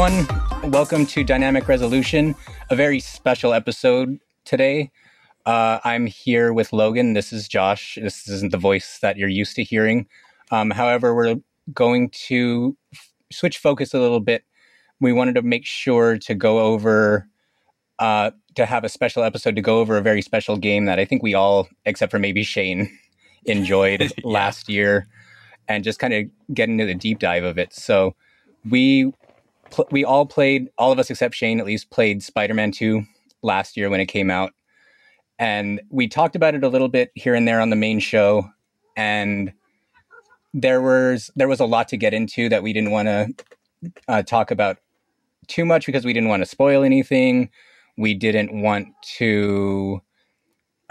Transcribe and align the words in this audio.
Everyone. 0.00 0.70
Welcome 0.70 1.06
to 1.06 1.24
Dynamic 1.24 1.66
Resolution, 1.66 2.36
a 2.70 2.76
very 2.76 3.00
special 3.00 3.52
episode 3.52 4.20
today. 4.44 4.92
Uh, 5.44 5.80
I'm 5.82 6.06
here 6.06 6.52
with 6.52 6.72
Logan. 6.72 7.14
This 7.14 7.32
is 7.32 7.48
Josh. 7.48 7.98
This 8.00 8.28
isn't 8.28 8.52
the 8.52 8.58
voice 8.58 9.00
that 9.02 9.16
you're 9.16 9.28
used 9.28 9.56
to 9.56 9.64
hearing. 9.64 10.06
Um, 10.52 10.70
however, 10.70 11.16
we're 11.16 11.34
going 11.74 12.10
to 12.10 12.76
f- 12.94 13.12
switch 13.32 13.58
focus 13.58 13.92
a 13.92 13.98
little 13.98 14.20
bit. 14.20 14.44
We 15.00 15.12
wanted 15.12 15.34
to 15.34 15.42
make 15.42 15.66
sure 15.66 16.16
to 16.16 16.32
go 16.32 16.60
over, 16.60 17.26
uh, 17.98 18.30
to 18.54 18.66
have 18.66 18.84
a 18.84 18.88
special 18.88 19.24
episode 19.24 19.56
to 19.56 19.62
go 19.62 19.80
over 19.80 19.96
a 19.96 20.00
very 20.00 20.22
special 20.22 20.56
game 20.56 20.84
that 20.84 21.00
I 21.00 21.06
think 21.06 21.24
we 21.24 21.34
all, 21.34 21.68
except 21.86 22.12
for 22.12 22.20
maybe 22.20 22.44
Shane, 22.44 22.88
enjoyed 23.46 24.00
Yeah. 24.02 24.08
last 24.22 24.68
year 24.68 25.08
and 25.66 25.82
just 25.82 25.98
kind 25.98 26.14
of 26.14 26.26
get 26.54 26.68
into 26.68 26.86
the 26.86 26.94
deep 26.94 27.18
dive 27.18 27.42
of 27.42 27.58
it. 27.58 27.74
So 27.74 28.14
we 28.64 29.12
pl- 29.70 29.88
we 29.90 30.04
all 30.04 30.26
played, 30.26 30.68
all 30.78 30.92
of 30.92 30.98
us 30.98 31.10
except 31.10 31.34
Shane 31.34 31.60
at 31.60 31.66
least 31.66 31.90
played 31.90 32.22
Spider-Man 32.22 32.72
2 32.72 33.02
last 33.42 33.76
year 33.76 33.90
when 33.90 34.00
it 34.00 34.06
came 34.06 34.30
out. 34.30 34.52
And 35.38 35.80
we 35.90 36.08
talked 36.08 36.34
about 36.34 36.54
it 36.54 36.64
a 36.64 36.68
little 36.68 36.88
bit 36.88 37.10
here 37.14 37.34
and 37.34 37.46
there 37.46 37.60
on 37.60 37.70
the 37.70 37.76
main 37.76 38.00
show 38.00 38.48
and 38.96 39.52
there 40.52 40.82
was 40.82 41.30
there 41.36 41.46
was 41.46 41.60
a 41.60 41.64
lot 41.64 41.88
to 41.88 41.96
get 41.96 42.12
into 42.12 42.48
that 42.48 42.62
we 42.62 42.72
didn't 42.72 42.90
want 42.90 43.06
to 43.06 43.34
uh, 44.08 44.22
talk 44.22 44.50
about 44.50 44.78
too 45.46 45.64
much 45.64 45.86
because 45.86 46.04
we 46.04 46.12
didn't 46.12 46.28
want 46.28 46.42
to 46.42 46.46
spoil 46.46 46.82
anything. 46.82 47.48
We 47.96 48.14
didn't 48.14 48.60
want 48.60 48.88
to 49.16 50.02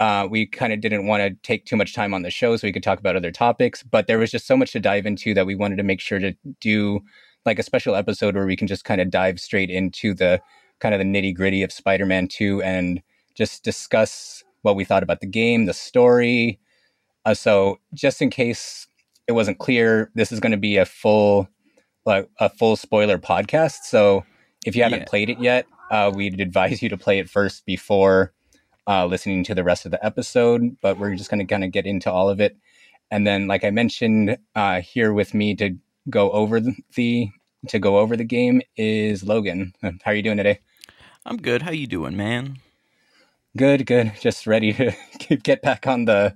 uh, 0.00 0.28
we 0.30 0.46
kind 0.46 0.72
of 0.72 0.80
didn't 0.80 1.06
want 1.06 1.22
to 1.22 1.30
take 1.46 1.66
too 1.66 1.76
much 1.76 1.94
time 1.94 2.14
on 2.14 2.22
the 2.22 2.30
show 2.30 2.56
so 2.56 2.66
we 2.66 2.72
could 2.72 2.84
talk 2.84 3.00
about 3.00 3.16
other 3.16 3.32
topics, 3.32 3.82
but 3.82 4.06
there 4.06 4.18
was 4.18 4.30
just 4.30 4.46
so 4.46 4.56
much 4.56 4.70
to 4.72 4.80
dive 4.80 5.06
into 5.06 5.34
that 5.34 5.44
we 5.44 5.56
wanted 5.56 5.76
to 5.76 5.82
make 5.82 6.00
sure 6.00 6.20
to 6.20 6.32
do 6.60 7.00
like 7.46 7.58
a 7.58 7.62
special 7.62 7.94
episode 7.94 8.34
where 8.34 8.46
we 8.46 8.56
can 8.56 8.66
just 8.66 8.84
kind 8.84 9.00
of 9.00 9.10
dive 9.10 9.40
straight 9.40 9.70
into 9.70 10.14
the 10.14 10.40
kind 10.80 10.94
of 10.94 10.98
the 10.98 11.04
nitty 11.04 11.34
gritty 11.34 11.62
of 11.62 11.72
Spider-Man 11.72 12.28
2 12.28 12.62
and 12.62 13.02
just 13.34 13.64
discuss 13.64 14.44
what 14.62 14.76
we 14.76 14.84
thought 14.84 15.02
about 15.02 15.20
the 15.20 15.26
game, 15.26 15.66
the 15.66 15.74
story. 15.74 16.58
Uh, 17.24 17.34
so 17.34 17.78
just 17.94 18.20
in 18.22 18.30
case 18.30 18.86
it 19.26 19.32
wasn't 19.32 19.58
clear, 19.58 20.10
this 20.14 20.32
is 20.32 20.40
going 20.40 20.52
to 20.52 20.58
be 20.58 20.76
a 20.76 20.84
full 20.86 21.48
like 22.06 22.28
a 22.40 22.48
full 22.48 22.74
spoiler 22.76 23.18
podcast. 23.18 23.80
So 23.84 24.24
if 24.64 24.74
you 24.74 24.82
haven't 24.82 25.00
Yeah. 25.00 25.04
played 25.06 25.28
it 25.30 25.38
yet, 25.40 25.66
uh, 25.90 26.10
we'd 26.14 26.40
advise 26.40 26.82
you 26.82 26.88
to 26.88 26.96
play 26.96 27.18
it 27.18 27.28
first 27.28 27.66
before 27.66 28.32
uh, 28.86 29.04
listening 29.04 29.44
to 29.44 29.54
the 29.54 29.62
rest 29.64 29.84
of 29.84 29.90
the 29.90 30.04
episode. 30.04 30.76
But 30.80 30.98
we're 30.98 31.14
just 31.16 31.28
going 31.30 31.40
to 31.40 31.44
kind 31.44 31.64
of 31.64 31.70
get 31.70 31.84
into 31.86 32.10
all 32.10 32.30
of 32.30 32.40
it, 32.40 32.56
and 33.10 33.26
then, 33.26 33.46
like 33.46 33.62
I 33.62 33.70
mentioned, 33.70 34.38
uh, 34.54 34.80
here 34.80 35.12
with 35.12 35.34
me 35.34 35.54
to 35.56 35.76
go 36.08 36.30
over 36.30 36.60
the 36.60 37.30
to 37.68 37.78
go 37.78 37.98
over 37.98 38.16
the 38.16 38.24
game 38.24 38.62
is 38.76 39.24
Logan. 39.24 39.74
How 39.82 39.92
are 40.06 40.14
you 40.14 40.22
doing 40.22 40.36
today? 40.36 40.60
I'm 41.26 41.36
good. 41.36 41.62
How 41.62 41.72
you 41.72 41.86
doing, 41.86 42.16
man? 42.16 42.58
Good, 43.56 43.86
good. 43.86 44.12
Just 44.20 44.46
ready 44.46 44.72
to 44.74 45.36
get 45.42 45.62
back 45.62 45.86
on 45.86 46.04
the 46.04 46.34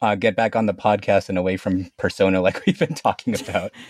uh, 0.00 0.14
get 0.14 0.36
back 0.36 0.54
on 0.54 0.66
the 0.66 0.74
podcast 0.74 1.28
and 1.28 1.36
away 1.36 1.56
from 1.56 1.90
Persona, 1.96 2.40
like 2.40 2.62
we've 2.66 2.78
been 2.78 2.94
talking 2.94 3.38
about. 3.40 3.72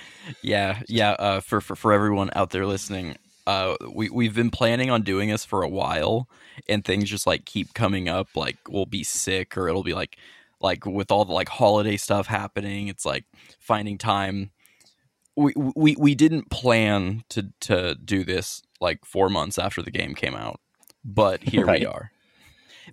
Yeah, 0.42 0.82
yeah. 0.88 1.12
Uh, 1.12 1.40
for, 1.40 1.62
for 1.62 1.74
for 1.74 1.90
everyone 1.90 2.28
out 2.34 2.50
there 2.50 2.66
listening, 2.66 3.16
uh, 3.46 3.76
we 3.94 4.10
we've 4.10 4.34
been 4.34 4.50
planning 4.50 4.90
on 4.90 5.00
doing 5.00 5.30
this 5.30 5.42
for 5.42 5.62
a 5.62 5.68
while, 5.68 6.28
and 6.68 6.84
things 6.84 7.08
just 7.08 7.26
like 7.26 7.46
keep 7.46 7.72
coming 7.72 8.10
up. 8.10 8.28
Like 8.36 8.58
we'll 8.68 8.84
be 8.84 9.04
sick, 9.04 9.56
or 9.56 9.68
it'll 9.68 9.82
be 9.82 9.94
like 9.94 10.18
like 10.60 10.84
with 10.84 11.10
all 11.10 11.24
the 11.24 11.32
like 11.32 11.48
holiday 11.48 11.96
stuff 11.96 12.26
happening. 12.26 12.88
It's 12.88 13.06
like 13.06 13.24
finding 13.58 13.96
time. 13.96 14.50
We 15.38 15.52
we 15.76 15.94
we 15.96 16.14
didn't 16.14 16.50
plan 16.50 17.22
to 17.30 17.50
to 17.60 17.94
do 17.94 18.24
this 18.24 18.60
like 18.80 19.04
four 19.04 19.28
months 19.28 19.56
after 19.58 19.82
the 19.82 19.90
game 19.92 20.14
came 20.14 20.34
out, 20.34 20.60
but 21.04 21.42
here 21.42 21.64
Right. 21.64 21.80
we 21.80 21.86
are. 21.86 22.10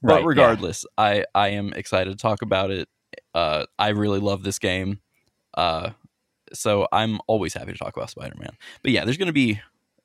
Right, 0.02 0.16
but 0.16 0.22
yeah. 0.22 0.28
regardless, 0.28 0.86
I 0.98 1.26
I 1.34 1.50
am 1.50 1.74
excited 1.74 2.12
to 2.12 2.18
talk 2.18 2.42
about 2.44 2.70
it. 2.70 2.88
Uh, 3.34 3.66
I 3.80 3.90
really 3.90 4.20
love 4.20 4.44
this 4.44 4.60
game. 4.60 5.00
Uh, 5.56 5.92
so 6.54 6.88
I'm 6.92 7.20
always 7.28 7.54
happy 7.54 7.72
to 7.72 7.78
talk 7.78 7.96
about 7.98 8.10
Spider-Man. 8.10 8.56
But 8.84 8.92
yeah, 8.92 9.06
there's 9.06 9.18
gonna 9.18 9.32
be 9.34 9.54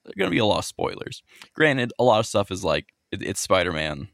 there's 0.05 0.15
gonna 0.17 0.31
be 0.31 0.39
a 0.39 0.47
lot 0.47 0.59
of 0.61 0.65
spoilers. 0.65 1.23
Granted, 1.55 1.93
a 1.99 2.05
lot 2.05 2.21
of 2.21 2.27
stuff 2.27 2.51
is 2.51 2.65
like 2.65 2.87
it, 3.13 3.23
it's 3.23 3.41
Spider-Man. 3.41 4.09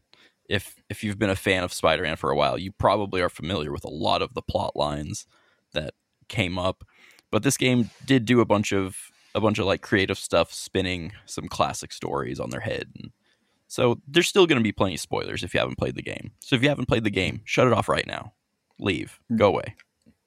If 0.49 0.75
if 0.89 1.03
you've 1.03 1.19
been 1.19 1.29
a 1.29 1.35
fan 1.35 1.63
of 1.63 1.71
Spider-Man 1.71 2.17
for 2.17 2.29
a 2.31 2.35
while, 2.35 2.57
you 2.57 2.71
probably 2.73 3.21
are 3.21 3.29
familiar 3.29 3.71
with 3.71 3.85
a 3.85 3.89
lot 3.89 4.21
of 4.21 4.33
the 4.33 4.41
plot 4.41 4.75
lines 4.75 5.27
that 5.73 5.93
came 6.27 6.57
up. 6.59 6.83
But 7.31 7.43
this 7.43 7.57
game 7.57 7.89
did 8.05 8.25
do 8.25 8.39
a 8.41 8.45
bunch 8.45 8.71
of 8.71 8.97
a 9.35 9.41
bunch 9.41 9.59
of 9.59 9.65
like 9.65 9.81
creative 9.81 10.17
stuff, 10.17 10.53
spinning 10.53 11.11
some 11.25 11.47
classic 11.47 11.91
stories 11.91 12.39
on 12.39 12.49
their 12.49 12.61
head. 12.61 12.89
And 12.95 13.11
so 13.67 13.99
there's 14.07 14.27
still 14.27 14.47
going 14.47 14.57
to 14.57 14.63
be 14.63 14.71
plenty 14.71 14.95
of 14.95 14.99
spoilers 14.99 15.43
if 15.43 15.53
you 15.53 15.59
haven't 15.59 15.77
played 15.77 15.95
the 15.95 16.01
game. 16.01 16.31
So 16.39 16.55
if 16.55 16.63
you 16.63 16.69
haven't 16.69 16.87
played 16.87 17.03
the 17.03 17.09
game, 17.09 17.41
shut 17.45 17.67
it 17.67 17.73
off 17.73 17.89
right 17.89 18.07
now. 18.07 18.33
Leave. 18.79 19.19
Go 19.35 19.47
away. 19.47 19.75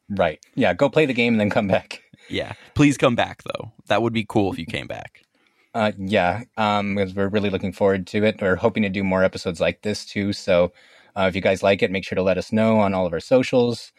Right. 0.08 0.44
Yeah. 0.54 0.74
Go 0.74 0.88
play 0.88 1.06
the 1.06 1.12
game 1.14 1.34
and 1.34 1.40
then 1.40 1.50
come 1.50 1.68
back. 1.68 2.02
Yeah. 2.28 2.52
Please 2.74 2.96
come 2.96 3.16
back 3.16 3.42
though. 3.42 3.72
That 3.86 4.02
would 4.02 4.12
be 4.12 4.24
cool 4.28 4.52
if 4.52 4.58
you 4.58 4.66
came 4.66 4.86
back. 4.86 5.22
Uh, 5.74 5.92
yeah, 5.98 6.42
um, 6.56 6.96
because 6.96 7.14
we're 7.14 7.28
really 7.28 7.50
looking 7.50 7.72
forward 7.72 8.06
to 8.08 8.24
it. 8.24 8.40
We're 8.40 8.56
hoping 8.56 8.82
to 8.82 8.88
do 8.88 9.04
more 9.04 9.22
episodes 9.22 9.60
like 9.60 9.82
this 9.82 10.04
too. 10.04 10.32
So, 10.32 10.72
uh, 11.16 11.26
if 11.28 11.36
you 11.36 11.40
guys 11.40 11.62
like 11.62 11.82
it, 11.82 11.90
make 11.90 12.04
sure 12.04 12.16
to 12.16 12.22
let 12.22 12.38
us 12.38 12.52
know 12.52 12.80
on 12.80 12.92
all 12.92 13.06
of 13.06 13.12
our 13.12 13.20
socials. 13.20 13.92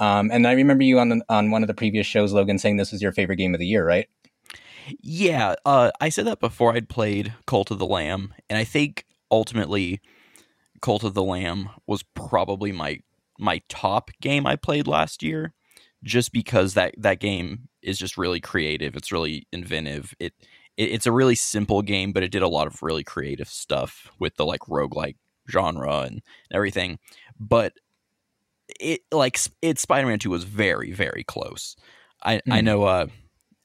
Um, 0.00 0.30
and 0.32 0.46
I 0.46 0.52
remember 0.52 0.84
you 0.84 0.98
on 0.98 1.08
the, 1.08 1.22
on 1.28 1.50
one 1.50 1.62
of 1.62 1.66
the 1.66 1.74
previous 1.74 2.06
shows, 2.06 2.32
Logan, 2.32 2.58
saying 2.58 2.76
this 2.76 2.92
was 2.92 3.02
your 3.02 3.12
favorite 3.12 3.36
game 3.36 3.54
of 3.54 3.60
the 3.60 3.66
year, 3.66 3.86
right? 3.86 4.08
Yeah, 5.00 5.54
uh, 5.66 5.90
I 6.00 6.08
said 6.08 6.26
that 6.26 6.40
before 6.40 6.74
I'd 6.74 6.88
played 6.88 7.34
Cult 7.46 7.70
of 7.70 7.78
the 7.78 7.86
Lamb, 7.86 8.32
and 8.48 8.58
I 8.58 8.64
think 8.64 9.04
ultimately 9.30 10.00
Cult 10.80 11.04
of 11.04 11.14
the 11.14 11.22
Lamb 11.22 11.68
was 11.86 12.02
probably 12.14 12.72
my 12.72 13.00
my 13.38 13.60
top 13.68 14.10
game 14.20 14.46
I 14.46 14.56
played 14.56 14.86
last 14.86 15.22
year, 15.22 15.54
just 16.02 16.32
because 16.32 16.74
that 16.74 16.94
that 16.98 17.20
game 17.20 17.68
is 17.82 17.98
just 17.98 18.16
really 18.16 18.40
creative. 18.40 18.96
It's 18.96 19.12
really 19.12 19.46
inventive. 19.52 20.14
It, 20.18 20.32
it 20.76 20.90
it's 20.90 21.06
a 21.06 21.12
really 21.12 21.34
simple 21.34 21.82
game, 21.82 22.12
but 22.12 22.22
it 22.22 22.32
did 22.32 22.42
a 22.42 22.48
lot 22.48 22.66
of 22.66 22.82
really 22.82 23.04
creative 23.04 23.48
stuff 23.48 24.10
with 24.18 24.36
the 24.36 24.46
like 24.46 24.60
roguelike 24.62 25.16
genre 25.50 26.00
and 26.00 26.22
everything. 26.50 26.98
But 27.38 27.74
it 28.80 29.00
like 29.12 29.38
it 29.62 29.78
Spider 29.78 30.06
Man 30.06 30.18
Two 30.18 30.30
was 30.30 30.44
very 30.44 30.92
very 30.92 31.24
close. 31.24 31.76
I 32.24 32.40
I 32.50 32.60
Hmm. 32.60 32.66
know 32.66 32.84
uh 32.84 33.06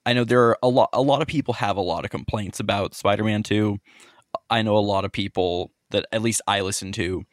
I 0.05 0.13
know 0.13 0.23
there 0.25 0.43
are 0.49 0.57
a 0.63 0.67
lot 0.69 0.89
a 0.93 1.01
lot 1.01 1.21
of 1.21 1.27
people 1.27 1.53
have 1.55 1.77
a 1.77 1.81
lot 1.81 2.05
of 2.05 2.11
complaints 2.11 2.59
about 2.59 2.93
Spider-Man 2.95 3.43
2. 3.43 3.77
I 4.49 4.61
know 4.61 4.77
a 4.77 4.79
lot 4.79 5.05
of 5.05 5.11
people 5.11 5.71
that 5.91 6.05
at 6.11 6.21
least 6.21 6.41
I 6.47 6.61
listen 6.61 6.91
to 6.93 7.23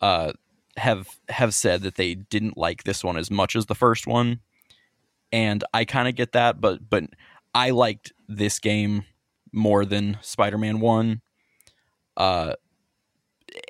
uh 0.00 0.32
have 0.76 1.08
have 1.28 1.54
said 1.54 1.82
that 1.82 1.96
they 1.96 2.14
didn't 2.14 2.56
like 2.58 2.84
this 2.84 3.04
one 3.04 3.16
as 3.16 3.30
much 3.30 3.56
as 3.56 3.66
the 3.66 3.74
first 3.74 4.06
one. 4.06 4.40
And 5.32 5.64
I 5.74 5.84
kind 5.84 6.08
of 6.08 6.14
get 6.14 6.32
that, 6.32 6.60
but 6.60 6.88
but 6.88 7.04
I 7.54 7.70
liked 7.70 8.12
this 8.28 8.58
game 8.58 9.04
more 9.52 9.84
than 9.84 10.18
Spider-Man 10.22 10.80
1. 10.80 11.20
Uh 12.16 12.54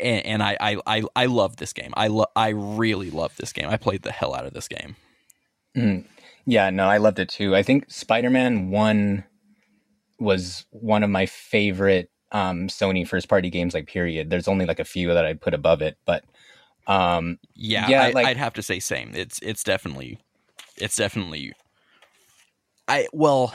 and, 0.00 0.26
and 0.26 0.42
I, 0.42 0.56
I 0.60 0.76
I 0.86 1.02
I 1.16 1.26
love 1.26 1.56
this 1.56 1.72
game. 1.72 1.92
I 1.96 2.08
lo- 2.08 2.26
I 2.36 2.48
really 2.50 3.10
love 3.10 3.36
this 3.36 3.52
game. 3.52 3.68
I 3.68 3.76
played 3.76 4.02
the 4.02 4.12
hell 4.12 4.34
out 4.34 4.46
of 4.46 4.52
this 4.52 4.68
game. 4.68 4.96
Mm. 5.76 6.04
Yeah, 6.46 6.70
no, 6.70 6.88
I 6.88 6.96
loved 6.98 7.18
it 7.18 7.28
too. 7.28 7.54
I 7.54 7.62
think 7.62 7.90
Spider 7.90 8.30
Man 8.30 8.70
1 8.70 9.24
was 10.18 10.64
one 10.70 11.02
of 11.02 11.10
my 11.10 11.26
favorite 11.26 12.10
um, 12.32 12.68
Sony 12.68 13.06
first 13.06 13.28
party 13.28 13.50
games, 13.50 13.74
like, 13.74 13.86
period. 13.86 14.30
There's 14.30 14.48
only 14.48 14.66
like 14.66 14.80
a 14.80 14.84
few 14.84 15.12
that 15.14 15.24
I'd 15.24 15.40
put 15.40 15.54
above 15.54 15.82
it, 15.82 15.96
but 16.04 16.24
um, 16.86 17.38
Yeah, 17.54 17.88
Yeah, 17.88 18.02
I, 18.04 18.10
like- 18.10 18.26
I'd 18.26 18.36
have 18.38 18.54
to 18.54 18.62
say 18.62 18.80
same. 18.80 19.12
It's 19.14 19.38
it's 19.42 19.62
definitely 19.62 20.18
it's 20.76 20.96
definitely 20.96 21.52
I 22.88 23.06
well 23.12 23.52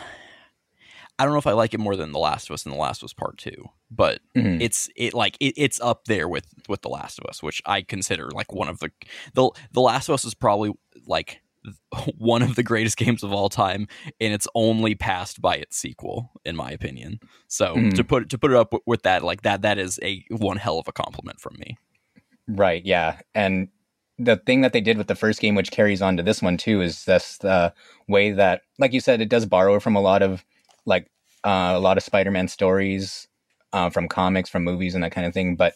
I 1.20 1.24
don't 1.26 1.34
know 1.34 1.40
if 1.40 1.48
I 1.48 1.52
like 1.54 1.74
it 1.74 1.80
more 1.80 1.96
than 1.96 2.12
The 2.12 2.20
Last 2.20 2.50
of 2.50 2.54
Us 2.56 2.66
and 2.66 2.74
The 2.74 2.80
Last 2.80 3.02
of 3.02 3.06
Us 3.06 3.14
Part 3.14 3.38
2, 3.38 3.52
but 3.92 4.20
mhm. 4.36 4.60
it's 4.62 4.90
it 4.96 5.14
like 5.14 5.38
it, 5.40 5.54
it's 5.58 5.80
up 5.80 6.06
there 6.06 6.28
with 6.28 6.48
with 6.68 6.82
The 6.82 6.90
Last 6.90 7.20
of 7.20 7.26
Us, 7.30 7.44
which 7.44 7.62
I 7.66 7.82
consider 7.82 8.30
like 8.32 8.52
one 8.52 8.68
of 8.68 8.80
the 8.80 8.92
the 9.34 9.50
The 9.72 9.82
Last 9.82 10.10
of 10.10 10.14
Us 10.14 10.26
is 10.26 10.34
probably 10.34 10.72
like 11.06 11.42
one 12.18 12.42
of 12.42 12.56
the 12.56 12.64
greatest 12.64 12.98
games 12.98 13.24
of 13.24 13.32
all 13.32 13.48
time 13.48 13.88
and 14.20 14.34
it's 14.34 14.48
only 14.54 14.96
passed 14.96 15.42
by 15.42 15.56
its 15.56 15.78
sequel 15.78 16.32
in 16.44 16.56
my 16.58 16.72
opinion. 16.72 17.20
So 17.48 17.76
Mhm. 17.76 17.94
to 17.94 18.04
put 18.04 18.30
to 18.32 18.38
put 18.38 18.52
it 18.52 18.58
up 18.58 18.74
with, 18.74 18.82
with 18.86 19.02
that 19.04 19.24
like 19.24 19.44
that 19.44 19.62
that 19.62 19.78
is 19.78 20.00
a 20.04 20.26
one 20.30 20.58
hell 20.58 20.78
of 20.80 20.88
a 20.88 20.92
compliment 20.92 21.40
from 21.40 21.56
me. 21.60 21.78
Right, 22.48 22.84
yeah. 22.86 23.20
And 23.34 23.70
the 24.20 24.38
thing 24.38 24.62
that 24.62 24.74
they 24.74 24.82
did 24.82 24.98
with 24.98 25.08
the 25.08 25.16
first 25.16 25.40
game, 25.40 25.56
which 25.56 25.72
carries 25.72 26.02
on 26.02 26.18
to 26.18 26.24
this 26.24 26.42
one 26.42 26.58
too, 26.58 26.82
is 26.82 27.06
this 27.06 27.38
the 27.38 27.74
way 28.08 28.32
that, 28.32 28.62
like 28.78 28.92
you 28.94 29.00
said, 29.00 29.22
it 29.22 29.30
does 29.30 29.46
borrow 29.46 29.80
from 29.80 29.96
a 29.96 30.02
lot 30.02 30.22
of 30.22 30.44
like 30.86 31.10
uh, 31.44 31.74
a 31.76 31.80
lot 31.80 31.98
of 31.98 32.04
Spider-Man 32.04 32.48
stories 32.48 33.28
uh, 33.74 33.90
from 33.90 34.08
comics, 34.08 34.50
from 34.50 34.64
movies, 34.64 34.96
and 34.96 35.04
that 35.04 35.12
kind 35.12 35.28
of 35.28 35.34
thing. 35.34 35.56
But 35.56 35.76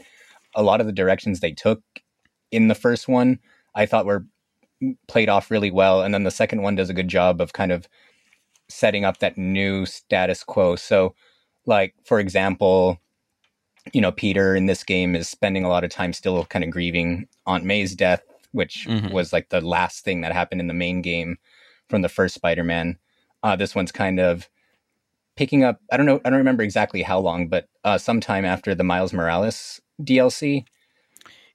a 0.55 0.63
lot 0.63 0.79
of 0.79 0.87
the 0.87 0.93
directions 0.93 1.39
they 1.39 1.51
took 1.51 1.81
in 2.51 2.67
the 2.67 2.75
first 2.75 3.07
one, 3.07 3.39
I 3.75 3.85
thought 3.85 4.05
were 4.05 4.25
played 5.07 5.29
off 5.29 5.51
really 5.51 5.71
well, 5.71 6.01
and 6.01 6.13
then 6.13 6.23
the 6.23 6.31
second 6.31 6.61
one 6.61 6.75
does 6.75 6.89
a 6.89 6.93
good 6.93 7.07
job 7.07 7.41
of 7.41 7.53
kind 7.53 7.71
of 7.71 7.87
setting 8.69 9.05
up 9.05 9.19
that 9.19 9.37
new 9.37 9.85
status 9.85 10.43
quo. 10.43 10.75
So, 10.75 11.15
like 11.65 11.95
for 12.05 12.19
example, 12.19 12.99
you 13.93 14.01
know, 14.01 14.11
Peter 14.11 14.55
in 14.55 14.65
this 14.65 14.83
game 14.83 15.15
is 15.15 15.29
spending 15.29 15.63
a 15.63 15.69
lot 15.69 15.83
of 15.83 15.89
time 15.89 16.13
still 16.13 16.45
kind 16.45 16.63
of 16.63 16.71
grieving 16.71 17.27
Aunt 17.45 17.63
May's 17.63 17.95
death, 17.95 18.21
which 18.51 18.85
Mhm. 18.87 19.11
was 19.11 19.31
like 19.31 19.49
the 19.49 19.61
last 19.61 20.03
thing 20.03 20.21
that 20.21 20.33
happened 20.33 20.61
in 20.61 20.67
the 20.67 20.73
main 20.73 21.01
game 21.01 21.37
from 21.89 22.01
the 22.01 22.09
first 22.09 22.35
Spider-Man. 22.35 22.97
Uh, 23.43 23.55
this 23.55 23.73
one's 23.73 23.91
kind 23.91 24.19
of 24.19 24.49
picking 25.37 25.63
up. 25.63 25.79
I 25.91 25.97
don't 25.97 26.05
know. 26.05 26.19
I 26.25 26.29
don't 26.29 26.39
remember 26.39 26.63
exactly 26.63 27.01
how 27.01 27.19
long, 27.19 27.47
but 27.47 27.67
uh, 27.83 27.97
sometime 27.97 28.43
after 28.43 28.75
the 28.75 28.83
Miles 28.83 29.13
Morales 29.13 29.79
DLC, 30.01 30.65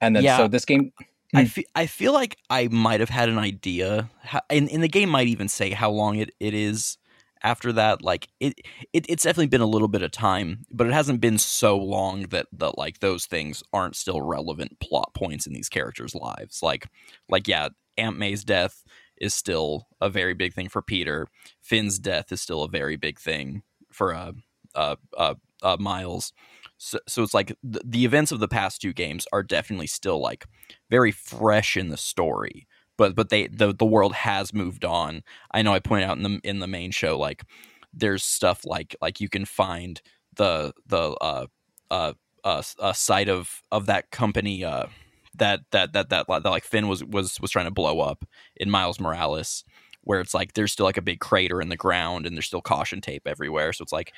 and 0.01 0.17
then 0.17 0.23
Yeah. 0.23 0.39
so 0.39 0.49
this 0.49 0.65
game. 0.65 0.93
I 1.35 1.45
Mm. 1.45 1.49
feel 1.49 1.65
I 1.75 1.87
feel 1.87 2.13
like 2.13 2.37
I 2.51 2.69
might 2.69 3.01
have 3.01 3.09
had 3.09 3.31
an 3.31 3.39
idea, 3.39 4.11
how, 4.23 4.43
and, 4.51 4.71
and 4.71 4.83
the 4.83 4.89
game 4.89 5.09
might 5.09 5.29
even 5.29 5.49
say 5.49 5.71
how 5.71 5.91
long 5.91 6.17
it, 6.17 6.31
it 6.41 6.53
is 6.53 6.99
after 7.43 7.73
that. 7.73 8.03
Like 8.03 8.29
it, 8.39 8.53
it, 8.93 9.07
it's 9.09 9.23
definitely 9.23 9.47
been 9.47 9.63
a 9.63 9.67
little 9.67 9.89
bit 9.89 10.03
of 10.03 10.11
time, 10.11 10.67
but 10.71 10.87
it 10.87 10.93
hasn't 10.93 11.23
been 11.23 11.39
so 11.39 11.79
long 11.79 12.25
that 12.25 12.49
that 12.53 12.77
like 12.77 12.99
those 13.01 13.25
things 13.25 13.63
aren't 13.73 13.97
still 13.97 14.21
relevant 14.21 14.79
plot 14.79 15.15
points 15.15 15.47
in 15.47 15.55
these 15.55 15.71
characters' 15.71 16.15
lives. 16.15 16.63
Like, 16.63 16.87
like 17.31 17.49
yeah, 17.49 17.71
Aunt 17.97 18.19
May's 18.19 18.45
death 18.45 18.85
is 19.17 19.33
still 19.33 19.87
a 20.03 20.11
very 20.11 20.35
big 20.35 20.53
thing 20.53 20.69
for 20.69 20.83
Peter. 20.83 21.29
Finn's 21.63 21.99
death 21.99 22.31
is 22.31 22.43
still 22.43 22.63
a 22.63 22.69
very 22.69 22.97
big 22.97 23.19
thing 23.19 23.63
for 23.93 24.15
uh 24.15 24.33
uh 24.75 24.97
uh, 25.17 25.35
uh 25.63 25.77
Miles. 25.79 26.33
So, 26.79 26.99
so 27.07 27.23
it's 27.23 27.35
like 27.35 27.57
the, 27.63 27.81
the 27.85 28.05
events 28.05 28.33
of 28.33 28.41
the 28.41 28.49
past 28.49 28.81
two 28.81 28.93
games 28.93 29.27
are 29.33 29.45
definitely 29.45 29.87
still 29.87 30.21
like 30.21 30.47
very 30.91 31.13
fresh 31.13 31.77
in 31.77 31.89
the 31.89 31.97
story 31.97 32.67
but 32.97 33.15
but 33.15 33.31
they 33.31 33.47
the, 33.47 33.73
the 33.73 33.85
world 33.85 34.13
has 34.15 34.53
moved 34.53 34.85
on 34.85 35.23
i 35.53 35.63
know 35.63 35.73
i 35.73 35.79
pointed 35.79 36.09
out 36.09 36.17
in 36.17 36.23
the 36.23 36.41
in 36.45 36.59
the 36.59 36.67
main 36.67 36.91
show 36.91 37.19
like 37.19 37.45
there's 37.93 38.23
stuff 38.23 38.63
like 38.65 38.97
like 39.01 39.21
you 39.21 39.29
can 39.29 39.45
find 39.45 40.03
the 40.35 40.73
the 40.87 41.13
uh 41.21 41.47
uh 41.91 42.13
uh, 42.45 42.63
uh 42.81 42.93
site 42.93 43.29
of 43.29 43.63
of 43.71 43.87
that 43.87 44.11
company 44.11 44.65
uh 44.65 44.87
that 45.35 45.61
that 45.71 45.93
that 45.93 46.11
that, 46.11 46.27
that 46.29 46.45
like 46.45 46.65
Finn 46.65 46.89
was 46.89 47.05
was 47.05 47.41
was 47.41 47.51
trying 47.51 47.67
to 47.67 47.71
blow 47.71 48.01
up 48.01 48.25
in 48.57 48.71
Miles 48.71 49.01
Morales 49.01 49.65
where 50.03 50.21
it's 50.21 50.35
like 50.35 50.55
there's 50.55 50.73
still 50.73 50.87
like 50.87 50.97
a 50.97 51.03
big 51.03 51.21
crater 51.21 51.61
in 51.61 51.69
the 51.69 51.77
ground 51.77 52.27
and 52.27 52.37
there's 52.37 52.47
still 52.47 52.61
caution 52.63 53.01
tape 53.01 53.27
everywhere 53.27 53.73
so 53.73 53.83
it's 53.83 53.93
like 53.93 54.13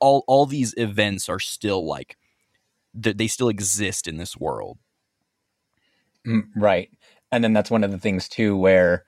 all 0.00 0.24
all 0.28 0.46
these 0.46 0.74
events 0.76 1.28
are 1.28 1.40
still 1.40 1.86
like 1.86 2.16
th- 3.02 3.16
they 3.16 3.28
still 3.28 3.48
exist 3.48 4.08
in 4.08 4.18
this 4.18 4.36
world 4.36 4.78
Mm, 6.26 6.48
Right. 6.56 6.90
And 7.32 7.42
then 7.42 7.52
that's 7.52 7.70
one 7.70 7.84
of 7.84 7.90
the 7.90 7.98
things 7.98 8.28
too 8.28 8.56
where 8.56 9.04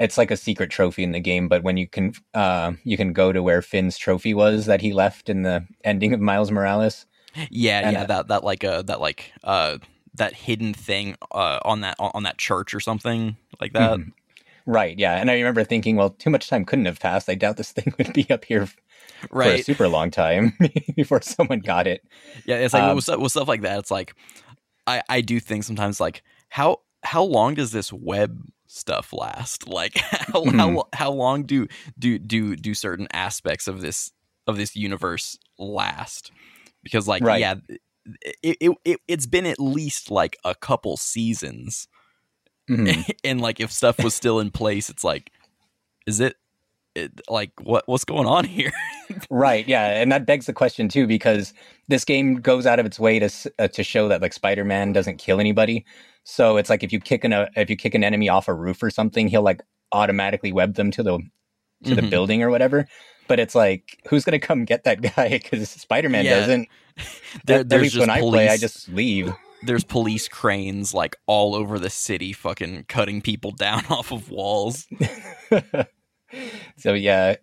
it's 0.00 0.18
like 0.18 0.30
a 0.30 0.36
secret 0.36 0.70
trophy 0.70 1.04
in 1.04 1.12
the 1.12 1.20
game, 1.20 1.48
but 1.48 1.62
when 1.64 1.76
you 1.76 1.88
can 1.88 2.14
uh 2.34 2.72
you 2.84 2.96
can 2.96 3.12
go 3.12 3.32
to 3.32 3.42
where 3.42 3.62
Finn's 3.62 3.98
trophy 3.98 4.34
was 4.34 4.66
that 4.66 4.82
he 4.82 4.92
left 4.92 5.28
in 5.30 5.42
the 5.42 5.66
ending 5.84 6.14
of 6.14 6.20
Miles 6.20 6.50
Morales. 6.52 7.06
Yeah, 7.50 7.82
And, 7.82 7.92
yeah, 7.92 8.04
that 8.04 8.28
that 8.28 8.44
like 8.44 8.64
uh 8.64 8.82
that 8.82 9.00
like 9.00 9.32
uh 9.44 9.78
that 10.14 10.34
hidden 10.34 10.74
thing 10.74 11.16
uh 11.32 11.60
on 11.64 11.82
that 11.82 11.96
on 11.98 12.22
that 12.24 12.38
church 12.38 12.74
or 12.74 12.80
something 12.80 13.36
like 13.60 13.72
that. 13.74 14.00
Mhm. 14.00 14.12
Right, 14.70 14.98
yeah. 14.98 15.14
And 15.14 15.30
I 15.30 15.34
remember 15.34 15.64
thinking, 15.64 15.96
well, 15.96 16.10
too 16.10 16.28
much 16.28 16.48
time 16.50 16.66
couldn't 16.66 16.84
have 16.84 17.00
passed. 17.00 17.28
I 17.30 17.34
doubt 17.34 17.56
this 17.56 17.72
thing 17.76 17.94
would 17.96 18.12
be 18.12 18.28
up 18.30 18.44
here 18.44 18.62
f- 18.62 18.76
for 19.30 19.42
a 19.42 19.62
super 19.62 19.88
long 19.88 20.10
time 20.10 20.52
before 20.96 21.22
someone 21.22 21.60
got 21.60 21.86
it. 21.86 22.04
Yeah, 22.44 22.56
it's 22.56 22.74
like 22.74 22.82
Um, 22.82 22.96
with, 22.96 23.04
stuff, 23.04 23.18
with 23.18 23.32
stuff 23.32 23.48
like 23.48 23.62
that. 23.62 23.78
It's 23.78 23.90
like 23.90 24.14
I 24.86 25.02
I 25.08 25.20
do 25.22 25.40
think 25.40 25.64
sometimes 25.64 26.00
like 26.00 26.22
how 26.50 26.80
how 27.02 27.22
long 27.22 27.54
does 27.54 27.72
this 27.72 27.92
web 27.92 28.42
stuff 28.66 29.12
last? 29.14 29.66
Like 29.78 29.96
how 29.96 30.44
how 30.44 30.68
Mhm. 30.68 30.76
lo- 30.76 30.88
how 30.92 31.10
long 31.12 31.44
do 31.44 31.66
do 31.98 32.18
do 32.18 32.54
do 32.54 32.74
certain 32.74 33.08
aspects 33.12 33.68
of 33.68 33.80
this 33.80 34.12
of 34.46 34.58
this 34.58 34.76
universe 34.76 35.38
last? 35.58 36.30
Because 36.82 37.08
like 37.08 37.22
Right. 37.22 37.40
yeah, 37.40 37.54
it, 38.42 38.56
it, 38.60 38.72
it 38.84 39.00
it's 39.08 39.26
been 39.26 39.46
at 39.46 39.58
least 39.58 40.10
like 40.10 40.36
a 40.44 40.54
couple 40.54 40.96
seasons. 40.98 41.88
Mhm. 42.68 43.10
and 43.24 43.40
like 43.40 43.60
if 43.60 43.72
stuff 43.72 44.02
was 44.02 44.14
still 44.14 44.40
in 44.40 44.50
place 44.50 44.88
it's 44.90 45.02
like 45.04 45.30
is 46.06 46.20
it, 46.20 46.36
it 46.94 47.12
like 47.28 47.52
what 47.62 47.86
what's 47.86 48.04
going 48.04 48.26
on 48.26 48.44
here 48.44 48.72
Right, 49.30 49.66
yeah, 49.66 50.00
and 50.02 50.12
that 50.12 50.26
begs 50.26 50.44
the 50.46 50.52
question 50.52 50.86
too 50.88 51.06
because 51.06 51.54
this 51.88 52.04
game 52.04 52.36
goes 52.42 52.66
out 52.66 52.78
of 52.78 52.84
its 52.84 53.00
way 53.00 53.18
to 53.18 53.30
uh, 53.58 53.68
to 53.68 53.82
show 53.82 54.06
that 54.08 54.20
like 54.20 54.34
Spider-Man 54.34 54.92
doesn't 54.92 55.16
kill 55.16 55.40
anybody. 55.40 55.86
So 56.24 56.58
it's 56.58 56.68
like 56.68 56.82
if 56.82 56.92
you 56.92 57.00
kick 57.00 57.24
an 57.24 57.32
uh, 57.32 57.48
if 57.56 57.70
you 57.70 57.76
kick 57.76 57.94
an 57.94 58.04
enemy 58.04 58.28
off 58.28 58.48
a 58.48 58.54
roof 58.54 58.82
or 58.82 58.90
something, 58.90 59.26
he'll 59.28 59.40
like 59.42 59.62
automatically 59.92 60.52
web 60.52 60.74
them 60.74 60.90
to 60.90 61.02
the 61.02 61.18
to 61.84 61.94
the 61.94 62.02
Mhm. 62.02 62.10
building 62.10 62.42
or 62.42 62.50
whatever. 62.50 62.86
But 63.28 63.40
it's 63.40 63.54
like 63.54 63.98
who's 64.10 64.26
gonna 64.26 64.38
come 64.38 64.66
get 64.66 64.84
that 64.84 65.00
guy 65.16 65.30
because 65.30 65.70
Spider-Man 65.70 66.26
Yeah. 66.26 66.40
doesn't. 66.40 66.68
There- 67.46 67.56
At- 67.56 67.60
at 67.62 67.68
there's 67.70 67.82
least 67.84 67.94
just 67.94 68.00
when 68.06 68.10
I 68.10 68.20
play, 68.20 68.48
I 68.50 68.58
just 68.58 68.90
leave. 68.90 69.32
There's 69.62 69.84
police 69.84 70.28
cranes 70.28 70.94
like 70.94 71.16
all 71.26 71.54
over 71.54 71.78
the 71.78 71.90
city 71.90 72.32
fucking 72.32 72.84
cutting 72.88 73.20
people 73.20 73.50
down 73.58 73.84
off 73.86 74.12
of 74.12 74.30
walls 74.30 74.86
so 76.76 76.92
yeah, 76.94 77.36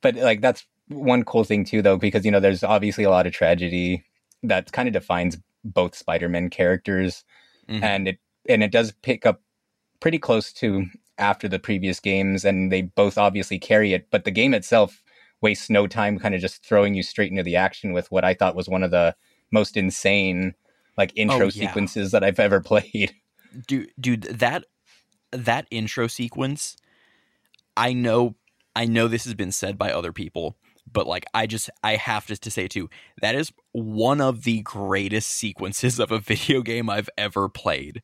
but 0.00 0.16
like 0.16 0.40
that's 0.40 0.66
one 0.88 1.24
cool 1.24 1.44
thing 1.44 1.64
too, 1.64 1.80
though, 1.82 1.96
because 1.96 2.24
you 2.24 2.30
know 2.30 2.40
there's 2.40 2.64
obviously 2.64 3.04
a 3.04 3.10
lot 3.10 3.26
of 3.26 3.32
tragedy 3.32 4.04
that 4.42 4.72
kind 4.72 4.88
of 4.88 4.92
defines 4.92 5.38
both 5.64 5.94
Spider-Man 5.94 6.50
characters. 6.50 7.24
Mhm. 7.68 7.82
and 7.82 8.08
it 8.08 8.18
and 8.48 8.64
it 8.64 8.72
does 8.72 8.90
pick 9.02 9.24
up 9.24 9.40
pretty 10.00 10.18
close 10.18 10.52
to 10.52 10.86
after 11.18 11.46
the 11.46 11.60
previous 11.60 12.00
games 12.00 12.44
and 12.44 12.72
they 12.72 12.82
both 12.82 13.16
obviously 13.16 13.56
carry 13.56 13.92
it 13.92 14.08
but 14.10 14.24
the 14.24 14.32
game 14.32 14.52
itself 14.52 15.00
wastes 15.40 15.70
no 15.70 15.86
time 15.86 16.18
kind 16.18 16.34
of 16.34 16.40
just 16.40 16.66
throwing 16.66 16.94
you 16.96 17.04
straight 17.04 17.30
into 17.30 17.44
the 17.44 17.54
action 17.54 17.92
with 17.92 18.10
what 18.10 18.24
i 18.24 18.34
thought 18.34 18.56
was 18.56 18.68
one 18.68 18.82
of 18.82 18.90
the 18.90 19.14
most 19.52 19.76
insane 19.76 20.54
like 20.96 21.12
intro 21.16 21.46
Oh, 21.46 21.50
yeah. 21.52 21.68
sequences 21.68 22.10
that 22.12 22.22
i've 22.24 22.40
ever 22.40 22.60
played 22.70 23.14
dude 23.66 23.90
dude 24.00 24.22
that 24.24 24.64
that 25.32 25.66
intro 25.70 26.06
sequence 26.06 26.76
i 27.76 27.92
know 27.92 28.34
i 28.76 28.84
know 28.86 29.08
this 29.08 29.24
has 29.24 29.34
been 29.34 29.52
said 29.52 29.78
by 29.78 29.92
other 29.92 30.12
people 30.12 30.56
but 30.90 31.06
like 31.06 31.24
i 31.34 31.46
just 31.46 31.70
i 31.82 31.96
have 31.96 32.26
to, 32.26 32.36
to 32.36 32.50
say 32.50 32.68
too 32.68 32.88
that 33.20 33.34
is 33.34 33.52
one 33.72 34.20
of 34.20 34.44
the 34.44 34.60
greatest 34.62 35.30
sequences 35.30 35.98
of 35.98 36.10
a 36.12 36.18
video 36.30 36.62
game 36.62 36.88
i've 36.90 37.10
ever 37.16 37.48
played 37.48 38.02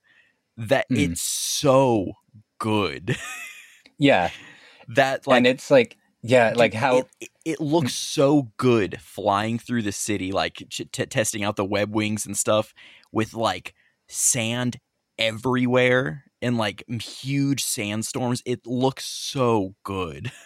that 0.57 0.87
Hmm. 0.89 0.97
it's 0.97 1.23
so 1.23 2.13
good 2.59 3.17
yeah 3.99 4.31
that 4.89 5.27
like 5.27 5.39
and 5.39 5.47
it's 5.47 5.71
like 5.71 5.97
yeah 6.23 6.53
like 6.57 6.75
how 6.75 6.99
it, 6.99 7.07
it, 7.21 7.29
it 7.45 7.61
looks 7.61 7.95
so 7.95 8.51
good 8.57 9.01
flying 9.01 9.59
through 9.59 9.83
the 9.83 9.93
city 9.93 10.33
like 10.33 10.63
t- 10.71 10.85
testing 10.85 11.45
out 11.45 11.57
the 11.57 11.65
web 11.65 11.95
wings 11.95 12.27
and 12.27 12.37
stuff 12.37 12.75
with 13.13 13.35
like 13.35 13.75
sand 14.09 14.79
everywhere 15.19 16.25
and 16.43 16.57
like 16.59 16.85
huge 17.01 17.63
sandstorms 17.63 18.43
it 18.45 18.67
looks 18.67 19.05
so 19.05 19.75
good 19.85 20.33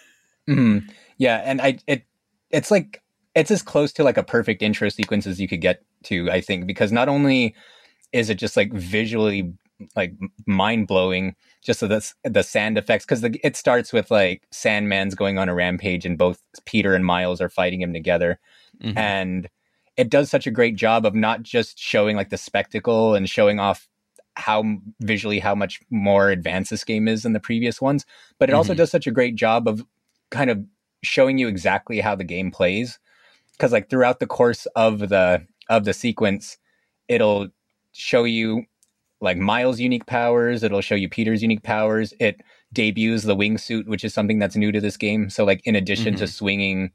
Mhm. 0.49 0.89
yeah 1.17 1.41
and 1.45 1.61
i 1.61 1.77
it 1.87 2.03
it's 2.49 2.69
like 2.69 3.01
it's 3.33 3.49
as 3.49 3.61
close 3.63 3.93
to 3.93 4.03
like 4.03 4.17
a 4.17 4.23
perfect 4.23 4.61
intro 4.61 4.89
sequence 4.89 5.25
as 5.25 5.39
you 5.39 5.47
could 5.47 5.61
get 5.61 5.81
to 6.03 6.29
i 6.29 6.41
think 6.41 6.67
because 6.67 6.91
not 6.91 7.07
only 7.07 7.55
is 8.11 8.29
it 8.29 8.35
just 8.35 8.57
like 8.57 8.73
visually 8.73 9.53
like 9.95 10.13
mind 10.45 10.87
blowing 10.87 11.35
just 11.61 11.79
so 11.79 11.87
that's 11.87 12.13
the 12.23 12.43
sand 12.43 12.77
effects 12.77 13.05
because 13.05 13.23
it 13.23 13.55
starts 13.55 13.93
with 13.93 14.11
like 14.11 14.43
sandman's 14.51 15.15
going 15.15 15.37
on 15.37 15.49
a 15.49 15.53
rampage 15.53 16.05
and 16.05 16.17
both 16.17 16.41
peter 16.65 16.93
and 16.93 17.05
miles 17.05 17.39
are 17.41 17.49
fighting 17.49 17.81
him 17.81 17.93
together 17.93 18.39
Mhm. 18.83 18.97
and 18.97 19.49
it 19.97 20.09
does 20.09 20.29
such 20.29 20.47
a 20.47 20.51
great 20.51 20.75
job 20.75 21.05
of 21.05 21.13
not 21.15 21.43
just 21.43 21.77
showing 21.79 22.15
like 22.15 22.29
the 22.29 22.37
spectacle 22.37 23.13
and 23.15 23.29
showing 23.29 23.59
off 23.59 23.87
how 24.35 24.63
visually 24.99 25.39
how 25.39 25.53
much 25.53 25.79
more 25.91 26.29
advanced 26.29 26.71
this 26.71 26.83
game 26.83 27.07
is 27.07 27.21
than 27.23 27.33
the 27.33 27.39
previous 27.39 27.79
ones 27.81 28.05
but 28.39 28.49
it 28.49 28.53
also 28.53 28.73
Mhm. 28.73 28.77
does 28.77 28.91
such 28.91 29.05
a 29.07 29.11
great 29.11 29.35
job 29.35 29.67
of 29.67 29.85
kind 30.31 30.49
of 30.49 30.65
showing 31.03 31.37
you 31.37 31.47
exactly 31.47 31.99
how 31.99 32.15
the 32.15 32.23
game 32.23 32.49
plays 32.49 32.97
because 33.51 33.71
like 33.71 33.89
throughout 33.89 34.19
the 34.19 34.25
course 34.27 34.65
of 34.75 35.09
the 35.09 35.45
of 35.69 35.85
the 35.85 35.93
sequence 35.93 36.57
it'll 37.07 37.49
show 37.91 38.23
you 38.23 38.65
like 39.23 39.37
miles 39.37 39.79
unique 39.79 40.05
powers 40.05 40.63
it'll 40.63 40.81
show 40.81 40.95
you 40.95 41.09
peter's 41.09 41.41
unique 41.41 41.63
powers 41.63 42.13
it 42.19 42.41
debuts 42.73 43.23
the 43.23 43.35
wingsuit 43.35 43.87
which 43.87 44.03
is 44.03 44.13
something 44.13 44.37
that's 44.39 44.55
new 44.55 44.71
to 44.71 44.81
this 44.81 44.97
game 44.97 45.29
so 45.29 45.43
like 45.45 45.61
in 45.65 45.75
addition 45.75 46.13
to 46.15 46.27
swinging 46.27 46.91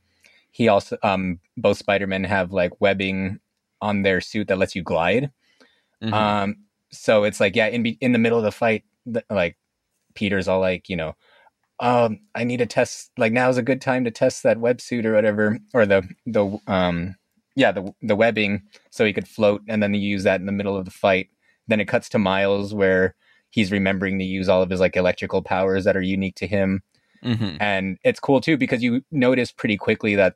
he 0.53 0.69
also 0.69 0.97
um 1.03 1.41
both 1.57 1.79
spider-men 1.79 2.25
have 2.25 2.53
like 2.53 2.81
webbing 2.81 3.39
on 3.81 4.03
their 4.03 4.21
suit 4.21 4.49
that 4.49 4.59
lets 4.59 4.75
you 4.75 4.83
glide. 4.83 5.31
Mhm. 6.03 6.13
um 6.13 6.57
so 6.91 7.25
it's 7.25 7.41
like 7.41 7.57
yeah 7.57 7.67
in 7.67 7.83
be- 7.83 7.99
in 8.01 8.13
the 8.13 8.19
middle 8.19 8.39
of 8.39 8.45
the 8.45 8.53
fight 8.53 8.85
the, 9.07 9.25
like 9.31 9.57
peter's 10.15 10.49
all 10.49 10.61
like 10.61 10.89
you 10.89 10.97
know 10.97 11.15
um 11.81 12.19
i 12.35 12.45
need 12.45 12.57
to 12.59 12.67
test 12.67 13.11
like 13.17 13.33
now's 13.33 13.57
a 13.57 13.63
good 13.63 13.81
time 13.81 14.05
to 14.05 14.11
test 14.11 14.43
that 14.43 14.59
websuit 14.59 15.05
or 15.05 15.13
whatever 15.15 15.59
or 15.75 15.87
the 15.87 16.03
the 16.27 16.59
um 16.67 17.15
yeah 17.57 17.71
the 17.73 17.93
the 18.03 18.17
webbing 18.17 18.63
so 18.91 19.05
he 19.05 19.13
could 19.13 19.29
float 19.29 19.63
and 19.69 19.83
then 19.83 19.95
you 19.95 20.01
use 20.01 20.25
that 20.25 20.41
in 20.41 20.47
the 20.47 20.53
middle 20.53 20.77
of 20.77 20.85
the 20.85 20.91
fight 20.91 21.29
then 21.69 21.81
it 21.81 21.87
cuts 21.89 22.09
to 22.09 22.19
miles 22.19 22.75
where 22.75 23.15
he's 23.51 23.73
remembering 23.73 24.19
to 24.19 24.25
use 24.25 24.49
all 24.49 24.63
of 24.63 24.71
his 24.71 24.81
like 24.81 24.97
electrical 24.97 25.43
powers 25.43 25.85
that 25.85 25.97
are 25.97 26.03
unique 26.03 26.35
to 26.37 26.47
him 26.47 26.83
hmm 27.23 27.57
and 27.61 27.99
it's 28.05 28.21
cool 28.21 28.41
too 28.41 28.57
because 28.57 28.83
you 28.83 29.03
notice 29.11 29.51
pretty 29.53 29.77
quickly 29.77 30.15
that 30.15 30.35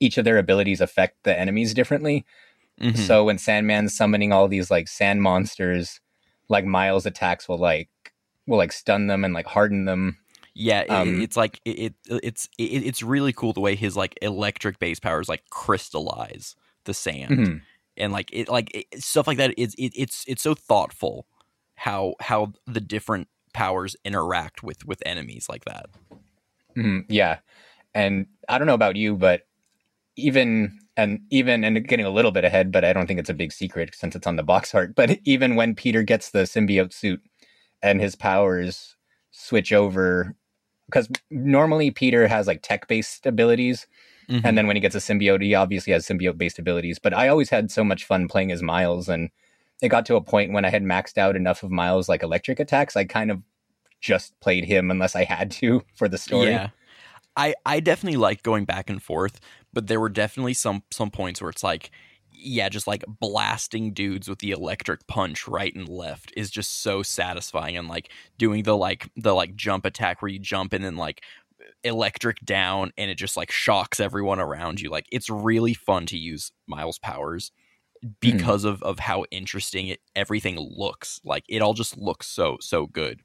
each 0.00 0.18
of 0.18 0.24
their 0.24 0.38
abilities 0.38 0.80
affect 0.80 1.16
the 1.24 1.38
enemies 1.38 1.74
differently. 1.74 2.24
hmm 2.80 2.94
So 2.94 3.24
when 3.24 3.38
Sandman's 3.38 3.96
summoning 3.96 4.32
all 4.32 4.48
these 4.48 4.70
like 4.70 4.88
sand 4.88 5.22
monsters, 5.22 6.00
like 6.48 6.64
Miles 6.64 7.06
attacks 7.06 7.48
will 7.48 7.58
like 7.58 7.88
will 8.46 8.58
like 8.58 8.72
stun 8.72 9.06
them 9.06 9.24
and 9.24 9.34
like 9.34 9.46
harden 9.46 9.84
them. 9.84 10.18
Yeah, 10.54 10.82
it, 10.82 10.90
Um, 10.90 11.20
it's 11.20 11.36
like 11.36 11.60
it, 11.64 11.94
it 12.08 12.20
it's 12.22 12.48
it, 12.58 12.84
it's 12.86 13.02
really 13.02 13.32
cool 13.32 13.52
the 13.52 13.60
way 13.60 13.74
his 13.76 13.96
like 13.96 14.18
electric 14.22 14.78
base 14.78 15.00
powers 15.00 15.28
like 15.28 15.44
crystallize 15.50 16.56
the 16.84 16.94
sand 16.94 17.30
Mhm. 17.30 17.60
And 17.98 18.12
like 18.12 18.30
it 18.32 18.48
like 18.48 18.70
it, 18.74 19.02
stuff 19.02 19.26
like 19.26 19.38
that. 19.38 19.54
It's 19.56 19.74
it, 19.74 19.92
it's 19.94 20.24
it's 20.26 20.42
so 20.42 20.54
thoughtful 20.54 21.26
how 21.76 22.14
how 22.20 22.52
the 22.66 22.80
different 22.80 23.28
powers 23.52 23.96
interact 24.04 24.62
with 24.62 24.86
with 24.86 25.02
enemies 25.06 25.46
like 25.48 25.64
that. 25.64 25.86
Mhm. 26.76 27.04
Yeah, 27.08 27.38
and 27.94 28.26
I 28.48 28.58
don't 28.58 28.66
know 28.66 28.74
about 28.74 28.96
you, 28.96 29.16
but 29.16 29.42
even 30.16 30.78
and 30.96 31.20
even 31.30 31.64
and 31.64 31.86
getting 31.86 32.06
a 32.06 32.10
little 32.10 32.32
bit 32.32 32.44
ahead, 32.44 32.72
but 32.72 32.84
I 32.84 32.92
don't 32.92 33.06
think 33.06 33.20
it's 33.20 33.30
a 33.30 33.34
big 33.34 33.52
secret 33.52 33.94
since 33.94 34.16
it's 34.16 34.26
on 34.26 34.36
the 34.36 34.42
box 34.42 34.74
art. 34.74 34.94
But 34.94 35.18
even 35.24 35.56
when 35.56 35.74
Peter 35.74 36.02
gets 36.02 36.30
the 36.30 36.40
symbiote 36.40 36.92
suit 36.92 37.22
and 37.82 38.00
his 38.00 38.16
powers 38.16 38.96
switch 39.30 39.72
over, 39.72 40.34
because 40.86 41.08
normally 41.30 41.90
Peter 41.90 42.26
has 42.28 42.46
like 42.46 42.62
tech 42.62 42.88
based 42.88 43.26
abilities, 43.26 43.86
Mhm. 44.28 44.42
and 44.44 44.58
then 44.58 44.66
when 44.66 44.76
he 44.76 44.80
gets 44.80 44.94
a 44.94 44.98
symbiote, 44.98 45.42
he 45.42 45.54
obviously 45.54 45.92
has 45.92 46.06
symbiote 46.06 46.36
based 46.38 46.58
abilities. 46.58 46.98
But 46.98 47.14
I 47.14 47.28
always 47.28 47.50
had 47.50 47.70
so 47.70 47.82
much 47.84 48.04
fun 48.04 48.28
playing 48.28 48.52
as 48.52 48.62
Miles, 48.62 49.08
and 49.08 49.30
it 49.80 49.88
got 49.88 50.04
to 50.06 50.16
a 50.16 50.20
point 50.20 50.52
when 50.52 50.64
I 50.64 50.70
had 50.70 50.82
maxed 50.82 51.18
out 51.18 51.36
enough 51.36 51.62
of 51.62 51.70
Miles' 51.70 52.08
like 52.08 52.22
electric 52.22 52.60
attacks, 52.60 52.96
I 52.96 53.04
kind 53.04 53.30
of 53.30 53.42
just 54.00 54.38
played 54.40 54.64
him 54.64 54.90
unless 54.90 55.16
I 55.16 55.24
had 55.24 55.50
to 55.52 55.82
for 55.94 56.08
the 56.08 56.18
story. 56.18 56.50
Yeah. 56.50 56.68
I, 57.36 57.54
I 57.64 57.80
definitely 57.80 58.16
like 58.18 58.42
going 58.42 58.64
back 58.64 58.90
and 58.90 59.00
forth, 59.02 59.38
but 59.72 59.86
there 59.86 60.00
were 60.00 60.08
definitely 60.08 60.54
some 60.54 60.82
some 60.90 61.10
points 61.10 61.40
where 61.40 61.50
it's 61.50 61.62
like, 61.62 61.90
yeah, 62.32 62.68
just 62.68 62.86
like 62.86 63.04
blasting 63.20 63.92
dudes 63.92 64.28
with 64.28 64.40
the 64.40 64.50
electric 64.50 65.06
punch 65.06 65.46
right 65.46 65.74
and 65.74 65.88
left 65.88 66.32
is 66.36 66.50
just 66.50 66.82
so 66.82 67.02
satisfying 67.02 67.76
and 67.76 67.88
like 67.88 68.10
doing 68.38 68.64
the 68.64 68.76
like 68.76 69.08
the 69.16 69.34
like 69.34 69.54
jump 69.56 69.84
attack 69.84 70.20
where 70.20 70.28
you 70.30 70.38
jump 70.40 70.72
and 70.72 70.84
then 70.84 70.96
like 70.96 71.22
electric 71.84 72.40
down 72.40 72.92
and 72.98 73.10
it 73.10 73.16
just 73.16 73.36
like 73.36 73.50
shocks 73.50 74.00
everyone 74.00 74.40
around 74.40 74.80
you. 74.80 74.90
Like 74.90 75.06
it's 75.12 75.28
really 75.30 75.74
fun 75.74 76.06
to 76.06 76.18
use 76.18 76.52
Miles 76.66 76.98
powers 76.98 77.52
because 78.20 78.64
of 78.64 78.82
of 78.82 78.98
how 79.00 79.24
interesting 79.30 79.88
it 79.88 80.00
everything 80.14 80.56
looks. 80.58 81.20
Like 81.24 81.44
it 81.48 81.62
all 81.62 81.74
just 81.74 81.96
looks 81.98 82.26
so 82.26 82.56
so 82.60 82.86
good. 82.86 83.20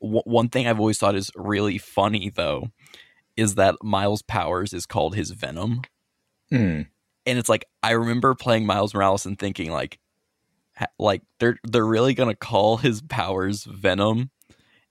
W- 0.00 0.22
one 0.24 0.48
thing 0.48 0.66
I've 0.66 0.78
always 0.80 0.98
thought 0.98 1.16
is 1.16 1.30
really 1.34 1.78
funny 1.78 2.30
though 2.30 2.68
is 3.36 3.54
that 3.56 3.76
Miles 3.82 4.22
Powers 4.22 4.72
is 4.72 4.84
called 4.86 5.14
his 5.14 5.30
Venom, 5.30 5.82
Hmm. 6.50 6.82
and 7.26 7.38
it's 7.38 7.48
like 7.48 7.64
I 7.82 7.92
remember 7.92 8.34
playing 8.34 8.66
Miles 8.66 8.94
Morales 8.94 9.26
and 9.26 9.38
thinking 9.38 9.70
like, 9.70 9.98
ha- 10.76 10.86
like 10.98 11.22
they're 11.38 11.58
they're 11.64 11.84
really 11.86 12.14
gonna 12.14 12.34
call 12.34 12.78
his 12.78 13.00
powers 13.02 13.64
Venom, 13.64 14.30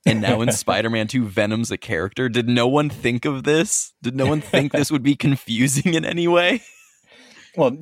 and 0.08 0.22
now 0.22 0.42
in 0.42 0.52
Spider-Man 0.64 1.08
Two, 1.08 1.26
Venom's 1.26 1.72
a 1.72 1.78
character. 1.78 2.30
Did 2.30 2.48
no 2.50 2.68
one 2.68 2.90
think 2.90 3.26
of 3.26 3.44
this? 3.44 3.94
Did 4.02 4.16
no 4.16 4.26
one 4.28 4.42
think 4.42 4.72
this 4.72 4.92
would 4.92 5.04
be 5.04 5.16
confusing 5.16 5.94
in 5.94 6.06
any 6.06 6.28
way? 6.28 6.62
Well, 7.56 7.78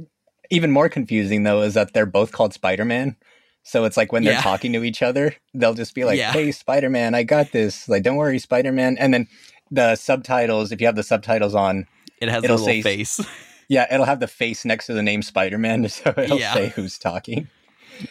even 0.49 0.71
more 0.71 0.89
confusing 0.89 1.43
though 1.43 1.61
is 1.61 1.73
that 1.73 1.93
they're 1.93 2.05
both 2.05 2.31
called 2.31 2.53
Spider 2.53 2.85
Man. 2.85 3.15
So 3.63 3.83
it's 3.85 3.97
like 3.97 4.11
when 4.11 4.23
they're 4.23 4.33
Yeah. 4.33 4.41
talking 4.41 4.73
to 4.73 4.83
each 4.83 5.01
other, 5.01 5.35
they'll 5.53 5.73
just 5.73 5.95
be 5.95 6.03
like, 6.05 6.17
Yeah. 6.19 6.31
"Hey, 6.31 6.51
Spider 6.51 6.89
Man, 6.89 7.15
I 7.15 7.23
got 7.23 7.51
this." 7.51 7.89
Like, 7.89 8.03
"Don't 8.03 8.15
worry, 8.15 8.37
Spider 8.39 8.71
Man." 8.71 8.95
And 8.99 9.13
then 9.13 9.27
the 9.71 9.95
subtitles, 9.95 10.71
if 10.71 10.79
you 10.79 10.85
have 10.87 10.95
the 10.95 11.03
subtitles 11.03 11.55
on, 11.55 11.87
It 12.21 12.29
has 12.29 12.43
It'll 12.43 12.55
a 12.55 12.57
little 12.57 12.65
say- 12.67 12.81
face. 12.83 13.19
yeah, 13.67 13.87
it'll 13.91 14.05
have 14.05 14.19
the 14.19 14.27
face 14.27 14.63
next 14.65 14.85
to 14.85 14.93
the 14.93 15.01
name 15.03 15.21
Spider 15.23 15.57
Man, 15.57 15.89
so 15.89 16.13
it'll 16.15 16.39
Yeah. 16.39 16.53
say 16.53 16.69
who's 16.69 16.97
talking. 16.99 17.47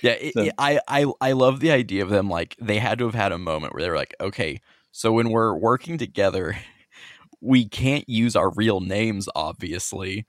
Yeah, 0.03 0.13
it, 0.21 0.35
So- 0.35 0.49
I, 0.59 0.81
I 0.89 1.07
I 1.21 1.33
love 1.33 1.61
the 1.61 1.71
idea 1.71 2.03
of 2.03 2.11
them 2.11 2.29
like 2.31 2.57
they 2.61 2.79
had 2.79 2.99
to 2.99 3.05
have 3.05 3.15
had 3.15 3.33
a 3.33 3.39
moment 3.39 3.75
where 3.75 3.83
they 3.83 3.91
were 3.91 3.97
like, 3.97 4.15
okay, 4.21 4.61
so 4.93 5.13
when 5.13 5.31
we're 5.31 5.55
working 5.55 5.99
together, 5.99 6.57
we 7.41 7.69
can't 7.69 8.09
use 8.09 8.37
our 8.37 8.51
real 8.51 8.81
names, 8.81 9.29
obviously. 9.35 10.27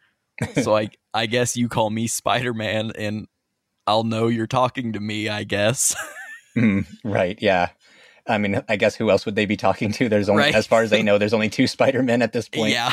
So 0.62 0.76
I 0.76 0.90
I 1.14 1.26
guess 1.28 1.56
you 1.56 1.70
call 1.70 1.90
me 1.90 2.08
Spider 2.08 2.54
Man, 2.54 2.92
and 2.98 3.28
I'll 3.88 4.04
know 4.04 4.28
you're 4.28 4.48
talking 4.48 4.94
to 4.94 5.00
me. 5.00 5.30
I 5.30 5.44
guess. 5.44 5.96
Hmm, 6.56 6.82
right? 7.04 7.38
Yeah. 7.42 7.70
I 8.28 8.38
mean, 8.40 8.64
I 8.68 8.76
guess 8.76 8.96
who 8.96 9.12
else 9.12 9.26
would 9.26 9.36
they 9.36 9.46
be 9.46 9.56
talking 9.58 9.92
to? 9.92 10.10
There's 10.10 10.30
only, 10.30 10.44
Right. 10.44 10.56
as 10.56 10.66
far 10.66 10.82
as 10.82 10.90
they 10.90 11.04
know, 11.04 11.18
there's 11.20 11.34
only 11.34 11.50
two 11.50 11.68
Spider 11.68 12.02
Men 12.02 12.22
at 12.24 12.34
this 12.34 12.50
point. 12.50 12.72
yeah, 12.72 12.92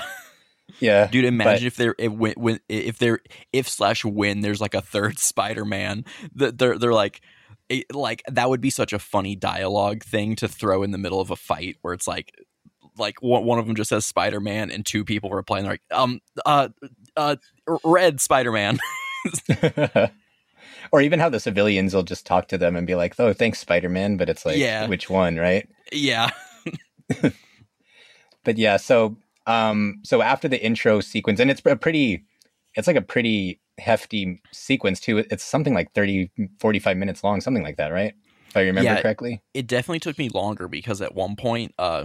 Yeah. 0.81 1.07
dude. 1.07 1.25
Imagine 1.25 1.67
if 1.67 1.77
there 1.77 1.95
if 1.99 2.13
when, 2.13 2.61
if 2.69 2.99
there 2.99 3.21
if 3.53 3.69
slash 3.69 4.05
when 4.05 4.41
there's 4.41 4.61
like 4.61 4.75
a 4.75 4.81
third 4.83 5.19
Spider 5.21 5.65
Man, 5.65 6.05
that 6.35 6.59
they're 6.59 6.79
they're 6.79 6.95
like. 6.95 7.21
It, 7.69 7.95
like 7.95 8.23
that 8.29 8.51
would 8.51 8.61
be 8.61 8.69
such 8.69 8.93
a 8.93 8.99
funny 8.99 9.35
dialogue 9.35 10.05
thing 10.05 10.37
to 10.37 10.49
throw 10.49 10.83
in 10.83 10.91
the 10.91 10.99
middle 10.99 11.21
of 11.21 11.31
a 11.31 11.37
fight 11.37 11.77
where 11.81 11.95
it's 11.95 12.07
like 12.07 12.35
like 12.99 13.23
one, 13.23 13.59
of 13.59 13.67
them 13.67 13.77
just 13.77 13.89
says 13.89 14.05
spider-man 14.05 14.71
and 14.71 14.85
two 14.85 15.07
people 15.07 15.31
reply 15.31 15.59
and 15.59 15.65
they're 15.67 15.75
like 15.75 15.83
um 15.91 16.21
uh 16.45 16.69
uh 17.17 17.37
red 17.83 18.21
spider-man 18.21 18.79
or 20.93 21.01
even 21.01 21.19
how 21.19 21.31
the 21.31 21.41
civilians 21.41 21.95
will 21.95 22.03
just 22.03 22.27
talk 22.27 22.49
to 22.49 22.59
them 22.59 22.77
and 22.77 22.87
be 22.87 22.95
like, 22.95 23.15
"Oh, 23.19 23.33
thanks, 23.33 23.61
Spider 23.61 23.89
Man," 23.89 24.17
but 24.19 24.29
it's 24.29 24.45
like, 24.45 24.59
Yeah. 24.59 24.87
which 24.89 25.09
one, 25.09 25.37
right? 25.37 25.67
yeah 25.93 26.31
But 28.45 28.59
yeah, 28.59 28.77
so 28.77 29.17
um, 29.47 30.01
so 30.05 30.23
after 30.23 30.49
the 30.49 30.63
intro 30.63 31.01
sequence, 31.01 31.41
and 31.41 31.51
it's 31.51 31.63
a 31.65 31.77
pretty, 31.77 32.25
it's 32.75 32.87
like 32.87 32.97
a 32.97 33.03
pretty 33.03 33.61
hefty 33.79 34.41
sequence 34.53 35.01
too. 35.01 35.19
It's 35.19 35.45
something 35.45 35.75
like 35.75 35.93
30, 35.95 36.31
45 36.61 36.97
minutes 36.97 37.25
long, 37.25 37.41
something 37.41 37.63
like 37.63 37.77
that, 37.77 37.89
right? 37.89 38.15
If 38.49 38.57
I 38.57 38.63
remember 38.63 38.95
Yeah. 38.95 39.03
correctly. 39.03 39.43
it 39.55 39.67
definitely 39.67 40.01
took 40.01 40.19
me 40.19 40.29
longer 40.29 40.69
because 40.69 41.01
at 41.01 41.15
one 41.15 41.37
point 41.37 41.75
uh 41.79 42.05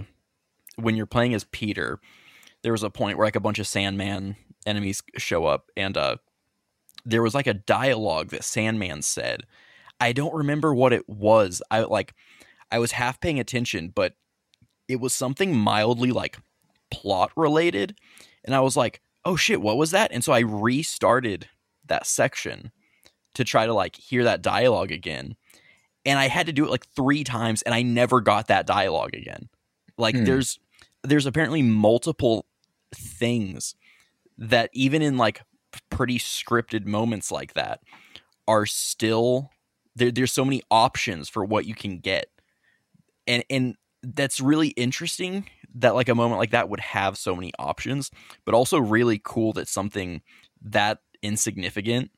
when 0.76 0.96
you're 0.96 1.06
playing 1.06 1.34
as 1.34 1.44
peter 1.44 1.98
there 2.62 2.72
was 2.72 2.82
a 2.82 2.88
point 2.90 3.18
where 3.18 3.26
like 3.26 3.36
a 3.36 3.40
bunch 3.40 3.58
of 3.58 3.66
sandman 3.66 4.36
enemies 4.66 5.02
show 5.18 5.44
up 5.44 5.70
and 5.76 5.96
uh 5.96 6.16
there 7.04 7.22
was 7.22 7.34
like 7.34 7.46
a 7.46 7.54
dialogue 7.54 8.30
that 8.30 8.44
sandman 8.44 9.02
said 9.02 9.42
i 10.00 10.12
don't 10.12 10.34
remember 10.34 10.74
what 10.74 10.92
it 10.92 11.06
was 11.08 11.60
i 11.70 11.80
like 11.80 12.14
i 12.70 12.78
was 12.78 12.92
half 12.92 13.20
paying 13.20 13.38
attention 13.38 13.92
but 13.94 14.14
it 14.88 15.00
was 15.00 15.12
something 15.12 15.54
mildly 15.54 16.10
like 16.10 16.38
plot 16.90 17.30
related 17.36 17.96
and 18.44 18.54
i 18.54 18.60
was 18.60 18.76
like 18.76 19.00
oh 19.24 19.36
shit 19.36 19.60
what 19.60 19.76
was 19.76 19.90
that 19.90 20.10
and 20.12 20.24
so 20.24 20.32
i 20.32 20.40
restarted 20.40 21.48
that 21.86 22.06
section 22.06 22.70
to 23.34 23.44
try 23.44 23.66
to 23.66 23.74
like 23.74 23.96
hear 23.96 24.24
that 24.24 24.42
dialogue 24.42 24.90
again 24.90 25.36
and 26.06 26.18
I 26.18 26.28
had 26.28 26.46
to 26.46 26.52
do 26.52 26.64
it 26.64 26.70
like 26.70 26.86
three 26.96 27.22
times, 27.22 27.60
and 27.62 27.74
I 27.74 27.82
never 27.82 28.22
got 28.22 28.46
that 28.46 28.66
dialogue 28.66 29.14
again. 29.14 29.50
Like 29.98 30.16
Hmm. 30.16 30.24
there's 30.24 30.58
there's 31.04 31.26
apparently 31.26 31.60
multiple 31.60 32.46
things 32.94 33.74
that 34.38 34.70
even 34.72 35.02
in 35.02 35.18
like 35.18 35.42
pretty 35.90 36.18
scripted 36.18 36.86
moments 36.86 37.30
like 37.30 37.52
that 37.54 37.80
are 38.46 38.64
still 38.64 39.50
there. 39.96 40.10
There's 40.10 40.32
so 40.32 40.46
many 40.46 40.62
options 40.70 41.28
for 41.28 41.44
what 41.44 41.66
you 41.66 41.74
can 41.74 41.98
get, 41.98 42.26
and 43.26 43.44
and 43.50 43.74
that's 44.02 44.40
really 44.40 44.68
interesting 44.68 45.50
that 45.80 45.94
like 45.94 46.08
a 46.08 46.14
moment 46.14 46.38
like 46.38 46.50
that 46.50 46.68
would 46.68 46.80
have 46.80 47.16
so 47.16 47.34
many 47.34 47.52
options, 47.58 48.10
but 48.44 48.54
also 48.54 48.78
really 48.78 49.20
cool 49.22 49.52
that 49.54 49.68
something 49.68 50.22
that 50.60 50.98
insignificant 51.22 52.10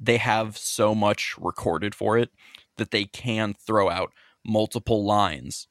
they 0.00 0.16
have 0.16 0.56
so 0.56 0.94
much 0.94 1.34
recorded 1.38 1.94
for 1.94 2.16
it 2.16 2.30
that 2.76 2.90
they 2.90 3.04
can 3.04 3.54
throw 3.54 3.90
out 3.90 4.12
multiple 4.44 5.04
lines 5.04 5.66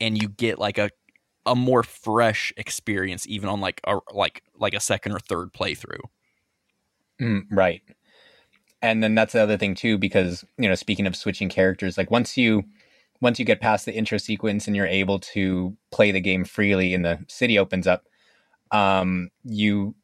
and 0.00 0.20
you 0.20 0.28
get 0.28 0.58
like 0.58 0.78
a 0.78 0.90
a 1.44 1.56
more 1.56 1.82
fresh 1.82 2.52
experience 2.56 3.26
even 3.26 3.48
on 3.48 3.60
like 3.60 3.80
a 3.84 3.98
like 4.12 4.42
like 4.56 4.74
a 4.74 4.80
second 4.80 5.12
or 5.12 5.18
third 5.18 5.52
playthrough. 5.52 6.02
Mm, 7.20 7.42
right. 7.50 7.82
And 8.80 9.02
then 9.02 9.14
that's 9.14 9.32
the 9.32 9.40
other 9.40 9.56
thing 9.56 9.74
too, 9.74 9.98
because 9.98 10.44
you 10.58 10.68
know, 10.68 10.74
speaking 10.74 11.06
of 11.06 11.16
switching 11.16 11.48
characters, 11.48 11.96
like 11.98 12.10
once 12.10 12.36
you 12.36 12.64
once 13.22 13.38
you 13.38 13.46
get 13.46 13.60
past 13.60 13.86
the 13.86 13.94
intro 13.94 14.18
sequence 14.18 14.66
and 14.66 14.76
you're 14.76 14.86
able 14.86 15.18
to 15.18 15.74
play 15.90 16.12
the 16.12 16.20
game 16.20 16.44
freely 16.44 16.92
and 16.92 17.04
the 17.04 17.18
city 17.28 17.58
opens 17.58 17.86
up, 17.86 18.04
um, 18.72 19.30
you 19.44 19.94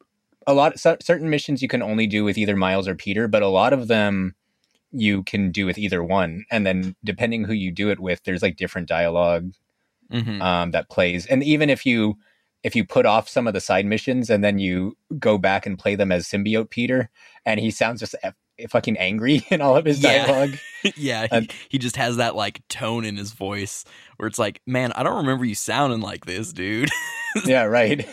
a 0.47 0.55
lot 0.55 0.79
cer- 0.79 0.97
certain 1.03 1.29
missions 1.29 1.61
you 1.61 1.69
can 1.69 1.83
only 1.83 2.07
do 2.07 2.25
with 2.25 2.39
either 2.39 2.57
Miles 2.57 2.89
or 2.89 2.95
Peter, 2.95 3.29
but 3.29 3.43
a 3.43 3.49
lot 3.49 3.75
of 3.75 3.89
them 3.89 4.35
you 4.93 5.23
can 5.25 5.51
do 5.51 5.67
with 5.67 5.77
either 5.77 6.03
one. 6.03 6.47
And 6.51 6.67
then 6.67 6.97
depending 7.05 7.45
who 7.45 7.53
you 7.53 7.71
do 7.71 7.91
it 7.91 8.01
with, 8.01 8.23
there's 8.25 8.41
like 8.41 8.57
different 8.57 8.89
dialogue 8.89 9.53
Mm-hmm. 10.11 10.41
um, 10.41 10.71
that 10.71 10.89
plays. 10.89 11.27
And 11.27 11.43
even 11.43 11.69
if 11.69 11.85
you 11.85 12.17
if 12.63 12.75
you 12.75 12.85
put 12.85 13.05
off 13.05 13.29
some 13.29 13.47
of 13.47 13.53
the 13.53 13.61
side 13.61 13.85
missions 13.85 14.31
and 14.31 14.43
then 14.43 14.59
you 14.59 14.97
go 15.19 15.37
back 15.39 15.67
and 15.67 15.79
play 15.79 15.95
them 15.95 16.11
as 16.11 16.27
symbiote 16.27 16.71
Peter, 16.71 17.11
and 17.45 17.61
he 17.61 17.71
sounds 17.71 18.01
just 18.01 18.15
fucking 18.71 18.97
angry 18.97 19.47
in 19.51 19.61
all 19.61 19.77
of 19.77 19.85
his 19.85 20.03
Yeah. 20.03 20.27
dialogue. 20.27 20.59
yeah, 20.97 21.23
he, 21.23 21.29
And- 21.37 21.53
he 21.69 21.79
just 21.79 21.97
has 21.97 22.17
that 22.17 22.35
like 22.37 22.67
tone 22.69 23.05
in 23.05 23.17
his 23.17 23.33
voice 23.33 23.85
where 24.17 24.27
it's 24.27 24.39
like, 24.39 24.61
man, 24.67 24.93
I 24.93 25.03
don't 25.03 25.17
remember 25.19 25.45
you 25.45 25.55
sounding 25.55 26.01
like 26.01 26.25
this, 26.27 26.53
dude. 26.53 26.91
yeah, 27.45 27.65
right. 27.65 28.09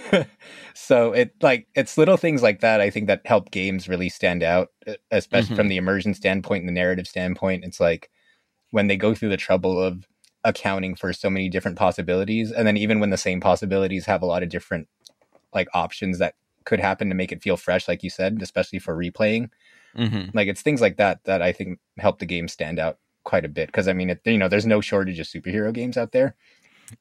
so 0.74 1.14
it 1.14 1.34
like 1.42 1.68
it's 1.76 1.98
little 1.98 2.18
things 2.18 2.42
like 2.44 2.60
that 2.62 2.82
I 2.82 2.90
think 2.90 3.08
that 3.08 3.22
help 3.26 3.52
games 3.52 3.88
really 3.88 4.10
stand 4.10 4.44
out, 4.44 4.70
especially 5.12 5.54
Mhm. 5.56 5.58
from 5.58 5.68
the 5.70 5.78
immersion 5.78 6.14
standpoint 6.14 6.62
and 6.62 6.70
the 6.70 6.74
narrative 6.74 7.08
standpoint. 7.08 7.64
It's 7.64 7.80
like 7.80 8.10
when 8.72 8.88
they 8.88 8.98
go 8.98 9.14
through 9.16 9.30
the 9.30 9.38
trouble 9.38 9.80
of 9.82 10.08
accounting 10.44 10.96
for 10.96 11.12
so 11.14 11.30
many 11.30 11.50
different 11.50 11.78
possibilities, 11.78 12.52
and 12.52 12.68
then 12.68 12.78
even 12.78 13.00
when 13.00 13.10
the 13.10 13.18
same 13.18 13.40
possibilities 13.40 14.06
have 14.06 14.22
a 14.22 14.26
lot 14.28 14.44
of 14.44 14.50
different 14.50 14.88
like 15.54 15.68
options 15.74 16.20
that 16.20 16.36
could 16.66 16.80
happen 16.80 17.10
to 17.10 17.16
make 17.16 17.32
it 17.32 17.42
feel 17.42 17.58
fresh, 17.58 17.88
like 17.88 18.04
you 18.04 18.10
said, 18.10 18.38
especially 18.42 18.80
for 18.80 18.96
replaying. 18.96 19.50
Mm-hmm. 19.96 20.30
Like 20.34 20.48
it's 20.48 20.62
things 20.62 20.82
like 20.82 20.98
that 20.98 21.24
that 21.26 21.42
I 21.42 21.52
think 21.52 21.80
help 21.98 22.20
the 22.20 22.26
game 22.26 22.48
stand 22.48 22.80
out 22.80 22.98
quite 23.24 23.46
a 23.46 23.50
bit. 23.50 23.68
Because 23.68 23.88
I 23.88 23.94
mean, 23.94 24.10
it, 24.10 24.22
you 24.26 24.38
know, 24.38 24.48
there's 24.48 24.66
no 24.66 24.82
shortage 24.82 25.20
of 25.20 25.28
superhero 25.28 25.74
games 25.74 25.98
out 25.98 26.12
there. 26.12 26.36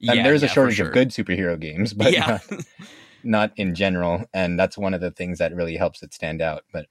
and 0.08 0.24
there's 0.24 0.42
a 0.42 0.48
shortage 0.48 0.80
of 0.80 0.92
good 0.92 1.10
superhero 1.10 1.58
games, 1.58 1.92
but 1.92 2.12
yeah, 2.12 2.38
not, 2.50 2.64
not 3.24 3.52
in 3.56 3.74
general. 3.74 4.24
And 4.32 4.58
that's 4.58 4.78
one 4.78 4.94
of 4.94 5.00
the 5.00 5.10
things 5.10 5.38
that 5.38 5.54
really 5.54 5.76
helps 5.76 6.02
it 6.02 6.14
stand 6.14 6.40
out. 6.40 6.64
But 6.72 6.86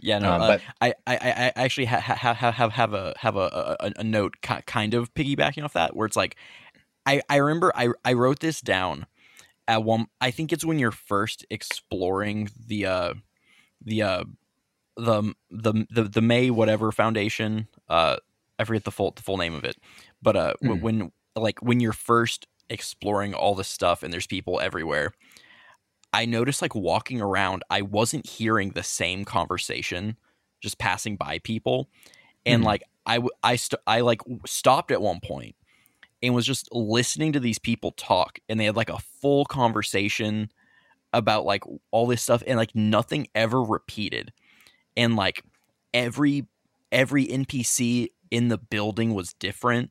yeah. 0.00 0.18
No, 0.18 0.32
um, 0.32 0.42
uh, 0.42 0.46
but 0.46 0.60
I, 0.80 0.94
I, 1.06 1.14
I 1.16 1.52
actually 1.56 1.86
ha- 1.86 2.00
ha- 2.00 2.34
ha- 2.34 2.52
have 2.52 2.72
have 2.72 2.94
a 2.94 3.14
have 3.18 3.36
a, 3.36 3.76
a, 3.80 3.92
a 4.00 4.04
note 4.04 4.34
ki- 4.42 4.62
kind 4.66 4.94
of 4.94 5.12
piggybacking 5.14 5.64
off 5.64 5.72
that 5.74 5.96
where 5.96 6.06
it's 6.06 6.16
like 6.16 6.36
I, 7.06 7.22
I 7.28 7.36
remember 7.36 7.72
I, 7.74 7.88
I 8.04 8.12
wrote 8.14 8.40
this 8.40 8.60
down 8.60 9.06
at 9.66 9.82
one 9.82 10.06
I 10.20 10.30
think 10.30 10.52
it's 10.52 10.64
when 10.64 10.78
you're 10.78 10.90
first 10.90 11.46
exploring 11.50 12.50
the 12.66 12.86
uh 12.86 13.14
the 13.80 14.02
uh 14.02 14.24
the 14.96 15.34
the 15.50 15.86
the, 15.90 16.04
the 16.04 16.20
May 16.22 16.50
whatever 16.50 16.92
foundation 16.92 17.68
uh 17.88 18.16
I 18.58 18.64
forget 18.64 18.84
the 18.84 18.92
full 18.92 19.10
the 19.12 19.22
full 19.22 19.36
name 19.36 19.54
of 19.54 19.64
it 19.64 19.76
but 20.22 20.36
uh 20.36 20.54
Mhm. 20.62 20.80
when 20.80 21.12
like 21.36 21.60
when 21.62 21.80
you're 21.80 21.92
first 21.92 22.46
exploring 22.70 23.34
all 23.34 23.54
this 23.54 23.68
stuff 23.68 24.02
and 24.02 24.12
there's 24.12 24.26
people 24.26 24.60
everywhere 24.60 25.12
I 26.12 26.26
noticed 26.26 26.62
like 26.62 26.74
walking 26.74 27.20
around, 27.20 27.64
I 27.70 27.82
wasn't 27.82 28.28
hearing 28.28 28.70
the 28.70 28.82
same 28.84 29.24
conversation 29.24 30.16
just 30.60 30.78
passing 30.78 31.16
by 31.16 31.40
people, 31.40 31.88
and 32.46 32.62
Mhm. 32.62 32.66
like 32.66 32.82
I 33.04 33.20
I 33.42 33.56
st- 33.56 33.80
I 33.86 34.00
like 34.00 34.22
stopped 34.46 34.90
at 34.92 35.02
one 35.02 35.20
point 35.20 35.56
and 36.22 36.34
was 36.34 36.46
just 36.46 36.68
listening 36.72 37.32
to 37.32 37.40
these 37.40 37.58
people 37.58 37.90
talk, 37.92 38.38
and 38.48 38.58
they 38.60 38.64
had 38.66 38.76
like 38.76 38.90
a 38.90 38.98
full 38.98 39.44
conversation 39.44 40.50
about 41.12 41.44
like 41.44 41.64
all 41.90 42.06
this 42.06 42.22
stuff, 42.22 42.42
and 42.46 42.56
like 42.58 42.74
nothing 42.76 43.26
ever 43.34 43.62
repeated, 43.62 44.32
and 44.96 45.16
like 45.16 45.42
every 45.92 46.46
every 46.92 47.26
NPC 47.26 48.08
in 48.30 48.48
the 48.48 48.58
building 48.58 49.14
was 49.14 49.32
different. 49.34 49.90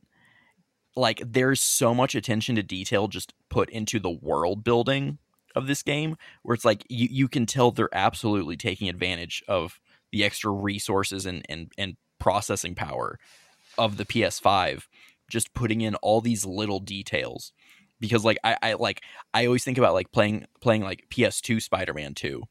Like 0.95 1.21
there's 1.25 1.61
so 1.61 1.93
much 1.93 2.15
attention 2.15 2.55
to 2.55 2.63
detail 2.63 3.07
just 3.07 3.33
put 3.49 3.69
into 3.69 3.99
the 3.99 4.11
world 4.11 4.63
building 4.63 5.17
of 5.55 5.67
this 5.67 5.83
game 5.83 6.17
where 6.43 6.53
it's 6.53 6.65
like 6.65 6.85
you, 6.89 7.07
you 7.09 7.27
can 7.27 7.45
tell 7.45 7.71
they're 7.71 7.89
absolutely 7.93 8.57
taking 8.57 8.89
advantage 8.89 9.43
of 9.47 9.79
the 10.11 10.23
extra 10.23 10.51
resources 10.51 11.25
and, 11.25 11.43
and, 11.49 11.71
and 11.77 11.95
processing 12.19 12.75
power 12.75 13.19
of 13.77 13.97
the 13.97 14.05
PS5 14.05 14.83
just 15.29 15.53
putting 15.53 15.81
in 15.81 15.95
all 15.95 16.21
these 16.21 16.45
little 16.45 16.79
details 16.79 17.53
because 17.99 18.23
like 18.23 18.37
I, 18.43 18.57
I 18.61 18.73
like 18.73 19.01
I 19.33 19.45
always 19.45 19.63
think 19.63 19.77
about 19.77 19.93
like 19.93 20.11
playing 20.11 20.45
playing 20.61 20.83
like 20.83 21.07
PS2 21.09 21.61
Spider-Man 21.61 22.13
2 22.13 22.43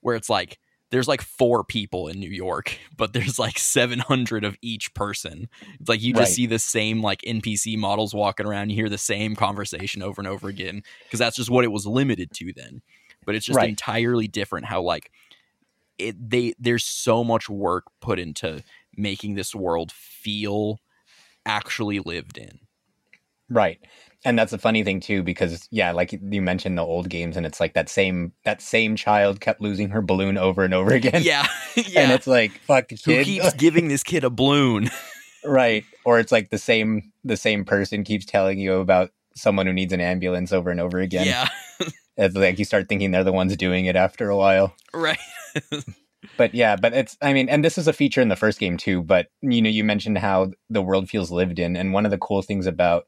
where 0.00 0.14
it's 0.14 0.30
like 0.30 0.58
there's 0.90 1.08
like 1.08 1.22
four 1.22 1.64
people 1.64 2.08
in 2.08 2.18
New 2.20 2.30
York 2.30 2.78
but 2.96 3.12
there's 3.12 3.38
like 3.38 3.58
700 3.58 4.44
of 4.44 4.56
each 4.62 4.92
person 4.94 5.48
it's 5.78 5.88
like 5.88 6.02
you 6.02 6.12
just 6.12 6.32
Right. 6.32 6.34
see 6.34 6.46
the 6.46 6.58
same 6.58 7.02
like 7.02 7.20
NPC 7.26 7.76
models 7.76 8.14
walking 8.14 8.46
around 8.46 8.70
you 8.70 8.76
hear 8.76 8.88
the 8.88 8.98
same 8.98 9.36
conversation 9.36 10.02
over 10.02 10.20
and 10.20 10.28
over 10.28 10.48
again 10.48 10.82
because 11.08 11.18
that's 11.18 11.36
just 11.36 11.50
what 11.50 11.64
it 11.64 11.72
was 11.72 11.86
limited 11.86 12.32
to 12.34 12.52
then 12.54 12.82
but 13.26 13.34
it's 13.34 13.46
just 13.46 13.62
Right. 13.62 13.64
entirely 13.64 14.28
different 14.28 14.66
how 14.66 14.80
like 14.82 15.10
it 15.98 16.16
they 16.30 16.54
there's 16.58 16.84
so 16.84 17.22
much 17.24 17.48
work 17.48 17.84
put 18.00 18.18
into 18.18 18.62
making 18.96 19.34
this 19.34 19.54
world 19.54 19.92
feel 19.92 20.80
actually 21.46 22.00
lived 22.00 22.38
in 22.38 22.60
right. 23.48 23.80
And 24.24 24.38
that's 24.38 24.52
a 24.52 24.58
funny 24.58 24.84
thing 24.84 25.00
too, 25.00 25.22
because 25.22 25.66
yeah, 25.70 25.92
like 25.92 26.12
you 26.12 26.42
mentioned 26.42 26.76
the 26.76 26.82
old 26.84 27.08
games, 27.08 27.36
and 27.38 27.46
it's 27.46 27.58
like 27.60 27.72
that 27.74 27.88
same 27.88 28.32
that 28.44 28.60
same 28.60 28.94
child 28.96 29.40
kept 29.40 29.60
losing 29.62 29.88
her 29.90 30.02
balloon 30.02 30.36
over 30.36 30.62
and 30.62 30.74
over 30.74 30.90
again. 30.94 31.22
yeah 31.22 31.46
yeah. 31.76 32.02
And 32.02 32.12
it's 32.12 32.26
like 32.26 32.52
fuck 32.66 32.90
who 32.90 32.96
kid. 32.96 33.24
keeps 33.24 33.52
giving 33.58 33.88
this 33.88 34.02
kid 34.02 34.24
a 34.24 34.30
balloon 34.30 34.90
right. 35.44 35.84
Or 36.04 36.18
it's 36.20 36.32
like 36.32 36.50
the 36.50 36.58
same 36.58 37.12
the 37.24 37.36
same 37.36 37.64
person 37.64 38.04
keeps 38.04 38.26
telling 38.26 38.58
you 38.58 38.74
about 38.74 39.10
someone 39.34 39.66
who 39.66 39.72
needs 39.72 39.92
an 39.92 40.00
ambulance 40.00 40.52
over 40.52 40.70
and 40.70 40.80
over 40.80 40.98
again. 40.98 41.24
yeah 41.26 41.48
It's 42.16 42.34
like 42.36 42.58
you 42.58 42.66
start 42.66 42.88
thinking 42.90 43.12
they're 43.12 43.24
the 43.24 43.32
ones 43.32 43.56
doing 43.56 43.86
it 43.86 43.96
after 43.96 44.28
a 44.28 44.36
while. 44.36 44.74
right 44.92 45.18
but 46.36 46.54
yeah 46.54 46.76
but 46.76 46.92
it's 46.92 47.16
i 47.22 47.32
mean 47.32 47.48
and 47.48 47.64
this 47.64 47.78
is 47.78 47.88
a 47.88 47.92
feature 47.94 48.20
in 48.20 48.28
the 48.28 48.36
first 48.36 48.58
game 48.58 48.76
too 48.76 49.02
but 49.02 49.28
you 49.40 49.62
know 49.62 49.70
you 49.70 49.82
mentioned 49.82 50.18
how 50.18 50.50
the 50.68 50.82
world 50.82 51.08
feels 51.08 51.30
lived 51.30 51.58
in 51.58 51.76
and 51.76 51.92
one 51.94 52.04
of 52.04 52.10
the 52.10 52.18
cool 52.18 52.42
things 52.42 52.66
about 52.66 53.06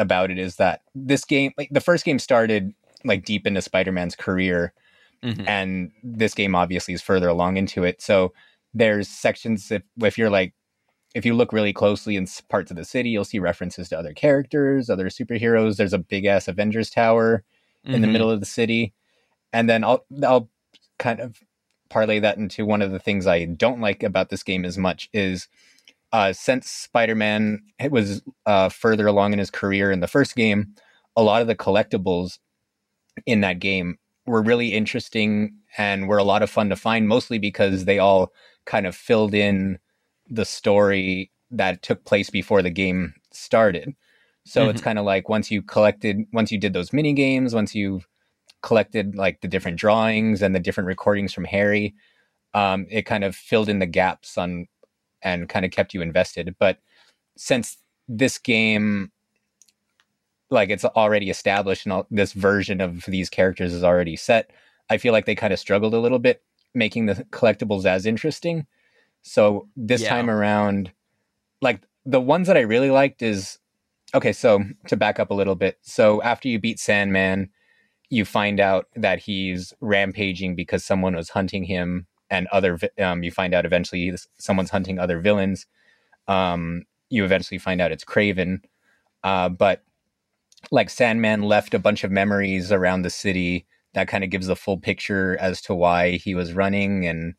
about 0.00 0.30
it 0.30 0.38
is 0.38 0.56
that 0.56 0.82
this 0.94 1.24
game 1.24 1.52
like 1.58 1.68
the 1.70 1.80
first 1.80 2.04
game 2.04 2.18
started 2.18 2.74
like 3.04 3.24
deep 3.24 3.46
into 3.46 3.62
spider-man's 3.62 4.16
career 4.16 4.72
Mhm. 5.22 5.44
and 5.46 5.90
this 6.02 6.32
game 6.34 6.54
obviously 6.54 6.94
is 6.94 7.02
further 7.02 7.28
along 7.28 7.56
into 7.58 7.84
it 7.84 8.00
so 8.00 8.32
there's 8.72 9.06
sections 9.06 9.70
if, 9.70 9.82
if 10.02 10.16
you're 10.16 10.30
like 10.30 10.54
if 11.14 11.26
you 11.26 11.34
look 11.34 11.52
really 11.52 11.72
closely 11.74 12.16
in 12.16 12.26
parts 12.48 12.70
of 12.70 12.76
the 12.78 12.84
city 12.84 13.10
you'll 13.10 13.24
see 13.24 13.38
references 13.38 13.88
to 13.90 13.98
other 13.98 14.14
characters 14.14 14.88
other 14.88 15.08
superheroes 15.10 15.76
there's 15.76 15.92
a 15.92 15.98
big 15.98 16.24
ass 16.24 16.48
avengers 16.48 16.88
tower 16.90 17.44
in 17.84 18.00
the 18.00 18.06
Mhm. 18.08 18.12
middle 18.12 18.30
of 18.30 18.40
the 18.40 18.46
city. 18.46 18.92
And 19.52 19.68
then 19.68 19.82
I'll 19.84 20.04
I'll 20.22 20.48
kind 20.98 21.18
of 21.20 21.40
parlay 21.88 22.20
that 22.20 22.36
into 22.38 22.64
one 22.64 22.82
of 22.82 22.92
the 22.92 22.98
things 22.98 23.26
I 23.26 23.46
don't 23.46 23.80
like 23.80 24.02
about 24.02 24.28
this 24.30 24.42
game 24.42 24.64
as 24.64 24.78
much 24.78 25.08
is 25.12 25.48
uh, 26.12 26.32
since 26.32 26.68
Spider-Man 26.68 27.60
it 27.78 27.92
was 27.92 28.22
uh, 28.46 28.68
further 28.68 29.06
along 29.06 29.32
in 29.32 29.38
his 29.38 29.50
career 29.50 29.90
in 29.90 30.00
the 30.00 30.06
first 30.08 30.36
game, 30.36 30.74
a 31.16 31.22
lot 31.22 31.42
of 31.42 31.48
the 31.48 31.54
collectibles 31.54 32.38
in 33.26 33.40
that 33.40 33.58
game 33.58 33.98
were 34.26 34.42
really 34.42 34.72
interesting 34.72 35.54
and 35.76 36.08
were 36.08 36.18
a 36.18 36.24
lot 36.24 36.42
of 36.42 36.50
fun 36.50 36.68
to 36.68 36.76
find, 36.76 37.08
mostly 37.08 37.38
because 37.38 37.84
they 37.84 37.98
all 37.98 38.32
kind 38.64 38.86
of 38.86 38.94
filled 38.94 39.34
in 39.34 39.78
the 40.28 40.44
story 40.44 41.30
that 41.50 41.82
took 41.82 42.04
place 42.04 42.30
before 42.30 42.62
the 42.62 42.70
game 42.70 43.14
started. 43.32 43.94
So 44.46 44.68
it's 44.68 44.80
kind 44.80 44.98
of 44.98 45.04
like 45.04 45.28
once 45.28 45.50
you 45.50 45.62
collected, 45.62 46.18
once 46.32 46.50
you 46.50 46.58
did 46.58 46.72
those 46.72 46.92
mini 46.92 47.12
games, 47.12 47.54
once 47.54 47.74
you 47.74 48.00
collected 48.62 49.14
like 49.14 49.40
the 49.40 49.48
different 49.48 49.78
drawings 49.78 50.42
and 50.42 50.54
the 50.54 50.60
different 50.60 50.86
recordings 50.88 51.32
from 51.32 51.44
Harry, 51.44 51.94
um, 52.54 52.86
it 52.90 53.02
kind 53.02 53.22
of 53.22 53.36
filled 53.36 53.68
in 53.68 53.78
the 53.78 53.86
gaps 53.86 54.36
on 54.38 54.66
and 55.22 55.48
kind 55.48 55.64
of 55.64 55.70
kept 55.70 55.94
you 55.94 56.02
invested. 56.02 56.54
But 56.58 56.78
since 57.36 57.78
this 58.08 58.38
game, 58.38 59.12
like 60.50 60.70
it's 60.70 60.84
already 60.84 61.30
established 61.30 61.86
and 61.86 61.92
all, 61.92 62.06
this 62.10 62.32
version 62.32 62.80
of 62.80 63.04
these 63.06 63.30
characters 63.30 63.72
is 63.72 63.84
already 63.84 64.16
set, 64.16 64.50
I 64.88 64.98
feel 64.98 65.12
like 65.12 65.26
they 65.26 65.34
kind 65.34 65.52
of 65.52 65.58
struggled 65.58 65.94
a 65.94 66.00
little 66.00 66.18
bit 66.18 66.42
making 66.74 67.06
the 67.06 67.14
collectibles 67.30 67.84
as 67.84 68.06
interesting. 68.06 68.66
So 69.22 69.68
this 69.76 70.02
Yeah. 70.02 70.08
time 70.08 70.30
around, 70.30 70.92
like 71.60 71.82
the 72.04 72.20
ones 72.20 72.46
that 72.46 72.56
I 72.56 72.60
really 72.60 72.90
liked 72.90 73.22
is 73.22 73.58
okay. 74.14 74.32
So 74.32 74.64
to 74.88 74.96
back 74.96 75.20
up 75.20 75.30
a 75.30 75.34
little 75.34 75.54
bit, 75.54 75.78
so 75.82 76.22
after 76.22 76.48
you 76.48 76.58
beat 76.58 76.78
Sandman, 76.78 77.50
you 78.08 78.24
find 78.24 78.58
out 78.58 78.88
that 78.96 79.20
he's 79.20 79.72
rampaging 79.80 80.56
because 80.56 80.84
someone 80.84 81.14
was 81.14 81.30
hunting 81.30 81.64
him, 81.64 82.06
and 82.30 82.46
other. 82.48 82.78
Um, 82.98 83.22
you 83.22 83.30
find 83.30 83.54
out 83.54 83.66
eventually 83.66 84.14
someone's 84.38 84.70
hunting 84.70 84.98
other 84.98 85.20
villains. 85.20 85.66
Um, 86.28 86.84
you 87.10 87.24
eventually 87.24 87.58
find 87.58 87.80
out 87.80 87.92
it's 87.92 88.04
Kraven, 88.04 88.60
uh, 89.24 89.48
but 89.48 89.82
like 90.70 90.90
Sandman 90.90 91.42
left 91.42 91.74
a 91.74 91.78
bunch 91.78 92.04
of 92.04 92.10
memories 92.10 92.70
around 92.70 93.02
the 93.02 93.10
city 93.10 93.66
that 93.94 94.08
kind 94.08 94.22
of 94.22 94.30
gives 94.30 94.46
the 94.46 94.56
full 94.56 94.78
picture 94.78 95.36
as 95.40 95.60
to 95.62 95.74
why 95.74 96.12
he 96.12 96.34
was 96.34 96.52
running 96.52 97.06
and 97.06 97.34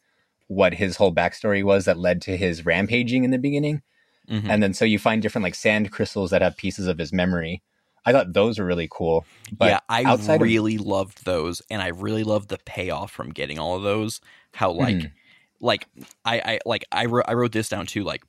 what 0.48 0.74
his 0.74 0.98
whole 0.98 1.14
backstory 1.14 1.64
was 1.64 1.86
that 1.86 1.98
led 1.98 2.22
to 2.24 2.36
his 2.36 2.66
rampaging 2.66 3.24
in 3.24 3.32
the 3.32 3.38
beginning. 3.38 3.82
Mhm. 4.30 4.50
And 4.50 4.64
then 4.64 4.74
so 4.74 4.84
you 4.86 5.00
find 5.00 5.22
different 5.22 5.44
like 5.44 5.56
sand 5.56 5.92
crystals 5.92 6.32
that 6.32 6.42
have 6.42 6.58
pieces 6.58 6.88
of 6.88 6.98
his 6.98 7.14
memory. 7.14 7.62
I 8.06 8.12
thought 8.12 8.34
those 8.34 8.58
were 8.60 8.66
really 8.66 8.88
cool. 8.90 9.26
But 9.52 9.70
yeah, 9.70 9.80
I 9.90 10.04
outside 10.04 10.36
of- 10.36 10.42
really 10.42 10.78
loved 10.78 11.24
those, 11.26 11.62
and 11.70 11.82
I 11.82 11.88
really 11.90 12.24
loved 12.24 12.50
the 12.50 12.58
payoff 12.58 13.12
from 13.12 13.30
getting 13.32 13.60
all 13.60 13.76
of 13.78 13.84
those. 13.84 14.22
How 14.54 14.72
like, 14.72 14.96
Mhm. 14.96 15.12
like 15.60 15.88
I, 16.26 16.40
I 16.40 16.60
like 16.66 16.86
I 16.92 17.06
wrote 17.06 17.26
I 17.28 17.34
wrote 17.34 17.52
this 17.52 17.70
down 17.70 17.86
too. 17.86 18.04
Like, 18.04 18.24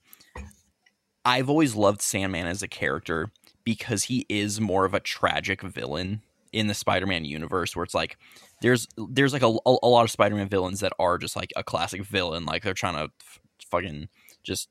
I've 1.24 1.48
always 1.48 1.74
loved 1.74 2.02
Sandman 2.02 2.46
as 2.46 2.62
a 2.62 2.68
character 2.68 3.30
because 3.64 4.04
he 4.04 4.26
is 4.28 4.61
more 4.61 4.85
of 4.85 4.92
a 4.94 5.00
tragic 5.00 5.62
villain 5.62 6.22
in 6.52 6.66
the 6.66 6.74
Spider-Man 6.74 7.24
universe 7.24 7.74
where 7.76 7.85
it's 7.85 7.94
like 7.94 8.18
there's 8.61 8.87
there's 8.96 9.32
like 9.32 9.42
a, 9.42 9.46
a, 9.64 9.76
a 9.82 9.88
lot 9.88 10.02
of 10.04 10.11
Spider-Man 10.11 10.48
villains 10.48 10.80
that 10.80 10.92
are 10.98 11.16
just 11.18 11.37
like 11.37 11.52
a 11.56 11.62
classic 11.62 12.04
villain, 12.04 12.44
like 12.44 12.62
they're 12.62 12.74
trying 12.74 12.94
to 12.96 13.12
f- 13.20 13.40
fucking 13.70 14.08
just 14.42 14.68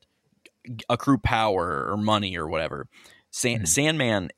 accrue 0.89 1.17
power 1.17 1.87
or 1.89 1.97
money 1.97 2.37
or 2.37 2.47
whatever. 2.47 2.87
San- 3.31 3.61
Mhm. 3.61 3.67
Sandman, 3.67 4.29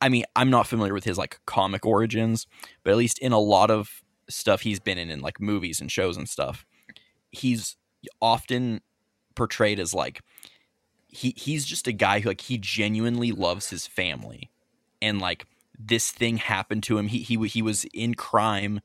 I 0.00 0.08
mean, 0.08 0.24
I'm 0.36 0.50
not 0.50 0.66
familiar 0.66 0.94
with 0.94 1.04
his 1.04 1.18
like 1.18 1.40
comic 1.46 1.84
origins, 1.84 2.46
but 2.82 2.90
at 2.90 2.96
least 2.96 3.18
in 3.18 3.32
a 3.32 3.38
lot 3.38 3.70
of 3.70 4.02
stuff 4.28 4.62
he's 4.62 4.80
been 4.80 4.98
in, 4.98 5.10
in 5.10 5.20
like 5.20 5.40
movies 5.40 5.80
and 5.80 5.90
shows 5.90 6.16
and 6.16 6.28
stuff, 6.28 6.64
he's 7.30 7.76
often 8.20 8.80
portrayed 9.34 9.78
as 9.78 9.94
like 9.94 10.20
he 11.08 11.34
he's 11.36 11.64
just 11.64 11.86
a 11.86 11.92
guy 11.92 12.20
who 12.20 12.28
like 12.28 12.42
he 12.42 12.58
genuinely 12.58 13.32
loves 13.32 13.70
his 13.70 13.86
family, 13.86 14.50
and 15.02 15.20
like 15.20 15.46
this 15.78 16.10
thing 16.10 16.36
happened 16.36 16.82
to 16.84 16.98
him. 16.98 17.08
He 17.08 17.18
he 17.18 17.36
he 17.48 17.62
was 17.62 17.84
in 17.92 18.14
crime 18.14 18.80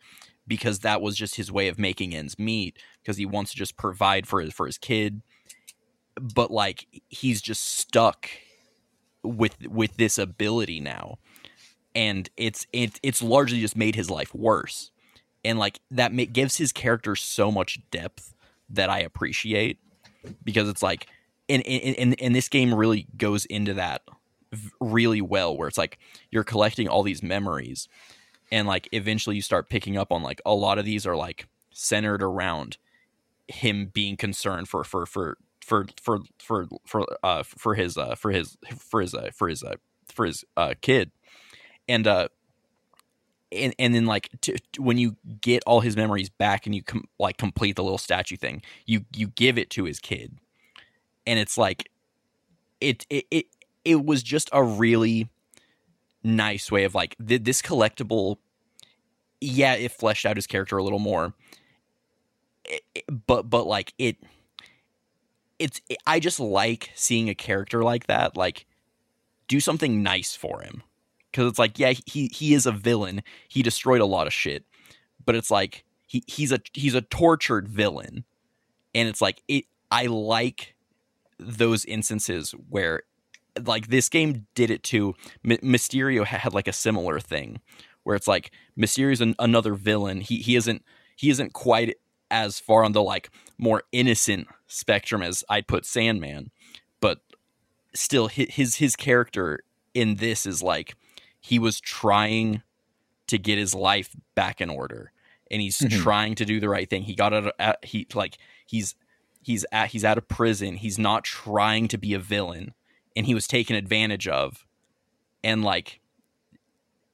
because 0.48 0.80
that 0.80 1.02
was 1.02 1.16
just 1.16 1.36
his 1.36 1.52
way 1.52 1.68
of 1.68 1.80
making 1.80 2.14
ends 2.14 2.38
meet 2.38 2.78
because 3.02 3.18
he 3.18 3.26
wants 3.26 3.52
to 3.52 3.58
just 3.58 3.78
provide 3.78 4.28
for 4.28 4.42
his 4.42 4.54
for 4.54 4.68
his 4.68 4.78
kid 4.78 5.22
but 6.22 6.52
like 6.52 6.88
he's 7.10 7.42
just 7.42 7.78
stuck 7.78 8.30
with 9.26 9.68
with 9.68 9.98
this 9.98 10.18
ability 10.18 10.80
now. 10.80 11.18
And 11.94 12.30
it's 12.38 12.68
it, 12.74 13.00
it's 13.04 13.22
largely 13.22 13.62
just 13.62 13.78
made 13.78 13.96
his 13.96 14.10
life 14.10 14.34
worse. 14.34 14.92
And 15.44 15.60
like 15.60 15.80
that 15.92 16.14
ma- 16.14 16.24
gives 16.32 16.58
his 16.58 16.72
character 16.72 17.16
so 17.16 17.52
much 17.52 17.80
depth 17.92 18.36
that 18.70 18.90
i 18.90 19.00
appreciate 19.00 19.80
because 20.44 20.68
it's 20.68 20.84
like 20.84 21.08
and 21.48 21.66
and, 21.68 22.20
and, 22.20 22.36
this 22.36 22.50
game 22.50 22.74
really 22.74 23.08
goes 23.16 23.46
into 23.46 23.76
that 23.76 24.02
really 24.80 25.22
well 25.22 25.56
where 25.56 25.68
it's 25.68 25.78
like 25.78 26.00
you're 26.32 26.44
collecting 26.44 26.88
all 26.88 27.04
these 27.04 27.22
memories 27.22 27.88
and 28.52 28.68
like 28.68 28.90
eventually 28.92 29.36
you 29.36 29.42
start 29.42 29.70
picking 29.70 29.98
up 29.98 30.12
on 30.12 30.24
like 30.24 30.42
a 30.46 30.54
lot 30.54 30.80
of 30.80 30.86
these 30.86 31.06
are 31.06 31.16
like 31.16 31.48
centered 31.72 32.24
around 32.24 32.78
him 33.48 33.88
being 33.94 34.18
concerned 34.18 34.68
for 34.68 34.84
for 34.84 35.06
for 35.06 35.38
for 35.66 35.88
for 36.02 36.20
for 36.38 36.68
for 36.86 37.06
uh 37.24 37.44
for 37.44 37.74
his 37.76 37.98
uh 37.98 38.16
for 38.16 38.32
his 38.32 38.58
for 38.78 39.02
his 39.02 39.14
uh 39.16 39.32
for 39.34 39.50
his 39.50 39.64
uh 39.64 39.76
for 40.08 40.26
his 40.26 40.46
uh 40.56 40.76
kid. 40.82 41.12
And 41.88 42.06
uh 42.08 42.28
and 43.52 43.74
and 43.80 43.96
then 43.96 44.06
like 44.06 44.30
to, 44.42 44.56
to- 44.74 44.82
when 44.82 44.98
you 44.98 45.16
get 45.42 45.64
all 45.66 45.82
his 45.82 45.96
memories 45.98 46.30
back 46.30 46.66
and 46.66 46.76
you 46.76 46.84
com- 46.84 47.06
like 47.20 47.38
complete 47.38 47.76
the 47.76 47.84
little 47.84 47.98
statue 47.98 48.38
thing 48.38 48.62
you 48.86 49.06
you 49.16 49.28
give 49.28 49.58
it 49.58 49.70
to 49.72 49.86
his 49.86 50.00
kid. 50.00 50.38
And 51.26 51.40
it's 51.40 51.58
like 51.58 51.90
it 52.80 53.06
it 53.10 53.26
it, 53.32 53.46
it 53.84 54.06
was 54.06 54.22
just 54.22 54.50
a 54.54 54.64
really 54.64 55.30
nice 56.24 56.72
way 56.72 56.84
of 56.84 56.94
like 56.96 57.16
th- 57.26 57.44
this 57.44 57.62
collectible 57.62 58.38
yeah 59.42 59.74
it 59.76 59.92
fleshed 59.92 60.26
out 60.26 60.36
his 60.38 60.48
character 60.48 60.78
a 60.78 60.84
little 60.84 61.00
more. 61.00 61.34
It- 62.66 62.84
it- 62.96 63.06
but 63.28 63.50
but 63.50 63.66
like 63.68 63.94
it 63.98 64.18
it's 65.60 65.80
i 66.06 66.20
just 66.20 66.40
like 66.40 66.92
seeing 66.96 67.30
a 67.30 67.36
character 67.36 67.84
like 67.84 68.08
that 68.08 68.36
like 68.36 68.66
do 69.48 69.60
something 69.60 70.04
nice 70.04 70.36
for 70.36 70.62
him. 70.62 70.84
Because 71.32 71.50
it's 71.50 71.60
like 71.60 71.78
yeah 71.78 71.94
he 72.06 72.28
he 72.28 72.54
is 72.54 72.66
a 72.66 72.72
villain. 72.72 73.22
He 73.48 73.62
destroyed 73.62 74.02
a 74.02 74.06
lot 74.06 74.28
of 74.28 74.34
shit. 74.34 74.66
But 75.26 75.36
it's 75.36 75.52
like 75.52 75.84
he 76.08 76.24
he's 76.28 76.52
a 76.52 76.60
he's 76.74 76.96
a 76.96 77.02
tortured 77.02 77.68
villain. 77.68 78.24
And 78.94 79.08
it's 79.10 79.22
like 79.22 79.42
it 79.48 79.66
i 79.92 80.06
like 80.06 80.76
those 81.38 81.84
instances 81.86 82.52
where 82.70 83.04
like 83.66 83.88
this 83.88 84.10
game 84.10 84.48
did 84.56 84.70
it 84.70 84.84
too. 84.84 85.16
M- 85.44 85.58
mysterio 85.58 86.26
ha- 86.26 86.38
had 86.38 86.54
like 86.54 86.68
a 86.68 86.74
similar 86.74 87.20
thing 87.20 87.60
where 88.04 88.16
it's 88.16 88.28
like 88.28 88.52
mysterio's 88.78 89.22
an, 89.22 89.36
another 89.40 89.74
villain. 89.76 90.22
He 90.22 90.38
he 90.38 90.56
isn't 90.56 90.84
he 91.18 91.30
isn't 91.30 91.52
quite 91.54 91.98
as 92.32 92.60
far 92.60 92.86
on 92.86 92.94
the 92.94 93.04
like 93.04 93.30
more 93.58 93.84
innocent 93.92 94.48
spectrum 94.68 95.22
as 95.22 95.44
I'd 95.50 95.68
put 95.68 95.86
Sandman, 95.86 96.52
but 97.00 97.20
still 97.94 98.28
his 98.28 98.76
his 98.76 98.96
character 98.96 99.62
in 99.94 100.16
this 100.16 100.46
is 100.46 100.62
like 100.62 100.96
he 101.40 101.60
was 101.60 101.80
trying 101.80 102.62
to 103.28 103.38
get 103.38 103.58
his 103.58 103.74
life 103.74 104.16
back 104.36 104.60
in 104.62 104.70
order 104.70 105.12
and 105.50 105.62
he's 105.62 105.78
Mhm. 105.80 106.02
trying 106.02 106.36
to 106.36 106.46
do 106.46 106.60
the 106.60 106.70
right 106.70 106.90
thing. 106.90 107.04
He 107.04 107.16
got 107.16 107.34
out 107.34 107.48
of, 107.60 107.76
he 107.84 108.08
like 108.14 108.38
he's 108.66 108.96
he's 109.42 109.66
at 109.72 109.90
he's 109.92 110.04
out 110.04 110.18
of 110.18 110.28
prison. 110.28 110.76
He's 110.78 110.98
not 111.00 111.24
trying 111.24 111.88
to 111.90 111.98
be 111.98 112.14
a 112.14 112.20
villain 112.20 112.74
and 113.16 113.26
he 113.26 113.34
was 113.34 113.48
taken 113.48 113.76
advantage 113.76 114.28
of 114.28 114.66
and 115.44 115.64
like 115.64 116.00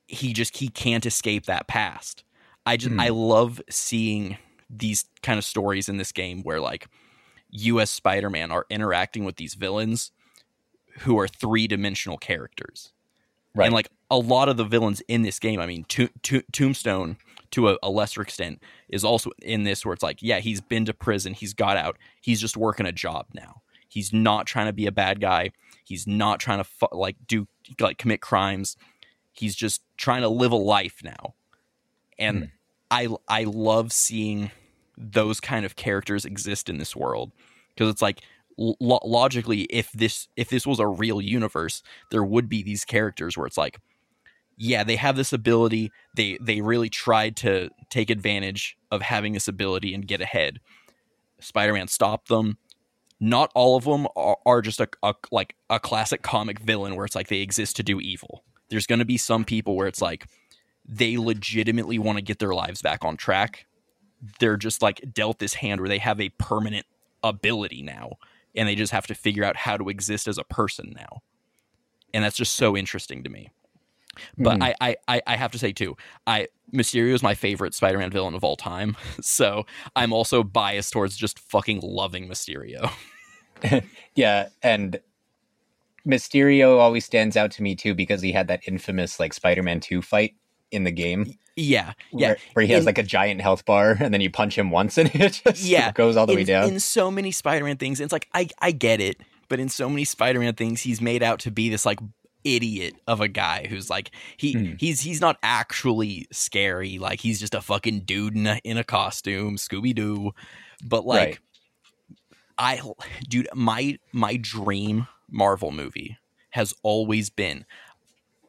he 0.07 0.33
just 0.33 0.57
he 0.57 0.67
can't 0.69 1.05
escape 1.05 1.45
that 1.45 1.67
past. 1.67 2.23
I 2.65 2.77
just 2.77 2.93
Hmm. 2.93 2.99
I 2.99 3.09
love 3.09 3.61
seeing 3.69 4.37
these 4.69 5.05
kind 5.21 5.37
of 5.37 5.45
stories 5.45 5.89
in 5.89 5.97
this 5.97 6.11
game 6.11 6.43
where 6.43 6.59
like 6.59 6.87
US 7.51 7.91
Spider-Man 7.91 8.51
are 8.51 8.65
interacting 8.69 9.23
with 9.25 9.35
these 9.35 9.53
villains 9.53 10.11
who 10.99 11.19
are 11.19 11.27
three-dimensional 11.27 12.17
characters. 12.17 12.91
Right. 13.53 13.65
And 13.65 13.73
like 13.73 13.89
a 14.09 14.17
lot 14.17 14.49
of 14.49 14.57
the 14.57 14.63
villains 14.63 15.01
in 15.07 15.21
this 15.23 15.39
game, 15.39 15.59
I 15.59 15.65
mean, 15.65 15.83
to- 15.89 16.09
to- 16.23 16.43
Tombstone 16.51 17.17
to 17.51 17.69
a, 17.69 17.77
a 17.83 17.89
lesser 17.89 18.21
extent 18.21 18.61
is 18.89 19.03
also 19.03 19.31
in 19.41 19.63
this 19.63 19.85
where 19.85 19.93
it's 19.93 20.03
like, 20.03 20.19
yeah, 20.21 20.39
he's 20.39 20.61
been 20.61 20.85
to 20.85 20.93
prison, 20.93 21.33
he's 21.33 21.53
got 21.53 21.75
out, 21.77 21.97
he's 22.21 22.39
just 22.39 22.55
working 22.55 22.85
a 22.85 22.91
job 22.93 23.25
now. 23.33 23.61
He's 23.89 24.13
not 24.13 24.45
trying 24.45 24.67
to 24.67 24.73
be 24.73 24.85
a 24.87 24.91
bad 24.91 25.19
guy. 25.19 25.51
He's 25.83 26.07
not 26.07 26.39
trying 26.39 26.59
to 26.59 26.63
fu- 26.63 26.87
like 26.93 27.17
do 27.27 27.45
like 27.81 27.97
commit 27.97 28.21
crimes. 28.21 28.77
He's 29.33 29.53
just 29.53 29.81
trying 29.97 30.21
to 30.21 30.29
live 30.29 30.53
a 30.53 30.55
life 30.57 31.01
now. 31.03 31.33
And 32.17 32.37
Hmm. 32.39 32.45
I 32.89 33.07
I 33.27 33.43
love 33.43 33.91
seeing 33.91 34.51
those 35.01 35.39
kind 35.39 35.65
of 35.65 35.75
characters 35.75 36.25
exist 36.25 36.69
in 36.69 36.77
this 36.77 36.95
world. 36.95 37.31
Because 37.69 37.89
it's 37.89 38.01
like 38.01 38.21
lo- 38.57 38.99
logically 39.03 39.61
if 39.63 39.91
this 39.91 40.27
if 40.35 40.49
this 40.49 40.67
was 40.67 40.79
a 40.79 40.87
real 40.87 41.21
universe 41.21 41.81
there 42.11 42.23
would 42.23 42.47
be 42.49 42.61
these 42.61 42.85
characters 42.85 43.37
where 43.37 43.47
it's 43.47 43.57
like 43.57 43.79
yeah 44.57 44.83
they 44.83 44.97
have 44.97 45.15
this 45.15 45.33
ability. 45.33 45.91
They 46.15 46.37
they 46.41 46.61
really 46.61 46.89
tried 46.89 47.35
to 47.37 47.69
take 47.89 48.09
advantage 48.09 48.77
of 48.91 49.01
having 49.01 49.33
this 49.33 49.47
ability 49.47 49.93
and 49.93 50.07
get 50.07 50.21
ahead. 50.21 50.59
Spider-man 51.39 51.87
stopped 51.87 52.27
them. 52.27 52.57
Not 53.19 53.51
all 53.55 53.75
of 53.75 53.85
them 53.85 54.07
are, 54.15 54.37
are 54.45 54.61
just 54.61 54.79
a, 54.79 54.87
a 55.01 55.15
like 55.31 55.55
a 55.69 55.79
classic 55.79 56.21
comic 56.21 56.59
villain 56.59 56.95
where 56.95 57.05
it's 57.05 57.15
like 57.15 57.27
they 57.27 57.41
exist 57.41 57.75
to 57.77 57.83
do 57.83 57.99
evil. 57.99 58.43
There's 58.69 58.87
going 58.87 58.99
to 58.99 59.05
be 59.05 59.17
some 59.17 59.45
people 59.45 59.75
where 59.75 59.87
it's 59.87 60.01
like 60.01 60.27
they 60.87 61.17
legitimately 61.17 61.99
want 61.99 62.17
to 62.17 62.23
get 62.23 62.39
their 62.39 62.53
lives 62.53 62.81
back 62.81 63.03
on 63.03 63.17
track 63.17 63.65
they're 64.39 64.57
just 64.57 64.81
like 64.81 65.01
dealt 65.13 65.39
this 65.39 65.55
hand 65.55 65.81
where 65.81 65.89
they 65.89 65.97
have 65.97 66.19
a 66.19 66.29
permanent 66.29 66.85
ability 67.23 67.81
now 67.81 68.11
and 68.55 68.67
they 68.67 68.75
just 68.75 68.91
have 68.91 69.07
to 69.07 69.15
figure 69.15 69.43
out 69.43 69.55
how 69.55 69.77
to 69.77 69.89
exist 69.89 70.27
as 70.27 70.37
a 70.37 70.43
person 70.43 70.93
now 70.95 71.21
and 72.13 72.23
that's 72.23 72.37
just 72.37 72.55
so 72.55 72.75
interesting 72.75 73.23
to 73.23 73.29
me 73.29 73.49
but. 74.37 74.57
Hmm. 74.57 74.63
I, 74.63 74.75
I 74.81 74.95
I 75.07 75.21
I 75.27 75.35
have 75.35 75.51
to 75.51 75.59
say 75.59 75.71
too, 75.71 75.95
I 76.27 76.47
Mysterio 76.73 77.13
is 77.13 77.23
my 77.23 77.33
favorite 77.33 77.73
Spider-Man 77.73 78.11
villain 78.11 78.35
of 78.35 78.43
all 78.43 78.55
time. 78.55 78.97
So 79.21 79.65
I'm 79.95 80.13
also 80.13 80.43
biased 80.43 80.93
towards 80.93 81.15
just 81.15 81.39
fucking 81.39 81.81
loving 81.81 82.27
Mysterio. 82.27 82.91
yeah, 84.15 84.49
and 84.63 84.99
Mysterio 86.07 86.79
always 86.79 87.05
stands 87.05 87.37
out 87.37 87.51
to 87.51 87.63
me 87.63 87.75
too 87.75 87.93
because 87.93 88.21
he 88.21 88.31
had 88.31 88.47
that 88.47 88.61
infamous 88.67 89.19
like 89.19 89.33
Spider-Man 89.33 89.79
2 89.79 90.01
fight 90.01 90.35
in 90.71 90.83
the 90.83 90.91
game 90.91 91.33
Yeah, 91.55 91.93
yeah, 92.13 92.27
where, 92.29 92.37
where 92.53 92.65
he 92.65 92.71
has 92.73 92.81
in- 92.81 92.85
like 92.85 92.97
a 92.97 93.03
giant 93.03 93.41
health 93.41 93.65
bar 93.65 93.97
and 93.99 94.13
then 94.13 94.21
you 94.21 94.29
punch 94.31 94.57
him 94.57 94.71
once 94.71 94.97
and 94.97 95.09
it 95.13 95.41
just 95.45 95.63
Yeah, 95.63 95.91
goes 95.91 96.15
all 96.17 96.25
the 96.25 96.35
way 96.35 96.43
down. 96.43 96.69
in 96.69 96.79
so 96.79 97.11
many 97.11 97.31
Spider-Man 97.31 97.77
things, 97.77 97.99
it's 97.99 98.13
like 98.13 98.27
I 98.33 98.47
I 98.59 98.71
get 98.71 98.99
it, 99.01 99.17
but 99.49 99.59
in 99.59 99.69
so 99.69 99.89
many 99.89 100.03
Spider-Man 100.05 100.55
things, 100.55 100.81
he's 100.81 101.01
made 101.01 101.21
out 101.23 101.39
to 101.41 101.51
be 101.51 101.69
this 101.69 101.85
like 101.85 101.99
idiot 102.43 102.95
of 103.05 103.21
a 103.21 103.27
guy 103.27 103.67
who's 103.69 103.87
like 103.89 104.09
he 104.37 104.53
Hmm. 104.53 104.73
he's 104.79 105.01
he's 105.01 105.21
not 105.21 105.37
actually 105.43 106.25
scary. 106.31 106.97
Like 106.97 107.19
he's 107.19 107.39
just 107.39 107.53
a 107.53 107.61
fucking 107.61 107.99
dude 108.01 108.35
in 108.35 108.47
a, 108.47 108.59
in 108.63 108.77
a 108.77 108.83
costume, 108.83 109.57
Scooby 109.57 109.93
Doo. 109.93 110.31
But 110.83 111.05
like, 111.05 111.27
Right. 111.29 111.39
I 112.57 112.81
dude, 113.27 113.47
my 113.53 113.97
my 114.11 114.37
dream 114.37 115.07
Marvel 115.29 115.71
movie 115.71 116.17
has 116.51 116.73
always 116.83 117.29
been. 117.29 117.65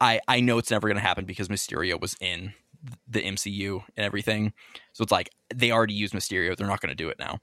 I 0.03 0.19
I 0.27 0.39
know 0.41 0.57
it's 0.57 0.71
never 0.71 0.87
gonna 0.87 0.99
happen 0.99 1.25
because 1.25 1.47
Mysterio 1.47 1.99
was 1.99 2.15
in 2.19 2.53
the 3.07 3.21
MCU 3.21 3.83
and 3.95 4.05
everything. 4.05 4.53
So 4.91 5.03
it's 5.03 5.11
like 5.11 5.29
they 5.53 5.71
already 5.71 5.93
used 5.93 6.13
Mysterio. 6.13 6.55
They're 6.55 6.67
not 6.67 6.81
going 6.81 6.89
to 6.89 6.95
do 6.95 7.07
it 7.09 7.17
now. 7.17 7.39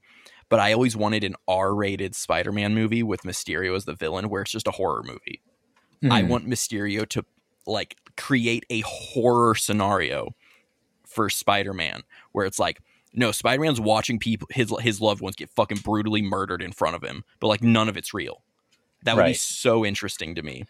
But 0.49 0.59
I 0.59 0.73
always 0.73 0.95
wanted 0.95 1.23
an 1.23 1.35
R-rated 1.47 2.13
Spider-Man 2.13 2.75
movie 2.75 3.01
with 3.01 3.23
Mysterio 3.23 3.75
as 3.75 3.85
the 3.85 3.95
villain, 3.95 4.29
where 4.29 4.43
it's 4.43 4.51
just 4.51 4.67
a 4.67 4.71
horror 4.71 5.01
movie. 5.03 5.41
I 6.03 6.21
Mhm. 6.21 6.27
want 6.27 6.47
Mysterio 6.47 7.07
to 7.09 7.25
like 7.65 7.95
create 8.17 8.65
a 8.69 8.81
horror 8.81 9.55
scenario 9.55 10.35
for 11.07 11.29
Spider-Man, 11.29 12.03
where 12.33 12.45
it's 12.45 12.59
like, 12.59 12.79
no, 13.13 13.31
Spider-Man's 13.31 13.79
watching 13.81 14.19
people 14.19 14.47
his 14.51 14.71
his 14.81 15.01
loved 15.01 15.21
ones 15.21 15.35
get 15.35 15.49
fucking 15.49 15.79
brutally 15.79 16.21
murdered 16.21 16.61
in 16.61 16.71
front 16.71 16.95
of 16.95 17.03
him, 17.03 17.23
but 17.39 17.47
like 17.47 17.63
none 17.63 17.89
of 17.89 17.97
it's 17.97 18.13
real. 18.13 18.43
That 19.03 19.15
would 19.15 19.23
be 19.23 19.33
so 19.33 19.83
interesting 19.85 20.35
to 20.35 20.43
me. 20.43 20.65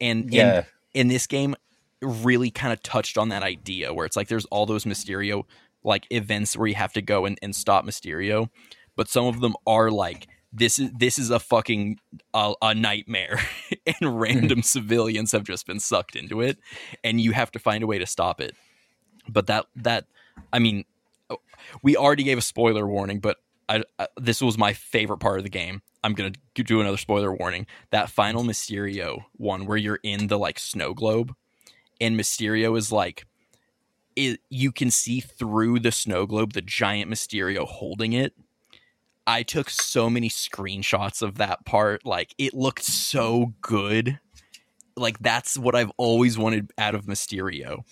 And 0.00 0.32
yeah. 0.32 0.64
In 0.94 1.08
this 1.08 1.26
game 1.26 1.54
really 2.00 2.50
kind 2.50 2.72
of 2.72 2.82
touched 2.82 3.18
on 3.18 3.28
that 3.30 3.42
idea 3.42 3.92
where 3.92 4.06
it's 4.06 4.16
like 4.16 4.28
there's 4.28 4.44
all 4.46 4.66
those 4.66 4.84
Mysterio 4.84 5.44
like 5.82 6.06
events 6.10 6.56
where 6.56 6.66
you 6.66 6.74
have 6.74 6.92
to 6.94 7.02
go 7.02 7.26
and, 7.26 7.38
and 7.42 7.54
stop 7.54 7.84
Mysterio, 7.84 8.48
but 8.96 9.08
some 9.08 9.26
of 9.26 9.40
them 9.40 9.54
are 9.66 9.90
like 9.90 10.28
this 10.52 10.78
is 10.78 10.90
this 10.92 11.18
is 11.18 11.30
a 11.30 11.40
fucking 11.40 11.98
uh, 12.32 12.54
a 12.62 12.74
nightmare 12.74 13.40
and 13.86 14.20
random 14.20 14.62
civilians 14.62 15.32
have 15.32 15.44
just 15.44 15.66
been 15.66 15.80
sucked 15.80 16.16
into 16.16 16.40
it 16.40 16.58
and 17.02 17.20
you 17.20 17.32
have 17.32 17.50
to 17.50 17.58
find 17.58 17.82
a 17.82 17.86
way 17.86 17.98
to 17.98 18.06
stop 18.06 18.40
it. 18.40 18.54
But 19.28 19.46
that 19.46 19.66
that 19.76 20.06
i 20.52 20.58
mean 20.58 20.84
we 21.82 21.96
already 21.96 22.22
gave 22.22 22.36
a 22.36 22.42
spoiler 22.42 22.86
warning 22.86 23.20
but 23.20 23.38
I, 23.68 23.82
I, 23.98 24.08
this 24.18 24.42
was 24.42 24.58
my 24.58 24.74
favorite 24.74 25.18
part 25.18 25.38
of 25.38 25.44
the 25.44 25.50
game 25.50 25.80
i'm 26.04 26.14
gonna 26.14 26.32
do 26.54 26.80
another 26.80 26.96
spoiler 26.96 27.34
warning 27.34 27.66
that 27.90 28.08
final 28.08 28.44
mysterio 28.44 29.24
one 29.36 29.66
where 29.66 29.76
you're 29.76 30.00
in 30.04 30.28
the 30.28 30.38
like 30.38 30.58
snow 30.58 30.94
globe 30.94 31.34
and 32.00 32.18
mysterio 32.18 32.78
is 32.78 32.92
like 32.92 33.26
it, 34.14 34.38
you 34.48 34.70
can 34.70 34.92
see 34.92 35.18
through 35.18 35.80
the 35.80 35.90
snow 35.90 36.24
globe 36.24 36.52
the 36.52 36.62
giant 36.62 37.10
mysterio 37.10 37.66
holding 37.66 38.12
it 38.12 38.32
I 39.26 39.42
took 39.42 39.70
so 39.70 40.10
many 40.10 40.28
screenshots 40.28 41.22
of 41.22 41.36
that 41.36 41.64
part. 41.64 42.04
Like 42.04 42.34
it 42.38 42.54
looked 42.54 42.84
so 42.84 43.54
good. 43.60 44.18
Like 44.96 45.18
that's 45.18 45.58
what 45.58 45.74
I've 45.74 45.92
always 45.96 46.38
wanted 46.38 46.70
out 46.78 46.94
of 46.94 47.06
Mysterio. 47.06 47.84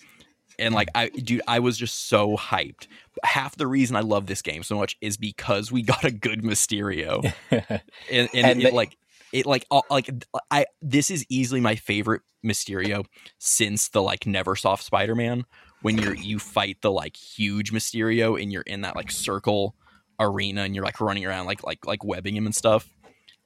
And 0.59 0.73
like 0.73 0.89
I 0.95 1.09
dude, 1.09 1.41
I 1.47 1.59
was 1.59 1.77
just 1.77 2.07
so 2.07 2.37
hyped. 2.37 2.87
Half 3.23 3.55
the 3.57 3.67
reason 3.67 3.95
I 3.95 4.01
love 4.01 4.27
this 4.27 4.41
game 4.41 4.63
so 4.63 4.77
much 4.77 4.97
is 5.01 5.17
because 5.17 5.71
we 5.71 5.81
got 5.83 6.03
a 6.03 6.11
good 6.11 6.43
Mysterio. 6.43 7.33
and, 7.51 7.81
and, 8.11 8.29
and 8.33 8.61
it, 8.61 8.69
the- 8.69 8.75
like 8.75 8.97
it 9.31 9.45
like 9.45 9.65
uh, 9.71 9.81
like 9.89 10.09
I 10.51 10.65
this 10.81 11.09
is 11.09 11.25
easily 11.29 11.59
my 11.59 11.75
favorite 11.75 12.21
Mysterio 12.45 13.05
since 13.39 13.89
the 13.89 14.01
like 14.01 14.21
Neversoft 14.21 14.81
Spider-Man 14.81 15.45
when 15.81 15.97
you're 15.97 16.15
you 16.15 16.39
fight 16.39 16.77
the 16.81 16.91
like 16.91 17.15
huge 17.15 17.71
Mysterio 17.71 18.41
and 18.41 18.51
you're 18.51 18.61
in 18.63 18.81
that 18.81 18.95
like 18.95 19.11
circle 19.11 19.75
arena 20.19 20.61
and 20.61 20.75
you're 20.75 20.85
like 20.85 21.01
running 21.01 21.25
around 21.25 21.45
like 21.45 21.63
like 21.63 21.85
like 21.85 22.03
webbing 22.03 22.35
him 22.35 22.45
and 22.45 22.55
stuff. 22.55 22.89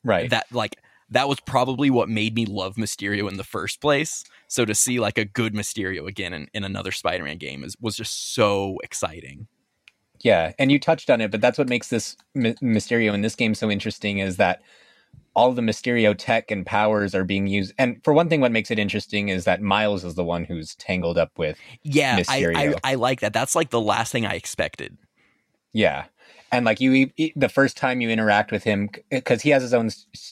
Right. 0.04 0.30
That 0.30 0.46
like 0.52 0.78
that 1.10 1.28
was 1.28 1.40
probably 1.40 1.90
what 1.90 2.10
made 2.10 2.36
me 2.36 2.46
love 2.46 2.76
Mysterio 2.76 3.30
in 3.30 3.38
the 3.38 3.44
first 3.44 3.80
place. 3.82 4.24
So 4.48 4.66
to 4.66 4.74
see 4.74 5.00
like 5.00 5.18
a 5.18 5.26
good 5.26 5.54
Mysterio 5.54 6.08
again 6.08 6.34
in, 6.34 6.48
in 6.54 6.64
another 6.64 6.92
Spider-Man 6.92 7.38
game 7.38 7.64
is 7.64 7.76
was 7.80 7.96
just 7.96 8.34
so 8.34 8.78
exciting. 8.84 9.48
Yeah, 10.22 10.54
and 10.58 10.72
you 10.72 10.80
touched 10.80 11.10
on 11.10 11.22
it, 11.22 11.32
but 11.32 11.42
that's 11.42 11.58
what 11.58 11.70
makes 11.70 11.90
this 11.90 12.16
M- 12.36 12.56
Mysterio 12.56 13.14
in 13.14 13.22
this 13.22 13.36
game 13.36 13.54
so 13.54 13.70
interesting 13.70 14.20
is 14.20 14.38
that 14.38 14.62
all 15.36 15.52
the 15.52 15.62
Mysterio 15.62 16.16
tech 16.18 16.50
and 16.50 16.66
powers 16.66 17.14
are 17.14 17.24
being 17.24 17.46
used. 17.46 17.74
And 17.78 18.04
for 18.04 18.14
one 18.14 18.28
thing, 18.28 18.42
what 18.42 18.52
makes 18.52 18.72
it 18.72 18.80
interesting 18.80 19.30
is 19.30 19.46
that 19.46 19.62
Miles 19.62 20.04
is 20.04 20.16
the 20.16 20.24
one 20.24 20.44
who's 20.44 20.76
tangled 20.76 21.18
up 21.18 21.32
with. 21.38 21.60
Yeah, 21.84 22.24
I, 22.28 22.48
I, 22.56 22.74
I 22.84 22.96
like 22.96 23.20
that. 23.20 23.34
That's 23.34 23.56
like 23.56 23.70
the 23.70 23.82
last 23.82 24.12
thing 24.12 24.26
I 24.26 24.34
expected. 24.34 24.98
Yeah, 25.74 26.06
and 26.52 26.66
like 26.66 26.80
you 26.80 27.12
the 27.36 27.50
first 27.50 27.78
time 27.78 28.02
you 28.02 28.10
interact 28.10 28.52
with 28.52 28.64
him 28.64 28.90
because 29.10 29.42
he 29.42 29.50
has 29.50 29.62
his 29.62 29.74
own 29.74 29.90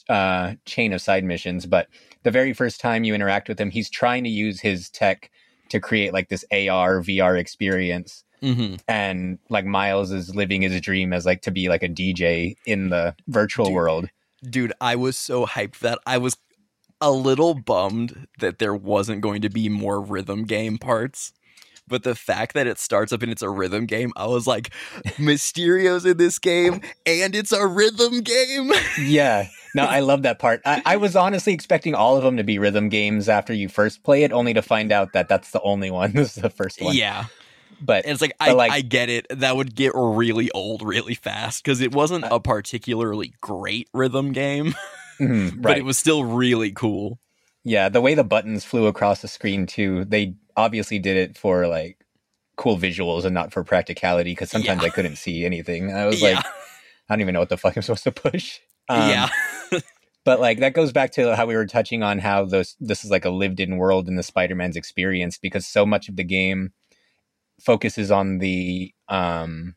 uh, 0.08 0.54
chain 0.64 0.92
of 0.92 1.00
side 1.00 1.24
missions 1.24 1.66
but 1.66 1.88
the 2.22 2.30
very 2.30 2.52
first 2.52 2.80
time 2.80 3.04
you 3.04 3.14
interact 3.14 3.48
with 3.48 3.60
him 3.60 3.70
he's 3.70 3.90
trying 3.90 4.24
to 4.24 4.30
use 4.30 4.60
his 4.60 4.90
tech 4.90 5.30
to 5.68 5.80
create 5.80 6.12
like 6.12 6.28
this 6.28 6.44
ar 6.52 7.00
vr 7.00 7.38
experience. 7.38 8.22
Mm-hmm. 8.42 8.74
and 8.86 9.38
like 9.48 9.64
miles 9.64 10.12
is 10.12 10.36
living 10.36 10.60
his 10.60 10.78
dream 10.82 11.14
as 11.14 11.24
like 11.24 11.40
to 11.42 11.50
be 11.50 11.70
like 11.70 11.82
a 11.82 11.88
dj 11.88 12.54
in 12.66 12.90
the 12.90 13.16
virtual 13.28 13.66
dude, 13.66 13.74
world. 13.74 14.08
dude 14.50 14.74
i 14.78 14.94
was 14.94 15.16
so 15.16 15.46
hyped 15.46 15.78
that 15.78 15.98
i 16.06 16.18
was 16.18 16.36
a 17.00 17.10
little 17.10 17.54
bummed 17.54 18.26
that 18.38 18.58
there 18.58 18.74
wasn't 18.74 19.22
going 19.22 19.40
to 19.40 19.48
be 19.48 19.70
more 19.70 20.02
rhythm 20.02 20.44
game 20.44 20.76
parts 20.76 21.32
but 21.88 22.02
the 22.02 22.14
fact 22.14 22.54
that 22.54 22.66
it 22.66 22.78
starts 22.78 23.12
up 23.12 23.22
and 23.22 23.30
it's 23.30 23.42
a 23.42 23.50
rhythm 23.50 23.86
game, 23.86 24.12
I 24.16 24.26
was 24.26 24.46
like, 24.46 24.70
Mysterio's 25.18 26.04
in 26.04 26.16
this 26.16 26.38
game 26.38 26.80
and 27.06 27.34
it's 27.34 27.52
a 27.52 27.66
rhythm 27.66 28.20
game. 28.20 28.72
yeah. 29.00 29.48
No, 29.74 29.84
I 29.84 30.00
love 30.00 30.22
that 30.22 30.38
part. 30.38 30.62
I, 30.64 30.82
I, 30.86 30.96
was 30.96 31.14
honestly 31.14 31.52
expecting 31.52 31.94
all 31.94 32.16
of 32.16 32.24
them 32.24 32.38
to 32.38 32.44
be 32.44 32.58
rhythm 32.58 32.88
games 32.88 33.28
after 33.28 33.52
you 33.52 33.68
first 33.68 34.02
play 34.02 34.22
it, 34.22 34.32
only 34.32 34.54
to 34.54 34.62
find 34.62 34.90
out 34.90 35.12
that 35.12 35.28
that's 35.28 35.50
the 35.50 35.60
only 35.60 35.90
one. 35.90 36.12
this 36.14 36.36
is 36.36 36.42
the 36.42 36.50
first 36.50 36.80
one. 36.80 36.94
Yeah. 36.94 37.26
But 37.80 38.04
and 38.06 38.12
it's 38.12 38.22
like 38.22 38.32
I, 38.40 38.52
like 38.52 38.72
I 38.72 38.80
get 38.80 39.10
it. 39.10 39.26
That 39.28 39.56
would 39.56 39.74
get 39.74 39.92
really 39.94 40.50
old 40.52 40.82
really 40.82 41.14
fast 41.14 41.62
because 41.62 41.82
it 41.82 41.94
wasn't 41.94 42.24
uh, 42.24 42.28
a 42.32 42.40
particularly 42.40 43.34
great 43.42 43.90
rhythm 43.92 44.32
game, 44.32 44.74
mm, 45.20 45.50
right. 45.50 45.60
but 45.60 45.78
it 45.78 45.84
was 45.84 45.98
still 45.98 46.24
really 46.24 46.70
cool. 46.70 47.18
Yeah, 47.64 47.90
the 47.90 48.00
way 48.00 48.14
the 48.14 48.24
buttons 48.24 48.64
flew 48.64 48.86
across 48.86 49.20
the 49.20 49.28
screen 49.28 49.66
too, 49.66 50.06
they 50.06 50.36
obviously 50.56 50.98
did 50.98 51.16
it 51.16 51.36
for 51.36 51.66
like 51.66 51.98
cool 52.56 52.78
visuals 52.78 53.24
and 53.24 53.34
not 53.34 53.52
for 53.52 53.62
practicality 53.62 54.32
because 54.32 54.50
sometimes 54.50 54.82
yeah. 54.82 54.88
I 54.88 54.90
couldn't 54.90 55.16
see 55.16 55.44
anything. 55.44 55.92
I 55.92 56.06
was 56.06 56.20
yeah. 56.22 56.36
like, 56.36 56.46
I 56.46 57.14
don't 57.14 57.20
even 57.20 57.34
know 57.34 57.40
what 57.40 57.48
the 57.48 57.56
fuck 57.56 57.76
I'm 57.76 57.82
supposed 57.82 58.04
to 58.04 58.12
push. 58.12 58.60
Um, 58.88 59.10
yeah. 59.10 59.28
but 60.24 60.40
like 60.40 60.58
that 60.58 60.74
goes 60.74 60.92
back 60.92 61.12
to 61.12 61.36
how 61.36 61.46
we 61.46 61.54
were 61.54 61.66
touching 61.66 62.02
on 62.02 62.18
how 62.18 62.44
this 62.44 62.76
this 62.80 63.04
is 63.04 63.10
like 63.10 63.24
a 63.24 63.30
lived 63.30 63.60
in 63.60 63.76
world 63.76 64.08
in 64.08 64.16
the 64.16 64.22
Spider-Man's 64.22 64.76
experience 64.76 65.38
because 65.38 65.66
so 65.66 65.84
much 65.86 66.08
of 66.08 66.16
the 66.16 66.24
game 66.24 66.72
focuses 67.60 68.10
on 68.10 68.38
the 68.38 68.92
um 69.08 69.74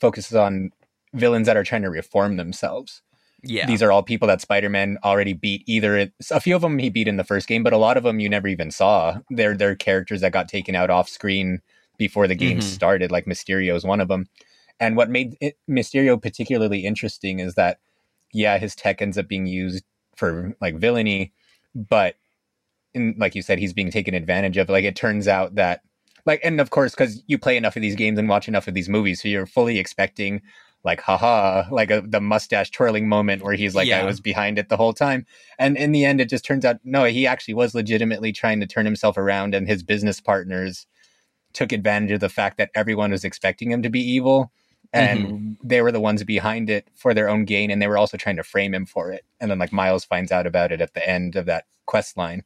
focuses 0.00 0.34
on 0.34 0.70
villains 1.12 1.46
that 1.46 1.56
are 1.56 1.64
trying 1.64 1.82
to 1.82 1.90
reform 1.90 2.36
themselves. 2.36 3.02
Yeah. 3.42 3.66
These 3.66 3.82
are 3.82 3.90
all 3.90 4.02
people 4.02 4.28
that 4.28 4.40
Spider-Man 4.40 4.98
already 5.02 5.32
beat. 5.32 5.62
Either 5.66 6.10
a 6.30 6.40
few 6.40 6.54
of 6.54 6.62
them 6.62 6.78
he 6.78 6.90
beat 6.90 7.08
in 7.08 7.16
the 7.16 7.24
first 7.24 7.48
game, 7.48 7.62
but 7.62 7.72
a 7.72 7.78
lot 7.78 7.96
of 7.96 8.02
them 8.02 8.20
you 8.20 8.28
never 8.28 8.48
even 8.48 8.70
saw. 8.70 9.18
They're 9.30 9.56
they're 9.56 9.74
characters 9.74 10.20
that 10.20 10.32
got 10.32 10.48
taken 10.48 10.74
out 10.74 10.90
off 10.90 11.08
screen 11.08 11.60
before 11.96 12.26
the 12.26 12.34
game 12.34 12.58
mm-hmm. 12.58 12.68
started. 12.68 13.10
Like 13.10 13.26
Mysterio 13.26 13.74
is 13.74 13.84
one 13.84 14.00
of 14.00 14.08
them. 14.08 14.26
And 14.78 14.96
what 14.96 15.10
made 15.10 15.36
it, 15.40 15.58
Mysterio 15.68 16.20
particularly 16.20 16.86
interesting 16.86 17.38
is 17.38 17.54
that, 17.54 17.78
yeah, 18.32 18.58
his 18.58 18.74
tech 18.74 19.02
ends 19.02 19.18
up 19.18 19.28
being 19.28 19.46
used 19.46 19.84
for 20.16 20.56
like 20.60 20.76
villainy, 20.76 21.32
but 21.74 22.16
in, 22.94 23.14
like 23.18 23.34
you 23.34 23.42
said, 23.42 23.58
he's 23.58 23.72
being 23.72 23.90
taken 23.90 24.14
advantage 24.14 24.56
of. 24.56 24.68
Like 24.68 24.84
it 24.84 24.96
turns 24.96 25.28
out 25.28 25.54
that, 25.56 25.82
like, 26.26 26.40
and 26.42 26.60
of 26.60 26.70
course, 26.70 26.92
because 26.92 27.22
you 27.26 27.38
play 27.38 27.56
enough 27.56 27.76
of 27.76 27.82
these 27.82 27.96
games 27.96 28.18
and 28.18 28.28
watch 28.28 28.48
enough 28.48 28.68
of 28.68 28.74
these 28.74 28.88
movies, 28.88 29.22
so 29.22 29.28
you're 29.28 29.46
fully 29.46 29.78
expecting 29.78 30.42
like 30.84 31.00
haha 31.00 31.64
like 31.70 31.90
a, 31.90 32.00
the 32.00 32.20
mustache 32.20 32.70
twirling 32.70 33.08
moment 33.08 33.42
where 33.42 33.54
he's 33.54 33.74
like 33.74 33.86
yeah. 33.88 34.00
i 34.00 34.04
was 34.04 34.20
behind 34.20 34.58
it 34.58 34.68
the 34.68 34.76
whole 34.76 34.92
time 34.92 35.26
and 35.58 35.76
in 35.76 35.92
the 35.92 36.04
end 36.04 36.20
it 36.20 36.28
just 36.28 36.44
turns 36.44 36.64
out 36.64 36.76
no 36.84 37.04
he 37.04 37.26
actually 37.26 37.54
was 37.54 37.74
legitimately 37.74 38.32
trying 38.32 38.60
to 38.60 38.66
turn 38.66 38.86
himself 38.86 39.16
around 39.16 39.54
and 39.54 39.68
his 39.68 39.82
business 39.82 40.20
partners 40.20 40.86
took 41.52 41.72
advantage 41.72 42.12
of 42.12 42.20
the 42.20 42.28
fact 42.28 42.58
that 42.58 42.70
everyone 42.74 43.10
was 43.10 43.24
expecting 43.24 43.70
him 43.70 43.82
to 43.82 43.90
be 43.90 44.00
evil 44.00 44.52
and 44.92 45.26
mm-hmm. 45.26 45.52
they 45.62 45.82
were 45.82 45.92
the 45.92 46.00
ones 46.00 46.24
behind 46.24 46.70
it 46.70 46.88
for 46.94 47.14
their 47.14 47.28
own 47.28 47.44
gain 47.44 47.70
and 47.70 47.80
they 47.80 47.88
were 47.88 47.98
also 47.98 48.16
trying 48.16 48.36
to 48.36 48.42
frame 48.42 48.74
him 48.74 48.86
for 48.86 49.12
it 49.12 49.24
and 49.40 49.50
then 49.50 49.58
like 49.58 49.72
miles 49.72 50.04
finds 50.04 50.32
out 50.32 50.46
about 50.46 50.72
it 50.72 50.80
at 50.80 50.94
the 50.94 51.08
end 51.08 51.36
of 51.36 51.46
that 51.46 51.64
quest 51.86 52.16
line 52.16 52.42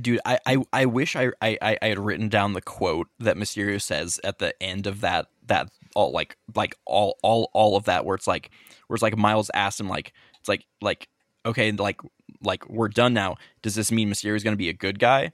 dude 0.00 0.20
i 0.24 0.38
i, 0.46 0.56
I 0.72 0.86
wish 0.86 1.16
I, 1.16 1.30
I 1.40 1.58
i 1.62 1.86
had 1.86 1.98
written 1.98 2.28
down 2.28 2.52
the 2.52 2.60
quote 2.60 3.08
that 3.18 3.36
mysterio 3.36 3.80
says 3.80 4.20
at 4.22 4.38
the 4.38 4.60
end 4.62 4.86
of 4.86 5.00
that 5.00 5.28
that 5.46 5.70
all 5.94 6.12
like 6.12 6.36
like 6.54 6.74
all 6.84 7.18
all 7.22 7.50
all 7.52 7.76
of 7.76 7.84
that 7.84 8.04
where 8.04 8.14
it's 8.14 8.26
like 8.26 8.50
where 8.86 8.94
it's 8.94 9.02
like 9.02 9.16
Miles 9.16 9.50
asked 9.54 9.80
him 9.80 9.88
like 9.88 10.12
it's 10.38 10.48
like 10.48 10.64
like 10.80 11.08
okay 11.44 11.72
like 11.72 12.00
like 12.42 12.68
we're 12.68 12.88
done 12.88 13.14
now. 13.14 13.36
Does 13.62 13.74
this 13.74 13.92
mean 13.92 14.10
Mysterio 14.10 14.36
is 14.36 14.44
going 14.44 14.54
to 14.54 14.58
be 14.58 14.68
a 14.68 14.74
good 14.74 14.98
guy? 14.98 15.32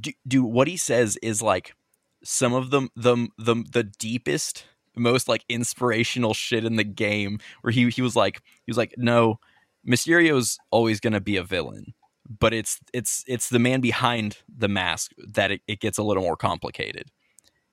Do, 0.00 0.12
do 0.26 0.44
what 0.44 0.68
he 0.68 0.76
says 0.76 1.16
is 1.22 1.40
like 1.40 1.74
some 2.22 2.52
of 2.52 2.70
the 2.70 2.88
the 2.96 3.28
the 3.38 3.64
the 3.70 3.84
deepest 3.84 4.64
most 4.96 5.28
like 5.28 5.44
inspirational 5.48 6.34
shit 6.34 6.64
in 6.64 6.76
the 6.76 6.84
game 6.84 7.38
where 7.60 7.70
he 7.70 7.88
he 7.88 8.02
was 8.02 8.16
like 8.16 8.42
he 8.66 8.70
was 8.70 8.76
like 8.76 8.94
no 8.96 9.38
Mysterio's 9.86 10.58
always 10.70 11.00
going 11.00 11.12
to 11.12 11.20
be 11.20 11.36
a 11.36 11.44
villain 11.44 11.94
but 12.28 12.52
it's 12.52 12.80
it's 12.92 13.24
it's 13.26 13.48
the 13.48 13.58
man 13.58 13.80
behind 13.80 14.38
the 14.48 14.68
mask 14.68 15.12
that 15.18 15.50
it, 15.50 15.62
it 15.66 15.80
gets 15.80 15.98
a 15.98 16.02
little 16.02 16.22
more 16.22 16.36
complicated 16.36 17.10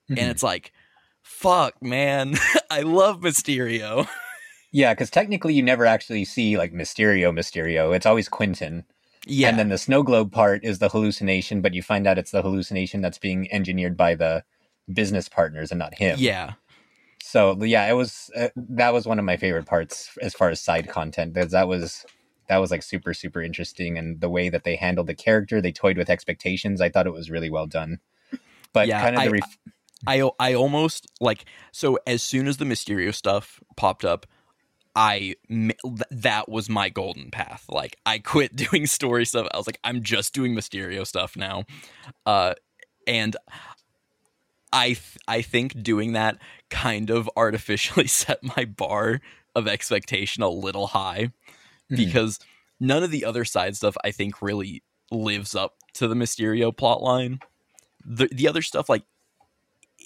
mm-hmm. 0.09 0.19
and 0.19 0.29
it's 0.29 0.43
like 0.43 0.71
fuck, 1.25 1.81
man, 1.81 2.35
I 2.69 2.81
love 2.81 3.21
Mysterio. 3.21 4.07
Yeah, 4.71 4.93
because 4.93 5.09
technically 5.09 5.53
you 5.53 5.63
never 5.63 5.85
actually 5.85 6.25
see 6.25 6.57
like 6.57 6.73
Mysterio, 6.73 7.31
Mysterio. 7.31 7.95
It's 7.95 8.05
always 8.05 8.27
Quentin. 8.27 8.83
Yeah. 9.25 9.47
And 9.47 9.57
then 9.57 9.69
the 9.69 9.77
snow 9.77 10.03
globe 10.03 10.33
part 10.33 10.65
is 10.65 10.79
the 10.79 10.89
hallucination, 10.89 11.61
but 11.61 11.73
you 11.73 11.81
find 11.81 12.05
out 12.05 12.17
it's 12.17 12.31
the 12.31 12.41
hallucination 12.41 12.99
that's 12.99 13.17
being 13.17 13.49
engineered 13.53 13.95
by 13.95 14.15
the 14.15 14.43
business 14.91 15.29
partners 15.29 15.71
and 15.71 15.79
not 15.79 15.93
him. 15.93 16.17
Yeah. 16.19 16.55
So 17.23 17.63
yeah, 17.63 17.89
it 17.89 17.93
was 17.93 18.29
uh, 18.35 18.49
that 18.55 18.91
was 18.91 19.05
one 19.05 19.17
of 19.17 19.23
my 19.23 19.37
favorite 19.37 19.65
parts 19.65 20.09
as 20.21 20.33
far 20.33 20.49
as 20.49 20.59
side 20.59 20.89
content 20.89 21.31
because 21.31 21.51
that 21.51 21.69
was 21.69 22.05
that 22.49 22.57
was 22.57 22.69
like 22.69 22.83
super 22.83 23.13
super 23.13 23.41
interesting 23.41 23.97
and 23.97 24.19
the 24.19 24.29
way 24.29 24.49
that 24.49 24.65
they 24.65 24.75
handled 24.75 25.07
the 25.07 25.15
character, 25.15 25.61
they 25.61 25.71
toyed 25.71 25.97
with 25.97 26.09
expectations. 26.09 26.81
I 26.81 26.89
thought 26.89 27.07
it 27.07 27.13
was 27.13 27.31
really 27.31 27.49
well 27.49 27.67
done. 27.67 27.99
But 28.73 28.89
yeah, 28.89 28.99
kind 28.99 29.15
of 29.15 29.23
the 29.23 29.29
ref- 29.29 29.57
I 29.65 29.71
I 30.07 30.29
I 30.39 30.53
almost 30.53 31.07
like 31.19 31.45
so 31.71 31.97
as 32.05 32.21
soon 32.23 32.47
as 32.47 32.57
the 32.57 32.65
Mysterio 32.65 33.13
stuff 33.13 33.59
popped 33.75 34.05
up, 34.05 34.25
I 34.95 35.35
that 36.11 36.47
was 36.49 36.69
my 36.69 36.89
golden 36.89 37.31
path. 37.31 37.65
Like 37.69 37.97
I 38.05 38.19
quit 38.19 38.55
doing 38.65 38.85
story 38.87 39.25
stuff. 39.25 39.47
I 39.53 39.57
was 39.57 39.67
like, 39.67 39.79
I'm 39.83 40.03
just 40.03 40.33
doing 40.33 40.53
Mysterio 40.55 41.05
stuff 41.07 41.35
now. 41.35 41.63
Uh, 42.25 42.53
and 43.07 43.35
I 44.73 44.87
th- 44.87 45.17
I 45.27 45.41
think 45.41 45.81
doing 45.81 46.13
that 46.13 46.37
kind 46.69 47.09
of 47.09 47.29
artificially 47.37 48.07
set 48.21 48.43
my 48.43 48.65
bar 48.65 49.21
of 49.55 49.67
expectation 49.67 50.43
a 50.43 50.49
little 50.49 50.87
high 50.87 51.31
Mhm. 51.91 51.97
because 51.97 52.39
none 52.79 53.03
of 53.03 53.11
the 53.11 53.23
other 53.25 53.45
side 53.45 53.75
stuff 53.77 53.95
I 54.03 54.11
think 54.11 54.41
really 54.41 54.83
lives 55.11 55.55
up 55.55 55.75
to 55.93 56.07
the 56.07 56.15
Mysterio 56.15 56.75
plotline. 56.75 57.39
The 58.03 58.27
the 58.31 58.47
other 58.47 58.61
stuff 58.61 58.89
like 58.89 59.03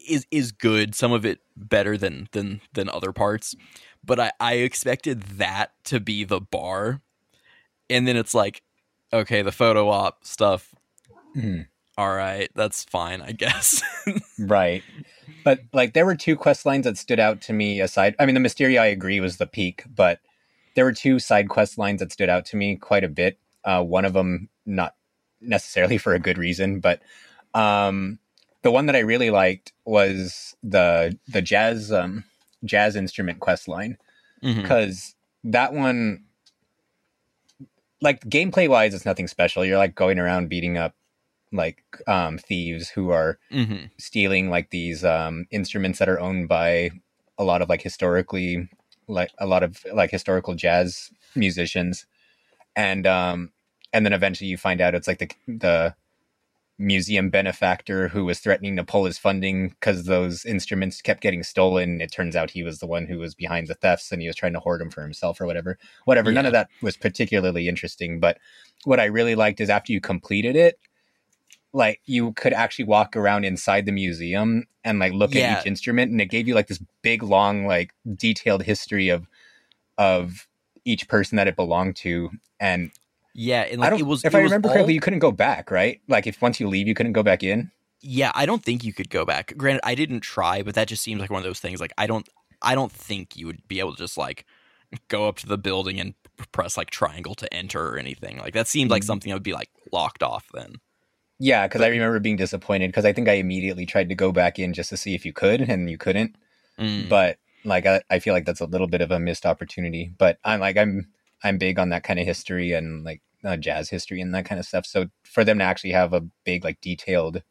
is 0.10 0.26
is 0.32 0.52
good, 0.52 0.96
some 0.96 1.12
of 1.12 1.26
it 1.26 1.40
better 1.56 1.98
than 1.98 2.28
than 2.32 2.62
than 2.74 2.90
other 2.90 3.12
parts. 3.12 3.56
But 4.04 4.20
I, 4.20 4.32
I 4.40 4.54
expected 4.56 5.22
that 5.24 5.72
to 5.86 6.00
be 6.00 6.24
the 6.24 6.40
bar. 6.42 7.02
And 7.90 8.08
then 8.08 8.16
it's 8.16 8.34
like, 8.34 8.62
okay, 9.12 9.42
the 9.42 9.52
photo 9.52 9.90
op 9.90 10.24
stuff, 10.24 10.74
Mhm. 11.36 11.68
all 11.98 12.14
right, 12.14 12.50
that's 12.56 12.84
fine, 12.86 13.22
I 13.22 13.32
guess. 13.32 13.82
Right. 14.40 14.84
But 15.44 15.60
like 15.74 15.94
there 15.94 16.06
were 16.06 16.16
two 16.16 16.36
quest 16.36 16.66
lines 16.66 16.86
that 16.86 16.98
stood 16.98 17.20
out 17.20 17.42
to 17.42 17.54
me 17.54 17.82
aside. 17.82 18.16
I 18.20 18.26
mean, 18.26 18.36
the 18.36 18.42
Mysterio 18.42 18.80
I 18.80 18.86
agree 18.88 19.20
was 19.20 19.38
the 19.38 19.48
peak, 19.48 19.84
but 19.94 20.20
there 20.76 20.86
were 20.86 20.94
two 20.94 21.20
side 21.20 21.50
quest 21.50 21.78
lines 21.78 22.00
that 22.00 22.12
stood 22.12 22.30
out 22.30 22.46
to 22.46 22.56
me 22.58 22.76
quite 22.78 23.04
a 23.04 23.10
bit. 23.10 23.38
Uh, 23.66 23.84
one 23.84 24.06
of 24.06 24.14
them 24.14 24.50
not 24.66 24.96
necessarily 25.42 25.98
for 26.06 26.14
a 26.14 26.20
good 26.20 26.38
reason, 26.38 26.80
but 26.80 27.02
um, 27.54 28.20
the 28.62 28.72
one 28.72 28.86
that 28.88 28.96
I 28.96 29.00
really 29.00 29.30
liked 29.32 29.74
was 29.86 30.56
the 30.64 31.18
the 31.28 31.42
jazz 31.42 31.92
um, 31.92 32.24
jazz 32.64 32.96
instrument 32.96 33.40
quest 33.40 33.68
line. 33.68 33.98
Because 34.62 35.16
that 35.44 35.74
one 35.74 36.24
like 38.02 38.22
gameplay 38.26 38.70
wise 38.70 38.94
it's 38.94 39.06
nothing 39.06 39.28
special. 39.28 39.66
You're 39.66 39.78
like 39.78 39.96
going 39.96 40.20
around 40.20 40.50
beating 40.50 40.78
up 40.78 40.96
like 41.52 41.84
um 42.08 42.38
thieves 42.38 42.90
who 42.90 43.10
are 43.10 43.38
Mhm. 43.52 43.90
stealing 43.98 44.50
like 44.50 44.70
these 44.70 45.04
um 45.04 45.46
instruments 45.52 46.00
that 46.00 46.08
are 46.10 46.20
owned 46.20 46.48
by 46.48 46.92
a 47.38 47.44
lot 47.44 47.62
of 47.62 47.70
like 47.70 47.82
historically 47.82 48.70
like 49.08 49.32
a 49.40 49.48
lot 49.48 49.64
of 49.64 49.84
like 49.94 50.12
historical 50.12 50.54
jazz 50.56 51.10
musicians. 51.36 52.06
And 52.76 53.06
um 53.08 53.52
and 53.92 54.06
then 54.06 54.14
eventually 54.14 54.50
you 54.50 54.58
find 54.58 54.80
out 54.82 54.96
it's 54.96 55.08
like 55.08 55.20
the 55.20 55.30
the 55.48 55.96
museum 56.80 57.30
benefactor 57.30 58.08
who 58.08 58.24
was 58.26 58.40
threatening 58.40 58.76
to 58.78 58.84
pull 58.84 59.04
his 59.06 59.18
funding 59.18 59.70
because 59.70 60.06
those 60.06 60.46
instruments 60.46 61.02
kept 61.02 61.22
getting 61.22 61.44
stolen. 61.44 62.00
It 62.02 62.12
turns 62.12 62.36
out 62.36 62.50
he 62.50 62.64
was 62.64 62.80
the 62.80 62.88
one 62.88 63.06
who 63.06 63.20
was 63.20 63.36
behind 63.36 63.68
the 63.68 63.76
thefts 63.76 64.12
and 64.12 64.22
he 64.22 64.28
was 64.28 64.36
trying 64.38 64.54
to 64.54 64.60
hoard 64.62 64.80
them 64.80 64.90
for 64.90 65.02
himself 65.02 65.42
or 65.42 65.46
whatever. 65.46 65.78
Whatever. 66.06 66.32
None 66.32 66.46
of 66.46 66.54
that 66.54 66.70
was 66.82 66.96
particularly 66.98 67.68
interesting 67.68 68.20
but 68.20 68.38
what 68.86 69.00
i 69.00 69.06
really 69.06 69.36
liked 69.36 69.60
is 69.60 69.70
after 69.70 69.92
you 69.92 70.00
completed 70.00 70.56
it 70.56 70.80
like 71.74 72.02
you 72.06 72.32
could 72.34 72.54
actually 72.54 72.86
walk 72.86 73.16
around 73.16 73.44
inside 73.44 73.86
the 73.86 73.92
museum 73.92 74.66
and 74.84 75.00
like 75.00 75.14
look 75.14 75.34
Yeah. 75.36 75.54
at 75.54 75.62
each 75.62 75.68
instrument 75.68 76.12
and 76.12 76.20
it 76.22 76.28
gave 76.28 76.48
you 76.48 76.56
like 76.56 76.68
this 76.68 76.82
big 77.02 77.22
long 77.22 77.66
like 77.66 77.92
detailed 78.16 78.64
history 78.64 79.10
of 79.10 79.28
of 79.98 80.48
each 80.86 81.08
person 81.08 81.36
that 81.36 81.48
it 81.48 81.56
belonged 81.56 81.96
to 81.98 82.30
and 82.60 82.92
Yeah, 83.42 83.62
and 83.62 83.80
like 83.80 83.98
it 84.00 84.04
was 84.04 84.26
if 84.26 84.34
it 84.34 84.38
I 84.38 84.42
was 84.44 84.52
remember 84.52 84.68
all- 84.68 84.74
correctly 84.74 84.94
you 84.96 85.00
couldn't 85.00 85.20
go 85.20 85.32
back 85.32 85.72
right 85.72 86.02
like 86.10 86.28
if 86.28 86.42
once 86.42 86.60
you 86.60 86.68
leave 86.68 86.88
you 86.90 86.94
couldn't 86.94 87.14
go 87.14 87.24
back 87.24 87.42
in 87.44 87.72
Yeah, 88.02 88.32
I 88.36 88.46
don't 88.46 88.64
think 88.64 88.84
you 88.84 88.94
could 88.94 89.10
go 89.10 89.24
back. 89.26 89.54
Granted, 89.58 89.82
I 89.84 89.96
didn't 89.96 90.22
try, 90.22 90.62
but 90.62 90.74
that 90.76 90.88
just 90.88 91.04
seems 91.04 91.20
like 91.22 91.30
one 91.30 91.40
of 91.40 91.46
those 91.50 91.60
things. 91.60 91.80
Like 91.82 91.94
I 91.98 92.06
don't, 92.08 92.28
I 92.62 92.74
don't 92.76 92.92
think 92.92 93.36
you 93.38 93.46
would 93.48 93.62
be 93.68 93.80
able 93.80 93.92
to 93.96 93.98
just 94.06 94.18
like 94.18 94.46
go 95.10 95.28
up 95.30 95.38
to 95.38 95.48
the 95.48 95.58
building 95.58 96.00
and 96.00 96.14
press 96.52 96.76
like 96.78 96.90
triangle 96.92 97.36
to 97.36 97.54
enter 97.54 97.82
or 97.90 97.98
anything. 97.98 98.38
Like 98.40 98.54
that 98.54 98.68
seemed 98.68 98.90
like 98.92 99.04
Mhm. 99.04 99.08
something 99.12 99.30
that 99.30 99.36
would 99.36 99.44
be 99.52 99.54
like 99.62 99.70
locked 99.92 100.24
off. 100.24 100.46
Then 100.54 100.76
yeah 101.40 101.68
because 101.68 101.82
I 101.82 101.88
remember 101.88 102.20
being 102.20 102.36
disappointed 102.38 102.88
because 102.90 103.06
I 103.06 103.14
think 103.14 103.28
I 103.30 103.34
immediately 103.34 103.86
tried 103.86 104.10
to 104.10 104.16
go 104.16 104.32
back 104.34 104.60
in 104.60 104.74
just 104.74 104.90
to 104.92 104.98
see 104.98 105.14
if 105.16 105.26
you 105.26 105.32
could 105.34 105.62
and 105.62 105.90
you 105.90 105.98
couldn't 105.98 106.36
Mm. 106.80 107.08
but 107.10 107.38
like 107.66 107.86
I, 107.86 108.02
I 108.10 108.20
feel 108.20 108.34
like 108.34 108.46
that's 108.46 108.62
a 108.62 108.66
little 108.66 108.88
bit 108.88 109.02
of 109.02 109.12
a 109.12 109.20
missed 109.20 109.46
opportunity 109.46 110.12
but 110.18 110.38
i'm 110.46 110.62
like 110.62 110.78
i'm 110.78 111.08
i'm 111.44 111.58
big 111.58 111.78
on 111.78 111.90
that 111.90 112.04
kind 112.06 112.18
of 112.20 112.26
history 112.26 112.72
and 112.72 113.04
like 113.04 113.22
uh, 113.44 113.58
jazz 113.58 113.90
history 113.90 114.22
and 114.22 114.34
that 114.34 114.46
kind 114.46 114.60
of 114.60 114.66
stuff 114.66 114.86
so 114.86 115.08
for 115.24 115.44
them 115.44 115.60
to 115.60 115.64
actually 115.64 115.92
have 115.92 116.14
a 116.14 116.22
big 116.44 116.64
like 116.64 116.80
detailed 116.82 117.42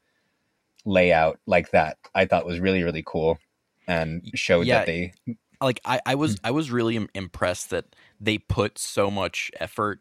layout 0.85 1.39
like 1.47 1.71
that 1.71 1.97
i 2.15 2.25
thought 2.25 2.47
was 2.47 2.61
really 2.61 2.83
really 2.83 3.03
cool 3.07 3.39
and 3.87 4.23
showed 4.35 4.67
Yeah. 4.67 4.79
that 4.79 4.87
they 4.87 5.13
like 5.61 5.81
I, 5.85 6.01
I 6.07 6.15
was, 6.15 6.39
I 6.45 6.53
was 6.53 6.71
really 6.71 7.09
impressed 7.17 7.71
that 7.71 7.97
they 8.21 8.39
put 8.39 8.79
so 8.79 9.11
much 9.11 9.51
effort 9.59 10.01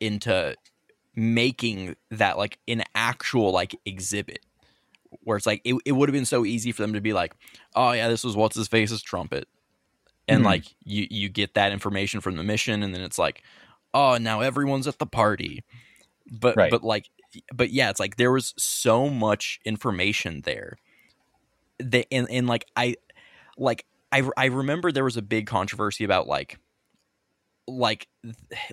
into 0.00 0.56
making 1.14 1.94
that 2.10 2.36
like 2.36 2.58
an 2.66 2.82
actual 2.94 3.52
like 3.52 3.78
exhibit 3.86 4.40
where 5.20 5.36
it's 5.36 5.46
like 5.46 5.60
it, 5.64 5.76
it 5.84 5.92
would 5.92 6.08
have 6.08 6.12
been 6.14 6.24
so 6.24 6.44
easy 6.44 6.72
for 6.72 6.82
them 6.82 6.92
to 6.92 7.00
be 7.00 7.12
like 7.12 7.34
oh 7.76 7.92
yeah 7.92 8.08
this 8.08 8.24
was 8.24 8.36
what's 8.36 8.56
his 8.56 8.68
face's 8.68 9.00
trumpet 9.00 9.46
and 10.28 10.42
Mhm. 10.42 10.44
like 10.44 10.64
you 10.84 11.06
you 11.10 11.28
get 11.28 11.54
that 11.54 11.72
information 11.72 12.20
from 12.20 12.36
the 12.36 12.42
mission 12.42 12.82
and 12.82 12.92
then 12.92 13.00
it's 13.00 13.18
like 13.18 13.42
oh 13.96 14.18
now 14.18 14.40
everyone's 14.40 14.86
at 14.86 14.98
the 14.98 15.06
party 15.06 15.64
but 16.30 16.56
Right. 16.56 16.70
but 16.70 16.82
like 16.84 17.08
but 17.54 17.70
yeah 17.70 17.90
it's 17.90 18.00
like 18.00 18.16
there 18.16 18.30
was 18.32 18.52
so 18.58 19.08
much 19.08 19.58
information 19.64 20.42
there 20.44 20.76
that 21.78 22.06
and, 22.12 22.26
and 22.30 22.46
like 22.46 22.66
i 22.76 22.94
like 23.58 23.84
I, 24.12 24.22
I 24.36 24.44
remember 24.46 24.92
there 24.92 25.04
was 25.04 25.16
a 25.16 25.22
big 25.22 25.46
controversy 25.46 26.04
about 26.04 26.26
like 26.28 26.58
like 27.66 28.06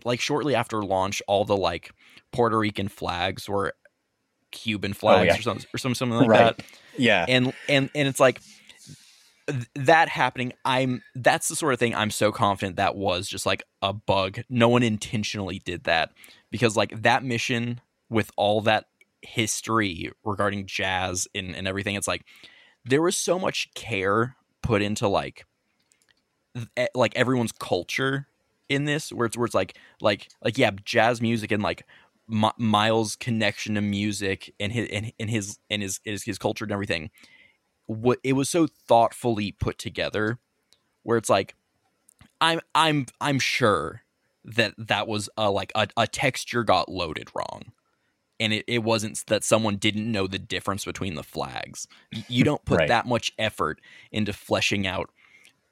like 0.05 0.19
shortly 0.21 0.55
after 0.55 0.81
launch 0.83 1.21
all 1.27 1.45
the 1.45 1.57
like 1.57 1.91
Puerto 2.31 2.57
Rican 2.59 2.87
flags 2.87 3.49
were 3.49 3.73
Cuban 4.51 4.93
flags 4.93 5.21
Oh, 5.21 5.33
yeah. 5.33 5.39
or 5.39 5.41
something 5.41 5.65
or 5.73 5.77
some, 5.79 5.95
something 5.95 6.17
like 6.19 6.29
Right. 6.29 6.57
that 6.57 6.65
yeah 6.97 7.25
and 7.27 7.53
and 7.67 7.89
and 7.95 8.07
it's 8.07 8.19
like 8.19 8.39
that 9.75 10.09
happening 10.09 10.53
i'm 10.65 11.01
that's 11.15 11.49
the 11.49 11.55
sort 11.55 11.73
of 11.73 11.79
thing 11.79 11.93
i'm 11.95 12.11
so 12.11 12.31
confident 12.31 12.77
that 12.77 12.95
was 12.95 13.27
just 13.27 13.45
like 13.45 13.63
a 13.81 13.91
bug 13.91 14.39
no 14.49 14.69
one 14.69 14.83
intentionally 14.83 15.59
did 15.59 15.83
that 15.83 16.11
because 16.51 16.77
like 16.77 17.01
that 17.01 17.23
mission 17.23 17.81
with 18.09 18.31
all 18.37 18.61
that 18.61 18.85
history 19.21 20.11
regarding 20.23 20.65
jazz 20.65 21.27
and, 21.33 21.55
and 21.55 21.67
everything 21.67 21.95
it's 21.95 22.07
like 22.07 22.25
there 22.85 23.01
was 23.01 23.17
so 23.17 23.37
much 23.37 23.73
care 23.73 24.35
put 24.61 24.81
into 24.81 25.07
like 25.07 25.45
th- 26.75 26.89
like 26.95 27.15
everyone's 27.15 27.51
culture 27.51 28.27
in 28.69 28.85
this 28.85 29.11
where 29.11 29.25
it's 29.25 29.37
where 29.37 29.45
it's 29.45 29.55
like 29.55 29.77
like 30.01 30.29
like 30.43 30.57
yeah 30.57 30.71
jazz 30.85 31.21
music 31.21 31.51
and 31.51 31.63
like 31.63 31.85
Mi- 32.27 32.51
Miles' 32.57 33.15
connection 33.15 33.75
to 33.75 33.81
music 33.81 34.53
and 34.59 34.71
his 34.71 34.87
and, 34.89 35.11
and 35.19 35.29
his 35.29 35.59
and 35.69 35.81
his, 35.81 35.99
his 36.03 36.23
his 36.23 36.37
culture 36.37 36.63
and 36.63 36.71
everything. 36.71 37.09
What 37.85 38.19
it 38.23 38.33
was 38.33 38.49
so 38.49 38.67
thoughtfully 38.67 39.51
put 39.51 39.77
together, 39.77 40.39
where 41.03 41.17
it's 41.17 41.29
like, 41.29 41.55
I'm 42.41 42.59
I'm 42.73 43.05
I'm 43.19 43.39
sure 43.39 44.03
that 44.45 44.73
that 44.77 45.07
was 45.07 45.29
a 45.37 45.49
like 45.49 45.71
a, 45.75 45.87
a 45.97 46.07
texture 46.07 46.63
got 46.63 46.89
loaded 46.89 47.29
wrong, 47.35 47.71
and 48.39 48.53
it, 48.53 48.65
it 48.67 48.83
wasn't 48.83 49.23
that 49.27 49.43
someone 49.43 49.77
didn't 49.77 50.11
know 50.11 50.27
the 50.27 50.39
difference 50.39 50.85
between 50.85 51.15
the 51.15 51.23
flags. 51.23 51.87
You 52.11 52.43
don't 52.45 52.63
put 52.65 52.79
Right. 52.79 52.87
that 52.87 53.05
much 53.05 53.31
effort 53.37 53.79
into 54.11 54.33
fleshing 54.33 54.87
out 54.87 55.09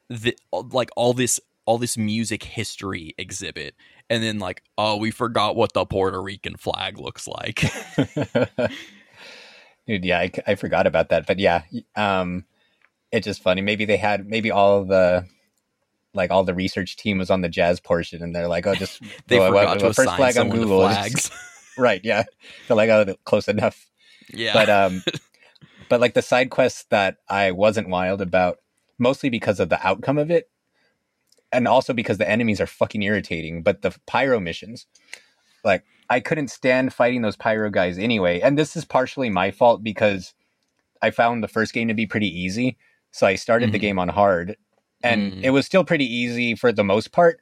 the 0.10 0.36
like 0.52 0.89
all 0.97 1.13
this 1.13 1.39
all 1.65 1.78
this 1.78 1.97
music 1.97 2.43
history 2.43 3.13
exhibit 3.17 3.76
and 4.10 4.21
then 4.21 4.39
like 4.39 4.63
oh 4.78 4.97
we 4.97 5.10
forgot 5.12 5.56
what 5.56 5.71
the 5.74 5.86
puerto 5.86 6.21
rican 6.21 6.58
flag 6.58 7.00
looks 7.00 7.28
like 7.28 7.63
Dude, 9.91 10.06
yeah, 10.06 10.19
I, 10.19 10.32
I 10.47 10.56
forgot 10.56 10.88
about 10.88 11.10
that, 11.10 11.27
but 11.27 11.38
yeah, 11.38 11.63
um, 11.97 12.45
it's 13.12 13.25
just 13.25 13.43
funny. 13.43 13.60
Maybe 13.60 13.84
they 13.84 13.97
had 13.97 14.25
maybe 14.25 14.49
all 14.49 14.86
the 14.86 15.25
like 16.13 16.32
all 16.32 16.45
the 16.45 16.54
research 16.54 16.95
team 16.95 17.17
was 17.17 17.30
on 17.30 17.41
the 17.41 17.49
jazz 17.49 17.82
portion, 17.82 18.23
and 18.23 18.34
they're 18.34 18.47
like, 18.47 18.65
oh, 18.65 18.73
just 18.73 19.01
they 19.28 19.38
well, 19.38 19.49
forgot 19.49 19.82
well, 19.82 19.89
to 19.89 19.93
first 19.93 20.15
flag 20.15 20.38
on 20.38 20.49
Google, 20.49 20.80
flags 20.88 21.30
right? 21.78 21.99
Yeah, 22.05 22.24
they're 22.70 22.78
like, 22.78 22.89
oh, 22.89 23.15
close 23.26 23.49
enough. 23.49 23.86
yeah 24.34 24.53
But 24.53 24.70
um, 24.70 25.03
but 25.89 25.99
like 25.99 26.13
the 26.13 26.22
side 26.22 26.51
quests 26.51 26.86
that 26.89 27.18
I 27.28 27.51
wasn't 27.51 27.89
wild 27.89 28.22
about, 28.22 28.59
mostly 28.97 29.30
because 29.30 29.59
of 29.59 29.68
the 29.68 29.86
outcome 29.86 30.18
of 30.18 30.32
it, 30.32 30.49
and 31.51 31.68
also 31.68 31.91
because 31.91 32.18
the 32.18 32.30
enemies 32.30 32.61
are 32.61 32.65
fucking 32.65 33.03
irritating. 33.03 33.61
But 33.61 33.82
the 33.82 33.93
pyro 34.07 34.39
missions, 34.39 34.86
like 35.65 35.84
I 36.12 36.20
couldn't 36.20 36.49
stand 36.49 36.93
fighting 36.93 37.22
those 37.22 37.38
pyro 37.38 37.70
guys 37.70 37.97
anyway. 37.97 38.41
And 38.41 38.57
this 38.57 38.76
is 38.76 38.84
partially 38.86 39.30
my 39.30 39.49
fault 39.49 39.82
because 39.84 40.34
I 41.01 41.09
found 41.09 41.41
the 41.43 41.47
first 41.47 41.74
game 41.74 41.88
to 41.88 41.93
be 41.93 42.05
pretty 42.05 42.28
easy, 42.28 42.78
so 43.12 43.26
I 43.26 43.36
started 43.36 43.72
the 43.72 43.78
Mhm. 43.78 43.82
game 43.82 43.99
on 43.99 44.09
hard, 44.09 44.57
and 45.03 45.34
Mm. 45.34 45.43
it 45.43 45.49
was 45.51 45.66
still 45.66 45.84
pretty 45.86 46.05
easy 46.05 46.53
for 46.55 46.72
the 46.72 46.84
most 46.84 47.12
part. 47.12 47.39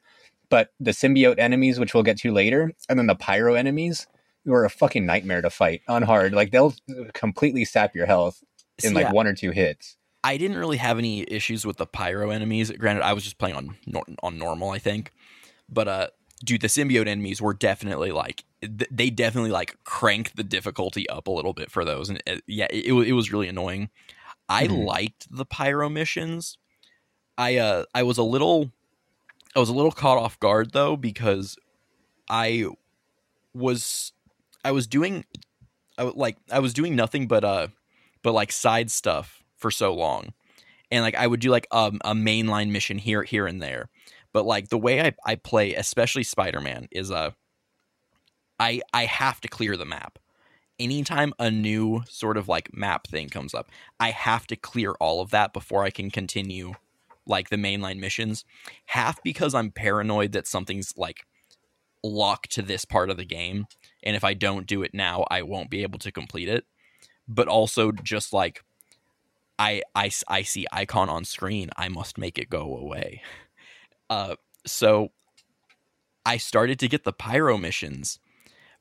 But 0.48 0.72
the 0.80 0.92
symbiote 0.92 1.38
enemies, 1.38 1.78
which 1.78 1.92
we'll 1.94 2.02
get 2.04 2.16
to 2.18 2.32
later, 2.32 2.72
and 2.88 2.98
then 2.98 3.06
the 3.06 3.14
pyro 3.14 3.54
enemies, 3.54 4.06
were 4.46 4.64
a 4.64 4.70
fucking 4.70 5.04
nightmare 5.04 5.42
to 5.42 5.50
fight 5.50 5.82
on 5.88 6.02
hard. 6.02 6.32
Like 6.32 6.50
they'll 6.52 6.74
completely 7.12 7.64
sap 7.64 7.94
your 7.94 8.06
health 8.06 8.42
in 8.82 8.90
See, 8.90 8.94
like 8.94 9.06
I- 9.08 9.12
one 9.12 9.26
or 9.26 9.34
two 9.34 9.50
hits. 9.50 9.96
I 10.24 10.36
didn't 10.36 10.58
really 10.58 10.76
have 10.78 10.98
any 10.98 11.24
issues 11.28 11.66
with 11.66 11.76
the 11.78 11.86
pyro 11.86 12.30
enemies. 12.30 12.70
Granted, 12.72 13.02
I 13.02 13.12
was 13.14 13.24
just 13.24 13.38
playing 13.38 13.56
on 13.56 13.76
on 14.22 14.38
normal, 14.38 14.70
I 14.70 14.78
think. 14.78 15.12
But 15.68 15.88
uh, 15.88 16.06
dude, 16.44 16.60
the 16.62 16.68
symbiote 16.68 17.06
enemies 17.08 17.40
were 17.42 17.54
definitely 17.54 18.10
like 18.12 18.44
th- 18.62 18.90
they 18.90 19.10
definitely 19.10 19.50
like 19.50 19.76
cranked 19.84 20.36
the 20.36 20.44
difficulty 20.44 21.08
up 21.08 21.26
a 21.26 21.30
little 21.30 21.52
bit 21.52 21.70
for 21.70 21.84
those, 21.84 22.08
and 22.08 22.22
it, 22.26 22.42
yeah, 22.46 22.66
it, 22.70 22.92
it 22.92 23.12
was 23.12 23.32
really 23.32 23.48
annoying. 23.48 23.90
I 24.48 24.66
Mhm. 24.66 24.86
liked 24.86 25.28
the 25.30 25.44
pyro 25.44 25.88
missions. 25.88 26.58
I 27.38 27.56
uh 27.56 27.84
I 27.94 28.02
was 28.02 28.18
a 28.18 28.22
little 28.22 28.70
I 29.56 29.60
was 29.60 29.68
a 29.68 29.74
little 29.74 29.92
caught 29.92 30.18
off 30.18 30.38
guard 30.40 30.72
though 30.72 30.96
because 30.96 31.56
I 32.28 32.66
was 33.54 34.12
I 34.64 34.72
was 34.72 34.86
doing 34.86 35.24
I 35.98 36.04
like 36.04 36.36
I 36.50 36.58
was 36.58 36.72
doing 36.72 36.94
nothing 36.96 37.26
but 37.26 37.44
uh 37.44 37.68
but 38.22 38.32
like 38.32 38.52
side 38.52 38.90
stuff 38.90 39.42
for 39.56 39.70
so 39.70 39.94
long. 39.94 40.32
And 40.90 41.02
like 41.02 41.14
I 41.14 41.26
would 41.26 41.40
do 41.40 41.50
like 41.50 41.66
um, 41.70 42.00
a 42.04 42.14
mainline 42.14 42.70
mission 42.70 42.98
here 42.98 43.22
here 43.22 43.46
and 43.46 43.62
there. 43.62 43.88
But 44.32 44.44
like 44.44 44.68
the 44.68 44.78
way 44.78 45.00
I, 45.00 45.14
I 45.24 45.34
play, 45.36 45.74
especially 45.74 46.24
Spider-Man, 46.24 46.88
is 46.90 47.10
uh 47.10 47.30
I 48.60 48.82
I 48.92 49.06
have 49.06 49.40
to 49.40 49.48
clear 49.48 49.76
the 49.76 49.86
map. 49.86 50.18
Anytime 50.78 51.34
a 51.38 51.50
new 51.50 52.02
sort 52.08 52.36
of 52.36 52.48
like 52.48 52.74
map 52.76 53.06
thing 53.08 53.28
comes 53.28 53.54
up, 53.54 53.70
I 53.98 54.10
have 54.10 54.46
to 54.48 54.56
clear 54.56 54.92
all 54.92 55.20
of 55.20 55.30
that 55.30 55.52
before 55.52 55.82
I 55.82 55.90
can 55.90 56.10
continue 56.10 56.74
like 57.26 57.48
the 57.50 57.56
mainline 57.56 57.98
missions. 57.98 58.44
Half 58.86 59.22
because 59.22 59.54
I'm 59.54 59.70
paranoid 59.72 60.32
that 60.32 60.46
something's 60.46 60.96
like 60.96 61.26
locked 62.04 62.52
to 62.52 62.62
this 62.62 62.84
part 62.84 63.10
of 63.10 63.16
the 63.16 63.24
game 63.24 63.66
and 64.02 64.16
if 64.16 64.24
I 64.24 64.34
don't 64.34 64.66
do 64.66 64.82
it 64.82 64.94
now, 64.94 65.24
I 65.30 65.42
won't 65.42 65.70
be 65.70 65.82
able 65.82 65.98
to 66.00 66.12
complete 66.12 66.48
it. 66.48 66.64
But 67.28 67.48
also 67.48 67.92
just 67.92 68.32
like 68.32 68.62
I 69.58 69.82
I 69.94 70.10
I 70.28 70.42
see 70.42 70.66
icon 70.72 71.08
on 71.08 71.24
screen, 71.24 71.70
I 71.76 71.88
must 71.88 72.18
make 72.18 72.38
it 72.38 72.50
go 72.50 72.76
away. 72.76 73.22
Uh 74.10 74.34
so 74.66 75.10
I 76.26 76.36
started 76.36 76.80
to 76.80 76.88
get 76.88 77.04
the 77.04 77.12
pyro 77.12 77.56
missions, 77.56 78.18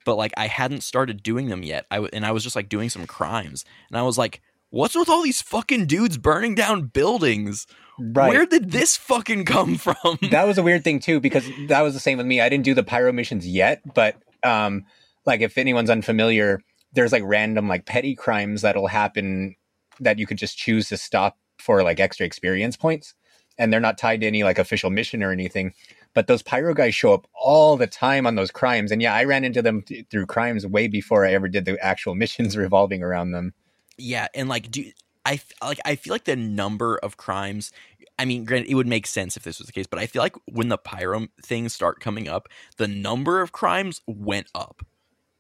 but 0.06 0.16
like 0.16 0.34
I 0.38 0.48
hadn't 0.48 0.82
started 0.82 1.24
doing 1.24 1.50
them 1.50 1.64
yet. 1.64 1.86
I 1.92 1.96
w- 1.96 2.10
and 2.14 2.26
I 2.26 2.32
was 2.32 2.44
just 2.44 2.56
like 2.56 2.70
doing 2.70 2.90
some 2.90 3.08
crimes, 3.08 3.66
and 3.90 3.98
I 3.98 4.04
was 4.04 4.18
like, 4.18 4.42
"What's 4.70 4.96
with 4.96 5.10
all 5.10 5.24
these 5.24 5.42
fucking 5.42 5.86
dudes 5.88 6.18
burning 6.18 6.56
down 6.56 6.88
buildings? 6.88 7.68
Right. 8.00 8.30
Where 8.30 8.46
did 8.46 8.72
this 8.72 8.98
fucking 8.98 9.46
come 9.46 9.78
from?" 9.78 10.18
that 10.32 10.46
was 10.46 10.58
a 10.58 10.64
weird 10.64 10.84
thing 10.84 11.00
too 11.00 11.20
because 11.20 11.50
that 11.68 11.82
was 11.82 11.94
the 11.94 12.00
same 12.00 12.18
with 12.18 12.28
me. 12.28 12.42
I 12.42 12.50
didn't 12.50 12.66
do 12.66 12.74
the 12.74 12.84
pyro 12.84 13.12
missions 13.12 13.48
yet, 13.48 13.82
but 13.94 14.16
um, 14.44 14.86
like 15.26 15.42
if 15.42 15.58
anyone's 15.58 15.90
unfamiliar, 15.90 16.62
there's 16.94 17.12
like 17.12 17.24
random 17.26 17.68
like 17.68 17.86
petty 17.86 18.16
crimes 18.16 18.62
that'll 18.62 18.88
happen 18.88 19.56
that 20.00 20.18
you 20.18 20.26
could 20.26 20.38
just 20.38 20.58
choose 20.58 20.88
to 20.90 20.98
stop 20.98 21.38
for 21.60 21.84
like 21.84 22.00
extra 22.00 22.26
experience 22.26 22.78
points, 22.78 23.14
and 23.58 23.72
they're 23.72 23.80
not 23.80 23.98
tied 23.98 24.22
to 24.22 24.28
any 24.28 24.44
like 24.44 24.60
official 24.60 24.90
mission 24.90 25.22
or 25.24 25.32
anything. 25.32 25.74
But 26.16 26.28
those 26.28 26.42
pyro 26.42 26.74
guys 26.74 26.96
show 26.96 27.14
up 27.14 27.28
all 27.34 27.78
the 27.78 27.88
time 27.88 28.26
on 28.26 28.36
those 28.36 28.52
crimes, 28.52 28.92
and 28.92 29.02
yeah, 29.02 29.14
I 29.14 29.24
ran 29.26 29.44
into 29.46 29.62
them 29.62 29.84
th- 29.84 30.06
through 30.10 30.26
crimes 30.26 30.66
way 30.66 30.88
before 30.88 31.26
I 31.26 31.34
ever 31.34 31.48
did 31.48 31.66
the 31.66 31.78
actual 31.84 32.16
missions 32.24 32.58
revolving 32.58 33.04
around 33.04 33.32
them. 33.32 33.54
yeah, 33.98 34.28
and 34.34 34.50
like, 34.50 34.72
do 34.72 34.86
I 35.26 35.40
like? 35.62 35.80
I 35.86 35.96
feel 35.96 36.14
like 36.14 36.24
the 36.26 36.36
number 36.36 36.98
of 36.98 37.18
crimes. 37.18 37.72
I 38.18 38.26
mean, 38.26 38.44
granted, 38.44 38.70
it 38.70 38.76
would 38.76 38.88
make 38.88 39.08
sense 39.08 39.38
if 39.38 39.44
this 39.44 39.60
was 39.60 39.68
the 39.68 39.72
case, 39.74 39.88
but 39.88 40.00
I 40.00 40.08
feel 40.08 40.22
like 40.22 40.36
when 40.52 40.68
the 40.70 40.78
pyro 40.78 41.28
things 41.42 41.74
start 41.74 42.00
coming 42.02 42.28
up, 42.28 42.50
the 42.78 42.88
number 42.88 43.40
of 43.42 43.52
crimes 43.54 44.02
went 44.08 44.48
up. 44.56 44.82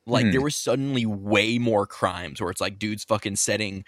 Like 0.05 0.27
Mhm. 0.27 0.31
there 0.31 0.41
was 0.41 0.55
suddenly 0.55 1.05
way 1.05 1.57
more 1.57 1.85
crimes 1.85 2.39
where 2.39 2.49
it's 2.51 2.61
like 2.61 2.79
dudes 2.79 3.03
fucking 3.03 3.35
setting 3.35 3.83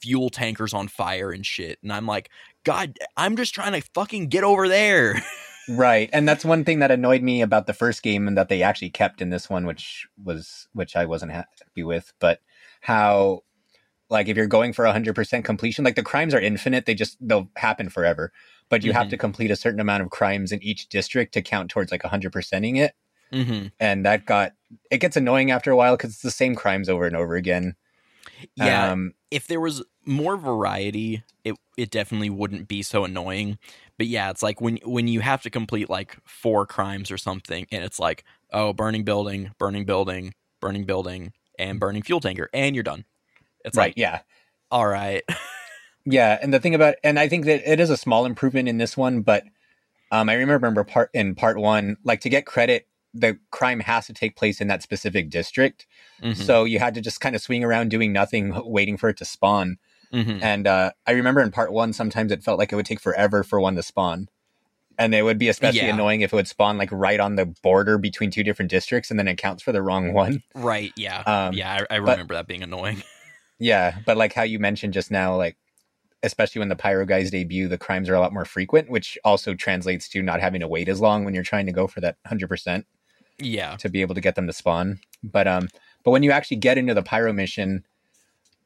fuel 0.00 0.28
tankers 0.28 0.74
on 0.74 0.88
fire 0.88 1.30
and 1.32 1.46
shit, 1.46 1.78
and 1.82 1.92
I'm 1.92 2.06
like, 2.06 2.28
God, 2.64 2.98
I'm 3.16 3.36
just 3.36 3.54
trying 3.54 3.72
to 3.72 3.80
fucking 3.94 4.28
get 4.28 4.44
over 4.44 4.68
there. 4.68 5.22
Right. 5.68 6.08
And 6.12 6.28
that's 6.28 6.44
one 6.44 6.64
thing 6.64 6.78
that 6.78 6.92
annoyed 6.92 7.22
me 7.22 7.42
about 7.42 7.66
the 7.66 7.72
first 7.74 8.02
game 8.02 8.28
and 8.28 8.36
that 8.38 8.48
they 8.48 8.62
actually 8.62 8.90
kept 8.90 9.20
in 9.20 9.30
this 9.30 9.50
one, 9.50 9.66
which 9.66 10.06
was, 10.22 10.68
which 10.72 10.94
I 10.94 11.06
wasn't 11.06 11.32
happy 11.32 11.82
with, 11.82 12.12
but 12.20 12.40
how, 12.82 13.42
like, 14.10 14.28
if 14.28 14.36
you're 14.36 14.46
going 14.46 14.72
for 14.72 14.84
100% 14.84 15.44
completion, 15.44 15.84
like 15.84 15.96
the 15.96 16.02
crimes 16.04 16.34
are 16.34 16.40
infinite, 16.40 16.86
they 16.86 16.94
just, 16.94 17.18
they'll 17.20 17.50
happen 17.56 17.88
forever. 17.90 18.32
But 18.68 18.84
you 18.84 18.92
have 18.92 19.08
Mhm. 19.08 19.10
to 19.10 19.18
complete 19.18 19.50
a 19.50 19.56
certain 19.56 19.80
amount 19.80 20.02
of 20.04 20.10
crimes 20.10 20.52
in 20.52 20.62
each 20.62 20.88
district 20.88 21.34
to 21.34 21.42
count 21.42 21.70
towards 21.70 21.92
like 21.92 22.04
100%ing 22.04 22.76
it. 22.76 22.94
mm-hmm. 23.32 23.66
And 23.80 24.06
that 24.06 24.26
got, 24.26 24.52
it 24.90 24.98
gets 24.98 25.16
annoying 25.16 25.50
after 25.50 25.70
a 25.70 25.76
while 25.76 25.96
because 25.96 26.12
it's 26.12 26.22
the 26.22 26.30
same 26.30 26.54
crimes 26.56 26.88
over 26.88 27.06
and 27.06 27.16
over 27.16 27.36
again. 27.36 27.76
Yeah, 28.54 28.92
Um, 28.92 29.14
if 29.30 29.46
there 29.46 29.60
was 29.60 29.82
more 30.04 30.36
variety, 30.36 31.22
it 31.44 31.56
it 31.76 31.90
definitely 31.90 32.30
wouldn't 32.30 32.68
be 32.68 32.82
so 32.82 33.04
annoying. 33.04 33.58
But 33.98 34.06
yeah, 34.08 34.30
it's 34.30 34.42
like 34.42 34.60
when 34.60 34.78
when 34.84 35.08
you 35.08 35.20
have 35.20 35.42
to 35.42 35.50
complete 35.50 35.88
like 35.88 36.16
four 36.24 36.66
crimes 36.66 37.10
or 37.10 37.18
something, 37.18 37.66
and 37.72 37.84
it's 37.84 37.98
like, 37.98 38.24
oh, 38.52 38.72
burning 38.72 39.04
building, 39.04 39.52
burning 39.58 39.84
building, 39.84 40.34
burning 40.60 40.84
building, 40.84 41.32
and 41.58 41.80
burning 41.80 42.02
fuel 42.02 42.20
tanker, 42.20 42.50
and 42.52 42.76
you're 42.76 42.82
done. 42.82 43.04
It's 43.64 43.76
right. 43.76 43.88
like, 43.88 43.94
yeah. 43.96 44.20
all 44.70 44.86
right, 44.86 45.22
Yeah, 46.06 46.38
and 46.40 46.54
the 46.54 46.60
thing 46.60 46.74
about 46.74 46.94
and 47.02 47.18
I 47.18 47.28
think 47.28 47.46
that 47.46 47.70
it 47.70 47.80
is 47.80 47.90
a 47.90 47.96
small 47.96 48.26
improvement 48.26 48.68
in 48.68 48.78
this 48.78 48.96
one, 48.96 49.22
but 49.22 49.42
um, 50.12 50.28
I 50.28 50.34
remember 50.34 50.84
part 50.84 51.10
in 51.12 51.34
part 51.34 51.58
one, 51.58 51.96
like 52.04 52.20
to 52.20 52.28
get 52.28 52.46
credit, 52.46 52.86
the 53.12 53.38
crime 53.50 53.80
has 53.80 54.06
to 54.06 54.12
take 54.12 54.36
place 54.36 54.60
in 54.60 54.68
that 54.68 54.82
specific 54.82 55.30
district. 55.30 55.86
Mhm, 56.22 56.36
So 56.36 56.64
you 56.64 56.78
had 56.78 56.94
to 56.94 57.00
just 57.00 57.20
kind 57.20 57.34
of 57.34 57.42
swing 57.42 57.64
around 57.64 57.90
doing 57.90 58.12
nothing, 58.12 58.52
waiting 58.64 58.96
for 58.96 59.08
it 59.08 59.16
to 59.16 59.24
spawn. 59.24 59.78
Mhm. 60.12 60.42
And 60.42 60.66
uh, 60.66 60.92
I 61.06 61.12
remember 61.12 61.40
in 61.40 61.50
part 61.50 61.72
one, 61.72 61.92
sometimes 61.92 62.32
it 62.32 62.42
felt 62.42 62.58
like 62.58 62.72
it 62.72 62.76
would 62.76 62.86
take 62.86 63.00
forever 63.00 63.42
for 63.42 63.60
one 63.60 63.74
to 63.76 63.82
spawn. 63.82 64.28
And 64.98 65.14
it 65.14 65.22
would 65.22 65.38
be 65.38 65.48
especially 65.48 65.80
Yeah. 65.86 65.94
annoying 65.94 66.22
if 66.22 66.32
it 66.32 66.36
would 66.36 66.48
spawn 66.48 66.78
like 66.78 66.88
right 66.90 67.20
on 67.20 67.36
the 67.36 67.46
border 67.62 67.98
between 67.98 68.30
two 68.30 68.42
different 68.42 68.70
districts 68.70 69.10
and 69.10 69.18
then 69.18 69.28
it 69.28 69.36
counts 69.36 69.62
for 69.62 69.72
the 69.72 69.82
wrong 69.82 70.12
one. 70.14 70.42
right, 70.54 70.92
yeah, 70.96 71.20
Um, 71.26 71.52
yeah, 71.54 71.84
I, 71.90 71.96
I 71.96 71.98
but- 72.00 72.12
remember 72.12 72.34
that 72.34 72.46
being 72.46 72.62
annoying. 72.62 73.02
Yeah, 73.58 73.96
but 74.04 74.18
like 74.18 74.34
how 74.34 74.42
you 74.42 74.58
mentioned 74.58 74.92
just 74.92 75.10
now, 75.10 75.34
like 75.34 75.56
especially 76.22 76.58
when 76.58 76.68
the 76.68 76.76
pyro 76.76 77.06
guys 77.06 77.30
debut, 77.30 77.68
the 77.68 77.78
crimes 77.78 78.08
are 78.10 78.14
a 78.14 78.20
lot 78.20 78.32
more 78.34 78.44
frequent, 78.44 78.90
which 78.90 79.16
also 79.24 79.54
translates 79.54 80.10
to 80.10 80.20
not 80.22 80.40
having 80.42 80.60
to 80.60 80.68
wait 80.68 80.90
as 80.90 81.00
long 81.00 81.24
when 81.24 81.32
you're 81.32 81.42
trying 81.42 81.64
to 81.64 81.72
go 81.72 81.86
for 81.86 82.02
that 82.02 82.16
hundred 82.26 82.48
percent 82.48 82.86
yeah, 83.38 83.76
to 83.76 83.88
be 83.88 84.02
able 84.02 84.14
to 84.14 84.20
get 84.20 84.34
them 84.34 84.46
to 84.46 84.52
spawn. 84.52 85.00
But 85.24 85.48
um, 85.48 85.68
but 86.04 86.10
when 86.10 86.22
you 86.22 86.32
actually 86.32 86.58
get 86.58 86.76
into 86.76 86.92
the 86.92 87.02
pyro 87.02 87.32
mission, 87.32 87.86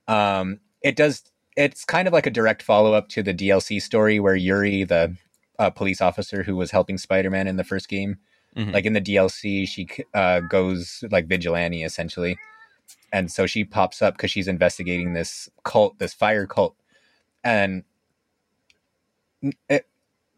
um, 0.09 0.59
it 0.83 0.97
does. 0.97 1.23
It's 1.57 1.85
kind 1.85 2.07
of 2.07 2.13
like 2.15 2.27
a 2.27 2.31
direct 2.31 2.63
follow 2.63 2.95
up 2.95 3.09
to 3.11 3.23
the 3.23 3.35
DLC 3.35 3.81
story 3.83 4.21
where 4.21 4.37
Yuri, 4.37 4.85
the 4.85 5.17
uh, 5.59 5.71
police 5.71 6.01
officer 6.01 6.43
who 6.43 6.57
was 6.57 6.71
helping 6.71 6.97
Spider 6.99 7.31
Man 7.31 7.47
in 7.47 7.57
the 7.57 7.65
first 7.65 7.89
game, 7.89 8.19
Mhm. 8.57 8.73
like 8.73 8.85
in 8.85 8.93
the 8.95 9.01
DLC, 9.01 9.67
she 9.67 9.89
uh, 10.15 10.41
goes 10.41 11.05
like 11.11 11.27
vigilante 11.27 11.85
essentially, 11.85 12.37
and 13.13 13.31
so 13.31 13.47
she 13.47 13.65
pops 13.65 14.03
up 14.03 14.15
because 14.15 14.31
she's 14.31 14.49
investigating 14.49 15.13
this 15.13 15.49
cult, 15.65 15.99
this 15.99 16.15
fire 16.15 16.47
cult, 16.47 16.75
and 17.45 17.85
it, 19.69 19.87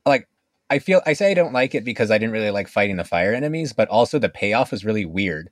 like 0.04 0.28
I 0.70 0.78
feel 0.78 1.02
I 1.06 1.12
say 1.12 1.30
I 1.30 1.34
don't 1.34 1.52
like 1.52 1.74
it 1.74 1.84
because 1.84 2.10
I 2.10 2.18
didn't 2.18 2.32
really 2.32 2.50
like 2.50 2.68
fighting 2.68 2.96
the 2.96 3.04
fire 3.04 3.32
enemies, 3.34 3.72
but 3.72 3.88
also 3.88 4.18
the 4.18 4.28
payoff 4.28 4.70
was 4.70 4.84
really 4.84 5.04
weird 5.04 5.50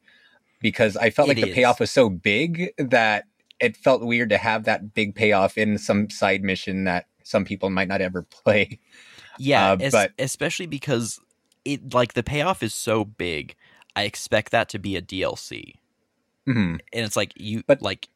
because 0.61 0.97
I 0.97 1.11
felt 1.11 1.29
It 1.29 1.37
like 1.37 1.45
the 1.45 1.53
payoff 1.53 1.81
was 1.81 1.91
so 1.91 2.09
big 2.11 2.73
that 2.79 3.25
it 3.61 3.77
felt 3.77 4.03
weird 4.03 4.31
to 4.31 4.39
have 4.39 4.65
that 4.65 4.95
big 4.95 5.15
payoff 5.15 5.59
in 5.59 5.79
some 5.79 6.09
side 6.11 6.43
mission 6.43 6.85
that 6.85 7.07
some 7.25 7.45
people 7.45 7.71
might 7.71 7.89
not 7.89 8.01
ever 8.01 8.23
play. 8.45 8.79
yeah, 9.39 9.73
uh, 9.73 9.77
es- 9.81 9.93
but- 9.93 10.13
especially 10.19 10.67
because 10.67 11.21
it 11.65 11.93
like 11.95 12.15
the 12.15 12.23
payoff 12.23 12.63
is 12.63 12.75
so 12.75 13.05
big. 13.05 13.55
I 13.97 14.05
expect 14.05 14.51
that 14.53 14.69
to 14.71 14.79
be 14.79 14.97
a 14.97 15.03
DLC. 15.03 15.75
Mhm. 16.49 16.81
and 16.93 17.05
it's 17.05 17.17
like 17.17 17.33
you 17.37 17.63
But- 17.67 17.83
like 17.83 18.09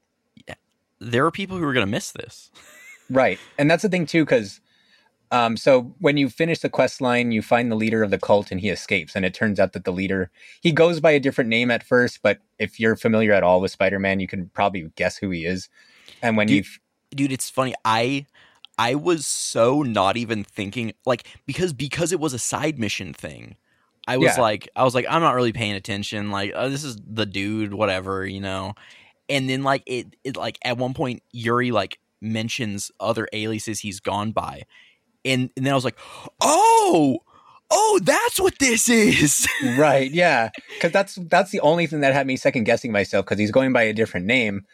there 0.99 1.27
are 1.27 1.31
people 1.31 1.59
who 1.59 1.65
are 1.65 1.75
going 1.75 1.87
to 1.87 1.91
miss 1.91 2.13
this 2.13 2.51
Right. 3.11 3.39
And 3.59 3.71
that's 3.71 3.83
the 3.83 3.91
thing 3.91 4.07
too, 4.07 4.25
because 4.25 4.61
um, 5.31 5.57
so 5.57 5.95
when 5.99 6.17
you 6.17 6.29
finish 6.29 6.61
the 6.61 6.69
quest 6.69 7.01
line, 7.01 7.33
you 7.33 7.43
find 7.43 7.71
the 7.71 7.77
leader 7.77 8.03
of 8.03 8.11
the 8.11 8.19
cult 8.19 8.51
and 8.51 8.61
he 8.61 8.69
escapes. 8.69 9.17
And 9.17 9.25
it 9.25 9.35
turns 9.35 9.59
out 9.59 9.73
that 9.73 9.85
the 9.85 9.93
leader 9.93 10.31
he 10.61 10.71
goes 10.73 11.01
by 11.01 11.11
a 11.13 11.21
different 11.21 11.51
name 11.51 11.71
at 11.71 11.83
first, 11.83 12.21
but 12.23 12.39
if 12.59 12.79
you're 12.79 12.97
familiar 12.97 13.33
at 13.33 13.43
all 13.43 13.61
with 13.61 13.71
Spider-Man, 13.73 14.21
you 14.21 14.29
can 14.29 14.49
probably 14.51 14.91
guess 14.97 15.17
who 15.17 15.31
he 15.31 15.45
is. 15.45 15.69
And 16.23 16.37
when 16.37 16.49
you 16.49 16.65
dude 17.15 17.33
it's 17.33 17.49
funny 17.49 17.75
i 17.85 18.27
i 18.79 18.95
was 18.95 19.27
so 19.27 19.83
not 19.83 20.17
even 20.17 20.43
thinking 20.43 20.93
like 21.07 21.27
because 21.47 21.73
because 21.73 22.13
it 22.13 22.19
was 22.19 22.35
a 22.35 22.39
side 22.39 22.79
mission 22.79 23.13
thing 23.15 23.57
i 24.09 24.17
was 24.17 24.37
Yeah. 24.37 24.43
like 24.43 24.69
i 24.75 24.83
was 24.83 24.95
like 24.95 25.07
i'm 25.09 25.23
not 25.23 25.35
really 25.35 25.53
paying 25.53 25.75
attention 25.75 26.31
like 26.31 26.53
oh, 26.57 26.69
this 26.69 26.83
is 26.83 26.97
the 27.07 27.27
dude 27.27 27.75
whatever 27.75 28.27
you 28.27 28.41
know 28.41 28.75
and 29.29 29.49
then 29.49 29.63
like 29.63 29.83
it 29.87 30.17
it 30.25 30.37
like 30.37 30.59
at 30.65 30.77
one 30.77 30.93
point 30.95 31.23
yuri 31.31 31.71
like 31.71 31.99
mentions 32.21 32.91
other 32.99 33.29
aliases 33.33 33.81
he's 33.81 34.01
gone 34.01 34.33
by 34.33 34.63
and, 35.25 35.51
and 35.57 35.65
then 35.67 35.73
i 35.73 35.75
was 35.75 35.85
like 35.85 35.99
oh 36.41 37.19
oh 37.71 38.01
that's 38.03 38.39
what 38.41 38.59
this 38.59 38.89
is 38.89 39.47
right, 39.79 40.11
yeah, 40.11 40.51
because 40.75 40.93
that's 40.93 41.15
that's 41.29 41.51
the 41.51 41.61
only 41.61 41.87
thing 41.87 42.01
that 42.01 42.13
had 42.13 42.27
me 42.27 42.37
second 42.37 42.65
guessing 42.65 42.93
myself 42.93 43.25
because 43.25 43.39
he's 43.39 43.51
going 43.51 43.73
by 43.73 43.83
a 43.83 43.93
different 43.93 44.27
name. 44.27 44.65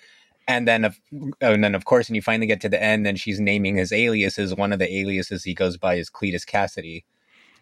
And 0.48 0.66
then, 0.66 0.84
of, 0.84 0.98
and 1.40 1.62
then, 1.62 1.76
of 1.76 1.84
course, 1.84 2.08
when 2.08 2.16
you 2.16 2.22
finally 2.22 2.48
get 2.48 2.60
to 2.62 2.68
the 2.68 2.82
end, 2.82 3.06
then 3.06 3.14
she's 3.14 3.38
naming 3.38 3.76
his 3.76 3.92
aliases. 3.92 4.52
One 4.54 4.72
of 4.72 4.80
the 4.80 4.92
aliases 4.92 5.44
he 5.44 5.54
goes 5.54 5.76
by 5.76 5.94
is 5.94 6.10
Cletus 6.10 6.44
Kasady, 6.44 7.04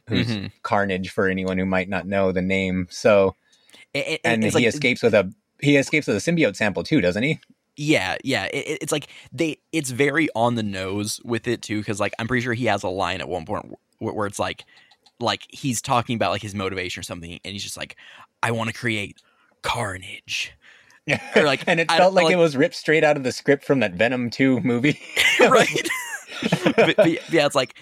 who's 0.08 0.28
Mhm. 0.28 0.52
Carnage 0.62 1.10
for 1.10 1.28
anyone 1.28 1.58
who 1.58 1.66
might 1.66 1.90
not 1.90 2.06
know 2.06 2.32
the 2.32 2.40
name. 2.40 2.86
So 2.90 3.34
And, 3.94 4.04
and- 4.06 4.18
and 4.24 4.44
he 4.44 4.50
like- 4.50 4.64
escapes 4.64 5.02
with 5.02 5.12
a 5.12 5.30
he 5.60 5.76
escapes 5.76 6.06
with 6.06 6.16
a 6.16 6.20
symbiote 6.20 6.56
sample 6.56 6.82
too, 6.84 7.00
doesn't 7.02 7.22
he? 7.22 7.38
Yeah, 7.80 8.16
yeah. 8.24 8.44
It, 8.46 8.56
it- 8.66 8.78
it's 8.82 8.92
like 8.92 9.08
they. 9.32 9.58
It's 9.72 9.90
very 9.90 10.28
on 10.34 10.56
the 10.56 10.62
nose 10.64 11.20
with 11.24 11.46
it 11.46 11.62
too, 11.62 11.78
because 11.78 12.00
like 12.00 12.12
I'm 12.18 12.26
pretty 12.28 12.42
sure 12.42 12.52
he 12.52 12.66
has 12.66 12.82
a 12.82 12.88
line 12.88 13.20
at 13.20 13.28
one 13.28 13.46
point 13.46 13.66
where, 14.00 14.12
where 14.12 14.26
it's 14.26 14.38
like, 14.40 14.64
like 15.20 15.46
he's 15.48 15.80
talking 15.80 16.16
about 16.16 16.32
like 16.32 16.42
his 16.42 16.54
motivation 16.54 17.00
or 17.00 17.04
something, 17.04 17.38
and 17.44 17.52
he's 17.52 17.62
just 17.62 17.76
like, 17.76 17.96
"I 18.42 18.50
want 18.50 18.68
to 18.68 18.74
create 18.74 19.22
carnage." 19.62 20.52
Or, 21.36 21.44
like, 21.44 21.62
and 21.66 21.80
it 21.80 21.90
felt 21.90 22.12
like, 22.14 22.24
like- 22.24 22.32
it 22.34 22.36
was 22.36 22.56
ripped 22.56 22.74
straight 22.74 23.04
out 23.04 23.16
of 23.16 23.22
the 23.22 23.32
script 23.32 23.64
from 23.64 23.80
that 23.80 23.94
Venom 23.94 24.28
2 24.28 24.60
movie. 24.60 25.00
right? 25.40 25.88
but, 26.76 26.96
but 26.96 27.32
yeah, 27.32 27.46
it's 27.46 27.54
like 27.54 27.74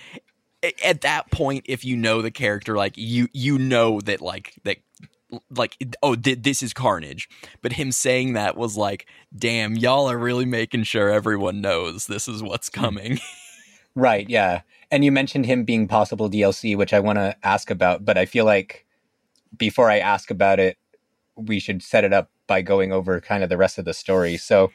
at 0.84 1.00
that 1.02 1.30
point, 1.30 1.64
if 1.68 1.84
you 1.84 1.96
know 1.96 2.20
the 2.22 2.30
character, 2.30 2.76
like 2.76 2.94
you 2.96 3.28
you 3.32 3.58
know 3.58 4.00
that 4.02 4.20
like 4.20 4.54
that 4.64 4.76
like 5.50 5.76
oh 6.02 6.14
th- 6.14 6.42
this 6.42 6.62
is 6.62 6.72
carnage 6.72 7.28
but 7.60 7.72
him 7.72 7.90
saying 7.90 8.32
that 8.34 8.56
was 8.56 8.76
like 8.76 9.06
damn 9.36 9.74
y'all 9.76 10.08
are 10.08 10.18
really 10.18 10.44
making 10.44 10.84
sure 10.84 11.10
everyone 11.10 11.60
knows 11.60 12.06
this 12.06 12.28
is 12.28 12.42
what's 12.42 12.68
coming 12.68 13.18
right, 13.96 14.28
yeah. 14.28 14.60
And 14.90 15.04
you 15.04 15.10
mentioned 15.10 15.46
him 15.46 15.64
being 15.64 15.88
possible 15.88 16.30
DLC, 16.30 16.76
which 16.76 16.92
I 16.92 17.00
want 17.00 17.18
to 17.18 17.36
ask 17.42 17.70
about, 17.70 18.04
but 18.04 18.16
I 18.16 18.24
feel 18.24 18.44
like 18.44 18.86
before 19.56 19.90
I 19.90 19.98
ask 19.98 20.30
about 20.30 20.60
it, 20.60 20.78
we 21.34 21.58
should 21.58 21.82
set 21.82 22.04
it 22.04 22.12
up 22.12 22.30
by 22.46 22.62
going 22.62 22.92
over 22.92 23.20
kind 23.20 23.42
of 23.42 23.48
the 23.48 23.56
rest 23.56 23.78
of 23.78 23.84
the 23.84 23.94
story. 23.94 24.36
So, 24.36 24.68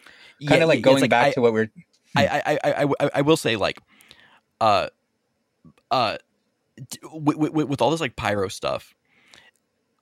kind 0.45 0.59
Yeah, 0.59 0.63
of 0.63 0.67
like 0.69 0.81
going 0.81 1.03
it's 1.03 1.09
back 1.09 1.27
I, 1.27 1.31
to 1.31 1.41
what 1.41 1.53
we're 1.53 1.71
I, 2.15 2.27
I, 2.27 2.59
I, 2.63 2.83
I, 2.99 3.09
I 3.15 3.21
will 3.21 3.37
say 3.37 3.55
like, 3.55 3.79
uh, 4.59 4.87
uh, 5.89 6.17
with, 7.13 7.37
with, 7.37 7.67
with 7.69 7.81
all 7.81 7.91
this 7.91 8.01
like 8.01 8.15
pyro 8.17 8.49
stuff, 8.49 8.93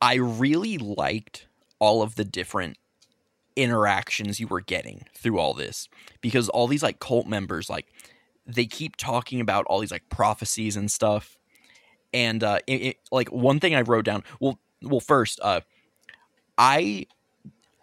I 0.02 0.16
really 0.16 0.78
liked 0.78 1.47
all 1.80 2.02
of 2.02 2.16
the 2.16 2.26
different 2.26 2.78
interactions 3.56 4.39
you 4.39 4.47
were 4.47 4.62
getting 4.62 5.06
through 5.16 5.38
all 5.39 5.54
this 5.54 5.89
because 6.22 6.47
all 6.50 6.68
these 6.68 6.84
like 6.84 7.00
cult 7.00 7.28
members 7.28 7.70
like 7.70 7.88
they 8.45 8.66
keep 8.66 8.95
talking 8.95 9.41
about 9.41 9.66
all 9.66 9.80
these 9.80 9.91
like 9.91 10.08
prophecies 10.10 10.76
and 10.78 10.89
stuff. 10.89 11.38
And 12.14 12.43
uh 12.43 12.60
it, 12.68 12.82
it- 12.82 12.97
like 13.12 13.30
one 13.32 13.60
thing 13.60 13.76
i 13.76 13.82
wrote 13.82 14.06
down 14.06 14.24
well 14.39 14.60
well 14.82 15.00
first 15.02 15.39
uh 15.43 15.62
i 16.58 17.06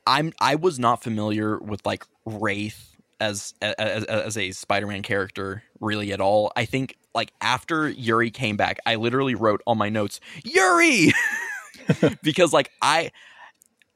i'm 0.06 0.32
i 0.40 0.54
was 0.54 0.78
not 0.78 1.02
familiar 1.02 1.58
with 1.58 1.84
like 1.84 2.04
wraith 2.24 2.96
as 3.20 3.54
as, 3.62 4.04
as 4.04 4.36
a 4.36 4.50
spider-man 4.52 5.02
character 5.02 5.62
really 5.80 6.12
at 6.12 6.20
all. 6.20 6.52
I 6.56 6.64
think 6.66 6.96
like 7.14 7.32
after 7.40 7.88
yuri 7.88 8.30
came 8.30 8.56
back 8.56 8.78
i 8.86 8.94
literally 8.96 9.34
wrote 9.34 9.62
on 9.66 9.78
my 9.78 9.88
notes 9.88 10.20
yuri 10.44 11.12
because 12.22 12.52
like 12.52 12.70
i 12.82 13.10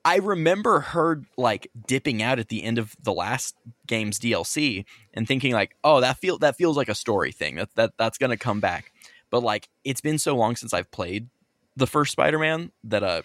i 0.04 0.16
remember 0.16 0.80
her 0.80 1.22
like 1.36 1.70
dipping 1.86 2.22
out 2.22 2.38
at 2.38 2.48
the 2.48 2.62
end 2.62 2.78
of 2.78 2.94
the 3.02 3.12
last 3.12 3.54
game's 3.86 4.18
dlc 4.18 4.84
and 5.14 5.26
thinking 5.26 5.52
like 5.52 5.76
oh 5.84 6.00
that 6.00 6.18
feel 6.18 6.38
that 6.38 6.56
feels 6.56 6.76
like 6.76 6.88
a 6.88 6.94
story 6.94 7.32
thing. 7.32 7.56
That, 7.56 7.74
that 7.74 7.92
that's 7.96 8.18
gonna 8.18 8.36
come 8.36 8.60
back. 8.60 8.92
But 9.30 9.42
like 9.42 9.68
it's 9.84 10.00
been 10.00 10.18
so 10.18 10.36
long 10.36 10.56
since 10.56 10.72
i've 10.72 10.90
played 10.90 11.28
the 11.76 11.86
first 11.86 12.12
spider-man 12.12 12.72
that 12.84 13.02
uh 13.02 13.22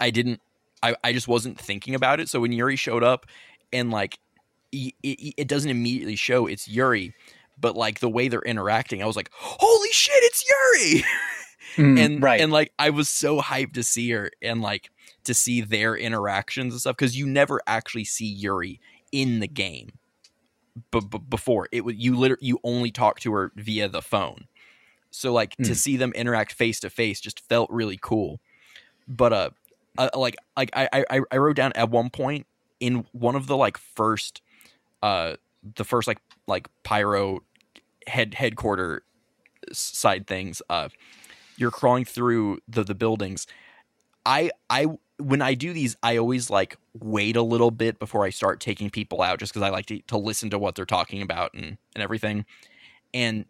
i 0.00 0.10
didn't 0.10 0.40
i, 0.82 0.94
I 1.02 1.12
just 1.12 1.28
wasn't 1.28 1.58
thinking 1.58 1.94
about 1.94 2.20
it. 2.20 2.28
So 2.28 2.40
when 2.40 2.52
yuri 2.52 2.76
showed 2.76 3.02
up 3.02 3.26
and 3.72 3.90
like 3.90 4.18
it, 4.72 4.94
it, 5.02 5.34
it 5.36 5.48
doesn't 5.48 5.70
immediately 5.70 6.16
show 6.16 6.46
it's 6.46 6.68
yuri 6.68 7.14
but 7.60 7.74
like 7.74 8.00
the 8.00 8.08
way 8.08 8.28
they're 8.28 8.42
interacting 8.42 9.02
i 9.02 9.06
was 9.06 9.16
like 9.16 9.30
holy 9.32 9.90
shit 9.92 10.14
it's 10.18 10.44
yuri 10.46 11.02
Mm, 11.76 11.98
and 11.98 12.22
right. 12.22 12.40
and 12.40 12.52
like 12.52 12.72
I 12.78 12.90
was 12.90 13.08
so 13.08 13.40
hyped 13.40 13.74
to 13.74 13.82
see 13.82 14.10
her 14.10 14.30
and 14.42 14.60
like 14.62 14.90
to 15.24 15.34
see 15.34 15.60
their 15.60 15.96
interactions 15.96 16.72
and 16.74 16.80
stuff 16.80 16.96
because 16.96 17.16
you 17.16 17.26
never 17.26 17.60
actually 17.66 18.04
see 18.04 18.26
Yuri 18.26 18.80
in 19.12 19.40
the 19.40 19.48
game. 19.48 19.90
But 20.90 21.10
b- 21.10 21.20
before 21.28 21.68
it 21.72 21.84
was 21.84 21.96
you 21.96 22.16
literally 22.16 22.46
you 22.46 22.58
only 22.64 22.90
talk 22.90 23.20
to 23.20 23.32
her 23.32 23.52
via 23.56 23.88
the 23.88 24.02
phone, 24.02 24.46
so 25.10 25.32
like 25.32 25.56
to 25.56 25.72
Mm. 25.72 25.76
see 25.76 25.96
them 25.96 26.12
interact 26.12 26.52
face 26.52 26.80
to 26.80 26.90
face 26.90 27.20
just 27.20 27.40
felt 27.48 27.68
really 27.70 27.98
cool. 28.00 28.40
But 29.06 29.32
uh, 29.32 29.50
uh 29.98 30.10
like 30.14 30.36
like 30.56 30.70
I, 30.74 31.04
I 31.10 31.20
I 31.30 31.36
wrote 31.36 31.56
down 31.56 31.72
at 31.74 31.90
one 31.90 32.10
point 32.10 32.46
in 32.80 33.04
one 33.12 33.34
of 33.34 33.46
the 33.46 33.56
like 33.56 33.76
first 33.76 34.42
uh 35.02 35.36
the 35.74 35.84
first 35.84 36.06
like 36.06 36.18
like 36.46 36.68
pyro 36.84 37.40
head 38.06 38.34
headquarter 38.34 39.02
side 39.72 40.26
things 40.26 40.62
uh 40.70 40.88
you're 41.58 41.70
crawling 41.70 42.04
through 42.04 42.58
the 42.68 42.84
the 42.84 42.94
buildings. 42.94 43.46
I 44.24 44.50
i 44.70 44.86
when 45.18 45.42
i 45.42 45.54
do 45.54 45.72
these 45.72 45.96
i 46.02 46.16
always 46.16 46.48
like 46.48 46.76
wait 46.94 47.34
a 47.34 47.42
little 47.42 47.72
bit 47.72 47.98
before 47.98 48.24
i 48.24 48.30
start 48.30 48.60
taking 48.60 48.88
people 48.88 49.20
out 49.20 49.40
just 49.40 49.52
because 49.52 49.66
i 49.66 49.68
like 49.68 49.86
to, 49.86 50.00
to 50.02 50.16
listen 50.16 50.48
to 50.50 50.58
what 50.58 50.76
they're 50.76 50.84
talking 50.84 51.22
about 51.22 51.52
and 51.54 51.76
and 51.94 52.02
everything. 52.02 52.44
And 53.14 53.46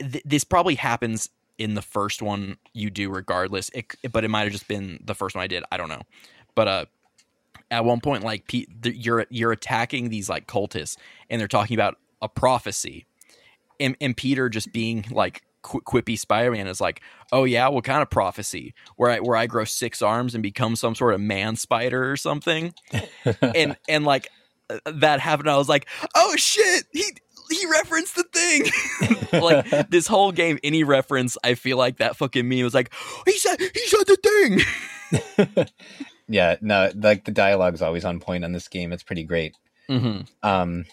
th- 0.00 0.24
this 0.24 0.44
probably 0.44 0.74
happens 0.74 1.28
in 1.58 1.74
the 1.74 1.82
first 1.82 2.22
one 2.22 2.56
you 2.72 2.88
do 2.88 3.10
regardless. 3.10 3.70
It, 3.74 3.86
but 4.10 4.24
it 4.24 4.28
might 4.28 4.44
have 4.44 4.52
just 4.52 4.68
been 4.68 5.00
the 5.04 5.14
first 5.14 5.34
one 5.36 5.44
i 5.44 5.46
did. 5.46 5.64
I 5.70 5.76
don't 5.76 5.88
know. 5.88 6.02
But 6.54 6.68
uh 6.68 6.84
at 7.70 7.84
one 7.84 8.00
point 8.00 8.24
like 8.24 8.46
Pe- 8.48 8.64
th- 8.82 8.96
you're 8.96 9.26
you're 9.30 9.52
attacking 9.52 10.08
these 10.08 10.28
like 10.28 10.46
cultists 10.46 10.96
and 11.28 11.40
they're 11.40 11.48
talking 11.48 11.74
about 11.76 11.98
a 12.22 12.28
prophecy. 12.28 13.06
And, 13.80 13.96
and 14.00 14.16
peter 14.16 14.48
just 14.48 14.72
being 14.72 15.04
like 15.10 15.42
qu- 15.62 15.80
quippy 15.82 16.18
spider-man 16.18 16.66
is 16.66 16.80
like 16.80 17.00
oh 17.32 17.44
yeah 17.44 17.68
what 17.68 17.84
kind 17.84 18.02
of 18.02 18.10
prophecy 18.10 18.74
where 18.96 19.10
i 19.10 19.18
where 19.18 19.36
i 19.36 19.46
grow 19.46 19.64
six 19.64 20.02
arms 20.02 20.34
and 20.34 20.42
become 20.42 20.76
some 20.76 20.94
sort 20.94 21.14
of 21.14 21.20
man 21.20 21.56
spider 21.56 22.10
or 22.10 22.16
something 22.16 22.72
and 23.54 23.76
and 23.88 24.04
like 24.04 24.28
uh, 24.70 24.78
that 24.86 25.20
happened 25.20 25.48
i 25.50 25.56
was 25.56 25.68
like 25.68 25.86
oh 26.14 26.34
shit 26.36 26.84
he 26.92 27.04
he 27.50 27.66
referenced 27.70 28.14
the 28.14 28.24
thing 28.24 29.40
like 29.42 29.88
this 29.90 30.06
whole 30.06 30.32
game 30.32 30.58
any 30.62 30.84
reference 30.84 31.36
i 31.42 31.54
feel 31.54 31.78
like 31.78 31.98
that 31.98 32.16
fucking 32.16 32.48
meme 32.48 32.62
was 32.62 32.74
like 32.74 32.92
he 33.24 33.32
said 33.32 33.58
he 33.58 33.86
said 33.86 34.04
the 34.06 34.16
thing 34.16 34.60
yeah, 36.28 36.56
no, 36.60 36.90
like 36.94 37.24
the 37.24 37.30
dialogue's 37.30 37.82
always 37.82 38.04
on 38.04 38.20
point 38.20 38.44
on 38.44 38.52
this 38.52 38.68
game. 38.68 38.92
It's 38.92 39.02
pretty 39.02 39.24
great. 39.24 39.54
mm-hmm. 39.88 40.22
Um, 40.42 40.84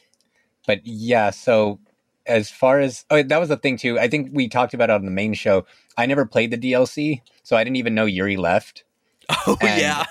but 0.66 0.82
yeah, 0.86 1.30
so 1.30 1.80
as 2.28 2.50
far 2.50 2.80
as 2.80 3.06
oh, 3.10 3.22
that 3.24 3.38
was 3.40 3.50
the 3.50 3.58
thing 3.58 3.78
too. 3.78 4.00
I 4.00 4.08
think 4.08 4.30
we 4.34 4.48
talked 4.50 4.74
about 4.74 4.90
it 4.90 4.94
on 4.94 5.06
the 5.06 5.12
main 5.12 5.34
show. 5.34 5.66
I 5.98 6.06
never 6.06 6.26
played 6.26 6.52
the 6.52 6.58
DLC, 6.58 7.22
so 7.44 7.56
I 7.56 7.64
didn't 7.64 7.78
even 7.78 7.96
know 7.96 8.06
Yuri 8.06 8.38
left. 8.38 8.84
oh 9.48 9.58
And- 9.62 9.82
yeah 9.82 10.06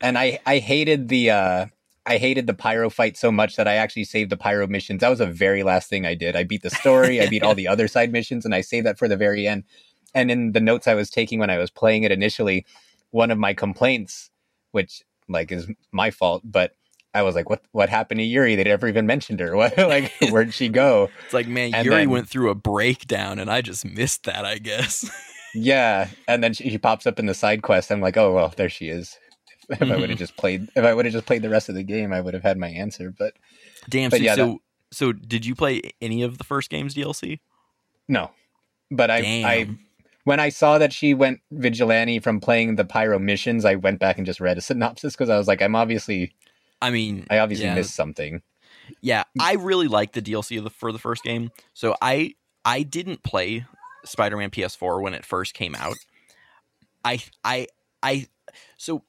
And 0.00 0.18
I 0.18 0.38
I 0.46 0.58
hated 0.58 1.08
the 1.08 1.30
uh 1.30 1.66
I 2.06 2.16
hated 2.16 2.46
the 2.46 2.54
pyro 2.54 2.88
fight 2.88 3.16
so 3.18 3.30
much 3.30 3.56
that 3.56 3.68
I 3.68 3.74
actually 3.74 4.04
saved 4.04 4.30
the 4.30 4.36
pyro 4.36 4.66
missions. 4.66 5.00
That 5.00 5.10
was 5.10 5.18
the 5.18 5.26
very 5.26 5.62
last 5.62 5.90
thing 5.90 6.06
I 6.06 6.14
did. 6.14 6.36
I 6.36 6.42
beat 6.44 6.62
the 6.62 6.70
story, 6.70 7.20
I 7.20 7.28
beat 7.28 7.42
all 7.42 7.54
the 7.54 7.68
other 7.68 7.86
side 7.86 8.10
missions, 8.12 8.44
and 8.46 8.54
I 8.54 8.62
saved 8.62 8.86
that 8.86 8.98
for 8.98 9.08
the 9.08 9.16
very 9.16 9.46
end. 9.46 9.64
And 10.14 10.30
in 10.30 10.52
the 10.52 10.60
notes 10.60 10.88
I 10.88 10.94
was 10.94 11.10
taking 11.10 11.38
when 11.38 11.50
I 11.50 11.58
was 11.58 11.70
playing 11.70 12.04
it 12.04 12.12
initially, 12.12 12.64
one 13.10 13.30
of 13.30 13.36
my 13.38 13.52
complaints, 13.52 14.30
which 14.72 15.02
like 15.28 15.52
is 15.52 15.68
my 15.92 16.10
fault, 16.10 16.42
but 16.44 16.72
I 17.18 17.22
was 17.22 17.34
like, 17.34 17.50
"What? 17.50 17.62
What 17.72 17.88
happened 17.88 18.18
to 18.18 18.24
Yuri? 18.24 18.54
They 18.54 18.64
never 18.64 18.88
even 18.88 19.06
mentioned 19.06 19.40
her. 19.40 19.56
What? 19.56 19.76
Like, 19.76 20.12
where'd 20.30 20.54
she 20.54 20.68
go?" 20.68 21.10
It's 21.24 21.34
like, 21.34 21.48
man, 21.48 21.74
And 21.74 21.84
Yuri 21.84 21.98
then- 21.98 22.10
went 22.10 22.28
through 22.28 22.50
a 22.50 22.54
breakdown, 22.54 23.38
and 23.38 23.50
I 23.50 23.60
just 23.60 23.84
missed 23.84 24.24
that. 24.24 24.44
I 24.44 24.58
guess. 24.58 25.10
Yeah, 25.54 26.08
and 26.28 26.44
then 26.44 26.52
she, 26.52 26.68
she 26.68 26.76
pops 26.76 27.06
up 27.06 27.18
in 27.18 27.24
the 27.24 27.32
side 27.32 27.62
quest. 27.62 27.90
I'm 27.90 28.02
like, 28.02 28.18
"Oh 28.18 28.34
well, 28.34 28.52
there 28.54 28.68
she 28.68 28.90
is." 28.90 29.18
If, 29.70 29.80
I 29.80 29.86
would 29.86 29.90
have 29.90 30.10
mm-hmm. 30.10 30.16
just 30.16 30.36
played, 30.36 30.68
if 30.76 30.84
I 30.84 30.92
would 30.92 31.06
have 31.06 31.12
just 31.12 31.26
played 31.26 31.40
the 31.40 31.48
rest 31.48 31.70
of 31.70 31.74
the 31.74 31.82
game, 31.82 32.12
I 32.12 32.20
would 32.20 32.34
have 32.34 32.42
had 32.42 32.58
my 32.58 32.68
answer. 32.68 33.12
But 33.18 33.32
Damn. 33.88 34.10
But 34.10 34.18
so, 34.18 34.22
yeah, 34.22 34.34
so, 34.34 34.60
so 34.92 35.12
did 35.12 35.46
you 35.46 35.54
play 35.54 35.80
any 36.02 36.22
of 36.22 36.36
the 36.36 36.44
first 36.44 36.68
game's 36.68 36.94
DLC? 36.94 37.40
no, 38.08 38.30
but 38.90 39.10
I, 39.10 39.22
Damn. 39.22 39.46
I 39.46 39.68
when 40.28 40.40
I 40.40 40.50
saw 40.50 40.76
that 40.76 40.92
she 40.92 41.14
went 41.14 41.40
vigilante 41.52 42.18
from 42.18 42.38
playing 42.38 42.76
the 42.76 42.84
pyro 42.84 43.18
missions, 43.18 43.64
I 43.64 43.76
went 43.76 43.98
back 43.98 44.18
and 44.18 44.26
just 44.26 44.40
read 44.40 44.58
a 44.58 44.60
synopsis 44.60 45.14
because 45.14 45.30
I 45.30 45.38
was 45.38 45.48
like, 45.48 45.62
I'm 45.62 45.74
obviously, 45.74 46.34
I 46.80 46.90
mean, 46.90 47.26
I 47.30 47.38
obviously 47.38 47.66
yeah, 47.66 47.74
missed 47.74 47.94
something. 47.94 48.42
Yeah, 49.00 49.24
I 49.40 49.54
really 49.54 49.88
liked 49.88 50.14
the 50.14 50.22
DLC 50.22 50.58
of 50.58 50.64
the, 50.64 50.70
for 50.70 50.92
the 50.92 50.98
first 50.98 51.22
game. 51.22 51.50
So 51.74 51.96
I 52.00 52.34
I 52.64 52.82
didn't 52.82 53.22
play 53.22 53.66
Spider-Man 54.04 54.50
PS4 54.50 55.02
when 55.02 55.14
it 55.14 55.24
first 55.24 55.54
came 55.54 55.74
out. 55.74 55.96
I 57.04 57.22
I 57.44 57.66
I 58.02 58.26
so 58.76 59.02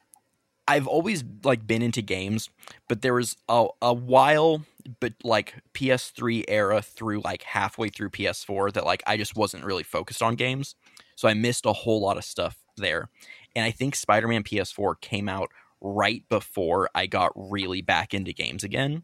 I've 0.67 0.87
always 0.87 1.23
like 1.43 1.65
been 1.65 1.81
into 1.81 2.01
games, 2.01 2.49
but 2.87 3.01
there 3.01 3.13
was 3.13 3.37
a, 3.47 3.67
a 3.81 3.93
while 3.93 4.63
but 4.99 5.13
like 5.23 5.55
PS3 5.73 6.45
era 6.47 6.81
through 6.81 7.21
like 7.21 7.43
halfway 7.43 7.89
through 7.89 8.09
PS4 8.09 8.73
that 8.73 8.85
like 8.85 9.03
I 9.05 9.17
just 9.17 9.35
wasn't 9.35 9.65
really 9.65 9.83
focused 9.83 10.21
on 10.21 10.35
games. 10.35 10.75
So 11.15 11.27
I 11.27 11.33
missed 11.33 11.65
a 11.65 11.73
whole 11.73 12.01
lot 12.01 12.17
of 12.17 12.23
stuff 12.23 12.57
there. 12.77 13.09
And 13.55 13.65
I 13.65 13.71
think 13.71 13.95
Spider-Man 13.95 14.43
PS4 14.43 15.01
came 15.01 15.27
out 15.27 15.49
right 15.81 16.23
before 16.29 16.89
I 16.95 17.05
got 17.07 17.31
really 17.35 17.81
back 17.81 18.13
into 18.13 18.33
games 18.33 18.63
again. 18.63 19.03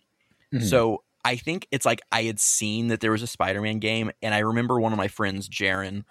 Mhm. 0.53 0.69
So 0.69 1.03
I 1.23 1.36
think 1.36 1.67
it's 1.71 1.86
like 1.86 2.01
I 2.11 2.23
had 2.23 2.39
seen 2.39 2.89
that 2.89 2.99
there 2.99 3.11
was 3.11 3.23
a 3.23 3.28
Spider-Man 3.28 3.80
game, 3.80 4.11
and 4.21 4.34
I 4.34 4.39
remember 4.39 4.80
one 4.80 4.93
of 4.93 4.97
my 4.97 5.07
friends, 5.07 5.49
Jaron, 5.49 6.03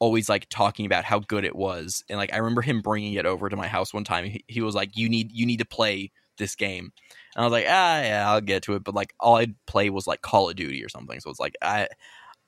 always 0.00 0.28
like 0.28 0.48
talking 0.48 0.86
about 0.86 1.04
how 1.04 1.18
good 1.18 1.44
it 1.44 1.54
was 1.54 2.02
and 2.08 2.18
like 2.18 2.32
i 2.32 2.38
remember 2.38 2.62
him 2.62 2.80
bringing 2.80 3.12
it 3.12 3.26
over 3.26 3.48
to 3.48 3.56
my 3.56 3.68
house 3.68 3.92
one 3.92 4.02
time 4.02 4.24
he, 4.24 4.42
he 4.48 4.62
was 4.62 4.74
like 4.74 4.96
you 4.96 5.08
need 5.08 5.30
you 5.30 5.44
need 5.44 5.58
to 5.58 5.64
play 5.64 6.10
this 6.38 6.56
game 6.56 6.90
and 7.36 7.42
i 7.42 7.44
was 7.44 7.52
like 7.52 7.66
ah 7.68 8.00
yeah 8.00 8.24
i'll 8.30 8.40
get 8.40 8.62
to 8.62 8.74
it 8.74 8.82
but 8.82 8.94
like 8.94 9.12
all 9.20 9.36
i'd 9.36 9.54
play 9.66 9.90
was 9.90 10.06
like 10.06 10.22
call 10.22 10.48
of 10.48 10.56
duty 10.56 10.82
or 10.82 10.88
something 10.88 11.20
so 11.20 11.28
it's 11.28 11.38
like 11.38 11.54
i 11.60 11.86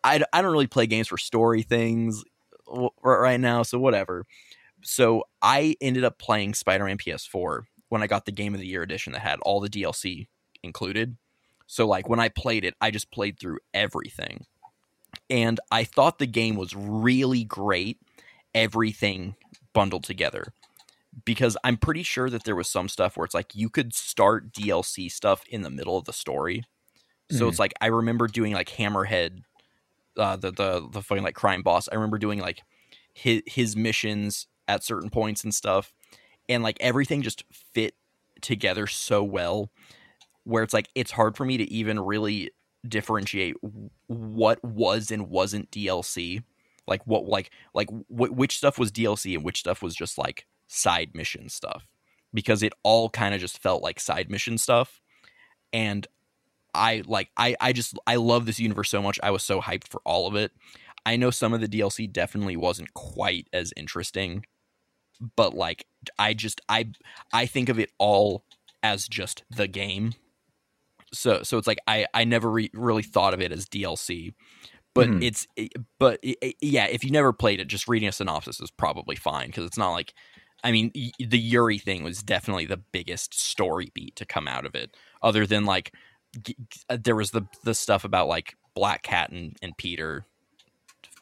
i, 0.03 0.21
I 0.33 0.41
don't 0.41 0.53
really 0.53 0.67
play 0.67 0.87
games 0.87 1.09
for 1.09 1.19
story 1.19 1.63
things 1.63 2.25
right 3.05 3.39
now 3.39 3.63
so 3.63 3.79
whatever 3.79 4.25
so 4.83 5.25
i 5.41 5.75
ended 5.81 6.05
up 6.05 6.19
playing 6.19 6.55
spider-man 6.55 6.99
ps4 6.99 7.63
when 7.89 8.03
i 8.03 8.07
got 8.07 8.27
the 8.27 8.33
game 8.33 8.55
of 8.55 8.61
the 8.61 8.67
year 8.67 8.83
edition 8.83 9.13
that 9.13 9.21
had 9.21 9.39
all 9.41 9.61
the 9.61 9.69
dlc 9.69 10.27
included 10.63 11.17
so 11.67 11.87
like 11.87 12.09
when 12.09 12.21
i 12.21 12.29
played 12.29 12.65
it 12.65 12.75
i 12.81 12.91
just 12.91 13.11
played 13.11 13.39
through 13.39 13.59
everything 13.75 14.45
and 15.31 15.61
I 15.71 15.85
thought 15.85 16.19
the 16.19 16.27
game 16.27 16.57
was 16.57 16.75
really 16.75 17.45
great, 17.45 17.99
everything 18.55 19.37
bundled 19.73 20.05
together. 20.05 20.53
Because 21.25 21.59
I'm 21.63 21.77
pretty 21.77 22.03
sure 22.03 22.31
that 22.31 22.45
there 22.45 22.57
was 22.57 22.69
some 22.69 22.89
stuff 22.89 23.17
where 23.17 23.25
it's 23.27 23.35
like 23.35 23.55
you 23.55 23.69
could 23.69 23.93
start 23.95 24.53
DLC 24.53 25.11
stuff 25.11 25.43
in 25.49 25.61
the 25.61 25.71
middle 25.71 25.99
of 25.99 26.07
the 26.07 26.13
story. 26.13 26.65
So 27.31 27.41
mm-hmm. 27.41 27.49
it's 27.49 27.59
like 27.59 27.75
I 27.83 27.87
remember 27.89 28.27
doing 28.29 28.55
like 28.55 28.71
Hammerhead, 28.71 29.43
uh, 30.17 30.37
the 30.37 30.51
the 30.53 30.89
the 30.91 31.03
fucking 31.03 31.23
like 31.23 31.35
crime 31.35 31.63
boss. 31.63 31.87
I 31.91 31.97
remember 31.97 32.17
doing 32.17 32.39
like 32.39 32.63
his 33.13 33.43
his 33.45 33.77
missions 33.77 34.47
at 34.69 34.85
certain 34.85 35.11
points 35.11 35.45
and 35.45 35.55
stuff, 35.55 35.93
and 36.49 36.63
like 36.63 36.77
everything 36.81 37.23
just 37.23 37.45
fit 37.53 37.95
together 38.41 38.87
so 38.87 39.23
well, 39.23 39.71
where 40.45 40.63
it's 40.63 40.75
like 40.75 40.89
it's 40.95 41.13
hard 41.13 41.37
for 41.37 41.45
me 41.45 41.57
to 41.57 41.71
even 41.73 42.01
really 42.01 42.51
differentiate 42.87 43.57
what 44.07 44.63
was 44.65 45.11
and 45.11 45.29
wasn't 45.29 45.71
DLC. 45.71 46.43
Like 46.87 47.07
what 47.07 47.27
like 47.27 47.51
like 47.75 47.89
wh- 48.09 48.37
which 48.37 48.57
stuff 48.57 48.79
was 48.79 48.91
DLC 48.91 49.35
and 49.35 49.45
which 49.45 49.61
stuff 49.61 49.83
was 49.83 49.95
just 49.95 50.19
like 50.19 50.47
side 50.67 51.11
mission 51.15 51.49
stuff 51.49 51.87
because 52.35 52.63
it 52.63 52.73
all 52.83 53.09
kind 53.09 53.35
of 53.35 53.41
just 53.41 53.63
felt 53.63 53.83
like 53.83 54.01
side 54.01 54.31
mission 54.31 54.59
stuff 54.59 55.01
and 55.73 56.07
I 56.75 57.03
like 57.07 57.31
I 57.37 57.57
I 57.61 57.73
just 57.73 57.99
I 58.07 58.17
love 58.17 58.47
this 58.47 58.59
universe 58.59 58.91
so 58.91 59.03
much. 59.03 59.19
I 59.23 59.31
was 59.31 59.43
so 59.43 59.61
hyped 59.61 59.89
for 59.89 60.01
all 60.05 60.27
of 60.27 60.35
it. 60.35 60.53
I 61.05 61.17
know 61.17 61.31
some 61.31 61.53
of 61.53 61.61
the 61.61 61.69
DLC 61.69 62.11
definitely 62.11 62.57
wasn't 62.57 62.95
quite 62.95 63.49
as 63.53 63.73
interesting, 63.77 64.47
but 65.37 65.55
like 65.55 65.87
I 66.19 66.35
just 66.35 66.61
I 66.69 66.91
I 67.33 67.47
think 67.47 67.69
of 67.69 67.79
it 67.79 67.91
all 67.99 68.45
as 68.83 69.07
just 69.09 69.45
the 69.51 69.69
game 69.69 70.15
so 71.13 71.43
so 71.43 71.59
it's 71.59 71.67
like 71.67 71.81
I 71.87 72.07
I 72.15 72.25
never 72.25 72.51
re- 72.51 72.71
really 72.73 73.03
thought 73.03 73.35
of 73.35 73.41
it 73.41 73.53
as 73.53 73.67
DLC, 73.67 74.35
but 74.95 75.09
mm. 75.09 75.23
it's 75.23 75.47
but 75.99 76.19
it, 76.23 76.57
yeah, 76.61 76.87
if 76.87 77.05
you 77.05 77.11
never 77.11 77.33
played 77.33 77.61
it, 77.61 77.69
just 77.69 77.89
reading 77.89 78.09
a 78.09 78.13
synopsis 78.13 78.61
is 78.61 78.71
probably 78.71 79.17
fine 79.17 79.49
because 79.49 79.65
it's 79.65 79.79
not 79.79 79.93
like 79.93 80.15
I 80.65 80.73
mean 80.73 80.91
the 81.19 81.39
Yuri 81.39 81.79
thing 81.79 82.03
was 82.03 82.23
definitely 82.23 82.67
the 82.67 82.79
biggest 82.93 83.39
story 83.39 83.91
beat 83.95 84.17
to 84.17 84.27
come 84.27 84.49
out 84.49 84.65
of 84.65 84.75
it, 84.75 84.97
other 85.23 85.47
than 85.47 85.65
like 85.65 85.93
g- 86.43 86.57
uh, 86.89 86.99
there 87.03 87.17
was 87.17 87.31
the 87.31 87.43
the 87.65 87.75
stuff 87.75 88.05
about 88.05 88.29
like 88.29 88.57
Black 88.75 89.03
Cat 89.03 89.31
and, 89.31 89.57
and 89.61 89.77
Peter 89.77 90.25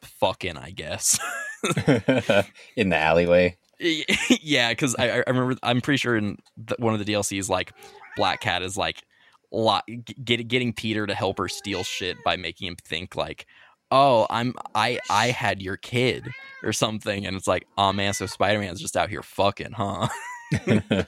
fucking 0.03 0.57
I 0.57 0.71
guess 0.71 1.19
in 2.77 2.89
the 2.91 2.97
alleyway. 2.97 3.57
yeah, 4.43 4.71
because 4.71 4.95
I, 4.99 5.11
I 5.11 5.23
remember 5.27 5.57
I'm 5.63 5.81
pretty 5.81 5.99
sure 5.99 6.17
in 6.17 6.39
the, 6.57 6.77
one 6.79 6.93
of 6.93 7.05
the 7.05 7.11
DLCs 7.11 7.49
like 7.49 7.73
Black 8.17 8.41
Cat 8.41 8.63
is 8.63 8.77
like 8.77 9.03
lot 9.51 9.85
get, 10.25 10.47
getting 10.49 10.73
Peter 10.73 11.07
to 11.07 11.15
help 11.15 11.39
her 11.39 11.49
steal 11.49 11.83
shit 11.83 12.23
by 12.25 12.37
making 12.37 12.69
him 12.69 12.77
think 12.77 13.17
like, 13.17 13.47
"Oh, 13.91 14.27
I'm 14.29 14.55
I 14.75 14.99
I 15.09 15.29
had 15.29 15.63
your 15.63 15.77
kid" 15.77 16.29
or 16.63 16.73
something, 16.73 17.27
and 17.27 17.37
it's 17.37 17.49
like, 17.49 17.67
"Oh 17.79 17.93
man, 17.93 18.13
so 18.13 18.27
Spider 18.27 18.59
Man's 18.59 18.81
just 18.81 18.97
out 18.97 19.09
here 19.09 19.23
fucking, 19.23 19.73
huh?" 19.73 20.09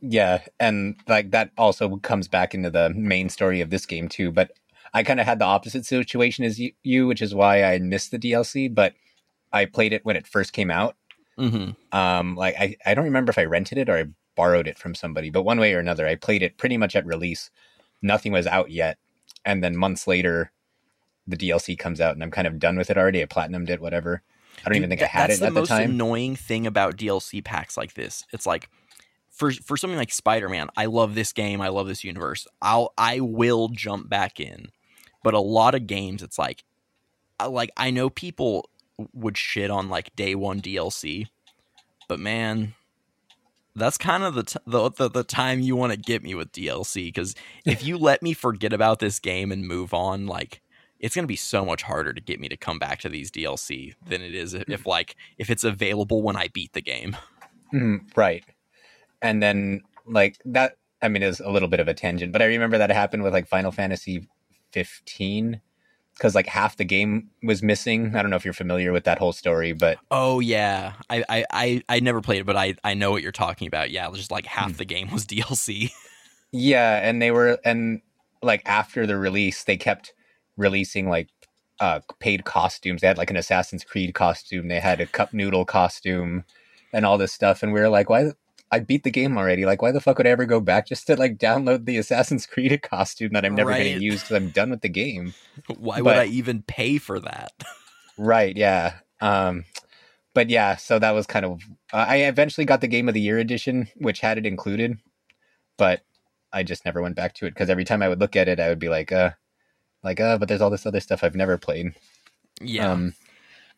yeah, 0.00 0.40
and 0.58 0.96
like 1.06 1.30
that 1.30 1.50
also 1.56 1.96
comes 1.98 2.28
back 2.28 2.54
into 2.54 2.70
the 2.70 2.90
main 2.90 3.28
story 3.28 3.60
of 3.60 3.70
this 3.70 3.86
game 3.86 4.08
too. 4.08 4.32
But 4.32 4.52
I 4.94 5.02
kind 5.02 5.20
of 5.20 5.26
had 5.26 5.38
the 5.38 5.44
opposite 5.44 5.86
situation 5.86 6.44
as 6.44 6.58
you, 6.58 6.72
you, 6.82 7.06
which 7.06 7.22
is 7.22 7.34
why 7.34 7.64
I 7.64 7.78
missed 7.78 8.10
the 8.10 8.18
DLC. 8.18 8.72
But 8.74 8.94
I 9.52 9.64
played 9.64 9.92
it 9.92 10.04
when 10.04 10.16
it 10.16 10.26
first 10.26 10.52
came 10.52 10.70
out. 10.70 10.96
Mm-hmm. 11.38 11.96
Um, 11.96 12.34
like 12.34 12.56
I, 12.58 12.76
I 12.84 12.94
don't 12.94 13.04
remember 13.04 13.30
if 13.30 13.38
I 13.38 13.44
rented 13.44 13.78
it 13.78 13.88
or 13.88 13.96
I 13.96 14.04
borrowed 14.34 14.68
it 14.68 14.78
from 14.78 14.94
somebody, 14.94 15.30
but 15.30 15.42
one 15.42 15.60
way 15.60 15.74
or 15.74 15.78
another, 15.78 16.06
I 16.06 16.14
played 16.14 16.42
it 16.42 16.58
pretty 16.58 16.76
much 16.76 16.96
at 16.96 17.06
release. 17.06 17.50
Nothing 18.02 18.32
was 18.32 18.46
out 18.46 18.70
yet, 18.70 18.98
and 19.44 19.62
then 19.62 19.76
months 19.76 20.06
later, 20.06 20.52
the 21.26 21.36
DLC 21.36 21.78
comes 21.78 22.00
out, 22.00 22.14
and 22.14 22.22
I'm 22.22 22.30
kind 22.30 22.46
of 22.46 22.58
done 22.58 22.76
with 22.76 22.90
it 22.90 22.96
already. 22.96 23.22
I 23.22 23.26
platinumed 23.26 23.70
it, 23.70 23.80
whatever. 23.80 24.22
I 24.58 24.62
don't 24.64 24.74
Dude, 24.74 24.76
even 24.78 24.90
think 24.90 25.02
I 25.02 25.06
had 25.06 25.30
it 25.30 25.34
at 25.34 25.38
the 25.40 25.46
time. 25.46 25.54
That's 25.54 25.68
the 25.68 25.74
most 25.74 25.84
annoying 25.84 26.36
thing 26.36 26.66
about 26.66 26.96
DLC 26.96 27.44
packs 27.44 27.76
like 27.76 27.94
this. 27.94 28.24
It's 28.32 28.46
like 28.46 28.68
for 29.30 29.52
for 29.52 29.76
something 29.76 29.98
like 29.98 30.12
Spider 30.12 30.48
Man, 30.48 30.68
I 30.76 30.86
love 30.86 31.14
this 31.14 31.32
game. 31.32 31.60
I 31.60 31.68
love 31.68 31.86
this 31.86 32.04
universe. 32.04 32.46
I'll 32.60 32.92
I 32.98 33.20
will 33.20 33.68
jump 33.68 34.08
back 34.08 34.40
in, 34.40 34.68
but 35.22 35.34
a 35.34 35.40
lot 35.40 35.74
of 35.74 35.86
games, 35.86 36.22
it's 36.22 36.38
like, 36.38 36.64
like 37.46 37.70
I 37.76 37.90
know 37.90 38.10
people 38.10 38.68
would 39.12 39.36
shit 39.36 39.70
on 39.70 39.88
like 39.88 40.14
day 40.16 40.34
one 40.34 40.60
DLC, 40.60 41.26
but 42.08 42.18
man, 42.18 42.74
that's 43.76 43.98
kind 43.98 44.24
of 44.24 44.34
the, 44.34 44.42
t- 44.42 44.58
the, 44.66 44.90
the 44.90 45.08
the 45.08 45.24
time 45.24 45.60
you 45.60 45.76
want 45.76 45.92
to 45.92 45.98
get 45.98 46.22
me 46.22 46.34
with 46.34 46.52
DLC 46.52 47.06
because 47.06 47.34
if 47.64 47.84
you 47.84 47.96
let 47.96 48.22
me 48.22 48.32
forget 48.32 48.72
about 48.72 48.98
this 48.98 49.18
game 49.18 49.52
and 49.52 49.66
move 49.66 49.94
on, 49.94 50.26
like 50.26 50.60
it's 50.98 51.14
going 51.14 51.22
to 51.22 51.28
be 51.28 51.36
so 51.36 51.64
much 51.64 51.82
harder 51.82 52.12
to 52.12 52.20
get 52.20 52.40
me 52.40 52.48
to 52.48 52.56
come 52.56 52.78
back 52.78 52.98
to 53.00 53.08
these 53.08 53.30
DLC 53.30 53.94
than 54.06 54.20
it 54.20 54.34
is 54.34 54.54
if 54.54 54.86
like 54.86 55.16
if 55.38 55.48
it's 55.48 55.64
available 55.64 56.22
when 56.22 56.36
I 56.36 56.48
beat 56.48 56.72
the 56.72 56.82
game. 56.82 57.16
Mm, 57.72 58.00
right, 58.16 58.44
and 59.22 59.42
then 59.42 59.82
like 60.06 60.38
that. 60.44 60.76
I 61.00 61.06
mean, 61.06 61.22
is 61.22 61.38
a 61.38 61.50
little 61.50 61.68
bit 61.68 61.78
of 61.78 61.86
a 61.86 61.94
tangent, 61.94 62.32
but 62.32 62.42
I 62.42 62.46
remember 62.46 62.76
that 62.78 62.90
happened 62.90 63.22
with 63.22 63.32
like 63.32 63.46
Final 63.46 63.70
Fantasy 63.70 64.26
15 64.72 65.60
because 66.18 66.34
like 66.34 66.46
half 66.46 66.76
the 66.76 66.84
game 66.84 67.30
was 67.42 67.62
missing. 67.62 68.14
I 68.16 68.22
don't 68.22 68.30
know 68.30 68.36
if 68.36 68.44
you're 68.44 68.52
familiar 68.52 68.92
with 68.92 69.04
that 69.04 69.18
whole 69.18 69.32
story, 69.32 69.72
but 69.72 69.98
oh 70.10 70.40
yeah, 70.40 70.94
I 71.08 71.24
I 71.28 71.44
I, 71.50 71.82
I 71.88 72.00
never 72.00 72.20
played 72.20 72.40
it, 72.40 72.46
but 72.46 72.56
I 72.56 72.74
I 72.82 72.94
know 72.94 73.10
what 73.10 73.22
you're 73.22 73.32
talking 73.32 73.68
about. 73.68 73.90
Yeah, 73.90 74.04
it 74.06 74.10
was 74.10 74.18
just 74.18 74.30
like 74.30 74.46
half 74.46 74.72
hmm. 74.72 74.76
the 74.76 74.84
game 74.84 75.10
was 75.10 75.26
DLC. 75.26 75.92
yeah, 76.52 76.98
and 77.08 77.22
they 77.22 77.30
were 77.30 77.58
and 77.64 78.02
like 78.42 78.62
after 78.66 79.06
the 79.06 79.16
release, 79.16 79.64
they 79.64 79.76
kept 79.76 80.12
releasing 80.56 81.08
like 81.08 81.28
uh 81.80 82.00
paid 82.18 82.44
costumes. 82.44 83.00
They 83.00 83.06
had 83.06 83.18
like 83.18 83.30
an 83.30 83.36
Assassin's 83.36 83.84
Creed 83.84 84.14
costume. 84.14 84.68
They 84.68 84.80
had 84.80 85.00
a 85.00 85.06
cup 85.06 85.32
noodle 85.32 85.64
costume 85.64 86.44
and 86.92 87.06
all 87.06 87.18
this 87.18 87.32
stuff. 87.32 87.62
And 87.62 87.72
we 87.72 87.80
were 87.80 87.88
like, 87.88 88.10
why 88.10 88.32
I 88.70 88.80
beat 88.80 89.02
the 89.02 89.10
game 89.10 89.38
already. 89.38 89.64
Like, 89.64 89.80
why 89.80 89.92
the 89.92 90.00
fuck 90.00 90.18
would 90.18 90.26
I 90.26 90.30
ever 90.30 90.44
go 90.44 90.60
back 90.60 90.86
just 90.86 91.06
to 91.06 91.16
like 91.16 91.38
download 91.38 91.86
the 91.86 91.96
Assassin's 91.96 92.46
Creed 92.46 92.82
costume 92.82 93.32
that 93.32 93.44
I'm 93.44 93.54
never 93.54 93.70
right. 93.70 93.82
going 93.82 93.98
to 93.98 94.04
use 94.04 94.22
because 94.22 94.36
I'm 94.36 94.50
done 94.50 94.70
with 94.70 94.82
the 94.82 94.88
game? 94.88 95.34
Why 95.78 95.96
but, 95.96 96.04
would 96.04 96.16
I 96.16 96.26
even 96.26 96.62
pay 96.62 96.98
for 96.98 97.18
that? 97.20 97.52
right. 98.18 98.54
Yeah. 98.56 98.94
Um, 99.20 99.64
but 100.34 100.50
yeah, 100.50 100.76
so 100.76 100.98
that 100.98 101.12
was 101.12 101.26
kind 101.26 101.46
of. 101.46 101.62
Uh, 101.92 102.04
I 102.08 102.16
eventually 102.16 102.66
got 102.66 102.80
the 102.80 102.88
Game 102.88 103.08
of 103.08 103.14
the 103.14 103.20
Year 103.20 103.38
edition, 103.38 103.88
which 103.96 104.20
had 104.20 104.38
it 104.38 104.46
included, 104.46 104.98
but 105.78 106.02
I 106.52 106.62
just 106.62 106.84
never 106.84 107.00
went 107.02 107.16
back 107.16 107.34
to 107.34 107.46
it 107.46 107.54
because 107.54 107.70
every 107.70 107.84
time 107.84 108.02
I 108.02 108.08
would 108.08 108.20
look 108.20 108.36
at 108.36 108.48
it, 108.48 108.60
I 108.60 108.68
would 108.68 108.78
be 108.78 108.88
like, 108.88 109.10
uh, 109.10 109.30
like, 110.04 110.20
uh, 110.20 110.38
but 110.38 110.48
there's 110.48 110.60
all 110.60 110.70
this 110.70 110.86
other 110.86 111.00
stuff 111.00 111.24
I've 111.24 111.34
never 111.34 111.58
played. 111.58 111.94
Yeah. 112.60 112.92
Um, 112.92 113.14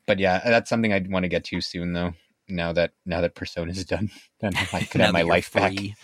but 0.07 0.19
yeah, 0.19 0.41
that's 0.45 0.69
something 0.69 0.93
I'd 0.93 1.11
want 1.11 1.23
to 1.23 1.29
get 1.29 1.45
to 1.45 1.61
soon, 1.61 1.93
though 1.93 2.15
now 2.51 2.73
that 2.73 2.93
now 3.07 3.21
that 3.21 3.35
Persona 3.35 3.71
is 3.71 3.85
done, 3.85 4.11
then 4.41 4.53
I 4.73 4.83
could 4.91 5.01
have 5.01 5.13
my 5.13 5.23
life 5.23 5.49
free. 5.49 5.61
back. 5.61 5.99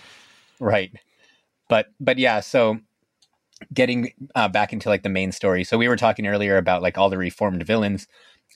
Right. 0.60 0.92
But 1.68 1.86
but 2.00 2.18
yeah, 2.18 2.40
so 2.40 2.78
getting 3.72 4.12
uh, 4.34 4.48
back 4.48 4.72
into 4.72 4.88
like 4.88 5.02
the 5.02 5.08
main 5.08 5.32
story. 5.32 5.64
So 5.64 5.78
we 5.78 5.88
were 5.88 5.96
talking 5.96 6.26
earlier 6.26 6.56
about 6.56 6.82
like 6.82 6.98
all 6.98 7.10
the 7.10 7.18
reformed 7.18 7.64
villains, 7.66 8.06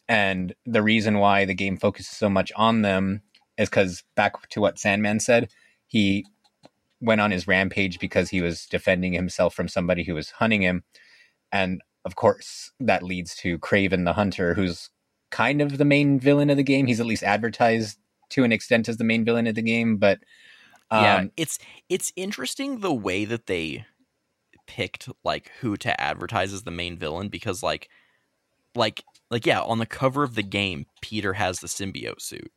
and 0.08 0.54
the 0.66 0.82
reason 0.82 1.18
why 1.18 1.44
the 1.44 1.54
game 1.54 1.76
focuses 1.76 2.16
so 2.16 2.28
much 2.28 2.52
on 2.56 2.82
them 2.82 3.22
is 3.58 3.68
because 3.68 4.04
back 4.16 4.48
to 4.50 4.60
what 4.60 4.78
Sandman 4.78 5.20
said, 5.20 5.48
he 5.86 6.26
went 7.00 7.20
on 7.20 7.30
his 7.30 7.48
rampage 7.48 7.98
because 7.98 8.30
he 8.30 8.42
was 8.42 8.66
defending 8.66 9.12
himself 9.12 9.54
from 9.54 9.68
somebody 9.68 10.04
who 10.04 10.14
was 10.14 10.30
hunting 10.30 10.62
him, 10.62 10.84
and 11.50 11.80
of 12.04 12.16
course 12.16 12.72
that 12.80 13.02
leads 13.02 13.34
to 13.36 13.58
Kraven 13.58 14.04
the 14.04 14.12
Hunter, 14.12 14.54
who's 14.54 14.90
kind 15.30 15.60
of 15.62 15.78
the 15.78 15.84
main 15.84 16.20
villain 16.20 16.50
of 16.50 16.56
the 16.56 16.62
game. 16.62 16.86
He's 16.86 17.00
at 17.00 17.06
least 17.06 17.22
advertised 17.22 17.98
to 18.30 18.44
an 18.44 18.52
extent 18.52 18.88
as 18.88 18.96
the 18.96 19.04
main 19.04 19.24
villain 19.24 19.46
of 19.46 19.54
the 19.54 19.62
game, 19.62 19.96
but 19.96 20.18
um, 20.90 21.02
yeah, 21.04 21.24
it's 21.36 21.58
it's 21.88 22.12
interesting 22.16 22.80
the 22.80 22.92
way 22.92 23.24
that 23.24 23.46
they 23.46 23.84
picked 24.66 25.08
like 25.24 25.50
who 25.60 25.76
to 25.76 26.00
advertise 26.00 26.52
as 26.52 26.62
the 26.62 26.70
main 26.70 26.96
villain 26.96 27.28
because 27.28 27.62
like 27.62 27.88
like 28.74 29.04
like 29.30 29.46
yeah, 29.46 29.60
on 29.60 29.78
the 29.78 29.86
cover 29.86 30.22
of 30.22 30.34
the 30.34 30.42
game, 30.42 30.86
Peter 31.00 31.34
has 31.34 31.60
the 31.60 31.68
symbiote 31.68 32.20
suit, 32.20 32.52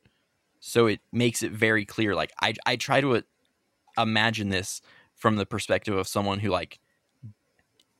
so 0.60 0.86
it 0.86 1.00
makes 1.12 1.42
it 1.42 1.52
very 1.52 1.84
clear. 1.84 2.14
Like 2.14 2.32
I 2.40 2.54
I 2.66 2.76
try 2.76 3.00
to 3.00 3.22
imagine 3.96 4.48
this 4.48 4.80
from 5.14 5.36
the 5.36 5.46
perspective 5.46 5.96
of 5.96 6.08
someone 6.08 6.40
who 6.40 6.50
like 6.50 6.80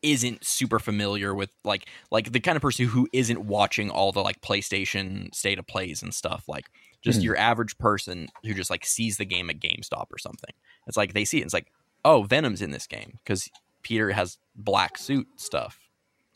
isn't 0.05 0.44
super 0.44 0.78
familiar 0.78 1.34
with 1.34 1.50
like 1.64 1.86
like 2.11 2.30
the 2.32 2.40
kind 2.40 2.55
of 2.57 2.62
person 2.62 2.86
who 2.86 3.09
isn't 3.12 3.40
watching 3.46 3.90
all 3.90 4.12
the 4.12 4.20
like 4.22 4.40
PlayStation 4.42 5.34
state 5.34 5.59
of 5.59 5.66
plays 5.66 6.02
and 6.02 6.14
stuff 6.14 6.44
like 6.48 6.66
just 7.02 7.20
Mhm. 7.20 7.24
your 7.24 7.36
average 7.38 7.76
person 7.78 8.28
who 8.44 8.55
just 8.55 8.70
like 8.70 8.84
sees 8.86 9.16
the 9.16 9.24
game 9.24 9.50
at 9.50 9.61
GameStop 9.61 10.07
or 10.11 10.18
something. 10.18 10.50
It's 10.86 10.96
like 10.96 11.12
they 11.14 11.24
see 11.24 11.38
it. 11.40 11.44
It's 11.44 11.55
like, 11.55 11.70
oh, 12.05 12.22
Venom's 12.22 12.62
in 12.62 12.70
this 12.70 12.86
game 12.86 13.18
because 13.24 13.48
Peter 13.82 14.12
has 14.12 14.38
black 14.55 14.96
suit 14.98 15.26
stuff. 15.36 15.78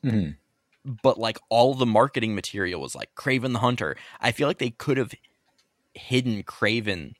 Mhm. 0.04 0.36
But 0.84 1.18
like 1.18 1.38
all 1.50 1.74
the 1.74 1.86
marketing 1.86 2.34
material 2.34 2.80
was 2.80 2.94
like 2.94 3.14
Kraven 3.14 3.52
the 3.52 3.58
Hunter. 3.60 3.96
I 4.20 4.32
feel 4.32 4.48
like 4.48 4.58
they 4.58 4.70
could 4.70 4.96
have 4.96 5.12
hidden 5.94 6.42
Kraven 6.42 7.14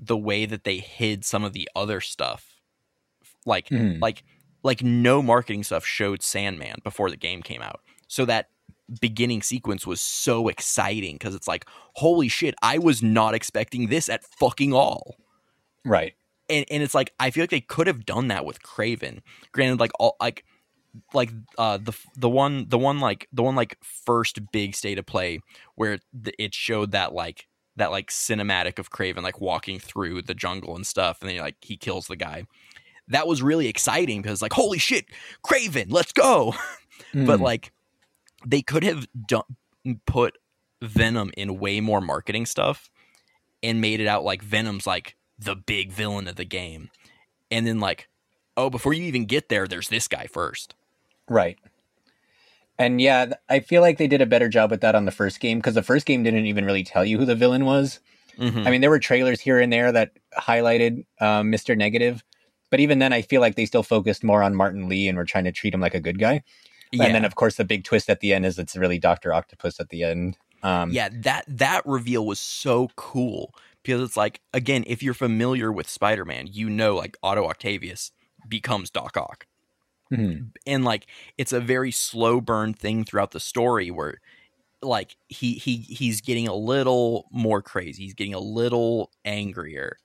the 0.00 0.16
way 0.16 0.46
that 0.46 0.64
they 0.64 0.78
hid 0.78 1.24
some 1.24 1.44
of 1.44 1.52
the 1.52 1.68
other 1.76 2.00
stuff. 2.00 2.54
Like 3.44 3.68
Mhm. 3.68 4.00
like 4.00 4.22
like 4.62 4.82
no 4.82 5.22
marketing 5.22 5.64
stuff 5.64 5.84
showed 5.84 6.22
Sandman 6.22 6.76
before 6.84 7.10
the 7.10 7.16
game 7.16 7.42
came 7.42 7.62
out. 7.62 7.80
So 8.08 8.24
that 8.26 8.48
beginning 9.00 9.42
sequence 9.42 9.86
was 9.86 10.00
so 10.00 10.48
exciting 10.48 11.14
because 11.14 11.34
it's 11.34 11.48
like, 11.48 11.66
holy 11.94 12.28
shit, 12.28 12.54
I 12.62 12.78
was 12.78 13.02
not 13.02 13.34
expecting 13.34 13.88
this 13.88 14.08
at 14.08 14.24
fucking 14.24 14.72
all. 14.72 15.16
Right. 15.84 16.14
And 16.48 16.66
and 16.70 16.82
it's 16.82 16.94
like 16.94 17.12
I 17.18 17.30
feel 17.30 17.42
like 17.42 17.50
they 17.50 17.60
could 17.60 17.86
have 17.86 18.04
done 18.04 18.28
that 18.28 18.44
with 18.44 18.62
Kraven. 18.62 19.20
Granted, 19.52 19.80
like 19.80 19.92
all 19.98 20.16
like 20.20 20.44
like 21.14 21.30
uh 21.56 21.78
the 21.78 21.96
the 22.16 22.28
one 22.28 22.66
the 22.68 22.78
one 22.78 23.00
like 23.00 23.28
the 23.32 23.42
one 23.42 23.56
like 23.56 23.78
first 23.82 24.52
big 24.52 24.74
state 24.74 24.98
of 24.98 25.06
play 25.06 25.40
where 25.74 25.98
it 26.38 26.54
showed 26.54 26.92
that 26.92 27.14
like 27.14 27.46
that 27.76 27.90
like 27.90 28.10
cinematic 28.10 28.78
of 28.78 28.90
Kraven 28.90 29.22
like 29.22 29.40
walking 29.40 29.78
through 29.78 30.22
the 30.22 30.34
jungle 30.34 30.76
and 30.76 30.86
stuff 30.86 31.18
and 31.20 31.30
then 31.30 31.38
like 31.38 31.56
he 31.60 31.76
kills 31.76 32.06
the 32.06 32.16
guy. 32.16 32.44
That 33.12 33.26
was 33.26 33.42
really 33.42 33.68
exciting 33.68 34.20
because 34.22 34.42
like 34.42 34.52
holy 34.52 34.78
shit, 34.78 35.06
Kraven, 35.44 35.86
let's 35.90 36.12
go. 36.12 36.54
but 37.14 37.38
Mhm. 37.38 37.40
like 37.40 37.72
they 38.44 38.60
could 38.62 38.82
have 38.84 39.06
done 39.26 39.44
put 40.06 40.36
Venom 40.82 41.30
in 41.36 41.58
way 41.58 41.80
more 41.80 42.00
marketing 42.00 42.44
stuff 42.46 42.90
and 43.62 43.80
made 43.80 44.00
it 44.00 44.06
out 44.08 44.24
like 44.24 44.42
Venom's 44.42 44.86
like 44.86 45.16
the 45.38 45.54
big 45.54 45.92
villain 45.92 46.26
of 46.28 46.36
the 46.36 46.44
game. 46.44 46.90
And 47.50 47.66
then 47.66 47.78
like, 47.80 48.08
oh, 48.56 48.68
before 48.70 48.92
you 48.92 49.04
even 49.04 49.24
get 49.26 49.48
there, 49.48 49.66
there's 49.68 49.88
this 49.88 50.08
guy 50.08 50.26
first. 50.26 50.74
Right. 51.28 51.58
And 52.78 53.00
yeah, 53.00 53.34
I 53.48 53.60
feel 53.60 53.82
like 53.82 53.98
they 53.98 54.08
did 54.08 54.20
a 54.22 54.26
better 54.26 54.48
job 54.48 54.70
with 54.70 54.80
that 54.80 54.94
on 54.94 55.04
the 55.04 55.12
first 55.12 55.38
game 55.40 55.58
because 55.58 55.74
the 55.74 55.82
first 55.82 56.06
game 56.06 56.22
didn't 56.22 56.46
even 56.46 56.64
really 56.64 56.82
tell 56.82 57.04
you 57.04 57.18
who 57.18 57.24
the 57.24 57.34
villain 57.36 57.64
was. 57.64 58.00
Mhm. 58.38 58.66
I 58.66 58.70
mean, 58.70 58.80
there 58.80 58.90
were 58.90 58.98
trailers 58.98 59.40
here 59.40 59.60
and 59.60 59.72
there 59.72 59.92
that 59.92 60.12
highlighted 60.36 61.04
um, 61.20 61.52
Mr. 61.52 61.76
Negative, 61.76 62.24
but 62.72 62.80
even 62.80 63.00
then, 63.00 63.12
I 63.12 63.20
feel 63.20 63.42
like 63.42 63.54
they 63.54 63.66
still 63.66 63.82
focused 63.82 64.24
more 64.24 64.42
on 64.42 64.54
Martin 64.54 64.88
Li 64.88 65.06
and 65.06 65.18
were 65.18 65.26
trying 65.26 65.44
to 65.44 65.52
treat 65.52 65.74
him 65.74 65.82
like 65.82 65.94
a 65.94 66.00
good 66.00 66.18
guy. 66.18 66.42
yeah. 66.90 67.04
And 67.04 67.14
then, 67.14 67.26
of 67.26 67.34
course, 67.34 67.56
the 67.56 67.66
big 67.66 67.84
twist 67.84 68.08
at 68.08 68.20
the 68.20 68.32
end 68.32 68.46
is 68.46 68.58
it's 68.58 68.74
really 68.74 68.98
Doctor 68.98 69.34
Octopus 69.34 69.78
at 69.78 69.90
the 69.90 70.02
end. 70.04 70.38
Um, 70.62 70.90
yeah, 70.90 71.10
that 71.12 71.44
that 71.48 71.82
reveal 71.84 72.24
was 72.24 72.40
so 72.40 72.88
cool 72.96 73.54
because 73.82 74.00
it's 74.00 74.16
like 74.16 74.40
again, 74.54 74.84
if 74.86 75.02
you're 75.02 75.12
familiar 75.12 75.70
with 75.70 75.86
Spider-Man, 75.86 76.48
you 76.50 76.70
know 76.70 76.96
like 76.96 77.18
Otto 77.22 77.44
Octavius 77.44 78.10
becomes 78.48 78.88
Doc 78.88 79.18
Ock. 79.18 79.46
mhm, 80.10 80.52
and 80.66 80.82
like 80.82 81.06
it's 81.36 81.52
a 81.52 81.60
very 81.60 81.90
slow 81.90 82.40
burn 82.40 82.72
thing 82.72 83.04
throughout 83.04 83.32
the 83.32 83.40
story 83.40 83.90
where 83.90 84.20
like 84.80 85.16
he 85.28 85.54
he 85.54 85.76
he's 85.76 86.22
getting 86.22 86.48
a 86.48 86.54
little 86.54 87.28
more 87.30 87.62
crazy 87.62 88.04
he's 88.04 88.14
getting 88.14 88.34
a 88.34 88.40
little 88.40 89.12
angrier 89.24 89.98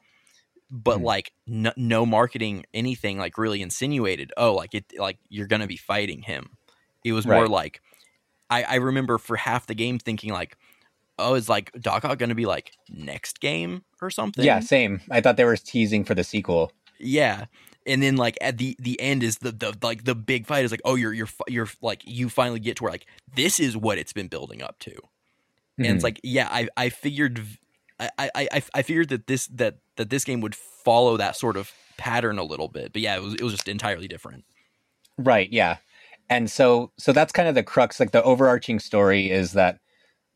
but 0.69 0.99
Mhm. 0.99 1.03
like 1.03 1.31
no, 1.45 1.71
no 1.77 2.05
marketing 2.05 2.65
anything 2.73 3.17
like 3.17 3.37
really 3.37 3.61
insinuated 3.61 4.31
oh 4.37 4.53
like 4.53 4.73
it 4.73 4.85
like 4.97 5.17
you're 5.29 5.47
gonna 5.47 5.67
be 5.67 5.77
fighting 5.77 6.21
him 6.23 6.49
it 7.05 7.13
was 7.13 7.25
more 7.25 7.43
Right. 7.43 7.49
like 7.49 7.81
i 8.49 8.63
i 8.63 8.75
remember 8.75 9.17
for 9.17 9.35
half 9.37 9.65
the 9.67 9.75
game 9.75 9.97
thinking 9.99 10.31
like 10.33 10.57
oh 11.19 11.35
is 11.35 11.47
like 11.47 11.71
doc 11.79 12.03
ock 12.05 12.17
gonna 12.19 12.35
be 12.35 12.45
like 12.45 12.71
next 12.89 13.39
game 13.39 13.83
or 14.01 14.09
something 14.09 14.43
Yeah, 14.45 14.59
same. 14.59 15.01
I 15.09 15.21
thought 15.21 15.37
they 15.37 15.45
were 15.45 15.57
teasing 15.57 16.03
for 16.03 16.13
the 16.15 16.23
sequel. 16.23 16.71
yeah. 16.99 17.45
And 17.85 18.03
then 18.03 18.17
like 18.17 18.37
at 18.41 18.57
the 18.57 18.75
the 18.79 18.99
end 18.99 19.23
is 19.23 19.37
the 19.37 19.51
the 19.51 19.75
like 19.81 20.03
the 20.03 20.13
big 20.15 20.45
fight 20.45 20.65
is 20.65 20.71
like 20.71 20.81
oh 20.83 20.95
you're 20.95 21.13
you're 21.13 21.29
you're 21.47 21.69
like 21.81 22.01
you 22.05 22.27
finally 22.27 22.59
get 22.59 22.75
to 22.77 22.83
where 22.83 22.91
like 22.91 23.07
this 23.33 23.59
is 23.59 23.77
what 23.77 23.97
it's 23.97 24.11
been 24.13 24.27
building 24.27 24.61
up 24.61 24.77
to. 24.79 24.91
And 25.77 25.87
Mhm. 25.87 25.95
it's 25.95 26.03
like 26.03 26.19
yeah, 26.23 26.49
I 26.51 26.67
I 26.75 26.89
figured 26.89 27.39
I 27.99 28.09
I 28.35 28.63
I 28.73 28.81
figured 28.81 29.09
that 29.09 29.27
this 29.27 29.47
that 29.47 29.77
that 29.95 30.09
this 30.09 30.23
game 30.23 30.41
would 30.41 30.55
follow 30.55 31.17
that 31.17 31.35
sort 31.35 31.57
of 31.57 31.71
pattern 31.97 32.37
a 32.37 32.43
little 32.43 32.67
bit. 32.67 32.93
But 32.93 33.01
yeah, 33.01 33.15
it 33.15 33.23
was 33.23 33.33
it 33.35 33.41
was 33.41 33.53
just 33.53 33.67
entirely 33.67 34.07
different. 34.07 34.45
Right, 35.17 35.51
yeah. 35.51 35.77
And 36.29 36.49
so 36.49 36.91
so 36.97 37.11
that's 37.11 37.31
kind 37.31 37.47
of 37.47 37.55
the 37.55 37.63
crux 37.63 37.99
like 37.99 38.11
the 38.11 38.23
overarching 38.23 38.79
story 38.79 39.31
is 39.31 39.53
that 39.53 39.79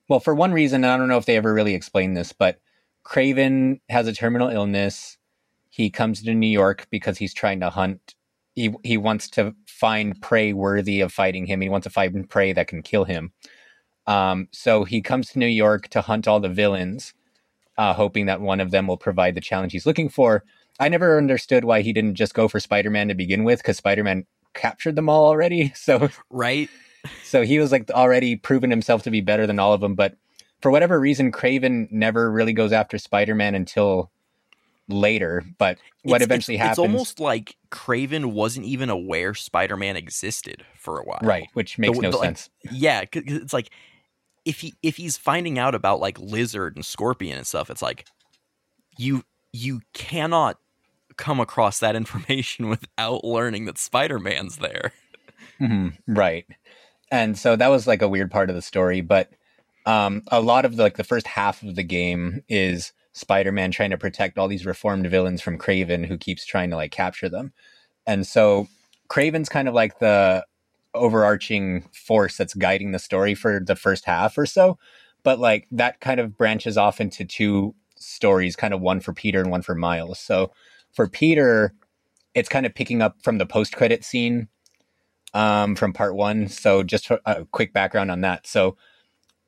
well, 0.09 0.19
for 0.19 0.35
one 0.35 0.51
reason, 0.51 0.83
and 0.83 0.91
I 0.91 0.97
don't 0.97 1.07
know 1.07 1.17
if 1.17 1.25
they 1.25 1.37
ever 1.37 1.53
really 1.53 1.75
explained 1.75 2.17
this, 2.17 2.33
but 2.33 2.59
Kraven 3.05 3.79
has 3.89 4.07
a 4.07 4.13
terminal 4.13 4.49
illness. 4.49 5.17
He 5.69 5.89
comes 5.89 6.21
to 6.23 6.33
New 6.33 6.47
York 6.47 6.87
because 6.89 7.17
he's 7.17 7.33
trying 7.33 7.61
to 7.61 7.69
hunt 7.69 8.15
he 8.53 8.73
he 8.83 8.97
wants 8.97 9.29
to 9.29 9.55
find 9.67 10.19
prey 10.21 10.53
worthy 10.53 11.01
of 11.01 11.11
fighting 11.13 11.45
him. 11.45 11.61
He 11.61 11.69
wants 11.69 11.85
to 11.85 11.89
find 11.89 12.29
prey 12.29 12.53
that 12.53 12.67
can 12.67 12.81
kill 12.81 13.05
him. 13.05 13.31
Um, 14.07 14.47
so 14.51 14.83
he 14.83 15.01
comes 15.01 15.29
to 15.29 15.39
New 15.39 15.47
York 15.47 15.87
to 15.89 16.01
hunt 16.01 16.27
all 16.27 16.39
the 16.39 16.49
villains, 16.49 17.13
uh, 17.81 17.93
hoping 17.93 18.27
that 18.27 18.41
one 18.41 18.59
of 18.59 18.69
them 18.71 18.85
will 18.87 18.97
provide 18.97 19.33
the 19.33 19.41
challenge 19.41 19.71
he's 19.71 19.85
looking 19.87 20.07
for. 20.09 20.43
I 20.79 20.87
never 20.89 21.17
understood 21.17 21.65
why 21.65 21.81
he 21.81 21.93
didn't 21.93 22.15
just 22.15 22.33
go 22.33 22.47
for 22.47 22.59
Spider-Man 22.59 23.07
to 23.07 23.15
begin 23.15 23.43
with, 23.43 23.59
because 23.59 23.77
Spider-Man 23.77 24.25
captured 24.53 24.95
them 24.95 25.09
all 25.09 25.25
already. 25.25 25.73
So 25.75 26.09
Right? 26.29 26.69
so 27.23 27.41
he 27.43 27.57
was 27.57 27.71
like 27.71 27.89
already 27.89 28.35
proven 28.35 28.69
himself 28.69 29.01
to 29.03 29.09
be 29.11 29.21
better 29.21 29.47
than 29.47 29.57
all 29.59 29.73
of 29.73 29.81
them. 29.81 29.95
But 29.95 30.15
for 30.61 30.69
whatever 30.69 30.99
reason, 30.99 31.31
Kraven 31.31 31.91
never 31.91 32.31
really 32.31 32.53
goes 32.53 32.71
after 32.71 32.97
Spider-Man 32.99 33.55
until 33.55 34.11
later. 34.87 35.43
But 35.57 35.77
what 36.03 36.17
It's- 36.21 36.27
eventually 36.27 36.55
it's, 36.55 36.61
happens, 36.61 36.77
It's 36.77 36.87
almost 36.87 37.19
like 37.19 37.55
Kraven 37.71 38.25
wasn't 38.33 38.65
even 38.67 38.89
aware 38.89 39.33
Spider-Man 39.33 39.95
existed 39.95 40.63
for 40.75 40.99
a 40.99 41.03
while. 41.03 41.19
right, 41.23 41.47
which 41.53 41.77
makes 41.79 41.97
The- 41.97 42.01
no 42.03 42.11
the, 42.11 42.17
like, 42.17 42.25
sense. 42.27 42.49
yeah 42.71 43.05
'cause 43.05 43.23
it's 43.25 43.53
like 43.53 43.69
if 44.45 44.61
he 44.61 44.73
if 44.81 44.97
he's 44.97 45.17
finding 45.17 45.59
out 45.59 45.75
about 45.75 45.99
like 45.99 46.19
lizard 46.19 46.75
and 46.75 46.85
scorpion 46.85 47.37
and 47.37 47.47
stuff 47.47 47.69
it's 47.69 47.81
like 47.81 48.05
you 48.97 49.23
you 49.53 49.81
cannot 49.93 50.57
come 51.17 51.39
across 51.39 51.79
that 51.79 51.95
information 51.95 52.69
without 52.69 53.23
learning 53.23 53.65
that 53.65 53.77
spider-man's 53.77 54.57
there. 54.57 54.93
Mhm, 55.59 55.97
right. 56.07 56.45
And 57.11 57.37
so 57.37 57.55
that 57.55 57.67
was 57.67 57.85
like 57.85 58.01
a 58.01 58.07
weird 58.07 58.31
part 58.31 58.49
of 58.49 58.55
the 58.55 58.61
story 58.61 59.01
but 59.01 59.29
um 59.85 60.21
a 60.27 60.41
lot 60.41 60.65
of 60.65 60.75
the, 60.77 60.83
like 60.83 60.97
the 60.97 61.03
first 61.03 61.27
half 61.27 61.63
of 61.63 61.75
the 61.75 61.83
game 61.83 62.43
is 62.47 62.93
spider-man 63.13 63.71
trying 63.71 63.89
to 63.89 63.97
protect 63.97 64.37
all 64.37 64.47
these 64.47 64.65
reformed 64.65 65.07
villains 65.07 65.41
from 65.41 65.57
kraven 65.57 66.05
who 66.05 66.17
keeps 66.17 66.45
trying 66.45 66.69
to 66.69 66.75
like 66.75 66.91
capture 66.91 67.29
them. 67.29 67.51
And 68.07 68.25
so 68.25 68.67
kraven's 69.09 69.49
kind 69.49 69.67
of 69.67 69.73
like 69.73 69.99
the 69.99 70.45
overarching 70.93 71.81
force 71.93 72.37
that's 72.37 72.53
guiding 72.53 72.91
the 72.91 72.99
story 72.99 73.33
for 73.33 73.59
the 73.59 73.75
first 73.75 74.05
half 74.05 74.37
or 74.37 74.45
so 74.45 74.77
but 75.23 75.39
like 75.39 75.67
that 75.71 75.99
kind 76.01 76.19
of 76.19 76.37
branches 76.37 76.77
off 76.77 76.99
into 76.99 77.23
two 77.23 77.73
stories 77.95 78.55
kind 78.55 78.73
of 78.73 78.81
one 78.81 78.99
for 78.99 79.13
peter 79.13 79.39
and 79.39 79.51
one 79.51 79.61
for 79.61 79.75
miles 79.75 80.19
so 80.19 80.51
for 80.91 81.07
peter 81.07 81.73
it's 82.33 82.49
kind 82.49 82.65
of 82.65 82.73
picking 82.73 83.01
up 83.01 83.17
from 83.23 83.37
the 83.37 83.45
post-credit 83.45 84.03
scene 84.03 84.47
um, 85.33 85.75
from 85.75 85.93
part 85.93 86.15
one. 86.15 86.47
So 86.47 86.83
just 86.83 87.09
a 87.25 87.45
quick 87.51 87.73
background 87.73 88.11
on 88.11 88.21
that. 88.21 88.47
So 88.47 88.77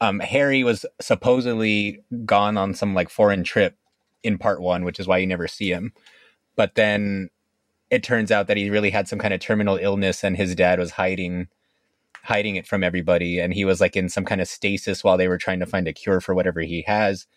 um, 0.02 0.20
Harry 0.20 0.64
was 0.64 0.86
supposedly 1.02 2.02
gone 2.26 2.58
on 2.58 2.74
some 2.74 2.94
like 2.94 3.10
foreign 3.10 3.44
trip 3.44 3.78
in 4.24 4.38
part 4.38 4.62
one, 4.62 4.84
which 4.84 5.00
is 5.00 5.08
why 5.08 5.18
you 5.18 5.28
never 5.28 5.48
see 5.48 5.70
him. 5.70 5.94
But 6.56 6.76
then 6.76 7.30
it 7.94 8.02
turns 8.02 8.32
out 8.32 8.48
that 8.48 8.58
he 8.58 8.72
really 8.72 8.90
had 8.90 9.08
some 9.08 9.20
kind 9.20 9.34
of 9.36 9.40
terminal 9.40 9.78
illness, 9.78 10.24
and 10.24 10.36
his 10.36 10.56
dad 10.56 10.80
was 10.80 10.92
hiding 10.92 11.48
hiding 12.24 12.56
it 12.56 12.66
from 12.66 12.84
everybody, 12.84 13.40
and 13.40 13.54
he 13.54 13.66
was 13.66 13.82
like 13.82 13.96
in 13.98 14.08
some 14.08 14.24
kind 14.24 14.40
of 14.42 14.48
stasis 14.48 15.04
while 15.04 15.18
they 15.18 15.28
were 15.28 15.38
trying 15.38 15.60
to 15.60 15.66
find 15.66 15.88
a 15.88 15.94
cure 15.94 16.22
for 16.22 16.34
whatever 16.34 16.62
he 16.62 16.82
has. 16.88 17.28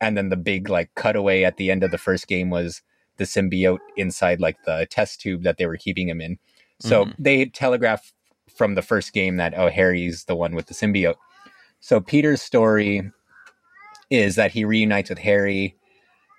And 0.00 0.16
then 0.16 0.30
the 0.30 0.36
big 0.36 0.70
like 0.70 0.90
cutaway 0.96 1.42
at 1.42 1.58
the 1.58 1.70
end 1.70 1.84
of 1.84 1.90
the 1.90 1.98
first 1.98 2.26
game 2.26 2.48
was 2.48 2.80
the 3.18 3.24
symbiote 3.24 3.80
inside 3.96 4.40
like 4.40 4.56
the 4.64 4.86
test 4.90 5.20
tube 5.20 5.42
that 5.42 5.58
they 5.58 5.66
were 5.66 5.76
keeping 5.76 6.08
him 6.08 6.20
in. 6.22 6.38
So 6.80 7.04
Mhm. 7.04 7.14
they 7.18 7.44
telegraph 7.46 8.12
from 8.48 8.74
the 8.74 8.82
first 8.82 9.12
game 9.12 9.36
that 9.36 9.52
oh 9.56 9.68
Harry's 9.68 10.24
the 10.24 10.34
one 10.34 10.54
with 10.54 10.66
the 10.66 10.74
symbiote. 10.74 11.16
So 11.80 12.00
Peter's 12.00 12.40
story 12.42 13.10
is 14.08 14.36
that 14.36 14.52
he 14.52 14.64
reunites 14.64 15.10
with 15.10 15.18
Harry. 15.20 15.76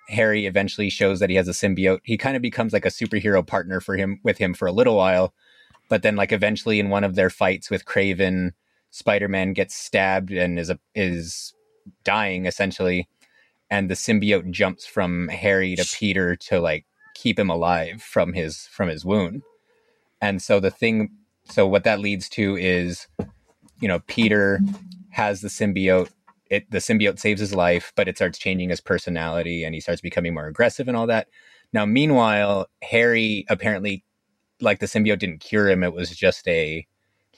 Harry 0.08 0.46
eventually 0.46 0.90
shows 0.90 1.20
that 1.20 1.30
he 1.30 1.36
has 1.36 1.48
a 1.48 1.52
symbiote. 1.52 2.00
He 2.04 2.16
kind 2.16 2.36
of 2.36 2.42
becomes 2.42 2.72
like 2.72 2.84
a 2.84 2.90
superhero 2.90 3.46
partner 3.46 3.80
for 3.80 3.96
him 3.96 4.20
with 4.22 4.38
him 4.38 4.54
for 4.54 4.66
a 4.66 4.72
little 4.72 4.96
while, 4.96 5.32
but 5.88 6.02
then 6.02 6.16
like 6.16 6.32
eventually 6.32 6.80
in 6.80 6.90
one 6.90 7.04
of 7.04 7.14
their 7.14 7.30
fights 7.30 7.70
with 7.70 7.84
Kraven, 7.84 8.52
Spider-Man 8.90 9.52
gets 9.52 9.74
stabbed 9.74 10.32
and 10.32 10.58
is 10.58 10.68
a, 10.70 10.78
is 10.94 11.54
dying 12.04 12.46
essentially, 12.46 13.08
and 13.70 13.88
the 13.88 13.94
symbiote 13.94 14.50
jumps 14.50 14.84
from 14.84 15.28
Harry 15.28 15.76
to 15.76 15.96
Peter 15.96 16.36
to 16.36 16.60
like 16.60 16.84
keep 17.14 17.38
him 17.38 17.48
alive 17.48 18.02
from 18.02 18.32
his 18.32 18.66
from 18.66 18.88
his 18.88 19.04
wound. 19.04 19.42
And 20.20 20.42
so 20.42 20.60
the 20.60 20.70
thing 20.70 21.10
So 21.44 21.66
what 21.66 21.84
that 21.84 22.00
leads 22.00 22.28
to 22.30 22.56
is, 22.56 23.06
you 23.80 23.88
know, 23.88 24.00
Peter 24.06 24.60
has 25.10 25.40
the 25.40 25.48
symbiote. 25.48 26.10
It 26.52 26.70
the 26.70 26.78
symbiote 26.78 27.18
saves 27.18 27.40
his 27.40 27.54
life, 27.54 27.94
but 27.96 28.08
it 28.08 28.16
starts 28.16 28.38
changing 28.38 28.68
his 28.68 28.80
personality, 28.82 29.64
and 29.64 29.74
he 29.74 29.80
starts 29.80 30.02
becoming 30.02 30.34
more 30.34 30.46
aggressive 30.46 30.86
and 30.86 30.96
all 30.96 31.06
that. 31.06 31.28
Now, 31.72 31.86
meanwhile, 31.86 32.68
Harry 32.82 33.46
apparently, 33.48 34.04
like 34.60 34.78
the 34.78 34.86
symbiote 34.86 35.18
didn't 35.18 35.40
cure 35.40 35.70
him; 35.70 35.82
it 35.82 35.94
was 35.94 36.10
just 36.10 36.46
a 36.46 36.86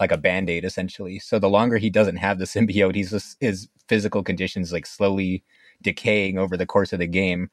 like 0.01 0.11
a 0.11 0.19
band 0.19 0.51
aid 0.51 0.65
essentially. 0.65 1.21
So 1.21 1.39
the 1.39 1.49
longer 1.49 1.79
he 1.79 1.91
doesn't 1.91 2.17
have 2.17 2.39
the 2.39 2.45
symbiote, 2.55 2.97
he's 2.97 3.11
just, 3.13 3.37
his 3.41 3.69
physical 3.89 4.25
conditions 4.25 4.73
like 4.73 4.87
slowly 4.87 5.45
decaying 5.81 6.37
over 6.39 6.57
the 6.57 6.67
course 6.67 6.93
of 6.93 6.99
the 6.99 7.07
game, 7.07 7.51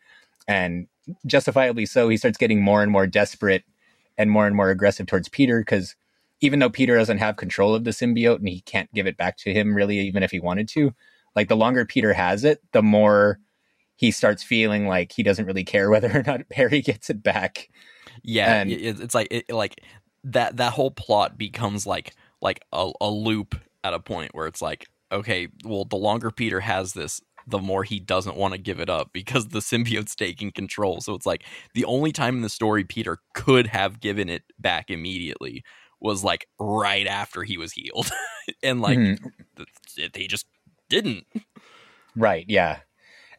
and 0.48 0.88
justifiably 1.28 1.86
so. 1.86 2.10
He 2.10 2.18
starts 2.18 2.40
getting 2.40 2.62
more 2.64 2.82
and 2.82 2.92
more 2.92 3.06
desperate 3.06 3.66
and 4.18 4.32
more 4.32 4.48
and 4.48 4.56
more 4.56 4.72
aggressive 4.72 5.06
towards 5.06 5.30
Peter 5.30 5.60
because 5.60 5.96
even 6.42 6.58
though 6.60 6.72
Peter 6.72 6.96
doesn't 6.98 7.20
have 7.20 7.36
control 7.36 7.76
of 7.76 7.84
the 7.84 7.92
symbiote 7.92 8.40
and 8.40 8.50
he 8.50 8.62
can't 8.62 8.92
give 8.94 9.06
it 9.06 9.18
back 9.18 9.38
to 9.38 9.54
him 9.54 9.76
really, 9.76 10.00
even 10.00 10.24
if 10.24 10.32
he 10.32 10.40
wanted 10.40 10.68
to, 10.70 10.94
like 11.36 11.48
the 11.48 11.56
longer 11.56 11.86
Peter 11.86 12.14
has 12.14 12.44
it, 12.44 12.62
the 12.72 12.82
more 12.82 13.40
he 13.96 14.12
starts 14.12 14.44
feeling 14.44 14.88
like 14.88 15.12
he 15.12 15.24
doesn't 15.24 15.46
really 15.46 15.64
care 15.64 15.90
whether 15.92 16.12
or 16.12 16.24
not 16.24 16.42
Harry 16.54 16.82
gets 16.82 17.10
it 17.10 17.24
back. 17.24 17.70
Yeah, 18.24 18.62
and, 18.62 18.72
it's 18.72 19.16
like 19.16 19.28
it, 19.32 19.52
like 19.52 19.82
that 20.24 20.58
that 20.58 20.74
whole 20.74 20.92
plot 20.92 21.38
becomes 21.38 21.88
like 21.88 22.14
like 22.42 22.64
a, 22.72 22.92
a 23.00 23.10
loop 23.10 23.56
at 23.84 23.94
a 23.94 24.00
point 24.00 24.34
where 24.34 24.48
it's 24.48 24.62
like, 24.62 24.88
okay, 25.12 25.48
well, 25.66 25.86
the 25.86 25.96
longer 25.96 26.32
Peter 26.32 26.60
has 26.60 26.94
this, 26.94 27.22
the 27.48 27.60
more 27.60 27.84
he 27.84 28.00
doesn't 28.00 28.38
want 28.38 28.54
to 28.54 28.60
give 28.60 28.80
it 28.80 28.90
up 28.90 29.12
because 29.14 29.48
the 29.48 29.60
symbiote's 29.62 30.16
taking 30.16 30.52
control. 30.52 31.02
So 31.02 31.14
it's 31.14 31.26
like 31.26 31.44
the 31.74 31.86
only 31.86 32.12
time 32.12 32.38
in 32.38 32.42
the 32.42 32.50
story 32.50 32.84
Peter 32.84 33.20
could 33.34 33.68
have 33.68 34.00
given 34.00 34.30
it 34.30 34.44
back 34.60 34.90
immediately 34.90 35.64
was 36.00 36.24
like 36.24 36.48
right 36.60 37.06
after 37.06 37.44
he 37.44 37.58
was 37.58 37.74
healed. 37.74 38.10
and 38.64 38.82
like 38.82 38.98
mm-hmm. 38.98 40.04
they 40.14 40.28
just 40.28 40.46
didn't. 40.92 41.26
Right, 42.16 42.46
yeah. 42.48 42.80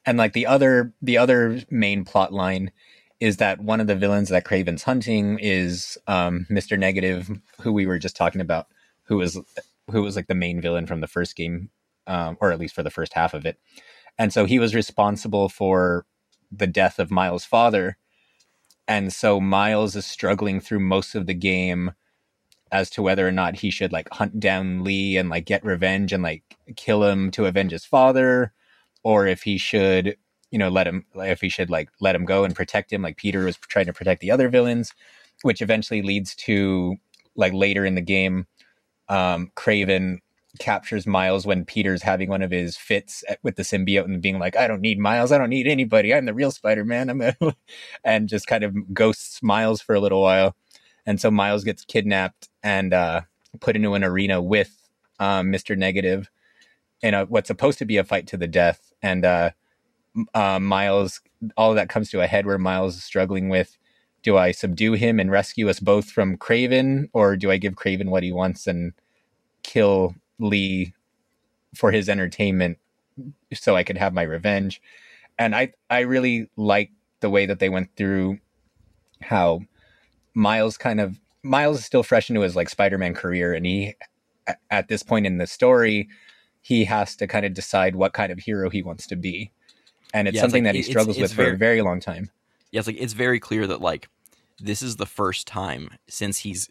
And 0.05 0.19
like 0.19 0.33
the 0.33 0.47
other 0.47 0.93
the 1.03 1.19
other 1.19 1.63
main 1.71 2.05
plot 2.05 2.33
line 2.33 2.73
is 3.21 3.37
that 3.37 3.61
one 3.61 3.81
of 3.81 3.87
the 3.87 3.95
villains 3.95 4.31
that 4.31 4.45
Kraven's 4.45 4.83
hunting 4.83 5.39
is 5.39 5.97
um, 6.09 6.47
Mr. 6.51 6.77
Negative, 6.77 7.31
who 7.61 7.73
we 7.73 7.87
were 7.87 7.99
just 7.99 8.17
talking 8.17 8.41
about, 8.41 8.67
who 9.05 9.19
was 9.19 9.39
who 9.91 10.03
was 10.03 10.17
like 10.17 10.27
the 10.27 10.35
main 10.35 10.61
villain 10.61 10.87
from 10.87 11.01
the 11.01 11.07
first 11.07 11.37
game, 11.37 11.71
um, 12.07 12.37
or 12.41 12.51
at 12.51 12.59
least 12.59 12.75
for 12.75 12.83
the 12.83 12.91
first 12.91 13.13
half 13.13 13.35
of 13.35 13.47
it. 13.47 13.59
And 14.19 14.33
so 14.33 14.45
he 14.45 14.59
was 14.59 14.75
responsible 14.75 15.49
for 15.49 16.05
the 16.51 16.67
death 16.67 16.99
of 16.99 17.11
Miles' 17.11 17.45
father. 17.45 17.97
And 18.89 19.13
so 19.13 19.41
Miles 19.41 19.95
is 19.95 20.07
struggling 20.07 20.61
through 20.61 20.81
most 20.81 21.15
of 21.15 21.27
the 21.27 21.35
game 21.35 21.93
as 22.73 22.91
to 22.91 23.03
whether 23.03 23.29
or 23.29 23.33
not 23.33 23.55
he 23.57 23.71
should 23.71 23.93
like 23.93 24.09
hunt 24.11 24.41
down 24.41 24.83
Li 24.83 25.17
and 25.19 25.29
like 25.29 25.45
get 25.45 25.65
revenge 25.65 26.13
and 26.13 26.23
like 26.23 26.43
kill 26.77 27.05
him 27.05 27.31
to 27.33 27.47
avenge 27.47 27.71
his 27.73 27.85
father, 27.85 28.53
or 29.05 29.27
if 29.27 29.43
he 29.43 29.59
should, 29.59 30.17
you 30.51 30.59
know, 30.59 30.71
let 30.71 30.87
him, 30.87 31.05
if 31.17 31.41
he 31.43 31.51
should 31.51 31.71
like 31.71 31.91
let 32.01 32.15
him 32.17 32.25
go 32.25 32.45
and 32.45 32.57
protect 32.57 32.93
him, 32.93 33.03
like 33.03 33.19
Peter 33.19 33.45
was 33.45 33.57
trying 33.59 33.87
to 33.87 33.93
protect 33.93 34.23
the 34.23 34.31
other 34.31 34.49
villains, 34.49 34.93
which 35.43 35.61
eventually 35.63 36.03
leads 36.03 36.35
to 36.35 36.97
like 37.37 37.53
later 37.53 37.85
in 37.85 37.95
the 37.95 38.01
game, 38.01 38.47
um, 39.09 39.51
Kraven 39.57 40.19
captures 40.59 41.07
Miles 41.07 41.47
when 41.47 41.65
Peter's 41.65 42.03
having 42.03 42.29
one 42.29 42.43
of 42.43 42.51
his 42.51 42.77
fits 42.77 43.25
with 43.43 43.57
the 43.57 43.63
symbiote 43.63 44.05
and 44.05 44.23
being 44.23 44.39
like, 44.39 44.57
"I 44.57 44.67
don't 44.67 44.81
need 44.83 44.99
Miles. 44.99 45.33
I 45.33 45.39
don't 45.39 45.51
need 45.51 45.67
anybody. 45.67 46.15
I'm 46.15 46.27
the 46.27 46.35
real 46.35 46.51
Spider-Man." 46.51 47.11
I'm 47.11 47.21
a 47.23 47.35
and 48.05 48.29
just 48.29 48.47
kind 48.47 48.65
of 48.65 48.95
ghosts 48.95 49.43
Miles 49.43 49.81
for 49.83 49.95
a 49.95 50.01
little 50.01 50.23
while, 50.23 50.57
and 51.07 51.21
so 51.21 51.31
Miles 51.31 51.65
gets 51.65 51.85
kidnapped 51.85 52.49
and 52.63 52.93
uh, 52.93 53.23
put 53.61 53.77
into 53.77 53.95
an 53.95 54.05
arena 54.05 54.41
with 54.41 54.89
um, 55.19 55.51
Mister 55.51 55.77
Negative 55.77 56.31
in 57.03 57.15
a 57.15 57.25
what's 57.27 57.49
supposed 57.49 57.79
to 57.79 57.85
be 57.85 57.97
a 57.97 58.05
fight 58.05 58.27
to 58.29 58.37
the 58.37 58.47
death, 58.47 58.93
and 59.03 59.25
uh, 59.25 59.51
uh, 60.35 60.59
Miles. 60.59 61.21
All 61.57 61.71
of 61.71 61.77
that 61.77 61.89
comes 61.89 62.11
to 62.11 62.21
a 62.21 62.27
head 62.29 62.47
where 62.47 62.59
Miles 62.59 62.97
is 62.97 63.05
struggling 63.05 63.49
with 63.49 63.77
do 64.23 64.37
I 64.37 64.53
subdue 64.53 64.93
him 64.93 65.19
and 65.19 65.31
rescue 65.31 65.69
us 65.69 65.81
both 65.81 66.11
from 66.11 66.37
Kraven, 66.37 67.09
or 67.13 67.37
do 67.37 67.51
I 67.51 67.57
give 67.57 67.75
Kraven 67.75 68.09
what 68.09 68.23
he 68.23 68.33
wants 68.33 68.67
and 68.67 68.93
kill 69.63 70.15
Li 70.39 70.95
for 71.75 71.91
his 71.91 72.09
entertainment 72.09 72.79
so 73.53 73.77
I 73.77 73.83
could 73.83 73.99
have 73.99 74.15
my 74.15 74.23
revenge. 74.23 74.81
And 75.39 75.55
I 75.55 75.73
I 75.91 76.01
really 76.01 76.49
like 76.57 76.91
the 77.21 77.31
way 77.31 77.47
that 77.47 77.59
they 77.59 77.69
went 77.69 77.91
through 77.97 78.39
how 79.21 79.61
Miles 80.35 80.77
kind 80.77 81.01
of 81.01 81.19
Miles 81.43 81.79
is 81.79 81.85
still 81.85 82.03
fresh 82.03 82.31
into 82.31 82.43
his 82.43 82.57
like 82.57 82.69
Spider-Man 82.69 83.15
career 83.15 83.55
and 83.55 83.67
he 83.67 83.95
at 84.71 84.89
this 84.89 85.03
point 85.03 85.27
in 85.27 85.39
the 85.39 85.47
story 85.47 86.09
he 86.63 86.85
has 86.85 87.17
to 87.17 87.27
kind 87.27 87.45
of 87.45 87.55
decide 87.55 87.97
what 87.97 88.13
kind 88.13 88.31
of 88.31 88.39
hero 88.39 88.71
he 88.71 88.83
wants 88.83 89.07
to 89.09 89.17
be. 89.17 89.51
And 90.15 90.29
it's 90.29 90.37
yeah, 90.37 90.43
something 90.43 90.65
it's 90.65 90.69
like, 90.69 90.73
that 90.75 90.77
he 90.77 90.83
struggles 90.83 91.17
it's, 91.17 91.25
it's 91.25 91.33
with 91.33 91.37
very, 91.37 91.51
for 91.51 91.55
a 91.55 91.59
very 91.59 91.83
long 91.83 92.01
time. 92.01 92.31
Yeah, 92.71 92.79
it's 92.79 92.87
like 92.87 93.01
it's 93.01 93.13
very 93.13 93.41
clear 93.41 93.67
that 93.67 93.81
like 93.81 94.09
this 94.59 94.83
is 94.83 94.97
the 94.97 95.07
first 95.07 95.47
time 95.47 95.91
since 96.09 96.39
he's 96.39 96.69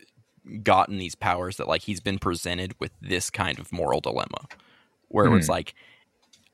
gotten 0.63 0.97
these 0.97 1.13
powers 1.13 1.57
that 1.57 1.67
like 1.67 1.83
he's 1.83 1.99
been 1.99 2.17
presented 2.17 2.73
with 2.79 2.91
this 3.01 3.29
kind 3.29 3.59
of 3.59 3.71
moral 3.71 4.01
dilemma 4.01 4.47
where 5.09 5.27
mm. 5.27 5.37
it's 5.37 5.45
hmm. 5.45 5.51
like 5.51 5.75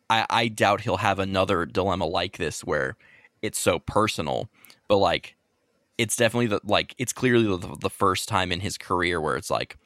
I, 0.10 0.26
I 0.30 0.48
doubt 0.50 0.82
he'll 0.82 0.98
have 0.98 1.20
another 1.20 1.66
dilemma 1.66 2.06
like 2.06 2.38
this 2.38 2.66
where 2.66 2.98
it's 3.42 3.58
so 3.58 3.80
personal 3.80 4.50
but 4.90 4.98
like 4.98 5.37
it's 5.98 6.16
definitely 6.16 6.48
the 6.48 6.60
like 6.64 6.96
it's 6.98 7.14
clearly 7.14 7.46
the, 7.46 7.76
the 7.80 7.90
first 7.90 8.28
time 8.28 8.52
in 8.52 8.60
his 8.60 8.78
career 8.78 9.20
where 9.20 9.36
it's 9.36 9.50
like 9.50 9.78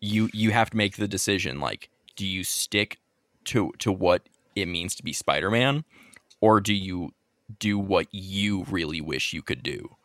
you 0.00 0.28
you 0.32 0.50
have 0.50 0.70
to 0.70 0.76
make 0.76 0.96
the 0.96 1.08
decision 1.08 1.60
like 1.60 1.90
do 2.16 2.26
you 2.26 2.44
stick 2.44 2.98
to 3.44 3.72
to 3.78 3.90
what 3.90 4.28
it 4.54 4.66
means 4.66 4.94
to 4.94 5.02
be 5.02 5.12
spider-man 5.12 5.84
or 6.40 6.60
do 6.60 6.74
you 6.74 7.12
do 7.58 7.78
what 7.78 8.06
you 8.10 8.64
really 8.68 9.00
wish 9.00 9.32
you 9.32 9.42
could 9.42 9.62
do 9.62 9.96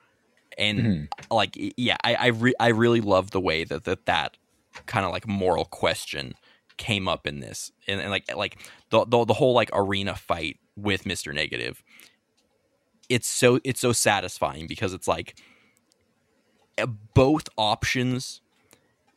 and 0.57 0.79
mm-hmm. 0.79 1.33
like 1.33 1.57
yeah 1.77 1.97
i 2.03 2.15
I, 2.15 2.27
re- 2.27 2.55
I 2.59 2.69
really 2.69 3.01
love 3.01 3.31
the 3.31 3.41
way 3.41 3.63
that 3.63 3.83
that, 3.85 4.05
that 4.05 4.37
kind 4.85 5.05
of 5.05 5.11
like 5.11 5.27
moral 5.27 5.65
question 5.65 6.35
came 6.77 7.07
up 7.07 7.27
in 7.27 7.41
this 7.41 7.71
and, 7.87 7.99
and 7.99 8.09
like 8.09 8.33
like 8.35 8.57
the, 8.89 9.05
the 9.05 9.25
the 9.25 9.33
whole 9.33 9.53
like 9.53 9.69
arena 9.73 10.15
fight 10.15 10.57
with 10.75 11.03
mr 11.03 11.33
negative 11.33 11.83
it's 13.11 13.27
so 13.27 13.59
it's 13.63 13.79
so 13.79 13.91
satisfying 13.91 14.67
because 14.67 14.93
it's 14.93 15.07
like 15.07 15.35
eh, 16.77 16.85
both 17.13 17.47
options 17.57 18.41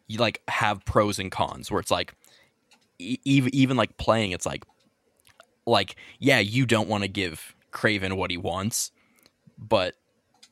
you 0.09 0.18
like 0.18 0.42
have 0.49 0.84
pros 0.84 1.18
and 1.18 1.30
cons 1.30 1.70
where 1.70 1.80
it's 1.80 1.90
like 1.90 2.14
even 2.99 3.55
even 3.55 3.76
like 3.76 3.97
playing 3.97 4.32
it's 4.32 4.47
like 4.47 4.64
like 5.66 5.97
yeah 6.18 6.38
you 6.38 6.66
don't 6.66 6.88
want 6.88 7.03
to 7.03 7.09
give 7.09 7.55
kraven 7.72 8.14
what 8.14 8.30
he 8.30 8.36
wants 8.36 8.92
but 9.59 9.95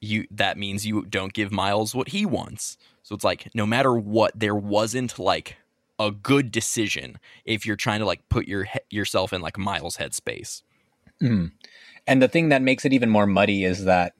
you 0.03 0.27
that 0.31 0.59
means 0.59 0.85
you 0.85 1.07
don't 1.07 1.33
give 1.33 1.51
Miles 1.51 1.95
what 1.95 2.09
he 2.09 2.27
wants. 2.27 2.77
So 3.03 3.15
it's 3.15 3.25
like 3.25 3.49
no 3.55 3.65
matter 3.65 3.95
what, 3.95 4.39
there 4.39 4.55
wasn't 4.55 5.19
like 5.19 5.57
a 5.99 6.11
good 6.11 6.51
decision 6.51 7.19
if 7.45 7.65
you're 7.65 7.77
trying 7.77 8.01
to 8.01 8.07
like 8.07 8.29
put 8.29 8.47
your 8.47 8.67
yourself 8.91 9.33
in 9.33 9.41
like 9.41 9.57
Miles' 9.57 9.97
headspace. 9.97 10.63
Mm. 11.23 11.53
And 12.07 12.21
the 12.21 12.29
thing 12.29 12.49
that 12.49 12.63
makes 12.63 12.85
it 12.85 12.93
even 12.93 13.11
more 13.11 13.27
muddy 13.27 13.65
is 13.65 13.85
that 13.85 14.15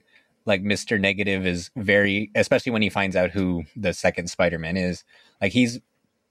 like 0.45 0.63
Mr. 0.63 0.99
Negative 0.99 1.45
is 1.45 1.69
very 1.75 2.31
especially 2.35 2.71
when 2.71 2.81
he 2.81 2.89
finds 2.89 3.15
out 3.15 3.31
who 3.31 3.63
the 3.75 3.93
second 3.93 4.27
Spider-Man 4.27 4.77
is, 4.77 5.03
like 5.41 5.51
he's 5.51 5.79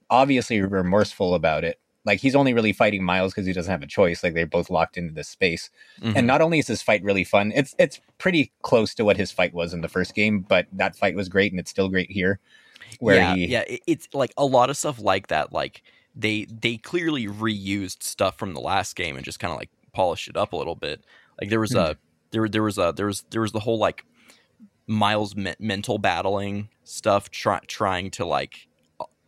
obviously 0.09 0.61
remorseful 0.61 1.33
about 1.33 1.63
it 1.63 1.79
like 2.05 2.19
he's 2.19 2.35
only 2.35 2.53
really 2.53 2.73
fighting 2.73 3.03
Miles 3.03 3.33
because 3.33 3.45
he 3.45 3.53
doesn't 3.53 3.71
have 3.71 3.81
a 3.81 3.87
choice. 3.87 4.23
Like 4.23 4.33
they're 4.33 4.45
both 4.45 4.69
locked 4.69 4.97
into 4.97 5.13
this 5.13 5.29
space. 5.29 5.69
Mm-hmm. 6.01 6.17
And 6.17 6.27
not 6.27 6.41
only 6.41 6.59
is 6.59 6.67
this 6.67 6.81
fight 6.81 7.03
really 7.03 7.23
fun, 7.23 7.51
it's 7.55 7.75
it's 7.79 8.01
pretty 8.17 8.51
close 8.61 8.93
to 8.95 9.05
what 9.05 9.17
his 9.17 9.31
fight 9.31 9.53
was 9.53 9.73
in 9.73 9.81
the 9.81 9.87
first 9.87 10.13
game, 10.13 10.41
but 10.41 10.67
that 10.73 10.95
fight 10.95 11.15
was 11.15 11.29
great 11.29 11.51
and 11.51 11.59
it's 11.59 11.71
still 11.71 11.89
great 11.89 12.11
here. 12.11 12.39
Where 12.99 13.15
yeah, 13.15 13.35
he 13.35 13.45
Yeah, 13.47 13.63
it's 13.87 14.07
like 14.13 14.33
a 14.37 14.45
lot 14.45 14.69
of 14.69 14.77
stuff 14.77 14.99
like 14.99 15.27
that. 15.27 15.53
Like 15.53 15.81
they 16.15 16.45
they 16.45 16.77
clearly 16.77 17.27
reused 17.27 18.03
stuff 18.03 18.37
from 18.37 18.53
the 18.53 18.61
last 18.61 18.95
game 18.95 19.15
and 19.15 19.23
just 19.23 19.39
kind 19.39 19.53
of 19.53 19.57
like 19.57 19.69
polished 19.93 20.27
it 20.27 20.35
up 20.35 20.53
a 20.53 20.57
little 20.57 20.75
bit. 20.75 21.03
Like 21.43 21.49
there 21.49 21.59
was 21.59 21.71
mm-hmm. 21.71 21.91
a 21.91 21.95
there 22.31 22.47
there 22.47 22.63
was 22.63 22.77
a 22.77 22.93
there 22.95 23.07
was 23.07 23.25
there 23.31 23.41
was 23.41 23.51
the 23.51 23.59
whole 23.59 23.77
like 23.77 24.05
Miles 24.87 25.35
me- 25.35 25.55
mental 25.59 25.97
battling 25.97 26.69
stuff 26.85 27.29
try, 27.31 27.59
trying 27.67 28.11
to 28.11 28.25
like 28.25 28.69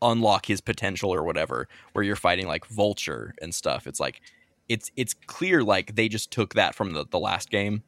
unlock 0.02 0.46
his 0.46 0.62
potential 0.62 1.14
or 1.14 1.26
whatever 1.26 1.68
where 1.92 2.06
you're 2.06 2.16
fighting 2.16 2.48
like 2.48 2.66
vulture 2.68 3.36
and 3.42 3.54
stuff 3.54 3.86
it's 3.86 4.00
like 4.00 4.22
it's 4.70 4.92
it's 4.96 5.14
clear 5.14 5.62
like 5.62 5.96
they 5.96 6.08
just 6.08 6.32
took 6.32 6.54
that 6.54 6.74
from 6.74 6.94
the, 6.94 7.06
the 7.10 7.20
last 7.20 7.50
game 7.50 7.84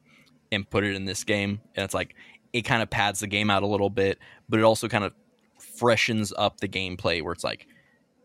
and 0.52 0.68
put 0.68 0.84
it 0.84 0.94
in 0.94 1.06
this 1.06 1.24
game 1.24 1.62
and 1.74 1.82
it's 1.82 1.94
like 1.94 2.14
it 2.52 2.62
kind 2.62 2.82
of 2.82 2.90
pads 2.90 3.20
the 3.20 3.26
game 3.26 3.48
out 3.48 3.62
a 3.62 3.66
little 3.66 3.88
bit 3.88 4.18
but 4.46 4.60
it 4.60 4.62
also 4.62 4.88
kind 4.88 5.04
of 5.04 5.14
freshens 5.58 6.34
up 6.36 6.60
the 6.60 6.68
gameplay 6.68 7.22
where 7.22 7.32
it's 7.32 7.44
like 7.44 7.66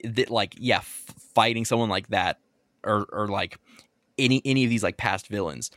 that 0.04 0.30
like 0.30 0.54
yeah 0.58 0.80
f- 0.80 1.14
fighting 1.34 1.64
someone 1.64 1.88
like 1.88 2.10
that 2.10 2.40
or 2.84 3.06
or 3.10 3.30
like 3.30 3.58
any 4.18 4.42
any 4.46 4.64
of 4.64 4.70
these 4.70 4.84
like 4.84 4.98
past 4.98 5.28
villains 5.28 5.72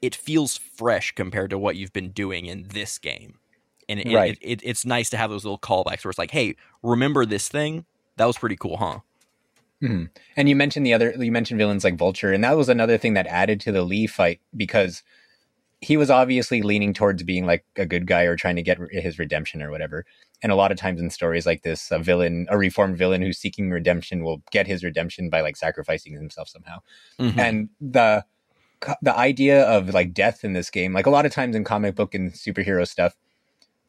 it 0.00 0.14
feels 0.14 0.56
fresh 0.56 1.12
compared 1.12 1.50
to 1.50 1.58
what 1.58 1.76
you've 1.76 1.92
been 1.92 2.10
doing 2.10 2.46
in 2.46 2.64
this 2.68 2.98
game 2.98 3.38
and 3.88 4.00
it, 4.00 4.12
Right. 4.12 4.32
it, 4.32 4.38
it, 4.40 4.60
it's 4.64 4.84
nice 4.84 5.10
to 5.10 5.16
have 5.16 5.30
those 5.30 5.44
little 5.44 5.58
callbacks 5.58 6.04
where 6.04 6.10
it's 6.10 6.18
like, 6.18 6.30
hey, 6.30 6.56
remember 6.82 7.26
this 7.26 7.48
thing? 7.48 7.84
That 8.16 8.26
was 8.26 8.38
pretty 8.38 8.56
cool, 8.56 8.76
huh? 8.76 9.00
Mhm. 9.82 10.10
And 10.36 10.48
you 10.48 10.54
mentioned 10.54 10.86
the 10.86 10.94
other, 10.94 11.12
you 11.18 11.32
mentioned 11.32 11.58
villains 11.58 11.82
like 11.84 11.96
Vulture, 11.96 12.32
and 12.32 12.44
that 12.44 12.56
was 12.56 12.68
another 12.68 12.96
thing 12.98 13.14
that 13.14 13.26
added 13.26 13.60
to 13.62 13.72
the 13.72 13.82
Li 13.82 14.06
fight 14.06 14.40
because 14.56 15.02
he 15.82 15.96
was 15.96 16.10
obviously 16.10 16.62
leaning 16.62 16.94
towards 16.94 17.24
being 17.24 17.44
like 17.44 17.64
a 17.76 17.84
good 17.84 18.06
guy 18.06 18.22
or 18.22 18.36
trying 18.36 18.54
to 18.54 18.62
get 18.62 18.78
his 18.92 19.18
redemption 19.18 19.60
or 19.60 19.70
whatever. 19.70 20.06
And 20.40 20.52
a 20.52 20.54
lot 20.54 20.70
of 20.70 20.78
times 20.78 21.00
in 21.00 21.10
stories 21.10 21.44
like 21.44 21.62
this, 21.62 21.90
a 21.90 21.98
villain, 21.98 22.46
a 22.50 22.56
reformed 22.56 22.96
villain 22.96 23.20
who's 23.20 23.38
seeking 23.38 23.68
redemption 23.68 24.22
will 24.22 24.42
get 24.52 24.68
his 24.68 24.84
redemption 24.84 25.28
by 25.28 25.40
like 25.40 25.56
sacrificing 25.56 26.12
himself 26.14 26.48
somehow. 26.48 26.78
Mhm. 27.18 27.38
And 27.38 27.68
the 27.80 28.24
the 29.00 29.16
idea 29.16 29.64
of 29.64 29.92
like 29.92 30.14
death 30.14 30.44
in 30.44 30.52
this 30.52 30.70
game, 30.70 30.92
like 30.92 31.06
a 31.06 31.10
lot 31.10 31.26
of 31.26 31.32
times 31.32 31.54
in 31.56 31.64
comic 31.64 31.96
book 31.96 32.14
and 32.14 32.32
superhero 32.32 32.86
stuff, 32.86 33.16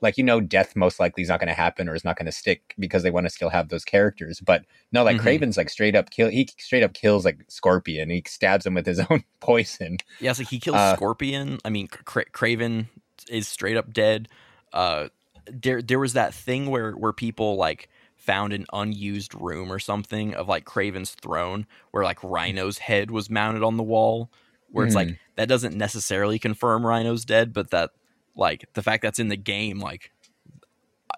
like 0.04 0.18
you 0.18 0.24
know, 0.24 0.40
death 0.40 0.76
most 0.76 1.00
likely 1.00 1.24
is 1.24 1.30
not 1.30 1.40
going 1.40 1.48
to 1.48 1.54
happen 1.56 1.90
or 1.90 1.96
is 1.96 2.04
not 2.04 2.16
going 2.18 2.28
to 2.28 2.32
stick 2.32 2.76
because 2.78 3.02
they 3.02 3.10
want 3.10 3.26
to 3.26 3.32
still 3.32 3.50
have 3.50 3.70
those 3.70 3.84
characters. 3.86 4.40
But 4.40 4.66
no, 4.92 5.04
like 5.04 5.18
Mhm. 5.18 5.22
Kraven's 5.40 5.58
like 5.58 5.70
straight 5.72 5.96
up 5.96 6.12
kill. 6.12 6.30
He 6.30 6.48
straight 6.60 6.84
up 6.84 6.94
kills 6.94 7.26
like 7.26 7.40
Scorpion. 7.48 8.12
He 8.12 8.22
stabs 8.28 8.66
him 8.68 8.76
with 8.76 8.86
his 8.86 9.00
own 9.10 9.24
poison. 9.40 9.98
Yeah, 10.20 10.30
it's 10.32 10.40
like 10.40 10.50
he 10.50 10.60
kills 10.60 10.76
Uh, 10.78 10.96
Scorpion. 10.96 11.58
I 11.66 11.70
mean, 11.70 11.88
Cra- 11.88 12.30
Kraven 12.30 12.86
is 13.30 13.48
straight 13.48 13.78
up 13.78 13.92
dead. 13.92 14.28
Uh, 14.72 15.08
there, 15.52 15.82
there 15.82 16.00
was 16.00 16.14
that 16.14 16.34
thing 16.36 16.68
where 16.70 16.92
where 16.92 17.14
people 17.14 17.56
like 17.56 17.90
found 18.16 18.54
an 18.54 18.66
unused 18.72 19.34
room 19.36 19.72
or 19.72 19.80
something 19.80 20.34
of 20.34 20.48
like 20.48 20.66
Kraven's 20.66 21.12
throne, 21.12 21.66
where 21.92 22.04
like 22.04 22.24
Rhino's 22.24 22.78
head 22.78 23.10
was 23.12 23.30
mounted 23.30 23.64
on 23.64 23.78
the 23.78 23.84
wall. 23.84 24.30
Where 24.72 24.86
it's 24.86 24.96
like 24.96 25.20
that 25.36 25.48
doesn't 25.48 25.76
necessarily 25.78 26.40
confirm 26.40 26.86
Rhino's 26.86 27.26
dead, 27.26 27.54
but 27.54 27.70
that 27.72 27.92
like 28.36 28.66
the 28.74 28.84
fact 28.84 29.02
that's 29.04 29.20
in 29.20 29.30
the 29.30 29.38
game, 29.38 29.80
like 29.80 30.12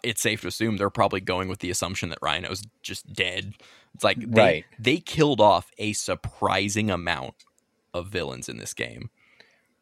it's 0.03 0.21
safe 0.21 0.41
to 0.41 0.47
assume 0.47 0.77
they're 0.77 0.89
probably 0.89 1.21
going 1.21 1.47
with 1.47 1.59
the 1.59 1.71
assumption 1.71 2.09
that 2.09 2.19
Rhino's 2.21 2.63
just 2.83 3.11
dead. 3.13 3.53
It's 3.93 4.03
like 4.03 4.19
they, 4.19 4.41
Right. 4.41 4.65
they 4.77 4.97
killed 4.97 5.41
off 5.41 5.71
a 5.77 5.93
surprising 5.93 6.91
amount 6.91 7.45
of 7.93 8.07
villains 8.07 8.49
in 8.49 8.57
this 8.57 8.73
game. 8.73 9.09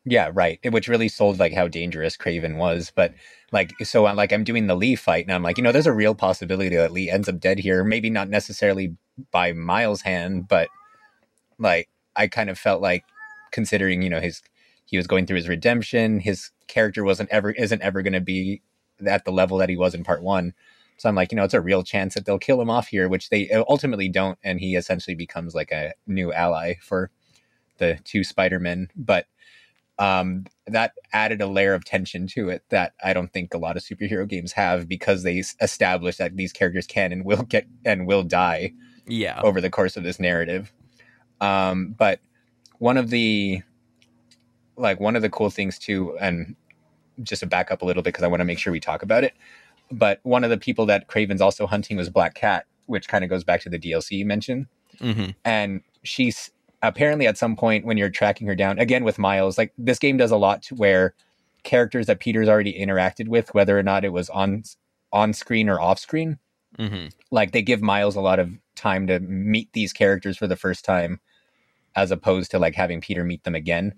Yeah, 0.06 0.32
right. 0.34 0.60
Which 0.70 0.88
really 0.88 1.08
sold 1.08 1.40
like 1.40 1.54
how 1.54 1.68
dangerous 1.68 2.18
Kraven 2.18 2.58
was. 2.58 2.92
But 2.94 3.14
like, 3.52 3.72
so 3.84 4.06
I'm 4.06 4.16
like, 4.18 4.34
I'm 4.34 4.44
doing 4.44 4.68
the 4.68 4.76
Li 4.76 4.96
fight, 4.96 5.26
and 5.26 5.34
I'm 5.34 5.44
like, 5.44 5.58
you 5.58 5.64
know, 5.64 5.72
there's 5.72 5.88
a 5.88 5.94
real 5.94 6.14
possibility 6.14 6.76
that 6.76 6.92
Li 6.92 7.10
ends 7.10 7.30
up 7.30 7.40
dead 7.40 7.58
here. 7.58 7.84
Maybe 7.84 8.10
not 8.10 8.30
necessarily 8.30 8.96
by 9.32 9.54
Miles' 9.54 10.02
hand, 10.02 10.48
but 10.48 10.68
like, 11.58 11.90
I 12.16 12.28
kind 12.28 12.50
of 12.50 12.60
felt 12.60 12.82
like 12.82 13.06
considering, 13.52 14.02
you 14.02 14.10
know, 14.10 14.20
his 14.20 14.42
he 14.86 14.98
was 14.98 15.08
going 15.08 15.26
through 15.26 15.38
his 15.38 15.48
redemption. 15.50 16.20
His 16.20 16.52
character 16.68 17.04
wasn't 17.04 17.30
ever 17.30 17.52
isn't 17.52 17.82
ever 17.82 18.02
going 18.02 18.14
to 18.14 18.22
be 18.22 18.62
at 19.06 19.26
the 19.26 19.32
level 19.32 19.58
that 19.58 19.70
he 19.70 19.78
was 19.78 19.94
in 19.94 20.04
part 20.04 20.22
one. 20.24 20.54
So 20.98 21.10
I'm 21.10 21.16
like, 21.16 21.32
you 21.32 21.36
know, 21.36 21.44
it's 21.44 21.54
a 21.54 21.62
real 21.62 21.84
chance 21.84 22.14
that 22.14 22.26
they'll 22.26 22.40
kill 22.40 22.62
him 22.62 22.70
off 22.70 22.88
here, 22.88 23.10
which 23.10 23.30
they 23.30 23.50
ultimately 23.68 24.08
don't, 24.10 24.38
and 24.44 24.60
he 24.60 24.76
essentially 24.76 25.16
becomes 25.16 25.56
like 25.56 25.72
a 25.72 25.94
new 26.08 26.32
ally 26.32 26.76
for 26.82 27.10
the 27.78 27.98
two 28.04 28.24
Spider-Men. 28.24 28.90
But 28.96 29.26
um, 30.00 30.46
that 30.68 30.94
added 31.12 31.42
a 31.42 31.48
layer 31.48 31.74
of 31.74 31.84
tension 31.84 32.28
to 32.28 32.50
it 32.50 32.64
that 32.70 32.94
I 33.04 33.14
don't 33.14 33.34
think 33.34 33.54
a 33.54 33.58
lot 33.58 33.76
of 33.76 33.84
superhero 33.84 34.28
games 34.28 34.52
have 34.54 34.88
because 34.88 35.24
they 35.24 35.44
establish 35.62 36.18
that 36.18 36.38
these 36.38 36.54
characters 36.54 36.88
can 36.88 37.12
and 37.12 37.26
will 37.26 37.44
get 37.44 37.68
and 37.84 38.08
will 38.08 38.24
die 38.24 38.74
Yeah. 39.08 39.42
over 39.44 39.62
the 39.62 39.70
course 39.70 39.98
of 39.98 40.04
this 40.04 40.20
narrative. 40.20 40.72
Um, 41.42 41.96
but 41.98 42.20
one 42.80 42.98
of 42.98 43.10
the 43.10 43.62
like 44.76 45.00
one 45.00 45.16
of 45.16 45.22
the 45.22 45.30
cool 45.30 45.50
things 45.50 45.78
too, 45.78 46.18
and 46.20 46.56
just 47.22 47.42
to 47.42 47.46
back 47.46 47.72
up 47.72 47.82
a 47.82 47.86
little 47.86 48.04
bit 48.04 48.14
because 48.14 48.24
I 48.24 48.28
want 48.28 48.42
to 48.42 48.46
make 48.46 48.60
sure 48.60 48.74
we 48.74 48.80
talk 48.80 49.04
about 49.04 49.24
it. 49.24 49.34
But 49.92 50.20
one 50.24 50.44
of 50.44 50.50
the 50.50 50.58
people 50.58 50.86
that 50.88 51.08
Kraven's 51.08 51.42
also 51.42 51.68
hunting 51.68 51.98
was 51.98 52.10
Black 52.10 52.34
Cat, 52.34 52.66
which 52.88 53.08
kind 53.08 53.24
of 53.24 53.30
goes 53.30 53.44
back 53.44 53.62
to 53.62 53.70
the 53.70 53.80
DLC 53.80 54.12
you 54.12 54.26
mentioned. 54.26 54.68
Hmm 55.00 55.32
and 55.46 55.82
she's 56.04 56.52
apparently 56.82 57.28
at 57.28 57.38
some 57.38 57.56
point 57.56 57.86
when 57.86 57.98
you're 57.98 58.10
tracking 58.10 58.48
her 58.48 58.56
down 58.56 58.78
again 58.80 59.04
with 59.04 59.18
miles 59.18 59.58
like 59.58 59.74
this 59.78 60.00
game 60.00 60.18
does 60.18 60.32
a 60.32 60.38
lot 60.38 60.62
to 60.62 60.76
where 60.76 61.14
characters 61.64 62.08
that 62.08 62.20
peter's 62.20 62.50
already 62.50 62.74
interacted 62.74 63.28
with 63.28 63.54
whether 63.54 63.78
or 63.78 63.84
not 63.84 64.04
it 64.04 64.12
was 64.12 64.30
on 64.30 64.64
on 65.12 65.34
screen 65.34 65.70
or 65.70 65.80
off 65.80 66.00
screen 66.00 66.38
hmm 66.78 67.08
like 67.32 67.52
they 67.52 67.62
give 67.62 67.82
miles 67.82 68.16
a 68.16 68.22
lot 68.22 68.40
of 68.40 68.52
time 68.76 69.08
to 69.08 69.20
meet 69.20 69.72
these 69.74 69.94
characters 69.94 70.38
for 70.38 70.48
the 70.48 70.56
first 70.56 70.84
time 70.84 71.20
as 71.96 72.12
opposed 72.12 72.52
to 72.52 72.60
like 72.60 72.76
having 72.76 73.00
peter 73.00 73.24
meet 73.24 73.44
them 73.44 73.56
again 73.56 73.94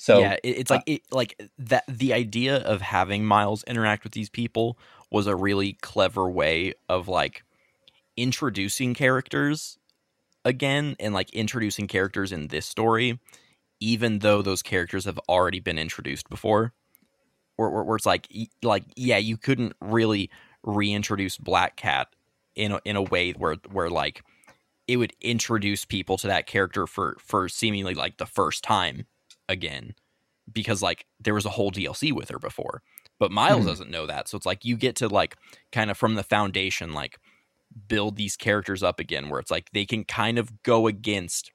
so 0.00 0.20
yeah, 0.20 0.36
it, 0.42 0.48
it's 0.60 0.70
uh 0.70 0.76
like 0.76 0.82
it, 0.86 1.02
like 1.10 1.50
that. 1.58 1.84
The 1.86 2.14
idea 2.14 2.56
of 2.56 2.80
having 2.80 3.26
Miles 3.26 3.62
interact 3.64 4.02
with 4.02 4.14
these 4.14 4.30
people 4.30 4.78
was 5.10 5.26
a 5.26 5.36
really 5.36 5.74
clever 5.74 6.30
way 6.30 6.72
of 6.88 7.06
like 7.06 7.44
introducing 8.16 8.94
characters 8.94 9.78
again, 10.42 10.96
and 10.98 11.12
like 11.12 11.28
introducing 11.34 11.86
characters 11.86 12.32
in 12.32 12.48
this 12.48 12.64
story, 12.64 13.20
even 13.78 14.20
though 14.20 14.40
those 14.40 14.62
characters 14.62 15.04
have 15.04 15.18
already 15.28 15.60
been 15.60 15.78
introduced 15.78 16.30
before. 16.30 16.72
Where, 17.56 17.68
where, 17.68 17.82
where 17.82 17.96
it's 17.96 18.06
like, 18.06 18.26
like 18.62 18.84
yeah, 18.96 19.18
you 19.18 19.36
couldn't 19.36 19.74
really 19.82 20.30
reintroduce 20.62 21.36
Black 21.36 21.76
Cat 21.76 22.08
in 22.54 22.72
a, 22.72 22.80
in 22.86 22.96
a 22.96 23.02
way 23.02 23.32
where 23.32 23.56
where 23.70 23.90
like 23.90 24.24
it 24.88 24.96
would 24.96 25.12
introduce 25.20 25.84
people 25.84 26.16
to 26.16 26.26
that 26.28 26.46
character 26.46 26.86
for 26.86 27.18
for 27.20 27.50
seemingly 27.50 27.92
like 27.92 28.16
the 28.16 28.24
first 28.24 28.64
time 28.64 29.04
again 29.50 29.94
because 30.52 30.82
like 30.82 31.06
there 31.20 31.34
was 31.34 31.44
a 31.46 31.50
whole 31.50 31.70
DLC 31.70 32.12
with 32.12 32.30
her 32.30 32.38
before. 32.38 32.82
But 33.18 33.30
Miles 33.32 33.64
Mhm. 33.64 33.68
doesn't 33.68 33.90
know 33.90 34.06
that. 34.06 34.28
So 34.28 34.36
it's 34.36 34.46
like 34.46 34.64
you 34.64 34.76
get 34.76 34.96
to 34.96 35.08
like 35.08 35.36
kind 35.72 35.90
of 35.90 35.98
from 35.98 36.14
the 36.14 36.22
foundation 36.22 36.92
like 36.94 37.18
build 37.88 38.16
these 38.16 38.36
characters 38.36 38.82
up 38.82 38.98
again 38.98 39.28
where 39.28 39.40
it's 39.40 39.50
like 39.50 39.70
they 39.72 39.84
can 39.86 40.04
kind 40.04 40.38
of 40.38 40.62
go 40.62 40.86
against 40.86 41.52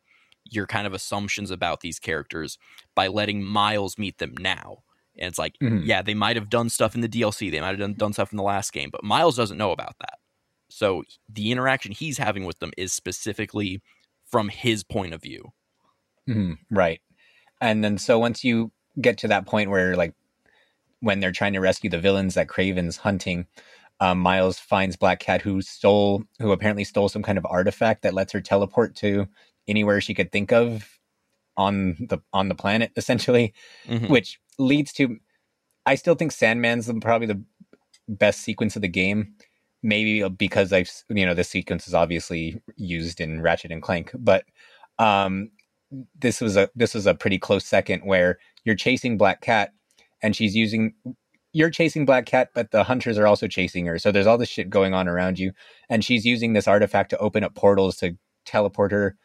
your 0.49 0.67
kind 0.67 0.85
of 0.87 0.93
assumptions 0.93 1.51
about 1.51 1.81
these 1.81 1.99
characters 1.99 2.57
by 2.95 3.07
letting 3.07 3.43
Miles 3.43 3.97
meet 3.97 4.19
them 4.19 4.35
now. 4.39 4.83
And 5.17 5.27
it's 5.29 5.39
like, 5.39 5.55
Mhm. 5.61 5.85
yeah, 5.85 6.01
they 6.01 6.13
might 6.13 6.35
have 6.35 6.49
done 6.49 6.69
stuff 6.69 6.93
in 6.95 7.01
the 7.01 7.09
DLC, 7.09 7.49
they 7.49 7.59
might 7.61 7.69
have 7.69 7.79
done, 7.79 7.93
done 7.95 8.13
stuff 8.13 8.31
in 8.31 8.37
the 8.37 8.43
last 8.43 8.71
game, 8.73 8.89
but 8.91 9.03
Miles 9.03 9.35
doesn't 9.35 9.57
know 9.57 9.71
about 9.71 9.95
that. 9.99 10.19
So 10.69 11.03
the 11.29 11.51
interaction 11.51 11.91
he's 11.93 12.17
having 12.17 12.45
with 12.45 12.59
them 12.59 12.71
is 12.77 12.93
specifically 12.93 13.81
from 14.25 14.49
his 14.49 14.83
point 14.83 15.13
of 15.13 15.21
view. 15.21 15.53
Mhm, 16.29 16.57
right. 16.69 17.01
And 17.61 17.83
then 17.83 17.97
so 17.97 18.19
once 18.19 18.43
you 18.43 18.71
get 19.01 19.17
to 19.19 19.27
that 19.27 19.45
point 19.45 19.69
where 19.69 19.95
like 19.95 20.13
when 20.99 21.19
they're 21.19 21.31
trying 21.31 21.53
to 21.53 21.59
rescue 21.59 21.89
the 21.89 21.99
villains 21.99 22.33
that 22.35 22.47
Kraven's 22.47 22.97
hunting, 22.97 23.45
um, 23.99 24.19
Miles 24.19 24.59
finds 24.59 24.95
Black 24.95 25.19
Cat 25.19 25.41
who 25.41 25.61
stole 25.61 26.23
who 26.39 26.51
apparently 26.51 26.83
stole 26.83 27.09
some 27.09 27.23
kind 27.23 27.37
of 27.37 27.45
artifact 27.49 28.01
that 28.03 28.13
lets 28.13 28.33
her 28.33 28.41
teleport 28.41 28.95
to 28.97 29.27
anywhere 29.67 30.01
she 30.01 30.13
could 30.13 30.31
think 30.31 30.51
of 30.51 30.99
on 31.57 31.95
the 31.99 32.19
on 32.33 32.49
the 32.49 32.55
planet 32.55 32.91
essentially, 32.97 33.53
Mhm. 33.87 34.09
which 34.09 34.39
leads 34.57 34.91
to 34.93 35.17
I 35.85 35.95
still 35.95 36.15
think 36.15 36.31
Sandman's 36.31 36.91
probably 37.01 37.27
the 37.27 37.43
best 38.07 38.41
sequence 38.41 38.75
of 38.75 38.81
the 38.81 38.87
game. 38.87 39.35
Maybe 39.83 40.27
because 40.27 40.73
I've 40.73 40.89
you 41.09 41.25
know 41.25 41.33
this 41.35 41.49
sequence 41.49 41.87
is 41.87 41.93
obviously 41.93 42.61
used 42.75 43.21
in 43.21 43.41
Ratchet 43.41 43.71
and 43.71 43.81
Clank, 43.81 44.11
but 44.15 44.45
um, 44.97 45.51
this 46.19 46.41
was 46.41 46.57
a 46.57 46.69
this 46.75 46.93
was 46.93 47.05
a 47.05 47.13
pretty 47.13 47.37
close 47.37 47.65
second 47.65 48.01
where 48.01 48.37
you're 48.63 48.75
chasing 48.75 49.17
Black 49.17 49.41
Cat 49.41 49.73
and 50.21 50.35
she's 50.35 50.55
using 50.55 50.93
you're 51.53 51.69
chasing 51.69 52.05
Black 52.05 52.25
Cat, 52.25 52.49
but 52.53 52.71
the 52.71 52.83
hunters 52.83 53.17
are 53.17 53.27
also 53.27 53.47
chasing 53.47 53.85
her. 53.85 53.97
So 53.97 54.11
there's 54.11 54.27
all 54.27 54.37
this 54.37 54.49
shit 54.49 54.69
going 54.69 54.93
on 54.93 55.07
around 55.07 55.39
you, 55.39 55.53
and 55.89 56.03
she's 56.03 56.25
using 56.25 56.51
this 56.51 56.67
artifact 56.67 57.11
to 57.11 57.17
open 57.19 57.43
up 57.45 57.55
portals 57.55 57.95
to 57.97 58.17
teleport 58.43 58.91
her, 58.91 59.15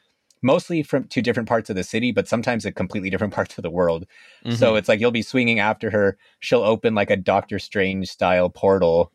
mostly 0.41 0.85
from 0.85 1.05
to 1.09 1.21
different 1.23 1.49
parts 1.49 1.71
of 1.71 1.77
the 1.77 1.83
city, 1.83 2.13
but 2.13 2.29
sometimes 2.29 2.63
to 2.63 2.71
completely 2.71 3.11
different 3.11 3.35
parts 3.39 3.59
of 3.59 3.63
the 3.63 3.71
world. 3.71 4.07
So 4.51 4.75
Mhm. 4.75 4.79
it's 4.79 4.89
like 4.89 5.01
you'll 5.01 5.11
be 5.11 5.23
swinging 5.23 5.59
after 5.59 5.91
her. 5.91 6.17
She'll 6.39 6.63
open 6.63 6.95
like 6.95 7.11
a 7.11 7.17
Doctor 7.17 7.59
Strange 7.59 8.09
style 8.09 8.49
portal 8.49 9.11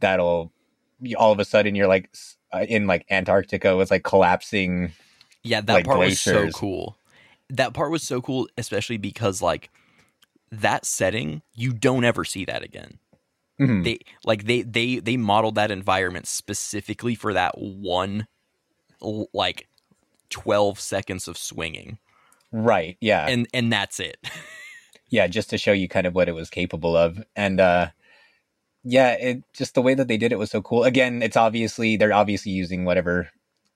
that'll 0.00 0.52
all 1.16 1.32
of 1.32 1.38
a 1.40 1.44
sudden 1.44 1.74
you're 1.74 1.88
like 1.88 2.10
uh, 2.52 2.66
in 2.68 2.86
like 2.86 3.06
Antarctica 3.10 3.76
with 3.76 3.90
like 3.90 4.04
collapsing. 4.04 4.92
Yeah, 5.42 5.60
that 5.60 5.72
like 5.72 5.84
part 5.84 5.98
was 5.98 6.20
so 6.20 6.48
cool. 6.50 6.96
That 7.50 7.74
part 7.74 7.90
was 7.90 8.02
so 8.02 8.20
cool, 8.20 8.48
especially 8.56 8.96
because 8.96 9.42
like 9.42 9.70
that 10.50 10.86
setting, 10.86 11.42
you 11.54 11.72
don't 11.72 12.04
ever 12.04 12.24
see 12.24 12.44
that 12.44 12.62
again. 12.62 12.98
Mhm. 13.60 13.84
They 13.84 13.98
like 14.24 14.44
they 14.44 14.62
they 14.62 14.98
they 14.98 15.16
modeled 15.16 15.56
that 15.56 15.70
environment 15.70 16.26
specifically 16.26 17.14
for 17.14 17.32
that 17.32 17.58
one 17.58 18.26
like 19.00 19.66
12 20.30 20.78
seconds 20.80 21.28
of 21.28 21.36
swinging. 21.36 21.98
Right. 22.50 22.96
Yeah. 23.00 23.26
And 23.28 23.48
and 23.52 23.72
that's 23.72 24.00
it. 24.00 24.16
yeah 25.12 25.28
just 25.28 25.50
to 25.50 25.58
show 25.58 25.72
you 25.72 25.86
kind 25.86 26.06
of 26.06 26.14
what 26.14 26.28
it 26.28 26.32
was 26.32 26.50
capable 26.50 26.96
of 26.96 27.22
and 27.36 27.60
uh 27.60 27.86
yeah 28.82 29.12
it 29.12 29.44
just 29.52 29.74
the 29.74 29.82
way 29.82 29.94
that 29.94 30.08
they 30.08 30.16
did 30.16 30.32
it 30.32 30.38
was 30.38 30.50
so 30.50 30.60
cool 30.60 30.82
again 30.82 31.22
it's 31.22 31.36
obviously 31.36 31.96
they're 31.96 32.12
obviously 32.12 32.50
using 32.50 32.84
whatever 32.84 33.28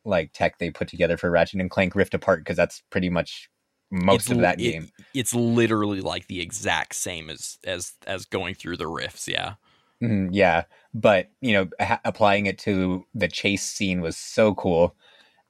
like 0.06 0.32
tech 0.32 0.58
they 0.58 0.70
put 0.70 0.88
together 0.88 1.16
for 1.16 1.30
ratchet 1.30 1.60
and 1.60 1.70
clank 1.70 1.94
rift 1.94 2.14
apart 2.14 2.40
because 2.40 2.56
that's 2.56 2.82
pretty 2.90 3.10
much 3.10 3.50
most 3.90 4.14
It's 4.14 4.30
of 4.30 4.38
that 4.38 4.58
it- 4.58 4.72
game 4.72 4.90
it's 5.14 5.34
literally 5.34 6.00
like 6.00 6.26
the 6.26 6.40
exact 6.40 6.94
same 6.94 7.30
as 7.30 7.58
as 7.64 7.94
as 8.06 8.26
going 8.26 8.54
through 8.54 8.76
the 8.76 8.86
rifts, 8.86 9.26
yeah. 9.28 9.54
Mhm, 10.02 10.28
yeah, 10.32 10.64
but 10.92 11.30
you 11.40 11.52
know, 11.54 11.68
ha- 11.80 12.00
applying 12.04 12.46
it 12.46 12.58
to 12.60 13.06
the 13.14 13.28
chase 13.28 13.62
scene 13.64 14.00
was 14.02 14.16
so 14.16 14.54
cool, 14.54 14.94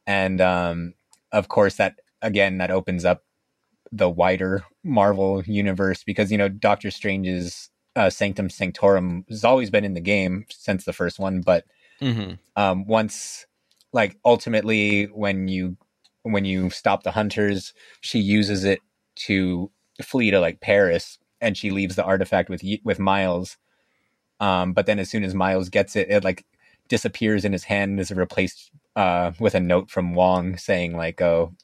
and 0.07 0.41
um, 0.41 0.95
of 1.33 1.49
course 1.49 1.77
that 1.77 2.01
again 2.23 2.59
that 2.59 2.71
opens 2.71 3.05
up 3.05 3.25
the 3.93 4.09
wider 4.11 4.65
Marvel 4.85 5.43
universe 5.45 6.05
because 6.05 6.31
you 6.33 6.39
know 6.39 6.49
Doctor 6.49 6.91
Strange's 6.91 7.71
uh, 7.97 8.11
Sanctum 8.11 8.51
Sanctorum 8.51 9.25
has 9.29 9.45
always 9.45 9.71
been 9.71 9.85
in 9.85 9.95
the 9.95 10.01
game 10.01 10.47
since 10.51 10.85
the 10.85 10.93
first 10.93 11.19
one, 11.19 11.41
but 11.41 11.65
Mm-hmm. 12.01 12.35
um, 12.61 12.87
once 12.87 13.47
like 13.97 14.19
ultimately 14.27 15.07
when 15.07 15.49
you 15.49 15.79
when 16.23 16.45
you 16.45 16.69
stop 16.69 17.03
the 17.03 17.13
hunters, 17.13 17.73
she 18.03 18.19
uses 18.19 18.63
it 18.63 18.81
to 19.27 19.71
flee 20.03 20.31
to 20.31 20.39
like 20.39 20.61
Paris, 20.61 21.19
and 21.41 21.57
she 21.57 21.71
leaves 21.71 21.97
the 21.97 22.05
artifact 22.05 22.51
with 22.51 22.63
with 22.85 22.99
Miles. 22.99 23.57
Um, 24.39 24.75
but 24.75 24.85
then 24.85 24.99
as 24.99 25.09
soon 25.09 25.25
as 25.25 25.35
Miles 25.35 25.71
gets 25.71 25.97
it, 25.97 26.11
it 26.11 26.25
like 26.25 26.45
disappears 26.89 27.47
in 27.47 27.53
his 27.53 27.65
hand 27.65 27.93
and 27.93 28.01
is 28.01 28.13
replaced 28.13 28.71
uh, 28.97 29.33
with 29.41 29.55
a 29.55 29.61
note 29.61 29.91
from 29.91 30.13
Wong 30.13 30.59
saying 30.59 30.95
like, 30.95 31.23
"Oh, 31.23 31.55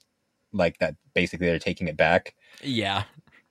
like 0.55 0.78
that." 0.78 0.97
Basically, 1.12 1.47
they're 1.47 1.59
taking 1.59 1.87
it 1.87 1.99
back. 1.99 2.35
Yeah, 2.62 3.03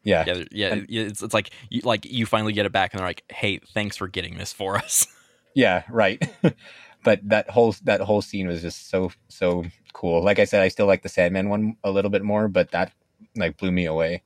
Yeah, 0.04 0.24
yeah, 0.26 0.44
yeah. 0.52 0.74
And- 0.74 0.88
it's 0.90 1.22
it's 1.22 1.36
like 1.36 1.52
you, 1.70 1.82
like 1.84 2.06
you 2.06 2.26
finally 2.26 2.54
get 2.54 2.66
it 2.66 2.72
back, 2.72 2.94
and 2.94 3.00
they're 3.00 3.08
like, 3.08 3.26
"Hey, 3.30 3.60
thanks 3.76 3.96
for 3.96 4.08
getting 4.08 4.40
this 4.40 4.52
for 4.52 4.76
us." 4.76 5.06
yeah, 5.54 5.84
right. 5.88 6.20
but 7.04 7.20
that 7.24 7.50
whole 7.50 7.76
that 7.84 8.02
whole 8.02 8.22
scene 8.22 8.48
was 8.48 8.62
just 8.62 8.90
so 8.90 9.12
so 9.30 9.66
cool. 9.94 10.24
Like 10.24 10.40
I 10.40 10.46
said, 10.46 10.62
I 10.62 10.68
still 10.70 10.88
like 10.88 11.04
the 11.04 11.10
Sandman 11.10 11.50
one 11.50 11.78
a 11.84 11.92
little 11.92 12.12
bit 12.12 12.24
more, 12.24 12.48
but 12.48 12.72
that 12.72 12.94
like 13.36 13.58
blew 13.58 13.72
me 13.72 13.86
away. 13.86 14.24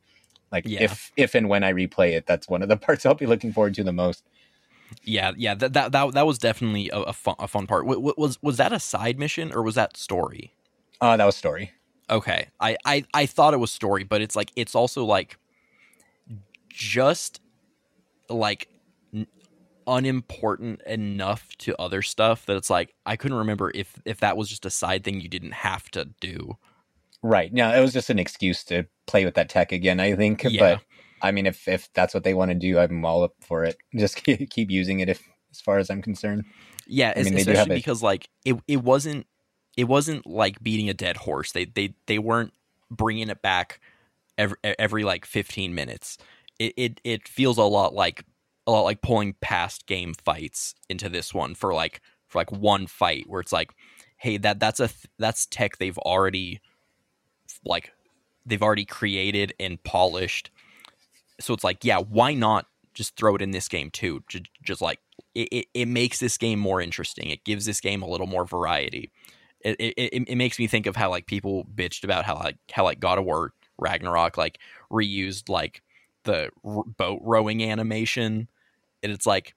Like 0.52 0.66
Yeah. 0.66 0.84
if 0.84 1.12
if 1.18 1.36
and 1.36 1.50
when 1.50 1.64
I 1.64 1.74
replay 1.74 2.14
it, 2.14 2.26
that's 2.28 2.48
one 2.48 2.62
of 2.62 2.70
the 2.70 2.78
parts 2.86 3.06
I'll 3.06 3.16
be 3.16 3.26
looking 3.26 3.54
forward 3.54 3.74
to 3.76 3.84
the 3.84 3.94
most. 3.94 4.24
yeah, 5.04 5.32
yeah. 5.36 5.56
That 5.56 5.74
that 5.74 5.92
that, 5.92 6.14
that 6.14 6.26
was 6.26 6.38
definitely 6.38 6.90
a, 6.90 7.00
a 7.00 7.14
fun 7.14 7.36
a 7.40 7.48
fun 7.48 7.68
part. 7.68 7.86
W- 7.86 8.14
was 8.18 8.42
was 8.42 8.58
that 8.58 8.74
a 8.74 8.80
side 8.80 9.20
mission 9.20 9.52
or 9.54 9.62
was 9.64 9.76
that 9.76 9.98
story? 9.98 10.54
Uh, 11.02 11.18
that 11.18 11.26
was 11.26 11.36
story. 11.36 11.72
Okay, 12.10 12.48
I, 12.60 12.78
I 12.86 13.04
I 13.14 13.26
thought 13.26 13.54
it 13.54 13.58
was 13.58 13.72
story, 13.72 14.04
but 14.04 14.22
it's 14.22 14.36
like 14.36 14.52
it's 14.56 14.76
also 14.76 15.04
like 15.04 15.38
just 16.70 17.42
like 18.30 18.68
unimportant 19.88 20.82
enough 20.84 21.48
to 21.60 21.80
other 21.80 22.02
stuff 22.02 22.46
that 22.46 22.56
it's 22.56 22.70
like 22.70 22.94
I 23.06 23.16
couldn't 23.16 23.38
remember 23.38 23.72
if 23.74 24.02
if 24.06 24.20
that 24.20 24.38
was 24.38 24.50
just 24.50 24.66
a 24.66 24.70
side 24.70 25.04
thing 25.04 25.22
you 25.22 25.30
didn't 25.30 25.54
have 25.54 25.90
to 25.92 26.06
do. 26.20 26.58
Right. 27.22 27.52
No, 27.52 27.74
it 27.74 27.82
was 27.82 27.94
just 27.94 28.10
an 28.10 28.20
excuse 28.20 28.64
to 28.66 28.86
play 29.08 29.26
with 29.26 29.34
that 29.36 29.50
tech 29.50 29.72
again, 29.72 30.00
I 30.00 30.16
think. 30.16 30.44
Yeah. 30.44 30.60
But 30.60 30.82
I 31.22 31.32
mean, 31.32 31.46
if 31.46 31.68
if 31.68 31.92
that's 31.94 32.14
what 32.14 32.24
they 32.24 32.34
want 32.34 32.52
to 32.52 32.56
do, 32.56 32.78
I'm 32.78 33.04
all 33.04 33.24
up 33.24 33.34
for 33.42 33.64
it. 33.64 33.78
Just 33.96 34.24
keep 34.24 34.70
using 34.70 35.00
it, 35.00 35.10
if 35.10 35.28
as 35.52 35.62
far 35.62 35.80
as 35.80 35.90
I'm 35.90 36.02
concerned. 36.02 36.46
Yeah, 36.88 37.14
I 37.16 37.24
mean, 37.24 37.34
they 37.34 37.44
do 37.44 37.52
have 37.52 37.62
especially 37.62 37.76
because 37.76 38.04
like 38.04 38.30
it 38.44 38.58
it 38.68 38.84
wasn't 38.84 39.26
it 39.76 39.86
wasn't 39.86 40.28
like 40.28 40.62
beating 40.62 40.90
a 40.90 40.94
dead 40.94 41.18
horse. 41.18 41.52
They 41.52 41.66
they 41.66 41.96
they 42.06 42.20
weren't 42.20 42.54
bringing 42.92 43.30
it 43.30 43.42
back 43.42 43.80
every 44.38 44.58
every 44.64 45.04
like 45.04 45.26
15 45.26 45.74
minutes. 45.74 46.18
It 46.60 46.74
it 46.78 47.02
it 47.04 47.28
feels 47.28 47.58
a 47.58 47.64
lot 47.64 47.94
like 47.94 48.24
a 48.68 48.72
lot 48.72 48.84
like 48.84 49.02
pulling 49.02 49.34
past 49.42 49.86
game 49.86 50.14
fights 50.14 50.76
into 50.90 51.10
this 51.10 51.34
one 51.34 51.56
for 51.56 51.74
like 51.74 52.02
for 52.28 52.40
like 52.40 52.52
one 52.52 52.88
fight 52.88 53.26
where 53.28 53.42
it's 53.42 53.54
like 53.54 53.72
hey 54.18 54.38
that 54.38 54.60
that's 54.60 54.80
a 54.80 54.88
th- 54.88 55.08
that's 55.20 55.46
tech 55.46 55.78
they've 55.78 55.98
already 56.00 56.60
like 57.64 57.92
they've 58.46 58.62
already 58.62 58.86
created 58.86 59.54
and 59.60 59.82
polished. 59.84 60.52
So 61.40 61.54
it's 61.54 61.64
like 61.64 61.84
yeah, 61.84 62.00
why 62.00 62.34
not 62.34 62.68
just 62.94 63.16
throw 63.16 63.36
it 63.36 63.42
in 63.42 63.52
this 63.52 63.68
game 63.68 63.92
too? 63.92 64.24
Just, 64.28 64.46
just 64.64 64.82
like 64.82 65.00
it, 65.34 65.50
it, 65.52 65.66
it 65.74 65.88
makes 65.88 66.20
this 66.20 66.38
game 66.38 66.60
more 66.60 66.80
interesting. 66.80 67.30
It 67.30 67.44
gives 67.44 67.66
this 67.66 67.82
game 67.82 68.02
a 68.02 68.08
little 68.08 68.28
more 68.28 68.46
variety. 68.46 69.12
It, 69.62 69.76
it, 69.80 70.24
it, 70.30 70.36
makes 70.36 70.60
me 70.60 70.68
think 70.68 70.86
of 70.86 70.96
how 70.96 71.10
like 71.10 71.26
people 71.26 71.66
bitched 71.74 72.04
about 72.04 72.24
how 72.24 72.36
like 72.36 72.58
how 72.72 72.84
like 72.84 73.00
God 73.00 73.18
of 73.18 73.26
War 73.26 73.52
Ragnarok 73.80 74.38
like 74.38 74.60
reused 74.92 75.50
like 75.50 75.82
the 76.24 76.50
r- 76.64 76.84
boat 76.84 77.20
rowing 77.24 77.64
animation, 77.64 78.48
and 79.06 79.14
it's 79.14 79.26
like 79.26 79.54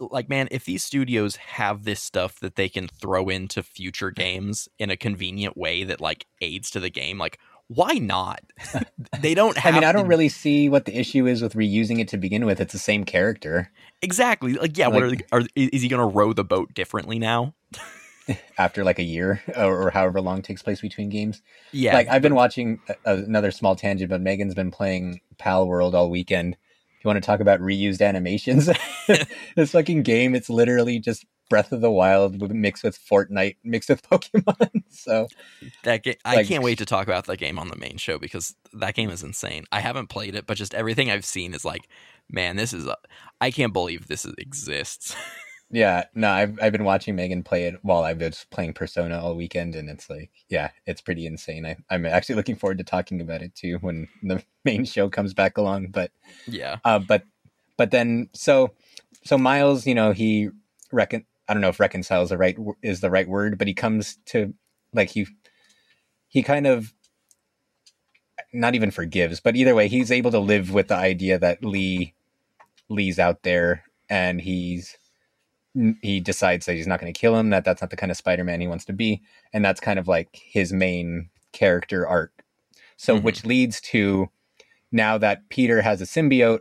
like 0.00 0.28
man, 0.28 0.48
if 0.50 0.64
these 0.64 0.82
studios 0.82 1.36
have 1.36 1.84
this 1.84 2.02
stuff 2.02 2.40
that 2.40 2.56
they 2.56 2.68
can 2.68 2.88
throw 2.88 3.28
into 3.28 3.62
future 3.62 4.10
games 4.24 4.68
in 4.78 4.90
a 4.90 4.96
convenient 4.96 5.56
way 5.56 5.84
that 5.84 6.00
like 6.00 6.26
aids 6.40 6.70
to 6.70 6.80
the 6.80 6.90
game, 6.90 7.18
like 7.18 7.38
why 7.68 7.94
not? 7.94 8.40
they 9.20 9.34
don't 9.34 9.64
I 9.66 9.72
mean, 9.72 9.84
I 9.84 9.92
don't 9.92 10.04
to- 10.04 10.08
really 10.08 10.28
see 10.28 10.68
what 10.68 10.86
the 10.86 10.96
issue 10.98 11.26
is 11.26 11.42
with 11.42 11.54
reusing 11.54 12.00
it 12.00 12.08
to 12.08 12.16
begin 12.16 12.46
with. 12.46 12.60
It's 12.60 12.72
the 12.72 12.78
same 12.78 13.04
character 13.04 13.70
exactly 14.02 14.54
like 14.54 14.76
yeah. 14.76 14.88
what 14.88 15.02
are, 15.02 15.10
Like- 15.10 15.28
the, 15.28 15.36
are 15.36 15.42
is 15.54 15.82
he 15.82 15.88
going 15.88 16.00
to 16.00 16.16
row 16.16 16.32
the 16.32 16.44
boat 16.44 16.74
differently 16.74 17.18
now? 17.18 17.54
after 18.58 18.82
like 18.82 18.98
a 18.98 19.04
year 19.04 19.40
or, 19.56 19.86
or 19.86 19.90
however 19.90 20.20
long 20.20 20.42
takes 20.42 20.62
place 20.62 20.80
between 20.80 21.08
games. 21.08 21.42
Yeah, 21.72 21.94
like 21.94 22.08
I've 22.08 22.22
been 22.22 22.34
watching 22.34 22.80
a, 23.04 23.14
another 23.16 23.50
small 23.50 23.76
tangent, 23.76 24.10
but 24.10 24.20
Megan's 24.20 24.54
been 24.54 24.70
playing 24.70 25.20
Palworld 25.38 25.94
all 25.94 26.10
weekend. 26.10 26.56
You 27.06 27.10
want 27.10 27.22
to 27.22 27.26
talk 27.26 27.38
about 27.38 27.60
reused 27.60 28.04
animations, 28.04 28.68
this 29.54 29.70
fucking 29.70 30.02
game, 30.02 30.34
it's 30.34 30.50
literally 30.50 30.98
just 30.98 31.24
Breath 31.48 31.70
of 31.70 31.80
the 31.80 31.88
Wild 31.88 32.50
mixed 32.52 32.82
with 32.82 32.98
Fortnite, 32.98 33.58
mixed 33.62 33.88
with 33.90 34.02
Pokemon. 34.10 34.82
so 34.88 35.28
That 35.84 36.04
I 36.24 36.34
Like- 36.34 36.48
can't 36.48 36.64
wait 36.64 36.78
to 36.78 36.84
talk 36.84 37.06
about 37.06 37.26
that 37.26 37.36
game 37.38 37.60
on 37.60 37.68
the 37.68 37.76
main 37.76 37.96
show 37.96 38.18
because 38.18 38.56
that 38.72 38.94
game 38.96 39.10
is 39.10 39.22
insane. 39.22 39.66
I 39.70 39.78
haven't 39.78 40.08
played 40.08 40.34
it, 40.34 40.48
but 40.48 40.56
just 40.56 40.74
everything 40.74 41.08
I've 41.08 41.24
seen 41.24 41.54
is 41.54 41.64
like, 41.64 41.86
man, 42.28 42.56
this 42.56 42.72
is. 42.72 42.86
A, 42.88 42.96
I 43.40 43.52
can't 43.52 43.72
believe 43.72 44.08
this 44.08 44.24
is, 44.24 44.34
exists. 44.36 45.14
yeah, 45.70 46.04
no, 46.14 46.30
I've 46.30 46.58
I've 46.62 46.72
been 46.72 46.84
watching 46.84 47.16
Megan 47.16 47.42
play 47.42 47.64
it 47.64 47.78
while 47.82 48.04
I've 48.04 48.18
been 48.18 48.32
playing 48.50 48.74
Persona 48.74 49.20
all 49.20 49.34
weekend, 49.34 49.74
and 49.74 49.90
it's 49.90 50.08
like, 50.08 50.30
yeah, 50.48 50.70
it's 50.86 51.00
pretty 51.00 51.26
insane. 51.26 51.66
I, 51.66 51.76
I'm 51.90 52.06
actually 52.06 52.36
looking 52.36 52.56
forward 52.56 52.78
to 52.78 52.84
talking 52.84 53.20
about 53.20 53.42
it 53.42 53.54
too 53.54 53.78
when 53.80 54.08
the 54.22 54.42
main 54.64 54.84
show 54.84 55.08
comes 55.08 55.34
back 55.34 55.58
along. 55.58 55.88
But 55.88 56.12
yeah, 56.46 56.76
uh, 56.84 57.00
but 57.00 57.24
but 57.76 57.90
then 57.90 58.28
so 58.32 58.74
so 59.24 59.36
Miles, 59.36 59.86
you 59.86 59.94
know, 59.94 60.12
he 60.12 60.50
recon 60.92 61.24
I 61.48 61.52
don't 61.52 61.62
know 61.62 61.68
if 61.68 61.80
reconciles 61.80 62.30
the 62.30 62.38
right 62.38 62.56
is 62.82 63.00
the 63.00 63.10
right 63.10 63.28
word, 63.28 63.58
but 63.58 63.66
he 63.66 63.74
comes 63.74 64.18
to 64.26 64.54
like 64.92 65.10
he 65.10 65.26
he 66.28 66.44
kind 66.44 66.68
of 66.68 66.92
not 68.52 68.76
even 68.76 68.92
forgives, 68.92 69.40
but 69.40 69.56
either 69.56 69.74
way, 69.74 69.88
he's 69.88 70.12
able 70.12 70.30
to 70.30 70.38
live 70.38 70.72
with 70.72 70.88
the 70.88 70.96
idea 70.96 71.38
that 71.40 71.64
Li 71.64 72.14
Li's 72.88 73.18
out 73.18 73.42
there 73.42 73.82
and 74.08 74.40
he's 74.40 74.96
he 76.02 76.20
decides 76.20 76.66
that 76.66 76.74
he's 76.74 76.86
not 76.86 77.00
going 77.00 77.12
to 77.12 77.18
kill 77.18 77.36
him 77.36 77.50
that 77.50 77.64
that's 77.64 77.82
not 77.82 77.90
the 77.90 77.96
kind 77.96 78.10
of 78.10 78.16
spider-man 78.16 78.60
he 78.60 78.68
wants 78.68 78.84
to 78.84 78.92
be 78.92 79.22
and 79.52 79.64
that's 79.64 79.80
kind 79.80 79.98
of 79.98 80.08
like 80.08 80.28
his 80.32 80.72
main 80.72 81.28
character 81.52 82.06
arc 82.06 82.32
so 82.96 83.18
Mhm. 83.18 83.22
which 83.22 83.44
leads 83.44 83.80
to 83.82 84.28
now 84.90 85.18
that 85.18 85.48
peter 85.50 85.82
has 85.82 86.00
a 86.00 86.04
symbiote 86.04 86.60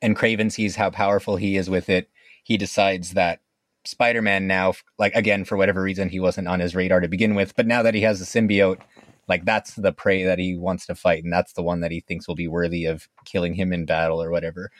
and 0.00 0.16
kraven 0.16 0.50
sees 0.52 0.76
how 0.76 0.90
powerful 0.90 1.36
he 1.36 1.56
is 1.56 1.68
with 1.68 1.88
it 1.88 2.08
he 2.44 2.56
decides 2.56 3.12
that 3.12 3.40
spider-man 3.84 4.46
now 4.46 4.72
like 4.98 5.14
again 5.14 5.44
for 5.44 5.56
whatever 5.56 5.82
reason 5.82 6.08
he 6.08 6.20
wasn't 6.20 6.46
on 6.46 6.60
his 6.60 6.74
radar 6.74 7.00
to 7.00 7.08
begin 7.08 7.34
with 7.34 7.54
but 7.56 7.66
now 7.66 7.82
that 7.82 7.94
he 7.94 8.02
has 8.02 8.20
a 8.20 8.24
symbiote 8.24 8.80
like 9.28 9.44
that's 9.44 9.74
the 9.74 9.92
prey 9.92 10.22
that 10.24 10.38
he 10.38 10.56
wants 10.56 10.86
to 10.86 10.94
fight 10.94 11.24
and 11.24 11.32
that's 11.32 11.54
the 11.54 11.62
one 11.62 11.80
that 11.80 11.90
he 11.90 12.00
thinks 12.00 12.28
will 12.28 12.34
be 12.36 12.46
worthy 12.48 12.84
of 12.84 13.08
killing 13.24 13.54
him 13.54 13.72
in 13.72 13.84
battle 13.84 14.22
or 14.22 14.30
whatever 14.30 14.70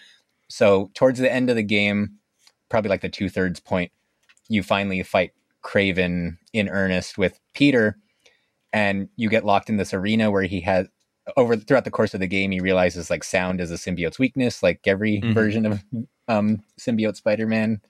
so 0.49 0.91
towards 0.95 1.19
the 1.19 1.33
end 1.33 1.51
of 1.51 1.57
the 1.57 1.63
game 1.63 2.19
probably 2.73 2.89
like 2.89 3.03
the 3.03 3.09
two-thirds 3.09 3.61
point 3.61 3.93
you 4.49 4.63
finally 4.63 5.03
fight 5.03 5.33
kraven 5.63 6.39
in 6.55 6.69
earnest 6.71 7.19
with 7.19 7.39
peter 7.53 7.99
and 8.73 9.09
you 9.17 9.29
get 9.29 9.45
locked 9.45 9.69
in 9.69 9.77
this 9.77 9.93
arena 9.93 10.31
where 10.31 10.45
he 10.45 10.63
has 10.63 10.89
over 11.37 11.55
throughout 11.55 11.85
the 11.85 11.91
course 11.91 12.15
of 12.15 12.21
the 12.21 12.27
game 12.27 12.51
he 12.51 12.61
realizes 12.61 13.11
like 13.11 13.23
sound 13.23 13.61
is 13.61 13.71
a 13.71 13.75
symbiote's 13.75 14.19
weakness 14.19 14.63
like 14.63 14.81
every 14.87 15.21
Mhm. 15.21 15.35
version 15.35 15.67
of 15.67 15.85
um 16.29 16.63
symbiote 16.81 17.15
spider-man 17.17 17.81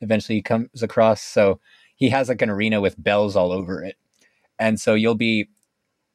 eventually 0.00 0.40
comes 0.40 0.80
across 0.82 1.20
so 1.20 1.58
he 1.96 2.08
has 2.08 2.28
like 2.28 2.40
an 2.40 2.48
arena 2.50 2.80
with 2.80 3.02
bells 3.02 3.34
all 3.34 3.50
over 3.52 3.82
it 3.82 3.96
and 4.60 4.80
so 4.80 4.94
you'll 4.94 5.16
be 5.16 5.48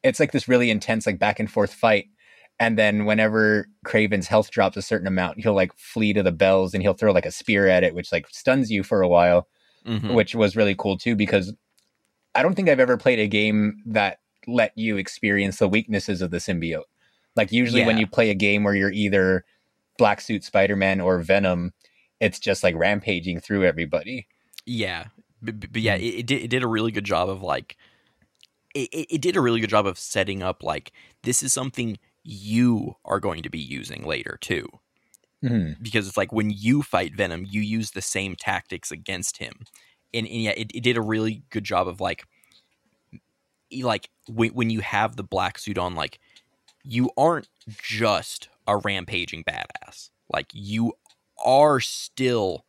it's 0.02 0.18
like 0.20 0.32
this 0.32 0.48
really 0.48 0.70
intense 0.70 1.06
like 1.06 1.18
back 1.18 1.38
and 1.38 1.50
forth 1.50 1.72
fight 1.74 2.06
and 2.58 2.78
then 2.78 3.04
whenever 3.04 3.68
kraven's 3.84 4.26
health 4.28 4.50
drops 4.50 4.76
a 4.76 4.82
certain 4.82 5.06
amount 5.06 5.38
he'll 5.40 5.54
like 5.54 5.72
flee 5.76 6.12
to 6.12 6.22
the 6.22 6.32
bells 6.32 6.72
and 6.74 6.82
he'll 6.82 6.94
throw 6.94 7.12
like 7.12 7.26
a 7.26 7.30
spear 7.32 7.68
at 7.68 7.84
it 7.84 7.94
which 7.94 8.10
like 8.12 8.26
stuns 8.30 8.70
you 8.70 8.82
for 8.82 9.02
a 9.02 9.08
while 9.08 9.46
Mhm. 9.86 10.14
which 10.14 10.34
was 10.34 10.56
really 10.56 10.74
cool 10.74 10.98
too 10.98 11.14
because 11.14 11.54
I 12.34 12.42
don't 12.42 12.54
think 12.54 12.68
I've 12.68 12.80
ever 12.80 12.96
played 12.96 13.18
a 13.20 13.28
game 13.28 13.82
that 13.86 14.18
let 14.46 14.72
you 14.76 14.96
experience 14.96 15.58
the 15.58 15.68
weaknesses 15.68 16.20
of 16.20 16.30
the 16.30 16.36
symbiote. 16.38 16.82
Like 17.36 17.50
usually 17.52 17.84
when 17.84 17.96
you 17.96 18.06
play 18.06 18.28
a 18.30 18.34
game 18.34 18.62
where 18.64 18.74
you're 18.74 18.92
either 18.92 19.44
Black 19.96 20.20
Suit 20.20 20.44
Spider-Man 20.44 21.00
or 21.00 21.18
Venom, 21.20 21.72
it's 22.20 22.38
just 22.38 22.62
like 22.62 22.74
rampaging 22.74 23.40
through 23.40 23.64
everybody. 23.64 24.26
yeah, 24.66 25.06
but, 25.40 25.72
but- 25.72 25.80
yeah, 25.80 25.96
Mm. 25.96 26.02
it, 26.02 26.14
it 26.18 26.26
did 26.26 26.42
it 26.42 26.48
did 26.48 26.62
a 26.62 26.68
really 26.68 26.90
good 26.90 27.04
job 27.04 27.28
of 27.30 27.42
like, 27.42 27.76
it, 28.74 28.88
it 28.92 29.06
it 29.14 29.20
did 29.22 29.36
a 29.36 29.40
really 29.40 29.60
good 29.60 29.70
job 29.70 29.86
of 29.86 29.98
setting 29.98 30.42
up 30.42 30.62
like 30.62 30.92
this 31.22 31.42
is 31.42 31.52
something 31.52 31.96
you 32.26 32.94
are 33.04 33.20
going 33.20 33.42
to 33.44 33.50
be 33.50 33.60
using 33.60 34.04
later 34.04 34.38
too. 34.40 34.68
Mhm. 35.42 35.76
because 35.82 36.08
it's 36.08 36.16
like 36.16 36.32
when 36.32 36.50
you 36.50 36.82
fight 36.82 37.14
Venom, 37.14 37.44
you 37.46 37.60
use 37.60 37.90
the 37.90 38.02
same 38.02 38.34
tactics 38.36 38.90
against 38.90 39.38
him, 39.38 39.66
and, 40.14 40.26
and 40.26 40.42
yeah, 40.42 40.52
it, 40.56 40.70
it 40.74 40.82
did 40.82 40.96
a 40.96 41.02
really 41.02 41.44
good 41.50 41.64
job 41.64 41.86
of 41.88 42.00
like, 42.00 42.24
like 43.82 44.10
when 44.28 44.50
when 44.50 44.70
you 44.70 44.80
have 44.80 45.16
the 45.16 45.22
black 45.24 45.58
suit 45.58 45.78
on, 45.78 45.94
like 45.94 46.18
you 46.84 47.10
aren't 47.16 47.48
just 47.68 48.48
a 48.66 48.78
rampaging 48.78 49.44
badass, 49.44 50.10
like 50.32 50.48
you 50.54 50.94
are 51.44 51.80
still 51.80 52.66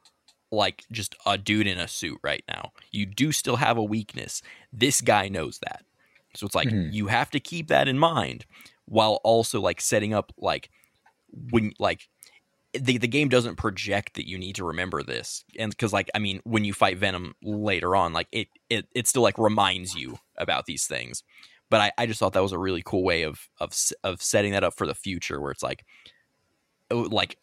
like 0.51 0.85
just 0.91 1.15
a 1.25 1.37
dude 1.37 1.67
in 1.67 1.79
a 1.79 1.87
suit 1.87 2.19
right 2.23 2.43
now. 2.49 2.71
You 2.91 3.05
do 3.07 3.31
still 3.31 3.57
have 3.57 3.77
a 3.77 3.83
weakness. 3.83 4.41
This 4.73 5.01
guy 5.01 5.29
knows 5.29 5.59
that. 5.59 5.85
So 6.35 6.45
it's 6.45 6.55
like 6.55 6.69
Mhm. 6.69 6.89
you 6.89 7.07
have 7.07 7.31
to 7.31 7.39
keep 7.39 7.67
that 7.69 7.87
in 7.87 7.99
mind 7.99 8.45
while 8.87 9.19
also 9.23 9.61
like 9.61 9.81
setting 9.81 10.13
up 10.13 10.33
like 10.37 10.69
when 11.51 11.73
like 11.77 12.07
the 12.73 12.97
the 12.97 13.07
game 13.07 13.29
doesn't 13.29 13.55
project 13.55 14.15
that 14.15 14.27
you 14.27 14.37
need 14.37 14.55
to 14.55 14.65
remember 14.65 15.03
this. 15.03 15.43
And 15.57 15.77
cuz 15.77 15.93
like 15.93 16.09
I 16.15 16.19
mean 16.19 16.41
when 16.43 16.65
you 16.65 16.73
fight 16.73 16.97
Venom 16.97 17.35
later 17.43 17.95
on 17.95 18.13
like 18.13 18.27
it 18.31 18.47
it 18.69 18.87
it 18.93 19.07
still 19.07 19.21
like 19.21 19.37
reminds 19.37 19.95
you 19.95 20.19
about 20.37 20.65
these 20.65 20.87
things. 20.87 21.23
But 21.69 21.81
I, 21.81 21.91
I 21.97 22.05
just 22.05 22.19
thought 22.19 22.31
that 22.33 22.41
was 22.41 22.53
a 22.53 22.59
really 22.59 22.81
cool 22.83 23.03
way 23.03 23.23
of 23.23 23.49
of 23.59 23.73
of 24.03 24.21
setting 24.21 24.53
that 24.53 24.63
up 24.63 24.73
for 24.75 24.87
the 24.87 24.95
future 24.95 25.41
where 25.41 25.51
it's 25.51 25.63
like 25.63 25.85
oh, 26.91 27.07
like 27.11 27.37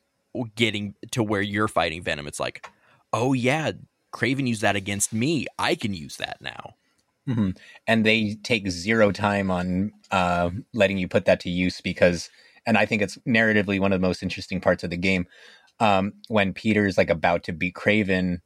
getting 0.55 0.95
to 1.13 1.23
where 1.23 1.43
you're 1.43 1.69
fighting 1.69 2.03
Venom 2.03 2.27
it's 2.27 2.41
like 2.41 2.67
oh 3.13 3.33
yeah, 3.33 3.73
Kraven 4.13 4.47
used 4.47 4.63
that 4.63 4.77
against 4.77 5.13
me. 5.13 5.47
I 5.59 5.75
can 5.75 5.95
use 5.95 6.17
that 6.17 6.39
now. 6.41 6.75
Mhm. 7.29 7.57
And 7.87 8.05
they 8.05 8.35
take 8.43 8.69
zero 8.69 9.11
time 9.11 9.51
on 9.51 9.93
uh, 10.11 10.51
letting 10.75 10.99
you 10.99 11.09
put 11.09 11.25
that 11.25 11.41
to 11.41 11.51
use 11.51 11.81
because, 11.81 12.29
and 12.67 12.77
I 12.77 12.85
think 12.87 13.01
it's 13.03 13.17
narratively 13.27 13.81
one 13.81 13.93
of 13.93 14.01
the 14.01 14.07
most 14.07 14.23
interesting 14.23 14.61
parts 14.61 14.85
of 14.85 14.91
the 14.91 14.97
game. 14.97 15.27
Um, 15.81 16.15
when 16.29 16.53
Peter's 16.53 16.99
like 16.99 17.11
about 17.11 17.43
to 17.45 17.53
beat 17.53 17.75
Kraven, 17.75 18.41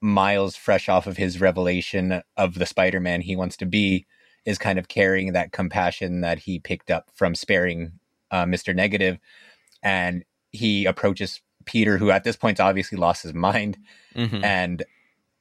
Miles, 0.00 0.54
fresh 0.56 0.88
off 0.88 1.06
of 1.06 1.16
his 1.16 1.40
revelation 1.40 2.22
of 2.36 2.54
the 2.54 2.66
Spider 2.66 3.00
Man 3.00 3.22
he 3.22 3.36
wants 3.36 3.56
to 3.58 3.66
be, 3.66 4.06
is 4.44 4.58
kind 4.58 4.78
of 4.78 4.88
carrying 4.88 5.32
that 5.32 5.52
compassion 5.52 6.20
that 6.20 6.38
he 6.40 6.58
picked 6.58 6.90
up 6.90 7.08
from 7.14 7.34
sparing 7.34 7.92
uh, 8.30 8.44
Mr. 8.44 8.74
Negative. 8.74 9.18
And 9.82 10.24
he 10.52 10.86
approaches 10.86 11.40
Peter, 11.66 11.98
who 11.98 12.10
at 12.10 12.24
this 12.24 12.36
point's 12.36 12.60
obviously 12.60 12.98
lost 12.98 13.22
his 13.22 13.34
mind. 13.34 13.78
Mhm. 14.16 14.44
And 14.44 14.84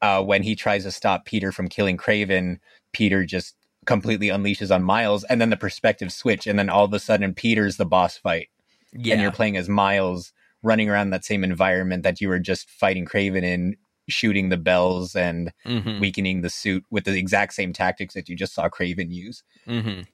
uh, 0.03 0.21
when 0.21 0.43
he 0.43 0.53
tries 0.55 0.83
to 0.83 0.91
stop 0.91 1.25
Peter 1.25 1.51
from 1.51 1.67
killing 1.67 1.97
Kraven, 1.97 2.59
Peter 2.91 3.25
just 3.25 3.55
completely 3.87 4.27
unleashes 4.27 4.73
on 4.73 4.83
Miles, 4.83 5.23
and 5.23 5.41
then 5.41 5.49
the 5.49 5.57
perspective 5.57 6.11
switch, 6.13 6.45
and 6.45 6.59
then 6.59 6.69
all 6.69 6.85
of 6.85 6.93
a 6.93 6.99
sudden 6.99 7.33
Peter's 7.33 7.77
the 7.77 7.85
boss 7.85 8.17
fight, 8.17 8.49
Yeah. 8.93 9.13
and 9.13 9.21
you're 9.21 9.31
playing 9.31 9.57
as 9.57 9.67
Miles 9.67 10.31
running 10.61 10.89
around 10.89 11.09
that 11.09 11.25
same 11.25 11.43
environment 11.43 12.03
that 12.03 12.21
you 12.21 12.29
were 12.29 12.39
just 12.39 12.69
fighting 12.69 13.05
Kraven 13.05 13.43
in, 13.43 13.75
shooting 14.09 14.49
the 14.49 14.57
bells 14.57 15.15
and 15.15 15.51
Mhm. 15.65 15.99
weakening 15.99 16.41
the 16.41 16.49
suit 16.49 16.85
with 16.91 17.05
the 17.05 17.17
exact 17.17 17.53
same 17.53 17.73
tactics 17.73 18.13
that 18.13 18.29
you 18.29 18.35
just 18.35 18.53
saw 18.53 18.69
Kraven 18.69 19.09
use. 19.11 19.43
Mhm. 19.67 20.05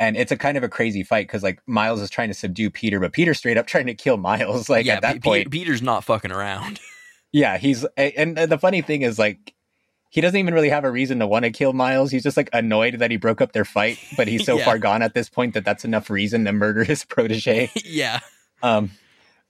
And 0.00 0.16
it's 0.16 0.32
a 0.32 0.36
kind 0.36 0.56
of 0.56 0.64
a 0.64 0.68
crazy 0.68 1.02
fight 1.04 1.26
because 1.28 1.42
like 1.44 1.60
Miles 1.66 2.00
is 2.00 2.10
trying 2.10 2.28
to 2.28 2.34
subdue 2.34 2.70
Peter, 2.70 2.98
but 3.00 3.12
Peter's 3.12 3.38
straight 3.38 3.56
up 3.56 3.66
trying 3.66 3.86
to 3.86 3.94
kill 3.94 4.16
Miles. 4.16 4.68
Like 4.68 4.86
yeah, 4.86 4.94
at 4.94 5.02
that 5.02 5.14
Pe- 5.14 5.18
point, 5.20 5.50
Peter's 5.50 5.82
not 5.82 6.04
fucking 6.04 6.32
around. 6.32 6.80
Yeah, 7.34 7.58
he's 7.58 7.84
and 7.96 8.38
the 8.38 8.58
funny 8.58 8.80
thing 8.80 9.02
is 9.02 9.18
like 9.18 9.52
he 10.10 10.20
doesn't 10.20 10.38
even 10.38 10.54
really 10.54 10.68
have 10.68 10.84
a 10.84 10.90
reason 10.90 11.18
to 11.18 11.26
want 11.26 11.44
to 11.44 11.50
kill 11.50 11.72
Miles. 11.72 12.12
He's 12.12 12.22
just 12.22 12.36
like 12.36 12.48
annoyed 12.52 13.00
that 13.00 13.10
he 13.10 13.16
broke 13.16 13.40
up 13.40 13.50
their 13.52 13.64
fight, 13.64 13.98
but 14.16 14.28
he's 14.28 14.44
so 14.46 14.56
Yeah. 14.56 14.64
far 14.64 14.78
gone 14.78 15.02
at 15.02 15.14
this 15.14 15.28
point 15.28 15.54
that 15.54 15.64
that's 15.64 15.84
enough 15.84 16.08
reason 16.10 16.44
to 16.44 16.52
murder 16.52 16.84
his 16.84 17.04
protege. 17.14 17.70
yeah. 17.84 18.20
Um, 18.62 18.92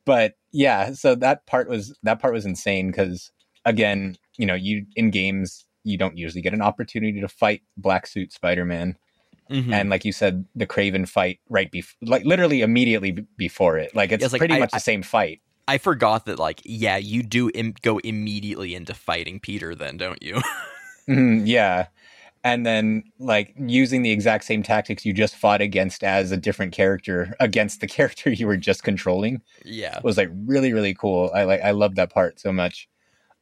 but 0.07 0.35
yeah, 0.51 0.93
so 0.95 1.15
that 1.17 1.45
part 1.47 1.69
was 1.69 1.95
that 2.03 2.21
part 2.21 2.33
was 2.33 2.47
insane 2.47 2.87
because 2.91 3.31
again, 3.67 4.17
you 4.39 4.47
know, 4.47 4.55
you 4.55 4.87
in 4.97 5.11
games 5.11 5.67
you 5.85 5.99
don't 5.99 6.17
usually 6.17 6.41
get 6.41 6.55
an 6.55 6.63
opportunity 6.63 7.21
to 7.21 7.29
fight 7.29 7.61
Black 7.77 8.07
Suit 8.07 8.33
Spider 8.33 8.65
Man, 8.65 8.97
Mhm. 9.51 9.71
and 9.75 9.91
like 9.91 10.07
you 10.07 10.13
said, 10.13 10.47
the 10.55 10.67
Kraven 10.67 11.07
fight 11.07 11.41
right 11.51 11.71
before, 11.71 11.95
like 12.09 12.25
literally 12.25 12.63
immediately 12.63 13.11
b- 13.13 13.27
before 13.37 13.77
it, 13.77 13.95
like 13.95 14.11
it's 14.11 14.23
Yeah, 14.23 14.27
it's 14.29 14.39
pretty 14.39 14.59
much 14.59 14.71
I- 14.73 14.79
the 14.79 14.81
same 14.81 15.03
fight. 15.03 15.43
I 15.67 15.79
forgot 15.79 16.27
that, 16.27 16.39
like, 16.39 16.61
yeah, 16.65 16.97
you 16.97 17.23
do 17.23 17.51
Im- 17.55 17.75
go 17.83 17.99
immediately 17.99 18.75
into 18.75 18.95
fighting 18.95 19.41
Peter, 19.41 19.75
then, 19.75 19.97
don't 19.97 20.23
you? 20.23 20.41
Mhm, 21.09 21.43
yeah. 21.47 21.87
And 22.43 22.67
then 22.67 23.05
like 23.19 23.55
using 23.57 24.03
the 24.03 24.11
exact 24.11 24.45
same 24.45 24.63
tactics 24.63 25.05
you 25.05 25.13
just 25.15 25.35
fought 25.35 25.63
against 25.63 26.05
as 26.05 26.31
a 26.31 26.37
different 26.37 26.73
character 26.73 27.35
against 27.41 27.81
the 27.81 27.87
character 27.97 28.31
you 28.31 28.47
were 28.47 28.57
just 28.57 28.83
controlling 28.83 29.41
yeah. 29.65 30.01
was 30.03 30.17
like 30.17 30.31
really 30.47 30.73
really 30.73 30.95
cool. 30.95 31.31
I 31.35 31.45
like 31.45 31.63
I 31.63 31.71
love 31.71 31.95
that 31.97 32.11
part 32.13 32.39
so 32.41 32.53
much. 32.53 32.89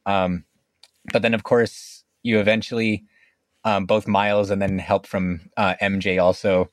Um 0.07 0.45
but 1.13 1.23
then 1.23 1.35
of 1.35 1.43
course 1.43 2.05
you 2.23 2.39
eventually 2.39 3.05
um 3.65 3.87
both 3.87 4.07
Miles 4.07 4.51
and 4.51 4.63
then 4.63 4.79
help 4.79 5.07
from 5.07 5.41
uh 5.57 5.75
MJ 5.81 6.19
also 6.19 6.71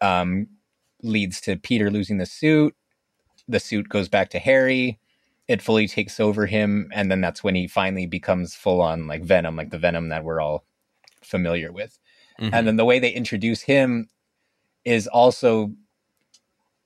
um 0.00 0.48
leads 1.02 1.40
to 1.42 1.56
Peter 1.56 1.90
losing 1.90 2.18
the 2.18 2.26
suit. 2.26 2.74
The 3.48 3.60
suit 3.60 3.88
goes 3.88 4.08
back 4.08 4.30
to 4.30 4.38
Harry. 4.38 4.98
It 5.48 5.60
fully 5.62 5.86
takes 5.86 6.18
over 6.20 6.46
him 6.46 6.90
and 6.94 7.10
then 7.10 7.20
that's 7.20 7.44
when 7.44 7.54
he 7.54 7.66
finally 7.66 8.06
becomes 8.06 8.54
full 8.54 8.80
on 8.80 9.06
like 9.06 9.22
Venom, 9.22 9.56
like 9.56 9.70
the 9.70 9.78
Venom 9.78 10.08
that 10.08 10.24
we're 10.24 10.40
all 10.40 10.64
familiar 11.22 11.72
with. 11.72 11.98
Mhm. 12.40 12.50
And 12.52 12.66
then 12.66 12.76
the 12.76 12.84
way 12.84 12.98
they 12.98 13.10
introduce 13.10 13.62
him 13.62 14.08
is 14.84 15.06
also 15.06 15.72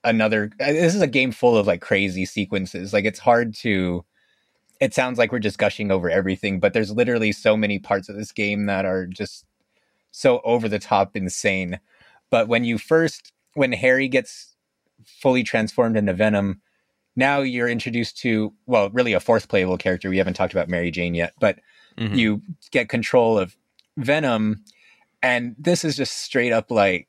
another 0.04 0.50
uh, 0.60 0.72
this 0.72 0.94
is 0.94 1.02
a 1.02 1.06
game 1.06 1.32
full 1.32 1.56
of 1.56 1.66
like 1.66 1.80
crazy 1.80 2.24
sequences. 2.24 2.92
Like 2.92 3.04
it's 3.04 3.18
hard 3.18 3.54
to 3.56 4.04
it 4.80 4.94
sounds 4.94 5.18
like 5.18 5.32
we're 5.32 5.40
just 5.40 5.58
gushing 5.58 5.90
over 5.90 6.08
everything, 6.10 6.60
but 6.60 6.72
there's 6.72 6.92
literally 6.92 7.32
so 7.32 7.56
many 7.56 7.78
parts 7.80 8.08
of 8.08 8.16
this 8.16 8.30
game 8.32 8.66
that 8.66 8.84
are 8.84 9.06
just 9.06 9.44
so 10.12 10.40
over 10.44 10.68
the 10.68 10.78
top 10.78 11.16
insane. 11.16 11.80
But 12.30 12.48
when 12.48 12.64
you 12.64 12.78
first 12.78 13.32
when 13.54 13.72
Harry 13.72 14.08
gets 14.08 14.56
fully 15.04 15.42
transformed 15.42 15.96
into 15.96 16.12
Venom, 16.12 16.60
now 17.16 17.40
you're 17.40 17.68
introduced 17.68 18.18
to 18.18 18.52
well, 18.66 18.90
really 18.90 19.12
a 19.12 19.20
fourth 19.20 19.48
playable 19.48 19.78
character. 19.78 20.08
We 20.10 20.18
haven't 20.18 20.34
talked 20.34 20.52
about 20.52 20.68
Mary 20.68 20.90
Jane 20.90 21.14
yet, 21.14 21.32
but 21.40 21.58
Mhm. 21.98 22.16
you 22.16 22.42
get 22.70 22.88
control 22.88 23.38
of 23.38 23.56
Venom, 23.96 24.62
and 25.22 25.56
this 25.58 25.84
is 25.84 25.96
just 25.96 26.18
straight 26.18 26.52
up 26.52 26.70
like 26.70 27.08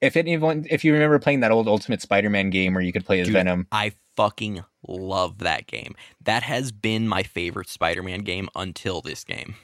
if 0.00 0.16
anyone 0.16 0.66
if 0.70 0.84
you 0.84 0.92
remember 0.92 1.18
playing 1.18 1.40
that 1.40 1.52
old 1.52 1.68
Ultimate 1.68 2.02
Spider-Man 2.02 2.50
game 2.50 2.74
where 2.74 2.82
you 2.82 2.92
could 2.92 3.06
play 3.06 3.20
as 3.20 3.28
Dude, 3.28 3.34
Venom. 3.34 3.66
I 3.72 3.92
fucking 4.16 4.64
love 4.86 5.38
that 5.38 5.66
game. 5.66 5.94
That 6.22 6.42
has 6.42 6.72
been 6.72 7.08
my 7.08 7.22
favorite 7.22 7.68
Spider-Man 7.68 8.20
game 8.20 8.48
until 8.54 9.00
this 9.00 9.24
game. 9.24 9.54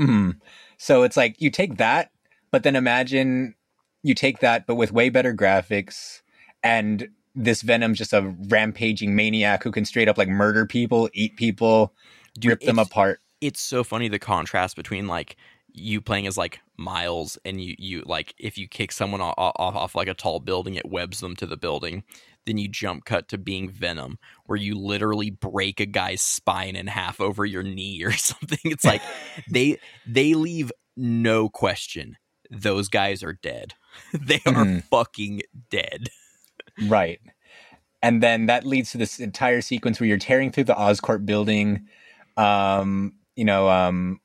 Mhm. 0.00 0.40
So 0.78 1.02
it's 1.02 1.16
like 1.16 1.40
you 1.40 1.50
take 1.50 1.76
that, 1.76 2.10
but 2.50 2.62
then 2.62 2.74
imagine 2.74 3.54
you 4.02 4.14
take 4.14 4.38
that, 4.38 4.66
but 4.66 4.76
with 4.76 4.92
way 4.92 5.10
better 5.10 5.34
graphics, 5.34 6.21
and 6.62 7.08
this 7.34 7.62
Venom's 7.62 7.98
just 7.98 8.12
a 8.12 8.34
rampaging 8.48 9.14
maniac 9.16 9.62
who 9.64 9.70
can 9.72 9.84
straight 9.84 10.08
up 10.08 10.18
like 10.18 10.28
murder 10.28 10.66
people, 10.66 11.08
eat 11.14 11.36
people, 11.36 11.94
Dude, 12.38 12.50
rip 12.50 12.60
them 12.60 12.78
apart. 12.78 13.20
It's 13.40 13.60
so 13.60 13.82
funny 13.82 14.08
the 14.08 14.18
contrast 14.18 14.76
between 14.76 15.06
like 15.06 15.36
you 15.74 16.00
playing 16.02 16.26
as 16.26 16.36
like 16.36 16.60
Miles 16.76 17.38
and 17.44 17.60
you 17.60 17.74
you 17.78 18.02
like 18.04 18.34
if 18.38 18.58
you 18.58 18.68
kick 18.68 18.92
someone 18.92 19.20
off, 19.22 19.34
off 19.38 19.54
off 19.74 19.94
like 19.94 20.08
a 20.08 20.14
tall 20.14 20.40
building, 20.40 20.74
it 20.74 20.90
webs 20.90 21.20
them 21.20 21.34
to 21.36 21.46
the 21.46 21.56
building. 21.56 22.04
Then 22.44 22.58
you 22.58 22.68
jump 22.68 23.04
cut 23.04 23.28
to 23.28 23.38
being 23.38 23.70
Venom, 23.70 24.18
where 24.46 24.58
you 24.58 24.74
literally 24.74 25.30
break 25.30 25.78
a 25.80 25.86
guy's 25.86 26.20
spine 26.22 26.74
in 26.76 26.88
half 26.88 27.20
over 27.20 27.44
your 27.46 27.62
knee 27.62 28.02
or 28.04 28.12
something. 28.12 28.58
It's 28.64 28.84
like 28.84 29.00
they 29.50 29.78
they 30.06 30.34
leave 30.34 30.70
no 30.96 31.48
question. 31.48 32.16
Those 32.50 32.88
guys 32.88 33.22
are 33.22 33.32
dead. 33.32 33.74
they 34.12 34.40
are 34.44 34.64
Mhm. 34.66 34.84
fucking 34.84 35.42
dead. 35.70 36.08
Right. 36.86 37.20
And 38.02 38.22
then 38.22 38.46
that 38.46 38.66
leads 38.66 38.90
to 38.92 38.98
this 38.98 39.20
entire 39.20 39.60
sequence 39.60 40.00
where 40.00 40.08
you're 40.08 40.18
tearing 40.18 40.50
through 40.50 40.64
the 40.64 40.74
Oscorp 40.74 41.24
building. 41.24 41.86
Um, 42.36 43.14
you 43.36 43.44
know, 43.44 43.68
um, 43.68 44.20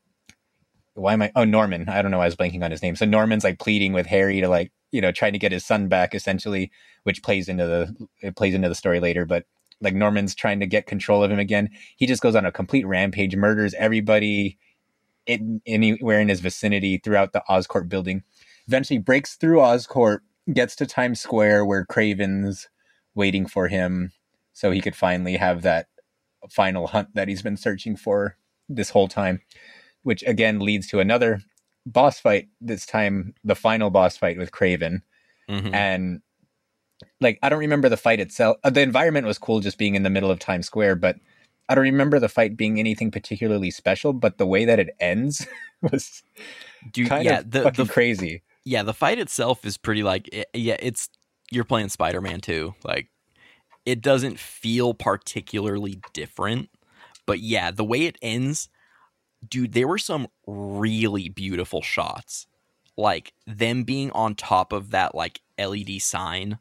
why 0.95 1.13
am 1.13 1.21
I? 1.21 1.31
Oh, 1.35 1.45
Norman. 1.45 1.87
I 1.87 2.01
don't 2.01 2.09
know. 2.09 2.17
why 2.17 2.23
I 2.23 2.27
was 2.27 2.35
blanking 2.35 2.63
on 2.63 2.71
his 2.71 2.81
name. 2.81 2.95
So 2.95 3.05
Norman's 3.05 3.43
like 3.43 3.59
pleading 3.59 3.93
with 3.93 4.07
Harry 4.07 4.41
to 4.41 4.49
like, 4.49 4.71
you 4.91 4.99
know, 4.99 5.11
trying 5.11 5.33
to 5.33 5.39
get 5.39 5.51
his 5.51 5.65
son 5.65 5.87
back, 5.87 6.15
essentially, 6.15 6.71
which 7.03 7.21
plays 7.21 7.47
into 7.47 7.67
the 7.67 8.07
it 8.21 8.35
plays 8.35 8.55
into 8.55 8.69
the 8.69 8.75
story 8.75 8.99
later. 8.99 9.25
But 9.25 9.45
like 9.79 9.93
Norman's 9.93 10.33
trying 10.33 10.59
to 10.59 10.65
get 10.65 10.87
control 10.87 11.23
of 11.23 11.31
him 11.31 11.39
again. 11.39 11.69
He 11.97 12.07
just 12.07 12.21
goes 12.21 12.35
on 12.35 12.45
a 12.45 12.51
complete 12.51 12.87
rampage, 12.87 13.35
murders 13.35 13.75
everybody 13.75 14.57
in, 15.27 15.61
anywhere 15.65 16.19
in 16.19 16.29
his 16.29 16.39
vicinity 16.39 16.97
throughout 16.97 17.33
the 17.33 17.43
Oscorp 17.49 17.89
building. 17.89 18.23
Eventually 18.67 18.97
breaks 18.97 19.35
through 19.35 19.59
Oscorp, 19.59 20.19
gets 20.53 20.75
to 20.77 20.85
Times 20.85 21.19
Square 21.21 21.65
where 21.65 21.85
Kraven's 21.85 22.67
waiting 23.15 23.47
for 23.47 23.67
him, 23.67 24.11
so 24.53 24.71
he 24.71 24.81
could 24.81 24.95
finally 24.95 25.37
have 25.37 25.61
that 25.63 25.87
final 26.49 26.87
hunt 26.87 27.09
that 27.15 27.27
he's 27.27 27.41
been 27.41 27.57
searching 27.57 27.95
for 27.95 28.37
this 28.69 28.89
whole 28.91 29.07
time. 29.07 29.41
Which 30.03 30.23
again 30.23 30.59
leads 30.59 30.87
to 30.87 30.99
another 30.99 31.41
boss 31.85 32.19
fight. 32.19 32.47
This 32.61 32.85
time, 32.85 33.33
the 33.43 33.55
final 33.55 33.89
boss 33.89 34.15
fight 34.17 34.37
with 34.37 34.51
Kraven 34.51 35.01
Mhm. 35.49 35.73
and 35.73 36.21
like 37.21 37.39
I 37.43 37.49
don't 37.49 37.59
remember 37.59 37.89
the 37.89 37.97
fight 37.97 38.19
itself. 38.19 38.57
Uh, 38.63 38.69
the 38.69 38.81
environment 38.81 39.27
was 39.27 39.37
cool, 39.37 39.59
just 39.59 39.77
being 39.77 39.95
in 39.95 40.03
the 40.03 40.09
middle 40.09 40.31
of 40.31 40.39
Times 40.39 40.65
Square, 40.65 40.95
but 40.97 41.17
I 41.69 41.75
don't 41.75 41.83
remember 41.83 42.19
the 42.19 42.29
fight 42.29 42.55
being 42.55 42.79
anything 42.79 43.11
particularly 43.11 43.71
special. 43.71 44.13
But 44.13 44.37
the 44.37 44.47
way 44.47 44.65
that 44.65 44.79
it 44.79 44.89
ends 44.99 45.45
was 45.81 46.23
kind 47.07 47.25
yeah, 47.25 47.39
of 47.39 47.51
the, 47.51 47.63
fucking 47.63 47.85
the 47.85 47.91
crazy. 47.91 48.43
Yeah, 48.67 48.83
the 48.83 48.93
fight 48.93 49.17
itself 49.17 49.65
is 49.65 49.77
pretty 49.77 50.03
like 50.03 50.27
it, 50.33 50.49
yeah, 50.53 50.75
it's 50.79 51.07
you're 51.51 51.63
playing 51.63 51.87
Spider-Man 51.87 52.41
too. 52.41 52.75
Like 52.83 53.07
it 53.85 54.01
doesn't 54.01 54.39
feel 54.39 54.93
particularly 54.93 56.01
different, 56.11 56.69
but 57.25 57.39
yeah, 57.39 57.71
the 57.71 57.85
way 57.85 58.01
it 58.01 58.17
ends, 58.21 58.67
dude, 59.47 59.71
there 59.71 59.87
were 59.87 59.97
some 59.97 60.27
really 60.45 61.29
beautiful 61.29 61.81
shots. 61.81 62.45
Like 62.97 63.33
them 63.45 63.83
being 63.83 64.11
on 64.11 64.35
top 64.35 64.73
of 64.73 64.91
that 64.91 65.15
like 65.15 65.39
LED 65.57 66.01
sign 66.01 66.59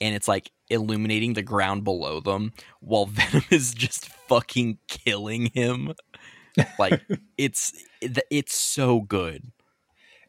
and 0.00 0.14
it's 0.14 0.28
like 0.28 0.50
illuminating 0.68 1.32
the 1.32 1.42
ground 1.42 1.84
below 1.84 2.20
them 2.20 2.52
while 2.80 3.06
Venom 3.06 3.44
is 3.50 3.72
just 3.72 4.08
fucking 4.28 4.78
killing 4.88 5.46
him. 5.54 5.94
Like 6.78 7.00
it's 7.38 7.72
eh, 8.02 8.20
it's 8.30 8.54
so 8.54 9.00
good. 9.00 9.52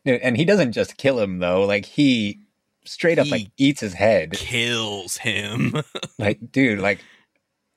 And 0.06 0.36
he 0.38 0.45
doesn't 0.45 0.72
just 0.72 0.98
kill 0.98 1.19
him 1.19 1.40
though; 1.40 1.64
like 1.65 1.86
he 1.86 2.40
straight 2.86 3.19
up 3.19 3.26
He 3.28 3.32
like 3.32 3.48
eats 3.57 3.82
his 3.82 3.94
head. 3.94 4.32
Kills 4.34 5.18
him. 5.18 5.73
Like, 6.19 6.52
dude, 6.52 6.80
like 6.80 7.03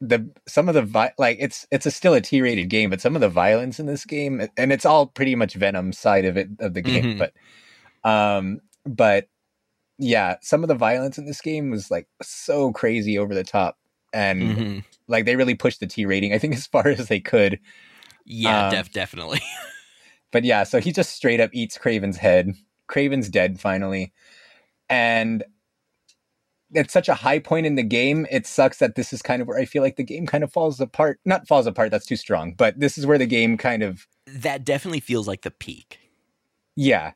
the 0.01 0.29
some 0.47 0.69
of 0.69 0.75
the 0.75 0.83
vi- 0.83 1.13
like 1.19 1.39
it's 1.41 1.67
it's 1.71 1.87
a 1.87 1.91
still 1.91 2.13
a 2.15 2.21
T-rated 2.21 2.69
game, 2.69 2.91
but 2.91 3.01
some 3.01 3.15
of 3.15 3.21
the 3.23 3.29
violence 3.29 3.79
in 3.81 3.87
this 3.87 4.05
game, 4.05 4.47
and 4.57 4.73
it's 4.73 4.85
all 4.85 5.07
pretty 5.07 5.35
much 5.35 5.55
Venom 5.55 5.93
side 5.95 6.25
of 6.27 6.37
it 6.37 6.49
of 6.61 6.75
the 6.75 6.83
game, 6.83 7.17
Mhm. 7.17 7.19
but 7.19 8.11
um, 8.11 8.61
but 8.85 9.29
yeah, 9.99 10.37
some 10.43 10.63
of 10.63 10.69
the 10.69 10.75
violence 10.75 11.17
in 11.17 11.25
this 11.25 11.41
game 11.41 11.71
was 11.71 11.91
like 11.91 12.07
so 12.23 12.71
crazy 12.73 13.17
over 13.19 13.35
the 13.35 13.45
top, 13.45 13.79
and 14.13 14.43
Mhm. 14.43 14.85
like 15.09 15.25
they 15.25 15.37
really 15.37 15.55
pushed 15.55 15.81
the 15.81 15.87
T 15.87 16.05
rating. 16.05 16.35
I 16.35 16.39
think 16.39 16.55
as 16.57 16.67
far 16.67 16.87
as 16.89 17.09
they 17.09 17.21
could. 17.21 17.59
Yeah, 18.27 18.67
Um, 18.67 18.71
def- 18.73 18.93
definitely. 18.93 19.41
But 20.35 20.43
yeah, 20.43 20.65
so 20.65 20.81
he 20.81 20.91
just 20.91 21.13
straight 21.13 21.39
up 21.39 21.51
eats 21.53 21.79
Kraven's 21.79 22.17
head. 22.17 22.55
Kraven's 22.91 23.29
dead 23.29 23.61
finally. 23.61 24.13
And 24.91 25.45
it's 26.73 26.93
such 26.93 27.09
a 27.09 27.15
high 27.15 27.39
point 27.39 27.67
in 27.67 27.77
the 27.77 27.85
game. 27.85 28.27
It 28.33 28.45
sucks 28.45 28.79
that 28.79 28.97
this 28.97 29.13
is 29.13 29.23
kind 29.23 29.41
of 29.41 29.47
where 29.47 29.61
I 29.61 29.65
feel 29.65 29.81
like 29.81 29.95
the 29.95 30.03
game 30.03 30.27
kind 30.27 30.43
of 30.43 30.53
falls 30.53 30.81
apart. 30.81 31.21
Not 31.25 31.47
falls 31.47 31.69
apart, 31.69 31.93
that's 31.93 32.05
too 32.05 32.17
strong, 32.17 32.53
but 32.53 32.81
this 32.81 32.99
is 32.99 33.07
where 33.07 33.17
the 33.17 33.27
game 33.27 33.57
kind 33.57 33.85
of 33.85 34.09
that 34.27 34.65
definitely 34.65 34.99
feels 34.99 35.29
like 35.29 35.43
the 35.43 35.53
peak. 35.53 36.01
yeah. 36.75 37.13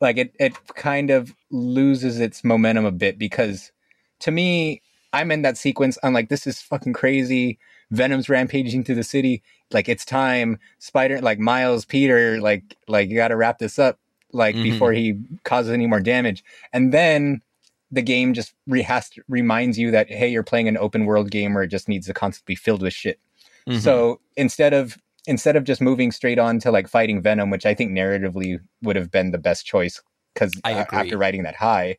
Like 0.00 0.16
it 0.16 0.34
it 0.40 0.54
kind 0.68 1.10
of 1.10 1.34
loses 1.50 2.18
its 2.18 2.44
momentum 2.44 2.86
a 2.86 2.92
bit 2.92 3.18
because 3.18 3.72
to 4.20 4.30
me, 4.30 4.80
I'm 5.12 5.30
in 5.30 5.42
that 5.42 5.58
sequence. 5.58 5.98
I'm 6.02 6.14
like, 6.14 6.30
this 6.30 6.46
is 6.46 6.62
fucking 6.62 6.94
crazy. 6.94 7.58
Venom's 7.90 8.30
rampaging 8.30 8.84
through 8.84 8.94
the 8.94 9.04
city. 9.04 9.42
Like 9.74 9.88
it's 9.88 10.04
time. 10.04 10.58
Spider 10.78 11.20
like 11.20 11.38
Miles, 11.38 11.84
Peter, 11.84 12.40
like 12.40 12.76
like 12.88 13.10
you 13.10 13.16
gotta 13.16 13.36
wrap 13.36 13.58
this 13.58 13.78
up 13.78 13.98
like 14.32 14.54
Mhm. 14.54 14.62
before 14.62 14.92
he 14.92 15.18
causes 15.44 15.72
any 15.72 15.86
more 15.86 16.00
damage. 16.00 16.42
And 16.72 16.92
then 16.92 17.42
the 17.90 18.02
game 18.02 18.34
just 18.34 18.54
re- 18.66 18.82
has 18.82 19.08
to, 19.10 19.22
reminds 19.28 19.78
you 19.78 19.90
that 19.90 20.08
hey, 20.10 20.28
you're 20.28 20.42
playing 20.42 20.68
an 20.68 20.76
open 20.78 21.04
world 21.04 21.30
game 21.30 21.54
where 21.54 21.62
it 21.64 21.68
just 21.68 21.88
needs 21.88 22.06
to 22.06 22.14
constantly 22.14 22.52
be 22.52 22.56
filled 22.56 22.82
with 22.82 22.92
shit. 22.94 23.20
Mhm. 23.68 23.80
So 23.80 24.20
instead 24.36 24.72
of 24.72 24.96
instead 25.26 25.56
of 25.56 25.64
just 25.64 25.80
moving 25.80 26.12
straight 26.12 26.38
on 26.38 26.58
to 26.60 26.70
like 26.70 26.86
fighting 26.86 27.20
Venom, 27.22 27.50
which 27.50 27.64
I 27.66 27.72
think 27.74 27.90
narratively 27.92 28.58
would 28.82 28.96
have 28.96 29.10
been 29.10 29.30
the 29.30 29.38
best 29.38 29.64
choice 29.66 30.00
because 30.34 30.52
agree. 30.64 30.98
after 30.98 31.16
riding 31.18 31.42
that 31.44 31.56
high, 31.56 31.96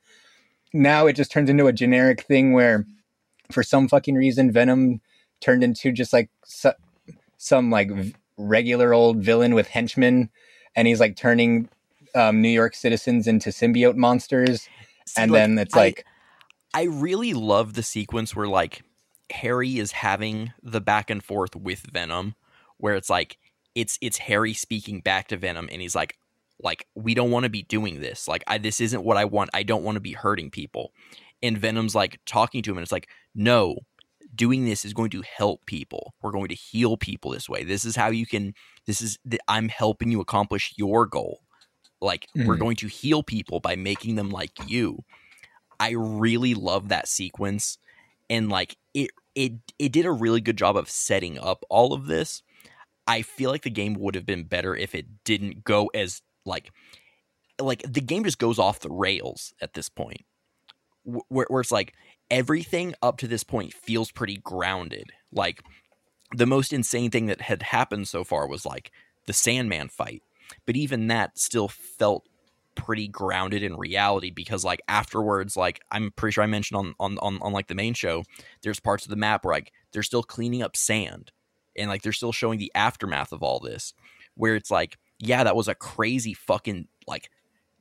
now 0.74 1.08
it 1.08 1.14
just 1.14 1.32
turns 1.32 1.50
into 1.50 1.66
a 1.68 1.74
generic 1.74 2.22
thing 2.22 2.54
where, 2.54 2.86
for 3.52 3.64
some 3.64 3.88
fucking 3.88 4.14
reason, 4.16 4.52
Venom 4.52 5.02
turned 5.42 5.64
into 5.64 5.92
just 5.92 6.14
like 6.14 6.30
su- 6.46 6.72
some 7.46 7.70
like 7.70 7.92
v- 7.92 8.16
regular 8.38 8.92
old 8.94 9.18
villain 9.18 9.54
with 9.54 9.68
henchmen, 9.68 10.30
and 10.76 10.88
he's 10.88 11.00
like 11.00 11.16
turning 11.16 11.70
um, 12.16 12.42
New 12.42 12.50
York 12.50 12.74
citizens 12.74 13.28
into 13.28 13.50
symbiote 13.52 13.96
monsters, 13.96 14.68
See, 15.06 15.22
and 15.22 15.32
like, 15.32 15.42
then 15.42 15.58
it's 15.60 15.76
I- 15.76 15.80
like 15.80 16.06
I 16.74 16.84
really 16.84 17.34
love 17.34 17.74
the 17.76 17.84
sequence 17.84 18.36
where 18.36 18.48
like 18.48 18.82
Harry 19.32 19.78
is 19.78 19.92
having 19.92 20.54
the 20.64 20.82
back 20.82 21.10
and 21.10 21.24
forth 21.24 21.56
with 21.56 21.82
Venom, 21.82 22.36
where 22.78 22.96
it's 22.96 23.10
like 23.10 23.38
it's 23.76 24.00
it's 24.02 24.18
Harry 24.18 24.54
speaking 24.54 25.02
back 25.02 25.28
to 25.28 25.38
Venom, 25.38 25.70
and 25.72 25.82
he's 25.82 25.96
like, 25.96 26.18
like 26.60 26.88
we 26.96 27.14
don't 27.14 27.32
want 27.32 27.44
to 27.44 27.50
be 27.50 27.62
doing 27.62 28.02
this. 28.02 28.28
Like 28.28 28.44
I, 28.48 28.58
this 28.58 28.82
isn't 28.82 29.04
what 29.04 29.18
I 29.18 29.26
want. 29.26 29.52
I 29.54 29.64
don't 29.64 29.84
want 29.84 29.98
to 29.98 30.02
be 30.02 30.14
hurting 30.14 30.50
people. 30.50 30.92
And 31.44 31.58
Venom's 31.58 31.94
like 31.94 32.20
talking 32.26 32.64
to 32.64 32.72
him, 32.72 32.78
and 32.78 32.84
it's 32.84 32.92
like, 32.92 33.08
no, 33.36 33.76
doing 34.36 34.66
this 34.66 34.86
is 34.86 34.94
going 34.94 35.10
to 35.12 35.24
help 35.38 35.66
people. 35.66 36.14
We're 36.22 36.32
going 36.32 36.50
to 36.50 36.56
heal 36.56 36.98
people 36.98 37.32
this 37.32 37.50
way. 37.50 37.64
This 37.64 37.86
is 37.86 37.96
how 37.96 38.10
you 38.10 38.26
can. 38.26 38.54
This 38.86 39.02
is 39.02 39.18
I'm 39.48 39.70
helping 39.70 40.12
you 40.12 40.22
accomplish 40.22 40.74
your 40.78 41.06
goal. 41.08 41.42
Like 42.02 42.30
we're 42.46 42.58
Mhm. 42.58 42.58
going 42.58 42.78
to 42.78 42.88
heal 42.88 43.24
people 43.24 43.60
by 43.62 43.76
making 43.76 44.16
them 44.16 44.30
like 44.32 44.54
you. 44.60 45.00
I 45.80 45.92
really 45.92 46.54
love 46.56 46.90
that 46.90 47.08
sequence 47.08 47.78
and 48.30 48.50
like 48.50 48.78
it 48.94 49.12
it 49.36 49.54
it 49.80 49.92
did 49.92 50.06
a 50.06 50.12
really 50.12 50.42
good 50.42 50.58
job 50.58 50.78
of 50.78 50.90
setting 50.90 51.40
up 51.40 51.66
all 51.70 51.94
of 51.94 52.08
this. 52.08 52.44
I 53.08 53.24
feel 53.24 53.52
like 53.52 53.64
the 53.64 53.72
game 53.72 53.96
would 53.96 54.16
have 54.16 54.26
been 54.26 54.46
better 54.46 54.76
if 54.76 54.96
it 54.96 55.24
didn't 55.26 55.64
go 55.64 55.88
as 55.96 56.22
like 56.46 56.72
like 57.62 57.82
the 57.92 58.02
game 58.02 58.24
just 58.24 58.40
goes 58.40 58.60
off 58.60 58.80
the 58.82 58.92
rails 58.92 59.54
at 59.62 59.74
this 59.74 59.90
point. 59.90 60.22
Where, 61.04 61.46
where 61.50 61.62
it's 61.62 61.72
like 61.72 61.94
everything 62.30 62.94
up 63.02 63.18
to 63.18 63.28
this 63.28 63.44
point 63.44 63.74
feels 63.74 64.12
pretty 64.12 64.38
grounded. 64.38 65.12
Like 65.32 65.62
the 66.36 66.46
most 66.46 66.74
insane 66.74 67.12
thing 67.12 67.28
that 67.28 67.42
had 67.42 67.64
happened 67.64 68.08
so 68.08 68.24
far 68.24 68.48
was 68.48 68.66
like 68.66 68.92
the 69.28 69.34
Sandman 69.34 69.90
fight. 69.90 70.24
But 70.66 70.76
even 70.76 71.08
that 71.08 71.38
still 71.38 71.68
felt 71.68 72.28
pretty 72.76 73.08
grounded 73.08 73.64
in 73.64 73.76
reality 73.78 74.30
because 74.30 74.66
like 74.66 74.82
afterwards 74.90 75.56
like 75.56 75.80
i'm 75.92 76.12
pretty 76.12 76.34
sure 76.34 76.44
i 76.44 76.48
mentioned 76.48 76.78
on, 76.78 76.94
on 77.00 77.18
on 77.20 77.40
on 77.42 77.54
like 77.54 77.68
the 77.68 77.74
main 77.74 77.94
show 77.94 78.22
there's 78.64 78.82
parts 78.82 79.06
of 79.06 79.10
the 79.10 79.16
map 79.16 79.46
where 79.46 79.56
like 79.56 79.72
they're 79.94 80.04
still 80.04 80.22
cleaning 80.22 80.62
up 80.62 80.76
sand 80.76 81.32
and 81.78 81.90
like 81.90 82.02
they're 82.02 82.12
still 82.12 82.34
showing 82.34 82.60
the 82.60 82.72
aftermath 82.76 83.32
of 83.32 83.42
all 83.42 83.62
this 83.62 83.94
where 84.36 84.56
it's 84.56 84.70
like 84.70 84.98
yeah 85.20 85.44
that 85.44 85.56
was 85.56 85.70
a 85.70 85.76
crazy 85.76 86.34
fucking 86.34 86.88
like 87.08 87.30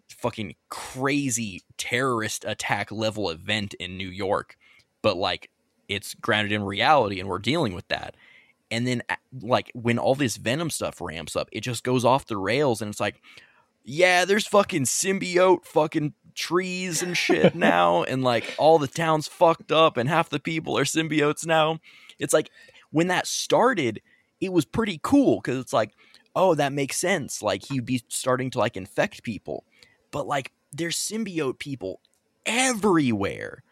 fucking 0.08 0.54
crazy 0.68 1.62
terrorist 1.76 2.44
attack 2.46 2.90
level 2.90 3.30
event 3.30 3.74
in 3.74 3.96
new 3.96 4.08
york 4.08 4.56
but 5.02 5.16
like 5.16 5.50
it's 5.88 6.14
grounded 6.14 6.52
in 6.52 6.62
reality 6.62 7.20
and 7.20 7.28
we're 7.28 7.38
dealing 7.38 7.74
with 7.74 7.86
that 7.88 8.14
and 8.70 8.86
then 8.86 9.02
like 9.42 9.70
when 9.74 9.98
all 9.98 10.14
this 10.14 10.36
venom 10.36 10.70
stuff 10.70 11.00
ramps 11.00 11.36
up 11.36 11.48
it 11.52 11.60
just 11.60 11.84
goes 11.84 12.04
off 12.04 12.26
the 12.26 12.36
rails 12.36 12.80
and 12.80 12.90
it's 12.90 13.00
like 13.00 13.20
yeah, 13.84 14.24
there's 14.24 14.46
fucking 14.46 14.84
symbiote 14.84 15.66
fucking 15.66 16.14
trees 16.34 17.02
and 17.02 17.16
shit 17.16 17.54
now, 17.54 18.02
and 18.02 18.24
like 18.24 18.54
all 18.58 18.78
the 18.78 18.88
town's 18.88 19.28
fucked 19.28 19.70
up, 19.70 19.96
and 19.96 20.08
half 20.08 20.30
the 20.30 20.40
people 20.40 20.76
are 20.78 20.84
symbiotes 20.84 21.46
now. 21.46 21.78
It's 22.18 22.32
like 22.32 22.50
when 22.90 23.08
that 23.08 23.26
started, 23.26 24.00
it 24.40 24.52
was 24.52 24.64
pretty 24.64 24.98
cool 25.02 25.36
because 25.36 25.58
it's 25.58 25.72
like, 25.72 25.92
oh, 26.34 26.54
that 26.54 26.72
makes 26.72 26.96
sense. 26.96 27.42
Like 27.42 27.64
he'd 27.66 27.84
be 27.84 28.02
starting 28.08 28.50
to 28.50 28.58
like 28.58 28.76
infect 28.76 29.22
people, 29.22 29.64
but 30.14 30.26
like 30.28 30.52
there's 30.72 30.96
symbiote 30.96 31.58
people 31.58 32.00
everywhere, 32.46 33.62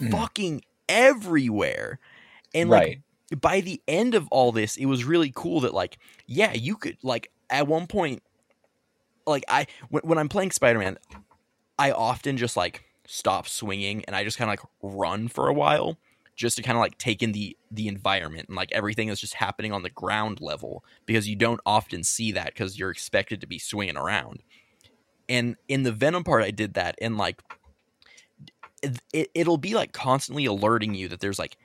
Mhm. 0.00 0.10
fucking 0.12 0.62
everywhere, 0.88 1.98
and 2.54 2.70
like 2.70 3.00
by 3.40 3.60
the 3.62 3.80
end 3.88 4.14
of 4.14 4.28
all 4.30 4.52
this, 4.52 4.76
it 4.76 4.86
was 4.86 5.04
really 5.04 5.32
cool 5.34 5.60
that 5.60 5.74
like, 5.74 5.98
yeah, 6.26 6.52
you 6.52 6.76
could 6.76 6.98
like 7.02 7.30
at 7.50 7.66
one 7.68 7.86
point, 7.86 8.22
like 9.26 9.44
I 9.48 9.66
when, 9.88 10.02
when 10.04 10.18
I'm 10.18 10.28
playing 10.28 10.50
Spider 10.50 10.78
Man, 10.78 10.98
I 11.78 11.92
often 11.92 12.36
just 12.36 12.56
like 12.56 12.84
stop 13.06 13.48
swinging 13.48 14.04
and 14.06 14.16
I 14.16 14.24
just 14.24 14.38
kind 14.38 14.50
of 14.50 14.58
like 14.58 14.70
run 14.82 15.28
for 15.28 15.48
a 15.48 15.54
while 15.54 15.98
just 16.36 16.56
to 16.56 16.62
kind 16.62 16.76
of 16.76 16.80
like 16.80 16.98
take 16.98 17.22
in 17.22 17.32
the 17.32 17.56
the 17.70 17.88
environment 17.88 18.48
and 18.48 18.56
like 18.56 18.72
everything 18.72 19.08
is 19.08 19.20
just 19.20 19.34
happening 19.34 19.72
on 19.72 19.82
the 19.82 19.90
ground 19.90 20.40
level 20.40 20.84
because 21.06 21.28
you 21.28 21.36
don't 21.36 21.60
often 21.66 22.04
see 22.04 22.32
that 22.32 22.46
because 22.48 22.78
you're 22.78 22.90
expected 22.90 23.40
to 23.40 23.46
be 23.46 23.58
swinging 23.58 23.96
around. 23.96 24.42
And 25.32 25.56
in 25.66 25.82
the 25.82 25.92
Venom 25.92 26.24
part, 26.24 26.44
I 26.44 26.50
did 26.50 26.74
that 26.74 26.94
and 27.00 27.16
like 27.16 27.42
it, 29.14 29.30
it'll 29.34 29.56
be 29.56 29.74
like 29.74 29.92
constantly 29.92 30.44
alerting 30.44 30.94
you 30.94 31.08
that 31.08 31.20
there's 31.20 31.38
like 31.38 31.56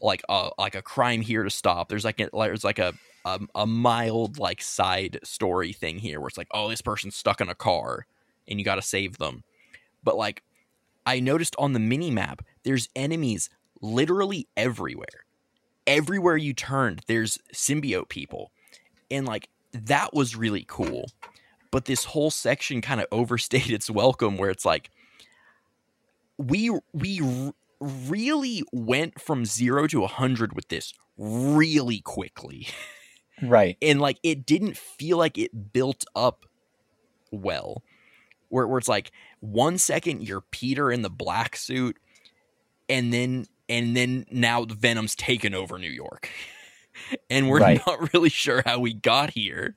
like 0.00 0.22
a 0.30 0.48
like 0.56 0.74
a 0.74 0.80
crime 0.80 1.20
here 1.20 1.42
to 1.42 1.50
stop. 1.50 1.90
There's 1.90 2.06
like 2.06 2.20
a, 2.20 2.30
there's 2.32 2.64
like 2.64 2.78
a, 2.78 2.94
a 3.26 3.38
a 3.54 3.66
mild 3.66 4.38
like 4.38 4.62
side 4.62 5.18
story 5.24 5.74
thing 5.74 5.98
here 5.98 6.20
where 6.20 6.28
it's 6.28 6.38
like 6.38 6.48
oh 6.54 6.70
this 6.70 6.80
person's 6.80 7.14
stuck 7.14 7.42
in 7.42 7.50
a 7.50 7.54
car 7.54 8.06
and 8.48 8.58
you 8.58 8.64
got 8.64 8.76
to 8.76 8.82
save 8.82 9.18
them. 9.18 9.44
But 10.02 10.16
like 10.16 10.42
I 11.04 11.20
noticed 11.20 11.54
on 11.58 11.74
the 11.74 11.80
mini 11.80 12.10
map 12.10 12.40
there's 12.62 12.88
enemies 12.96 13.50
literally 13.82 14.48
everywhere. 14.56 15.26
Everywhere 15.86 16.38
you 16.38 16.54
turned 16.54 17.02
there's 17.08 17.38
symbiote 17.52 18.08
people. 18.08 18.52
And 19.10 19.26
like 19.26 19.50
that 19.74 20.14
was 20.14 20.34
really 20.34 20.64
cool. 20.66 21.10
But 21.72 21.86
this 21.86 22.04
whole 22.04 22.30
section 22.30 22.80
kind 22.80 23.00
of 23.00 23.08
overstayed 23.12 23.70
its 23.70 23.90
welcome 23.90 24.38
where 24.38 24.50
it's 24.50 24.64
like 24.64 24.90
we 26.38 26.70
we 26.92 27.52
really 27.80 28.62
went 28.72 29.20
from 29.20 29.44
zero 29.44 29.88
to 29.88 30.04
a 30.04 30.06
hundred 30.06 30.54
with 30.54 30.68
this 30.68 30.94
really 31.18 31.98
quickly. 32.00 32.68
Right. 33.42 33.76
And 33.82 34.00
like 34.00 34.18
it 34.22 34.46
didn't 34.46 34.76
feel 34.76 35.16
like 35.18 35.36
it 35.38 35.72
built 35.72 36.04
up 36.14 36.46
well. 37.32 37.82
Where, 38.50 38.66
where 38.68 38.78
it's 38.78 38.88
like 38.88 39.10
one 39.40 39.78
second 39.78 40.22
you're 40.28 40.42
Peter 40.42 40.92
in 40.92 41.02
the 41.02 41.10
black 41.10 41.56
suit, 41.56 41.96
and 42.88 43.12
then 43.12 43.46
and 43.68 43.96
then 43.96 44.26
now 44.30 44.64
Venom's 44.66 45.16
taken 45.16 45.54
over 45.54 45.78
New 45.78 45.90
York. 45.90 46.28
and 47.30 47.48
we're 47.48 47.60
Right. 47.60 47.80
not 47.86 48.12
really 48.12 48.28
sure 48.28 48.62
how 48.66 48.78
we 48.78 48.92
got 48.92 49.30
here. 49.30 49.76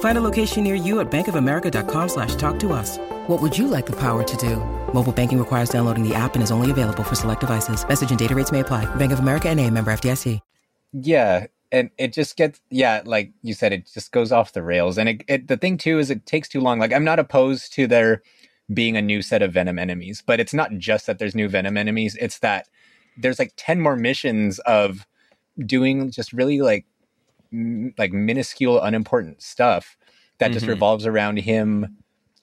Find 0.00 0.18
a 0.18 0.20
location 0.20 0.64
near 0.64 0.74
you 0.74 0.98
at 0.98 1.08
bankofamerica.com 1.10 2.08
slash 2.08 2.34
talk 2.34 2.58
to 2.58 2.72
us. 2.72 2.98
What 3.28 3.40
would 3.40 3.56
you 3.56 3.68
like 3.68 3.86
the 3.86 3.96
power 3.96 4.24
to 4.24 4.36
do? 4.36 4.56
Mobile 4.92 5.12
banking 5.12 5.38
requires 5.38 5.70
downloading 5.70 6.02
the 6.02 6.16
app 6.16 6.34
and 6.34 6.42
is 6.42 6.50
only 6.50 6.72
available 6.72 7.04
for 7.04 7.14
select 7.14 7.42
devices. 7.42 7.86
Message 7.86 8.10
and 8.10 8.18
data 8.18 8.34
rates 8.34 8.50
may 8.50 8.60
apply. 8.60 8.92
Bank 8.96 9.12
of 9.12 9.20
America 9.20 9.48
and 9.48 9.60
a 9.60 9.70
member 9.70 9.92
FDIC. 9.92 10.40
Yeah, 10.92 11.46
and 11.70 11.90
it 11.98 12.12
just 12.12 12.36
gets 12.36 12.60
yeah, 12.70 13.02
like 13.04 13.32
you 13.42 13.54
said, 13.54 13.72
it 13.72 13.90
just 13.92 14.12
goes 14.12 14.32
off 14.32 14.52
the 14.52 14.62
rails. 14.62 14.96
And 14.96 15.08
it, 15.08 15.24
it 15.28 15.48
the 15.48 15.56
thing 15.56 15.76
too 15.76 15.98
is 15.98 16.10
it 16.10 16.24
takes 16.24 16.48
too 16.48 16.60
long. 16.60 16.78
Like 16.78 16.92
I'm 16.92 17.04
not 17.04 17.18
opposed 17.18 17.74
to 17.74 17.86
there 17.86 18.22
being 18.72 18.96
a 18.96 19.02
new 19.02 19.22
set 19.22 19.42
of 19.42 19.52
Venom 19.52 19.78
enemies, 19.78 20.22
but 20.24 20.40
it's 20.40 20.54
not 20.54 20.72
just 20.78 21.06
that 21.06 21.18
there's 21.18 21.34
new 21.34 21.48
Venom 21.48 21.76
enemies. 21.76 22.16
It's 22.20 22.38
that 22.38 22.68
there's 23.18 23.38
like 23.38 23.52
ten 23.56 23.80
more 23.80 23.96
missions 23.96 24.58
of 24.60 25.06
doing 25.66 26.10
just 26.10 26.32
really 26.32 26.60
like 26.60 26.86
m- 27.52 27.94
like 27.98 28.12
minuscule, 28.12 28.80
unimportant 28.80 29.42
stuff 29.42 29.96
that 30.38 30.52
just 30.52 30.66
Mhm. 30.66 30.70
revolves 30.70 31.06
around 31.06 31.38
him 31.38 31.96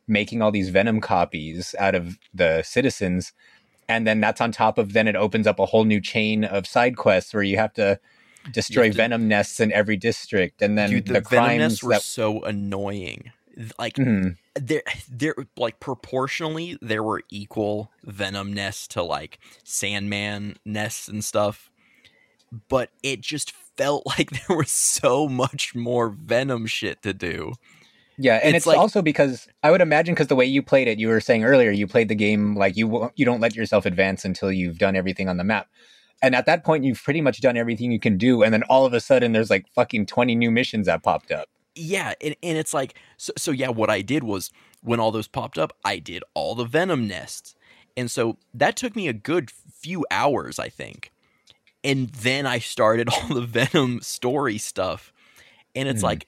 making 0.08 0.42
all 0.42 0.52
these 0.52 0.70
Venom 0.70 1.02
copies 1.02 1.74
out 1.80 1.96
of 1.96 2.18
the 2.34 2.62
citizens. 2.64 3.34
And 3.90 4.06
then 4.06 4.20
that's 4.20 4.42
on 4.42 4.52
top 4.52 4.78
of 4.78 4.94
then 4.94 5.08
it 5.08 5.16
opens 5.16 5.48
up 5.48 5.60
a 5.60 5.66
whole 5.66 5.84
new 5.86 6.02
chain 6.02 6.44
of 6.44 6.68
side 6.68 6.96
quests 6.98 7.34
where 7.34 7.44
you 7.44 7.58
have 7.58 7.74
to 7.74 8.00
destroy 8.52 8.84
have 8.86 8.92
to- 8.94 8.98
venom 8.98 9.28
nests 9.28 9.60
in 9.60 9.72
every 9.72 9.98
district 9.98 10.62
and 10.62 10.78
then 10.78 10.90
Dude, 10.92 11.06
the, 11.08 11.14
the, 11.14 11.22
venom 11.22 11.28
crimes 11.46 11.60
nests 11.60 11.84
were 11.84 11.94
that 11.94 12.02
so 12.04 12.44
annoying. 12.44 13.32
Like 13.80 13.96
Mhm. 13.96 14.38
there 14.56 14.84
there 15.10 15.36
like 15.58 15.80
proportionally 15.80 16.78
there 16.82 17.02
were 17.02 17.24
equal 17.32 17.92
venom 18.04 18.54
nests 18.54 18.88
to 18.90 19.02
like 19.02 19.40
sandman 19.64 20.58
nests 20.66 21.08
and 21.08 21.24
stuff 21.24 21.70
but 22.70 22.90
it 23.04 23.22
just 23.22 23.52
felt 23.52 24.06
like 24.18 24.30
there 24.48 24.58
was 24.58 24.72
so 24.72 25.28
much 25.28 25.76
more 25.76 26.10
venom 26.10 26.66
shit 26.66 27.02
to 27.04 27.14
do. 27.14 27.54
Yeah 28.18 28.36
and 28.42 28.56
It's 28.56 28.60
it's, 28.60 28.68
like- 28.68 28.78
also 28.78 29.02
because 29.02 29.48
i 29.62 29.70
would 29.70 29.82
imagine 29.82 30.14
because 30.16 30.28
the 30.28 30.38
way 30.38 30.46
you 30.46 30.64
played 30.64 30.88
it 30.88 31.00
you 31.00 31.10
were 31.10 31.20
saying 31.20 31.44
earlier 31.44 31.70
you 31.72 31.86
played 31.86 32.08
the 32.08 32.16
game 32.16 32.56
like 32.56 32.78
you 32.78 32.88
won't- 32.88 33.12
you 33.18 33.26
don't 33.26 33.42
let 33.42 33.56
yourself 33.58 33.86
advance 33.86 34.24
until 34.24 34.52
you've 34.52 34.78
done 34.78 34.96
everything 34.96 35.28
on 35.28 35.36
the 35.36 35.44
map. 35.44 35.68
And 36.22 36.34
at 36.34 36.46
that 36.46 36.64
point 36.64 36.86
you've 36.86 37.04
pretty 37.04 37.20
much 37.20 37.42
done 37.42 37.58
everything 37.58 37.92
you 37.92 38.00
can 38.00 38.18
do 38.18 38.42
and 38.42 38.54
then 38.54 38.64
all 38.64 38.86
of 38.86 38.94
a 38.94 39.02
sudden 39.02 39.34
there's 39.34 39.50
like 39.50 39.66
fucking 39.76 40.06
20 40.06 40.34
new 40.36 40.50
missions 40.50 40.86
that 40.86 41.04
popped 41.04 41.30
up. 41.32 41.50
Yeah 41.76 42.14
and, 42.22 42.38
and 42.42 42.58
it's 42.58 42.74
like 42.74 42.98
so, 43.18 43.34
so 43.38 43.52
yeah 43.52 43.68
what 43.68 43.90
i 43.90 44.02
did 44.02 44.24
was 44.24 44.50
when 44.82 45.02
all 45.02 45.12
those 45.12 45.28
popped 45.28 45.58
up 45.58 45.74
i 45.84 46.00
did 46.00 46.24
all 46.34 46.56
the 46.56 46.64
venom 46.64 47.08
nests. 47.10 47.54
And 47.98 48.10
so 48.10 48.38
that 48.54 48.78
took 48.78 48.96
me 48.96 49.10
a 49.10 49.14
good 49.14 49.52
few 49.52 50.06
hours 50.10 50.58
i 50.58 50.70
think 50.70 51.12
and 51.86 52.10
then 52.10 52.46
i 52.46 52.60
started 52.60 53.08
all 53.14 53.28
the 53.30 53.42
venom 53.46 54.02
story 54.02 54.58
stuff. 54.58 55.14
And 55.74 55.88
it's 55.88 56.02
Mhm. 56.02 56.04
like 56.04 56.28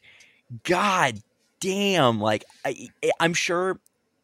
god 0.63 1.19
damn 1.59 2.21
like 2.21 2.45
I, 2.63 2.87
i'm 3.19 3.33
sure 3.33 3.79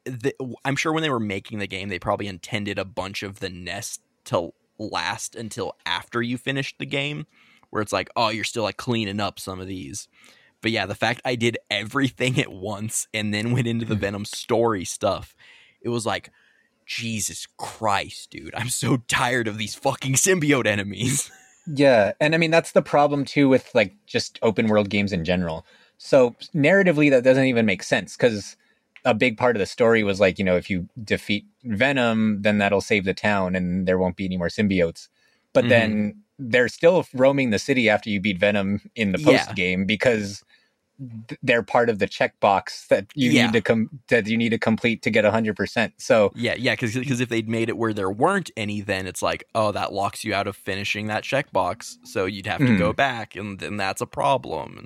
that 0.05 0.35
i'm 0.63 0.75
sure 0.77 0.93
when 0.93 1.03
they 1.03 1.09
were 1.09 1.19
making 1.19 1.59
the 1.59 1.67
game 1.67 1.89
they 1.89 1.99
probably 1.99 2.27
intended 2.27 2.77
a 2.79 2.85
bunch 2.85 3.23
of 3.23 3.39
the 3.39 3.49
nest 3.49 4.01
to 4.25 4.53
last 4.77 5.35
until 5.35 5.75
after 5.85 6.21
you 6.21 6.37
finished 6.37 6.77
the 6.79 6.85
game 6.85 7.25
where 7.71 7.81
it's 7.81 7.91
like 7.91 8.09
oh 8.15 8.29
you're 8.29 8.43
still 8.43 8.63
like 8.63 8.77
cleaning 8.77 9.19
up 9.19 9.39
some 9.39 9.59
of 9.59 9.67
these. 9.67 10.07
But 10.61 10.71
yeah, 10.71 10.85
the 10.85 10.95
fact 10.95 11.21
I 11.25 11.35
did 11.35 11.57
everything 11.69 12.39
at 12.45 12.51
once 12.53 13.07
and 13.13 13.33
then 13.33 13.51
went 13.51 13.67
into 13.67 13.85
the 13.85 13.95
Venom 13.95 14.23
story 14.23 14.85
stuff, 14.85 15.35
it 15.81 15.89
was 15.89 16.05
like, 16.05 16.29
Jesus 16.85 17.47
Christ, 17.57 18.29
dude, 18.31 18.53
I'm 18.55 18.69
so 18.69 18.97
tired 19.07 19.47
of 19.47 19.57
these 19.57 19.75
fucking 19.75 20.13
symbiote 20.13 20.67
enemies. 20.67 21.31
Yeah, 21.65 22.11
and 22.19 22.35
I 22.35 22.37
mean 22.37 22.51
that's 22.51 22.73
the 22.73 22.81
problem 22.81 23.23
too 23.23 23.47
with 23.47 23.73
like 23.73 23.93
just 24.05 24.37
open 24.41 24.67
world 24.67 24.89
games 24.89 25.13
in 25.13 25.23
general. 25.23 25.65
So 25.97 26.35
narratively, 26.53 27.09
that 27.09 27.23
doesn't 27.23 27.45
even 27.45 27.65
make 27.65 27.83
sense 27.83 28.17
because 28.17 28.57
a 29.05 29.13
big 29.13 29.37
part 29.37 29.55
of 29.55 29.61
the 29.61 29.65
story 29.65 30.03
was 30.03 30.19
like 30.19 30.37
you 30.37 30.43
know 30.43 30.57
if 30.57 30.69
you 30.69 30.89
defeat 31.05 31.45
Venom, 31.63 32.41
then 32.41 32.57
that'll 32.57 32.81
save 32.81 33.05
the 33.05 33.13
town 33.13 33.55
and 33.55 33.87
there 33.87 33.97
won't 33.97 34.17
be 34.17 34.25
any 34.25 34.35
more 34.35 34.49
symbiotes. 34.49 35.07
But 35.53 35.63
Mhm. 35.63 35.69
then 35.69 36.23
they're 36.37 36.67
still 36.67 37.05
roaming 37.13 37.51
the 37.51 37.59
city 37.59 37.87
after 37.87 38.09
you 38.09 38.19
beat 38.19 38.39
Venom 38.39 38.81
in 38.95 39.13
the 39.13 39.19
post 39.19 39.55
game 39.55 39.85
because 39.85 40.39
th- 40.39 40.43
they're 41.41 41.63
part 41.63 41.89
of 41.89 41.99
the 41.99 42.07
checkbox 42.07 42.87
that 42.87 43.07
you 43.15 43.31
Yeah. 43.31 43.45
need 43.45 43.53
to 43.53 43.61
com- 43.61 43.89
that 44.09 44.27
you 44.27 44.37
need 44.37 44.49
to 44.49 44.57
complete 44.57 45.01
to 45.03 45.09
get 45.09 45.25
hundred 45.25 45.55
percent. 45.55 45.93
So 45.97 46.31
yeah, 46.35 46.55
yeah, 46.57 46.73
because 46.73 46.93
cuz 46.93 47.19
if 47.19 47.29
they'd 47.29 47.49
made 47.49 47.69
it 47.69 47.77
where 47.77 47.93
there 47.93 48.11
weren't 48.11 48.51
any, 48.57 48.81
then 48.81 49.07
it's 49.07 49.21
like, 49.21 49.43
oh, 49.55 49.71
that 49.71 49.93
locks 49.93 50.23
you 50.23 50.33
out 50.33 50.47
of 50.47 50.55
finishing 50.55 51.07
that 51.07 51.23
checkbox. 51.23 51.97
So 52.03 52.25
you'd 52.25 52.45
have 52.47 52.59
to 52.59 52.65
Mhm. 52.65 52.77
go 52.77 52.93
back, 52.93 53.35
and 53.35 53.59
then 53.59 53.77
that's 53.77 54.01
a 54.01 54.05
problem. 54.07 54.77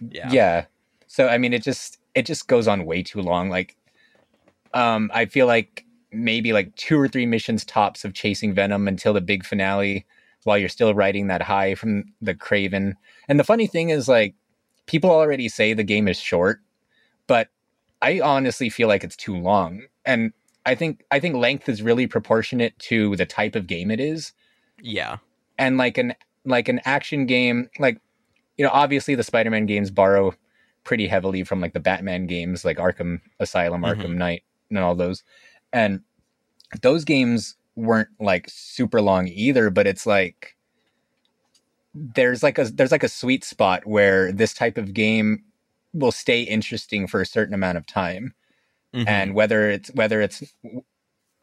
And 0.00 0.12
yeah, 0.12 0.30
yeah 0.32 0.64
so 1.06 1.28
i 1.28 1.36
mean 1.36 1.52
it 1.52 1.62
just 1.62 1.98
it 2.14 2.24
just 2.24 2.46
goes 2.48 2.66
on 2.66 2.86
way 2.86 3.02
too 3.02 3.20
long 3.20 3.50
like 3.50 3.76
um 4.74 5.10
i 5.12 5.26
feel 5.26 5.46
like 5.46 5.84
maybe 6.12 6.52
like 6.52 6.74
two 6.76 6.98
or 6.98 7.06
three 7.08 7.26
missions 7.26 7.64
tops 7.64 8.04
of 8.04 8.14
chasing 8.14 8.54
venom 8.54 8.88
until 8.88 9.12
the 9.12 9.20
big 9.20 9.44
finale 9.44 10.06
while 10.44 10.56
you're 10.56 10.68
still 10.68 10.94
riding 10.94 11.26
that 11.26 11.42
high 11.42 11.74
from 11.74 12.04
the 12.22 12.34
kraven 12.34 12.94
and 13.28 13.38
the 13.38 13.44
funny 13.44 13.66
thing 13.66 13.90
is 13.90 14.08
like 14.08 14.34
people 14.90 15.10
already 15.10 15.48
say 15.48 15.72
the 15.72 15.84
game 15.84 16.08
is 16.08 16.18
short 16.18 16.60
but 17.26 17.48
i 18.02 18.20
honestly 18.20 18.68
feel 18.68 18.88
like 18.88 19.04
it's 19.04 19.16
too 19.16 19.36
long. 19.36 19.82
And 20.04 20.32
i 20.66 20.74
think 20.74 21.04
i 21.10 21.20
think 21.20 21.34
length 21.36 21.68
is 21.68 21.82
really 21.82 22.06
proportionate 22.06 22.78
to 22.90 23.14
the 23.16 23.26
type 23.26 23.54
of 23.54 23.66
game 23.66 23.90
it 23.90 24.00
is. 24.00 24.32
Yeah, 24.82 25.18
and 25.58 25.76
like 25.76 25.96
an 25.98 26.14
like 26.44 26.68
an 26.68 26.80
action 26.84 27.26
game 27.26 27.68
like 27.78 27.98
you 28.56 28.64
know 28.64 28.70
obviously 28.72 29.14
the 29.14 29.22
spider-man 29.22 29.66
games 29.66 29.90
borrow 29.90 30.34
pretty 30.84 31.06
heavily 31.06 31.44
from 31.44 31.60
like 31.60 31.74
the 31.74 31.80
batman 31.80 32.26
games 32.26 32.64
like 32.64 32.78
arkham 32.78 33.20
asylum 33.38 33.82
Mhm. 33.82 33.88
arkham 33.90 34.14
knight 34.16 34.42
and 34.70 34.78
all 34.78 34.94
those. 34.94 35.22
And 35.72 36.00
those 36.82 37.04
games 37.04 37.56
weren't 37.76 38.08
like 38.18 38.46
super 38.48 39.00
long 39.02 39.28
either 39.28 39.70
but 39.70 39.86
it's 39.86 40.06
like 40.06 40.56
there's 41.94 42.42
like 42.42 42.58
a 42.58 42.64
there's 42.64 42.92
like 42.92 43.02
a 43.02 43.08
sweet 43.08 43.44
spot 43.44 43.86
where 43.86 44.32
this 44.32 44.54
type 44.54 44.78
of 44.78 44.94
game 44.94 45.42
will 45.92 46.12
stay 46.12 46.42
interesting 46.42 47.06
for 47.06 47.20
a 47.20 47.26
certain 47.26 47.54
amount 47.54 47.78
of 47.78 47.86
time. 47.86 48.34
Mhm. 48.94 49.06
and 49.06 49.34
whether 49.34 49.70
it's 49.70 49.88
whether 49.94 50.20
it's 50.20 50.42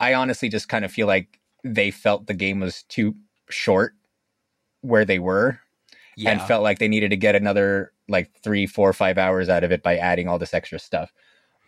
i 0.02 0.14
honestly 0.14 0.50
just 0.50 0.68
kind 0.68 0.84
of 0.84 0.92
feel 0.92 1.08
like 1.08 1.40
they 1.64 1.92
felt 1.92 2.28
the 2.28 2.34
game 2.34 2.60
was 2.60 2.84
too 2.84 3.16
short 3.50 3.94
where 4.82 5.06
they 5.06 5.18
were 5.20 5.60
yeah, 6.18 6.32
and 6.32 6.42
felt 6.42 6.64
like 6.64 6.80
they 6.80 6.88
needed 6.88 7.12
to 7.12 7.16
get 7.18 7.36
another 7.36 7.94
like 8.10 8.32
three 8.44 8.66
four 8.68 8.92
five 8.92 9.18
hours 9.18 9.48
out 9.50 9.64
of 9.64 9.72
it 9.72 9.82
by 9.84 9.96
adding 9.98 10.28
all 10.28 10.40
this 10.40 10.54
extra 10.54 10.80
stuff. 10.80 11.14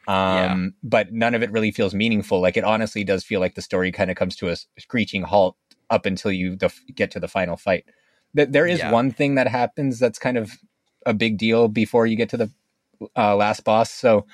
Um 0.07 0.73
but 0.83 1.13
none 1.13 1.35
of 1.35 1.43
it 1.43 1.51
really 1.51 1.71
feels 1.71 1.93
meaningful. 1.93 2.41
Like 2.41 2.57
it 2.57 2.63
honestly 2.63 3.03
does 3.03 3.23
feel 3.23 3.39
like 3.39 3.55
the 3.55 3.61
story 3.61 3.91
kind 3.91 4.09
of 4.09 4.17
comes 4.17 4.35
to 4.37 4.49
a 4.49 4.55
screeching 4.79 5.21
halt 5.21 5.55
up 5.89 6.05
until 6.05 6.31
you 6.31 6.55
def- 6.55 6.81
get 6.95 7.11
to 7.11 7.19
the 7.19 7.27
final 7.27 7.57
fight 7.57 7.85
Th- 8.35 8.49
there 8.49 8.65
is 8.67 8.79
Yeah. 8.79 8.91
one 8.91 9.11
thing 9.11 9.35
that 9.35 9.47
happens 9.47 9.99
that's 9.99 10.19
kind 10.19 10.37
of 10.37 10.51
a 11.05 11.13
big 11.13 11.37
deal 11.37 11.67
before 11.67 12.05
you 12.05 12.15
get 12.15 12.29
to 12.29 12.37
the 12.37 12.51
uh, 13.15 13.35
last 13.35 13.63
boss 13.63 13.89
so 13.89 14.25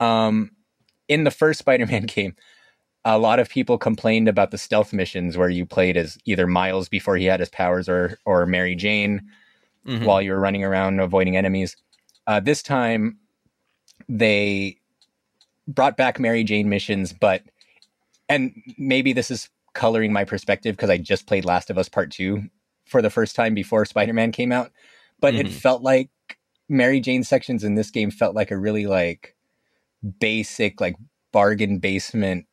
um 0.00 0.50
in 1.08 1.24
the 1.24 1.30
first 1.30 1.58
Spider-Man 1.58 2.02
game, 2.06 2.34
a 3.04 3.18
lot 3.18 3.38
of 3.38 3.50
people 3.50 3.76
complained 3.76 4.28
about 4.28 4.50
the 4.50 4.56
stealth 4.58 4.92
missions 4.92 5.36
where 5.36 5.50
you 5.50 5.66
played 5.66 5.96
as 5.96 6.16
either 6.24 6.46
Miles 6.46 6.88
before 6.88 7.16
he 7.16 7.26
had 7.26 7.40
his 7.40 7.50
powers 7.50 7.88
or 7.88 8.18
or 8.24 8.46
Mary 8.46 8.74
Jane 8.74 9.22
Mhm. 9.86 10.04
while 10.04 10.22
you 10.22 10.30
were 10.30 10.38
running 10.40 10.62
around 10.64 11.00
avoiding 11.00 11.36
enemies. 11.36 11.76
Uh, 12.28 12.38
this 12.38 12.62
time, 12.62 13.18
they 14.08 14.78
brought 15.66 15.96
back 15.96 16.20
Mary 16.20 16.44
Jane 16.44 16.68
missions, 16.68 17.12
but 17.12 17.42
and 18.28 18.54
maybe 18.78 19.12
this 19.12 19.30
is 19.30 19.50
coloring 19.74 20.12
my 20.12 20.24
perspective 20.24 20.76
because 20.76 20.88
I 20.90 20.98
just 20.98 21.26
played 21.26 21.44
Last 21.44 21.68
of 21.68 21.78
Us 21.78 21.88
Part 21.88 22.12
Two 22.12 22.44
for 22.86 23.00
the 23.02 23.10
first 23.10 23.34
time 23.36 23.54
before 23.54 23.84
Spider 23.84 24.12
Man 24.12 24.32
came 24.32 24.52
out, 24.52 24.70
but 25.20 25.34
it 25.34 25.46
Mhm. 25.46 25.50
felt 25.52 25.82
like 25.82 26.10
Mary 26.68 27.00
Jane 27.00 27.24
sections 27.24 27.64
in 27.64 27.74
this 27.74 27.90
game 27.90 28.10
felt 28.10 28.34
like 28.34 28.50
a 28.50 28.56
really 28.56 28.86
like 28.86 29.34
basic 30.20 30.80
like 30.80 30.96
bargain 31.32 31.78
basement 31.78 32.46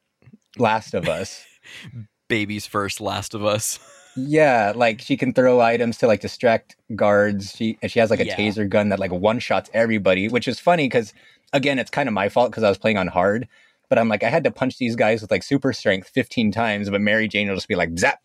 Last 0.57 0.93
of 0.93 1.07
Us. 1.07 1.45
Baby's 2.27 2.65
first 2.65 3.01
Last 3.01 3.33
of 3.33 3.43
Us. 3.43 3.79
Yeah, 4.15 4.73
like 4.75 4.99
she 5.01 5.15
can 5.15 5.33
throw 5.33 5.61
items 5.61 5.97
to 5.99 6.07
like 6.07 6.19
distract 6.19 6.75
guards. 6.93 7.55
She 7.55 7.77
and 7.81 7.89
she 7.89 7.99
has 7.99 8.09
like 8.09 8.19
a 8.19 8.25
Yeah. 8.25 8.35
taser 8.35 8.67
gun 8.67 8.89
that 8.89 8.99
like 8.99 9.11
one 9.11 9.39
shots 9.39 9.69
everybody, 9.73 10.27
which 10.27 10.45
is 10.47 10.59
funny 10.59 10.85
because 10.89 11.13
again, 11.53 11.79
it's 11.79 11.91
kind 11.91 12.09
of 12.09 12.13
my 12.13 12.27
fault 12.27 12.51
because 12.51 12.63
I 12.63 12.69
was 12.69 12.77
playing 12.79 12.97
on 12.97 13.07
hard. 13.07 13.47
But 13.87 13.97
I'm 13.97 14.09
like, 14.09 14.23
I 14.23 14.29
had 14.29 14.43
to 14.43 14.51
punch 14.51 14.77
these 14.77 14.97
guys 14.97 15.21
with 15.21 15.31
like 15.31 15.43
super 15.43 15.71
strength 15.71 16.09
15 16.09 16.51
times, 16.51 16.89
but 16.89 16.99
Mary 16.99 17.29
Jane 17.29 17.47
will 17.47 17.55
just 17.55 17.69
be 17.69 17.75
like 17.75 17.97
zap, 17.97 18.19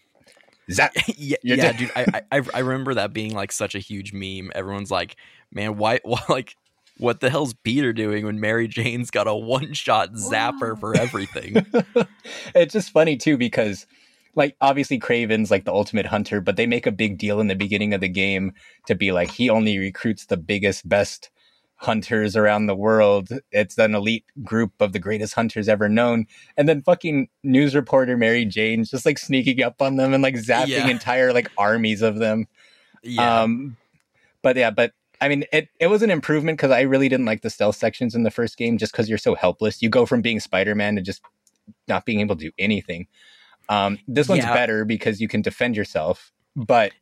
zap. 0.71 0.93
yeah, 1.17 1.37
yeah, 1.43 1.73
dude. 1.73 1.91
I, 1.97 2.23
I 2.31 2.43
I 2.55 2.59
remember 2.61 2.95
that 2.95 3.13
being 3.13 3.35
like 3.35 3.53
such 3.53 3.75
a 3.75 3.79
huge 3.79 4.13
meme. 4.13 4.51
Everyone's 4.55 4.91
like, 4.91 5.17
"Man, 5.53 5.77
why, 5.77 6.01
why 6.05 6.21
like, 6.29 6.57
what 6.99 7.21
the 7.21 7.31
hell's 7.31 7.55
Peter 7.55 7.93
doing 7.93 8.25
when 8.25 8.41
Mary 8.41 8.69
Jane's 8.69 9.11
got 9.11 9.27
a 9.27 9.35
one-shot 9.35 10.13
zapper 10.13 10.79
for 10.79 10.97
everything?" 10.97 11.65
it's 12.55 12.73
just 12.73 12.91
funny 12.91 13.17
too 13.17 13.37
because 13.37 13.87
like 14.37 14.57
obviously 14.61 14.99
Kraven's 14.99 15.51
like 15.51 15.65
the 15.65 15.73
ultimate 15.73 16.07
hunter, 16.07 16.41
but 16.41 16.57
they 16.57 16.67
make 16.67 16.87
a 16.87 16.93
big 16.93 17.19
deal 17.19 17.41
in 17.41 17.47
the 17.47 17.55
beginning 17.55 17.95
of 17.95 18.01
the 18.01 18.09
game 18.09 18.53
to 18.87 18.95
be 18.95 19.13
like 19.13 19.31
he 19.31 19.49
only 19.49 19.79
recruits 19.79 20.27
the 20.27 20.37
biggest, 20.37 20.89
best 20.89 21.31
hunters 21.77 22.37
around 22.37 22.67
the 22.67 22.75
world. 22.75 23.29
It's 23.51 23.77
an 23.79 23.95
elite 23.95 24.25
group 24.43 24.73
of 24.81 24.93
the 24.93 24.99
greatest 24.99 25.35
hunters 25.35 25.69
ever 25.69 25.89
known. 25.89 26.27
And 26.57 26.69
then 26.69 26.83
fucking 26.83 27.29
news 27.43 27.75
reporter 27.75 28.17
Mary 28.17 28.45
Jane's 28.45 28.91
just 28.91 29.05
like 29.05 29.19
sneaking 29.19 29.63
up 29.63 29.83
on 29.83 29.97
them 29.97 30.15
and 30.15 30.23
like 30.23 30.35
zapping 30.37 30.69
Yeah. 30.69 30.89
entire 30.89 31.33
like 31.33 31.51
armies 31.59 32.01
of 32.03 32.17
them. 32.19 32.47
Yeah, 33.03 33.43
Um, 33.43 33.77
but 34.43 34.57
yeah, 34.57 34.71
but 34.71 34.93
I 35.21 35.29
mean, 35.29 35.45
it, 35.53 35.69
it 35.81 35.87
was 35.89 36.03
an 36.03 36.11
improvement 36.11 36.59
because 36.59 36.71
I 36.71 36.83
really 36.83 37.09
didn't 37.09 37.27
like 37.27 37.43
the 37.43 37.51
stealth 37.51 37.77
sections 37.77 38.15
in 38.15 38.23
the 38.25 38.31
first 38.31 38.57
game 38.57 38.79
just 38.79 38.93
because 38.93 39.09
you're 39.09 39.19
so 39.19 39.35
helpless. 39.35 39.83
You 39.83 39.89
go 39.89 40.07
from 40.07 40.23
being 40.23 40.41
Spider 40.41 40.75
Man 40.75 40.97
to 40.97 41.03
just 41.03 41.23
not 41.89 42.05
being 42.05 42.21
able 42.21 42.37
to 42.37 42.47
do 42.47 42.53
anything. 42.59 43.07
Um, 43.69 43.99
this 44.07 44.29
one's 44.29 44.45
Yeah. 44.45 44.53
better 44.55 44.85
because 44.85 45.21
you 45.21 45.29
can 45.29 45.41
defend 45.43 45.77
yourself, 45.77 46.33
but 46.57 46.93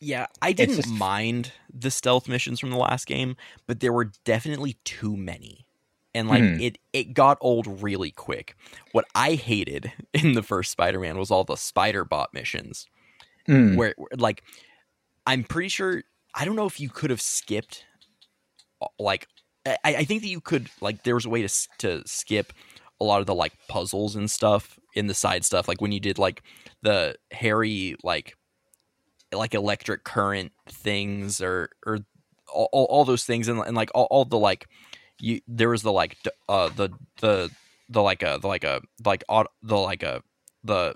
yeah. 0.00 0.26
I 0.42 0.52
didn't 0.52 0.76
just- 0.76 0.88
mind 0.88 1.52
the 1.72 1.90
stealth 1.90 2.28
missions 2.28 2.60
from 2.60 2.70
the 2.70 2.76
last 2.76 3.06
game, 3.06 3.36
but 3.66 3.80
there 3.80 3.92
were 3.92 4.10
definitely 4.24 4.76
too 4.84 5.16
many, 5.16 5.66
and 6.14 6.28
like 6.28 6.42
Mhm. 6.42 6.60
it 6.62 6.78
it 6.92 7.14
got 7.14 7.38
old 7.40 7.82
really 7.82 8.10
quick. 8.10 8.54
What 8.92 9.04
I 9.14 9.34
hated 9.34 9.92
in 10.14 10.32
the 10.32 10.42
first 10.42 10.70
Spider-Man 10.72 11.18
was 11.18 11.30
all 11.30 11.44
the 11.44 11.56
Spider 11.56 12.04
Bot 12.04 12.32
missions. 12.34 12.86
mm, 13.48 13.76
where 13.76 13.94
where, 13.96 14.08
like 14.18 14.42
i'm 15.26 15.42
pretty 15.42 15.68
sure 15.70 16.02
i 16.34 16.44
don't 16.44 16.54
know 16.56 16.66
if 16.66 16.78
you 16.78 16.90
could 16.90 17.08
have 17.08 17.20
skipped 17.20 17.84
uh, 18.82 18.86
like 18.98 19.26
I, 19.66 19.78
I 19.84 20.04
think 20.04 20.20
that 20.22 20.28
you 20.28 20.40
could 20.42 20.68
like 20.82 21.02
there 21.04 21.14
was 21.14 21.24
a 21.24 21.30
way 21.30 21.40
to 21.40 21.48
to 21.78 22.02
skip 22.06 22.52
a 23.00 23.04
lot 23.04 23.20
of 23.20 23.26
the 23.26 23.34
like 23.34 23.52
puzzles 23.68 24.16
and 24.16 24.30
stuff 24.30 24.78
in 24.94 25.06
the 25.06 25.14
side 25.14 25.44
stuff 25.46 25.66
like 25.66 25.80
when 25.80 25.92
you 25.92 26.00
did 26.00 26.18
like 26.18 26.42
the 26.82 27.16
harry 27.32 27.96
like 28.04 28.36
like 29.32 29.54
electric 29.54 30.04
current 30.04 30.52
things 30.68 31.40
or 31.40 31.70
or 31.86 32.00
all, 32.52 32.68
all, 32.72 33.04
those 33.04 33.24
things 33.24 33.46
and, 33.48 33.60
and 33.60 33.76
like 33.76 33.90
all, 33.94 34.08
all 34.10 34.24
the 34.24 34.38
like 34.38 34.66
you 35.20 35.40
there 35.46 35.68
was 35.68 35.82
the 35.82 35.92
like 35.92 36.16
uh 36.48 36.70
the 36.70 36.90
the 37.20 37.50
the 37.90 38.02
like 38.02 38.22
a 38.22 38.38
the 38.40 38.48
like 38.48 38.64
a 38.64 38.80
like 39.04 39.24
aut- 39.28 39.52
the 39.62 39.76
like 39.76 40.02
a 40.02 40.22
the 40.64 40.94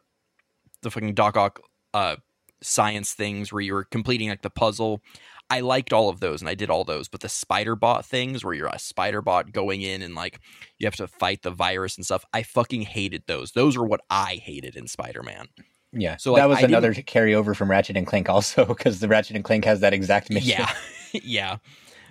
the 0.83 0.91
fucking 0.91 1.15
Doc 1.15 1.37
Ock 1.37 1.61
uh 1.93 2.17
science 2.63 3.13
things 3.13 3.53
where 3.53 3.61
you 3.61 3.75
were 3.75 3.85
completing 3.85 4.29
like 4.29 4.43
the 4.43 4.51
puzzle. 4.51 5.03
I 5.51 5.61
liked 5.61 5.93
all 5.93 6.09
of 6.09 6.21
those 6.21 6.41
and 6.41 6.49
I 6.49 6.55
did 6.55 6.71
all 6.71 6.85
those, 6.85 7.09
but 7.09 7.21
the 7.21 7.29
spider 7.29 7.77
bot 7.77 8.07
things 8.07 8.43
where 8.43 8.55
you're 8.55 8.69
a 8.69 8.79
spider 8.79 9.21
bot 9.21 9.53
going 9.53 9.83
in 9.83 10.01
and 10.01 10.15
like 10.15 10.41
you 10.79 10.87
have 10.87 10.97
to 10.97 11.07
fight 11.07 11.43
the 11.43 11.51
virus 11.51 11.97
and 11.97 12.07
stuff, 12.07 12.25
I 12.33 12.43
fucking 12.43 12.83
hated 12.83 13.25
those. 13.27 13.53
Those 13.53 13.77
are 13.77 13.85
what 13.85 14.01
I 14.09 14.37
hated 14.37 14.77
in 14.77 14.87
Spider 14.87 15.23
Man. 15.23 15.49
Yeah. 15.93 16.17
so, 16.17 16.35
that 16.37 16.49
was 16.49 16.59
I 16.59 16.63
another 16.63 16.95
carryover 16.95 17.55
from 17.55 17.71
Ratchet 17.71 17.97
and 17.97 18.07
Clank 18.07 18.29
also 18.29 18.65
because 18.67 19.01
the 19.01 19.09
Ratchet 19.09 19.37
and 19.37 19.45
Clank 19.45 19.65
has 19.65 19.81
that 19.81 19.93
exact 19.93 20.31
mission. 20.31 20.51
Yeah. 20.51 20.73
yeah. 21.23 21.57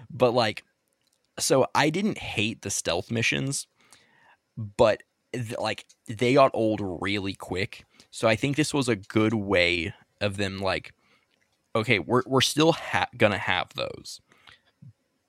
But 0.10 0.34
like 0.34 0.64
so 1.40 1.68
I 1.74 1.90
didn't 1.90 2.18
hate 2.18 2.62
the 2.62 2.70
stealth 2.70 3.12
missions, 3.12 3.68
but 4.58 5.04
th- 5.34 5.58
like 5.60 5.86
they 6.08 6.34
got 6.34 6.52
old 6.54 6.82
really 7.02 7.34
quick. 7.34 7.86
So 8.12 8.28
I 8.28 8.36
think 8.36 8.56
this 8.56 8.74
was 8.74 8.90
a 8.90 8.96
good 8.96 9.34
way 9.34 9.94
of 10.20 10.38
them 10.38 10.60
like 10.60 10.94
okay, 11.76 12.00
we're 12.00 12.24
we're 12.26 12.42
still 12.42 12.74
ha- 12.74 13.08
going 13.18 13.32
to 13.32 13.38
have 13.38 13.70
those. 13.76 14.20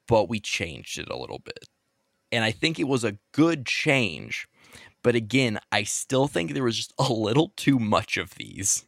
But 0.09 0.29
we 0.29 0.41
changed 0.41 0.99
it 0.99 1.09
a 1.09 1.17
little 1.17 1.39
bit. 1.39 1.69
And 2.33 2.45
I 2.45 2.51
think 2.51 2.79
it 2.79 2.89
was 2.89 3.05
a 3.05 3.19
good 3.33 3.67
change. 3.67 4.49
But 5.03 5.15
again, 5.15 5.59
I 5.71 5.83
still 5.83 6.29
think 6.29 6.53
there 6.53 6.63
was 6.63 6.77
just 6.77 6.93
a 6.99 7.13
little 7.13 7.53
too 7.57 7.79
much 7.79 8.17
of 8.17 8.35
these 8.37 8.87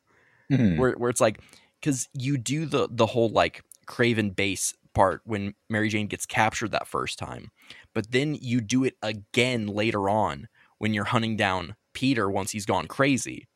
Mhm. 0.51 0.79
where 0.79 0.93
where 0.93 1.11
it's 1.11 1.21
like 1.21 1.41
because 1.81 2.09
you 2.13 2.37
do 2.39 2.67
the 2.67 2.89
the 2.91 3.07
whole 3.07 3.29
like 3.31 3.63
Kraven 3.87 4.35
base 4.35 4.75
part 4.95 5.23
when 5.25 5.55
Mary 5.69 5.89
Jane 5.89 6.07
gets 6.07 6.27
captured 6.27 6.71
that 6.71 6.87
first 6.87 7.19
time, 7.19 7.51
but 7.95 8.13
then 8.13 8.37
you 8.41 8.61
do 8.61 8.85
it 8.85 8.97
again 9.03 9.67
later 9.67 10.09
on 10.09 10.49
when 10.79 10.95
you're 10.95 11.05
hunting 11.05 11.37
down 11.37 11.75
Peter 11.95 12.31
once 12.31 12.53
he's 12.53 12.67
gone 12.67 12.87
crazy, 12.87 13.49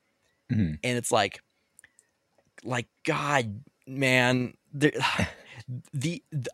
Mhm. 0.50 0.78
and 0.82 0.98
it's 0.98 1.12
like, 1.12 1.40
like 2.64 2.88
God, 3.04 3.62
man, 3.86 4.54
there, 4.72 4.92
the, 5.92 6.22
the 6.32 6.50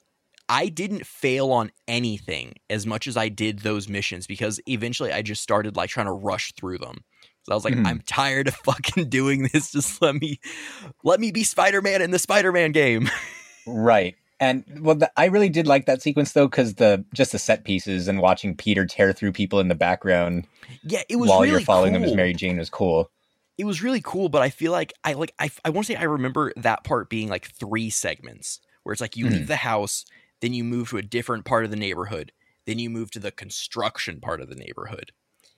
I 0.48 0.68
didn't 0.68 1.06
fail 1.06 1.50
on 1.52 1.70
anything 1.88 2.54
as 2.68 2.86
much 2.86 3.06
as 3.06 3.16
I 3.16 3.28
did 3.28 3.60
those 3.60 3.88
missions 3.88 4.26
because 4.26 4.60
eventually 4.66 5.12
I 5.12 5.22
just 5.22 5.42
started 5.42 5.76
like 5.76 5.90
trying 5.90 6.06
to 6.06 6.12
rush 6.12 6.52
through 6.52 6.78
them. 6.78 6.98
So 7.44 7.52
I 7.52 7.54
was 7.54 7.64
like, 7.64 7.74
Mhm. 7.74 7.86
I'm 7.86 8.00
tired 8.06 8.48
of 8.48 8.54
fucking 8.64 9.08
doing 9.08 9.48
this. 9.52 9.72
Just 9.72 10.00
let 10.02 10.14
me, 10.16 10.38
let 11.02 11.20
me 11.20 11.30
be 11.32 11.44
Spider 11.44 11.80
Man 11.82 12.02
in 12.02 12.10
the 12.10 12.18
Spider 12.18 12.52
Man 12.52 12.72
game. 12.72 13.08
Right. 13.66 14.14
And 14.40 14.62
well, 14.80 14.94
the, 14.96 15.10
I 15.16 15.24
really 15.26 15.48
did 15.48 15.66
like 15.66 15.86
that 15.86 16.02
sequence 16.02 16.32
though, 16.32 16.46
because 16.48 16.74
the 16.74 17.02
just 17.14 17.32
the 17.32 17.38
set 17.38 17.64
pieces 17.64 18.08
and 18.08 18.20
watching 18.20 18.54
Peter 18.54 18.84
tear 18.84 19.14
through 19.14 19.32
people 19.32 19.58
in 19.58 19.68
the 19.68 19.74
background 19.74 20.46
yeah, 20.82 21.00
it 21.08 21.16
was 21.16 21.30
while 21.30 21.40
really 21.40 21.52
you're 21.52 21.60
following 21.60 21.94
him 21.94 22.02
cool. 22.02 22.10
as 22.10 22.14
Mary 22.16 22.34
Jane 22.34 22.58
was 22.58 22.68
cool. 22.68 23.10
It 23.56 23.64
was 23.64 23.82
really 23.82 24.02
cool, 24.04 24.28
but 24.28 24.42
I 24.42 24.50
feel 24.50 24.70
like 24.70 24.92
I 25.02 25.14
like 25.14 25.32
I 25.38 25.48
I 25.64 25.70
want 25.70 25.86
to 25.86 25.94
say 25.94 25.98
I 25.98 26.02
remember 26.04 26.52
that 26.56 26.84
part 26.84 27.08
being 27.08 27.30
like 27.30 27.46
three 27.52 27.88
segments 27.88 28.60
where 28.82 28.92
it's 28.92 29.00
like 29.00 29.16
you 29.16 29.24
Mhm. 29.24 29.30
leave 29.30 29.46
the 29.46 29.56
house, 29.56 30.04
then 30.44 30.52
you 30.52 30.62
move 30.62 30.90
to 30.90 30.98
a 30.98 31.02
different 31.02 31.46
part 31.46 31.64
of 31.64 31.70
the 31.70 31.76
neighborhood, 31.76 32.30
then 32.66 32.78
you 32.78 32.90
move 32.90 33.10
to 33.12 33.18
the 33.18 33.30
construction 33.30 34.20
part 34.20 34.42
of 34.42 34.50
the 34.50 34.54
neighborhood. 34.54 35.10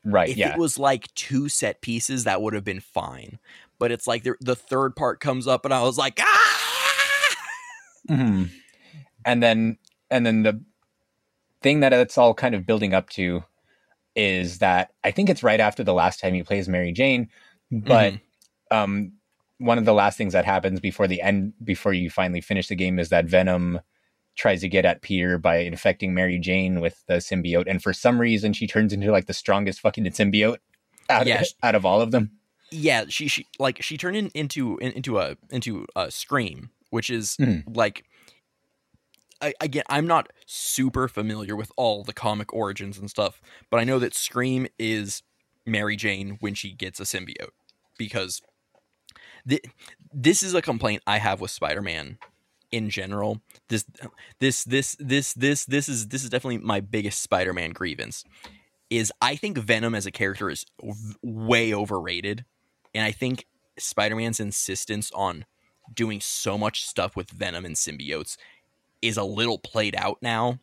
Right. 0.04 0.28
if 0.28 0.36
yeah. 0.36 0.52
it 0.52 0.58
was 0.58 0.78
like 0.78 1.12
two 1.14 1.48
set 1.48 1.80
pieces, 1.80 2.22
that 2.22 2.40
would 2.40 2.54
have 2.54 2.62
been 2.62 2.78
fine. 2.78 3.40
But 3.80 3.90
it's 3.90 4.06
like 4.06 4.22
the, 4.22 4.36
the 4.40 4.54
third 4.54 4.94
part 4.94 5.18
comes 5.18 5.48
up, 5.48 5.64
and 5.64 5.74
I 5.74 5.82
was 5.82 5.98
like, 5.98 6.20
ah! 6.22 7.36
Mhm. 8.08 8.50
And 9.24 9.42
then 9.42 9.78
and 10.08 10.24
then 10.24 10.44
the 10.44 10.60
thing 11.62 11.80
that 11.80 11.92
it's 11.92 12.16
all 12.16 12.34
kind 12.34 12.54
of 12.54 12.64
building 12.64 12.94
up 12.94 13.08
to 13.10 13.42
is 14.14 14.58
that 14.58 14.92
I 15.02 15.10
think 15.10 15.28
it's 15.28 15.42
right 15.42 15.58
after 15.58 15.82
the 15.82 15.92
last 15.94 16.20
time 16.20 16.34
he 16.34 16.44
plays 16.44 16.68
Mary 16.68 16.92
Jane, 16.92 17.28
but 17.72 18.14
Mm-hmm. 18.14 18.76
um 18.78 19.12
one 19.58 19.78
of 19.78 19.84
the 19.86 19.94
last 19.94 20.16
things 20.16 20.34
that 20.34 20.44
happens 20.44 20.78
before 20.78 21.08
the 21.08 21.20
end 21.20 21.54
before 21.64 21.92
you 21.92 22.10
finally 22.10 22.40
finish 22.40 22.68
the 22.68 22.76
game 22.76 23.00
is 23.00 23.08
that 23.08 23.24
Venom 23.24 23.80
tries 24.36 24.60
to 24.60 24.68
get 24.68 24.84
at 24.84 25.02
Peter 25.02 25.38
by 25.38 25.56
infecting 25.58 26.14
Mary 26.14 26.38
Jane 26.38 26.80
with 26.80 27.04
the 27.06 27.14
symbiote 27.14 27.64
and 27.66 27.82
for 27.82 27.92
some 27.92 28.20
reason 28.20 28.52
she 28.52 28.66
turns 28.66 28.92
into 28.92 29.10
like 29.10 29.26
the 29.26 29.34
strongest 29.34 29.80
fucking 29.80 30.04
symbiote 30.04 30.58
out, 31.08 31.26
Yeah. 31.26 31.40
of, 31.40 31.46
out 31.62 31.74
of 31.74 31.84
all 31.86 32.00
of 32.00 32.10
them. 32.10 32.32
Yeah, 32.70 33.04
she 33.08 33.28
she 33.28 33.46
like 33.58 33.82
she 33.82 33.96
turned 33.96 34.16
in, 34.16 34.28
into 34.34 34.76
in, 34.78 34.92
into 34.92 35.18
a 35.18 35.36
into 35.50 35.86
a 35.96 36.10
scream, 36.10 36.70
which 36.90 37.10
is 37.10 37.36
Mhm. 37.38 37.64
like. 37.76 38.04
I, 39.38 39.52
again, 39.60 39.82
I'm 39.90 40.06
not 40.06 40.30
super 40.46 41.08
familiar 41.08 41.54
with 41.54 41.70
all 41.76 42.02
the 42.02 42.14
comic 42.14 42.54
origins 42.54 42.96
and 42.96 43.10
stuff, 43.10 43.42
but 43.70 43.78
I 43.78 43.84
know 43.84 43.98
that 43.98 44.14
Scream 44.14 44.66
is 44.78 45.22
Mary 45.66 45.94
Jane 45.94 46.38
when 46.40 46.54
she 46.54 46.72
gets 46.72 46.98
a 47.00 47.02
symbiote 47.02 47.50
because 47.98 48.40
th- 49.46 49.60
this 50.10 50.42
is 50.42 50.54
a 50.54 50.62
complaint 50.62 51.02
I 51.06 51.18
have 51.18 51.42
with 51.42 51.50
Spider-Man 51.50 52.16
in 52.76 52.90
general. 52.90 53.40
This 53.68 53.86
this 54.38 54.64
this 54.64 54.96
this 55.00 55.32
this 55.32 55.64
this 55.64 55.88
is 55.88 56.08
this 56.08 56.22
is 56.22 56.30
definitely 56.30 56.58
my 56.58 56.80
biggest 56.80 57.20
Spider-Man 57.20 57.70
grievance 57.70 58.22
is 58.90 59.10
I 59.20 59.34
think 59.34 59.58
Venom 59.58 59.94
as 59.94 60.06
a 60.06 60.10
character 60.10 60.50
is 60.50 60.66
way 61.22 61.72
overrated, 61.72 62.44
and 62.94 63.04
I 63.04 63.12
think 63.12 63.46
Spider-Man's 63.78 64.40
insistence 64.40 65.10
on 65.12 65.46
doing 65.92 66.20
so 66.20 66.58
much 66.58 66.84
stuff 66.84 67.16
with 67.16 67.30
Venom 67.30 67.64
and 67.64 67.76
symbiotes 67.76 68.36
is 69.00 69.16
a 69.16 69.24
little 69.24 69.58
played 69.58 69.96
out 69.96 70.18
now. 70.20 70.58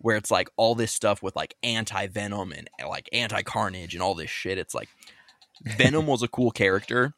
Where 0.00 0.16
it's 0.16 0.30
like 0.30 0.48
all 0.56 0.76
this 0.76 0.92
stuff 0.92 1.24
with 1.24 1.34
like 1.34 1.54
anti 1.64 2.06
Venom 2.06 2.52
and 2.52 2.70
like 2.88 3.08
anti 3.12 3.42
Carnage 3.42 3.94
and 3.94 4.02
all 4.02 4.14
this 4.14 4.30
shit. 4.30 4.56
It's 4.56 4.74
like 4.74 4.88
Venom 5.76 6.06
was 6.06 6.22
a 6.22 6.28
cool 6.28 6.52
character. 6.52 7.14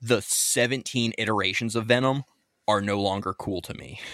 The 0.00 0.22
17 0.22 1.14
iterations 1.18 1.74
of 1.74 1.86
Venom 1.86 2.22
are 2.68 2.80
no 2.80 3.00
longer 3.00 3.34
cool 3.34 3.60
to 3.62 3.74
me. 3.74 4.00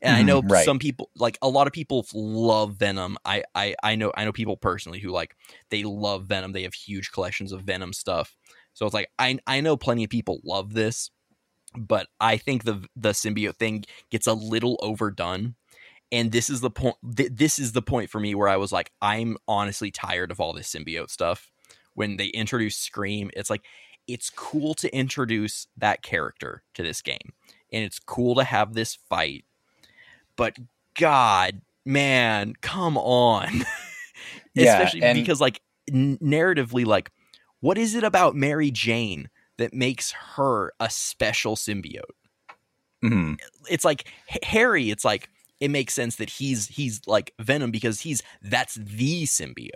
And 0.00 0.14
I 0.14 0.22
know 0.22 0.42
Mhm, 0.42 0.50
right. 0.50 0.72
some 0.72 0.78
people 0.78 1.10
like 1.16 1.36
a 1.42 1.48
lot 1.48 1.66
of 1.66 1.72
people 1.72 2.06
love 2.14 2.76
Venom. 2.76 3.18
I, 3.24 3.42
I 3.54 3.74
I 3.82 3.96
know 3.96 4.12
I 4.16 4.24
know 4.24 4.32
people 4.32 4.56
personally 4.56 4.98
who 5.00 5.10
like 5.10 5.36
they 5.70 5.82
love 5.82 6.26
Venom. 6.26 6.52
They 6.52 6.62
have 6.62 6.74
huge 6.74 7.10
collections 7.12 7.52
of 7.52 7.62
Venom 7.62 7.92
stuff. 7.92 8.34
So 8.72 8.86
it's 8.86 8.94
like 8.94 9.10
I 9.18 9.38
I 9.46 9.60
know 9.60 9.76
plenty 9.76 10.04
of 10.04 10.10
people 10.10 10.40
love 10.44 10.72
this, 10.74 11.10
but 11.76 12.08
I 12.20 12.36
think 12.36 12.64
the 12.64 12.86
the 12.96 13.10
symbiote 13.10 13.56
thing 13.56 13.84
gets 14.10 14.26
a 14.26 14.34
little 14.34 14.78
overdone. 14.82 15.56
And 16.12 16.32
this 16.32 16.50
is 16.50 16.60
the 16.60 16.70
point. 16.70 16.96
Th- 17.16 17.30
this 17.32 17.58
is 17.58 17.72
the 17.72 17.82
point 17.82 18.10
for 18.10 18.20
me 18.20 18.34
where 18.34 18.48
I 18.48 18.56
was 18.56 18.72
like, 18.72 18.92
I'm 19.02 19.36
honestly 19.48 19.90
tired 19.90 20.30
of 20.30 20.40
all 20.40 20.52
this 20.52 20.72
symbiote 20.72 21.10
stuff. 21.10 21.50
When 21.94 22.16
they 22.16 22.26
introduce 22.28 22.76
Scream, 22.76 23.30
it's 23.36 23.50
like 23.50 23.64
it's 24.06 24.30
cool 24.30 24.74
to 24.74 24.94
introduce 24.96 25.66
that 25.76 26.02
character 26.02 26.64
to 26.74 26.82
this 26.82 27.02
game, 27.02 27.32
and 27.74 27.84
it's 27.84 27.98
cool 27.98 28.36
to 28.36 28.44
have 28.44 28.72
this 28.74 28.96
fight. 29.10 29.44
But 30.36 30.56
God, 30.98 31.60
man, 31.84 32.54
come 32.60 32.96
on! 32.96 33.64
Yeah, 34.54 34.74
Especially 34.78 35.02
and- 35.02 35.18
because, 35.18 35.40
like, 35.40 35.60
n- 35.92 36.16
narratively, 36.22 36.86
like, 36.86 37.10
what 37.58 37.76
is 37.76 37.96
it 37.96 38.04
about 38.04 38.36
Mary 38.36 38.70
Jane 38.70 39.28
that 39.58 39.74
makes 39.74 40.12
her 40.36 40.72
a 40.78 40.88
special 40.88 41.56
symbiote? 41.56 42.02
Mhm. 43.04 43.38
it's 43.68 43.84
like 43.84 44.04
Harry. 44.44 44.90
It's 44.90 45.04
like 45.04 45.28
it 45.60 45.70
makes 45.70 45.92
sense 45.92 46.16
that 46.16 46.30
he's 46.30 46.68
he's 46.68 47.00
like 47.06 47.34
Venom 47.40 47.70
because 47.72 48.00
he's 48.00 48.22
that's 48.42 48.76
the 48.76 49.24
symbiote. 49.24 49.70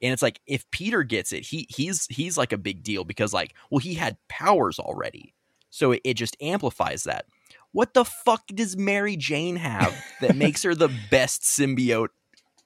And 0.00 0.12
it's 0.12 0.22
like 0.22 0.40
if 0.46 0.70
Peter 0.70 1.02
gets 1.02 1.32
it, 1.32 1.44
he 1.44 1.66
he's 1.68 2.06
he's 2.06 2.38
like 2.38 2.52
a 2.52 2.58
big 2.58 2.82
deal 2.84 3.04
because 3.04 3.32
like 3.34 3.52
well 3.70 3.80
he 3.80 3.94
had 3.94 4.16
powers 4.28 4.78
already, 4.78 5.33
so 5.74 5.90
it, 5.92 6.00
it 6.04 6.14
just 6.14 6.36
amplifies 6.40 7.02
that. 7.04 7.26
What 7.72 7.94
the 7.94 8.04
fuck 8.04 8.46
does 8.46 8.76
Mary 8.76 9.16
Jane 9.16 9.56
have 9.56 9.92
that 10.20 10.36
makes 10.44 10.62
her 10.62 10.74
the 10.74 10.88
best 11.10 11.42
symbiote 11.42 12.10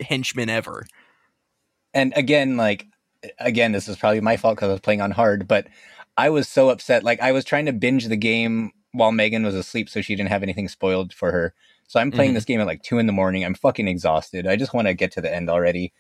henchman 0.01 0.51
ever? 0.51 0.85
and 1.95 2.13
again 2.17 2.57
like 2.59 2.87
again 3.39 3.73
this 3.73 3.89
is 3.89 3.97
probably 3.97 4.21
my 4.21 4.37
fault 4.37 4.57
because 4.57 4.69
i 4.69 4.73
was 4.73 4.81
playing 4.81 5.01
on 5.01 5.11
hard 5.11 5.49
but 5.49 5.67
i 6.19 6.29
was 6.29 6.47
so 6.47 6.69
upset 6.69 7.03
like 7.03 7.19
i 7.23 7.33
was 7.33 7.45
trying 7.47 7.65
to 7.65 7.73
binge 7.73 8.07
the 8.09 8.17
game 8.17 8.71
while 8.93 9.11
megan 9.11 9.43
was 9.43 9.55
asleep 9.55 9.89
so 9.89 10.03
she 10.03 10.15
didn't 10.15 10.29
have 10.29 10.43
anything 10.43 10.69
spoiled 10.69 11.15
for 11.15 11.33
her 11.33 11.55
so 11.87 11.99
i'm 11.99 12.13
playing 12.13 12.33
Mhm. 12.33 12.35
this 12.35 12.45
game 12.45 12.61
at 12.61 12.67
like 12.67 12.83
two 12.83 12.99
in 12.99 13.07
the 13.07 13.13
morning 13.13 13.43
i'm 13.43 13.55
fucking 13.55 13.89
exhausted 13.89 14.47
i 14.47 14.55
just 14.55 14.75
want 14.75 14.87
to 14.87 14.93
get 14.93 15.11
to 15.13 15.23
the 15.23 15.35
end 15.35 15.49
already 15.49 15.95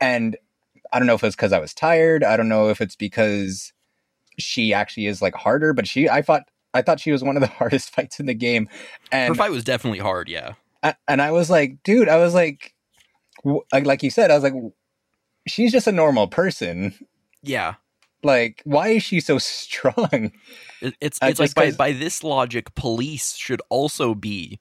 and 0.00 0.36
i 0.92 0.98
don't 0.98 1.06
know 1.06 1.14
if 1.14 1.22
it's 1.22 1.36
because 1.36 1.52
i 1.52 1.60
was 1.60 1.72
tired 1.72 2.24
i 2.24 2.36
don't 2.36 2.48
know 2.48 2.68
if 2.68 2.80
it's 2.80 2.96
because 2.96 3.72
she 4.42 4.72
actually 4.74 5.06
is 5.06 5.20
like 5.22 5.34
harder 5.34 5.72
but 5.72 5.86
she 5.86 6.08
i 6.08 6.22
thought 6.22 6.42
i 6.74 6.82
thought 6.82 7.00
she 7.00 7.12
was 7.12 7.22
one 7.24 7.36
of 7.36 7.40
the 7.40 7.46
hardest 7.58 7.94
fights 7.94 8.18
in 8.20 8.26
the 8.26 8.34
game 8.34 8.68
and 9.12 9.28
Her 9.28 9.34
fight 9.34 9.50
was 9.50 9.64
definitely 9.64 9.98
hard, 9.98 10.28
yeah. 10.28 10.54
I- 10.82 10.94
and 11.08 11.20
I 11.20 11.30
was 11.32 11.50
like, 11.50 11.82
dude, 11.82 12.08
I 12.08 12.16
was 12.16 12.32
like, 12.32 12.74
w- 13.44 13.62
like, 13.72 14.02
you 14.02 14.08
said, 14.10 14.30
I 14.30 14.34
was 14.34 14.42
like, 14.44 14.54
she's 15.46 15.72
just 15.72 15.86
a 15.86 15.92
normal 15.92 16.26
person. 16.28 16.94
Yeah. 17.42 17.74
Like, 18.22 18.62
why 18.64 18.88
is 18.88 19.02
she 19.02 19.20
so 19.20 19.36
strong? 19.38 20.32
It- 20.80 20.94
It's 21.00 21.18
Uh, 21.20 21.26
it's 21.26 21.40
like 21.40 21.54
by, 21.54 21.70
by 21.72 21.92
this 21.92 22.22
logic, 22.24 22.74
police 22.74 23.34
should 23.36 23.60
also 23.68 24.14
be 24.14 24.58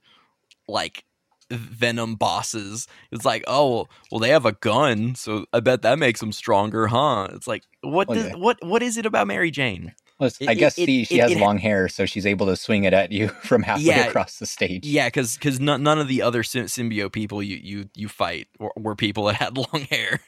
like 0.68 1.04
Venom 1.52 2.16
bosses. 2.16 2.88
It's 3.12 3.26
like, 3.26 3.44
oh, 3.48 3.88
well, 4.12 4.20
they 4.20 4.30
have 4.30 4.46
a 4.46 4.52
gun, 4.54 5.16
so 5.16 5.46
I 5.54 5.60
bet 5.60 5.82
that 5.82 6.00
makes 6.00 6.20
them 6.20 6.32
stronger, 6.32 6.88
huh? 6.88 7.28
It's 7.34 7.48
like, 7.48 7.64
what 7.82 8.08
Well, 8.08 8.18
does 8.24 8.38
what 8.38 8.58
what 8.64 8.84
is 8.84 8.98
it 8.98 9.06
about 9.06 9.28
Mary 9.28 9.52
Jane? 9.52 9.94
Well, 10.20 10.28
it's- 10.28 10.42
It- 10.42 10.50
I 10.50 10.54
guess 10.54 10.78
it- 10.78 10.86
see, 10.86 11.06
she 11.06 11.20
it- 11.20 11.30
has 11.30 11.36
long 11.40 11.58
hair, 11.60 11.88
so 11.88 12.06
she's 12.06 12.26
able 12.26 12.46
to 12.48 12.56
swing 12.56 12.84
it 12.84 12.94
at 12.94 13.12
you 13.12 13.28
from 13.44 13.64
halfway 13.64 13.86
Yeah. 13.86 14.08
across 14.08 14.38
the 14.38 14.46
stage. 14.46 14.86
Yeah, 14.86 15.08
because 15.08 15.36
because 15.38 15.60
none, 15.60 15.82
none 15.82 15.98
of 16.00 16.08
the 16.08 16.22
other 16.22 16.44
sym- 16.44 16.66
symbiote 16.66 17.14
people 17.14 17.42
you 17.42 17.58
you 17.58 17.90
you 17.96 18.10
fight 18.10 18.48
were, 18.60 18.74
were 18.78 18.96
people 18.96 19.24
that 19.26 19.36
had 19.36 19.56
long 19.58 19.88
hair. 19.90 20.20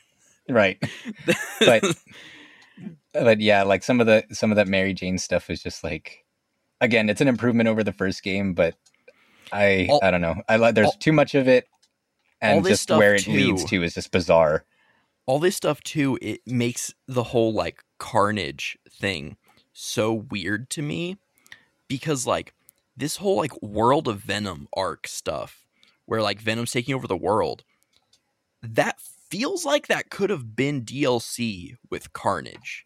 right. 0.50 0.82
But 1.60 1.84
but 3.14 3.42
yeah, 3.42 3.64
like 3.64 3.84
some 3.84 4.00
of 4.00 4.08
the 4.08 4.24
some 4.32 4.52
of 4.52 4.56
that 4.56 4.68
Mary 4.68 4.94
Jane 4.94 5.18
stuff 5.18 5.50
is 5.50 5.62
just 5.62 5.84
like, 5.84 6.24
again, 6.80 7.10
it's 7.10 7.22
an 7.22 7.28
improvement 7.28 7.68
over 7.70 7.84
the 7.84 7.92
first 7.94 8.24
game, 8.24 8.54
but 8.54 8.76
I 9.52 9.88
All- 9.90 10.00
I 10.04 10.12
don't 10.12 10.22
know. 10.22 10.42
I 10.50 10.56
like 10.58 10.76
there's 10.76 10.88
all- 10.88 10.94
too 11.00 11.12
much 11.14 11.36
of 11.36 11.48
it, 11.48 11.68
and 12.42 12.66
just 12.66 12.90
where 12.90 13.16
it 13.16 13.24
too- 13.24 13.32
leads 13.32 13.66
to 13.66 13.84
is 13.84 13.94
just 13.94 14.12
bizarre. 14.12 14.66
all 15.28 15.40
this 15.40 15.56
stuff 15.56 15.82
too 15.84 16.18
it 16.22 16.42
makes 16.48 16.94
the 17.08 17.24
whole 17.24 17.54
like 17.54 17.84
carnage 18.00 18.78
thing 18.90 19.38
so 19.72 20.12
weird 20.12 20.68
to 20.72 20.82
me 20.82 21.16
because 21.88 22.26
like 22.26 22.54
this 22.98 23.18
whole 23.18 23.38
like 23.38 23.62
world 23.62 24.08
of 24.08 24.20
venom 24.20 24.68
arc 24.76 25.08
stuff 25.08 25.64
where 26.06 26.22
like 26.24 26.42
venom's 26.42 26.72
taking 26.72 26.96
over 26.96 27.08
the 27.08 27.16
world 27.16 27.64
that 28.64 29.00
feels 29.30 29.64
like 29.64 29.88
that 29.88 30.10
could 30.10 30.30
have 30.32 30.56
been 30.56 30.84
dlc 30.84 31.76
with 31.92 32.12
carnage 32.14 32.86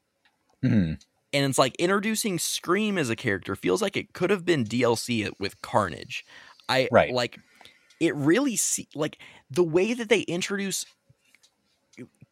Mhm. 0.64 1.02
and 1.34 1.46
it's 1.50 1.58
like 1.58 1.76
introducing 1.78 2.38
scream 2.38 2.98
as 2.98 3.10
a 3.10 3.16
character 3.16 3.56
feels 3.56 3.82
like 3.82 3.96
it 3.98 4.14
could 4.14 4.30
have 4.30 4.46
been 4.46 4.66
dlc 4.66 5.32
with 5.40 5.62
carnage 5.62 6.26
i 6.70 6.88
Right. 6.92 7.14
like 7.14 7.40
it 8.00 8.16
really 8.16 8.56
see 8.56 8.88
like 8.96 9.18
the 9.50 9.64
way 9.64 9.94
that 9.94 10.10
they 10.10 10.22
introduce 10.22 10.86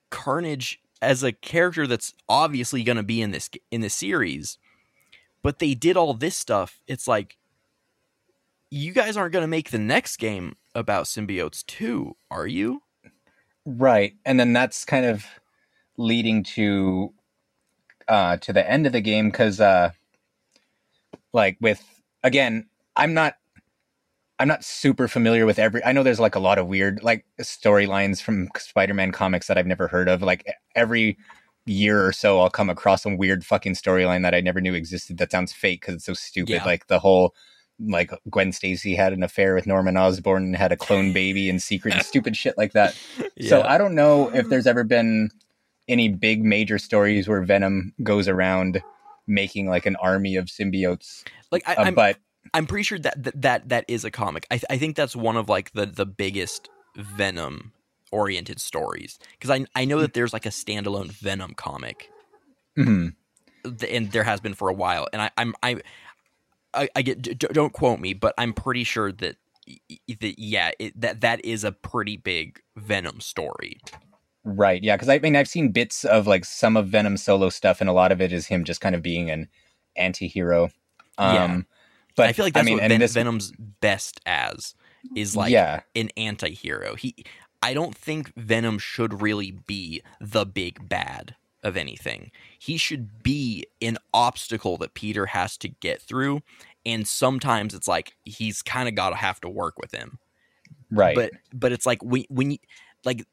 carnage 0.10 0.80
as 1.02 1.24
a 1.24 1.32
character 1.32 1.88
that's 1.88 2.14
obviously 2.30 2.84
going 2.84 2.98
to 2.98 3.04
be 3.04 3.22
in 3.22 3.32
this 3.32 3.50
in 3.72 3.82
the 3.82 3.90
series 3.90 4.58
but 5.42 5.60
they 5.60 5.74
did 5.74 5.98
all 5.98 6.14
this 6.14 6.36
stuff 6.38 6.82
it's 6.88 7.08
like 7.08 7.38
you 8.70 8.92
guys 8.92 9.16
aren't 9.18 9.34
going 9.34 9.44
to 9.44 9.48
make 9.48 9.70
the 9.72 9.78
next 9.78 10.18
game 10.18 10.56
about 10.76 11.06
symbiotes 11.06 11.66
too 11.66 12.16
are 12.32 12.48
you 12.48 12.82
Right. 13.66 14.16
And 14.26 14.38
then 14.38 14.52
that's 14.52 14.84
kind 14.84 15.06
of 15.06 15.26
leading 15.96 16.44
to 16.44 17.14
uh 18.10 18.36
to 18.38 18.52
the 18.52 18.70
end 18.70 18.86
of 18.86 18.92
the 18.92 19.00
game 19.00 19.32
cuz 19.32 19.62
uh 19.62 19.92
like 21.32 21.58
with 21.62 21.82
again, 22.24 22.68
I'm 22.98 23.14
not 23.14 23.38
I'm 24.40 24.48
not 24.48 24.64
super 24.64 25.08
familiar 25.08 25.46
with 25.46 25.60
every 25.60 25.84
I 25.84 25.92
know 25.92 26.04
there's 26.04 26.20
like 26.20 26.36
a 26.36 26.40
lot 26.40 26.58
of 26.58 26.68
weird 26.68 27.02
like 27.04 27.26
storylines 27.42 28.22
from 28.22 28.50
Spider-Man 28.58 29.12
comics 29.12 29.48
that 29.48 29.58
I've 29.58 29.68
never 29.68 29.88
heard 29.88 30.10
of. 30.10 30.22
Like 30.22 30.46
every 30.76 31.18
year 31.66 32.06
or 32.06 32.12
so 32.12 32.40
I'll 32.42 32.50
come 32.50 32.70
across 32.70 33.04
some 33.04 33.18
weird 33.18 33.46
fucking 33.46 33.76
storyline 33.76 34.24
that 34.24 34.36
I 34.36 34.42
never 34.42 34.60
knew 34.60 34.74
existed 34.74 35.18
that 35.20 35.32
sounds 35.32 35.54
fake 35.54 35.84
cuz 35.84 35.96
it's 35.96 36.06
so 36.06 36.14
stupid. 36.14 36.54
Yeah. 36.54 36.66
Like 36.66 36.88
the 36.88 37.00
whole 37.00 37.36
like 37.80 38.12
Gwen 38.30 38.52
Stacy 38.52 38.96
had 38.96 39.14
an 39.14 39.24
affair 39.24 39.56
with 39.56 39.66
Norman 39.66 39.98
Osborn 39.98 40.44
and 40.44 40.56
had 40.56 40.72
a 40.72 40.78
clone 40.78 41.14
baby 41.14 41.50
in 41.50 41.60
secret 41.60 41.94
and 41.94 42.04
stupid 42.06 42.36
shit 42.36 42.58
like 42.58 42.74
that. 42.74 42.96
So 43.42 43.62
I 43.62 43.78
don't 43.78 43.96
know 43.96 44.30
if 44.34 44.50
there's 44.50 44.68
ever 44.68 44.84
been 44.84 45.30
any 45.88 46.10
big 46.10 46.44
major 46.44 46.78
stories 46.80 47.28
where 47.28 47.42
Venom 47.42 47.94
goes 48.04 48.28
around 48.28 48.82
making 49.28 49.68
like 49.70 49.86
an 49.86 49.96
army 49.98 50.36
of 50.36 50.46
symbiotes. 50.46 51.24
like 51.52 51.64
I, 51.68 51.76
Uh, 51.76 51.84
I'm, 51.86 51.96
but 51.96 52.18
I'm 52.54 52.68
pretty 52.68 52.84
sure 52.84 53.00
that 53.00 53.24
that 53.24 53.42
that, 53.42 53.70
that 53.70 53.86
is 53.88 54.06
a 54.06 54.12
comic. 54.12 54.46
I, 54.52 54.56
th- 54.56 54.66
I 54.70 54.78
think 54.78 54.96
that's 54.96 55.16
one 55.16 55.38
of 55.38 55.50
like 55.50 55.72
the 55.74 55.86
the 55.86 56.06
biggest 56.06 56.70
Venom 56.96 57.72
oriented 58.12 58.60
stories 58.62 59.20
because 59.32 59.50
I 59.50 59.66
I 59.76 59.86
know 59.86 60.00
that 60.02 60.14
there's 60.14 60.34
like 60.34 60.46
a 60.46 60.50
standalone 60.50 61.12
Venom 61.12 61.54
comic, 61.56 62.10
mhm, 62.78 63.16
and 63.90 64.12
there 64.12 64.24
has 64.24 64.40
been 64.42 64.54
for 64.54 64.70
a 64.70 64.74
while. 64.74 65.08
And 65.14 65.22
I 65.22 65.32
I'm 65.38 65.54
I 65.64 65.78
I, 66.74 66.90
I 66.96 67.02
get 67.02 67.22
d- 67.22 67.34
don't 67.36 67.74
quote 67.74 68.00
me, 68.00 68.14
but 68.14 68.34
I'm 68.38 68.54
pretty 68.54 68.84
sure 68.84 69.12
that 69.12 69.38
that 70.08 70.36
yeah 70.38 70.72
it, 70.80 71.00
that 71.00 71.22
that 71.22 71.44
is 71.46 71.64
a 71.64 71.72
pretty 71.72 72.18
big 72.18 72.62
Venom 72.76 73.22
story. 73.22 73.78
right, 74.44 74.84
yeah, 74.84 74.96
because 74.96 75.10
I 75.10 75.20
mean 75.20 75.36
I've 75.36 75.48
seen 75.48 75.72
bits 75.72 76.04
of 76.06 76.28
like 76.28 76.46
some 76.46 76.78
of 76.78 76.88
Venom's 76.88 77.24
solo 77.24 77.50
stuff, 77.50 77.82
and 77.82 77.90
a 77.90 77.94
lot 77.94 78.12
of 78.12 78.22
it 78.22 78.34
is 78.34 78.48
him 78.48 78.64
just 78.64 78.82
kind 78.82 78.96
of 78.96 79.02
being 79.02 79.30
an 79.30 79.48
anti-hero. 79.96 80.70
Um, 81.18 81.32
Yeah. 81.34 81.62
But 82.16 82.28
I 82.28 82.34
feel 82.34 82.46
like 82.46 82.54
that's 82.54 82.66
mean, 82.66 82.78
what 82.78 82.88
Ven- 82.88 83.00
this- 83.00 83.14
Venom's 83.14 83.52
best 83.82 84.20
as 84.26 84.76
is 85.16 85.36
like 85.36 85.52
yeah, 85.52 85.82
an 85.96 86.10
anti-hero. 86.18 86.96
He 86.96 87.16
I 87.62 87.74
don't 87.74 87.96
think 87.96 88.34
Venom 88.36 88.78
should 88.80 89.22
really 89.22 89.52
be 89.52 90.02
the 90.20 90.46
big 90.46 90.88
bad 90.90 91.36
of 91.64 91.78
anything. 91.78 92.32
He 92.60 92.78
should 92.78 93.24
be 93.24 93.66
an 93.82 93.98
obstacle 94.14 94.78
that 94.78 94.94
Peter 94.94 95.28
has 95.28 95.58
to 95.58 95.70
get 95.70 96.02
through 96.02 96.42
and 96.86 97.08
sometimes 97.08 97.74
it's 97.74 97.88
like 97.88 98.16
he's 98.24 98.62
kind 98.62 98.90
of 98.90 98.96
got 98.96 99.12
to 99.12 99.16
have 99.16 99.40
to 99.42 99.50
work 99.50 99.78
with 99.78 99.94
him. 99.94 100.20
right, 100.92 101.16
But 101.16 101.32
but 101.54 101.72
it's 101.72 101.86
like 101.86 102.04
when 102.04 102.26
when 102.30 102.52
you 102.52 102.58
like 103.06 103.26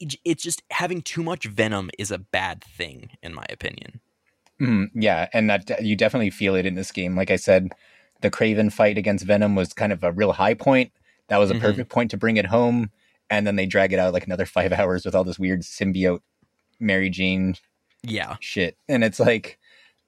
it's 0.00 0.42
just 0.42 0.62
having 0.70 1.02
too 1.02 1.22
much 1.22 1.44
venom 1.44 1.90
is 1.98 2.10
a 2.10 2.18
bad 2.18 2.64
thing 2.64 3.10
in 3.22 3.34
my 3.34 3.44
opinion. 3.50 4.00
Mhm, 4.60 4.90
yeah, 4.94 5.28
and 5.32 5.50
that 5.50 5.82
you 5.84 5.96
definitely 5.96 6.30
feel 6.30 6.54
it 6.54 6.66
in 6.66 6.74
this 6.74 6.92
game. 6.92 7.16
Like 7.16 7.30
I 7.30 7.36
said, 7.36 7.72
the 8.20 8.30
Kraven 8.30 8.72
fight 8.72 8.96
against 8.96 9.24
Venom 9.24 9.54
was 9.54 9.72
kind 9.72 9.92
of 9.92 10.02
a 10.04 10.12
real 10.12 10.32
high 10.32 10.54
point. 10.54 10.92
That 11.28 11.38
was 11.38 11.50
a 11.50 11.54
Mhm. 11.54 11.60
perfect 11.60 11.90
point 11.90 12.10
to 12.12 12.16
bring 12.16 12.36
it 12.36 12.46
home, 12.46 12.90
and 13.30 13.46
then 13.46 13.56
they 13.56 13.66
drag 13.66 13.92
it 13.92 13.98
out 13.98 14.12
like 14.12 14.26
another 14.26 14.46
five 14.46 14.72
hours 14.72 15.04
with 15.04 15.14
all 15.14 15.24
this 15.24 15.38
weird 15.38 15.62
symbiote 15.62 16.20
Mary 16.80 17.10
Jane 17.10 17.56
Yeah. 18.02 18.36
shit. 18.40 18.76
And 18.88 19.02
it's 19.04 19.18
like, 19.20 19.58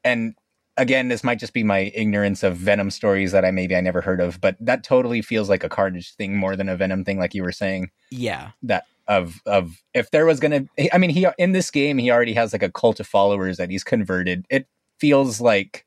and 0.04 0.34
again, 0.76 1.08
this 1.08 1.24
might 1.24 1.38
just 1.38 1.54
be 1.54 1.62
my 1.64 1.90
ignorance 1.94 2.42
of 2.42 2.56
Venom 2.56 2.90
stories 2.90 3.32
that 3.32 3.44
I 3.44 3.50
maybe 3.50 3.74
I 3.74 3.80
never 3.80 4.02
heard 4.02 4.20
of, 4.20 4.40
but 4.40 4.56
that 4.60 4.84
totally 4.84 5.22
feels 5.22 5.48
like 5.48 5.64
a 5.64 5.68
Carnage 5.70 6.14
thing 6.14 6.36
more 6.36 6.54
than 6.54 6.68
a 6.68 6.76
Venom 6.76 7.04
thing, 7.04 7.18
like 7.18 7.34
you 7.34 7.42
were 7.42 7.52
saying. 7.52 7.90
Yeah. 8.10 8.50
That 8.62 8.84
of 9.08 9.40
of 9.46 9.82
if 9.94 10.10
there 10.10 10.26
was 10.26 10.40
gonna, 10.40 10.66
I 10.92 10.98
mean, 10.98 11.10
he 11.10 11.26
in 11.38 11.52
this 11.52 11.70
game 11.70 11.98
he 11.98 12.10
already 12.10 12.34
has 12.34 12.52
like 12.52 12.62
a 12.62 12.70
cult 12.70 13.00
of 13.00 13.06
followers 13.06 13.56
that 13.56 13.70
he's 13.70 13.84
converted. 13.84 14.46
It 14.50 14.66
feels 14.98 15.40
like 15.40 15.84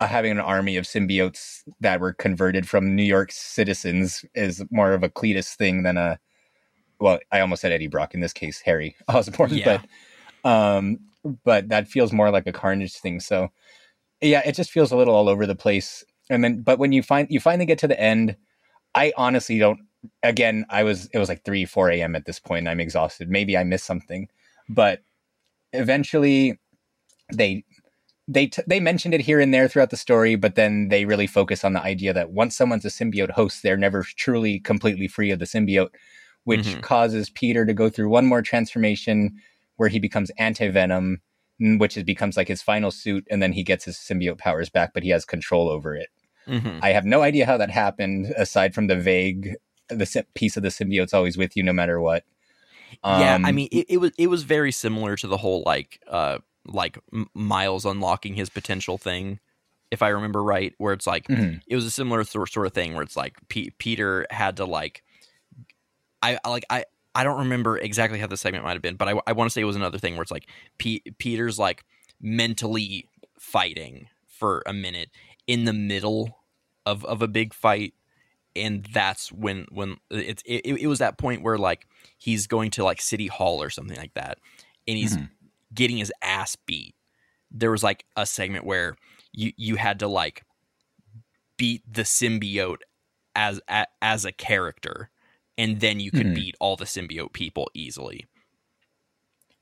uh, 0.00 0.06
having 0.06 0.32
an 0.32 0.40
army 0.40 0.76
of 0.76 0.84
symbiotes 0.84 1.62
that 1.80 2.00
were 2.00 2.12
converted 2.12 2.68
from 2.68 2.96
New 2.96 3.02
York 3.02 3.30
citizens 3.32 4.24
is 4.34 4.64
more 4.70 4.92
of 4.92 5.02
a 5.02 5.08
Cletus 5.08 5.54
thing 5.54 5.82
than 5.82 5.96
a. 5.96 6.18
Well, 7.00 7.18
I 7.32 7.40
almost 7.40 7.62
said 7.62 7.72
Eddie 7.72 7.88
Brock 7.88 8.14
in 8.14 8.20
this 8.20 8.32
case, 8.32 8.60
Harry 8.60 8.96
Osborn, 9.08 9.50
Yeah. 9.50 9.82
but 10.42 10.50
um, 10.50 10.98
but 11.44 11.68
that 11.68 11.88
feels 11.88 12.12
more 12.12 12.30
like 12.30 12.46
a 12.46 12.52
Carnage 12.52 12.94
thing. 12.96 13.20
So 13.20 13.50
yeah, 14.20 14.42
it 14.44 14.54
just 14.54 14.70
feels 14.70 14.92
a 14.92 14.96
little 14.96 15.14
all 15.14 15.28
over 15.28 15.46
the 15.46 15.54
place. 15.54 16.04
And 16.30 16.42
then, 16.42 16.62
but 16.62 16.78
when 16.78 16.92
you 16.92 17.02
find 17.02 17.28
you 17.30 17.40
finally 17.40 17.66
get 17.66 17.78
to 17.80 17.88
the 17.88 18.00
end, 18.00 18.36
I 18.94 19.12
honestly 19.16 19.58
don't. 19.58 19.80
Again, 20.22 20.66
I 20.70 20.82
was 20.84 21.06
it 21.14 21.18
was 21.18 21.28
like 21.28 21.44
three, 21.44 21.64
four 21.64 21.90
a.m. 21.90 22.14
at 22.16 22.26
this 22.26 22.38
point. 22.40 22.60
And 22.60 22.68
I'm 22.68 22.80
exhausted. 22.80 23.28
Maybe 23.30 23.56
I 23.56 23.64
missed 23.64 23.86
something, 23.86 24.28
but 24.68 25.02
eventually 25.72 26.58
they 27.32 27.64
they 28.28 28.46
t- 28.46 28.62
they 28.66 28.80
mentioned 28.80 29.14
it 29.14 29.20
here 29.20 29.40
and 29.40 29.52
there 29.52 29.68
throughout 29.68 29.90
the 29.90 29.96
story, 29.96 30.36
but 30.36 30.54
then 30.54 30.88
they 30.88 31.04
really 31.04 31.26
focus 31.26 31.64
on 31.64 31.74
the 31.74 31.82
idea 31.82 32.12
that 32.12 32.30
once 32.32 32.56
someone's 32.56 32.84
a 32.84 32.88
symbiote 32.88 33.30
host, 33.32 33.62
they're 33.62 33.76
never 33.76 34.02
truly 34.16 34.60
completely 34.60 35.08
free 35.08 35.30
of 35.30 35.38
the 35.38 35.44
symbiote, 35.44 35.90
which 36.44 36.76
Mhm. 36.76 36.82
causes 36.82 37.28
Peter 37.30 37.66
to 37.66 37.74
go 37.74 37.90
through 37.90 38.08
one 38.08 38.26
more 38.26 38.42
transformation 38.42 39.40
where 39.76 39.88
he 39.90 39.98
becomes 39.98 40.30
anti 40.38 40.68
venom, 40.68 41.20
which 41.58 41.96
is, 41.96 42.04
becomes 42.04 42.36
like 42.36 42.48
his 42.48 42.62
final 42.62 42.90
suit, 42.90 43.26
and 43.30 43.42
then 43.42 43.52
he 43.52 43.62
gets 43.62 43.84
his 43.84 43.96
symbiote 43.96 44.38
powers 44.38 44.70
back, 44.70 44.92
but 44.94 45.02
he 45.02 45.10
has 45.10 45.24
control 45.24 45.68
over 45.68 45.94
it. 45.94 46.08
hmm 46.46 46.78
I 46.82 46.90
have 46.90 47.04
no 47.04 47.22
idea 47.22 47.46
how 47.46 47.56
that 47.58 47.70
happened, 47.70 48.32
aside 48.36 48.74
from 48.74 48.86
the 48.86 48.96
vague 48.96 49.56
the 49.98 50.24
piece 50.34 50.56
of 50.56 50.62
the 50.62 50.70
symbiote's 50.70 51.14
always 51.14 51.36
with 51.36 51.56
you 51.56 51.62
no 51.62 51.72
matter 51.72 52.00
what. 52.00 52.24
yeah, 53.06 53.38
I 53.42 53.52
Um, 53.52 53.52
mean, 53.52 53.68
it, 53.72 53.86
it 53.88 53.96
was 53.98 54.12
it 54.18 54.28
was 54.28 54.42
very 54.44 54.72
similar 54.72 55.16
to 55.16 55.26
the 55.26 55.36
whole 55.36 55.62
like 55.66 56.00
uh 56.08 56.38
like 56.66 56.98
Miles 57.34 57.84
unlocking 57.84 58.34
his 58.34 58.48
potential 58.48 58.96
thing, 58.98 59.40
if 59.90 60.02
I 60.02 60.08
remember 60.08 60.42
right, 60.42 60.74
where 60.78 60.92
it's 60.92 61.06
like 61.06 61.28
mhm. 61.28 61.60
it 61.66 61.74
was 61.74 61.84
a 61.84 61.90
similar 61.90 62.24
sort 62.24 62.50
sort 62.50 62.66
of 62.66 62.72
thing 62.72 62.94
where 62.94 63.02
it's 63.02 63.16
like 63.16 63.36
P- 63.48 63.72
Peter 63.78 64.26
had 64.30 64.56
to 64.58 64.64
like 64.64 65.02
I 66.22 66.38
I- 66.44 66.48
like 66.48 66.64
I 66.70 66.84
I 67.14 67.22
don't 67.24 67.38
remember 67.38 67.78
exactly 67.78 68.18
how 68.18 68.26
the 68.26 68.36
segment 68.36 68.64
might 68.64 68.72
have 68.72 68.82
been, 68.82 68.96
but 68.96 69.08
I, 69.08 69.20
I 69.26 69.32
want 69.32 69.48
to 69.48 69.52
say 69.52 69.60
it 69.60 69.64
was 69.64 69.76
another 69.76 69.98
thing 69.98 70.14
where 70.14 70.22
it's 70.22 70.32
like 70.32 70.48
P- 70.78 71.02
Peter's 71.18 71.58
like 71.58 71.84
mentally 72.20 73.08
fighting 73.38 74.08
for 74.26 74.62
a 74.66 74.72
minute 74.72 75.10
in 75.46 75.64
the 75.64 75.72
middle 75.72 76.38
of 76.86 77.04
of 77.04 77.22
a 77.22 77.28
big 77.28 77.54
fight 77.54 77.94
and 78.56 78.84
that's 78.92 79.32
when 79.32 79.66
when 79.70 79.96
it's 80.10 80.42
it, 80.46 80.66
it 80.66 80.86
was 80.86 80.98
that 80.98 81.18
point 81.18 81.42
where 81.42 81.58
like 81.58 81.86
he's 82.18 82.46
going 82.46 82.70
to 82.70 82.84
like 82.84 83.00
city 83.00 83.26
hall 83.26 83.62
or 83.62 83.70
something 83.70 83.96
like 83.96 84.14
that 84.14 84.38
and 84.86 84.96
he's 84.96 85.16
Mhm. 85.16 85.30
getting 85.74 85.96
his 85.96 86.12
ass 86.22 86.56
beat 86.56 86.94
there 87.50 87.70
was 87.70 87.82
like 87.84 88.06
a 88.16 88.26
segment 88.26 88.64
where 88.66 88.96
you 89.32 89.52
you 89.56 89.76
had 89.76 89.98
to 90.00 90.08
like 90.08 90.44
beat 91.56 91.82
the 91.90 92.02
symbiote 92.02 92.80
as 93.34 93.60
a, 93.68 93.86
as 94.02 94.24
a 94.24 94.32
character 94.32 95.10
and 95.56 95.80
then 95.80 96.00
you 96.00 96.10
could 96.10 96.32
Mhm. 96.32 96.34
beat 96.34 96.56
all 96.60 96.76
the 96.76 96.84
symbiote 96.84 97.32
people 97.32 97.70
easily 97.74 98.26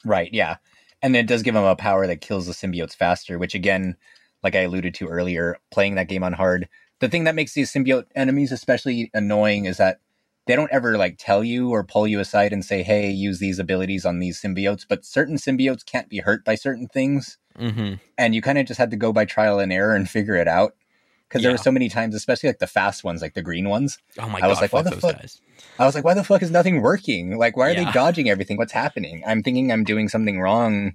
Right, 0.05 0.33
yeah. 0.33 0.57
And 1.03 1.17
it 1.17 1.27
does 1.27 1.43
give 1.43 1.57
him 1.57 1.65
a 1.65 1.77
power 1.77 2.07
that 2.07 2.21
kills 2.21 2.47
the 2.47 2.53
symbiotes 2.53 2.95
faster, 2.95 3.39
which 3.39 3.55
again, 3.55 3.97
like 4.43 4.55
I 4.55 4.61
alluded 4.61 4.95
to 4.95 5.09
earlier, 5.09 5.59
playing 5.71 5.95
that 5.97 6.09
game 6.09 6.25
on 6.25 6.33
hard, 6.33 6.69
the 7.03 7.09
thing 7.09 7.25
that 7.25 7.35
makes 7.35 7.53
these 7.53 7.73
symbiote 7.73 8.05
enemies 8.15 8.53
especially 8.53 9.11
annoying 9.13 9.65
is 9.65 9.79
that 9.79 9.99
they 10.47 10.55
don't 10.55 10.71
ever 10.71 10.97
like 10.97 11.17
tell 11.19 11.43
you 11.43 11.69
or 11.71 11.83
pull 11.83 12.07
you 12.07 12.21
aside 12.21 12.53
and 12.53 12.65
say, 12.65 12.85
"Hey, 12.85 13.11
use 13.11 13.41
these 13.41 13.59
abilities 13.59 14.07
on 14.07 14.21
these 14.21 14.41
symbiotes." 14.41 14.87
But 14.89 15.05
certain 15.05 15.37
symbiotes 15.37 15.85
can't 15.85 16.09
be 16.09 16.19
hurt 16.19 16.45
by 16.45 16.55
certain 16.55 16.87
things, 16.87 17.39
mm-hmm. 17.59 17.95
and 18.17 18.35
you 18.37 18.41
kind 18.41 18.57
of 18.57 18.67
just 18.67 18.79
had 18.79 18.93
to 18.93 18.97
go 18.97 19.13
by 19.13 19.25
trial 19.25 19.59
and 19.59 19.73
error 19.73 19.97
and 19.97 20.09
figure 20.09 20.37
it 20.37 20.47
out. 20.47 20.75
Because 21.29 21.43
there 21.43 21.51
were 21.51 21.59
so 21.59 21.73
many 21.73 21.89
times, 21.89 22.15
especially 22.15 22.51
like 22.51 22.59
the 22.61 22.67
fast 22.69 23.03
ones, 23.03 23.21
like 23.21 23.35
the 23.35 23.43
green 23.43 23.69
ones. 23.69 23.99
oh 24.21 24.29
my 24.29 24.39
I 24.39 24.43
god 24.43 24.49
was 24.51 24.61
like, 24.61 24.73
why 24.73 24.83
the 24.83 24.91
those 24.91 25.01
fuck- 25.01 25.19
guys 25.19 25.41
I 25.79 25.87
was 25.87 25.95
like, 25.97 26.05
why 26.05 26.15
the 26.15 26.23
fuck 26.23 26.43
is 26.43 26.51
nothing 26.53 26.83
working? 26.83 27.37
Like, 27.37 27.57
why 27.57 27.71
are 27.71 27.73
Yeah. 27.73 27.85
they 27.87 27.91
dodging 27.93 28.29
everything? 28.29 28.59
What's 28.59 28.73
happening? 28.73 29.25
I'm 29.27 29.43
thinking 29.43 29.73
I'm 29.73 29.83
doing 29.83 30.09
something 30.09 30.39
wrong 30.41 30.95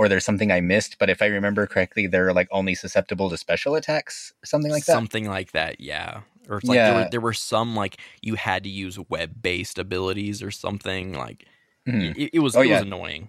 or 0.00 0.08
there's 0.08 0.24
something 0.24 0.50
I 0.50 0.60
missed. 0.62 0.96
But 0.98 1.10
if 1.10 1.20
I 1.20 1.26
remember 1.26 1.66
correctly, 1.66 2.06
they're 2.06 2.32
like 2.32 2.48
only 2.50 2.74
susceptible 2.74 3.28
to 3.28 3.36
special 3.36 3.74
attacks 3.74 4.32
something 4.42 4.70
like 4.72 4.86
that. 4.86 4.92
something 4.94 5.28
like 5.28 5.52
that 5.52 5.78
yeah 5.78 6.22
or 6.48 6.56
it's 6.56 6.66
like 6.66 6.76
there, 6.78 6.94
were, 6.94 7.08
there 7.10 7.20
were 7.20 7.34
some 7.34 7.76
like 7.76 7.98
you 8.22 8.34
had 8.36 8.62
to 8.64 8.70
use 8.70 8.98
web-based 9.10 9.78
abilities 9.78 10.42
or 10.42 10.50
something 10.50 11.12
like 11.12 11.44
Mhm. 11.86 12.16
it, 12.16 12.30
it 12.32 12.38
was 12.40 12.56
Oh, 12.56 12.62
it 12.62 12.68
yeah. 12.68 12.74
was 12.78 12.82
annoying 12.86 13.28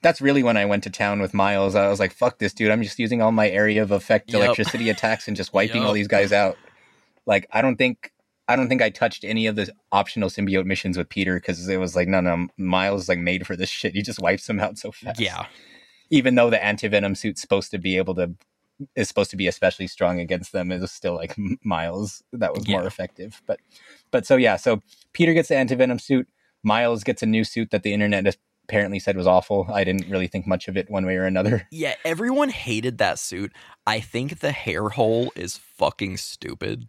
That's 0.00 0.20
really 0.20 0.42
when 0.44 0.56
I 0.56 0.64
went 0.64 0.84
to 0.84 0.90
town 0.90 1.20
with 1.20 1.34
Miles. 1.34 1.74
I 1.74 1.88
was 1.88 1.98
like, 2.00 2.12
fuck 2.12 2.38
this 2.38 2.52
dude. 2.54 2.70
I'm 2.70 2.82
just 2.84 2.98
using 3.00 3.20
all 3.22 3.32
my 3.32 3.48
area 3.50 3.82
of 3.82 3.90
effect 3.90 4.32
Yep. 4.32 4.42
electricity 4.42 4.90
attacks 4.90 5.26
and 5.28 5.36
just 5.36 5.52
wiping 5.58 5.82
all 5.84 5.92
these 5.92 6.08
guys 6.08 6.32
out. 6.32 6.56
Like, 7.26 7.46
I 7.52 7.62
don't 7.62 7.76
think. 7.76 8.12
I 8.48 8.56
don't 8.56 8.68
think 8.68 8.82
I 8.82 8.90
touched 8.90 9.22
any 9.24 9.46
of 9.46 9.54
the 9.54 9.72
optional 9.92 10.28
symbiote 10.28 10.66
missions 10.66 10.98
with 10.98 11.08
Peter 11.08 11.34
because 11.36 11.68
it 11.68 11.76
was 11.78 11.94
like, 11.94 12.08
no, 12.08 12.20
no, 12.20 12.48
Miles 12.58 13.02
is 13.02 13.08
like 13.08 13.20
made 13.20 13.46
for 13.46 13.54
this 13.56 13.68
shit. 13.68 13.94
He 13.94 14.02
just 14.02 14.18
wipes 14.20 14.46
them 14.48 14.58
out 14.58 14.76
so 14.78 14.90
fast. 14.90 15.20
yeah 15.20 15.46
even 16.12 16.36
though 16.36 16.50
the 16.50 16.58
antivenom 16.58 17.16
suit's 17.16 17.40
supposed 17.40 17.72
to 17.72 17.78
be 17.78 17.96
able 17.96 18.14
to 18.14 18.34
is 18.96 19.08
supposed 19.08 19.30
to 19.30 19.36
be 19.36 19.46
especially 19.46 19.86
strong 19.86 20.20
against 20.20 20.52
them, 20.52 20.70
it 20.70 20.80
was 20.80 20.92
still 20.92 21.14
like 21.14 21.34
Miles 21.64 22.22
that 22.32 22.54
was 22.54 22.68
more 22.68 22.86
effective. 22.86 23.42
But 23.46 23.58
but 24.12 24.26
so 24.26 24.36
yeah, 24.36 24.56
so 24.56 24.82
Peter 25.12 25.34
gets 25.34 25.48
the 25.48 25.54
antivenom 25.54 26.00
suit. 26.00 26.28
Miles 26.62 27.02
gets 27.02 27.22
a 27.22 27.26
new 27.26 27.42
suit 27.42 27.70
that 27.72 27.82
the 27.82 27.92
internet 27.92 28.36
apparently 28.68 29.00
said 29.00 29.16
was 29.16 29.26
awful. 29.26 29.66
I 29.72 29.82
didn't 29.82 30.08
really 30.08 30.28
think 30.28 30.46
much 30.46 30.68
of 30.68 30.76
it 30.76 30.88
one 30.88 31.04
way 31.06 31.16
or 31.16 31.24
another. 31.24 31.66
yeah 31.72 31.94
everyone 32.04 32.48
hated 32.48 32.98
that 32.98 33.18
suit 33.18 33.52
i 33.86 33.98
think 33.98 34.38
the 34.38 34.52
hair 34.52 34.88
hole 34.90 35.32
is 35.34 35.56
fucking 35.56 36.16
stupid 36.16 36.88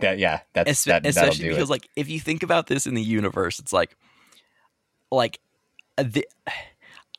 that 0.00 0.18
yeah, 0.18 0.40
that's 0.52 0.70
Es- 0.70 0.84
that, 0.84 1.06
especially 1.06 1.48
because 1.48 1.68
it. 1.68 1.72
like 1.72 1.88
if 1.96 2.08
you 2.08 2.20
think 2.20 2.42
about 2.42 2.66
this 2.66 2.86
in 2.86 2.94
the 2.94 3.02
universe 3.02 3.58
it's 3.58 3.72
like 3.72 3.96
like 5.10 5.38
uh, 5.98 6.04
the, 6.06 6.26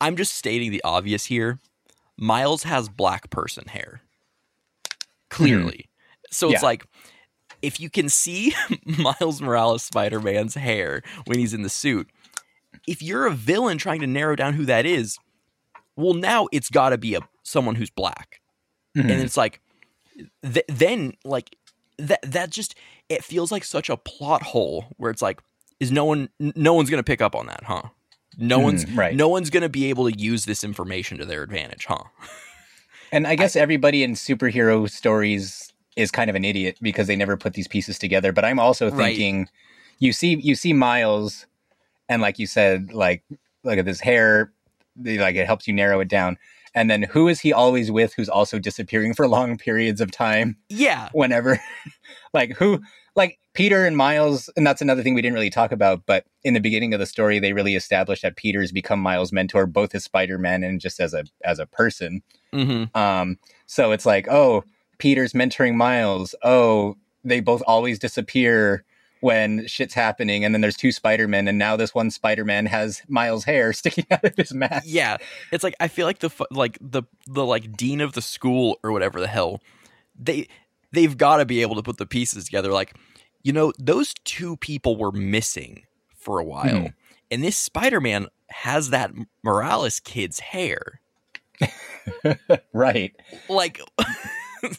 i'm 0.02 0.15
just 0.15 0.34
stating 0.36 0.72
the 0.72 0.82
obvious 0.84 1.26
here. 1.26 1.60
Miles 2.19 2.64
has 2.64 2.90
black 2.90 3.30
person 3.30 3.65
hair. 3.68 4.02
Clearly. 5.30 5.90
So 6.32 6.48
it's 6.52 6.61
Yeah. 6.61 6.65
like 6.68 6.86
if 7.61 7.80
you 7.80 7.90
can 7.90 8.10
see 8.10 8.53
miles 8.86 9.41
morales 9.41 9.84
spider-man's 9.84 10.56
hair 10.56 11.02
when 11.26 11.40
he's 11.40 11.53
in 11.53 11.61
the 11.64 11.69
suit 11.69 12.07
if 12.88 13.02
you're 13.02 13.26
a 13.26 13.32
villain 13.32 13.78
trying 13.78 13.99
to 14.02 14.07
narrow 14.07 14.36
down 14.36 14.53
who 14.53 14.64
that 14.65 14.86
is 14.86 15.18
well 15.95 16.14
now 16.14 16.48
it's 16.52 16.69
got 16.69 16.90
to 16.90 16.98
be 16.98 17.15
a 17.15 17.19
someone 17.44 17.76
who's 17.76 17.90
black. 17.90 18.41
Mhm. 18.95 19.11
and 19.11 19.22
it's 19.24 19.38
like 19.38 19.61
th- 20.44 20.65
then 20.68 21.14
like 21.24 21.56
that 21.98 22.19
that 22.24 22.49
just 22.52 22.76
it 23.10 23.24
feels 23.24 23.52
like 23.52 23.64
such 23.64 23.90
a 23.90 23.98
plot 23.98 24.44
hole 24.44 24.86
where 24.98 25.10
it's 25.11 25.22
like 25.22 25.40
is 25.80 25.91
no 25.91 26.06
one 26.06 26.30
no 26.40 26.74
one's 26.74 26.90
gonna 26.90 27.03
pick 27.03 27.22
up 27.22 27.36
on 27.36 27.48
that 27.48 27.64
huh 27.64 27.84
no 28.38 28.59
Mhm, 28.59 28.64
one's 28.64 28.85
right. 28.91 29.15
no 29.15 29.27
one's 29.27 29.49
gonna 29.49 29.69
be 29.69 29.89
able 29.89 30.09
to 30.09 30.18
use 30.18 30.45
this 30.45 30.64
information 30.64 31.18
to 31.18 31.26
their 31.26 31.43
advantage 31.43 31.85
huh 31.88 32.03
And 33.11 33.26
I 33.26 33.35
guess 33.35 33.55
everybody 33.55 34.03
in 34.03 34.14
superhero 34.14 34.89
stories 34.89 35.72
is 35.95 36.11
kind 36.11 36.30
of 36.30 36.35
an 36.35 36.43
idiot 36.43 36.77
because 36.81 37.07
they 37.07 37.15
never 37.15 37.38
put 37.38 37.53
these 37.53 37.68
pieces 37.68 37.97
together. 37.97 38.34
But 38.34 38.43
I'm 38.43 38.59
also 38.59 38.91
Right. 38.91 38.97
thinking, 39.15 39.47
you 39.99 40.11
see, 40.11 40.35
you 40.35 40.55
see 40.55 40.73
Miles, 40.73 41.47
and 42.09 42.22
like 42.22 42.38
you 42.38 42.47
said, 42.47 42.91
like 42.91 43.23
look 43.64 43.77
at 43.77 43.85
this 43.85 44.01
hair, 44.01 44.51
like 45.01 45.35
it 45.38 45.45
helps 45.45 45.68
you 45.69 45.73
narrow 45.73 46.01
it 46.01 46.09
down. 46.09 46.38
And 46.76 46.91
then 46.91 47.03
who 47.03 47.30
is 47.30 47.39
he 47.39 47.53
always 47.53 47.89
with? 47.89 48.14
Who's 48.14 48.30
also 48.30 48.59
disappearing 48.59 49.14
for 49.14 49.26
long 49.38 49.57
periods 49.57 50.01
of 50.01 50.11
time? 50.11 50.57
yeah 50.69 51.07
Whenever, 51.14 51.59
like 52.34 52.51
who, 52.57 52.81
like 53.18 53.39
Peter 53.53 53.85
and 53.85 53.98
Miles, 53.98 54.49
and 54.56 54.65
that's 54.65 54.81
another 54.81 55.02
thing 55.02 55.15
we 55.15 55.22
didn't 55.22 55.34
really 55.34 55.49
talk 55.49 55.72
about. 55.72 56.06
But 56.06 56.26
in 56.44 56.53
the 56.53 56.61
beginning 56.61 56.94
of 56.94 56.99
the 56.99 57.06
story, 57.07 57.39
they 57.39 57.52
really 57.52 57.76
established 57.76 58.22
that 58.22 58.38
Peter's 58.38 58.72
become 58.72 58.99
Miles' 58.99 59.34
mentor, 59.34 59.65
both 59.65 59.94
as 59.95 60.03
Spider-Man 60.03 60.64
and 60.64 60.80
just 60.80 60.99
as 60.99 61.14
a 61.14 61.26
as 61.44 61.60
a 61.60 61.65
person. 61.65 62.22
mm-hmm. 62.53 62.95
Um, 62.98 63.39
so 63.65 63.91
it's 63.91 64.06
like, 64.06 64.27
oh, 64.30 64.64
Peter's 64.99 65.34
mentoring 65.34 65.76
Miles. 65.76 66.35
Oh, 66.44 66.95
they 67.23 67.41
both 67.41 67.64
always 67.68 67.99
disappear. 67.99 68.85
when 69.19 69.65
shit's 69.65 69.95
happening 69.95 70.45
and 70.45 70.53
then 70.53 70.61
there's 70.61 70.77
two 70.77 70.91
Spider-Men 70.91 71.48
and 71.48 71.57
now 71.57 71.76
this 71.76 71.95
one 71.95 72.11
Spider-Man 72.11 72.68
has 72.68 73.02
Miles' 73.07 73.45
hair 73.45 73.73
sticking 73.81 74.06
out 74.11 74.23
of 74.23 74.35
his 74.38 74.53
mask. 74.53 74.85
Yeah, 74.85 75.18
it's 75.52 75.64
like 75.64 75.73
I 75.80 75.88
feel 75.88 76.06
like 76.06 76.19
the 76.19 76.30
like 76.52 76.77
the 76.80 77.02
the 77.26 77.44
like 77.44 77.76
dean 77.76 77.99
of 77.99 78.14
the 78.14 78.22
school 78.22 78.77
or 78.84 78.91
whatever 78.91 79.19
the 79.19 79.27
hell 79.27 79.60
they 80.19 80.48
they've 80.91 81.18
got 81.18 81.38
to 81.38 81.45
be 81.45 81.61
able 81.61 81.76
to 81.76 81.84
put 81.84 81.98
the 81.98 82.06
pieces 82.06 82.45
together. 82.45 82.72
Like, 82.72 82.95
you 83.43 83.53
know, 83.53 83.72
those 83.80 84.14
two 84.26 84.57
people 84.57 84.95
were 84.97 85.11
missing 85.11 85.84
for 86.15 86.39
a 86.39 86.43
while, 86.43 86.65
Mhm. 86.85 86.93
and 87.31 87.43
this 87.43 87.57
Spider 87.57 88.01
Man 88.01 88.27
has 88.49 88.89
that 88.91 89.11
Morales 89.43 89.99
kid's 89.99 90.39
hair. 90.39 91.01
right. 92.73 93.15
Like, 93.49 93.81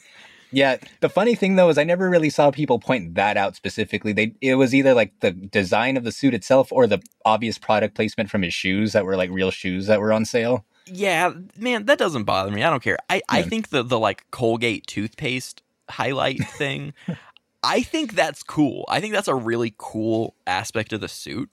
Yeah, 0.51 0.79
the 1.01 1.11
funny 1.11 1.35
thing 1.35 1.57
though 1.57 1.69
is 1.69 1.77
I 1.77 1.85
never 1.85 2.09
really 2.09 2.31
saw 2.31 2.51
people 2.51 2.79
point 2.79 3.17
that 3.17 3.37
out 3.37 3.55
specifically. 3.55 4.15
They 4.15 4.33
it 4.41 4.55
was 4.55 4.75
either 4.75 4.95
like 4.95 5.13
the 5.21 5.31
design 5.33 5.99
of 5.99 6.05
the 6.05 6.13
suit 6.13 6.33
itself 6.33 6.73
or 6.73 6.87
the 6.87 7.03
obvious 7.27 7.59
product 7.59 7.95
placement 7.95 8.31
from 8.31 8.41
his 8.41 8.55
shoes 8.55 8.93
that 8.95 9.05
were 9.05 9.15
like 9.17 9.29
real 9.31 9.51
shoes 9.51 9.87
that 9.89 10.01
were 10.01 10.11
on 10.11 10.25
sale. 10.25 10.65
yeah, 10.87 11.33
man, 11.59 11.85
that 11.85 11.99
doesn't 11.99 12.25
bother 12.25 12.51
me. 12.51 12.63
I 12.63 12.71
don't 12.71 12.83
care. 12.83 12.97
I 13.11 13.21
I 13.29 13.43
think 13.43 13.69
the 13.69 13.83
the 13.83 13.99
like 13.99 14.25
Colgate 14.31 14.87
toothpaste 14.87 15.63
highlight 15.91 16.39
thing. 16.49 16.95
I 17.63 17.83
think 17.83 18.15
that's 18.15 18.43
cool. 18.43 18.85
I 18.89 19.01
think 19.01 19.13
that's 19.13 19.29
a 19.29 19.35
really 19.35 19.75
cool 19.79 20.35
aspect 20.47 20.93
of 20.93 21.01
the 21.01 21.09
suit. 21.09 21.51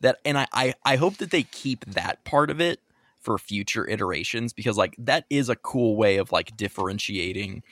That 0.00 0.18
and 0.24 0.38
I, 0.38 0.46
I 0.52 0.74
I 0.84 0.96
hope 0.96 1.16
that 1.16 1.30
they 1.30 1.42
keep 1.42 1.84
that 1.86 2.24
part 2.24 2.50
of 2.50 2.60
it 2.60 2.80
for 3.20 3.36
future 3.38 3.88
iterations 3.88 4.52
because 4.52 4.76
like 4.76 4.94
that 4.98 5.24
is 5.28 5.48
a 5.48 5.56
cool 5.56 5.96
way 5.96 6.16
of 6.18 6.30
like 6.30 6.56
differentiating 6.56 7.62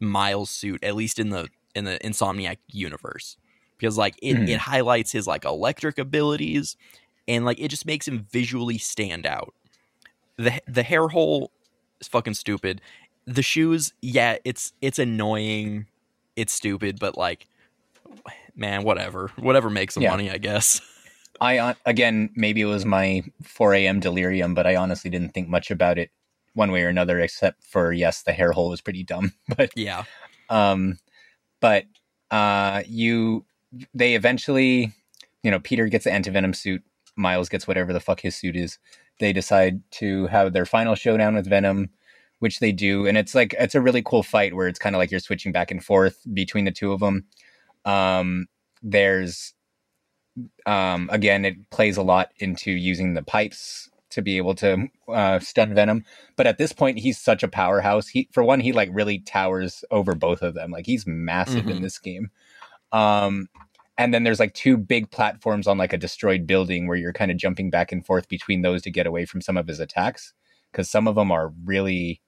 Miles' 0.00 0.50
suit, 0.50 0.84
at 0.84 0.94
least 0.94 1.18
in 1.18 1.30
the 1.30 1.48
in 1.74 1.84
the 1.84 1.98
Insomniac 2.04 2.58
universe. 2.68 3.36
Because 3.78 3.98
like 3.98 4.14
it, 4.22 4.36
Mhm. 4.36 4.48
it 4.48 4.58
highlights 4.60 5.12
his 5.12 5.26
like 5.26 5.44
electric 5.44 5.98
abilities 5.98 6.76
and 7.28 7.44
like 7.44 7.58
it 7.60 7.68
just 7.68 7.86
makes 7.86 8.06
him 8.08 8.26
visually 8.30 8.78
stand 8.78 9.26
out. 9.26 9.52
The 10.36 10.60
the 10.68 10.82
hair 10.82 11.08
hole 11.08 11.50
is 12.00 12.08
fucking 12.08 12.34
stupid. 12.34 12.80
The 13.26 13.42
shoes, 13.42 13.92
yeah, 14.02 14.36
it's 14.44 14.72
it's 14.80 14.98
annoying. 14.98 15.86
It's 16.36 16.52
stupid, 16.52 16.98
but 17.00 17.16
like 17.16 17.48
man, 18.54 18.82
whatever. 18.84 19.30
Whatever 19.36 19.70
makes 19.70 19.94
the 19.94 20.02
Yeah. 20.02 20.10
money, 20.10 20.30
I 20.30 20.38
guess. 20.38 20.80
I 21.40 21.58
uh, 21.58 21.74
again 21.84 22.30
maybe 22.34 22.60
it 22.62 22.66
was 22.66 22.84
my 22.84 23.22
4 23.42 23.74
a.m. 23.74 24.00
delirium, 24.00 24.54
but 24.54 24.66
I 24.66 24.76
honestly 24.76 25.10
didn't 25.10 25.34
think 25.34 25.48
much 25.48 25.70
about 25.70 25.98
it 25.98 26.10
one 26.54 26.72
way 26.72 26.82
or 26.82 26.88
another, 26.88 27.20
except 27.20 27.62
for 27.64 27.92
yes, 27.92 28.22
the 28.22 28.32
hair 28.32 28.52
hole 28.52 28.70
was 28.70 28.80
pretty 28.80 29.04
dumb. 29.04 29.32
But 29.56 29.72
yeah. 29.76 30.04
um, 30.48 30.98
but 31.60 31.84
uh, 32.30 32.82
you 32.86 33.44
they 33.92 34.14
eventually, 34.14 34.92
you 35.42 35.50
know, 35.50 35.60
Peter 35.60 35.88
gets 35.88 36.04
the 36.04 36.10
antivenom 36.10 36.54
suit, 36.56 36.82
Miles 37.16 37.48
gets 37.48 37.66
whatever 37.66 37.92
the 37.92 38.00
fuck 38.00 38.20
his 38.20 38.36
suit 38.36 38.56
is. 38.56 38.78
They 39.18 39.32
decide 39.32 39.80
to 39.92 40.26
have 40.28 40.52
their 40.52 40.66
final 40.66 40.94
showdown 40.94 41.34
with 41.34 41.48
Venom, 41.48 41.90
which 42.40 42.60
they 42.60 42.72
do, 42.72 43.06
and 43.06 43.16
it's 43.18 43.34
like 43.34 43.54
it's 43.58 43.74
a 43.74 43.80
really 43.80 44.02
cool 44.02 44.22
fight 44.22 44.54
where 44.54 44.68
it's 44.68 44.78
kind 44.78 44.94
of 44.94 44.98
like 44.98 45.10
you're 45.10 45.20
switching 45.20 45.52
back 45.52 45.70
and 45.70 45.84
forth 45.84 46.18
between 46.32 46.64
the 46.64 46.70
two 46.72 46.92
of 46.92 47.00
them. 47.00 47.24
Um, 47.84 48.46
there's 48.82 49.54
um, 50.66 51.08
again, 51.12 51.44
it 51.44 51.70
plays 51.70 51.96
a 51.96 52.02
lot 52.02 52.30
into 52.38 52.70
using 52.70 53.14
the 53.14 53.22
pipes 53.22 53.90
to 54.10 54.22
be 54.22 54.36
able 54.36 54.54
to 54.54 54.86
uh, 55.08 55.38
stun 55.38 55.74
Venom. 55.74 56.04
But 56.36 56.46
at 56.46 56.58
this 56.58 56.72
point, 56.72 56.98
he's 56.98 57.18
such 57.18 57.42
a 57.42 57.48
powerhouse. 57.48 58.08
He, 58.08 58.28
for 58.32 58.42
one, 58.42 58.60
he 58.60 58.72
like 58.72 58.88
really 58.92 59.18
towers 59.20 59.84
over 59.90 60.14
both 60.14 60.42
of 60.42 60.54
them. 60.54 60.70
Like 60.70 60.86
he's 60.86 61.06
massive 61.06 61.68
in 61.68 61.78
Mhm. 61.78 61.82
this 61.82 61.98
game. 61.98 62.30
Um, 62.92 63.48
and 63.98 64.12
then 64.12 64.24
there's 64.24 64.40
like 64.40 64.54
two 64.54 64.76
big 64.76 65.10
platforms 65.10 65.66
on 65.66 65.78
like 65.78 65.92
a 65.92 65.98
destroyed 65.98 66.46
building 66.46 66.86
where 66.86 66.96
you're 66.96 67.12
kind 67.12 67.30
of 67.30 67.36
jumping 67.38 67.70
back 67.70 67.92
and 67.92 68.04
forth 68.04 68.28
between 68.28 68.62
those 68.62 68.82
to 68.82 68.90
get 68.90 69.06
away 69.06 69.24
from 69.24 69.40
some 69.40 69.56
of 69.56 69.66
his 69.66 69.80
attacks 69.80 70.34
because 70.70 70.90
some 70.90 71.08
of 71.08 71.14
them 71.14 71.32
are 71.32 71.52
really, 71.64 72.20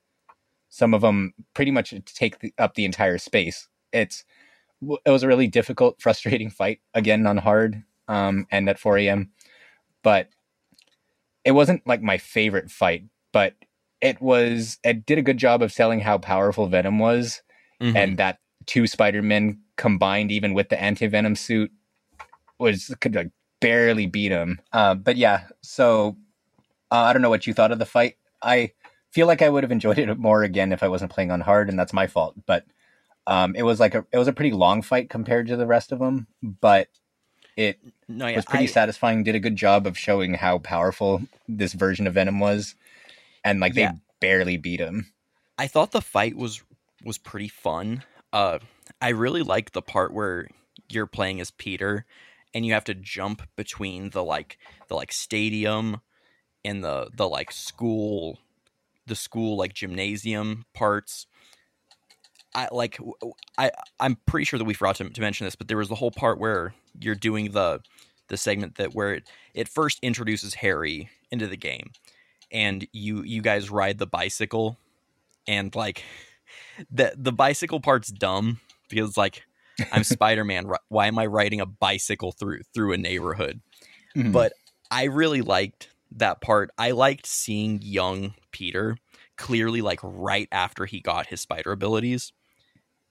some 0.69 0.95
of 0.95 1.01
them 1.03 1.33
pretty 1.55 1.71
much 1.71 1.95
take 2.05 2.41
the, 2.41 2.53
up 2.59 2.75
the 2.75 2.85
entire 2.85 3.19
space. 3.19 3.69
It's 3.93 4.25
it 5.05 5.11
was 5.11 5.23
a 5.23 5.29
really 5.29 5.47
difficult, 5.49 6.01
frustrating 6.01 6.51
fight 6.51 6.81
again 6.95 7.27
on 7.27 7.39
hard 7.39 7.83
um, 8.07 8.47
and 8.51 8.69
at 8.69 8.79
4 8.79 8.99
a.m. 8.99 9.31
But 10.03 10.29
it 11.45 11.53
wasn't 11.53 11.87
like 11.87 12.03
my 12.03 12.19
favorite 12.19 12.71
fight, 12.71 13.05
but 13.33 13.55
it 14.01 14.21
was. 14.21 14.79
It 14.85 15.07
did 15.07 15.19
a 15.19 15.23
good 15.23 15.39
job 15.39 15.63
of 15.63 15.73
selling 15.73 16.01
how 16.01 16.19
powerful 16.19 16.67
Venom 16.69 16.99
was, 16.99 17.43
Mhm. 17.81 17.97
and 17.97 18.17
that 18.19 18.39
two 18.67 18.87
Spider 18.87 19.23
Men 19.23 19.61
combined, 19.77 20.31
even 20.31 20.55
with 20.55 20.69
the 20.69 20.81
anti 20.81 21.07
Venom 21.07 21.35
suit, 21.35 21.73
was 22.59 22.95
could 23.01 23.15
like 23.15 23.31
barely 23.61 24.07
beat 24.07 24.31
him. 24.31 24.61
Uh, 24.73 24.95
but 24.95 25.17
yeah, 25.17 25.45
so 25.63 26.17
uh, 26.93 26.97
I 26.97 27.13
don't 27.13 27.23
know 27.23 27.31
what 27.31 27.47
you 27.47 27.55
thought 27.55 27.73
of 27.73 27.79
the 27.79 27.87
fight. 27.87 28.17
I 28.43 28.73
feel 29.11 29.27
like 29.27 29.43
I 29.43 29.49
would 29.49 29.63
have 29.65 29.73
enjoyed 29.73 29.99
it 29.99 30.19
more 30.19 30.43
again 30.43 30.73
if 30.73 30.83
I 30.83 30.89
wasn't 30.89 31.13
playing 31.13 31.31
on 31.31 31.41
hard, 31.41 31.69
and 31.69 31.79
that's 31.79 31.93
my 31.93 32.07
fault. 32.07 32.35
But 32.47 32.65
um, 33.27 33.55
it 33.57 33.63
was 33.63 33.81
like 33.81 33.95
a 33.95 34.05
it 34.13 34.19
was 34.19 34.29
a 34.29 34.33
pretty 34.33 34.53
long 34.53 34.83
fight 34.83 35.11
compared 35.11 35.47
to 35.49 35.57
the 35.57 35.67
rest 35.67 35.93
of 35.93 35.99
them, 35.99 36.27
but 36.43 36.89
it 37.57 37.79
no, 38.09 38.27
yeah, 38.27 38.37
was 38.37 38.45
pretty 38.45 38.65
I- 38.65 38.69
satisfying. 38.69 39.25
Did 39.25 39.35
a 39.35 39.41
good 39.41 39.57
job 39.57 39.87
of 39.87 39.99
showing 39.99 40.35
how 40.35 40.59
powerful 40.59 41.23
this 41.49 41.73
version 41.73 42.07
of 42.07 42.15
Venom 42.15 42.41
was, 42.41 42.75
and 43.45 43.61
like 43.61 43.75
Yeah. 43.75 43.93
they 43.93 43.99
barely 44.21 44.57
beat 44.57 44.81
him. 44.81 45.13
I 45.59 45.67
thought 45.67 45.93
the 45.93 46.01
fight 46.01 46.37
was 46.37 46.63
was 47.05 47.19
pretty 47.19 47.49
fun. 47.49 48.05
Uh, 48.33 48.59
I 49.01 49.11
really 49.11 49.43
like 49.43 49.73
the 49.73 49.83
part 49.83 50.13
where 50.13 50.49
you're 50.91 51.07
playing 51.07 51.41
as 51.41 51.51
Peter, 51.51 52.07
and 52.55 52.65
you 52.65 52.73
have 52.73 52.85
to 52.85 52.95
jump 52.95 53.43
between 53.57 54.11
the 54.11 54.23
like 54.25 54.59
the 54.89 54.95
like 54.95 55.13
stadium 55.13 56.01
and 56.65 56.83
the 56.85 57.11
the 57.15 57.29
like 57.29 57.51
school, 57.53 58.39
the 59.09 59.17
school 59.17 59.57
like 59.57 59.75
gymnasium 59.75 60.65
parts. 60.75 61.27
I 62.55 62.69
like 62.73 62.99
I 63.57 63.71
I'm 64.01 64.17
pretty 64.27 64.45
sure 64.45 64.59
that 64.59 64.65
we 64.65 64.75
forgot 64.75 64.97
to, 64.97 65.11
to 65.11 65.21
mention 65.21 65.45
this, 65.47 65.57
but 65.57 65.69
there 65.69 65.77
was 65.77 65.89
the 65.89 65.95
whole 65.95 66.11
part 66.11 66.39
where 66.39 66.75
you're 67.01 67.15
doing 67.15 67.53
the 67.53 67.81
the 68.29 68.37
segment 68.37 68.77
that 68.77 68.95
where 68.95 69.15
it, 69.15 69.29
it 69.55 69.69
first 69.69 69.99
introduces 70.03 70.55
Harry 70.55 71.09
into 71.31 71.47
the 71.47 71.57
game, 71.57 71.93
and 72.53 72.87
you 72.93 73.23
you 73.23 73.43
guys 73.43 73.71
ride 73.71 73.99
the 73.99 74.07
bicycle 74.07 74.79
and 75.47 75.75
like 75.75 76.05
the 76.91 77.13
the 77.17 77.33
bicycle 77.33 77.81
part's 77.81 78.09
dumb 78.09 78.61
because 78.89 79.17
like 79.17 79.43
I'm 79.93 80.05
Spider-Man. 80.05 80.71
Why 80.89 81.07
am 81.07 81.19
I 81.19 81.27
riding 81.27 81.61
a 81.61 81.67
bicycle 81.67 82.33
through 82.33 82.61
through 82.75 82.93
a 82.93 82.99
neighborhood? 82.99 83.61
Mhm. 84.17 84.33
But 84.33 84.53
I 84.91 85.05
really 85.05 85.43
liked 85.43 85.89
that 86.13 86.41
part. 86.41 86.71
I 86.79 86.93
liked 86.93 87.27
seeing 87.27 87.81
young 87.83 88.35
Peter 88.53 88.97
clearly 89.37 89.83
like 89.83 90.01
right 90.03 90.49
after 90.53 90.87
he 90.87 91.01
got 91.01 91.27
his 91.27 91.41
spider 91.41 91.73
abilities. 91.73 92.33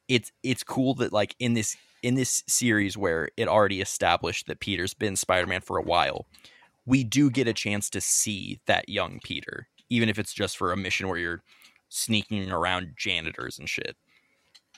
It's 0.08 0.32
it's 0.44 0.64
cool 0.64 0.94
that 0.96 1.14
like 1.14 1.36
in 1.40 1.54
this 1.54 1.78
in 2.04 2.16
this 2.16 2.44
series 2.48 2.98
where 2.98 3.30
it 3.38 3.48
already 3.48 3.82
established 3.82 4.48
that 4.48 4.60
Peter's 4.60 4.94
been 4.94 5.16
Spider-Man 5.16 5.62
for 5.62 5.78
a 5.78 5.84
while, 5.84 6.28
we 6.86 7.04
do 7.04 7.32
get 7.32 7.48
a 7.48 7.54
chance 7.54 7.90
to 7.92 8.02
see 8.02 8.62
that 8.68 8.90
young 8.90 9.20
Peter, 9.24 9.68
even 9.90 10.10
if 10.10 10.20
it's 10.20 10.34
just 10.34 10.58
for 10.58 10.72
a 10.72 10.78
mission 10.78 11.08
where 11.10 11.20
you're 11.20 11.44
sneaking 11.90 12.52
around 12.52 12.94
janitors 12.98 13.60
and 13.60 13.70
shit. 13.70 13.98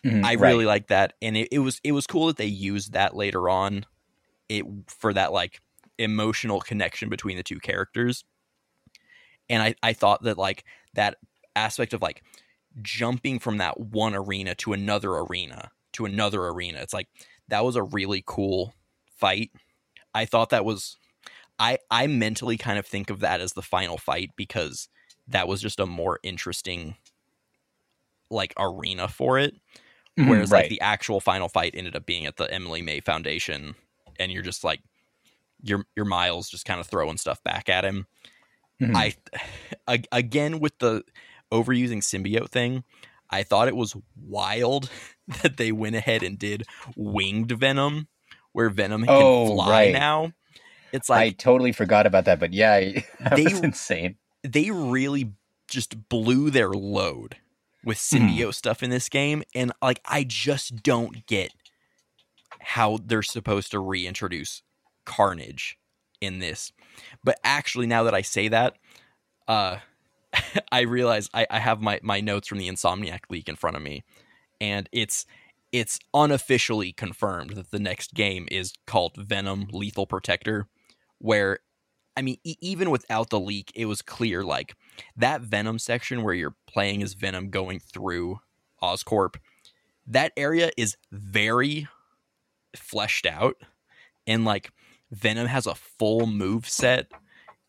Mhm, 0.04 0.24
I 0.24 0.34
right. 0.38 0.58
really 0.58 0.66
like 0.66 0.88
that, 0.88 1.14
and 1.22 1.38
it, 1.38 1.48
it 1.52 1.60
was 1.60 1.80
it 1.84 1.94
was 1.94 2.06
cool 2.06 2.28
that 2.28 2.38
they 2.38 2.46
used 2.46 2.94
that 2.94 3.16
later 3.16 3.48
on, 3.50 3.86
it 4.50 4.66
for 4.88 5.14
that 5.14 5.34
like 5.34 5.62
emotional 6.00 6.62
connection 6.62 7.10
between 7.10 7.38
the 7.38 7.44
two 7.44 7.60
characters, 7.60 8.24
and 9.50 9.62
I 9.62 9.76
I 9.84 9.94
thought 9.94 10.24
that 10.24 10.38
like 10.38 10.66
that 10.94 11.18
aspect 11.56 11.94
of 11.94 12.02
like 12.02 12.24
jumping 12.82 13.40
from 13.40 13.58
that 13.58 13.80
one 13.80 14.16
arena 14.16 14.56
to 14.56 14.74
another 14.74 15.14
arena 15.18 15.72
to 15.94 16.06
another 16.06 16.48
arena, 16.48 16.80
it's 16.80 16.94
like 16.94 17.10
that 17.50 17.66
was 17.66 17.76
a 17.76 17.84
really 17.84 18.24
cool 18.26 18.74
fight. 19.18 19.52
I 20.16 20.26
thought 20.26 20.50
that 20.52 20.66
was 20.66 20.98
I 21.60 21.80
I 21.92 22.08
mentally 22.08 22.58
kind 22.58 22.80
of 22.80 22.88
think 22.88 23.10
of 23.10 23.22
that 23.22 23.42
as 23.42 23.54
the 23.54 23.64
final 23.64 23.98
fight 23.98 24.32
because 24.38 24.90
that 25.28 25.48
was 25.48 25.62
just 25.62 25.80
a 25.80 25.88
more 25.88 26.20
interesting 26.24 26.98
like 28.30 28.54
arena 28.58 29.08
for 29.08 29.40
it 29.40 29.56
Mhm, 30.18 30.46
whereas 30.46 30.52
right. 30.52 30.54
like 30.54 30.68
the 30.70 30.82
actual 30.82 31.20
final 31.22 31.50
fight 31.50 31.76
ended 31.76 31.96
up 31.96 32.06
being 32.06 32.26
at 32.26 32.38
the 32.38 32.52
Emily 32.54 32.82
May 32.82 33.02
Foundation, 33.02 33.76
and 34.20 34.32
you're 34.32 34.44
just 34.44 34.64
like 34.64 34.82
your 35.61 35.86
your 35.95 36.06
Miles 36.06 36.49
just 36.49 36.65
kind 36.65 36.80
of 36.80 36.88
throwing 36.88 37.18
stuff 37.18 37.44
back 37.44 37.69
at 37.69 37.84
him. 37.86 38.07
Mhm. 38.81 38.95
I 39.88 40.03
again 40.11 40.60
with 40.60 40.77
the 40.80 41.03
overusing 41.52 41.99
symbiote 42.02 42.49
thing, 42.49 42.84
I 43.30 43.44
thought 43.44 43.68
it 43.68 43.76
was 43.76 43.95
wild 44.15 44.90
that 45.41 45.57
they 45.57 45.72
went 45.72 45.95
ahead 45.95 46.23
and 46.23 46.38
did 46.40 46.64
winged 46.95 47.52
Venom, 47.52 48.07
where 48.53 48.69
Venom 48.69 49.02
can 49.06 49.10
Oh, 49.15 49.53
fly 49.56 49.69
right. 49.86 49.94
now. 49.94 50.34
It's 50.91 51.10
like 51.10 51.19
I 51.22 51.30
totally 51.31 51.72
forgot 51.72 52.06
about 52.07 52.26
that, 52.26 52.40
but 52.40 52.53
yeah, 52.53 52.80
that 53.19 53.36
They- 53.36 53.44
was 53.44 53.60
insane. 53.60 54.15
they 54.44 54.72
really 54.72 55.34
just 55.68 56.10
blew 56.10 56.49
their 56.49 56.69
load 56.72 57.38
with 57.84 57.98
Hmm. 57.98 58.18
symbiote 58.18 58.56
stuff 58.56 58.81
in 58.84 58.90
this 58.90 59.07
game 59.07 59.44
and 59.56 59.72
like 59.81 60.02
i 60.03 60.23
just 60.26 60.81
don't 60.84 61.26
get 61.27 61.52
how 62.60 62.98
they're 63.06 63.22
supposed 63.22 63.72
to 63.72 63.80
reintroduce 63.80 64.64
Carnage 65.10 65.77
in 66.22 66.38
this. 66.38 66.72
But 67.23 67.40
actually, 67.44 67.88
now 67.88 68.03
that 68.03 68.14
I 68.14 68.22
say 68.22 68.48
that, 68.49 68.77
uh, 69.48 69.77
I 70.72 70.81
realize 70.81 71.30
I, 71.34 71.48
I 71.49 71.57
have 71.57 71.81
my, 71.81 71.99
my 72.03 72.22
notes 72.22 72.48
from 72.48 72.60
the 72.60 72.69
Insomniac 72.69 73.22
leak 73.30 73.49
in 73.49 73.56
front 73.56 73.76
of 73.76 73.81
me, 73.81 74.03
and 74.61 74.88
it's 74.91 75.26
it's 75.72 75.99
unofficially 76.15 76.91
confirmed 76.91 77.52
that 77.52 77.72
the 77.72 77.80
next 77.80 78.14
game 78.14 78.48
is 78.52 78.73
called 78.88 79.15
Venom 79.18 79.68
Lethal 79.72 80.07
Protector, 80.07 80.68
where 81.18 81.60
I 82.15 82.22
mean, 82.22 82.38
e- 82.44 82.57
even 82.61 82.91
without 82.91 83.31
the 83.31 83.40
leak, 83.40 83.72
it 83.76 83.86
was 83.86 84.03
clear 84.03 84.44
like 84.44 84.76
that 85.18 85.41
Venom 85.41 85.80
section 85.80 86.22
where 86.22 86.36
you're 86.36 86.56
playing 86.68 87.02
as 87.02 87.14
Venom 87.14 87.49
going 87.49 87.80
through 87.80 88.40
Oscorp, 88.81 89.38
that 90.06 90.34
area 90.38 90.69
is 90.77 90.98
very 91.11 91.88
fleshed 92.76 93.26
out 93.26 93.57
and 94.27 94.45
like 94.45 94.72
Venom 95.11 95.48
has 95.48 95.65
a 95.65 95.76
full 95.76 96.27
move 96.27 96.68
set. 96.68 97.11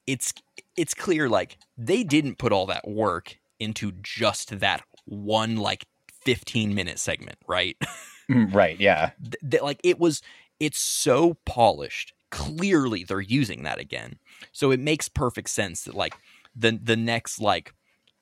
It's 0.06 0.32
it's 0.76 0.94
clear 0.94 1.28
like 1.28 1.58
they 1.76 2.02
didn't 2.02 2.38
put 2.38 2.52
all 2.52 2.66
that 2.66 2.88
work 2.88 3.38
into 3.58 3.92
just 4.02 4.60
that 4.60 4.82
one 5.04 5.56
like 5.56 5.86
15 6.24 6.74
minute 6.74 6.98
segment, 6.98 7.38
right? 7.46 7.76
Mm, 8.30 8.54
right, 8.54 8.78
yeah. 8.78 9.10
Th- 9.20 9.50
th- 9.50 9.62
like 9.64 9.80
it 9.82 9.98
was 9.98 10.22
it's 10.60 10.78
so 10.78 11.34
polished. 11.44 12.12
Clearly 12.30 13.02
they're 13.02 13.20
using 13.20 13.64
that 13.64 13.80
again. 13.80 14.20
So 14.52 14.70
it 14.70 14.78
makes 14.78 15.08
perfect 15.08 15.50
sense 15.50 15.82
that 15.82 15.96
like 15.96 16.14
the 16.54 16.78
the 16.80 16.96
next 16.96 17.40
like 17.40 17.74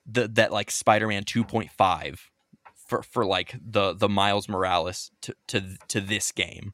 the 0.07 0.27
that 0.29 0.51
like 0.51 0.71
Spider-Man 0.71 1.25
2.5 1.25 2.21
for 2.75 3.03
for 3.03 3.27
like 3.27 3.55
the 3.63 3.93
the 3.93 4.09
Miles 4.09 4.49
Morales 4.49 5.11
to 5.21 5.35
to 5.49 5.77
to 5.89 6.01
this 6.01 6.33
game 6.33 6.73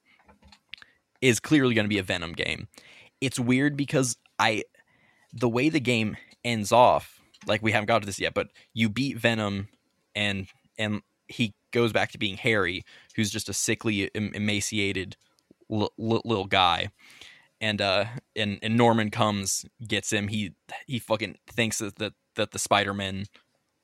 is 1.24 1.40
clearly 1.40 1.74
going 1.74 1.86
to 1.86 1.88
be 1.88 1.98
a 1.98 2.02
Venom 2.02 2.32
game. 2.32 2.68
It's 3.22 3.40
weird 3.40 3.78
because 3.78 4.18
I 4.38 4.64
the 5.32 5.48
way 5.48 5.70
the 5.70 5.80
game 5.80 6.16
ends 6.44 6.70
off, 6.70 7.18
like 7.46 7.62
we 7.62 7.72
haven't 7.72 7.86
got 7.86 8.01
to 8.01 8.06
this 8.06 8.20
yet, 8.20 8.34
but 8.34 8.48
you 8.74 8.90
beat 8.90 9.16
Venom 9.16 9.68
and 10.14 10.48
and 10.78 11.01
he 11.26 11.55
goes 11.72 11.94
back 11.94 12.12
to 12.12 12.18
being 12.18 12.36
Harry, 12.36 12.84
who's 13.16 13.30
just 13.30 13.48
a 13.48 13.55
sickly, 13.55 14.10
emaciated 14.14 15.16
l- 15.72 15.92
l- 15.98 16.22
little 16.26 16.44
guy. 16.44 16.90
And 17.59 17.80
uh, 17.80 18.05
and 18.36 18.59
and 18.62 18.76
Norman 18.76 19.10
comes, 19.10 19.64
gets 19.88 20.12
him. 20.12 20.28
He 20.28 20.55
he 20.86 20.98
fucking 20.98 21.36
thinks 21.51 21.78
that 21.78 21.96
that, 21.96 22.12
that 22.36 22.51
the 22.51 22.59
Spider 22.59 22.92
Man 22.92 23.24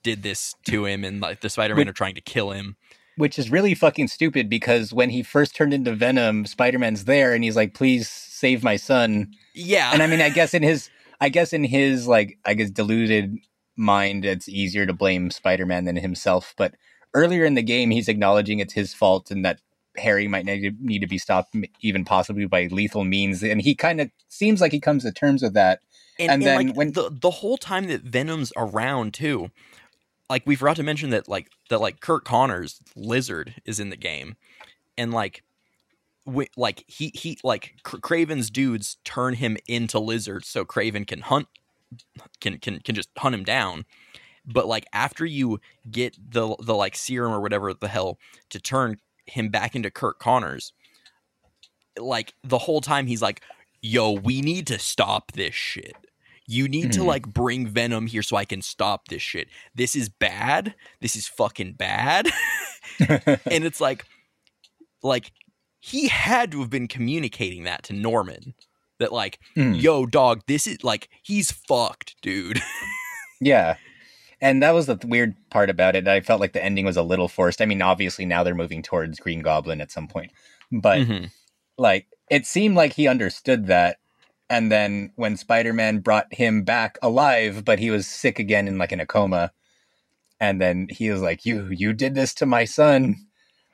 did 0.03 0.23
this 0.23 0.55
to 0.67 0.85
him, 0.85 1.05
and 1.05 1.23
like 1.23 1.41
the 1.41 1.49
Spider 1.49 1.75
Man 1.75 1.89
are 1.89 1.95
trying 1.95 2.17
to 2.17 2.21
kill 2.21 2.51
him. 2.51 2.77
Which 3.21 3.39
is 3.39 3.51
really 3.51 3.75
fucking 3.75 4.09
stupid 4.09 4.49
because 4.49 4.93
when 4.93 5.11
he 5.11 5.23
first 5.23 5.55
turned 5.55 5.73
into 5.75 5.93
Venom, 5.95 6.47
Spider 6.47 6.79
Man's 6.79 7.05
there 7.05 7.33
and 7.35 7.45
he's 7.45 7.55
like, 7.57 7.75
"Please 7.75 8.09
save 8.09 8.65
my 8.65 8.77
son." 8.77 9.33
Yeah, 9.55 9.91
And 9.93 10.03
I 10.03 10.07
mean, 10.07 10.21
I 10.21 10.31
guess 10.31 10.55
in 10.55 10.63
his, 10.63 10.89
I 11.21 11.29
guess 11.29 11.53
in 11.53 11.63
his 11.65 12.09
like, 12.09 12.39
I 12.47 12.55
guess 12.55 12.71
deluded 12.71 13.37
mind, 13.77 14.25
it's 14.25 14.49
easier 14.49 14.87
to 14.87 14.93
blame 14.93 15.31
Spider 15.31 15.67
Man 15.67 15.85
than 15.85 15.97
himself. 15.97 16.55
But 16.57 16.75
earlier 17.15 17.45
in 17.45 17.55
the 17.55 17.63
game, 17.63 17.91
he's 17.91 18.09
acknowledging 18.09 18.59
it's 18.59 18.73
his 18.75 18.95
fault 18.95 19.31
and 19.31 19.45
that 19.45 19.61
Harry 19.97 20.29
might 20.29 20.45
need 20.47 21.01
to, 21.01 21.07
be 21.07 21.19
stopped, 21.19 21.55
even 21.83 22.05
possibly 22.05 22.47
by 22.47 22.69
lethal 22.69 23.05
means. 23.05 23.43
And 23.43 23.61
he 23.61 23.75
kind 23.75 24.01
of 24.01 24.11
seems 24.29 24.61
like 24.61 24.73
he 24.73 24.81
comes 24.81 25.03
to 25.03 25.13
terms 25.13 25.43
with 25.43 25.55
that. 25.55 25.81
and, 26.19 26.31
And 26.31 26.43
and, 26.43 26.43
then 26.43 26.67
like 26.69 26.77
when- 26.77 26.93
the 26.93 27.11
the 27.11 27.31
whole 27.31 27.59
time 27.59 27.87
that 27.89 28.03
Venom's 28.03 28.53
around 28.57 29.15
too, 29.15 29.51
like 30.31 30.45
we 30.47 30.57
forgot 30.57 30.77
to 30.77 30.85
mention 30.85 31.11
that 31.11 31.29
like 31.29 31.51
that 31.71 31.81
like 31.83 32.01
Curt 32.01 32.25
Connors 32.25 32.81
Lizard 32.97 33.57
is 33.67 33.81
in 33.81 33.91
the 33.91 33.99
game, 33.99 34.37
and 34.99 35.13
like. 35.13 35.45
wi- 36.27 36.49
Like 36.57 36.85
he 36.87 37.13
he 37.15 37.39
like 37.45 37.75
Kraven's 37.85 38.51
dudes 38.51 38.99
turn 39.05 39.35
him 39.35 39.57
into 39.67 39.99
lizard 39.99 40.45
so 40.45 40.65
Craven 40.65 41.05
can 41.05 41.23
hunt 41.23 41.49
can 42.41 42.59
can 42.59 42.81
can 42.81 42.95
just 42.95 43.11
hunt 43.19 43.35
him 43.35 43.45
down. 43.45 43.85
But 44.47 44.67
like 44.67 44.87
after 44.93 45.27
you 45.27 45.61
get 45.91 46.17
the 46.33 46.57
the 46.61 46.75
like 46.75 46.97
serum 46.97 47.33
or 47.33 47.41
whatever 47.41 47.75
the 47.75 47.89
hell 47.89 48.19
to 48.51 48.61
turn 48.61 48.99
him 49.27 49.49
back 49.51 49.75
into 49.77 49.91
Curt 49.91 50.19
Connors, 50.19 50.73
like 51.99 52.35
the 52.45 52.59
whole 52.59 52.81
time 52.81 53.07
he's 53.07 53.23
like, 53.23 53.43
"Yo, 53.83 54.13
we 54.13 54.41
need 54.43 54.67
to 54.69 54.79
stop 54.79 55.33
this 55.33 55.55
shit. 55.55 55.97
You 56.51 56.67
need 56.67 56.91
to 56.95 57.01
Mhm. 57.01 57.07
like 57.07 57.29
bring 57.29 57.69
Venom 57.69 58.09
here 58.09 58.23
so 58.23 58.37
I 58.37 58.45
can 58.45 58.61
stop 58.61 59.07
this 59.07 59.23
shit. 59.23 59.47
This 59.75 59.95
is 59.95 60.09
bad. 60.09 60.75
This 61.01 61.15
is 61.15 61.29
fucking 61.29 61.75
bad." 61.75 62.29
and 62.99 63.65
it's 63.65 63.81
like 63.81 64.05
like 65.03 65.31
he 65.79 66.09
had 66.09 66.51
to 66.53 66.61
have 66.61 66.69
been 66.71 66.89
communicating 66.89 67.63
that 67.65 67.85
to 67.85 67.93
Norman 67.93 68.55
that 68.99 69.13
like 69.13 69.39
Mm. 69.57 69.81
yo 69.81 70.07
dog 70.07 70.43
this 70.47 70.67
is 70.67 70.83
like 70.85 71.09
he's 71.23 71.51
fucked 71.53 72.17
dude 72.21 72.61
Yeah. 73.41 73.77
And 74.43 74.63
that 74.63 74.73
was 74.75 74.87
the 74.87 74.99
weird 75.05 75.35
part 75.51 75.71
about 75.71 75.95
it. 75.97 76.09
I 76.09 76.21
felt 76.21 76.41
like 76.41 76.53
the 76.55 76.65
ending 76.65 76.85
was 76.87 76.97
a 76.97 77.03
little 77.03 77.29
forced. 77.29 77.61
I 77.63 77.67
mean, 77.67 77.81
obviously 77.83 78.25
now 78.27 78.43
they're 78.43 78.55
moving 78.55 78.83
towards 78.83 79.21
Green 79.21 79.41
Goblin 79.41 79.81
at 79.81 79.91
some 79.93 80.09
point. 80.09 80.33
But 80.73 80.99
Mhm. 81.01 81.31
like 81.79 82.07
it 82.31 82.45
seemed 82.47 82.75
like 82.75 82.93
he 82.95 83.07
understood 83.07 83.67
that. 83.69 83.99
And 84.51 84.71
then 84.71 85.13
when 85.15 85.37
Spider-Man 85.37 86.01
brought 86.01 86.35
him 86.35 86.65
back 86.65 86.99
alive, 87.03 87.65
but 87.65 87.79
he 87.79 87.91
was 87.91 88.07
sick 88.07 88.39
again 88.41 88.67
in 88.69 88.77
like 88.79 88.91
in 88.93 88.99
a 89.01 89.07
coma. 89.07 89.53
And 90.41 90.61
then 90.61 90.89
he 90.91 91.11
was 91.11 91.23
like, 91.23 91.47
"You 91.47 91.69
you 91.71 91.93
did 91.93 92.15
this 92.15 92.35
to 92.35 92.47
my 92.47 92.65
son. 92.65 93.17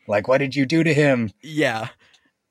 Like 0.07 0.28
what 0.28 0.39
did 0.39 0.55
you 0.55 0.66
do 0.66 0.85
to 0.85 0.93
him?" 0.93 1.31
yeah 1.43 1.89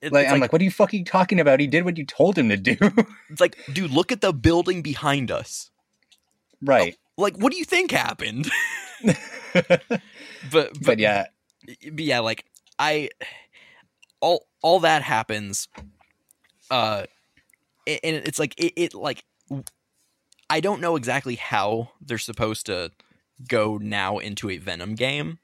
It- 0.02 0.12
Like 0.12 0.26
I'm 0.28 0.34
like, 0.34 0.42
like, 0.42 0.54
"What 0.54 0.62
are 0.62 0.66
you 0.66 0.72
fucking 0.72 1.06
talking 1.06 1.40
about? 1.40 1.60
He 1.60 1.68
did 1.68 1.86
what 1.86 1.98
you 1.98 2.06
told 2.06 2.38
him 2.38 2.50
to 2.50 2.58
do." 2.58 2.76
it's 3.30 3.40
like 3.42 3.58
dude 3.72 3.92
look 3.92 4.12
at 4.12 4.22
the 4.22 4.34
building 4.34 4.82
behind 4.82 5.30
us 5.32 5.70
right. 6.62 6.96
like 7.18 7.38
what 7.38 7.52
do 7.52 7.58
you 7.60 7.66
think 7.66 7.92
happened 7.92 8.50
but, 9.54 9.82
but 10.52 10.70
but 10.82 11.00
yeah, 11.00 11.26
but 11.92 12.04
yeah 12.04 12.20
like 12.20 12.46
i 12.80 13.10
all 14.20 14.48
all 14.62 14.80
that 14.80 15.02
happens 15.04 15.68
uh 16.72 17.04
and 17.88 18.16
it's 18.16 18.40
like 18.40 18.54
it, 18.58 18.74
it 18.76 18.94
like 18.94 19.24
i 20.50 20.60
don't 20.60 20.82
know 20.82 20.96
exactly 20.96 21.36
how 21.36 21.90
they're 22.02 22.18
supposed 22.18 22.66
to 22.66 22.92
go 23.48 23.78
now 23.78 24.18
into 24.18 24.50
a 24.50 24.58
venom 24.58 24.96
game 24.96 25.40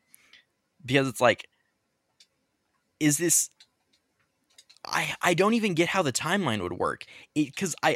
because 0.85 1.07
it's 1.07 1.21
like 1.21 1.47
is 2.99 3.17
this 3.17 3.49
i 4.85 5.13
i 5.21 5.33
don't 5.33 5.53
even 5.53 5.73
get 5.73 5.89
how 5.89 6.01
the 6.01 6.13
timeline 6.13 6.61
would 6.61 6.73
work. 6.73 7.05
Because 7.35 7.75
i 7.83 7.95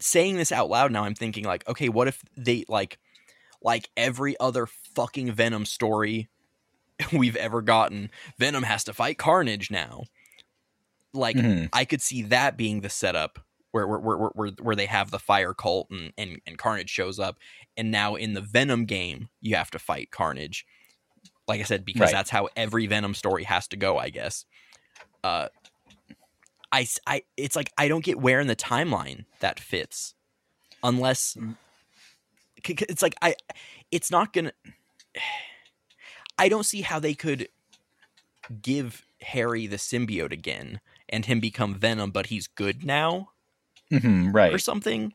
saying 0.00 0.36
this 0.36 0.52
out 0.52 0.70
loud 0.70 0.92
now 0.92 1.04
i'm 1.04 1.14
thinking 1.14 1.44
like 1.44 1.68
okay 1.68 1.88
what 1.88 2.08
if 2.08 2.22
they 2.36 2.64
like 2.68 2.98
like 3.62 3.90
every 3.96 4.38
other 4.40 4.66
fucking 4.66 5.32
venom 5.32 5.64
story 5.64 6.28
we've 7.12 7.36
ever 7.36 7.62
gotten 7.62 8.10
venom 8.38 8.64
has 8.64 8.84
to 8.84 8.92
fight 8.92 9.18
carnage 9.18 9.70
now 9.70 10.04
like 11.14 11.36
Mhm. 11.36 11.68
i 11.72 11.84
could 11.84 12.00
see 12.02 12.22
that 12.22 12.56
being 12.56 12.80
the 12.80 12.88
setup 12.88 13.38
where 13.72 13.86
where, 13.86 13.98
where, 13.98 14.16
where, 14.34 14.48
where 14.60 14.76
they 14.76 14.86
have 14.86 15.10
the 15.10 15.18
fire 15.18 15.54
cult 15.54 15.88
and, 15.90 16.12
and 16.18 16.40
and 16.46 16.58
carnage 16.58 16.90
shows 16.90 17.18
up 17.18 17.38
and 17.76 17.90
now 17.90 18.14
in 18.14 18.34
the 18.34 18.40
venom 18.40 18.84
game 18.86 19.28
you 19.40 19.54
have 19.56 19.70
to 19.70 19.78
fight 19.78 20.10
carnage 20.10 20.64
like 21.48 21.60
i 21.60 21.64
said 21.64 21.84
because 21.84 22.00
Right. 22.00 22.12
that's 22.12 22.30
how 22.30 22.48
every 22.56 22.86
venom 22.86 23.14
story 23.14 23.44
has 23.44 23.68
to 23.68 23.76
go 23.76 23.98
i 23.98 24.08
guess 24.10 24.44
uh 25.24 25.48
I, 26.72 26.86
I- 27.06 27.22
it's 27.36 27.56
like 27.56 27.70
i 27.76 27.88
don't 27.88 28.04
get 28.04 28.18
where 28.20 28.40
in 28.40 28.46
the 28.46 28.56
timeline 28.56 29.24
that 29.40 29.60
fits 29.60 30.14
unless 30.82 31.36
c- 32.66 32.76
it's 32.88 33.02
like 33.02 33.14
i 33.20 33.34
it's 33.90 34.10
not 34.10 34.32
gonna 34.32 34.52
i 36.38 36.48
don't 36.48 36.64
see 36.64 36.80
how 36.80 36.98
they 36.98 37.14
could 37.14 37.48
give 38.62 39.06
harry 39.20 39.66
the 39.66 39.76
symbiote 39.76 40.32
again 40.32 40.80
and 41.12 41.26
him 41.26 41.38
become 41.38 41.74
venom 41.74 42.10
but 42.10 42.26
he's 42.26 42.48
good 42.48 42.84
now 42.84 43.28
Mhm, 43.92 44.32
or 44.52 44.58
something 44.58 45.12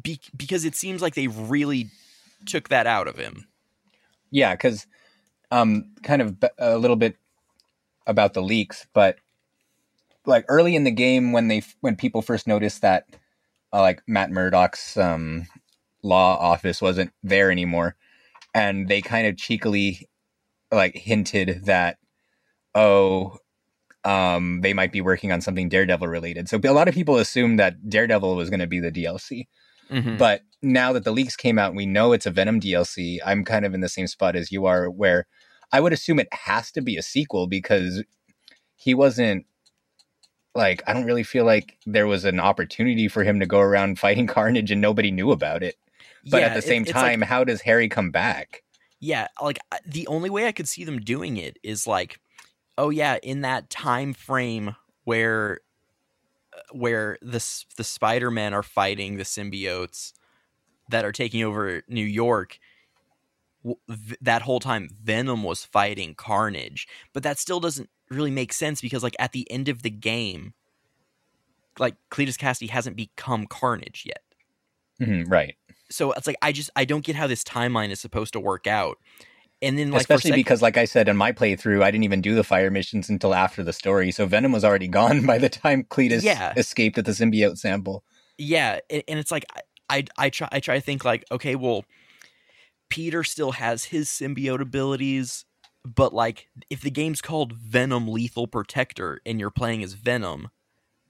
Be- 0.00 0.20
because 0.36 0.64
it 0.64 0.74
seems 0.74 1.02
like 1.02 1.14
they 1.14 1.26
really 1.28 1.90
took 2.46 2.68
that 2.68 2.86
out 2.86 3.06
of 3.08 3.16
him. 3.16 3.46
Yeah, 4.30 4.54
because 4.54 4.86
um, 5.50 5.92
kind 6.02 6.20
of 6.22 6.40
b- 6.40 6.48
a 6.58 6.76
little 6.78 6.96
bit 6.96 7.16
about 8.06 8.34
the 8.34 8.42
leaks, 8.42 8.86
but 8.92 9.16
like 10.26 10.44
early 10.48 10.74
in 10.74 10.84
the 10.84 10.90
game 10.90 11.32
when 11.32 11.48
they 11.48 11.62
when 11.80 11.96
people 11.96 12.22
first 12.22 12.46
noticed 12.46 12.82
that 12.82 13.06
uh, 13.72 13.80
like 13.80 14.02
Matt 14.06 14.30
Murdock's 14.30 14.96
um, 14.96 15.46
law 16.02 16.36
office 16.38 16.82
wasn't 16.82 17.12
there 17.22 17.50
anymore, 17.50 17.96
and 18.54 18.88
they 18.88 19.00
kind 19.00 19.26
of 19.26 19.36
cheekily 19.36 20.08
like 20.72 20.96
hinted 20.96 21.66
that 21.66 21.98
oh 22.74 23.38
um 24.04 24.60
they 24.62 24.72
might 24.74 24.92
be 24.92 25.00
working 25.00 25.32
on 25.32 25.40
something 25.40 25.68
daredevil 25.68 26.06
related 26.08 26.48
so 26.48 26.58
a 26.64 26.70
lot 26.72 26.88
of 26.88 26.94
people 26.94 27.16
assumed 27.16 27.58
that 27.58 27.88
daredevil 27.88 28.36
was 28.36 28.50
going 28.50 28.60
to 28.60 28.66
be 28.66 28.80
the 28.80 28.92
dlc 28.92 29.46
Mhm. 29.90 30.16
but 30.18 30.40
now 30.62 30.94
that 30.94 31.04
the 31.04 31.12
leaks 31.12 31.36
came 31.36 31.58
out, 31.58 31.74
we 31.74 31.84
know 31.84 32.14
it's 32.14 32.24
a 32.24 32.30
Venom 32.30 32.58
DLC. 32.58 33.18
I'm 33.22 33.44
kind 33.44 33.66
of 33.66 33.74
in 33.74 33.82
the 33.82 33.88
same 33.90 34.06
spot 34.06 34.34
as 34.34 34.50
you 34.50 34.64
are, 34.64 34.88
where 34.88 35.26
I 35.72 35.80
would 35.80 35.92
assume 35.92 36.18
it 36.18 36.32
has 36.32 36.72
to 36.72 36.80
be 36.80 36.96
a 36.96 37.02
sequel 37.02 37.46
because 37.46 38.02
he 38.76 38.94
wasn't 38.94 39.44
like 40.54 40.82
I 40.86 40.94
don't 40.94 41.04
really 41.04 41.22
feel 41.22 41.44
like 41.44 41.76
there 41.84 42.06
was 42.06 42.24
an 42.24 42.40
opportunity 42.40 43.08
for 43.08 43.24
him 43.24 43.40
to 43.40 43.46
go 43.46 43.60
around 43.60 43.98
fighting 44.04 44.26
Carnage 44.26 44.70
and 44.70 44.80
nobody 44.80 45.10
knew 45.10 45.30
about 45.32 45.62
it. 45.62 45.74
But 46.30 46.40
Yeah, 46.40 46.46
at 46.46 46.52
the 46.54 46.58
it- 46.60 46.64
same 46.64 46.84
like- 46.84 46.92
time, 46.94 47.20
how 47.20 47.44
does 47.44 47.60
Harry 47.60 47.88
come 47.88 48.10
back? 48.10 48.62
yeah 49.00 49.26
like 49.42 49.58
the 49.84 50.06
only 50.06 50.30
way 50.30 50.46
i 50.46 50.52
could 50.52 50.68
see 50.68 50.82
them 50.84 50.98
doing 50.98 51.36
it 51.36 51.58
is 51.62 51.86
like 51.86 52.20
oh 52.78 52.90
yeah 52.90 53.18
in 53.22 53.42
that 53.42 53.70
time 53.70 54.12
frame 54.12 54.74
where 55.04 55.60
uh, 56.56 56.60
where 56.72 57.18
the 57.22 57.44
the 57.76 57.84
spider-men 57.84 58.54
are 58.54 58.62
fighting 58.62 59.16
the 59.16 59.24
symbiotes 59.24 60.12
that 60.90 61.04
are 61.04 61.12
taking 61.12 61.42
over 61.42 61.82
new 61.88 62.04
york 62.04 62.58
that 64.20 64.42
whole 64.42 64.60
time 64.60 64.90
venom 65.02 65.42
was 65.42 65.64
fighting 65.64 66.14
carnage. 66.14 66.86
But 67.14 67.22
that 67.22 67.38
still 67.38 67.60
doesn't 67.60 67.88
really 68.10 68.30
make 68.30 68.52
sense 68.52 68.82
because 68.82 69.02
like 69.02 69.16
at 69.18 69.32
the 69.32 69.50
end 69.50 69.68
of 69.70 69.82
the 69.82 69.90
game 69.90 70.52
like 71.78 71.96
cletus 72.10 72.36
kasady 72.36 72.68
hasn't 72.68 72.96
become 72.96 73.46
carnage 73.46 74.04
yet. 74.06 74.22
Mhm, 75.00 75.24
right. 75.28 75.56
so 75.90 76.12
it's 76.12 76.26
like 76.26 76.36
i 76.40 76.52
just 76.52 76.70
i 76.76 76.84
don't 76.84 77.04
get 77.04 77.16
how 77.16 77.26
this 77.26 77.42
timeline 77.42 77.90
is 77.90 78.00
supposed 78.00 78.32
to 78.34 78.38
work 78.40 78.66
out 78.68 78.98
and 79.62 79.78
then 79.78 79.90
like 79.90 80.02
Especially 80.02 80.30
sec- 80.30 80.36
because, 80.36 80.60
like 80.62 80.76
I 80.76 80.84
said 80.84 81.08
in 81.08 81.16
my 81.16 81.32
playthrough, 81.32 81.82
I 81.82 81.90
didn't 81.90 82.04
even 82.04 82.20
do 82.20 82.34
the 82.34 82.44
fire 82.44 82.70
missions 82.70 83.08
until 83.08 83.34
after 83.34 83.62
the 83.62 83.72
story. 83.72 84.10
So 84.10 84.26
Venom 84.26 84.52
was 84.52 84.64
already 84.64 84.88
gone 85.00 85.24
by 85.26 85.38
the 85.38 85.48
time 85.48 85.84
Cletus 85.84 86.22
Yeah. 86.22 86.52
escaped 86.56 86.96
with 86.96 87.06
the 87.06 87.12
symbiote 87.12 87.58
sample. 87.58 88.04
yeah 88.38 88.80
and, 88.90 89.02
and 89.08 89.18
it's 89.18 89.30
like 89.30 89.44
I, 89.54 89.60
I 89.98 90.04
i 90.18 90.28
try 90.30 90.48
i 90.50 90.58
try 90.60 90.74
to 90.76 90.80
think 90.80 91.04
like 91.04 91.24
okay 91.30 91.54
well 91.54 91.84
peter 92.88 93.22
still 93.24 93.52
has 93.52 93.84
his 93.84 94.08
symbiote 94.08 94.60
abilities 94.60 95.44
but 95.84 96.12
like 96.12 96.48
if 96.70 96.80
the 96.80 96.90
game's 96.90 97.20
called 97.22 97.52
venom 97.52 98.08
lethal 98.08 98.46
protector 98.46 99.20
and 99.26 99.38
you're 99.38 99.50
playing 99.50 99.82
as 99.84 99.92
venom 99.94 100.48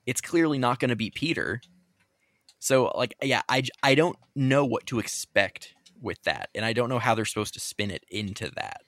it's 0.07 0.21
clearly 0.21 0.59
not 0.59 0.79
going 0.81 0.89
to 0.91 0.97
be 0.97 1.11
peter 1.11 1.61
so 2.59 2.93
like 2.97 3.15
yeah 3.23 3.43
i 3.49 3.63
i 3.83 3.95
don't 3.95 4.17
know 4.35 4.65
what 4.65 4.85
to 4.87 4.99
expect 4.99 5.75
with 6.05 6.23
that 6.23 6.51
and 6.55 6.65
i 6.65 6.73
don't 6.73 6.89
know 6.89 6.99
how 6.99 7.15
they're 7.15 7.25
supposed 7.25 7.55
to 7.55 7.61
spin 7.61 7.91
it 7.91 8.05
into 8.11 8.51
that 8.51 8.83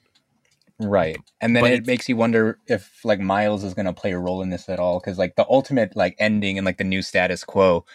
Right. 0.79 1.17
And 1.41 1.55
then 1.55 1.63
But 1.63 1.71
it 1.71 1.87
makes 1.87 2.07
you 2.07 2.15
wonder 2.15 2.59
if 2.67 2.99
like 3.03 3.19
Miles 3.19 3.63
is 3.63 3.73
going 3.73 3.87
to 3.87 3.93
play 3.93 4.11
a 4.11 4.19
role 4.19 4.41
in 4.41 4.49
this 4.49 4.69
at 4.69 4.79
all 4.79 4.99
cuz 4.99 5.17
like 5.17 5.35
the 5.35 5.45
ultimate 5.49 5.95
like 5.95 6.15
ending 6.19 6.57
and 6.57 6.65
like 6.65 6.77
the 6.77 6.83
new 6.83 7.01
status 7.01 7.43
quo 7.43 7.85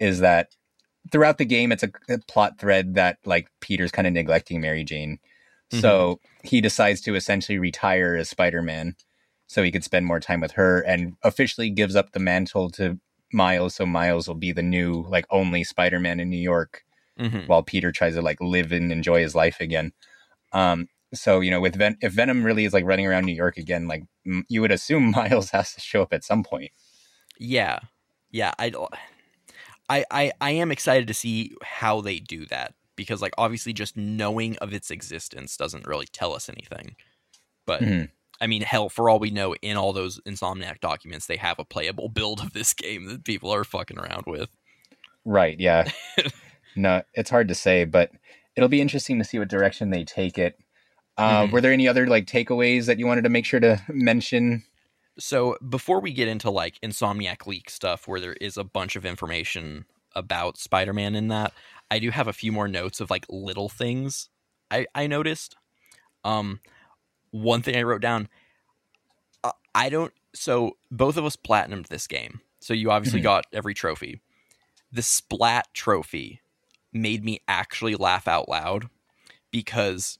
is 0.00 0.20
that 0.20 0.56
throughout 1.10 1.38
the 1.38 1.44
game 1.44 1.72
it's 1.72 1.82
a, 1.82 1.90
a 2.08 2.18
plot 2.28 2.58
thread 2.58 2.94
that 2.94 3.18
like 3.24 3.48
Peter's 3.60 3.92
kind 3.92 4.06
of 4.06 4.14
neglecting 4.14 4.60
Mary 4.60 4.84
Jane. 4.84 5.18
Mm-hmm. 5.70 5.80
So 5.80 6.20
he 6.42 6.60
decides 6.60 7.00
to 7.02 7.14
essentially 7.14 7.58
retire 7.58 8.16
as 8.16 8.30
Spider-Man 8.30 8.96
so 9.46 9.62
he 9.62 9.70
could 9.70 9.84
spend 9.84 10.06
more 10.06 10.20
time 10.20 10.40
with 10.40 10.52
her 10.52 10.80
and 10.80 11.16
officially 11.22 11.68
gives 11.68 11.94
up 11.94 12.12
the 12.12 12.20
mantle 12.20 12.70
to 12.70 12.98
Miles 13.34 13.74
so 13.74 13.84
Miles 13.84 14.26
will 14.26 14.34
be 14.34 14.52
the 14.52 14.62
new 14.62 15.04
like 15.08 15.26
only 15.30 15.64
Spider-Man 15.64 16.20
in 16.20 16.30
New 16.30 16.36
York 16.36 16.84
mm-hmm. 17.18 17.46
while 17.46 17.62
Peter 17.62 17.92
tries 17.92 18.14
to 18.14 18.22
like 18.22 18.40
live 18.40 18.72
and 18.72 18.92
enjoy 18.92 19.20
his 19.20 19.34
life 19.34 19.58
again. 19.60 19.92
Um, 20.52 20.88
so 21.14 21.40
you 21.40 21.50
know, 21.50 21.60
with 21.60 21.76
Ven- 21.76 21.98
if 22.00 22.12
Venom 22.12 22.44
really 22.44 22.64
is 22.64 22.72
like 22.72 22.84
running 22.84 23.06
around 23.06 23.24
New 23.24 23.34
York 23.34 23.56
again, 23.56 23.88
like 23.88 24.04
m- 24.26 24.44
you 24.48 24.60
would 24.60 24.72
assume 24.72 25.10
Miles 25.16 25.50
has 25.50 25.74
to 25.74 25.80
show 25.80 26.02
up 26.02 26.12
at 26.12 26.24
some 26.24 26.42
point. 26.42 26.70
Yeah, 27.38 27.80
yeah. 28.30 28.52
I, 28.58 28.72
I, 29.88 30.04
I, 30.10 30.32
I 30.40 30.50
am 30.52 30.70
excited 30.70 31.08
to 31.08 31.14
see 31.14 31.54
how 31.62 32.00
they 32.00 32.18
do 32.18 32.46
that 32.46 32.74
because, 32.96 33.20
like, 33.20 33.34
obviously, 33.36 33.72
just 33.72 33.96
knowing 33.96 34.56
of 34.58 34.72
its 34.72 34.90
existence 34.90 35.56
doesn't 35.56 35.86
really 35.86 36.06
tell 36.06 36.34
us 36.34 36.48
anything. 36.48 36.94
But 37.66 37.82
Mhm. 37.82 38.10
I 38.40 38.46
mean, 38.46 38.62
hell, 38.62 38.88
for 38.88 39.08
all 39.08 39.18
we 39.18 39.30
know, 39.30 39.54
in 39.62 39.76
all 39.76 39.92
those 39.92 40.20
Insomniac 40.26 40.80
documents, 40.80 41.26
they 41.26 41.36
have 41.36 41.58
a 41.58 41.64
playable 41.64 42.08
build 42.08 42.40
of 42.40 42.52
this 42.52 42.74
game 42.74 43.06
that 43.06 43.24
people 43.24 43.50
are 43.52 43.64
fucking 43.64 43.98
around 43.98 44.24
with. 44.26 44.50
Right? 45.24 45.58
Yeah. 45.60 45.90
no, 46.76 47.02
it's 47.14 47.30
hard 47.30 47.48
to 47.48 47.54
say, 47.54 47.84
but 47.84 48.10
it'll 48.56 48.68
be 48.68 48.80
interesting 48.80 49.18
to 49.18 49.24
see 49.24 49.38
what 49.38 49.48
direction 49.48 49.90
they 49.90 50.04
take 50.04 50.38
it. 50.38 50.58
Uh, 51.18 51.44
Mhm. 51.44 51.52
Were 51.52 51.60
there 51.60 51.72
any 51.72 51.86
other 51.88 52.06
like 52.06 52.26
takeaways 52.26 52.86
that 52.86 52.98
you 52.98 53.06
wanted 53.06 53.24
to 53.24 53.30
make 53.30 53.44
sure 53.44 53.60
to 53.60 53.80
mention? 53.88 54.64
So 55.18 55.58
before 55.68 56.00
we 56.00 56.12
get 56.12 56.28
into 56.28 56.50
like 56.50 56.80
Insomniac 56.80 57.46
leak 57.46 57.68
stuff, 57.70 58.08
where 58.08 58.20
there 58.20 58.32
is 58.34 58.56
a 58.56 58.64
bunch 58.64 58.96
of 58.96 59.04
information 59.04 59.84
about 60.14 60.56
Spider-Man 60.58 61.14
in 61.14 61.28
that, 61.28 61.52
I 61.90 61.98
do 61.98 62.10
have 62.10 62.28
a 62.28 62.32
few 62.32 62.52
more 62.52 62.68
notes 62.68 63.00
of 63.00 63.10
like 63.10 63.26
little 63.28 63.68
things 63.68 64.28
I 64.70 64.86
I 64.94 65.06
noticed. 65.06 65.56
Um, 66.24 66.60
one 67.30 67.62
thing 67.62 67.76
I 67.76 67.82
wrote 67.82 68.02
down, 68.02 68.28
uh, 69.44 69.52
I 69.74 69.88
don't. 69.88 70.12
So 70.34 70.76
both 70.90 71.16
of 71.16 71.24
us 71.24 71.36
platinumed 71.36 71.88
this 71.88 72.06
game, 72.06 72.40
so 72.60 72.72
you 72.74 72.90
obviously 72.90 73.20
Mhm. 73.20 73.24
got 73.24 73.46
every 73.52 73.74
trophy. 73.74 74.20
The 74.92 75.02
Splat 75.02 75.72
trophy 75.74 76.41
made 76.92 77.24
me 77.24 77.40
actually 77.48 77.94
laugh 77.94 78.28
out 78.28 78.48
loud 78.48 78.88
because 79.50 80.18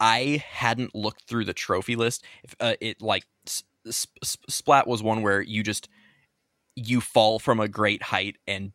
I 0.00 0.42
hadn't 0.48 0.94
looked 0.94 1.24
through 1.24 1.44
the 1.44 1.54
trophy 1.54 1.96
list. 1.96 2.24
If 2.42 2.54
uh, 2.60 2.74
it 2.80 3.02
like 3.02 3.24
Splat 3.90 4.86
was 4.86 5.02
one 5.02 5.22
where 5.22 5.40
you 5.40 5.62
just 5.62 5.88
you 6.76 7.00
fall 7.00 7.38
from 7.38 7.58
a 7.58 7.68
great 7.68 8.04
height 8.04 8.36
and 8.46 8.72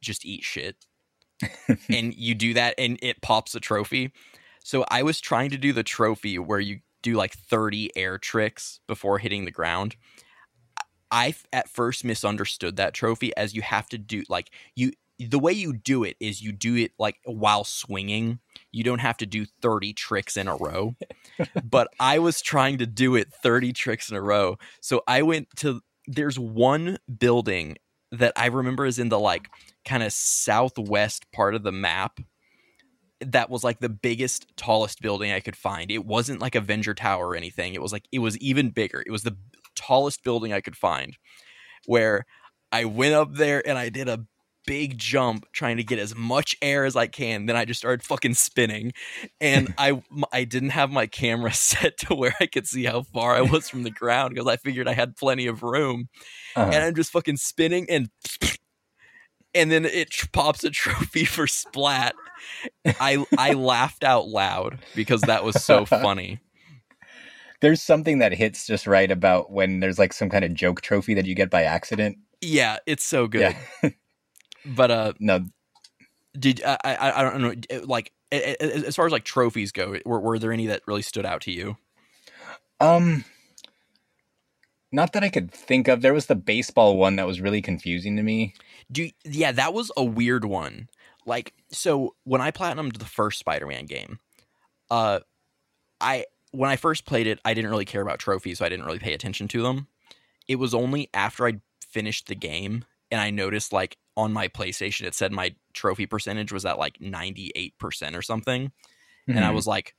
just 0.00 0.26
eat 0.26 0.44
shit, 0.44 0.76
and 1.88 2.14
you 2.14 2.34
do 2.34 2.54
that 2.54 2.74
and 2.78 2.98
it 3.02 3.22
pops 3.22 3.54
a 3.54 3.60
trophy. 3.60 4.12
So 4.62 4.84
I 4.90 5.02
was 5.02 5.20
trying 5.20 5.50
to 5.50 5.58
do 5.58 5.72
the 5.72 5.84
trophy 5.84 6.38
where 6.38 6.60
you 6.60 6.80
do 7.02 7.14
like 7.14 7.34
30 7.34 7.96
air 7.96 8.18
tricks 8.18 8.80
before 8.88 9.18
hitting 9.18 9.44
the 9.44 9.50
ground. 9.50 9.96
I 11.10 11.34
at 11.52 11.68
first 11.68 12.04
misunderstood 12.04 12.76
that 12.76 12.92
trophy 12.92 13.34
as 13.36 13.54
you 13.54 13.62
have 13.62 13.88
to 13.90 13.98
do 13.98 14.24
like 14.28 14.50
you 14.74 14.90
the 15.18 15.38
way 15.38 15.52
you 15.52 15.72
do 15.72 16.04
it 16.04 16.16
is 16.20 16.42
you 16.42 16.52
do 16.52 16.76
it 16.76 16.92
like 16.98 17.16
while 17.24 17.64
swinging. 17.64 18.40
You 18.72 18.84
don't 18.84 19.00
have 19.00 19.16
to 19.18 19.26
do 19.26 19.46
30 19.62 19.92
tricks 19.94 20.36
in 20.36 20.48
a 20.48 20.56
row. 20.56 20.94
but 21.64 21.88
I 21.98 22.18
was 22.18 22.40
trying 22.40 22.78
to 22.78 22.86
do 22.86 23.14
it 23.16 23.32
30 23.42 23.72
tricks 23.72 24.10
in 24.10 24.16
a 24.16 24.22
row. 24.22 24.58
So 24.80 25.02
I 25.06 25.22
went 25.22 25.48
to 25.56 25.80
there's 26.06 26.38
one 26.38 26.98
building 27.18 27.76
that 28.12 28.32
I 28.36 28.46
remember 28.46 28.86
is 28.86 28.98
in 28.98 29.08
the 29.08 29.18
like 29.18 29.48
kind 29.84 30.02
of 30.02 30.12
southwest 30.12 31.30
part 31.32 31.54
of 31.54 31.62
the 31.62 31.72
map 31.72 32.20
that 33.20 33.50
was 33.50 33.64
like 33.64 33.80
the 33.80 33.88
biggest 33.88 34.46
tallest 34.56 35.00
building 35.00 35.32
I 35.32 35.40
could 35.40 35.56
find. 35.56 35.90
It 35.90 36.04
wasn't 36.04 36.40
like 36.40 36.54
Avenger 36.54 36.94
Tower 36.94 37.28
or 37.28 37.36
anything. 37.36 37.74
It 37.74 37.82
was 37.82 37.92
like 37.92 38.06
it 38.12 38.18
was 38.18 38.36
even 38.38 38.70
bigger. 38.70 39.02
It 39.04 39.10
was 39.10 39.22
the 39.22 39.36
tallest 39.74 40.22
building 40.22 40.52
I 40.52 40.60
could 40.60 40.76
find 40.76 41.16
where 41.86 42.26
I 42.72 42.84
went 42.84 43.14
up 43.14 43.34
there 43.34 43.66
and 43.66 43.78
I 43.78 43.88
did 43.88 44.08
a 44.08 44.26
big 44.66 44.98
jump 44.98 45.46
trying 45.52 45.76
to 45.76 45.84
get 45.84 45.98
as 45.98 46.14
much 46.14 46.56
air 46.60 46.84
as 46.84 46.96
I 46.96 47.06
can. 47.06 47.46
Then 47.46 47.56
I 47.56 47.64
just 47.64 47.78
started 47.78 48.02
fucking 48.04 48.34
spinning 48.34 48.92
and 49.40 49.72
I 49.78 50.02
I 50.32 50.44
didn't 50.44 50.70
have 50.70 50.90
my 50.90 51.06
camera 51.06 51.52
set 51.54 51.96
to 51.98 52.14
where 52.14 52.34
I 52.40 52.46
could 52.46 52.66
see 52.66 52.84
how 52.84 53.02
far 53.02 53.34
I 53.34 53.40
was 53.42 53.68
from 53.68 53.84
the 53.84 53.90
ground 53.90 54.34
because 54.34 54.48
I 54.48 54.56
figured 54.56 54.88
I 54.88 54.94
had 54.94 55.16
plenty 55.16 55.46
of 55.46 55.62
room 55.62 56.08
Uh-huh. 56.56 56.70
and 56.72 56.84
I'm 56.84 56.94
just 56.94 57.12
fucking 57.12 57.36
spinning 57.38 57.86
and 57.88 58.08
and 59.54 59.70
then 59.70 59.84
it 59.86 60.10
pops 60.32 60.64
a 60.64 60.70
trophy 60.70 61.24
for 61.24 61.46
splat. 61.46 62.14
I 63.00 63.24
I 63.38 63.52
laughed 63.54 64.04
out 64.04 64.28
loud 64.28 64.78
because 64.94 65.22
that 65.22 65.44
was 65.44 65.62
so 65.64 65.86
funny. 65.86 66.40
There's 67.62 67.80
something 67.80 68.18
that 68.18 68.32
hits 68.32 68.66
just 68.66 68.86
right 68.86 69.10
about 69.10 69.50
when 69.50 69.80
there's 69.80 69.98
like 69.98 70.12
some 70.12 70.28
kind 70.28 70.44
of 70.44 70.52
joke 70.52 70.82
trophy 70.82 71.14
that 71.14 71.24
you 71.24 71.34
get 71.34 71.48
by 71.48 71.62
accident. 71.62 72.18
Yeah, 72.42 72.76
it's 72.86 73.02
so 73.04 73.26
good. 73.26 73.56
Yeah. 73.82 73.90
But 74.74 74.90
uh 74.90 75.12
No, 75.18 75.46
did 76.38 76.62
I 76.64 76.78
I, 76.84 77.20
I 77.20 77.22
don't 77.22 77.40
know 77.42 77.80
like 77.84 78.12
as 78.32 78.96
far 78.96 79.06
as 79.06 79.12
like 79.12 79.24
trophies 79.24 79.72
go, 79.72 79.98
were, 80.04 80.20
were 80.20 80.38
there 80.38 80.52
any 80.52 80.66
that 80.66 80.82
really 80.86 81.02
stood 81.02 81.24
out 81.24 81.42
to 81.42 81.52
you? 81.52 81.76
Um, 82.80 83.24
not 84.92 85.12
that 85.12 85.22
I 85.22 85.28
could 85.28 85.50
think 85.50 85.88
of. 85.88 86.02
There 86.02 86.14
was 86.14 86.26
the 86.26 86.34
baseball 86.34 86.96
one 86.96 87.16
that 87.16 87.26
was 87.26 87.40
really 87.40 87.62
confusing 87.62 88.16
to 88.16 88.22
me. 88.22 88.54
Do 88.90 89.08
yeah, 89.24 89.52
that 89.52 89.72
was 89.74 89.92
a 89.96 90.04
weird 90.04 90.44
one. 90.44 90.88
Like 91.24 91.54
so 91.70 92.14
when 92.24 92.40
I 92.40 92.50
platinumed 92.50 92.98
the 92.98 93.04
first 93.04 93.38
Spider-Man 93.38 93.86
game, 93.86 94.18
uh 94.90 95.20
I 96.00 96.26
when 96.52 96.70
I 96.70 96.76
first 96.76 97.06
played 97.06 97.26
it, 97.26 97.40
I 97.44 97.54
didn't 97.54 97.70
really 97.70 97.84
care 97.84 98.02
about 98.02 98.18
trophies, 98.18 98.58
so 98.58 98.64
I 98.64 98.68
didn't 98.68 98.86
really 98.86 98.98
pay 98.98 99.12
attention 99.12 99.48
to 99.48 99.62
them. 99.62 99.88
It 100.48 100.56
was 100.56 100.74
only 100.74 101.10
after 101.12 101.46
I'd 101.46 101.60
finished 101.88 102.28
the 102.28 102.34
game 102.34 102.84
and 103.10 103.20
I 103.20 103.30
noticed 103.30 103.72
like 103.72 103.98
on 104.16 104.32
my 104.32 104.48
PlayStation 104.48 105.06
it 105.06 105.14
said 105.14 105.32
my 105.32 105.54
trophy 105.74 106.06
percentage 106.06 106.52
was 106.52 106.64
at 106.66 106.78
like 106.78 107.00
98% 107.00 108.16
or 108.16 108.22
something. 108.22 108.72
And 109.34 109.44
I 109.44 109.50
Mhm. 109.50 109.52
was 109.52 109.66
like, 109.66 109.94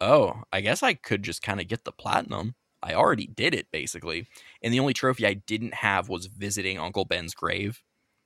"Oh, 0.00 0.42
I 0.52 0.60
guess 0.60 0.82
I 0.82 0.94
could 0.94 1.22
just 1.22 1.42
kind 1.42 1.60
of 1.60 1.68
get 1.68 1.84
the 1.84 1.92
platinum. 1.92 2.54
I 2.82 2.94
already 2.94 3.26
did 3.26 3.54
it 3.54 3.70
basically." 3.72 4.28
And 4.62 4.72
the 4.74 4.80
only 4.80 4.94
trophy 4.94 5.26
I 5.26 5.34
didn't 5.34 5.74
have 5.74 6.08
was 6.08 6.26
visiting 6.26 6.78
Uncle 6.78 7.04
Ben's 7.04 7.34
grave. 7.34 7.82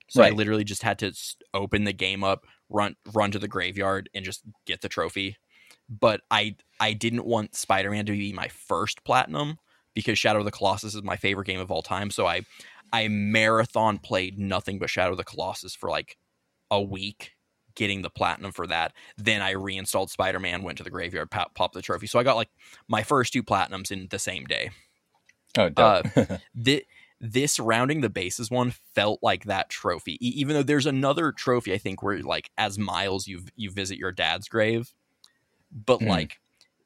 So 0.09 0.23
I 0.23 0.31
literally 0.31 0.65
just 0.65 0.83
had 0.83 0.99
to 1.01 1.13
open 1.55 1.85
the 1.85 1.93
game 1.93 2.25
up, 2.25 2.47
run 2.69 2.97
run 3.15 3.31
to 3.33 3.39
the 3.39 3.49
graveyard 3.49 4.11
and 4.15 4.25
just 4.25 4.43
get 4.67 4.81
the 4.83 4.89
trophy. 4.89 5.37
But 5.89 6.23
I 6.31 6.57
I 6.81 6.93
didn't 6.95 7.25
want 7.27 7.57
Spider-Man 7.57 8.07
to 8.07 8.13
be 8.13 8.33
my 8.33 8.49
first 8.49 9.05
platinum 9.05 9.59
because 9.95 10.19
Shadow 10.19 10.41
of 10.41 10.45
the 10.45 10.51
Colossus 10.51 10.95
is 10.95 11.03
my 11.03 11.17
favorite 11.17 11.47
game 11.47 11.61
of 11.61 11.71
all 11.71 11.83
time. 11.83 12.11
So 12.11 12.27
I 12.27 12.43
I 12.95 13.09
marathon 13.09 13.99
played 13.99 14.39
nothing 14.39 14.79
but 14.79 14.89
Shadow 14.89 15.11
of 15.11 15.17
the 15.17 15.25
Colossus 15.25 15.75
for 15.75 15.91
like 15.91 16.17
a 16.71 16.81
week, 16.81 17.33
getting 17.75 18.03
the 18.03 18.11
platinum 18.11 18.53
for 18.53 18.69
that. 18.69 18.93
Then 19.19 19.43
I 19.43 19.51
reinstalled 19.51 20.11
Spider 20.11 20.39
Man, 20.39 20.63
went 20.63 20.79
to 20.79 20.85
the 20.85 20.91
graveyard, 20.91 21.31
pop, 21.31 21.55
popped 21.55 21.75
the 21.75 21.83
trophy. 21.83 22.07
So 22.07 22.21
I 22.21 22.23
got 22.23 22.37
like 22.37 22.51
my 22.87 23.03
first 23.03 23.33
two 23.33 23.43
platinums 23.43 23.91
in 23.91 24.07
the 24.11 24.19
same 24.21 24.45
day. 24.45 24.71
Oh, 25.59 25.69
dope. 25.69 26.07
Th- 26.65 26.87
this 27.21 27.59
rounding 27.59 28.01
the 28.01 28.11
bases 28.11 28.51
one 28.51 28.73
felt 28.95 29.19
like 29.23 29.45
that 29.45 29.71
trophy, 29.71 30.13
e- 30.15 30.33
even 30.37 30.55
though 30.55 30.63
there's 30.63 30.87
another 30.87 31.33
trophy 31.33 31.73
I 31.73 31.79
think 31.79 32.03
where 32.03 32.21
like 32.23 32.51
as 32.57 32.79
Miles 32.79 33.27
you 33.27 33.43
you 33.57 33.71
visit 33.73 33.99
your 33.99 34.13
dad's 34.13 34.49
grave, 34.49 34.93
but 35.73 36.01
Hmm. 36.01 36.09
like 36.09 36.41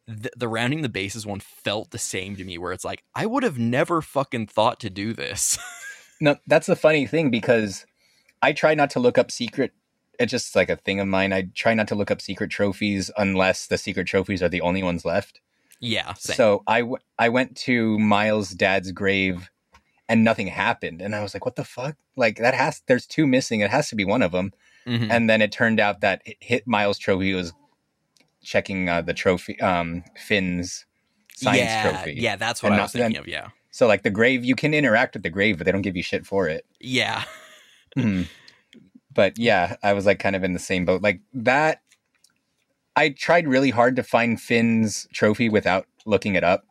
the, 0.06 0.30
the 0.36 0.48
rounding 0.48 0.80
the 0.82 0.88
bases 0.88 1.26
one 1.26 1.40
felt 1.40 1.90
the 1.90 1.98
same 1.98 2.34
to 2.36 2.44
me 2.44 2.56
where 2.56 2.72
it's 2.72 2.84
like 2.84 3.04
I 3.14 3.26
would 3.26 3.42
have 3.42 3.58
never 3.58 4.00
fucking 4.00 4.46
thought 4.46 4.80
to 4.80 4.90
do 4.90 5.12
this. 5.12 5.58
no, 6.20 6.36
that's 6.46 6.66
the 6.66 6.76
funny 6.76 7.06
thing 7.06 7.30
because 7.30 7.86
I 8.42 8.52
try 8.52 8.74
not 8.74 8.90
to 8.90 9.00
look 9.00 9.18
up 9.18 9.30
secret. 9.30 9.72
It's 10.18 10.30
just 10.32 10.54
like 10.56 10.68
a 10.68 10.76
thing 10.76 10.98
of 11.00 11.06
mine. 11.06 11.32
I 11.32 11.48
try 11.54 11.74
not 11.74 11.86
to 11.88 11.94
look 11.94 12.10
up 12.10 12.20
secret 12.20 12.50
trophies 12.50 13.10
unless 13.16 13.66
the 13.68 13.78
secret 13.78 14.06
trophies 14.08 14.42
are 14.42 14.48
the 14.48 14.60
only 14.60 14.82
ones 14.82 15.04
left. 15.04 15.40
yeah, 15.80 16.12
same. 16.14 16.34
So 16.36 16.62
I, 16.66 16.80
w- 16.80 16.98
I 17.20 17.28
went 17.28 17.56
to 17.58 17.98
Miles' 18.00 18.50
dad's 18.50 18.90
grave 18.90 19.48
and 20.08 20.24
nothing 20.24 20.48
happened. 20.48 21.00
And 21.00 21.14
I 21.14 21.22
was 21.22 21.34
like, 21.34 21.44
what 21.44 21.54
the 21.54 21.62
fuck? 21.64 21.96
Like, 22.16 22.38
that 22.38 22.54
has, 22.54 22.82
there's 22.88 23.06
two 23.06 23.26
missing. 23.28 23.60
It 23.60 23.70
has 23.70 23.88
to 23.90 23.94
be 23.94 24.04
one 24.04 24.22
of 24.22 24.32
them. 24.32 24.52
Mhm. 24.88 25.08
And 25.10 25.30
then 25.30 25.40
it 25.40 25.52
turned 25.52 25.78
out 25.78 26.00
that 26.00 26.22
it 26.24 26.36
hit 26.40 26.66
Miles' 26.66 26.98
trophy 26.98 27.32
was 27.34 27.52
checking 28.42 28.88
uh, 28.88 29.02
the 29.02 29.14
trophy, 29.14 29.60
um, 29.60 30.02
Phin's 30.16 30.84
science 31.36 31.58
yeah, 31.60 31.90
trophy. 31.92 32.14
Yeah, 32.14 32.34
that's 32.36 32.60
what 32.62 32.68
And 32.72 32.74
I 32.74 32.78
not- 32.78 32.82
was 32.84 32.92
thinking 32.92 33.12
then- 33.12 33.20
of. 33.20 33.28
Yeah, 33.28 33.48
So, 33.70 33.86
like, 33.86 34.02
the 34.02 34.10
grave, 34.10 34.44
you 34.44 34.54
can 34.56 34.72
interact 34.74 35.14
with 35.14 35.22
the 35.22 35.30
grave, 35.30 35.58
but 35.58 35.64
they 35.64 35.72
don't 35.72 35.82
give 35.82 35.96
you 35.96 36.02
shit 36.02 36.26
for 36.26 36.48
it. 36.48 36.64
yeah, 36.80 37.24
Mhm. 37.96 38.28
But 39.14 39.36
yeah, 39.38 39.76
I 39.82 39.94
was 39.94 40.06
like 40.06 40.20
kind 40.20 40.36
of 40.36 40.44
in 40.44 40.52
the 40.52 40.58
same 40.60 40.84
boat. 40.84 41.02
Like 41.02 41.20
that, 41.34 41.82
I 42.96 43.08
tried 43.10 43.48
really 43.48 43.70
hard 43.70 43.96
to 43.96 44.02
find 44.02 44.40
Phin's 44.40 45.08
trophy 45.12 45.48
without 45.48 45.86
looking 46.06 46.34
it 46.36 46.44
up. 46.44 46.64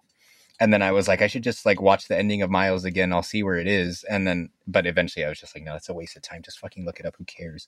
And 0.60 0.72
then 0.74 0.82
I 0.82 0.92
was 0.92 1.08
like, 1.08 1.22
I 1.22 1.28
should 1.28 1.44
just 1.44 1.66
like 1.66 1.82
watch 1.82 2.08
the 2.08 2.18
ending 2.18 2.42
of 2.42 2.50
Miles 2.50 2.86
again. 2.86 3.12
I'll 3.12 3.22
see 3.24 3.44
where 3.44 3.58
it 3.58 3.68
is. 3.68 4.04
And 4.10 4.26
then, 4.26 4.50
but 4.66 4.88
eventually 4.88 5.26
I 5.26 5.30
was 5.30 5.40
just 5.40 5.56
like, 5.56 5.64
no, 5.66 5.76
it's 5.76 5.90
a 5.90 5.94
waste 5.94 6.16
of 6.16 6.24
time. 6.24 6.42
Just 6.42 6.60
fucking 6.60 6.86
look 6.86 7.00
it 7.02 7.06
up. 7.06 7.16
Who 7.18 7.26
cares? 7.26 7.68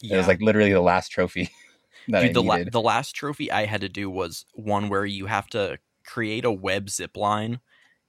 yeah. 0.00 0.14
It 0.14 0.18
was 0.18 0.28
like 0.28 0.40
literally 0.42 0.72
the 0.72 0.80
last 0.80 1.08
trophy 1.08 1.48
that 2.08 2.20
Dude, 2.20 2.34
the, 2.34 2.42
I 2.42 2.46
la- 2.46 2.56
needed. 2.58 2.72
the 2.72 2.80
last 2.82 3.12
trophy 3.14 3.50
I 3.50 3.64
had 3.64 3.80
to 3.80 3.88
do 3.88 4.10
was 4.10 4.44
one 4.52 4.88
where 4.90 5.06
you 5.06 5.26
have 5.26 5.46
to 5.48 5.78
create 6.04 6.44
a 6.44 6.52
web 6.52 6.90
zip 6.90 7.16
line 7.16 7.60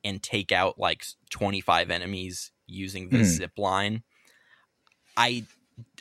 and 0.03 0.21
take 0.23 0.51
out 0.51 0.79
like 0.79 1.05
25 1.29 1.89
enemies 1.91 2.51
using 2.67 3.11
the 3.11 3.19
Mhm. 3.19 3.23
zip 3.23 3.57
line. 3.57 4.03
I 5.17 5.45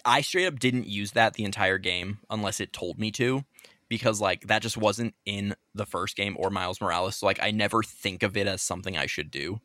I 0.04 0.20
straight 0.22 0.46
up 0.46 0.58
didn't 0.58 0.88
use 0.88 1.12
that 1.12 1.34
the 1.34 1.44
entire 1.44 1.78
game 1.78 2.20
unless 2.30 2.60
it 2.60 2.72
told 2.72 2.98
me 2.98 3.10
to 3.12 3.44
because 3.88 4.20
like 4.20 4.42
that 4.48 4.62
just 4.62 4.76
wasn't 4.76 5.14
in 5.24 5.54
the 5.74 5.86
first 5.86 6.16
game 6.16 6.36
or 6.38 6.50
Miles 6.50 6.80
Morales. 6.80 7.16
So 7.16 7.26
like 7.26 7.42
I 7.42 7.50
never 7.50 7.82
think 7.82 8.22
of 8.22 8.36
it 8.36 8.46
as 8.46 8.62
something 8.62 8.96
I 8.96 9.06
should 9.06 9.30
do. 9.30 9.60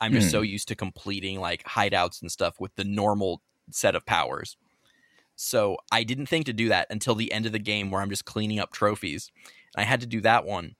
I'm 0.00 0.12
just 0.12 0.30
so 0.30 0.42
used 0.42 0.68
to 0.68 0.76
completing 0.76 1.40
like 1.40 1.64
hideouts 1.64 2.22
and 2.22 2.30
stuff 2.30 2.60
with 2.60 2.74
the 2.76 2.84
normal 2.84 3.42
set 3.70 3.94
of 3.94 4.06
powers. 4.06 4.56
So 5.36 5.78
I 5.92 6.04
didn't 6.04 6.26
think 6.26 6.46
to 6.46 6.52
do 6.52 6.68
that 6.68 6.88
until 6.90 7.14
the 7.14 7.32
end 7.32 7.46
of 7.46 7.52
the 7.52 7.58
game 7.58 7.90
where 7.90 8.02
I'm 8.02 8.10
just 8.10 8.24
cleaning 8.24 8.60
up 8.60 8.72
trophies. 8.72 9.30
And 9.76 9.82
I 9.82 9.84
had 9.88 10.00
to 10.00 10.06
do 10.06 10.20
that 10.22 10.44
one. 10.44 10.76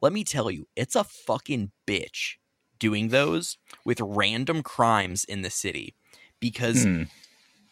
Let 0.00 0.12
me 0.12 0.24
tell 0.24 0.50
you, 0.50 0.68
it's 0.76 0.94
a 0.94 1.04
fucking 1.04 1.72
bitch 1.86 2.34
doing 2.78 3.08
those 3.08 3.56
with 3.84 4.00
random 4.00 4.62
crimes 4.62 5.24
in 5.24 5.42
the 5.42 5.50
city 5.50 5.94
because 6.40 6.84
Hmm. 6.84 7.04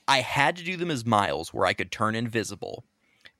I 0.09 0.21
had 0.21 0.57
to 0.57 0.65
do 0.65 0.77
them 0.77 0.91
as 0.91 1.05
miles 1.05 1.53
where 1.55 1.67
I 1.67 1.73
could 1.73 1.91
turn 1.91 2.15
invisible 2.15 2.85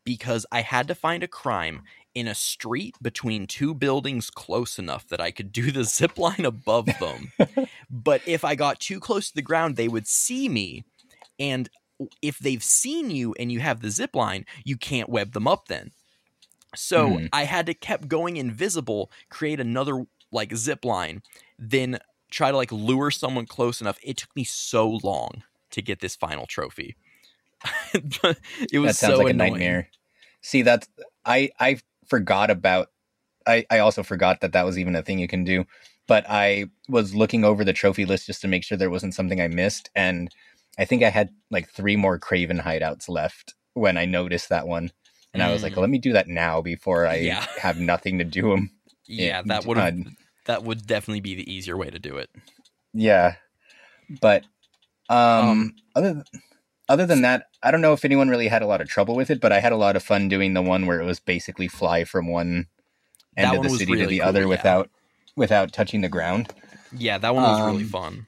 because 0.05 0.47
I 0.53 0.61
had 0.63 0.89
to 0.89 0.95
find 0.95 1.23
a 1.23 1.29
crime 1.29 1.83
in 2.15 2.29
a 2.29 2.35
street 2.35 2.97
between 3.03 3.47
two 3.47 3.75
buildings 3.75 4.31
close 4.31 4.79
enough 4.79 5.07
that 5.09 5.21
I 5.21 5.31
could 5.31 5.53
do 5.53 5.71
the 5.73 5.85
zip 5.97 6.19
line 6.19 6.45
above 6.45 6.87
them. 7.01 7.33
but 7.91 8.23
if 8.27 8.45
I 8.45 8.55
got 8.55 8.81
too 8.81 9.01
close 9.01 9.29
to 9.29 9.35
the 9.35 9.43
ground, 9.43 9.77
they 9.77 9.89
would 9.89 10.07
see 10.07 10.49
me. 10.49 10.85
And 11.39 11.69
if 12.23 12.39
they've 12.39 12.63
seen 12.63 13.11
you 13.11 13.35
and 13.39 13.51
you 13.51 13.61
have 13.61 13.81
the 13.81 13.91
zip 13.91 14.15
line, 14.15 14.47
you 14.65 14.77
can't 14.77 15.09
web 15.09 15.33
them 15.33 15.47
up 15.49 15.69
then. 15.69 15.93
So 16.75 17.19
Hmm. 17.19 17.27
I 17.33 17.45
had 17.45 17.67
to 17.67 17.75
kept 17.75 18.09
going 18.09 18.37
invisible, 18.37 19.11
create 19.31 19.61
another 19.61 20.05
like 20.31 20.55
zip 20.57 20.85
line, 20.85 21.23
then 21.59 21.99
try 22.31 22.51
to 22.51 22.57
like 22.57 22.73
lure 22.73 23.11
someone 23.11 23.47
close 23.47 23.81
enough. 23.81 23.99
It 24.03 24.17
took 24.17 24.35
me 24.35 24.45
so 24.45 24.89
long 25.03 25.43
to 25.71 25.83
get 25.83 26.01
this 26.01 26.17
final 26.17 26.47
trophy. 26.47 26.97
it 27.95 28.79
was 28.79 28.89
that 28.89 28.97
sounds 28.97 29.17
so 29.17 29.19
like 29.19 29.33
a 29.33 29.37
nightmare. 29.37 29.89
See, 30.43 30.63
that's 30.63 30.89
I 31.25 31.51
I 31.59 31.79
forgot 32.07 32.51
about. 32.51 32.91
I 33.47 33.65
I 33.71 33.79
also 33.79 34.03
forgot 34.03 34.41
that 34.41 34.53
that 34.53 34.65
was 34.65 34.79
even 34.79 34.97
a 34.97 35.03
thing 35.03 35.19
you 35.19 35.29
can 35.29 35.45
do. 35.45 35.65
But 36.07 36.27
I 36.29 36.67
was 36.89 37.15
looking 37.15 37.45
over 37.45 37.65
the 37.65 37.73
trophy 37.73 38.05
list 38.05 38.27
just 38.27 38.43
to 38.43 38.49
make 38.49 38.63
sure 38.63 38.77
there 38.77 38.91
wasn't 38.91 39.15
something 39.15 39.41
I 39.41 39.49
missed, 39.49 39.91
and 39.95 40.31
I 40.79 40.85
think 40.85 41.03
I 41.03 41.09
had 41.09 41.31
like 41.51 41.69
three 41.71 41.97
more 41.97 42.19
Kraven 42.19 42.61
hideouts 42.61 43.09
left 43.09 43.55
when 43.73 43.97
I 43.97 44.05
noticed 44.05 44.51
that 44.51 44.67
one, 44.67 44.91
and 45.35 45.43
I 45.43 45.53
was 45.53 45.63
like, 45.63 45.75
Mm. 45.75 45.79
let 45.83 45.91
me 45.91 45.99
do 45.99 46.13
that 46.15 46.29
now 46.29 46.63
before 46.63 47.07
I 47.07 47.17
Yeah. 47.17 47.45
have 47.61 47.79
nothing 47.79 48.19
to 48.19 48.25
do 48.25 48.49
them. 48.51 48.71
Yeah, 49.07 49.43
that 49.47 49.67
would 49.67 49.77
uh, 49.77 49.91
that 50.47 50.63
would 50.65 50.87
definitely 50.87 51.21
be 51.21 51.35
the 51.35 51.53
easier 51.53 51.77
way 51.77 51.91
to 51.91 51.99
do 51.99 52.17
it. 52.17 52.31
Yeah, 52.95 53.35
but 54.21 54.45
um, 55.11 55.19
Um, 55.19 55.75
other 55.95 56.15
th- 56.15 56.43
other 56.89 57.05
than 57.07 57.23
that, 57.23 57.47
I 57.63 57.71
don't 57.71 57.81
know 57.81 57.93
if 57.93 58.05
anyone 58.05 58.29
really 58.29 58.49
had 58.49 58.63
a 58.63 58.67
lot 58.67 58.81
of 58.81 58.89
trouble 58.89 59.15
with 59.17 59.31
it, 59.31 59.41
but 59.41 59.53
I 59.53 59.61
had 59.61 59.73
a 59.73 59.77
lot 59.77 59.97
of 59.97 60.03
fun 60.03 60.29
doing 60.29 60.55
the 60.55 60.63
one 60.63 60.87
where 60.87 61.01
it 61.01 61.05
was 61.07 61.19
basically 61.21 61.69
fly 61.69 62.05
from 62.05 62.29
one 62.29 62.67
end 63.37 63.57
of 63.57 63.63
the 63.63 63.71
city 63.71 63.97
to 63.97 64.07
the 64.07 64.19
cool, 64.21 64.29
other 64.29 64.41
yeah. 64.43 64.47
without 64.47 64.91
without 65.37 65.73
touching 65.73 66.01
the 66.03 66.09
ground. 66.09 66.53
Yeah, 66.97 67.19
that 67.19 67.35
one 67.35 67.43
was 67.43 67.61
really 67.67 67.83
Um, 67.85 67.89
fun. 67.89 68.27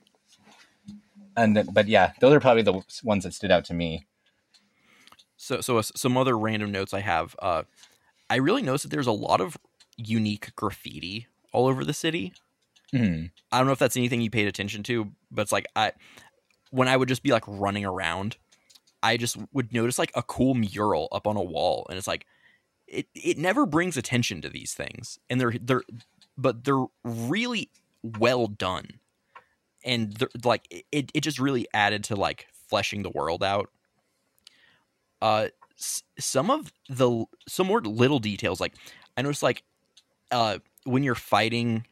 And 1.37 1.69
but 1.73 1.87
yeah, 1.89 2.13
those 2.21 2.33
are 2.33 2.41
probably 2.41 2.63
the 2.63 2.83
ones 3.05 3.25
that 3.25 3.35
stood 3.35 3.51
out 3.51 3.65
to 3.67 3.75
me. 3.75 4.07
So, 5.47 5.61
so 5.61 5.79
uh, 5.79 5.83
some 5.83 6.17
other 6.17 6.37
random 6.37 6.73
notes 6.73 6.93
I 6.93 7.01
have. 7.01 7.37
Uh, 7.39 7.63
I 8.29 8.37
really 8.37 8.63
noticed 8.63 8.83
that 8.83 8.91
there's 8.91 9.07
a 9.07 9.13
lot 9.13 9.41
of 9.41 9.57
unique 9.97 10.53
graffiti 10.57 11.29
all 11.53 11.69
over 11.69 11.85
the 11.85 11.95
city. 11.95 12.33
Mhm. 12.93 13.31
I 13.53 13.59
don't 13.59 13.67
know 13.67 13.73
if 13.73 13.79
that's 13.79 13.97
anything 13.97 14.21
you 14.21 14.31
paid 14.31 14.49
attention 14.49 14.83
to, 14.85 15.13
but 15.31 15.43
it's 15.43 15.53
like 15.53 15.67
I, 15.77 15.93
when 16.71 16.89
I 16.89 16.97
would 16.97 17.09
just 17.09 17.23
be 17.23 17.31
like 17.31 17.45
running 17.47 17.85
around, 17.85 18.39
I 19.05 19.17
just 19.17 19.37
would 19.53 19.73
notice 19.73 20.01
like 20.01 20.11
a 20.17 20.23
cool 20.25 20.55
mural 20.55 21.09
up 21.13 21.29
on 21.29 21.37
a 21.37 21.43
wall, 21.43 21.87
and 21.89 21.97
it's 21.99 22.09
like, 22.09 22.27
it 22.89 23.07
it 23.15 23.39
never 23.39 23.67
brings 23.67 23.97
attention 23.97 24.43
to 24.43 24.49
these 24.49 24.75
things, 24.75 25.19
and 25.31 25.41
they're 25.41 25.55
they're, 25.61 25.85
but 26.37 26.65
they're 26.65 26.87
really 27.05 27.71
well 28.03 28.49
done, 28.49 29.01
and 29.85 30.15
they're, 30.15 30.31
like 30.45 30.67
it 30.91 31.11
it 31.15 31.23
just 31.23 31.39
really 31.39 31.67
added 31.75 32.05
to 32.05 32.17
like 32.17 32.49
fleshing 32.69 33.03
the 33.03 33.11
world 33.11 33.45
out. 33.45 33.71
Uh, 35.23 35.49
some 35.77 36.51
of 36.51 36.73
the 36.89 37.25
some 37.49 37.67
more 37.67 37.81
little 37.81 38.19
details, 38.19 38.61
like 38.61 38.75
I 39.17 39.23
noticed, 39.23 39.43
like 39.43 39.63
uh, 40.31 40.59
when 40.85 41.03
you're 41.03 41.15
fighting 41.15 41.85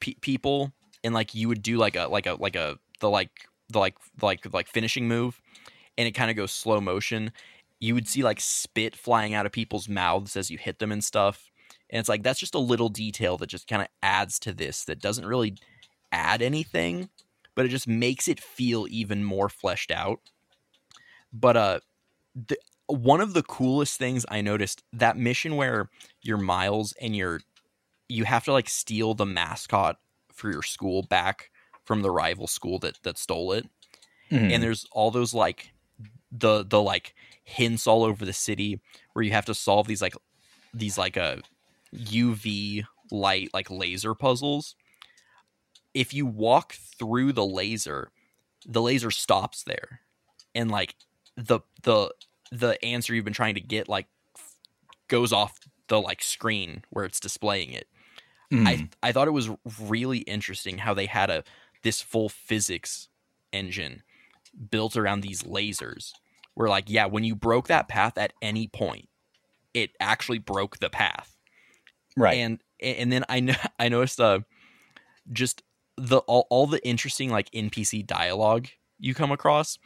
pe- 0.00 0.14
people 0.20 0.72
and 1.04 1.14
like 1.14 1.34
you 1.34 1.48
would 1.48 1.62
do 1.62 1.76
like 1.78 1.96
a 1.96 2.06
like 2.08 2.26
a 2.26 2.34
like 2.34 2.56
a 2.56 2.78
the 3.00 3.10
like 3.10 3.30
the 3.70 3.78
like 3.78 3.96
the 4.18 4.26
like 4.26 4.42
the, 4.42 4.50
like 4.52 4.68
finishing 4.68 5.08
move 5.08 5.40
and 5.98 6.06
it 6.08 6.12
kind 6.12 6.30
of 6.30 6.36
goes 6.36 6.52
slow 6.52 6.80
motion 6.80 7.32
you 7.80 7.94
would 7.94 8.06
see 8.06 8.22
like 8.22 8.40
spit 8.40 8.94
flying 8.94 9.34
out 9.34 9.46
of 9.46 9.52
people's 9.52 9.88
mouths 9.88 10.36
as 10.36 10.50
you 10.50 10.58
hit 10.58 10.78
them 10.78 10.92
and 10.92 11.02
stuff. 11.02 11.50
And 11.88 11.98
it's 11.98 12.08
like 12.08 12.22
that's 12.22 12.38
just 12.38 12.54
a 12.54 12.58
little 12.58 12.90
detail 12.90 13.38
that 13.38 13.48
just 13.48 13.66
kind 13.66 13.82
of 13.82 13.88
adds 14.02 14.38
to 14.40 14.52
this 14.52 14.84
that 14.84 15.00
doesn't 15.00 15.26
really 15.26 15.56
add 16.12 16.42
anything 16.42 17.08
but 17.54 17.66
it 17.66 17.68
just 17.70 17.88
makes 17.88 18.28
it 18.28 18.40
feel 18.40 18.86
even 18.90 19.24
more 19.24 19.48
fleshed 19.48 19.90
out. 19.90 20.20
But 21.32 21.56
uh 21.56 21.80
the, 22.34 22.56
one 22.86 23.20
of 23.20 23.34
the 23.34 23.42
coolest 23.42 23.98
things 23.98 24.26
i 24.28 24.40
noticed 24.40 24.82
that 24.92 25.16
mission 25.16 25.56
where 25.56 25.90
you're 26.22 26.38
miles 26.38 26.92
and 27.00 27.16
you're 27.16 27.40
you 28.08 28.24
have 28.24 28.44
to 28.44 28.52
like 28.52 28.68
steal 28.68 29.14
the 29.14 29.26
mascot 29.26 29.98
for 30.32 30.50
your 30.50 30.62
school 30.62 31.02
back 31.04 31.50
from 31.84 32.02
the 32.02 32.10
rival 32.10 32.46
school 32.46 32.78
that 32.78 32.98
that 33.02 33.18
stole 33.18 33.52
it. 33.52 33.68
Mhm. 34.30 34.52
and 34.52 34.62
there's 34.62 34.86
all 34.92 35.10
those 35.10 35.34
like 35.34 35.72
the 36.32 36.64
the 36.64 36.80
like 36.80 37.14
hints 37.44 37.86
all 37.86 38.04
over 38.04 38.24
the 38.24 38.32
city 38.32 38.80
where 39.12 39.24
you 39.24 39.32
have 39.32 39.46
to 39.46 39.54
solve 39.54 39.86
these 39.86 40.02
like 40.02 40.14
these 40.74 40.98
like 40.98 41.16
a 41.16 41.22
uh, 41.22 41.36
uv 41.94 42.84
light 43.10 43.50
like 43.54 43.70
laser 43.70 44.14
puzzles. 44.14 44.76
If 45.94 46.14
you 46.14 46.26
walk 46.26 46.74
through 46.74 47.32
the 47.32 47.44
laser 47.46 48.10
the 48.66 48.82
laser 48.82 49.10
stops 49.10 49.64
there. 49.64 50.02
And 50.54 50.70
like 50.70 50.96
the 51.36 51.60
the 51.82 52.12
the 52.52 52.84
answer 52.84 53.14
you've 53.14 53.24
been 53.24 53.34
trying 53.34 53.54
to 53.54 53.60
get 53.60 53.88
like 53.88 54.06
goes 55.08 55.32
off 55.32 55.58
the 55.88 56.00
like 56.00 56.22
screen 56.22 56.84
where 56.90 57.04
it's 57.04 57.20
displaying 57.20 57.72
it 57.72 57.88
Mhm. 58.52 58.88
I 59.02 59.08
I 59.08 59.12
thought 59.12 59.28
it 59.28 59.32
was 59.32 59.50
really 59.80 60.18
interesting 60.20 60.78
how 60.78 60.94
they 60.94 61.06
had 61.06 61.30
a 61.30 61.44
this 61.82 62.02
full 62.02 62.28
physics 62.28 63.08
engine 63.52 64.02
built 64.70 64.96
around 64.96 65.20
these 65.22 65.42
lasers. 65.44 66.12
Where 66.54 66.68
like, 66.68 66.86
yeah, 66.88 67.06
when 67.06 67.24
you 67.24 67.36
broke 67.36 67.68
that 67.68 67.88
path 67.88 68.18
at 68.18 68.32
any 68.42 68.68
point, 68.68 69.08
it 69.74 69.92
actually 70.00 70.38
broke 70.38 70.78
the 70.78 70.90
path. 70.90 71.36
right. 72.16 72.36
And 72.36 72.62
and 72.80 73.12
then 73.12 73.24
I 73.28 73.40
know 73.40 73.54
I 73.78 73.88
noticed 73.88 74.20
uh 74.20 74.40
just 75.32 75.62
the 75.96 76.18
all, 76.20 76.46
all 76.50 76.66
the 76.66 76.84
interesting 76.86 77.30
like 77.30 77.50
NPC 77.52 78.02
dialogue 78.02 78.68
you 78.98 79.14
come 79.14 79.32
across. 79.32 79.78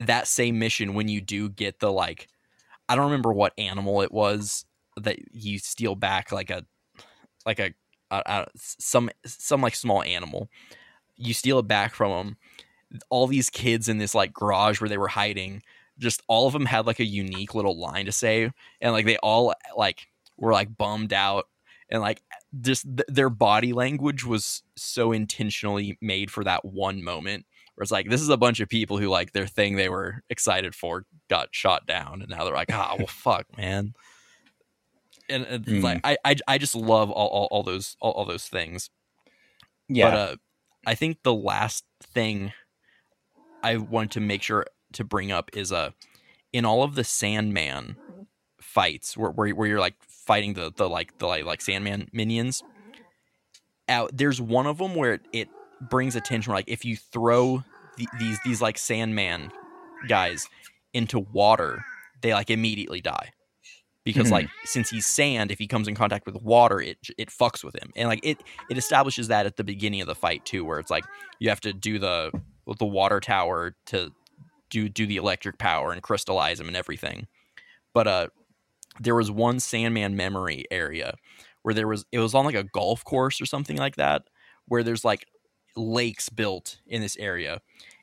That 0.00 0.28
same 0.28 0.58
mission 0.58 0.94
when 0.94 1.08
you 1.08 1.20
do 1.20 1.48
get 1.48 1.80
the 1.80 1.90
like 1.90 2.28
I 2.88 2.94
don't 2.94 3.06
remember 3.06 3.32
what 3.32 3.52
animal 3.58 4.02
it 4.02 4.12
was 4.12 4.64
that 4.96 5.18
you 5.32 5.58
steal 5.58 5.94
back 5.94 6.32
like 6.32 6.50
a 6.50 6.64
like 7.44 7.58
a, 7.58 7.74
a, 8.10 8.22
a 8.26 8.46
some 8.56 9.10
some 9.24 9.60
like 9.60 9.74
small 9.74 10.02
animal. 10.02 10.48
You 11.16 11.34
steal 11.34 11.58
it 11.58 11.68
back 11.68 11.94
from 11.94 12.10
them. 12.10 12.36
All 13.10 13.26
these 13.26 13.50
kids 13.50 13.88
in 13.88 13.98
this 13.98 14.14
like 14.14 14.32
garage 14.32 14.80
where 14.80 14.88
they 14.88 14.98
were 14.98 15.08
hiding, 15.08 15.62
just 15.98 16.22
all 16.28 16.46
of 16.46 16.52
them 16.52 16.66
had 16.66 16.86
like 16.86 17.00
a 17.00 17.04
unique 17.04 17.54
little 17.54 17.78
line 17.78 18.06
to 18.06 18.12
say, 18.12 18.50
and 18.80 18.92
like 18.92 19.06
they 19.06 19.16
all 19.18 19.54
like 19.76 20.08
were 20.36 20.52
like 20.52 20.76
bummed 20.76 21.12
out, 21.12 21.46
and 21.88 22.00
like 22.00 22.22
just 22.60 22.84
th- 22.84 23.08
their 23.08 23.30
body 23.30 23.72
language 23.72 24.24
was 24.24 24.62
so 24.76 25.12
intentionally 25.12 25.98
made 26.00 26.30
for 26.30 26.44
that 26.44 26.64
one 26.64 27.02
moment 27.02 27.46
where 27.76 27.82
it's 27.82 27.92
like 27.92 28.10
this 28.10 28.20
is 28.20 28.28
a 28.28 28.36
bunch 28.36 28.58
of 28.60 28.68
people 28.68 28.98
who 28.98 29.06
like 29.08 29.32
their 29.32 29.46
thing 29.46 29.76
they 29.76 29.88
were 29.88 30.22
excited 30.28 30.74
for 30.74 31.04
got 31.30 31.48
shot 31.52 31.86
down 31.86 32.20
and 32.22 32.30
now 32.30 32.44
they're 32.44 32.54
like 32.54 32.72
ah 32.72 32.94
well 32.98 33.06
fuck 33.08 33.46
man 33.56 33.94
and 35.28 35.46
it's 35.48 35.68
Hmm. 35.68 35.80
like 35.80 36.00
I, 36.04 36.16
I 36.24 36.36
i 36.48 36.58
just 36.58 36.74
love 36.74 37.10
all, 37.10 37.28
all, 37.28 37.48
all 37.50 37.62
those 37.62 37.96
all, 38.00 38.12
all 38.12 38.24
those 38.24 38.46
things 38.48 38.90
yeah. 39.88 40.10
but 40.10 40.16
uh 40.16 40.36
i 40.86 40.94
think 40.94 41.18
the 41.22 41.34
last 41.34 41.84
thing 42.02 42.52
i 43.62 43.76
want 43.76 44.12
to 44.12 44.20
make 44.20 44.42
sure 44.42 44.66
to 44.92 45.04
bring 45.04 45.30
up 45.32 45.50
is 45.52 45.72
uh 45.72 45.90
in 46.52 46.64
all 46.64 46.82
of 46.82 46.94
the 46.94 47.04
sandman 47.04 47.96
fights 48.60 49.16
where, 49.16 49.30
where, 49.30 49.50
where 49.54 49.68
you're 49.68 49.80
like 49.80 49.96
fighting 50.06 50.54
the 50.54 50.72
the 50.76 50.88
like 50.88 51.18
the 51.18 51.26
like, 51.26 51.44
like 51.44 51.60
sandman 51.60 52.08
minions 52.12 52.62
out 53.88 54.10
there's 54.16 54.40
one 54.40 54.66
of 54.66 54.78
them 54.78 54.94
where 54.94 55.14
it, 55.14 55.22
it 55.32 55.48
brings 55.80 56.16
attention 56.16 56.52
like 56.52 56.64
if 56.68 56.84
you 56.84 56.96
throw 56.96 57.62
the, 57.96 58.08
these 58.12 58.40
these 58.40 58.60
like 58.62 58.78
sandman 58.78 59.52
guys 60.06 60.48
into 60.94 61.18
water 61.18 61.86
they 62.22 62.32
like 62.34 62.50
immediately 62.50 63.00
die. 63.00 63.32
Because 64.04 64.28
Mhm. 64.28 64.32
like 64.32 64.50
since 64.64 64.88
he's 64.90 65.06
sand 65.06 65.50
if 65.50 65.58
he 65.58 65.66
comes 65.66 65.88
in 65.88 65.94
contact 65.94 66.26
with 66.26 66.36
water 66.36 66.80
it 66.80 66.98
it 67.18 67.30
fucks 67.30 67.64
with 67.64 67.74
him. 67.74 67.90
And 67.96 68.08
like 68.08 68.20
it 68.22 68.42
it 68.68 68.78
establishes 68.78 69.28
that 69.28 69.46
at 69.46 69.56
the 69.56 69.64
beginning 69.64 70.00
of 70.00 70.06
the 70.06 70.14
fight 70.14 70.44
too 70.44 70.64
where 70.64 70.78
it's 70.78 70.90
like 70.90 71.04
you 71.40 71.48
have 71.50 71.60
to 71.62 71.72
do 71.72 71.98
the 71.98 72.32
the 72.78 72.86
water 72.86 73.20
tower 73.20 73.74
to 73.86 74.12
do 74.70 74.88
do 74.88 75.06
the 75.06 75.16
electric 75.16 75.58
power 75.58 75.92
and 75.92 76.02
crystallize 76.02 76.60
him 76.60 76.68
and 76.68 76.76
everything. 76.76 77.26
But 77.94 78.06
uh 78.08 78.28
there 79.00 79.14
was 79.14 79.30
one 79.30 79.60
sandman 79.60 80.16
memory 80.16 80.64
area 80.70 81.14
where 81.62 81.74
there 81.74 81.88
was 81.88 82.04
it 82.12 82.18
was 82.18 82.34
on 82.34 82.44
like 82.44 82.54
a 82.54 82.64
golf 82.64 83.04
course 83.04 83.40
or 83.40 83.46
something 83.46 83.76
like 83.76 83.96
that 83.96 84.22
where 84.66 84.82
there's 84.82 85.04
like 85.04 85.26
lakes 85.76 86.28
built 86.28 86.78
in 86.86 87.00
this 87.02 87.16
area 87.18 87.60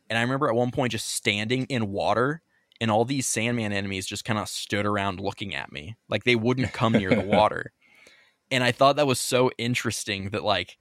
and 0.10 0.18
i 0.18 0.22
remember 0.22 0.48
at 0.48 0.56
one 0.56 0.72
point 0.72 0.92
just 0.92 1.10
standing 1.10 1.66
in 1.66 1.92
water 1.92 2.42
and 2.82 2.92
all 2.92 3.06
these 3.06 3.26
sandman 3.28 3.72
enemies 3.74 4.06
just 4.06 4.26
kind 4.26 4.38
of 4.40 4.48
stood 4.48 4.86
around 4.86 5.20
looking 5.20 5.54
at 5.56 5.72
me 5.72 5.96
like 6.10 6.24
they 6.24 6.36
wouldn't 6.36 6.72
come 6.74 6.94
near 6.94 7.10
the 7.16 7.22
water 7.22 7.72
and 8.52 8.64
i 8.64 8.72
thought 8.72 8.96
that 8.96 9.08
was 9.08 9.20
so 9.20 9.50
interesting 9.58 10.30
that 10.30 10.44
like 10.44 10.78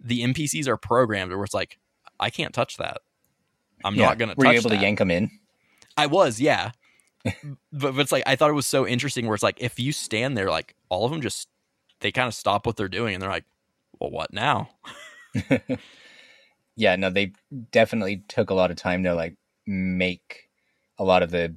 the 0.00 0.20
npcs 0.22 0.66
are 0.66 0.76
programmed 0.76 1.32
where 1.32 1.44
it's 1.44 1.54
like 1.54 1.78
i 2.18 2.28
can't 2.30 2.52
touch 2.54 2.76
that 2.76 2.98
i'm 3.84 3.94
Yeah. 3.94 4.06
not 4.06 4.18
gonna 4.18 4.34
Were 4.36 4.44
touch 4.44 4.54
you 4.54 4.60
able 4.60 4.70
that. 4.70 4.76
to 4.76 4.82
yank 4.82 4.98
them 4.98 5.10
in? 5.10 5.30
I 5.96 6.06
was, 6.06 6.40
yeah. 6.40 6.70
but, 7.24 7.42
but 7.70 7.98
it's 7.98 8.12
like 8.12 8.22
I 8.26 8.34
thought 8.34 8.48
it 8.48 8.54
was 8.54 8.66
so 8.66 8.86
interesting 8.86 9.26
where 9.26 9.34
it's 9.34 9.42
like 9.42 9.60
if 9.60 9.78
you 9.78 9.92
stand 9.92 10.38
there, 10.38 10.48
like 10.48 10.74
all 10.88 11.04
of 11.04 11.10
them 11.12 11.20
just 11.20 11.48
they 12.00 12.10
kind 12.10 12.26
of 12.26 12.32
stop 12.34 12.64
what 12.66 12.76
they're 12.76 12.88
doing 12.88 13.12
and 13.14 13.22
they're 13.22 13.28
like, 13.30 13.44
"Well, 14.00 14.10
what 14.10 14.32
now?" 14.32 14.70
yeah, 16.76 16.96
no, 16.96 17.10
they 17.10 17.32
definitely 17.70 18.24
took 18.28 18.50
a 18.50 18.54
lot 18.54 18.70
of 18.70 18.76
time 18.76 19.02
to 19.04 19.14
like 19.14 19.36
make 19.66 20.48
a 20.98 21.04
lot 21.04 21.22
of 21.22 21.30
the 21.30 21.54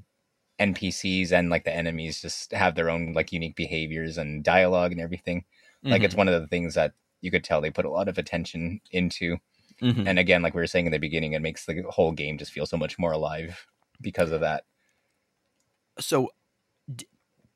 NPCs 0.60 1.32
and 1.32 1.50
like 1.50 1.64
the 1.66 1.74
enemies 1.76 2.22
just 2.22 2.52
have 2.52 2.76
their 2.76 2.90
own 2.90 3.14
like 3.14 3.32
unique 3.32 3.56
behaviors 3.56 4.18
and 4.18 4.44
dialogue 4.44 4.92
and 4.92 5.02
everything. 5.02 5.46
Like 5.90 6.02
Mhm, 6.02 6.06
it's 6.06 6.16
one 6.16 6.28
of 6.28 6.40
the 6.42 6.48
things 6.48 6.76
that 6.76 6.94
you 7.22 7.32
could 7.32 7.44
tell 7.44 7.62
they 7.62 7.72
put 7.72 7.86
a 7.86 7.90
lot 7.90 8.08
of 8.08 8.18
attention 8.18 8.82
into. 8.92 9.38
mhm. 9.82 10.06
And 10.08 10.20
again, 10.20 10.42
like 10.42 10.54
we 10.54 10.62
were 10.62 10.68
saying 10.68 10.88
in 10.88 10.92
the 10.92 11.00
beginning, 11.00 11.34
it 11.34 11.42
makes 11.42 11.66
the 11.66 11.84
whole 11.90 12.12
game 12.14 12.38
just 12.38 12.52
feel 12.52 12.66
so 12.66 12.78
much 12.78 13.00
more 13.00 13.12
alive 13.12 13.68
because 14.02 14.32
of 14.32 14.42
that. 14.42 14.66
so 16.00 16.30
d- 16.94 17.08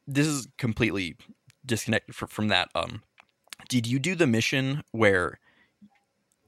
this 0.08 0.28
is 0.28 0.48
completely 0.58 1.18
disconnected 1.66 2.16
fr- 2.16 2.28
from 2.28 2.48
that. 2.50 2.70
Um, 2.76 3.04
did 3.70 3.88
you 3.88 4.00
do 4.00 4.16
the 4.16 4.28
mission 4.28 4.84
where? 4.92 5.40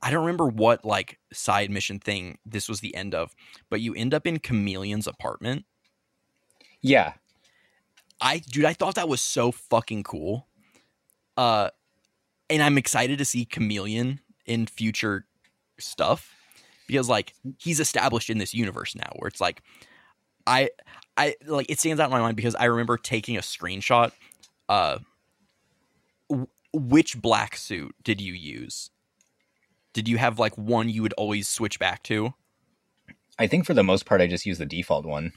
I 0.02 0.10
don't 0.10 0.26
remember 0.26 0.48
what 0.48 0.84
like 0.84 1.19
side 1.32 1.69
mission 1.69 1.99
thing 1.99 2.40
this 2.45 2.68
was 2.68 2.80
the 2.80 2.95
end 2.95 3.14
of, 3.14 3.36
but 3.69 3.82
you 3.82 3.94
end 3.94 4.14
up 4.14 4.26
in 4.26 4.40
Chameleon's 4.40 5.07
apartment. 5.07 5.65
Yeah. 6.82 7.14
I 8.19 8.40
dude, 8.40 8.65
I 8.65 8.73
thought 8.73 8.95
that 8.95 9.10
was 9.10 9.22
so 9.22 9.52
fucking 9.52 10.03
cool. 10.03 10.48
Uh 11.38 11.69
and 12.49 12.61
I'm 12.61 12.78
excited 12.78 13.18
to 13.19 13.26
see 13.26 13.45
Chameleon 13.45 14.19
in 14.45 14.65
future 14.65 15.26
stuff 15.80 16.36
because 16.88 17.07
like 17.07 17.34
he's 17.57 17.80
established 17.80 18.30
in 18.30 18.38
this 18.38 18.53
universe 18.53 18.95
now 18.95 19.10
where 19.18 19.28
it's 19.28 19.41
like 19.41 19.61
I 20.48 20.72
I 21.15 21.36
like 21.45 21.69
it 21.69 21.80
stands 21.80 21.99
out 21.99 22.06
in 22.06 22.11
my 22.11 22.19
mind 22.19 22.36
because 22.36 22.56
I 22.56 22.65
remember 22.65 22.98
taking 22.98 23.38
a 23.38 23.41
screenshot 23.41 24.11
uh 24.68 24.99
w- 26.30 26.48
which 26.73 27.22
black 27.22 27.56
suit 27.56 27.95
did 28.03 28.19
you 28.19 28.34
use? 28.34 28.90
Did 29.94 30.08
you 30.08 30.18
have 30.18 30.40
like 30.40 30.58
one 30.58 30.90
you 30.90 31.02
would 31.02 31.14
always 31.14 31.48
switch 31.48 31.80
back 31.80 32.04
to? 32.04 32.34
I 33.40 33.48
think 33.48 33.66
for 33.66 33.74
the 33.74 33.84
most 33.84 34.06
part, 34.06 34.22
I 34.22 34.28
just 34.28 34.46
use 34.46 34.58
the 34.58 34.66
default 34.66 35.06
one. 35.06 35.34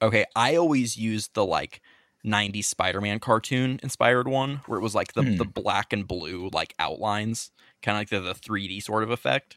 Okay, 0.00 0.24
I 0.34 0.56
always 0.56 0.96
used 0.96 1.34
the 1.34 1.44
like 1.44 1.80
90s 2.24 2.64
Spider-Man 2.64 3.20
cartoon 3.20 3.78
inspired 3.82 4.26
one 4.28 4.62
where 4.66 4.78
it 4.78 4.82
was 4.82 4.94
like 4.94 5.12
the, 5.12 5.22
Hmm. 5.22 5.36
the 5.36 5.44
black 5.44 5.92
and 5.92 6.06
blue 6.06 6.48
like 6.52 6.74
outlines, 6.78 7.52
kind 7.82 7.96
of 7.96 8.00
like 8.00 8.08
the, 8.08 8.20
the 8.20 8.34
3D 8.34 8.82
sort 8.82 9.02
of 9.02 9.10
effect. 9.10 9.56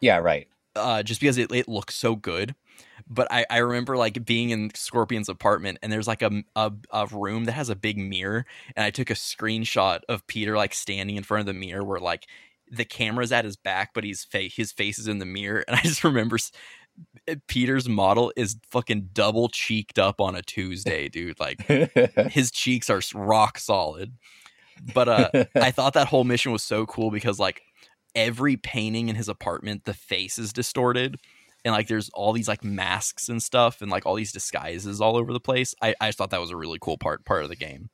Yeah, 0.00 0.18
right. 0.18 0.48
Uh, 0.76 1.02
just 1.02 1.20
because 1.20 1.38
it, 1.38 1.50
it 1.52 1.68
looks 1.68 1.94
so 1.94 2.14
good. 2.16 2.54
But 3.08 3.26
I, 3.30 3.46
I 3.48 3.58
remember 3.58 3.96
like 3.96 4.24
being 4.24 4.50
in 4.50 4.70
Scorpion's 4.74 5.28
apartment 5.28 5.78
and 5.82 5.90
there's 5.90 6.06
like 6.06 6.22
a, 6.22 6.42
a, 6.54 6.72
a 6.92 7.06
room 7.06 7.44
that 7.44 7.52
has 7.52 7.70
a 7.70 7.76
big 7.76 7.96
mirror. 7.98 8.44
And 8.76 8.84
I 8.84 8.90
took 8.90 9.10
a 9.10 9.14
screenshot 9.14 10.00
of 10.08 10.26
Peter 10.26 10.56
like 10.56 10.74
standing 10.74 11.16
in 11.16 11.22
front 11.22 11.40
of 11.40 11.46
the 11.46 11.58
mirror 11.58 11.82
where 11.84 12.00
like 12.00 12.26
the 12.70 12.84
camera's 12.84 13.32
at 13.32 13.44
his 13.44 13.56
back, 13.56 13.90
but 13.94 14.04
he's 14.04 14.24
fa- 14.24 14.50
his 14.54 14.72
face 14.72 14.98
is 14.98 15.08
in 15.08 15.18
the 15.18 15.26
mirror. 15.26 15.64
And 15.68 15.76
I 15.76 15.82
just 15.82 16.04
remember 16.04 16.38
Peter's 17.46 17.88
model 17.88 18.32
is 18.36 18.56
fucking 18.70 19.10
double 19.12 19.48
cheeked 19.48 19.98
up 19.98 20.20
on 20.20 20.34
a 20.34 20.42
Tuesday, 20.42 21.08
dude. 21.08 21.38
Like 21.38 21.62
his 22.30 22.50
cheeks 22.50 22.90
are 22.90 23.00
rock 23.14 23.58
solid. 23.58 24.14
But 24.94 25.08
uh 25.08 25.44
I 25.54 25.70
thought 25.70 25.94
that 25.94 26.08
whole 26.08 26.24
mission 26.24 26.52
was 26.52 26.62
so 26.62 26.86
cool 26.86 27.10
because 27.10 27.38
like 27.38 27.62
every 28.14 28.56
painting 28.56 29.08
in 29.08 29.16
his 29.16 29.28
apartment, 29.28 29.84
the 29.84 29.94
face 29.94 30.38
is 30.38 30.52
distorted. 30.52 31.16
And 31.64 31.72
like 31.74 31.88
there's 31.88 32.08
all 32.10 32.32
these 32.32 32.48
like 32.48 32.64
masks 32.64 33.28
and 33.28 33.42
stuff 33.42 33.82
and 33.82 33.90
like 33.90 34.06
all 34.06 34.14
these 34.14 34.32
disguises 34.32 35.00
all 35.00 35.16
over 35.16 35.32
the 35.32 35.40
place. 35.40 35.74
I, 35.82 35.94
I 36.00 36.08
just 36.08 36.18
thought 36.18 36.30
that 36.30 36.40
was 36.40 36.50
a 36.50 36.56
really 36.56 36.78
cool 36.80 36.98
part 36.98 37.24
part 37.24 37.42
of 37.42 37.48
the 37.48 37.56
game. 37.56 37.90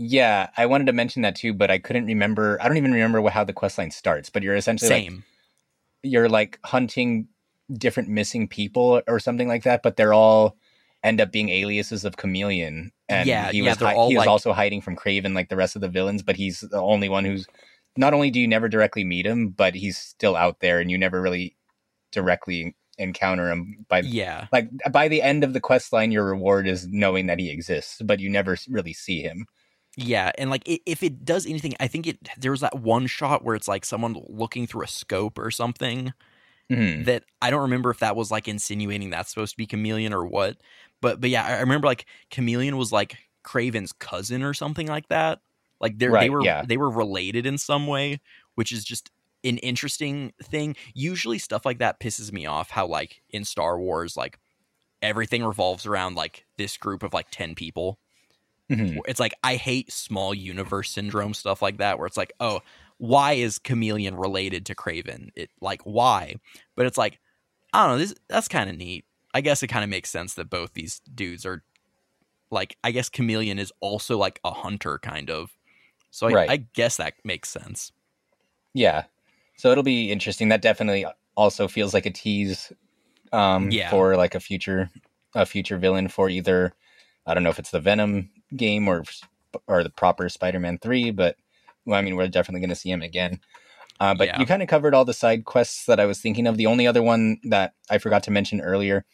Yeah, 0.00 0.48
I 0.56 0.64
wanted 0.64 0.86
to 0.86 0.92
mention 0.94 1.22
that 1.22 1.36
too, 1.36 1.52
but 1.52 1.70
I 1.70 1.78
couldn't 1.78 2.06
remember. 2.06 2.58
I 2.60 2.68
don't 2.68 2.78
even 2.78 2.92
remember 2.92 3.28
how 3.28 3.44
the 3.44 3.52
quest 3.52 3.76
line 3.76 3.90
starts. 3.90 4.30
But 4.30 4.42
you're 4.42 4.56
essentially 4.56 4.90
like 4.90 5.04
Same. 5.04 5.24
you're 6.02 6.28
like 6.28 6.58
hunting 6.64 7.28
different 7.74 8.08
missing 8.08 8.48
people 8.48 9.02
or 9.06 9.20
something 9.20 9.46
like 9.46 9.64
that, 9.64 9.82
but 9.82 9.96
they're 9.96 10.14
all 10.14 10.56
end 11.04 11.20
up 11.20 11.30
being 11.30 11.50
aliases 11.50 12.04
of 12.06 12.16
Chameleon. 12.16 12.92
And 13.08 13.28
Yeah, 13.28 13.50
he 13.52 13.58
yeah, 13.58 13.70
was 13.70 13.78
they're 13.78 13.88
hi- 13.88 13.94
all 13.94 14.08
he 14.08 14.16
was 14.16 14.22
like- 14.22 14.28
also 14.28 14.52
hiding 14.54 14.80
from 14.80 14.96
Kraven 14.96 15.34
like 15.34 15.50
the 15.50 15.56
rest 15.56 15.76
of 15.76 15.82
the 15.82 15.88
villains, 15.88 16.22
but 16.22 16.36
he's 16.36 16.60
the 16.60 16.80
only 16.80 17.08
one 17.10 17.24
who's 17.26 17.46
not 17.96 18.14
only 18.14 18.30
do 18.30 18.40
you 18.40 18.48
never 18.48 18.68
directly 18.68 19.04
meet 19.04 19.26
him, 19.26 19.50
but 19.50 19.74
he's 19.74 19.98
still 19.98 20.34
out 20.36 20.60
there 20.60 20.80
and 20.80 20.90
you 20.90 20.96
never 20.96 21.20
really 21.20 21.56
directly 22.12 22.74
encounter 22.98 23.50
him 23.50 23.84
by 23.88 24.00
yeah. 24.00 24.46
like 24.52 24.68
by 24.92 25.08
the 25.08 25.22
end 25.22 25.42
of 25.44 25.52
the 25.54 25.60
quest 25.60 25.92
line 25.92 26.12
your 26.12 26.24
reward 26.24 26.66
is 26.66 26.86
knowing 26.88 27.26
that 27.26 27.38
he 27.38 27.50
exists, 27.50 28.00
but 28.04 28.20
you 28.20 28.28
never 28.30 28.56
really 28.68 28.92
see 28.92 29.20
him. 29.22 29.46
Yeah, 30.02 30.30
and 30.38 30.48
like 30.50 30.62
if 30.66 31.02
it 31.02 31.24
does 31.24 31.46
anything, 31.46 31.74
I 31.80 31.86
think 31.88 32.06
it 32.06 32.18
there 32.38 32.52
was 32.52 32.60
that 32.60 32.78
one 32.78 33.06
shot 33.06 33.44
where 33.44 33.54
it's 33.54 33.68
like 33.68 33.84
someone 33.84 34.16
looking 34.28 34.66
through 34.66 34.84
a 34.84 34.88
scope 34.88 35.38
or 35.38 35.50
something 35.50 36.12
Mhm. 36.70 37.04
that 37.06 37.24
I 37.42 37.50
don't 37.50 37.62
remember 37.62 37.90
if 37.90 37.98
that 38.00 38.16
was 38.16 38.30
like 38.30 38.48
insinuating 38.48 39.10
that's 39.10 39.30
supposed 39.30 39.52
to 39.52 39.56
be 39.58 39.66
Chameleon 39.66 40.12
or 40.14 40.24
what. 40.26 40.58
But 41.02 41.20
but 41.20 41.30
yeah, 41.30 41.44
I 41.44 41.56
I 41.56 41.60
remember 41.60 41.86
like 41.88 42.06
Chameleon 42.30 42.76
was 42.78 42.92
like 42.92 43.18
Kraven's 43.44 43.92
cousin 43.92 44.42
or 44.42 44.54
something 44.54 44.86
like 44.86 45.08
that. 45.08 45.40
Like 45.80 45.98
they 45.98 46.08
Right, 46.08 46.22
they 46.24 46.30
were 46.30 46.42
yeah. 46.44 46.64
they 46.66 46.76
were 46.78 46.90
related 46.90 47.46
in 47.46 47.58
some 47.58 47.86
way, 47.86 48.20
which 48.54 48.72
is 48.72 48.84
just 48.84 49.10
an 49.44 49.58
interesting 49.58 50.32
thing. 50.42 50.76
Usually 50.94 51.38
stuff 51.38 51.66
like 51.66 51.78
that 51.78 52.00
pisses 52.00 52.32
me 52.32 52.46
off 52.46 52.70
how 52.70 52.86
like 52.86 53.22
in 53.30 53.44
Star 53.44 53.78
Wars 53.80 54.16
like 54.16 54.38
everything 55.02 55.44
revolves 55.44 55.86
around 55.86 56.14
like 56.16 56.46
this 56.58 56.76
group 56.76 57.02
of 57.02 57.12
like 57.14 57.28
10 57.30 57.54
people. 57.54 57.98
Mhm. 58.70 59.02
It's 59.06 59.20
like 59.20 59.34
I 59.44 59.56
hate 59.56 59.92
small 59.92 60.34
universe 60.34 60.90
syndrome 60.90 61.34
stuff 61.34 61.62
like 61.62 61.78
that 61.78 61.98
where 61.98 62.06
it's 62.06 62.16
like, 62.16 62.32
"Oh, 62.40 62.60
why 62.98 63.32
is 63.34 63.58
Chameleon 63.58 64.16
related 64.16 64.66
to 64.66 64.74
Kraven?" 64.74 65.30
It 65.36 65.50
like 65.60 65.82
why? 65.82 66.36
But 66.76 66.86
it's 66.86 66.98
like 66.98 67.20
I 67.74 67.86
don't 67.86 67.96
know, 67.96 67.98
this 67.98 68.14
that's 68.28 68.48
kind 68.48 68.70
of 68.70 68.76
neat. 68.76 69.06
I 69.34 69.40
guess 69.42 69.62
it 69.62 69.68
kind 69.68 69.84
of 69.84 69.90
makes 69.90 70.10
sense 70.10 70.34
that 70.34 70.50
both 70.50 70.74
these 70.74 71.00
dudes 71.14 71.46
are 71.46 71.64
like 72.50 72.76
I 72.84 72.92
guess 72.92 73.08
Chameleon 73.10 73.58
is 73.58 73.72
also 73.80 74.18
like 74.18 74.40
a 74.44 74.52
hunter 74.52 74.98
kind 75.00 75.30
of. 75.30 75.56
So 76.10 76.28
I, 76.28 76.34
Right. 76.34 76.48
I 76.48 76.58
guess 76.58 76.98
that 76.98 77.14
makes 77.24 77.50
sense. 77.50 77.92
Yeah. 78.74 79.04
So 79.56 79.70
it'll 79.70 79.84
be 79.84 80.10
interesting. 80.10 80.48
That 80.48 80.62
definitely 80.62 81.04
also 81.36 81.68
feels 81.68 81.94
like 81.94 82.06
a 82.06 82.10
tease 82.10 82.72
um 83.32 83.70
Yeah. 83.70 83.86
for 83.86 84.16
like 84.16 84.34
a 84.34 84.40
future 84.40 84.90
a 85.34 85.46
future 85.46 85.78
villain 85.78 86.08
for 86.08 86.30
either 86.30 86.74
I 87.26 87.34
don't 87.34 87.42
know 87.42 87.50
if 87.50 87.58
it's 87.58 87.70
the 87.70 87.80
Venom 87.80 88.30
game 88.56 88.88
or 88.88 89.04
or 89.66 89.82
the 89.82 89.90
proper 89.90 90.28
Spider-Man 90.28 90.78
3, 90.78 91.10
but 91.10 91.36
well, 91.84 91.98
I 91.98 92.02
mean 92.02 92.16
we're 92.16 92.28
definitely 92.28 92.60
going 92.60 92.70
to 92.70 92.76
see 92.76 92.90
him 92.90 93.02
again. 93.02 93.40
Uh, 93.98 94.14
but 94.14 94.28
Yeah. 94.28 94.38
you 94.38 94.46
kind 94.46 94.62
of 94.62 94.68
covered 94.68 94.94
all 94.94 95.04
the 95.04 95.12
side 95.12 95.44
quests 95.44 95.84
that 95.86 96.00
I 96.00 96.06
was 96.06 96.20
thinking 96.20 96.46
of. 96.46 96.56
The 96.56 96.66
only 96.66 96.86
other 96.86 97.02
one 97.02 97.38
that 97.44 97.74
I 97.90 97.98
forgot 97.98 98.22
to 98.24 98.30
mention 98.30 98.60
earlier, 98.60 99.04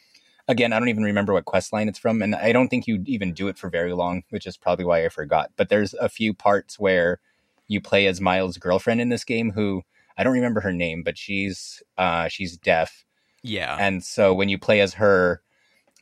again, 0.47 0.73
I 0.73 0.78
don't 0.78 0.89
even 0.89 1.03
remember 1.03 1.33
what 1.33 1.45
quest 1.45 1.73
line 1.73 1.89
it's 1.89 1.99
from, 1.99 2.23
and 2.23 2.35
I 2.37 2.53
don't 2.53 2.69
think 2.69 2.87
you 2.87 3.03
even 3.07 3.33
do 3.33 3.49
it 3.49 3.59
for 3.59 3.69
very 3.69 3.93
long, 3.95 4.23
which 4.31 4.47
is 4.47 4.57
probably 4.57 4.85
why 4.85 5.05
I 5.05 5.09
forgot. 5.09 5.51
But 5.57 5.70
there's 5.70 5.95
a 5.95 6.09
few 6.09 6.33
parts 6.35 6.78
where 6.78 7.19
you 7.66 7.81
play 7.81 8.07
as 8.07 8.20
Miles' 8.20 8.59
girlfriend 8.59 9.01
in 9.01 9.09
this 9.09 9.24
game, 9.24 9.51
who 9.53 9.83
I 10.16 10.23
don't 10.23 10.35
remember 10.35 10.61
her 10.61 10.73
name, 10.73 11.03
but 11.03 11.19
she's 11.19 11.83
uh, 11.99 12.28
she's 12.28 12.57
deaf, 12.57 13.05
Yeah. 13.43 13.77
and 13.81 14.05
so 14.05 14.33
when 14.35 14.49
you 14.49 14.59
play 14.59 14.81
as 14.81 14.95
her, 14.95 15.43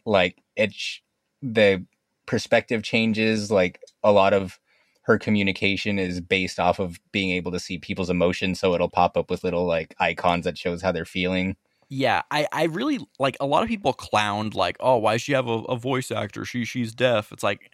like 0.05 0.37
it, 0.57 0.75
sh- 0.75 0.99
the 1.41 1.87
perspective 2.27 2.83
changes. 2.83 3.51
Like 3.51 3.81
a 4.03 4.13
lot 4.13 4.33
of 4.33 4.59
her 5.03 5.19
communication 5.19 5.99
is 5.99 6.21
based 6.21 6.59
off 6.59 6.79
of 6.79 6.99
being 7.13 7.31
able 7.31 7.53
to 7.53 7.61
see 7.61 7.79
people's 7.79 8.11
emotions, 8.11 8.61
so 8.61 8.75
it'll 8.75 8.89
pop 8.91 9.17
up 9.17 9.31
with 9.31 9.45
little 9.45 9.67
like 9.67 9.95
icons 10.01 10.45
that 10.45 10.59
shows 10.59 10.83
how 10.83 10.93
they're 10.93 11.05
feeling. 11.05 11.57
Yeah, 11.91 12.23
I, 12.31 12.47
I 12.51 12.65
really 12.65 12.99
like 13.19 13.37
a 13.41 13.47
lot 13.47 13.63
of 13.63 13.69
people 13.69 13.93
clowned 13.93 14.55
like, 14.55 14.77
oh, 14.81 14.97
why 14.97 15.13
does 15.15 15.23
she 15.23 15.33
have 15.33 15.47
a, 15.47 15.59
a 15.65 15.77
voice 15.77 16.11
actor? 16.11 16.45
She 16.45 16.65
she's 16.65 16.95
deaf. 16.95 17.31
It's 17.31 17.43
like 17.43 17.71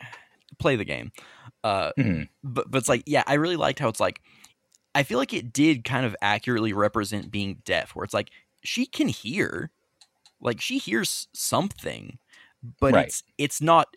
play 0.58 0.76
the 0.76 0.84
game. 0.84 1.12
Uh 1.64 1.92
Mhm. 1.96 2.28
but 2.42 2.70
but 2.70 2.78
it's 2.78 2.88
like, 2.88 3.04
yeah, 3.06 3.22
I 3.26 3.34
really 3.34 3.56
liked 3.56 3.78
how 3.78 3.88
it's 3.88 4.00
like 4.00 4.20
I 4.94 5.04
feel 5.04 5.18
like 5.18 5.34
it 5.34 5.52
did 5.52 5.84
kind 5.84 6.06
of 6.06 6.16
accurately 6.22 6.72
represent 6.72 7.30
being 7.32 7.62
deaf, 7.64 7.94
where 7.96 8.04
it's 8.04 8.14
like 8.14 8.30
she 8.64 8.86
can 8.86 9.08
hear. 9.08 9.70
Like 10.40 10.60
she 10.60 10.78
hears 10.78 11.28
something, 11.34 12.18
but 12.80 12.94
Right. 12.94 12.96
it's 12.96 13.22
it's 13.38 13.60
not 13.62 13.96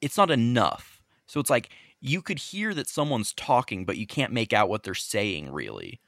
it's 0.00 0.16
not 0.16 0.30
enough. 0.30 1.00
So 1.26 1.40
it's 1.40 1.50
like 1.50 1.70
you 2.00 2.20
could 2.22 2.38
hear 2.38 2.74
that 2.74 2.88
someone's 2.88 3.32
talking, 3.32 3.84
but 3.84 3.96
you 3.96 4.06
can't 4.06 4.32
make 4.32 4.52
out 4.52 4.68
what 4.68 4.82
they're 4.82 4.94
saying 4.94 5.50
really. 5.52 6.00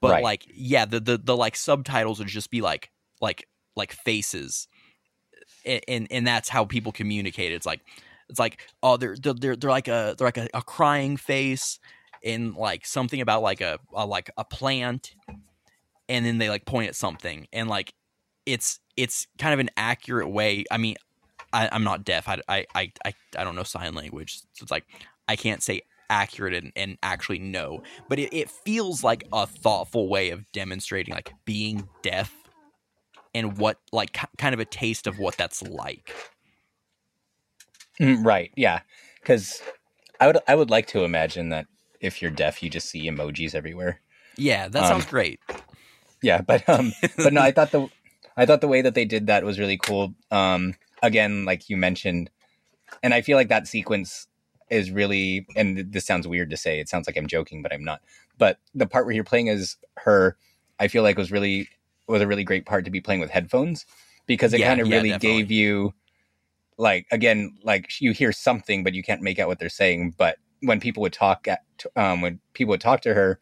But 0.00 0.12
Right. 0.12 0.22
like, 0.22 0.46
yeah, 0.54 0.84
the, 0.84 1.00
the 1.00 1.18
the 1.18 1.36
like 1.36 1.56
subtitles 1.56 2.18
would 2.18 2.28
just 2.28 2.50
be 2.50 2.60
like 2.60 2.90
like 3.20 3.48
like 3.76 3.92
faces, 3.92 4.68
A- 5.66 5.88
and 5.90 6.06
and 6.10 6.26
that's 6.26 6.48
how 6.48 6.64
people 6.64 6.92
communicate. 6.92 7.52
It's 7.52 7.66
like 7.66 7.80
it's 8.28 8.38
like 8.38 8.60
oh 8.82 8.96
they're 8.96 9.16
they're 9.16 9.34
they're, 9.34 9.56
they're 9.56 9.70
like 9.70 9.88
a 9.88 10.14
they're 10.16 10.26
like 10.28 10.38
a, 10.38 10.48
a 10.54 10.62
crying 10.62 11.16
face, 11.16 11.78
and 12.24 12.54
like 12.54 12.86
something 12.86 13.20
about 13.20 13.42
like 13.42 13.60
a, 13.60 13.78
a 13.94 14.06
like 14.06 14.30
a 14.38 14.44
plant, 14.44 15.14
and 16.08 16.24
then 16.24 16.38
they 16.38 16.48
like 16.48 16.64
point 16.64 16.88
at 16.88 16.96
something, 16.96 17.46
and 17.52 17.68
like 17.68 17.92
it's 18.46 18.80
it's 18.96 19.26
kind 19.38 19.52
of 19.54 19.60
an 19.60 19.70
accurate 19.76 20.30
way. 20.30 20.64
I 20.70 20.78
mean, 20.78 20.96
I, 21.52 21.68
I'm 21.70 21.84
not 21.84 22.04
deaf. 22.04 22.28
I, 22.28 22.40
I, 22.48 22.66
I, 22.74 22.92
I, 23.36 23.44
don't 23.44 23.54
know 23.54 23.62
sign 23.62 23.94
language. 23.94 24.40
So 24.54 24.62
it's 24.62 24.70
like 24.70 24.84
I 25.28 25.36
can't 25.36 25.62
say 25.62 25.82
accurate 26.10 26.54
and, 26.54 26.72
and 26.76 26.98
actually 27.02 27.38
know. 27.38 27.82
But 28.08 28.18
it, 28.18 28.34
it 28.34 28.50
feels 28.50 29.04
like 29.04 29.24
a 29.32 29.46
thoughtful 29.46 30.08
way 30.08 30.30
of 30.30 30.50
demonstrating 30.52 31.14
like 31.14 31.32
being 31.44 31.88
deaf 32.02 32.34
and 33.34 33.58
what 33.58 33.78
like 33.92 34.12
ki- 34.12 34.26
kind 34.38 34.54
of 34.54 34.60
a 34.60 34.64
taste 34.64 35.06
of 35.06 35.18
what 35.18 35.36
that's 35.36 35.62
like. 35.62 36.14
Mm, 38.00 38.24
right? 38.24 38.50
Yeah, 38.56 38.80
because 39.20 39.62
I 40.20 40.26
would 40.26 40.38
I 40.48 40.54
would 40.54 40.70
like 40.70 40.86
to 40.88 41.04
imagine 41.04 41.50
that 41.50 41.66
if 42.00 42.20
you're 42.20 42.30
deaf, 42.30 42.62
you 42.62 42.70
just 42.70 42.88
see 42.88 43.08
emojis 43.08 43.54
everywhere. 43.54 44.00
Yeah, 44.36 44.68
that 44.68 44.82
Um, 44.82 44.88
sounds 44.88 45.06
great. 45.06 45.40
Yeah, 46.22 46.40
but 46.40 46.68
um, 46.68 46.92
but 47.16 47.32
no, 47.32 47.40
I 47.40 47.50
thought 47.52 47.70
the 47.70 47.88
I 48.36 48.46
thought 48.46 48.60
the 48.60 48.68
way 48.68 48.82
that 48.82 48.94
they 48.94 49.04
did 49.04 49.26
that 49.26 49.44
was 49.44 49.58
really 49.58 49.76
cool. 49.76 50.14
Um, 50.30 50.74
again, 51.02 51.44
like 51.44 51.68
you 51.68 51.76
mentioned, 51.76 52.30
and 53.02 53.12
I 53.14 53.20
feel 53.22 53.36
like 53.36 53.48
that 53.48 53.66
sequence 53.68 54.26
is 54.70 54.90
really, 54.90 55.46
and 55.56 55.92
this 55.92 56.06
sounds 56.06 56.26
weird 56.26 56.50
to 56.50 56.56
say. 56.56 56.80
It 56.80 56.88
sounds 56.88 57.06
like 57.06 57.16
I'm 57.16 57.26
joking, 57.26 57.62
but 57.62 57.72
I'm 57.72 57.84
not. 57.84 58.00
But 58.38 58.58
the 58.74 58.86
part 58.86 59.04
where 59.04 59.14
you're 59.14 59.24
playing 59.24 59.48
as 59.48 59.76
her, 59.98 60.36
I 60.78 60.88
feel 60.88 61.02
like 61.02 61.18
was 61.18 61.32
really 61.32 61.68
was 62.08 62.22
a 62.22 62.26
really 62.26 62.44
great 62.44 62.66
part 62.66 62.84
to 62.84 62.90
be 62.90 63.00
playing 63.00 63.20
with 63.20 63.30
headphones 63.30 63.86
because 64.26 64.52
it 64.52 64.58
Yeah, 64.58 64.68
kind 64.68 64.80
of 64.80 64.88
yeah, 64.88 64.96
really 64.96 65.10
definitely. 65.10 65.42
gave 65.42 65.50
you 65.50 65.94
like 66.78 67.06
again 67.12 67.54
like 67.62 68.00
you 68.00 68.12
hear 68.12 68.32
something 68.32 68.82
but 68.82 68.94
you 68.94 69.02
can't 69.02 69.22
make 69.22 69.38
out 69.38 69.48
what 69.48 69.58
they're 69.58 69.68
saying 69.68 70.14
but 70.16 70.38
when 70.62 70.80
people 70.80 71.00
would 71.02 71.12
talk 71.12 71.46
at 71.46 71.60
um 71.96 72.20
when 72.22 72.40
people 72.54 72.70
would 72.70 72.80
talk 72.80 73.00
to 73.02 73.14
her 73.14 73.38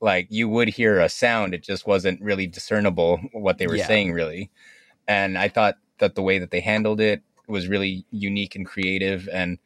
like 0.00 0.26
you 0.30 0.48
would 0.48 0.68
hear 0.68 1.00
a 1.00 1.08
sound 1.08 1.52
it 1.54 1.62
just 1.62 1.86
wasn't 1.86 2.20
really 2.22 2.46
discernible 2.46 3.18
what 3.32 3.58
they 3.58 3.66
were 3.66 3.76
Yeah. 3.76 3.86
saying 3.86 4.12
really 4.12 4.50
and 5.08 5.36
i 5.36 5.48
thought 5.48 5.76
that 6.00 6.14
the 6.14 6.22
way 6.22 6.38
that 6.38 6.50
they 6.50 6.60
handled 6.60 7.00
it 7.00 7.22
was 7.46 7.68
really 7.68 8.04
unique 8.10 8.54
and 8.54 8.66
creative 8.66 9.28
and 9.32 9.58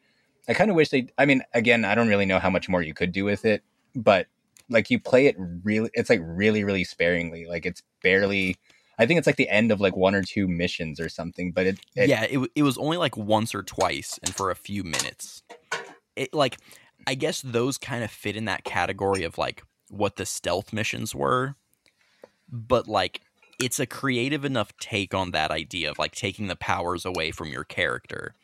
i 0.47 0.53
kind 0.53 0.69
of 0.69 0.75
wish 0.75 0.89
they 0.89 1.07
i 1.17 1.25
mean 1.25 1.41
again 1.53 1.83
i 1.83 1.95
don't 1.95 2.07
really 2.07 2.25
know 2.25 2.39
how 2.39 2.49
much 2.49 2.69
more 2.69 2.81
you 2.81 2.93
could 2.93 3.11
do 3.11 3.25
with 3.25 3.45
it 3.45 3.63
but 3.95 4.27
like 4.69 4.89
you 4.89 4.99
play 4.99 5.27
it 5.27 5.35
really 5.63 5.89
it's 5.93 6.09
like 6.09 6.21
really 6.23 6.63
really 6.63 6.83
sparingly 6.83 7.45
like 7.45 7.65
it's 7.65 7.83
barely 8.01 8.55
i 8.97 9.05
think 9.05 9.17
it's 9.17 9.27
like 9.27 9.35
the 9.35 9.49
end 9.49 9.71
of 9.71 9.81
like 9.81 9.95
one 9.95 10.15
or 10.15 10.23
two 10.23 10.47
missions 10.47 10.99
or 10.99 11.09
something 11.09 11.51
but 11.51 11.65
it, 11.67 11.79
it 11.95 12.09
yeah, 12.09 12.23
it, 12.23 12.49
it 12.55 12.63
was 12.63 12.77
only 12.77 12.97
like 12.97 13.15
once 13.17 13.53
or 13.53 13.61
twice 13.61 14.19
and 14.23 14.33
for 14.33 14.49
a 14.51 14.55
few 14.55 14.83
minutes. 14.83 15.43
It 16.15 16.33
like 16.33 16.57
I 17.07 17.15
guess 17.15 17.41
those 17.41 17.77
kind 17.77 18.03
of 18.03 18.11
fit 18.11 18.35
in 18.35 18.45
that 18.45 18.63
category 18.63 19.23
of 19.23 19.37
like 19.37 19.63
what 19.89 20.15
the 20.15 20.25
stealth 20.25 20.73
missions 20.73 21.13
were. 21.13 21.55
But 22.51 22.87
like 22.87 23.21
it's 23.59 23.79
a 23.79 23.85
creative 23.85 24.45
enough 24.45 24.71
take 24.79 25.13
on 25.13 25.31
that 25.31 25.51
idea 25.51 25.89
of 25.91 25.99
like 25.99 26.13
taking 26.13 26.47
the 26.47 26.55
powers 26.55 27.05
away 27.05 27.31
from 27.31 27.47
your 27.49 27.63
character 27.63 28.35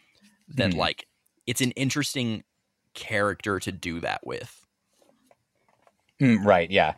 that 0.50 0.72
Mhm. 0.72 0.78
like 0.78 1.08
it's 1.48 1.62
an 1.62 1.72
interesting 1.72 2.44
character 2.94 3.60
to 3.60 3.72
do 3.72 4.00
that 4.02 4.26
with. 4.26 4.66
Mm, 6.22 6.46
right 6.46 6.70
yeah 6.70 6.94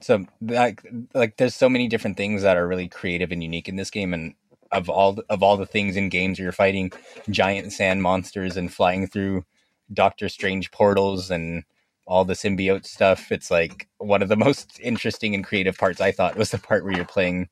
so 0.00 0.24
like 0.40 0.82
like 1.14 1.36
there's 1.36 1.54
so 1.54 1.68
many 1.68 1.88
different 1.88 2.16
things 2.16 2.42
that 2.42 2.56
are 2.56 2.66
really 2.66 2.88
creative 2.88 3.30
and 3.32 3.42
unique 3.42 3.68
in 3.68 3.76
this 3.76 3.90
game 3.90 4.12
and 4.12 4.34
of 4.72 4.88
all 4.90 5.18
of 5.30 5.42
all 5.42 5.56
the 5.56 5.66
things 5.66 5.96
in 5.96 6.08
games 6.08 6.38
where 6.38 6.44
you're 6.46 6.52
fighting 6.52 6.90
giant 7.30 7.72
sand 7.72 8.02
monsters 8.02 8.56
and 8.56 8.72
flying 8.74 9.06
through 9.06 9.44
doctor 9.92 10.28
strange 10.28 10.70
portals 10.72 11.30
and 11.30 11.62
all 12.06 12.24
the 12.24 12.34
symbiote 12.34 12.86
stuff 12.86 13.32
it's 13.32 13.50
like 13.50 13.88
one 13.98 14.22
of 14.22 14.28
the 14.28 14.36
most 14.36 14.78
interesting 14.80 15.34
and 15.34 15.44
creative 15.44 15.76
parts 15.76 16.00
i 16.00 16.12
thought 16.12 16.36
was 16.36 16.50
the 16.50 16.58
part 16.58 16.84
where 16.84 16.94
you're 16.94 17.04
playing 17.04 17.48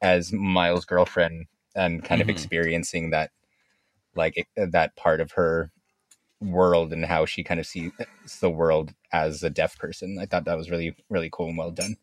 as 0.00 0.32
miles 0.32 0.84
girlfriend 0.84 1.46
and 1.76 2.04
kind 2.04 2.20
of 2.20 2.26
Mhm. 2.26 2.30
experiencing 2.30 3.10
that 3.10 3.30
like 4.14 4.46
that 4.56 4.94
part 4.96 5.20
of 5.20 5.32
her 5.32 5.70
world 6.40 6.92
and 6.92 7.04
how 7.06 7.24
she 7.24 7.42
kind 7.44 7.60
of 7.60 7.66
sees 7.66 7.92
the 8.40 8.50
world 8.50 8.92
as 9.12 9.42
a 9.44 9.48
deaf 9.50 9.78
person. 9.78 10.18
I 10.20 10.26
thought 10.26 10.44
that 10.46 10.56
was 10.56 10.70
really 10.70 10.94
really 11.08 11.30
cool 11.32 11.48
and 11.48 11.56
well 11.56 11.70
done. 11.70 11.96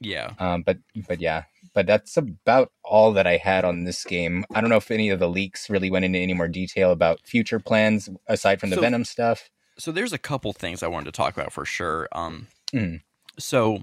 Yeah. 0.00 0.32
Um, 0.38 0.62
but 0.62 0.78
but 1.06 1.20
yeah, 1.20 1.44
but 1.74 1.86
that's 1.86 2.16
about 2.16 2.72
all 2.82 3.12
that 3.12 3.26
I 3.26 3.36
had 3.36 3.64
on 3.64 3.84
this 3.84 4.02
game. 4.04 4.44
I 4.54 4.60
don't 4.60 4.70
know 4.70 4.76
if 4.76 4.90
any 4.90 5.10
of 5.10 5.18
the 5.20 5.28
leaks 5.28 5.68
really 5.70 5.90
went 5.90 6.04
into 6.04 6.18
any 6.18 6.34
more 6.34 6.48
detail 6.48 6.90
about 6.90 7.20
future 7.26 7.60
plans 7.60 8.08
aside 8.26 8.60
from 8.60 8.70
the 8.70 8.76
So- 8.76 8.82
Venom 8.82 9.04
stuff. 9.04 9.50
So 9.78 9.92
there's 9.92 10.12
a 10.12 10.18
couple 10.18 10.52
things 10.52 10.82
I 10.82 10.88
wanted 10.88 11.06
to 11.06 11.12
talk 11.12 11.36
about 11.36 11.52
for 11.52 11.64
sure. 11.64 12.08
Um, 12.12 12.48
Mm. 12.72 13.00
so 13.38 13.82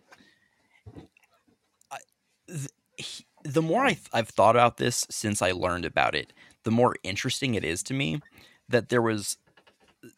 I, 1.91 1.97
th- 2.47 2.69
he- 2.97 3.25
the 3.43 3.61
more 3.61 3.85
I 3.85 3.93
th- 3.93 4.07
I've 4.13 4.29
thought 4.29 4.55
about 4.55 4.77
this 4.77 5.05
since 5.09 5.41
I 5.41 5.51
learned 5.51 5.85
about 5.85 6.15
it, 6.15 6.33
the 6.63 6.71
more 6.71 6.95
interesting 7.03 7.55
it 7.55 7.63
is 7.63 7.83
to 7.83 7.93
me 7.93 8.21
that 8.69 8.89
there 8.89 9.01
was 9.01 9.37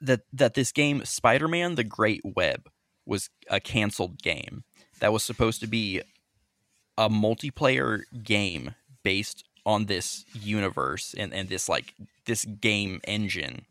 that 0.01 0.21
that 0.33 0.53
this 0.55 0.71
game 0.71 1.03
Spider-Man: 1.05 1.75
The 1.75 1.83
Great 1.83 2.21
Web 2.23 2.67
was 3.05 3.29
a 3.49 3.59
canceled 3.59 4.21
game 4.21 4.63
that 4.99 5.13
was 5.13 5.23
supposed 5.23 5.59
to 5.61 5.67
be 5.67 6.01
a 6.97 7.09
multiplayer 7.09 8.01
game 8.23 8.73
based 9.03 9.43
on 9.65 9.85
this 9.85 10.25
universe 10.33 11.13
and, 11.17 11.33
and 11.33 11.49
this 11.49 11.67
like 11.69 11.93
this 12.25 12.45
game 12.45 13.01
engine 13.05 13.65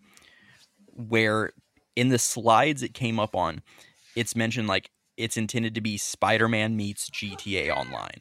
where 0.92 1.52
in 1.96 2.08
the 2.08 2.18
slides 2.18 2.82
it 2.82 2.94
came 2.94 3.18
up 3.18 3.34
on, 3.36 3.62
it's 4.16 4.34
mentioned 4.36 4.68
like 4.68 4.90
it's 5.16 5.36
intended 5.36 5.74
to 5.74 5.80
be 5.80 5.96
Spider-Man 5.96 6.76
meets 6.76 7.08
GTA 7.08 7.70
Online, 7.70 8.20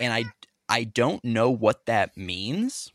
and 0.00 0.12
I 0.12 0.24
I 0.68 0.84
don't 0.84 1.24
know 1.24 1.50
what 1.50 1.86
that 1.86 2.16
means. 2.16 2.92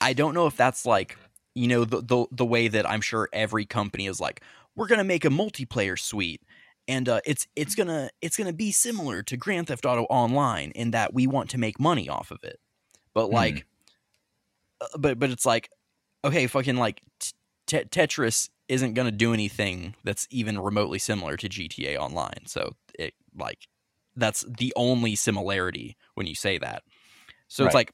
I 0.00 0.12
don't 0.12 0.34
know 0.34 0.46
if 0.46 0.56
that's 0.56 0.86
like 0.86 1.16
you 1.54 1.68
know 1.68 1.84
the 1.84 2.00
the, 2.00 2.26
the 2.32 2.44
way 2.46 2.68
that 2.68 2.88
I'm 2.88 3.00
sure 3.00 3.28
every 3.32 3.66
company 3.66 4.06
is 4.06 4.20
like 4.20 4.42
we're 4.76 4.86
gonna 4.86 5.04
make 5.04 5.24
a 5.24 5.28
multiplayer 5.30 5.98
suite 5.98 6.42
and 6.88 7.08
uh, 7.08 7.20
it's 7.26 7.46
it's 7.54 7.74
gonna 7.74 8.10
it's 8.22 8.36
gonna 8.36 8.52
be 8.52 8.72
similar 8.72 9.22
to 9.24 9.36
Grand 9.36 9.68
Theft 9.68 9.84
Auto 9.84 10.04
Online 10.04 10.70
in 10.72 10.92
that 10.92 11.12
we 11.12 11.26
want 11.26 11.50
to 11.50 11.58
make 11.58 11.78
money 11.78 12.08
off 12.08 12.30
of 12.30 12.42
it, 12.42 12.58
but 13.14 13.26
Hmm. 13.26 13.34
like, 13.34 13.66
uh, 14.80 14.86
but 14.98 15.18
but 15.18 15.30
it's 15.30 15.46
like, 15.46 15.70
okay, 16.24 16.46
fucking 16.46 16.76
like 16.76 17.02
t- 17.20 17.32
Tetris 17.70 18.50
isn't 18.68 18.94
gonna 18.94 19.10
do 19.10 19.32
anything 19.32 19.94
that's 20.04 20.26
even 20.30 20.58
remotely 20.58 20.98
similar 20.98 21.36
to 21.36 21.48
GTA 21.48 21.98
Online, 21.98 22.46
so 22.46 22.76
it 22.98 23.14
like 23.36 23.68
that's 24.16 24.44
the 24.58 24.72
only 24.76 25.14
similarity 25.14 25.96
when 26.14 26.26
you 26.26 26.34
say 26.34 26.58
that. 26.58 26.82
So 27.48 27.64
it's 27.64 27.74
like, 27.74 27.92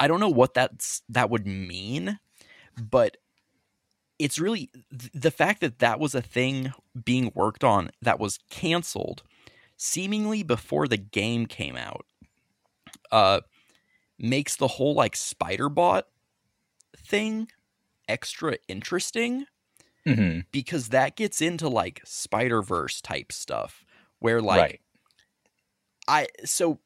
I 0.00 0.08
don't 0.08 0.20
know 0.20 0.28
what 0.28 0.54
that's 0.54 1.02
that 1.08 1.30
would 1.30 1.46
mean, 1.46 2.18
but 2.80 3.16
it's 4.18 4.38
really 4.38 4.70
th- 4.96 5.12
the 5.12 5.30
fact 5.30 5.60
that 5.60 5.80
that 5.80 5.98
was 5.98 6.14
a 6.14 6.22
thing 6.22 6.72
being 7.04 7.32
worked 7.34 7.64
on 7.64 7.90
that 8.00 8.20
was 8.20 8.38
canceled 8.50 9.22
seemingly 9.76 10.42
before 10.42 10.86
the 10.86 10.96
game 10.96 11.44
came 11.46 11.76
out 11.76 12.06
uh 13.10 13.40
makes 14.18 14.54
the 14.54 14.68
whole 14.68 14.94
like 14.94 15.16
spider 15.16 15.68
bot 15.68 16.06
thing 16.96 17.48
extra 18.12 18.58
interesting 18.68 19.46
hmm 20.06 20.40
because 20.52 20.88
that 20.88 21.16
gets 21.16 21.40
into 21.40 21.68
like 21.68 22.02
spider 22.04 22.62
verse 22.62 23.00
type 23.00 23.32
stuff 23.32 23.84
where 24.18 24.40
like 24.42 24.58
right. 24.60 24.80
I 26.08 26.28
so 26.44 26.80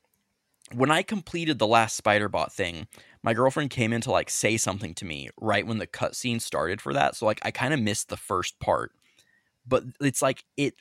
when 0.72 0.90
I 0.90 1.02
completed 1.02 1.58
the 1.58 1.66
last 1.66 1.96
spider 1.96 2.28
bot 2.28 2.52
thing, 2.52 2.88
my 3.22 3.34
girlfriend 3.34 3.70
came 3.70 3.92
in 3.92 4.00
to 4.02 4.10
like 4.10 4.30
say 4.30 4.56
something 4.56 4.94
to 4.94 5.04
me 5.04 5.30
right 5.40 5.66
when 5.66 5.78
the 5.78 5.86
cutscene 5.86 6.40
started 6.40 6.80
for 6.80 6.92
that. 6.94 7.16
So 7.16 7.26
like 7.26 7.40
I 7.42 7.50
kind 7.50 7.74
of 7.74 7.80
missed 7.80 8.08
the 8.08 8.16
first 8.16 8.58
part. 8.60 8.92
But 9.66 9.84
it's 10.00 10.22
like 10.22 10.44
it 10.56 10.74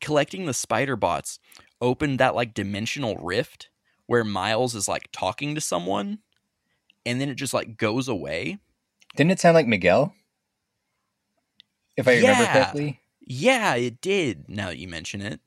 collecting 0.00 0.46
the 0.46 0.54
spider 0.54 0.96
bots 0.96 1.38
opened 1.80 2.20
that 2.20 2.34
like 2.34 2.54
dimensional 2.54 3.16
rift 3.16 3.70
where 4.06 4.24
Miles 4.24 4.74
is 4.74 4.88
like 4.88 5.08
talking 5.12 5.54
to 5.54 5.60
someone 5.60 6.20
and 7.06 7.20
then 7.20 7.28
it 7.28 7.36
just 7.36 7.54
like 7.54 7.76
goes 7.76 8.08
away. 8.08 8.58
Didn't 9.16 9.32
it 9.32 9.40
sound 9.40 9.54
like 9.54 9.66
Miguel? 9.66 10.14
If 11.96 12.08
I 12.08 12.16
remember 12.16 12.46
correctly. 12.46 13.00
Yeah, 13.20 13.74
it 13.74 14.00
did 14.00 14.48
now 14.48 14.66
that 14.66 14.78
you 14.78 14.88
mention 14.88 15.20
it. 15.20 15.40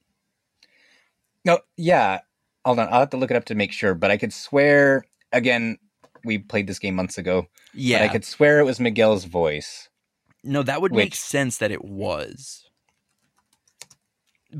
No, 1.45 1.60
yeah. 1.76 2.22
Hold 2.65 2.80
on, 2.80 2.88
I'll 2.88 3.02
have 3.02 3.10
to 3.11 3.18
look 3.18 3.31
it 3.31 3.38
up 3.38 3.45
to 3.45 3.56
make 3.56 3.72
sure. 3.72 3.94
But 3.94 4.11
I 4.11 4.18
could 4.18 4.34
swear 4.34 5.06
again. 5.31 5.77
We 6.26 6.39
played 6.39 6.68
this 6.68 6.80
game 6.80 6.95
months 6.95 7.18
ago. 7.18 7.48
Yeah. 7.73 7.99
But 7.99 8.06
I 8.06 8.07
could 8.10 8.26
swear 8.26 8.60
it 8.60 8.65
was 8.65 8.80
Miguel's 8.80 9.26
voice. 9.26 9.88
No, 10.44 10.64
that 10.64 10.81
would 10.81 10.91
make 10.91 11.15
sense 11.15 11.57
that 11.57 11.72
it 11.72 11.85
was. 11.85 12.69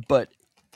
But 0.07 0.29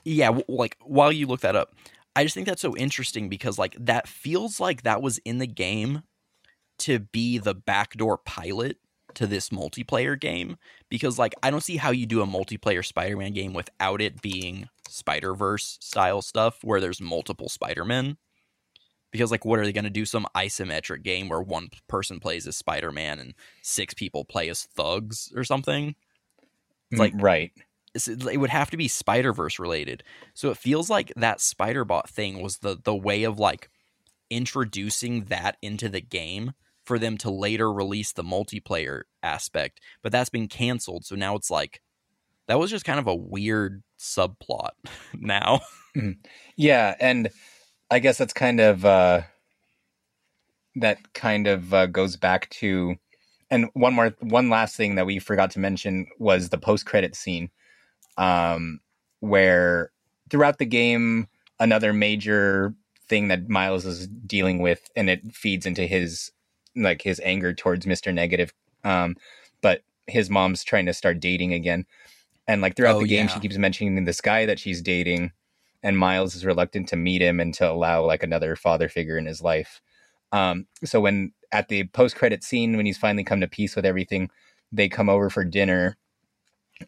yeah, 0.03 0.39
like 0.47 0.77
while 0.83 1.11
you 1.11 1.27
look 1.27 1.41
that 1.41 1.55
up, 1.55 1.75
I 2.15 2.23
just 2.23 2.33
think 2.33 2.47
that's 2.47 2.61
so 2.61 2.75
interesting 2.75 3.29
because 3.29 3.59
like 3.59 3.75
that 3.79 4.07
feels 4.07 4.59
like 4.59 4.83
that 4.83 5.01
was 5.01 5.19
in 5.19 5.37
the 5.37 5.47
game 5.47 6.03
to 6.81 6.99
be 6.99 7.37
the 7.37 7.55
backdoor 7.55 8.17
pilot 8.19 8.77
to 9.15 9.27
this 9.27 9.49
multiplayer 9.49 10.17
game 10.19 10.55
because 10.89 11.19
like 11.19 11.33
I 11.43 11.49
don't 11.51 11.63
see 11.63 11.77
how 11.77 11.91
you 11.91 12.05
do 12.05 12.21
a 12.21 12.25
multiplayer 12.27 12.85
Spider-Man 12.85 13.33
game 13.33 13.53
without 13.53 14.01
it 14.01 14.21
being 14.21 14.69
Spider-Verse 14.87 15.77
style 15.81 16.21
stuff 16.21 16.59
where 16.63 16.79
there's 16.79 17.01
multiple 17.01 17.49
Spider-Men. 17.49 18.17
Because 19.11 19.29
like 19.29 19.43
what 19.43 19.59
are 19.59 19.65
they 19.65 19.73
going 19.73 19.83
to 19.83 19.89
do 19.89 20.05
some 20.05 20.25
isometric 20.35 21.03
game 21.03 21.27
where 21.27 21.41
one 21.41 21.67
person 21.89 22.21
plays 22.21 22.47
as 22.47 22.55
Spider-Man 22.55 23.19
and 23.19 23.33
six 23.61 23.93
people 23.93 24.23
play 24.23 24.47
as 24.47 24.63
thugs 24.63 25.31
or 25.35 25.43
something? 25.43 25.95
It's 26.91 26.99
like- 26.99 27.13
Mm, 27.13 27.21
right. 27.21 27.51
it's- 27.93 28.07
it 28.07 28.37
would 28.37 28.49
have 28.49 28.71
to 28.71 28.77
be 28.77 28.87
Spider 28.87 29.33
Verse 29.33 29.59
related. 29.59 30.03
So 30.33 30.49
it 30.51 30.57
feels 30.57 30.89
like 30.89 31.11
that 31.17 31.41
Spider 31.41 31.83
Bot 31.83 32.09
thing 32.09 32.41
was 32.41 32.59
the 32.59 32.77
the 32.81 32.95
way 32.95 33.23
of 33.23 33.37
like 33.37 33.69
introducing 34.29 35.25
that 35.25 35.57
into 35.61 35.89
the 35.89 35.99
game 36.01 36.53
for 36.91 36.99
them 36.99 37.15
to 37.15 37.31
later 37.31 37.71
release 37.71 38.11
the 38.11 38.23
multiplayer 38.23 39.03
aspect. 39.23 39.79
But 40.03 40.11
that's 40.11 40.29
been 40.29 40.49
canceled, 40.49 41.05
so 41.05 41.15
now 41.15 41.37
it's 41.37 41.49
like 41.49 41.79
that 42.47 42.59
was 42.59 42.69
just 42.69 42.83
kind 42.83 42.99
of 42.99 43.07
a 43.07 43.15
weird 43.15 43.81
subplot. 43.97 44.71
now, 45.13 45.61
Yeah, 46.57 46.95
and 46.99 47.29
I 47.89 47.99
guess 47.99 48.17
that's 48.17 48.33
kind 48.33 48.59
of 48.59 48.83
uh 48.83 49.21
that 50.75 51.13
kind 51.13 51.47
of 51.47 51.73
uh, 51.73 51.85
goes 51.85 52.17
back 52.17 52.49
to 52.49 52.95
and 53.49 53.69
one 53.71 53.93
more 53.93 54.13
one 54.19 54.49
last 54.49 54.75
thing 54.75 54.95
that 54.95 55.05
we 55.05 55.17
forgot 55.19 55.51
to 55.51 55.59
mention 55.59 56.07
was 56.19 56.49
the 56.49 56.57
post 56.57 56.85
credit 56.85 57.15
scene 57.15 57.49
um 58.17 58.81
where 59.21 59.91
throughout 60.29 60.57
the 60.57 60.65
game 60.65 61.29
another 61.57 61.93
major 61.93 62.73
thing 63.07 63.29
that 63.29 63.47
Miles 63.47 63.85
is 63.85 64.07
dealing 64.07 64.61
with 64.61 64.89
and 64.93 65.09
it 65.09 65.33
feeds 65.33 65.65
into 65.65 65.87
his 65.87 66.31
like 66.75 67.01
his 67.01 67.21
anger 67.23 67.53
towards 67.53 67.85
Mr. 67.85 68.13
Negative 68.13 68.53
um 68.83 69.15
but 69.61 69.81
his 70.07 70.29
mom's 70.29 70.63
trying 70.63 70.85
to 70.87 70.93
start 70.93 71.19
dating 71.19 71.53
again 71.53 71.85
and 72.47 72.61
like 72.61 72.75
throughout 72.75 72.95
Oh, 72.95 73.01
the 73.01 73.07
game 73.07 73.27
yeah. 73.27 73.33
she 73.33 73.39
keeps 73.39 73.57
mentioning 73.57 74.03
this 74.05 74.21
guy 74.21 74.45
that 74.45 74.59
she's 74.59 74.81
dating 74.81 75.31
and 75.83 75.97
Miles 75.97 76.35
is 76.35 76.45
reluctant 76.45 76.87
to 76.89 76.95
meet 76.95 77.21
him 77.21 77.39
and 77.39 77.53
to 77.55 77.69
allow 77.69 78.03
like 78.05 78.23
another 78.23 78.55
father 78.55 78.89
figure 78.89 79.17
in 79.17 79.25
his 79.25 79.41
life. 79.41 79.81
Um, 80.31 80.67
so 80.83 81.01
when 81.01 81.33
at 81.51 81.67
the 81.67 81.85
post 81.85 82.15
credit 82.15 82.43
scene, 82.43 82.77
when 82.77 82.85
he's 82.85 82.97
finally 82.97 83.23
come 83.23 83.41
to 83.41 83.47
peace 83.47 83.75
with 83.75 83.85
everything, 83.85 84.29
they 84.71 84.87
come 84.87 85.09
over 85.09 85.29
for 85.29 85.43
dinner, 85.43 85.97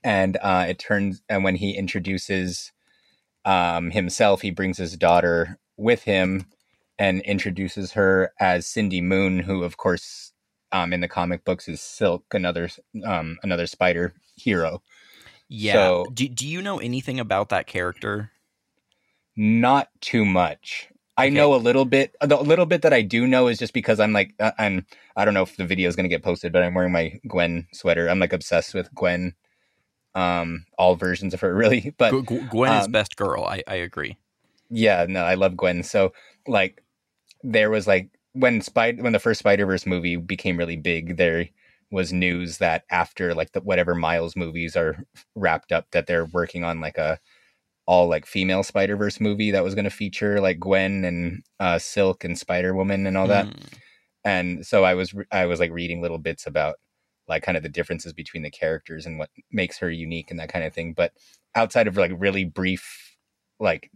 and 0.03 0.37
uh, 0.41 0.65
it 0.69 0.79
turns 0.79 1.21
and 1.27 1.43
when 1.43 1.55
he 1.55 1.75
introduces 1.75 2.71
um, 3.45 3.91
himself, 3.91 4.41
he 4.41 4.51
brings 4.51 4.77
his 4.77 4.95
daughter 4.95 5.57
with 5.75 6.03
him 6.03 6.45
and 7.03 7.21
introduces 7.23 7.93
her 7.93 8.33
as 8.39 8.67
Cindy 8.67 9.01
Moon, 9.01 9.39
who 9.39 9.63
of 9.63 9.77
course 9.77 10.33
um, 10.71 10.93
in 10.93 11.01
the 11.01 11.09
comic 11.09 11.45
books 11.45 11.67
is 11.67 11.81
Silk, 11.81 12.25
another 12.33 12.69
um, 13.05 13.37
another 13.43 13.67
spider 13.67 14.13
hero. 14.37 14.81
yeah. 15.49 15.73
So- 15.73 16.05
do 16.13 16.27
do 16.29 16.47
you 16.47 16.61
know 16.61 16.79
anything 16.79 17.19
about 17.19 17.49
that 17.49 17.67
character? 17.67 18.31
Not 19.35 19.89
too 20.01 20.25
much. 20.25 20.89
I 21.17 21.29
Okay. 21.29 21.35
know 21.35 21.55
a 21.55 21.57
little 21.57 21.85
bit. 21.85 22.15
The 22.21 22.37
little 22.37 22.65
bit 22.67 22.83
that 22.83 22.93
I 22.93 23.01
do 23.03 23.27
know 23.27 23.47
is 23.47 23.59
just 23.59 23.73
because 23.73 23.99
I'm 23.99 24.13
like 24.13 24.33
uh, 24.39 24.51
I'm. 24.59 24.85
I 25.15 25.25
don't 25.25 25.33
know 25.35 25.43
if 25.43 25.57
the 25.57 25.65
video 25.65 25.89
is 25.89 25.95
going 25.95 26.05
to 26.05 26.09
get 26.09 26.23
posted, 26.23 26.51
but 26.53 26.63
I'm 26.63 26.73
wearing 26.75 26.91
my 26.93 27.19
Gwen 27.27 27.67
sweater. 27.73 28.09
I'm 28.09 28.19
like 28.19 28.33
obsessed 28.33 28.73
with 28.73 28.93
Gwen. 28.95 29.35
Um, 30.15 30.65
all 30.77 30.95
versions 30.95 31.33
of 31.33 31.41
her, 31.41 31.53
really. 31.63 31.93
But 31.97 32.11
Gwen 32.49 32.73
is 32.73 32.87
um, 32.87 32.91
best 32.91 33.15
girl. 33.15 33.45
I 33.45 33.63
I 33.67 33.75
agree. 33.75 34.17
yeah, 34.69 35.05
no, 35.09 35.23
I 35.23 35.35
love 35.35 35.57
Gwen. 35.57 35.83
So 35.83 36.13
like, 36.47 36.82
there 37.43 37.69
was 37.69 37.87
like 37.87 38.09
when 38.33 38.61
Spider 38.61 39.03
when 39.03 39.13
the 39.13 39.19
first 39.19 39.39
Spider 39.39 39.65
Verse 39.65 39.85
movie 39.85 40.15
became 40.15 40.57
really 40.57 40.77
big, 40.77 41.17
there 41.17 41.47
was 41.91 42.11
news 42.11 42.57
that 42.57 42.83
after 42.89 43.35
like 43.35 43.51
the 43.51 43.61
whatever 43.61 43.93
Miles 43.93 44.35
movies 44.35 44.75
are 44.75 45.05
wrapped 45.35 45.71
up, 45.71 45.91
that 45.91 46.07
they're 46.07 46.25
working 46.25 46.63
on 46.63 46.79
like 46.81 46.97
a 46.97 47.19
all 47.85 48.07
like 48.07 48.25
female 48.25 48.63
Spider 48.63 48.95
Verse 48.95 49.19
movie 49.19 49.51
that 49.51 49.63
was 49.63 49.75
going 49.75 49.83
to 49.85 49.91
feature 49.91 50.39
like 50.41 50.59
Gwen 50.59 51.03
and 51.05 51.43
uh, 51.59 51.77
Silk 51.77 52.23
and 52.23 52.37
Spider 52.37 52.73
Woman 52.73 53.05
and 53.05 53.17
all 53.17 53.27
that. 53.27 53.45
Mm. 53.45 53.73
And 54.25 54.65
so 54.65 54.83
I 54.83 54.93
was 54.93 55.13
re- 55.13 55.25
I 55.31 55.45
was 55.45 55.59
like 55.59 55.71
reading 55.71 56.01
little 56.01 56.17
bits 56.17 56.47
about 56.47 56.75
like 57.27 57.43
kind 57.43 57.57
of 57.57 57.63
the 57.63 57.69
differences 57.69 58.13
between 58.13 58.43
the 58.43 58.49
characters 58.49 59.05
and 59.05 59.17
what 59.19 59.29
makes 59.51 59.77
her 59.77 59.89
unique 59.89 60.31
and 60.31 60.39
that 60.39 60.51
kind 60.51 60.65
of 60.65 60.73
thing. 60.73 60.93
But 60.93 61.13
outside 61.55 61.87
of 61.87 61.97
like 61.97 62.11
really 62.17 62.45
brief 62.45 63.17
like 63.59 63.91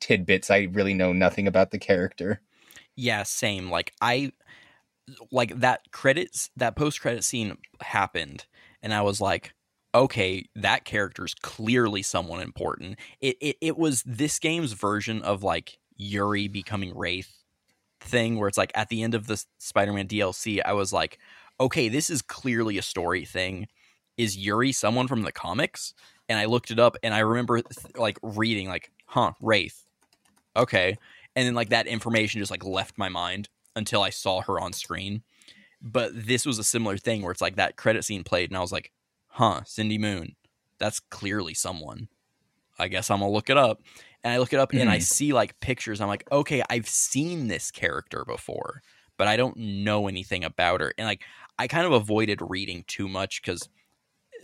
tidbits, 0.00 0.50
I 0.50 0.68
really 0.72 0.94
know 0.94 1.12
nothing 1.12 1.46
about 1.46 1.70
the 1.70 1.78
character. 1.78 2.40
Yeah, 2.96 3.22
same. 3.22 3.70
Like 3.70 3.92
I 4.00 4.32
like 5.30 5.58
that 5.60 5.80
credits 5.90 6.50
that 6.56 6.76
post 6.76 7.00
credit 7.00 7.24
scene 7.24 7.56
happened 7.80 8.46
and 8.82 8.94
I 8.94 9.02
was 9.02 9.20
like, 9.20 9.54
okay, 9.94 10.46
that 10.56 10.84
character's 10.84 11.34
clearly 11.34 12.02
someone 12.02 12.40
important. 12.40 12.98
It 13.20 13.36
it 13.40 13.56
it 13.60 13.78
was 13.78 14.02
this 14.04 14.38
game's 14.38 14.72
version 14.72 15.22
of 15.22 15.42
like 15.42 15.78
Yuri 15.96 16.48
becoming 16.48 16.96
Wraith 16.96 17.32
thing 18.00 18.38
where 18.38 18.48
it's 18.48 18.58
like 18.58 18.72
at 18.74 18.88
the 18.88 19.02
end 19.02 19.14
of 19.14 19.26
the 19.26 19.42
Spider-Man 19.58 20.08
DLC, 20.08 20.60
I 20.64 20.72
was 20.72 20.92
like, 20.92 21.18
okay, 21.60 21.88
this 21.88 22.10
is 22.10 22.22
clearly 22.22 22.78
a 22.78 22.82
story 22.82 23.24
thing. 23.24 23.68
Is 24.16 24.36
Yuri 24.36 24.72
someone 24.72 25.08
from 25.08 25.22
the 25.22 25.32
comics? 25.32 25.94
And 26.28 26.38
I 26.38 26.46
looked 26.46 26.70
it 26.70 26.78
up 26.78 26.96
and 27.02 27.14
I 27.14 27.20
remember 27.20 27.60
th- 27.60 27.96
like 27.96 28.18
reading 28.22 28.68
like, 28.68 28.90
huh, 29.06 29.32
Wraith. 29.40 29.84
Okay 30.56 30.96
and 31.36 31.46
then 31.46 31.54
like 31.54 31.70
that 31.70 31.86
information 31.86 32.40
just 32.40 32.50
like 32.50 32.64
left 32.64 32.98
my 32.98 33.08
mind 33.08 33.48
until 33.76 34.02
I 34.02 34.10
saw 34.10 34.40
her 34.42 34.60
on 34.60 34.72
screen. 34.72 35.22
but 35.82 36.10
this 36.14 36.46
was 36.46 36.58
a 36.58 36.64
similar 36.64 36.96
thing 36.98 37.22
where 37.22 37.32
it's 37.32 37.40
like 37.40 37.56
that 37.56 37.76
credit 37.76 38.04
scene 38.04 38.24
played, 38.24 38.50
and 38.50 38.56
I 38.56 38.60
was 38.60 38.72
like, 38.72 38.92
"Huh, 39.28 39.62
Cindy 39.66 39.98
Moon, 39.98 40.36
that's 40.78 41.00
clearly 41.00 41.54
someone." 41.54 42.08
I 42.78 42.88
guess 42.88 43.10
I'm 43.10 43.20
gonna 43.20 43.30
look 43.32 43.50
it 43.50 43.56
up, 43.58 43.82
and 44.24 44.32
I 44.32 44.38
look 44.38 44.52
it 44.52 44.58
up, 44.60 44.72
and 44.76 44.90
I 44.90 44.98
Mhm. 44.98 44.98
see 44.98 45.32
like 45.32 45.58
pictures. 45.60 46.00
I'm 46.00 46.08
like, 46.08 46.24
okay, 46.32 46.62
I've 46.70 46.88
seen 46.88 47.48
this 47.48 47.70
character 47.70 48.24
before, 48.24 48.82
but 49.18 49.28
I 49.28 49.36
don't 49.36 49.56
know 49.56 50.08
anything 50.08 50.44
about 50.44 50.80
her, 50.80 50.92
and 50.98 51.06
like 51.06 51.24
I 51.58 51.68
kind 51.68 51.86
of 51.86 51.92
avoided 51.92 52.40
reading 52.42 52.84
too 52.86 53.08
much 53.08 53.42
because 53.42 53.68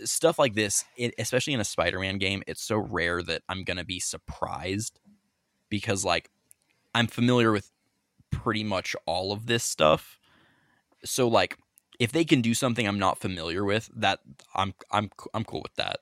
stuff 0.04 0.38
like 0.38 0.54
this, 0.54 0.84
it, 0.96 1.14
especially 1.18 1.54
in 1.54 1.60
a 1.60 1.64
Spider-Man 1.64 2.18
game, 2.18 2.42
it's 2.46 2.62
so 2.62 2.78
rare 2.78 3.22
that 3.24 3.42
I'm 3.48 3.64
gonna 3.64 3.84
be 3.84 4.00
surprised 4.00 5.00
because 5.70 6.04
like 6.04 6.30
I'm 6.98 7.06
familiar 7.06 7.52
with 7.52 7.70
pretty 8.30 8.64
much 8.64 8.96
all 9.06 9.32
of 9.32 9.46
this 9.46 9.64
stuff. 9.64 10.18
So 11.04 11.28
like 11.28 11.56
if 11.98 12.12
they 12.12 12.24
can 12.24 12.40
do 12.40 12.54
something 12.54 12.86
I'm 12.86 12.98
not 12.98 13.18
familiar 13.18 13.64
with, 13.64 13.90
that 13.94 14.20
I'm 14.54 14.74
I'm 14.90 15.10
I'm 15.32 15.44
cool 15.44 15.62
with 15.62 15.74
that. 15.76 15.98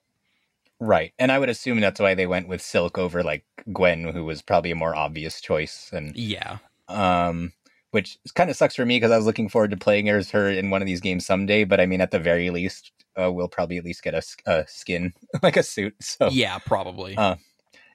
Right. 0.81 1.13
And 1.19 1.33
I 1.33 1.39
would 1.39 1.49
assume 1.49 1.81
that's 1.81 2.01
why 2.01 2.15
they 2.15 2.27
went 2.27 2.49
with 2.49 2.61
Silk 2.61 2.99
over 2.99 3.23
like 3.23 3.45
Gwen, 3.73 4.05
who 4.05 4.25
was 4.25 4.43
probably 4.43 4.71
a 4.71 4.77
more 4.77 4.95
obvious 4.95 5.41
choice. 5.41 5.91
And 5.93 6.15
Yeah. 6.17 6.59
um, 6.89 7.53
which 7.93 8.19
kind 8.35 8.51
of 8.51 8.57
sucks 8.57 8.77
for 8.77 8.85
me 8.85 8.97
because 8.97 9.11
I 9.11 9.17
was 9.17 9.25
looking 9.25 9.49
forward 9.49 9.71
to 9.71 9.77
playing 9.79 10.09
as 10.11 10.31
her 10.33 10.51
in 10.51 10.69
one 10.71 10.83
of 10.83 10.87
these 10.87 11.01
games 11.01 11.25
someday. 11.25 11.65
But 11.65 11.81
I 11.81 11.87
mean, 11.87 12.03
at 12.03 12.11
the 12.11 12.19
very 12.19 12.51
least, 12.51 12.93
uh, 13.21 13.33
we'll 13.33 13.49
probably 13.49 13.79
at 13.79 13.85
least 13.85 14.03
get 14.03 14.15
a, 14.15 14.23
a 14.45 14.67
skin, 14.69 15.15
like 15.43 15.57
a 15.57 15.63
suit. 15.63 15.95
So 16.01 16.29
Yeah, 16.31 16.59
probably. 16.59 17.17
Uh, 17.17 17.37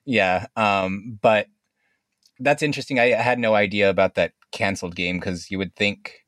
yeah. 0.06 0.48
Um, 0.56 1.20
but 1.22 1.48
that's 2.42 2.62
interesting. 2.64 3.00
I 3.00 3.08
had 3.10 3.40
no 3.40 3.56
idea 3.56 3.90
about 3.90 4.16
that 4.16 4.34
canceled 4.52 4.96
game 4.96 5.20
because 5.20 5.50
you 5.50 5.58
would 5.58 5.76
think, 5.76 6.26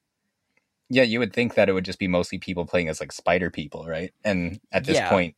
yeah, 0.89 1.03
you 1.03 1.19
would 1.19 1.33
think 1.33 1.55
that 1.55 1.69
it 1.69 1.73
would 1.73 1.85
just 1.85 1.99
be 1.99 2.07
mostly 2.07 2.37
people 2.37 2.65
playing 2.65 2.87
as 2.87 2.99
like 2.99 3.11
spider 3.11 3.49
people, 3.49 3.85
right? 3.87 4.13
And 4.23 4.59
at 4.71 4.85
this 4.85 4.97
Yeah. 4.97 5.09
point, 5.09 5.35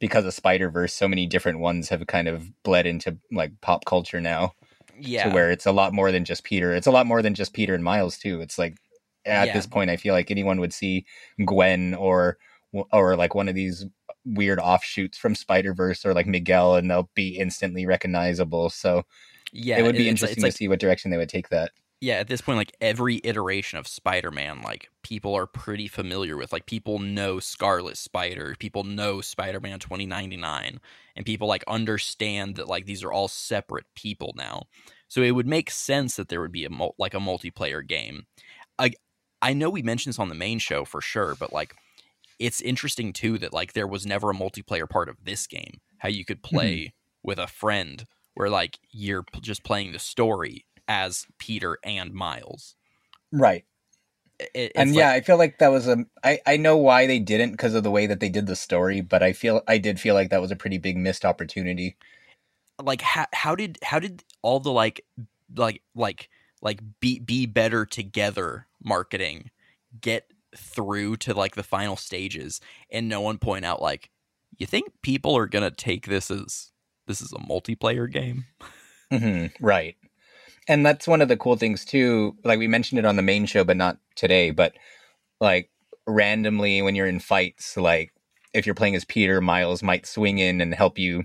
because 0.00 0.24
of 0.24 0.34
Spider 0.34 0.68
Verse, 0.68 0.92
so 0.92 1.06
many 1.06 1.26
different 1.26 1.60
ones 1.60 1.88
have 1.88 2.04
kind 2.08 2.26
of 2.26 2.50
bled 2.64 2.86
into 2.86 3.16
like 3.30 3.52
pop 3.60 3.84
culture 3.84 4.20
now 4.20 4.52
yeah. 4.98 5.24
to 5.24 5.30
where 5.30 5.50
it's 5.52 5.64
a 5.66 5.70
lot 5.72 5.92
more 5.92 6.10
than 6.10 6.24
just 6.24 6.42
Peter. 6.42 6.72
It's 6.74 6.88
a 6.88 6.90
lot 6.90 7.06
more 7.06 7.22
than 7.22 7.34
just 7.34 7.52
Peter 7.52 7.72
and 7.74 7.84
Miles 7.84 8.18
too. 8.18 8.40
It's 8.40 8.58
like 8.58 8.76
at 9.24 9.46
Yeah. 9.46 9.52
this 9.52 9.66
point, 9.66 9.90
I 9.90 9.96
feel 9.96 10.12
like 10.12 10.30
anyone 10.32 10.58
would 10.58 10.74
see 10.74 11.06
Gwen 11.46 11.94
or 11.94 12.36
or 12.90 13.16
like 13.16 13.34
one 13.34 13.48
of 13.48 13.54
these 13.54 13.84
weird 14.24 14.58
offshoots 14.58 15.18
from 15.18 15.34
Spider 15.34 15.74
Verse 15.74 16.04
or 16.04 16.14
like 16.14 16.26
Miguel, 16.26 16.74
and 16.74 16.90
they'll 16.90 17.10
be 17.14 17.36
instantly 17.38 17.86
recognizable. 17.86 18.70
So 18.70 19.04
yeah, 19.52 19.78
it 19.78 19.82
would 19.82 19.96
be 19.96 20.08
interesting 20.08 20.36
it's 20.36 20.42
like, 20.42 20.52
to 20.52 20.56
see 20.56 20.68
what 20.68 20.80
direction 20.80 21.10
they 21.10 21.16
would 21.16 21.28
take 21.28 21.50
that. 21.50 21.72
yeah, 22.00 22.14
at 22.14 22.28
this 22.28 22.40
point, 22.40 22.56
like 22.56 22.74
every 22.80 23.20
iteration 23.22 23.78
of 23.78 23.86
Spider-Man, 23.86 24.62
like 24.62 24.90
people 25.02 25.34
are 25.34 25.46
pretty 25.46 25.86
familiar 25.86 26.36
with. 26.36 26.52
Like 26.52 26.66
people 26.66 26.98
know 26.98 27.38
Scarlet 27.38 27.96
Spider, 27.96 28.56
people 28.58 28.82
know 28.82 29.20
Spider-Man 29.20 29.78
2099, 29.78 30.80
and 31.14 31.26
people 31.26 31.46
like 31.46 31.64
understand 31.68 32.56
that 32.56 32.68
like 32.68 32.86
these 32.86 33.04
are 33.04 33.12
all 33.12 33.28
separate 33.28 33.86
people 33.94 34.32
now. 34.36 34.64
So 35.08 35.22
it 35.22 35.32
would 35.32 35.46
make 35.46 35.70
sense 35.70 36.16
that 36.16 36.28
there 36.28 36.40
would 36.40 36.52
be 36.52 36.64
a 36.64 36.70
mul- 36.70 36.94
like 36.98 37.14
a 37.14 37.18
multiplayer 37.18 37.86
game. 37.86 38.26
I 38.78 38.92
I 39.42 39.52
know 39.52 39.68
we 39.68 39.82
mentioned 39.82 40.14
this 40.14 40.18
on 40.18 40.28
the 40.28 40.34
main 40.34 40.58
show 40.58 40.84
for 40.84 41.00
sure, 41.00 41.34
but 41.34 41.52
like 41.52 41.74
it's 42.38 42.60
interesting 42.62 43.12
too 43.12 43.38
that 43.38 43.52
like 43.52 43.74
there 43.74 43.86
was 43.86 44.06
never 44.06 44.30
a 44.30 44.34
multiplayer 44.34 44.88
part 44.88 45.08
of 45.08 45.24
this 45.24 45.46
game. 45.46 45.80
How 45.98 46.08
you 46.08 46.24
could 46.24 46.38
hmm. 46.38 46.56
play 46.56 46.94
with 47.22 47.38
a 47.38 47.46
friend 47.46 48.06
where 48.34 48.50
like 48.50 48.78
you're 48.90 49.22
p- 49.22 49.40
just 49.40 49.64
playing 49.64 49.92
the 49.92 49.98
story 49.98 50.64
as 50.88 51.26
Peter 51.38 51.78
and 51.84 52.12
Miles. 52.12 52.74
Right. 53.32 53.64
It- 54.54 54.72
and 54.74 54.90
like- 54.90 54.98
yeah, 54.98 55.10
I 55.12 55.20
feel 55.20 55.38
like 55.38 55.58
that 55.58 55.68
was 55.68 55.86
a. 55.86 56.04
I 56.24 56.40
I 56.46 56.56
know 56.56 56.76
why 56.76 57.06
they 57.06 57.18
didn't 57.20 57.52
because 57.52 57.74
of 57.74 57.82
the 57.84 57.90
way 57.90 58.06
that 58.06 58.18
they 58.20 58.28
did 58.28 58.46
the 58.46 58.56
story, 58.56 59.00
but 59.00 59.22
I 59.22 59.32
feel 59.32 59.62
I 59.68 59.78
did 59.78 60.00
feel 60.00 60.14
like 60.14 60.30
that 60.30 60.40
was 60.40 60.50
a 60.50 60.56
pretty 60.56 60.78
big 60.78 60.96
missed 60.96 61.24
opportunity. 61.24 61.96
like 62.82 63.02
how, 63.02 63.26
how 63.32 63.54
did 63.54 63.78
how 63.82 63.98
did 64.00 64.24
all 64.42 64.58
the 64.58 64.72
like 64.72 65.04
like 65.54 65.82
like 65.94 66.28
like 66.62 66.80
be 67.00 67.18
be 67.20 67.46
better 67.46 67.84
together 67.86 68.66
marketing 68.82 69.50
get 70.00 70.32
through 70.56 71.16
to 71.18 71.34
like 71.34 71.54
the 71.54 71.62
final 71.62 71.96
stages 71.96 72.60
and 72.90 73.08
no 73.08 73.20
one 73.20 73.38
point 73.38 73.64
out 73.64 73.80
like 73.80 74.10
you 74.58 74.66
think 74.66 74.90
people 75.02 75.36
are 75.36 75.46
gonna 75.46 75.70
take 75.70 76.06
this 76.06 76.30
as 76.30 76.71
this 77.06 77.20
is 77.20 77.32
a 77.32 77.36
multiplayer 77.36 78.10
game 78.10 78.44
hmm 79.10 79.46
right. 79.60 79.96
And 80.68 80.86
that's 80.86 81.06
one 81.06 81.20
of 81.20 81.28
the 81.28 81.36
cool 81.36 81.56
things 81.56 81.84
too. 81.84 82.34
Like 82.44 82.58
we 82.58 82.66
mentioned 82.68 82.98
it 82.98 83.04
on 83.04 83.16
the 83.16 83.22
main 83.22 83.44
show, 83.46 83.62
but 83.64 83.76
not 83.76 83.98
today. 84.16 84.52
But 84.52 84.72
like 85.40 85.68
randomly 86.06 86.80
when 86.82 86.94
you're 86.94 87.06
in 87.06 87.20
fights, 87.20 87.76
like 87.76 88.12
if 88.54 88.64
you're 88.64 88.74
playing 88.74 88.94
as 88.94 89.04
Peter, 89.04 89.40
Miles 89.42 89.82
might 89.82 90.06
swing 90.06 90.38
in 90.38 90.60
and 90.62 90.72
help 90.74 90.98
you, 90.98 91.24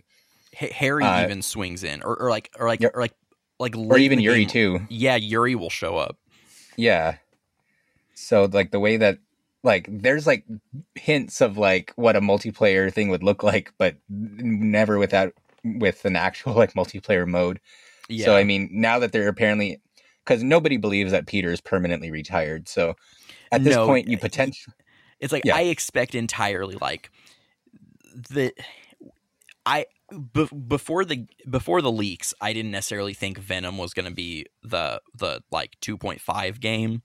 H- 0.60 0.74
Harry 0.74 1.06
Uh, 1.06 1.24
even 1.24 1.42
swings 1.42 1.84
in 1.84 2.02
or, 2.02 2.18
or 2.20 2.30
like 2.30 2.50
or 2.60 2.68
like 2.68 2.84
or 2.84 2.92
like 3.00 3.14
like 3.60 3.76
or 3.78 3.98
even 3.98 4.20
Yuri 4.20 4.40
game- 4.46 4.50
too. 4.50 4.80
yeah 4.90 5.16
Yuri 5.16 5.56
will 5.56 5.70
show 5.70 5.96
up 5.98 6.18
Yeah. 6.76 7.18
So 8.16 8.50
like 8.52 8.72
the 8.72 8.80
way 8.80 8.98
that 8.98 9.20
like 9.64 9.88
there's 9.90 10.28
like 10.28 10.46
hints 10.96 11.42
of 11.42 11.58
like 11.58 11.94
what 11.96 12.16
a 12.16 12.22
multiplayer 12.22 12.92
thing 12.92 13.10
would 13.10 13.24
look 13.24 13.44
like, 13.44 13.72
but 13.78 13.96
never 14.10 14.98
without 14.98 15.34
with 15.76 16.06
an 16.06 16.16
actual 16.16 16.54
like 16.54 16.74
multiplayer 16.74 17.28
mode. 17.28 17.60
yeah 18.10 18.26
So 18.26 18.36
I 18.36 18.44
mean, 18.44 18.70
now 18.72 19.00
that 19.00 19.12
they're 19.12 19.28
apparently 19.28 19.82
because 20.26 20.44
nobody 20.44 20.78
believes 20.78 21.12
that 21.12 21.28
Peter 21.28 21.52
is 21.52 21.62
permanently 21.62 22.12
retired. 22.12 22.68
So 22.68 22.96
at 23.52 23.64
this 23.64 23.76
No, 23.76 23.86
point, 23.86 24.08
you 24.08 24.18
eh, 24.18 24.22
eh, 24.24 24.28
potentially 24.30 24.74
It's 25.20 25.34
like 25.34 25.44
Yeah. 25.44 25.56
I 25.56 25.64
expect 25.64 26.16
entirely 26.16 26.76
like 26.80 27.12
the 28.30 28.54
I 29.66 29.86
be, 30.34 30.48
before 30.68 31.04
the 31.06 31.28
before 31.50 31.82
the 31.82 31.92
leaks, 31.92 32.34
I 32.40 32.54
didn't 32.54 32.72
necessarily 32.72 33.14
think 33.14 33.38
Venom 33.38 33.78
was 33.78 33.94
going 33.94 34.08
to 34.08 34.14
be 34.14 34.46
the 34.64 35.02
the 35.16 35.42
like 35.52 35.78
2.5 35.82 36.60
game. 36.60 37.02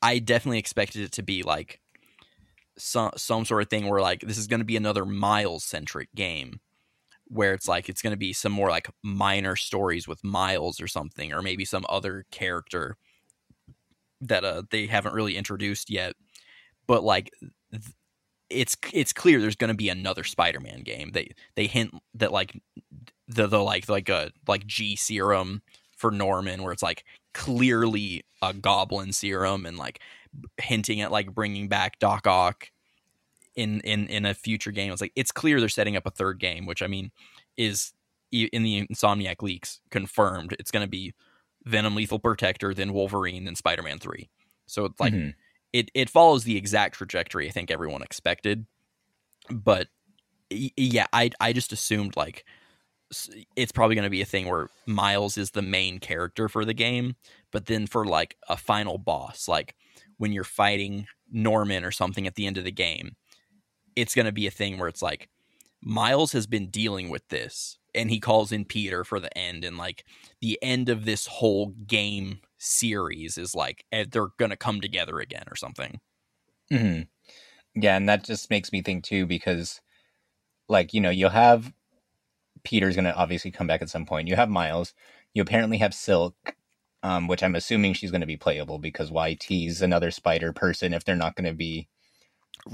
I 0.00 0.18
definitely 0.18 0.58
expected 0.58 1.02
it 1.02 1.12
to 1.12 1.22
be 1.22 1.42
like 1.42 1.80
some 2.78 3.10
some 3.16 3.44
sort 3.44 3.62
of 3.62 3.68
thing 3.68 3.88
where 3.88 4.00
like 4.00 4.20
this 4.20 4.38
is 4.38 4.46
going 4.46 4.60
to 4.60 4.64
be 4.66 4.76
another 4.76 5.04
Miles 5.04 5.64
centric 5.64 6.08
game 6.14 6.60
where 7.28 7.54
it's 7.54 7.68
like 7.68 7.88
it's 7.88 8.02
going 8.02 8.12
to 8.12 8.16
be 8.16 8.32
some 8.32 8.52
more 8.52 8.70
like 8.70 8.88
minor 9.02 9.56
stories 9.56 10.06
with 10.06 10.22
Miles 10.24 10.80
or 10.80 10.86
something 10.88 11.32
or 11.32 11.42
maybe 11.42 11.64
some 11.64 11.86
other 11.88 12.24
character 12.30 12.96
that 14.20 14.44
uh 14.44 14.62
they 14.70 14.86
haven't 14.86 15.14
really 15.14 15.36
introduced 15.36 15.90
yet 15.90 16.14
but 16.86 17.02
like 17.02 17.30
it's 18.52 18.76
it's 18.92 19.12
clear 19.12 19.40
there's 19.40 19.56
going 19.56 19.68
to 19.68 19.74
be 19.74 19.88
another 19.88 20.24
Spider-Man 20.24 20.82
game. 20.82 21.10
They 21.12 21.30
they 21.56 21.66
hint 21.66 21.92
that 22.14 22.32
like 22.32 22.60
the 23.28 23.46
the 23.46 23.62
like 23.62 23.88
like 23.88 24.08
a 24.08 24.30
like 24.46 24.66
G 24.66 24.96
serum 24.96 25.62
for 25.96 26.10
Norman 26.10 26.62
where 26.62 26.72
it's 26.72 26.82
like 26.82 27.04
clearly 27.34 28.24
a 28.42 28.52
goblin 28.52 29.12
serum 29.12 29.66
and 29.66 29.78
like 29.78 30.00
hinting 30.60 31.00
at 31.00 31.12
like 31.12 31.34
bringing 31.34 31.68
back 31.68 31.98
Doc 31.98 32.26
Ock 32.26 32.70
in 33.56 33.80
in 33.80 34.06
in 34.08 34.26
a 34.26 34.34
future 34.34 34.70
game. 34.72 34.92
It's 34.92 35.00
like 35.00 35.12
it's 35.16 35.32
clear 35.32 35.60
they're 35.60 35.68
setting 35.68 35.96
up 35.96 36.06
a 36.06 36.10
third 36.10 36.38
game, 36.40 36.66
which 36.66 36.82
I 36.82 36.86
mean 36.86 37.10
is 37.56 37.92
in 38.32 38.62
the 38.62 38.86
Insomniac 38.86 39.42
leaks 39.42 39.80
confirmed. 39.90 40.56
It's 40.58 40.70
going 40.70 40.84
to 40.84 40.90
be 40.90 41.14
Venom, 41.64 41.94
Lethal 41.94 42.18
Protector, 42.18 42.72
then 42.74 42.92
Wolverine, 42.92 43.44
then 43.44 43.56
Spider-Man 43.56 43.98
Three. 43.98 44.30
So 44.66 44.84
it's 44.86 45.00
like 45.00 45.14
Mhm. 45.14 45.34
it 45.72 45.90
it 45.94 46.10
follows 46.10 46.44
the 46.44 46.56
exact 46.56 46.96
trajectory 46.96 47.48
I 47.48 47.52
think 47.52 47.70
everyone 47.70 48.02
expected. 48.02 48.66
But 49.50 49.88
yeah, 50.50 51.06
I 51.12 51.30
I 51.40 51.52
just 51.52 51.72
assumed 51.72 52.16
like 52.16 52.44
it's 53.56 53.72
probably 53.72 53.94
going 53.94 54.04
to 54.06 54.10
be 54.10 54.22
a 54.22 54.26
thing 54.26 54.48
where 54.48 54.68
Miles 54.86 55.36
is 55.36 55.50
the 55.50 55.62
main 55.62 55.98
character 55.98 56.48
for 56.48 56.64
the 56.64 56.74
game, 56.74 57.14
but 57.50 57.66
then 57.66 57.86
for 57.86 58.06
like 58.06 58.36
a 58.48 58.56
final 58.56 58.96
boss, 58.98 59.48
like 59.48 59.74
when 60.16 60.32
you're 60.32 60.44
fighting 60.44 61.06
Norman 61.30 61.84
or 61.84 61.90
something 61.90 62.26
at 62.26 62.36
the 62.36 62.46
end 62.46 62.56
of 62.56 62.64
the 62.64 62.72
game, 62.72 63.16
it's 63.96 64.14
going 64.14 64.26
to 64.26 64.32
be 64.32 64.46
a 64.46 64.50
thing 64.50 64.78
where 64.78 64.88
it's 64.88 65.02
like 65.02 65.28
Miles 65.82 66.32
has 66.32 66.46
been 66.46 66.68
dealing 66.70 67.10
with 67.10 67.26
this 67.28 67.78
and 67.94 68.10
he 68.10 68.20
calls 68.20 68.52
in 68.52 68.64
Peter 68.64 69.04
for 69.04 69.20
the 69.20 69.36
end 69.36 69.64
and 69.64 69.76
like 69.76 70.04
the 70.40 70.58
end 70.62 70.88
of 70.88 71.04
this 71.04 71.26
whole 71.26 71.68
game 71.86 72.40
series 72.58 73.38
is 73.38 73.54
like 73.54 73.84
eh, 73.92 74.04
they're 74.10 74.28
going 74.38 74.50
to 74.50 74.56
come 74.56 74.80
together 74.80 75.18
again 75.20 75.44
or 75.50 75.56
something. 75.56 76.00
Mhm. 76.72 77.08
Yeah, 77.74 77.96
and 77.96 78.08
that 78.08 78.24
just 78.24 78.50
makes 78.50 78.72
me 78.72 78.82
think 78.82 79.04
too 79.04 79.26
because, 79.26 79.80
like, 80.68 80.94
you 80.94 81.00
know, 81.00 81.10
you'll 81.10 81.30
have 81.30 81.72
Peter's 82.64 82.96
going 82.96 83.04
to 83.06 83.14
obviously 83.16 83.50
come 83.50 83.66
back 83.66 83.82
at 83.82 83.90
some 83.90 84.06
point. 84.06 84.28
You 84.28 84.36
have 84.36 84.50
Miles. 84.50 84.94
You 85.34 85.42
apparently 85.42 85.78
have 85.78 85.94
Silk, 85.94 86.56
um, 87.02 87.28
which 87.28 87.42
I'm 87.42 87.56
assuming 87.56 87.94
she's 87.94 88.10
going 88.12 88.22
to 88.22 88.26
be 88.28 88.36
playable 88.38 88.78
because 88.78 89.10
why 89.12 89.34
tease 89.34 89.82
another 89.82 90.10
spider 90.12 90.52
person 90.52 90.94
if 90.94 91.04
they're 91.04 91.16
not 91.16 91.36
going 91.36 91.46
to 91.50 91.54
be 91.54 91.88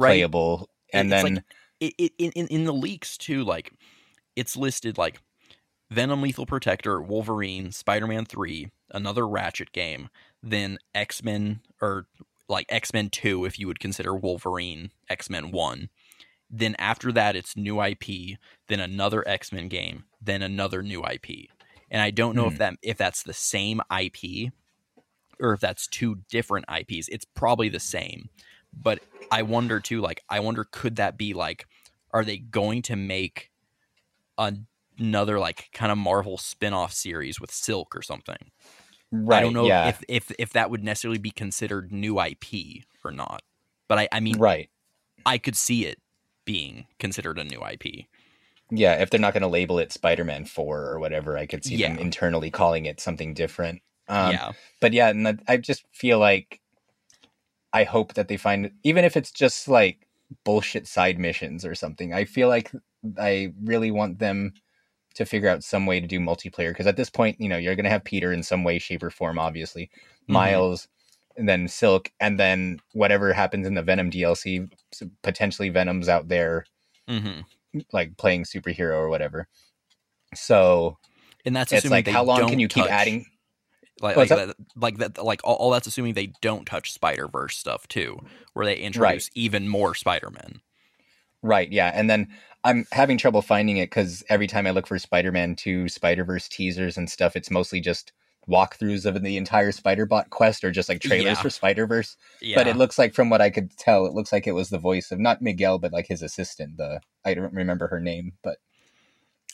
playable? 0.04 0.70
And 0.92 1.12
It's 1.12 1.22
then, 1.22 1.34
like- 1.34 1.44
it, 1.80 1.94
it 1.98 2.12
in, 2.18 2.32
in 2.32 2.46
in 2.48 2.64
the 2.64 2.72
leaks 2.72 3.16
too 3.16 3.44
like 3.44 3.72
it's 4.34 4.56
listed 4.56 4.98
like 4.98 5.20
venom 5.90 6.20
lethal 6.20 6.44
protector 6.44 7.00
wolverine 7.00 7.70
spider-man 7.70 8.24
3 8.24 8.68
another 8.90 9.28
ratchet 9.28 9.70
game 9.70 10.08
then 10.42 10.76
x-men 10.96 11.60
or 11.80 12.06
like 12.48 12.66
X 12.70 12.92
Men 12.94 13.10
Two, 13.10 13.44
if 13.44 13.58
you 13.58 13.66
would 13.66 13.78
consider 13.78 14.14
Wolverine 14.14 14.90
X 15.10 15.28
Men 15.28 15.50
One. 15.50 15.90
Then 16.50 16.74
after 16.78 17.12
that, 17.12 17.36
it's 17.36 17.56
new 17.56 17.82
IP, 17.82 18.38
then 18.68 18.80
another 18.80 19.22
X 19.28 19.52
Men 19.52 19.68
game, 19.68 20.04
then 20.20 20.40
another 20.40 20.82
new 20.82 21.04
IP. 21.04 21.48
And 21.90 22.00
I 22.00 22.10
don't 22.10 22.34
know 22.34 22.46
if 22.46 22.54
Hmm. 22.54 22.58
that 22.58 22.74
if 22.82 22.96
that's 22.96 23.22
the 23.22 23.34
same 23.34 23.82
IP 23.90 24.50
or 25.38 25.52
if 25.52 25.60
that's 25.60 25.86
two 25.86 26.20
different 26.30 26.64
IPs. 26.68 27.08
It's 27.08 27.26
probably 27.26 27.68
the 27.68 27.78
same, 27.80 28.30
but 28.72 29.00
I 29.30 29.42
wonder 29.42 29.80
too. 29.80 30.00
Like, 30.00 30.22
I 30.28 30.40
wonder 30.40 30.64
could 30.70 30.96
that 30.96 31.16
be 31.18 31.34
like, 31.34 31.66
are 32.12 32.24
they 32.24 32.38
going 32.38 32.82
to 32.82 32.96
make 32.96 33.50
an- 34.38 34.66
another 34.98 35.38
like 35.38 35.68
kind 35.72 35.92
of 35.92 35.98
Marvel 35.98 36.38
spin-off 36.38 36.92
series 36.92 37.40
with 37.40 37.50
Silk 37.50 37.94
or 37.94 38.02
something? 38.02 38.50
Right. 39.10 39.38
I 39.38 39.40
don't 39.40 39.54
know 39.54 39.66
Yeah. 39.66 39.88
if, 39.88 40.02
if 40.08 40.32
if 40.38 40.52
that 40.52 40.70
would 40.70 40.84
necessarily 40.84 41.18
be 41.18 41.30
considered 41.30 41.92
new 41.92 42.20
IP 42.20 42.84
or 43.04 43.10
not. 43.10 43.42
But 43.88 43.98
I, 43.98 44.08
I 44.12 44.20
mean, 44.20 44.38
right. 44.38 44.68
I 45.24 45.38
could 45.38 45.56
see 45.56 45.86
it 45.86 45.98
being 46.44 46.86
considered 46.98 47.38
a 47.38 47.44
new 47.44 47.62
IP. 47.64 48.06
Yeah. 48.70 48.94
If 49.00 49.08
they're 49.10 49.20
not 49.20 49.32
going 49.32 49.42
to 49.42 49.48
label 49.48 49.78
it 49.78 49.92
Spider-Man 49.92 50.44
Four 50.44 50.86
or 50.90 50.98
whatever, 50.98 51.38
I 51.38 51.46
could 51.46 51.64
see 51.64 51.76
them 51.76 51.98
internally 51.98 52.50
calling 52.50 52.84
it 52.86 53.00
something 53.00 53.32
different. 53.32 53.80
Um, 54.10 54.32
yeah, 54.32 54.52
but 54.80 54.94
yeah, 54.94 55.08
and 55.10 55.42
I 55.46 55.58
just 55.58 55.84
feel 55.92 56.18
like 56.18 56.60
I 57.78 57.84
hope 57.84 58.14
that 58.14 58.26
they 58.26 58.36
find 58.36 58.72
even 58.82 59.04
if 59.04 59.16
it's 59.16 59.30
just 59.30 59.68
like 59.68 60.08
bullshit 60.44 60.88
side 60.88 61.16
missions 61.16 61.64
or 61.64 61.76
something. 61.76 62.12
I 62.12 62.24
feel 62.24 62.48
like 62.48 62.72
I 63.16 63.52
really 63.62 63.92
want 63.92 64.18
them 64.18 64.52
to 65.14 65.24
figure 65.24 65.48
out 65.48 65.62
some 65.62 65.86
way 65.86 66.00
to 66.00 66.06
do 66.06 66.18
multiplayer 66.18 66.70
because 66.70 66.88
at 66.88 66.96
this 66.96 67.08
point, 67.08 67.40
you 67.40 67.48
know, 67.48 67.56
you're 67.56 67.76
going 67.76 67.84
to 67.84 67.90
have 67.90 68.02
Peter 68.02 68.32
in 68.32 68.42
some 68.42 68.64
way, 68.64 68.80
shape, 68.80 69.04
or 69.04 69.10
form, 69.10 69.38
obviously, 69.38 69.90
Mhm. 70.28 70.32
Miles, 70.32 70.88
and 71.36 71.48
then 71.48 71.68
Silk, 71.68 72.10
and 72.18 72.38
then 72.38 72.80
whatever 72.94 73.32
happens 73.32 73.64
in 73.64 73.74
the 73.74 73.82
Venom 73.82 74.10
DLC, 74.10 74.68
potentially 75.22 75.68
Venom's 75.68 76.08
out 76.08 76.26
there 76.28 76.64
hmm 77.06 77.42
like 77.92 78.16
playing 78.16 78.42
superhero 78.42 78.96
or 78.96 79.08
whatever. 79.08 79.46
So 80.34 80.98
and 81.44 81.54
that's 81.54 81.72
it's 81.72 81.90
like, 81.90 82.08
how 82.08 82.24
long 82.24 82.48
can 82.48 82.58
you 82.58 82.66
keep 82.66 82.90
adding? 82.90 83.26
Like 84.00 84.16
like 84.16 84.30
What's 84.30 84.46
that, 84.46 84.56
like 84.76 84.98
that 84.98 85.22
like 85.22 85.40
all, 85.44 85.56
all 85.56 85.70
that's 85.70 85.86
assuming 85.86 86.14
they 86.14 86.32
don't 86.40 86.66
touch 86.66 86.92
Spider 86.92 87.28
Verse 87.28 87.56
stuff 87.56 87.88
too, 87.88 88.20
where 88.54 88.66
they 88.66 88.76
introduce 88.76 89.30
even 89.34 89.68
more 89.68 89.94
Spider 89.94 90.30
Men. 90.30 90.60
Right, 91.42 91.70
yeah. 91.70 91.92
And 91.94 92.10
then 92.10 92.28
I'm 92.64 92.86
having 92.92 93.18
trouble 93.18 93.42
finding 93.42 93.76
it 93.76 93.90
because 93.90 94.24
every 94.28 94.46
time 94.46 94.66
I 94.66 94.70
look 94.72 94.86
for 94.86 94.98
Spider 94.98 95.30
Man 95.32 95.54
2 95.54 95.88
Spider 95.88 96.24
Verse 96.24 96.48
teasers 96.48 96.96
and 96.96 97.08
stuff, 97.08 97.36
it's 97.36 97.50
mostly 97.50 97.80
just 97.80 98.12
walkthroughs 98.48 99.04
of 99.04 99.22
the 99.22 99.36
entire 99.36 99.70
Spider 99.70 100.06
Bot 100.06 100.30
quest 100.30 100.64
or 100.64 100.70
just 100.70 100.88
like 100.88 101.00
trailers 101.00 101.24
Yeah. 101.36 101.42
for 101.42 101.50
Spider 101.50 101.86
Verse. 101.86 102.16
Yeah, 102.40 102.56
But 102.56 102.66
it 102.66 102.76
looks 102.76 102.98
like, 102.98 103.14
from 103.14 103.30
what 103.30 103.40
I 103.40 103.50
could 103.50 103.76
tell, 103.76 104.06
it 104.06 104.14
looks 104.14 104.32
like 104.32 104.46
it 104.46 104.52
was 104.52 104.70
the 104.70 104.78
voice 104.78 105.12
of 105.12 105.20
not 105.20 105.42
Miguel, 105.42 105.78
but 105.78 105.92
like 105.92 106.06
his 106.08 106.22
assistant. 106.22 106.76
The 106.76 107.00
I 107.24 107.34
don't 107.34 107.52
remember 107.52 107.88
her 107.88 108.00
name, 108.00 108.32
but 108.42 108.56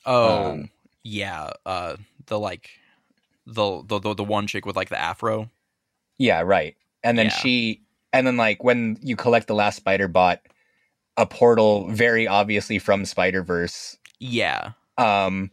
oh 0.07 0.53
um, 0.53 0.71
yeah, 1.03 1.51
uh, 1.67 1.97
the 2.27 2.39
like 2.39 2.71
the, 3.47 3.83
the 3.87 3.99
the 3.99 4.15
the 4.15 4.25
one 4.25 4.47
chick 4.47 4.67
with 4.67 4.77
like 4.77 4.89
the 4.89 5.01
afro. 5.01 5.51
yeah, 6.19 6.41
right. 6.41 6.77
And 7.03 7.19
then 7.19 7.27
Yeah. 7.27 7.37
she, 7.41 7.83
and 8.13 8.27
then 8.27 8.37
like 8.37 8.65
when 8.65 8.99
you 9.03 9.17
collect 9.17 9.47
the 9.49 9.55
last 9.55 9.77
Spider 9.77 10.09
Bot, 10.09 10.41
a 11.17 11.27
portal 11.27 11.89
very 11.91 12.27
obviously 12.27 12.79
from 12.79 13.05
Spider 13.05 13.43
Verse 13.43 13.97
Yeah, 14.21 14.73
um 14.99 15.51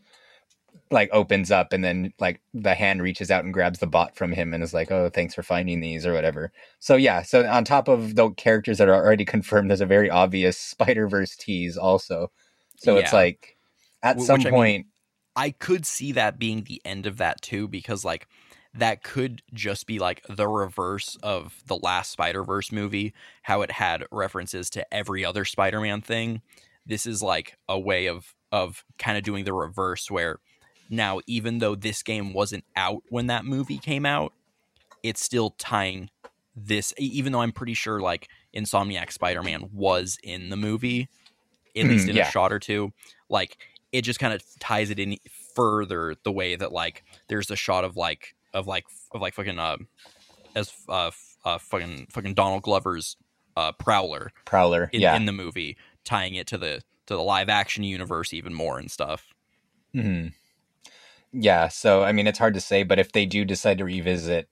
like 0.91 1.09
opens 1.13 1.51
up 1.51 1.71
and 1.73 1.83
then 1.83 2.13
like 2.19 2.41
the 2.53 2.75
hand 2.75 3.01
reaches 3.01 3.31
out 3.31 3.45
and 3.45 3.53
grabs 3.53 3.79
the 3.79 3.87
bot 3.87 4.15
from 4.15 4.31
him 4.33 4.53
and 4.53 4.61
is 4.63 4.73
like 4.73 4.91
oh 4.91 5.09
thanks 5.09 5.33
for 5.33 5.41
finding 5.43 5.79
these 5.79 6.05
or 6.05 6.13
whatever 6.13 6.51
so 6.79 6.95
yeah 6.97 7.21
so 7.21 7.47
on 7.47 7.63
top 7.63 7.87
of 7.87 8.15
the 8.15 8.29
characters 8.31 8.77
that 8.77 8.89
are 8.89 8.95
already 9.05 9.23
confirmed 9.25 9.69
there's 9.69 9.81
a 9.81 9.85
very 9.85 10.09
obvious 10.09 10.57
spider-verse 10.57 11.35
tease 11.37 11.77
also 11.77 12.29
so 12.75 12.97
it's 12.97 13.13
like 13.13 13.57
at 14.03 14.19
some 14.21 14.45
I 14.45 14.51
mean, 14.51 14.51
point 14.51 14.87
I 15.35 15.51
could 15.51 15.85
see 15.85 16.11
that 16.13 16.39
being 16.39 16.63
the 16.63 16.81
end 16.83 17.05
of 17.05 17.17
that 17.17 17.41
too, 17.41 17.67
because 17.67 18.03
like 18.05 18.27
that 18.73 19.03
could 19.03 19.41
just 19.53 19.85
be 19.87 19.99
like 19.99 20.23
the 20.29 20.47
reverse 20.47 21.17
of 21.23 21.61
the 21.67 21.77
last 21.77 22.11
Spider 22.11 22.43
Verse 22.43 22.71
movie, 22.71 23.13
how 23.43 23.61
it 23.61 23.71
had 23.71 24.05
references 24.11 24.69
to 24.71 24.93
every 24.93 25.25
other 25.25 25.45
Spider 25.45 25.81
Man 25.81 26.01
thing. 26.01 26.41
This 26.85 27.05
is 27.05 27.21
like 27.21 27.57
a 27.69 27.79
way 27.79 28.07
of 28.07 28.33
of 28.51 28.83
kind 28.97 29.17
of 29.17 29.23
doing 29.23 29.45
the 29.45 29.53
reverse, 29.53 30.11
where 30.11 30.39
now 30.89 31.19
even 31.27 31.59
though 31.59 31.75
this 31.75 32.03
game 32.03 32.33
wasn't 32.33 32.65
out 32.75 33.03
when 33.09 33.27
that 33.27 33.45
movie 33.45 33.77
came 33.77 34.05
out, 34.05 34.33
it's 35.03 35.21
still 35.23 35.51
tying 35.51 36.09
this. 36.55 36.93
Even 36.97 37.31
though 37.33 37.41
I'm 37.41 37.51
pretty 37.53 37.73
sure 37.73 37.99
like 38.01 38.27
Insomniac 38.55 39.11
Spider 39.11 39.43
Man 39.43 39.69
was 39.73 40.17
in 40.23 40.49
the 40.49 40.57
movie, 40.57 41.09
at 41.75 41.87
least 41.87 42.07
Mhm, 42.07 42.09
in 42.09 42.17
yeah. 42.17 42.27
a 42.27 42.31
shot 42.31 42.51
or 42.51 42.59
two, 42.59 42.91
like 43.29 43.57
it 43.91 44.01
just 44.03 44.19
kind 44.19 44.33
of 44.33 44.43
ties 44.59 44.89
it 44.89 44.99
in 44.99 45.17
further 45.55 46.15
the 46.23 46.31
way 46.31 46.55
that 46.55 46.71
like 46.71 47.03
there's 47.27 47.51
a 47.51 47.55
shot 47.55 47.83
of 47.83 47.97
like 47.97 48.35
of 48.53 48.67
like 48.67 48.85
of 49.11 49.21
like 49.21 49.33
fucking 49.33 49.59
uh 49.59 49.77
as 50.55 50.71
uh, 50.89 51.07
f- 51.07 51.37
uh 51.45 51.57
fucking 51.57 52.07
fucking 52.09 52.33
Donald 52.33 52.63
Glover's 52.63 53.17
uh 53.57 53.71
Prowler 53.73 54.31
prowler 54.45 54.89
in, 54.93 55.01
yeah. 55.01 55.15
in 55.15 55.25
the 55.25 55.31
movie 55.31 55.77
tying 56.03 56.35
it 56.35 56.47
to 56.47 56.57
the 56.57 56.81
to 57.07 57.15
the 57.15 57.21
live 57.21 57.49
action 57.49 57.83
universe 57.83 58.33
even 58.33 58.53
more 58.53 58.79
and 58.79 58.89
stuff. 58.89 59.33
hmm 59.93 60.27
yeah 61.33 61.69
so 61.69 62.03
i 62.03 62.11
mean 62.11 62.27
it's 62.27 62.39
hard 62.39 62.53
to 62.53 62.59
say 62.59 62.83
but 62.83 62.99
if 62.99 63.13
they 63.13 63.25
do 63.25 63.45
decide 63.45 63.77
to 63.77 63.85
revisit 63.85 64.49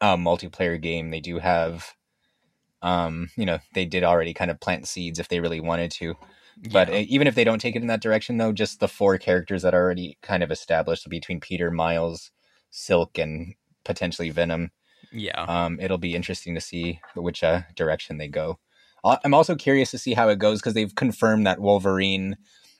a 0.00 0.16
multiplayer 0.16 0.80
game 0.80 1.10
they 1.10 1.20
do 1.20 1.38
have 1.38 1.92
um 2.82 3.30
you 3.36 3.46
know 3.46 3.60
they 3.74 3.84
did 3.84 4.02
already 4.02 4.34
kind 4.34 4.50
of 4.50 4.58
plant 4.58 4.88
seeds 4.88 5.20
if 5.20 5.28
they 5.28 5.38
really 5.38 5.60
wanted 5.60 5.92
to 5.92 6.16
But 6.70 6.88
Yeah. 6.88 6.98
even 7.00 7.26
if 7.26 7.34
they 7.34 7.44
don't 7.44 7.60
take 7.60 7.74
it 7.76 7.82
in 7.82 7.88
that 7.88 8.02
direction, 8.02 8.36
though, 8.36 8.52
just 8.52 8.80
the 8.80 8.88
four 8.88 9.18
characters 9.18 9.62
that 9.62 9.74
are 9.74 9.82
already 9.82 10.18
kind 10.22 10.42
of 10.42 10.50
established 10.50 11.08
between 11.08 11.40
Peter, 11.40 11.70
Miles, 11.70 12.30
Silk, 12.70 13.18
and 13.18 13.54
potentially 13.84 14.30
Venom, 14.30 14.70
yeah. 15.10 15.42
um, 15.42 15.78
it'll 15.80 15.98
be 15.98 16.14
interesting 16.14 16.54
to 16.54 16.60
see 16.60 17.00
which 17.14 17.42
uh, 17.42 17.62
direction 17.74 18.18
they 18.18 18.28
go. 18.28 18.58
I'm 19.04 19.34
also 19.34 19.56
curious 19.56 19.90
to 19.90 19.98
see 19.98 20.14
how 20.14 20.28
it 20.28 20.38
goes 20.38 20.60
because 20.60 20.74
they've 20.74 20.94
confirmed 20.94 21.44
that 21.46 21.58
Wolverine 21.58 22.36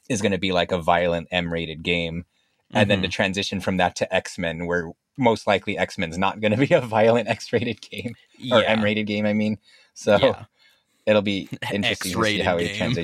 is 0.09 0.23
going 0.23 0.31
to 0.33 0.39
be 0.39 0.53
like 0.53 0.71
a 0.71 0.79
violent 0.81 1.27
M-rated 1.33 1.83
game, 1.83 2.27
and 2.73 2.89
then 2.91 3.01
Mhm. 3.01 3.03
to 3.03 3.09
transition 3.09 3.61
from 3.61 3.77
that 3.79 3.97
to 3.97 4.15
X-Men, 4.15 4.67
where 4.67 4.93
most 5.19 5.47
likely 5.49 5.77
X-Men's 5.77 6.17
not 6.19 6.41
going 6.41 6.53
to 6.53 6.67
be 6.67 6.73
a 6.75 6.81
violent 6.81 7.29
X-rated 7.29 7.81
game 7.81 8.15
or 8.53 8.61
yeah. 8.61 8.69
M-rated 8.69 9.07
game. 9.07 9.27
I 9.27 9.33
mean, 9.33 9.59
so 9.95 10.17
Yeah. 10.17 10.45
it'll 11.07 11.23
be 11.23 11.49
interesting 11.73 12.13
to 12.13 12.25
see 12.25 12.39
how 12.39 12.59
he 12.59 12.69
game. 12.69 12.95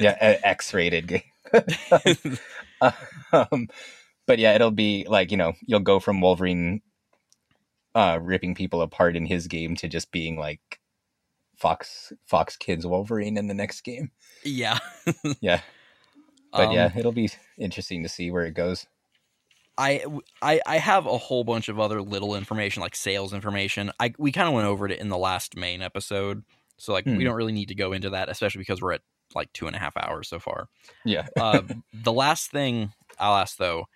Yeah, 0.00 0.16
X-rated 0.42 1.06
game. 1.06 1.22
um, 3.32 3.68
but 4.26 4.38
yeah, 4.38 4.54
it'll 4.54 4.70
be 4.70 5.06
like 5.08 5.30
you 5.30 5.36
know 5.36 5.52
you'll 5.66 5.80
go 5.80 6.00
from 6.00 6.20
Wolverine 6.20 6.82
uh, 7.94 8.18
ripping 8.20 8.54
people 8.54 8.82
apart 8.82 9.16
in 9.16 9.26
his 9.26 9.46
game 9.46 9.76
to 9.76 9.88
just 9.88 10.10
being 10.10 10.36
like 10.36 10.80
Fox 11.56 12.12
Fox 12.26 12.56
Kids 12.56 12.86
Wolverine 12.86 13.36
in 13.36 13.46
the 13.46 13.54
next 13.54 13.82
game. 13.82 14.10
yeah. 14.44 14.78
Yeah, 15.40 15.60
but 16.52 16.68
Um, 16.68 16.74
yeah, 16.74 16.90
it'll 16.96 17.12
be 17.12 17.30
interesting 17.58 18.02
to 18.02 18.08
see 18.08 18.30
where 18.30 18.44
it 18.44 18.54
goes. 18.54 18.86
I, 19.76 20.04
I 20.40 20.60
I 20.66 20.78
have 20.78 21.06
a 21.06 21.18
whole 21.18 21.42
bunch 21.44 21.68
of 21.68 21.80
other 21.80 22.00
little 22.00 22.36
information 22.36 22.80
like 22.80 22.94
sales 22.94 23.32
information. 23.32 23.90
I 23.98 24.14
we 24.18 24.30
kind 24.32 24.46
of 24.48 24.54
went 24.54 24.66
over 24.68 24.86
it 24.88 24.98
in 24.98 25.08
the 25.08 25.18
last 25.18 25.56
main 25.56 25.82
episode, 25.82 26.44
so 26.78 26.92
like 26.92 27.04
Hmm. 27.04 27.16
we 27.16 27.24
don't 27.24 27.34
really 27.34 27.52
need 27.52 27.68
to 27.68 27.74
go 27.74 27.92
into 27.92 28.10
that, 28.10 28.28
especially 28.28 28.60
because 28.60 28.80
we're 28.80 28.92
at 28.92 29.00
like 29.34 29.52
two 29.52 29.66
and 29.66 29.76
a 29.76 29.78
half 29.78 29.96
hours 29.96 30.28
so 30.28 30.38
far. 30.38 30.68
Yeah, 31.04 31.26
Uh, 31.36 31.62
the 31.92 32.12
last 32.12 32.50
thing 32.50 32.92
I'll 33.18 33.36
ask 33.36 33.56
though, 33.56 33.86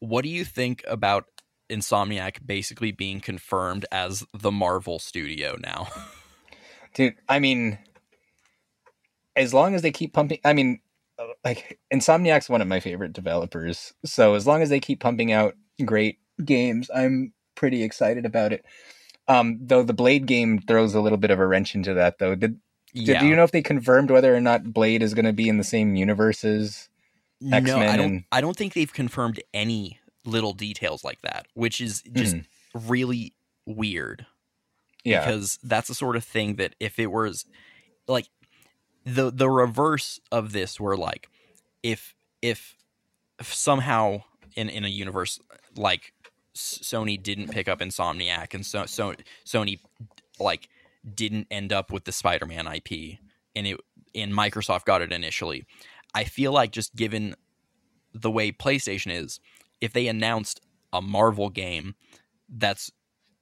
what 0.00 0.22
do 0.22 0.28
you 0.28 0.44
think 0.44 0.84
about 0.86 1.26
Insomniac 1.70 2.46
basically 2.46 2.92
being 2.92 3.20
confirmed 3.20 3.86
as 3.92 4.24
the 4.32 4.50
Marvel 4.50 4.98
studio 4.98 5.56
now? 5.60 5.88
dude. 6.94 7.14
I 7.28 7.38
mean, 7.38 7.78
as 9.36 9.54
long 9.54 9.74
as 9.74 9.82
they 9.82 9.92
keep 9.92 10.12
pumping, 10.12 10.40
I 10.44 10.52
mean, 10.52 10.80
uh, 11.18 11.26
like 11.44 11.78
Insomniac's 11.92 12.48
one 12.50 12.60
of 12.60 12.68
my 12.68 12.80
favorite 12.80 13.12
developers. 13.12 13.94
So 14.04 14.34
as 14.34 14.46
long 14.46 14.62
as 14.62 14.68
they 14.68 14.80
keep 14.80 15.00
pumping 15.00 15.32
out 15.32 15.54
great 15.84 16.18
games, 16.44 16.90
I'm 16.94 17.32
pretty 17.54 17.82
excited 17.82 18.26
about 18.26 18.52
it. 18.52 18.64
Um, 19.28 19.58
though 19.60 19.82
the 19.82 19.92
Blade 19.92 20.26
game 20.26 20.58
throws 20.58 20.94
a 20.94 21.00
little 21.00 21.18
bit 21.18 21.30
of 21.30 21.38
a 21.38 21.46
wrench 21.46 21.74
into 21.74 21.94
that, 21.94 22.18
though. 22.18 22.34
Did, 22.34 22.58
did 22.94 23.20
do 23.20 23.26
you 23.26 23.36
know 23.36 23.44
if 23.44 23.50
they 23.50 23.62
confirmed 23.62 24.10
whether 24.10 24.34
or 24.34 24.40
not 24.40 24.72
Blade 24.72 25.02
is 25.02 25.14
going 25.14 25.24
to 25.24 25.32
be 25.32 25.48
in 25.48 25.58
the 25.58 25.64
same 25.64 25.96
universe 25.96 26.44
as? 26.44 26.88
no, 27.40 27.56
X-Men 27.56 27.88
I 27.88 27.96
don't. 27.96 28.06
and- 28.06 28.24
I 28.32 28.40
don't 28.40 28.56
think 28.56 28.74
they've 28.74 28.92
confirmed 28.92 29.42
any 29.54 29.98
little 30.24 30.52
details 30.52 31.04
like 31.04 31.20
that, 31.22 31.46
which 31.54 31.80
is 31.80 32.02
just 32.12 32.36
hmm. 32.36 32.88
really 32.88 33.34
weird. 33.66 34.26
Yeah, 35.04 35.24
because 35.24 35.58
that's 35.62 35.88
the 35.88 35.94
sort 35.94 36.16
of 36.16 36.24
thing 36.24 36.56
that 36.56 36.74
if 36.80 36.98
it 36.98 37.10
was 37.10 37.44
like 38.06 38.26
the 39.04 39.30
the 39.30 39.48
reverse 39.48 40.20
of 40.30 40.52
this 40.52 40.80
were 40.80 40.96
like 40.96 41.28
if 41.82 42.14
if, 42.42 42.74
if 43.38 43.54
somehow 43.54 44.22
in 44.56 44.68
in 44.68 44.84
a 44.84 44.88
universe 44.88 45.38
like 45.76 46.12
Sony 46.54 47.22
didn't 47.22 47.48
pick 47.48 47.68
up 47.68 47.78
Insomniac 47.78 48.52
and 48.52 48.66
so 48.66 48.86
so 48.86 49.14
Sony 49.46 49.78
like 50.40 50.68
didn't 51.14 51.46
end 51.50 51.72
up 51.72 51.92
with 51.92 52.04
the 52.04 52.12
Spider-Man 52.12 52.66
IP 52.66 53.18
and 53.54 53.66
it 53.66 53.80
and 54.14 54.32
Microsoft 54.32 54.84
got 54.84 55.02
it 55.02 55.12
initially. 55.12 55.64
I 56.14 56.24
feel 56.24 56.52
like 56.52 56.72
just 56.72 56.94
given 56.96 57.34
the 58.14 58.30
way 58.30 58.50
PlayStation 58.50 59.12
is, 59.12 59.40
if 59.80 59.92
they 59.92 60.08
announced 60.08 60.60
a 60.92 61.02
Marvel 61.02 61.50
game 61.50 61.94
that's 62.48 62.90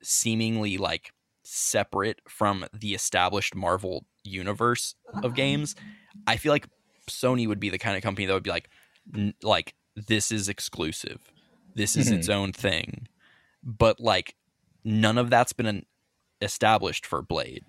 seemingly 0.02 0.76
like 0.76 1.12
separate 1.44 2.20
from 2.28 2.66
the 2.72 2.94
established 2.94 3.54
Marvel 3.54 4.04
universe 4.24 4.94
of 5.22 5.34
games, 5.34 5.76
I 6.26 6.36
feel 6.36 6.52
like 6.52 6.66
Sony 7.08 7.46
would 7.46 7.60
be 7.60 7.70
the 7.70 7.78
kind 7.78 7.96
of 7.96 8.02
company 8.02 8.26
that 8.26 8.34
would 8.34 8.42
be 8.42 8.50
like 8.50 8.68
like 9.42 9.74
this 9.94 10.32
is 10.32 10.48
exclusive. 10.48 11.20
This 11.74 11.96
is 11.96 12.06
mm-hmm. 12.06 12.18
its 12.18 12.28
own 12.28 12.52
thing. 12.52 13.08
But 13.62 14.00
like 14.00 14.34
none 14.84 15.18
of 15.18 15.30
that's 15.30 15.52
been 15.52 15.84
established 16.40 17.06
for 17.06 17.22
Blade. 17.22 17.64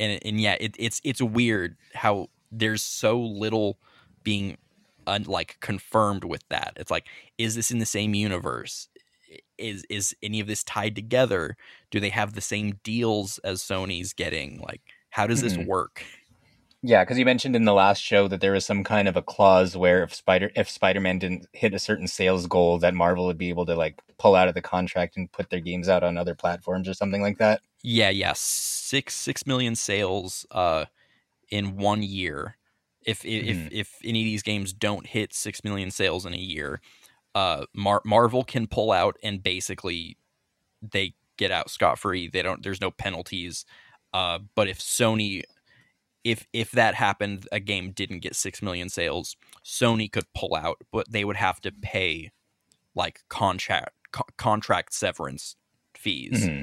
And 0.00 0.18
and 0.24 0.40
yeah, 0.40 0.56
it, 0.60 0.74
it's 0.78 1.00
it's 1.04 1.22
weird 1.22 1.76
how 1.94 2.28
there's 2.50 2.82
so 2.82 3.20
little 3.20 3.78
being 4.22 4.56
un, 5.06 5.24
like 5.24 5.58
confirmed 5.60 6.24
with 6.24 6.42
that. 6.48 6.72
It's 6.76 6.90
like, 6.90 7.06
is 7.38 7.54
this 7.54 7.70
in 7.70 7.78
the 7.78 7.86
same 7.86 8.14
universe? 8.14 8.88
Is 9.58 9.84
is 9.88 10.14
any 10.22 10.40
of 10.40 10.46
this 10.46 10.64
tied 10.64 10.96
together? 10.96 11.56
Do 11.90 12.00
they 12.00 12.10
have 12.10 12.34
the 12.34 12.40
same 12.40 12.80
deals 12.82 13.38
as 13.38 13.62
Sony's 13.62 14.12
getting? 14.12 14.60
Like, 14.60 14.80
how 15.10 15.26
does 15.26 15.40
this 15.40 15.54
mm-hmm. 15.54 15.68
work? 15.68 16.02
Yeah, 16.86 17.02
because 17.02 17.18
you 17.18 17.24
mentioned 17.24 17.56
in 17.56 17.64
the 17.64 17.72
last 17.72 18.02
show 18.02 18.28
that 18.28 18.42
there 18.42 18.52
was 18.52 18.66
some 18.66 18.84
kind 18.84 19.08
of 19.08 19.16
a 19.16 19.22
clause 19.22 19.74
where 19.74 20.02
if 20.02 20.14
Spider 20.14 20.50
if 20.54 20.68
Spider 20.68 21.00
Man 21.00 21.18
didn't 21.18 21.46
hit 21.54 21.72
a 21.72 21.78
certain 21.78 22.06
sales 22.06 22.46
goal, 22.46 22.78
that 22.80 22.92
Marvel 22.92 23.24
would 23.24 23.38
be 23.38 23.48
able 23.48 23.64
to 23.64 23.74
like 23.74 24.02
pull 24.18 24.34
out 24.34 24.48
of 24.48 24.54
the 24.54 24.60
contract 24.60 25.16
and 25.16 25.32
put 25.32 25.48
their 25.48 25.60
games 25.60 25.88
out 25.88 26.02
on 26.02 26.18
other 26.18 26.34
platforms 26.34 26.86
or 26.86 26.92
something 26.92 27.22
like 27.22 27.38
that. 27.38 27.62
Yeah, 27.82 28.10
yeah, 28.10 28.34
six 28.36 29.14
six 29.14 29.46
million 29.46 29.76
sales 29.76 30.44
uh, 30.50 30.84
in 31.48 31.78
one 31.78 32.02
year. 32.02 32.58
If 33.00 33.22
mm-hmm. 33.22 33.48
if 33.48 33.72
if 33.72 33.98
any 34.04 34.20
of 34.20 34.26
these 34.26 34.42
games 34.42 34.74
don't 34.74 35.06
hit 35.06 35.32
six 35.32 35.64
million 35.64 35.90
sales 35.90 36.26
in 36.26 36.34
a 36.34 36.36
year, 36.36 36.82
uh, 37.34 37.64
Mar- 37.72 38.02
Marvel 38.04 38.44
can 38.44 38.66
pull 38.66 38.92
out 38.92 39.16
and 39.22 39.42
basically 39.42 40.18
they 40.82 41.14
get 41.38 41.50
out 41.50 41.70
scot 41.70 41.98
free. 41.98 42.28
They 42.28 42.42
don't. 42.42 42.62
There's 42.62 42.82
no 42.82 42.90
penalties. 42.90 43.64
Uh, 44.12 44.40
but 44.54 44.68
if 44.68 44.78
Sony 44.78 45.44
if 46.24 46.46
if 46.52 46.72
that 46.72 46.94
happened, 46.94 47.46
a 47.52 47.60
game 47.60 47.92
didn't 47.92 48.20
get 48.20 48.34
six 48.34 48.62
million 48.62 48.88
sales, 48.88 49.36
Sony 49.64 50.10
could 50.10 50.32
pull 50.34 50.54
out, 50.54 50.78
but 50.90 51.12
they 51.12 51.24
would 51.24 51.36
have 51.36 51.60
to 51.60 51.70
pay 51.70 52.32
like 52.94 53.20
contract 53.28 53.90
co- 54.10 54.24
contract 54.36 54.94
severance 54.94 55.56
fees. 55.94 56.46
Mm-hmm. 56.46 56.62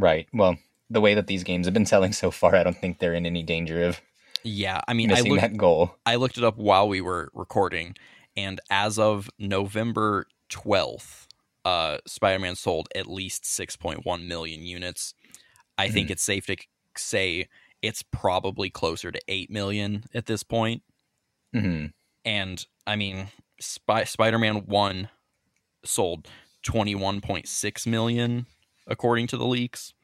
Right. 0.00 0.28
Well, 0.32 0.56
the 0.88 1.00
way 1.00 1.14
that 1.14 1.26
these 1.26 1.42
games 1.42 1.66
have 1.66 1.74
been 1.74 1.86
selling 1.86 2.12
so 2.12 2.30
far, 2.30 2.54
I 2.54 2.62
don't 2.62 2.76
think 2.76 2.98
they're 2.98 3.14
in 3.14 3.26
any 3.26 3.42
danger 3.42 3.82
of. 3.84 4.00
Yeah, 4.42 4.80
I 4.88 4.94
mean, 4.94 5.12
I 5.12 5.20
looked, 5.20 5.40
that 5.40 5.56
goal. 5.56 5.96
I 6.06 6.16
looked 6.16 6.38
it 6.38 6.44
up 6.44 6.56
while 6.56 6.88
we 6.88 7.00
were 7.00 7.30
recording, 7.34 7.94
and 8.36 8.60
as 8.70 8.98
of 8.98 9.28
November 9.38 10.26
twelfth, 10.48 11.28
uh, 11.64 11.98
Spider-Man 12.06 12.56
sold 12.56 12.88
at 12.94 13.06
least 13.06 13.44
six 13.44 13.76
point 13.76 14.06
one 14.06 14.26
million 14.28 14.62
units. 14.62 15.14
I 15.76 15.86
mm-hmm. 15.86 15.94
think 15.94 16.10
it's 16.10 16.22
safe 16.22 16.46
to 16.46 16.56
say 16.96 17.48
it's 17.82 18.02
probably 18.02 18.70
closer 18.70 19.10
to 19.10 19.20
8 19.28 19.50
million 19.50 20.04
at 20.14 20.26
this 20.26 20.42
point. 20.42 20.82
Mm-hmm. 21.54 21.86
And 22.24 22.66
I 22.86 22.96
mean, 22.96 23.28
Spy- 23.60 24.04
Spider 24.04 24.38
Man 24.38 24.66
1 24.66 25.08
sold 25.84 26.28
21.6 26.66 27.86
million 27.86 28.46
according 28.86 29.26
to 29.28 29.36
the 29.36 29.46
leaks. 29.46 29.94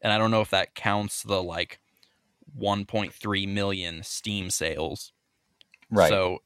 And 0.00 0.12
I 0.12 0.18
don't 0.18 0.30
know 0.30 0.40
if 0.40 0.50
that 0.50 0.74
counts 0.74 1.22
the 1.22 1.42
like 1.42 1.80
1.3 2.58 3.48
million 3.48 4.02
Steam 4.02 4.50
sales. 4.50 5.12
Right. 5.90 6.10
So 6.10 6.38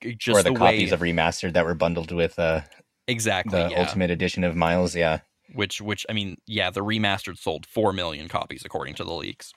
just 0.00 0.38
or 0.38 0.42
the, 0.42 0.52
the 0.52 0.58
copies 0.58 0.90
way... 0.90 0.94
of 0.94 1.00
remastered 1.00 1.52
that 1.54 1.66
were 1.66 1.74
bundled 1.74 2.10
with 2.10 2.38
uh 2.38 2.62
exactly 3.06 3.62
the 3.62 3.70
yeah. 3.70 3.80
ultimate 3.80 4.10
edition 4.10 4.42
of 4.42 4.56
Miles, 4.56 4.96
yeah 4.96 5.20
which 5.54 5.80
which 5.80 6.06
I 6.08 6.12
mean, 6.12 6.36
yeah, 6.46 6.70
the 6.70 6.80
remastered 6.80 7.38
sold 7.38 7.66
four 7.66 7.92
million 7.92 8.28
copies 8.28 8.64
according 8.64 8.94
to 8.96 9.04
the 9.04 9.12
leaks, 9.12 9.52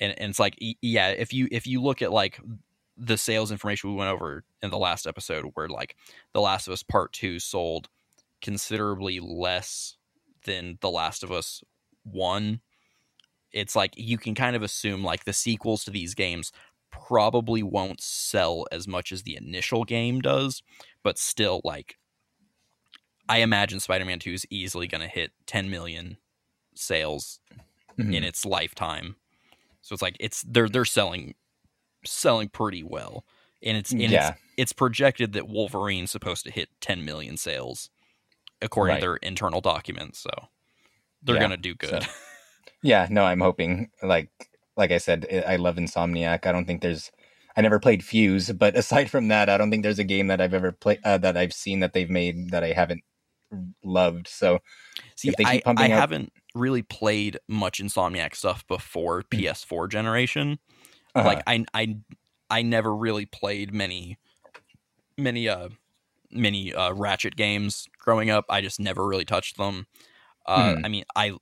and 0.00 0.18
and 0.18 0.30
it's 0.30 0.38
like 0.38 0.56
yeah, 0.82 1.08
if 1.08 1.32
you 1.32 1.48
if 1.50 1.66
you 1.66 1.82
look 1.82 2.02
at 2.02 2.12
like 2.12 2.40
the 2.96 3.16
sales 3.16 3.52
information 3.52 3.90
we 3.90 3.96
went 3.96 4.10
over 4.10 4.44
in 4.62 4.70
the 4.70 4.78
last 4.78 5.06
episode, 5.06 5.44
where 5.54 5.68
like 5.68 5.96
The 6.34 6.40
Last 6.40 6.66
of 6.66 6.72
Us 6.72 6.82
Part 6.82 7.12
Two 7.12 7.38
sold 7.38 7.88
considerably 8.42 9.20
less 9.20 9.96
than 10.44 10.78
The 10.80 10.90
Last 10.90 11.22
of 11.22 11.30
Us 11.30 11.62
One, 12.02 12.60
it's 13.52 13.76
like 13.76 13.94
you 13.96 14.18
can 14.18 14.34
kind 14.34 14.56
of 14.56 14.62
assume 14.62 15.04
like 15.04 15.24
the 15.24 15.32
sequels 15.32 15.84
to 15.84 15.90
these 15.90 16.14
games 16.14 16.52
probably 16.90 17.62
won't 17.62 18.00
sell 18.00 18.66
as 18.72 18.88
much 18.88 19.12
as 19.12 19.22
the 19.22 19.36
initial 19.36 19.84
game 19.84 20.20
does, 20.20 20.62
but 21.02 21.18
still 21.18 21.60
like 21.64 21.96
I 23.28 23.38
imagine 23.38 23.80
Spider-Man 23.80 24.18
2 24.20 24.32
is 24.32 24.46
easily 24.50 24.86
going 24.86 25.02
to 25.02 25.08
hit 25.08 25.32
10 25.46 25.70
million 25.70 26.16
sales 26.74 27.40
mm-hmm. 27.98 28.12
in 28.12 28.24
its 28.24 28.44
lifetime. 28.44 29.16
So 29.82 29.92
it's 29.92 30.02
like 30.02 30.16
it's 30.20 30.42
they're 30.42 30.68
they're 30.68 30.84
selling 30.84 31.34
selling 32.04 32.48
pretty 32.48 32.82
well. 32.82 33.24
And 33.62 33.76
it's 33.76 33.90
and 33.92 34.00
yeah. 34.02 34.30
it's 34.30 34.38
it's 34.56 34.72
projected 34.72 35.32
that 35.32 35.48
Wolverine's 35.48 36.10
supposed 36.10 36.44
to 36.44 36.50
hit 36.50 36.68
10 36.80 37.04
million 37.04 37.36
sales 37.36 37.90
according 38.60 38.94
right. 38.94 39.00
to 39.00 39.06
their 39.06 39.16
internal 39.16 39.60
documents, 39.60 40.18
so 40.18 40.30
they're 41.22 41.36
yeah. 41.36 41.40
going 41.40 41.50
to 41.52 41.56
do 41.56 41.74
good. 41.74 42.02
So, 42.02 42.08
yeah, 42.82 43.06
no, 43.10 43.24
I'm 43.24 43.40
hoping 43.40 43.90
like 44.02 44.30
like 44.76 44.92
I 44.92 44.98
said, 44.98 45.44
I 45.46 45.56
love 45.56 45.76
Insomniac. 45.76 46.46
I 46.46 46.52
don't 46.52 46.66
think 46.66 46.82
there's 46.82 47.10
I 47.56 47.60
never 47.60 47.80
played 47.80 48.04
Fuse, 48.04 48.50
but 48.52 48.76
aside 48.76 49.10
from 49.10 49.28
that, 49.28 49.48
I 49.48 49.58
don't 49.58 49.70
think 49.70 49.82
there's 49.82 49.98
a 49.98 50.04
game 50.04 50.28
that 50.28 50.40
I've 50.40 50.54
ever 50.54 50.72
played 50.72 51.00
uh, 51.04 51.18
that 51.18 51.36
I've 51.36 51.52
seen 51.52 51.80
that 51.80 51.92
they've 51.92 52.10
made 52.10 52.50
that 52.50 52.62
I 52.62 52.72
haven't 52.72 53.02
loved. 53.84 54.28
So 54.28 54.58
see, 55.14 55.32
I, 55.44 55.62
I 55.66 55.72
out... 55.84 55.90
haven't 55.90 56.32
really 56.54 56.82
played 56.82 57.38
much 57.48 57.80
Insomniac 57.80 58.34
stuff 58.34 58.66
before 58.66 59.22
mm. 59.22 59.40
PS4 59.40 59.90
generation. 59.90 60.58
Uh-huh. 61.14 61.26
Like 61.26 61.42
I 61.46 61.64
I 61.74 61.96
I 62.50 62.62
never 62.62 62.94
really 62.94 63.26
played 63.26 63.72
many 63.72 64.18
many 65.16 65.48
uh 65.48 65.68
many 66.30 66.74
uh 66.74 66.92
Ratchet 66.92 67.36
games 67.36 67.86
growing 67.98 68.30
up. 68.30 68.44
I 68.48 68.60
just 68.60 68.80
never 68.80 69.06
really 69.06 69.24
touched 69.24 69.56
them. 69.56 69.86
Uh 70.46 70.74
mm. 70.74 70.84
I 70.84 70.88
mean 70.88 71.04
I 71.16 71.32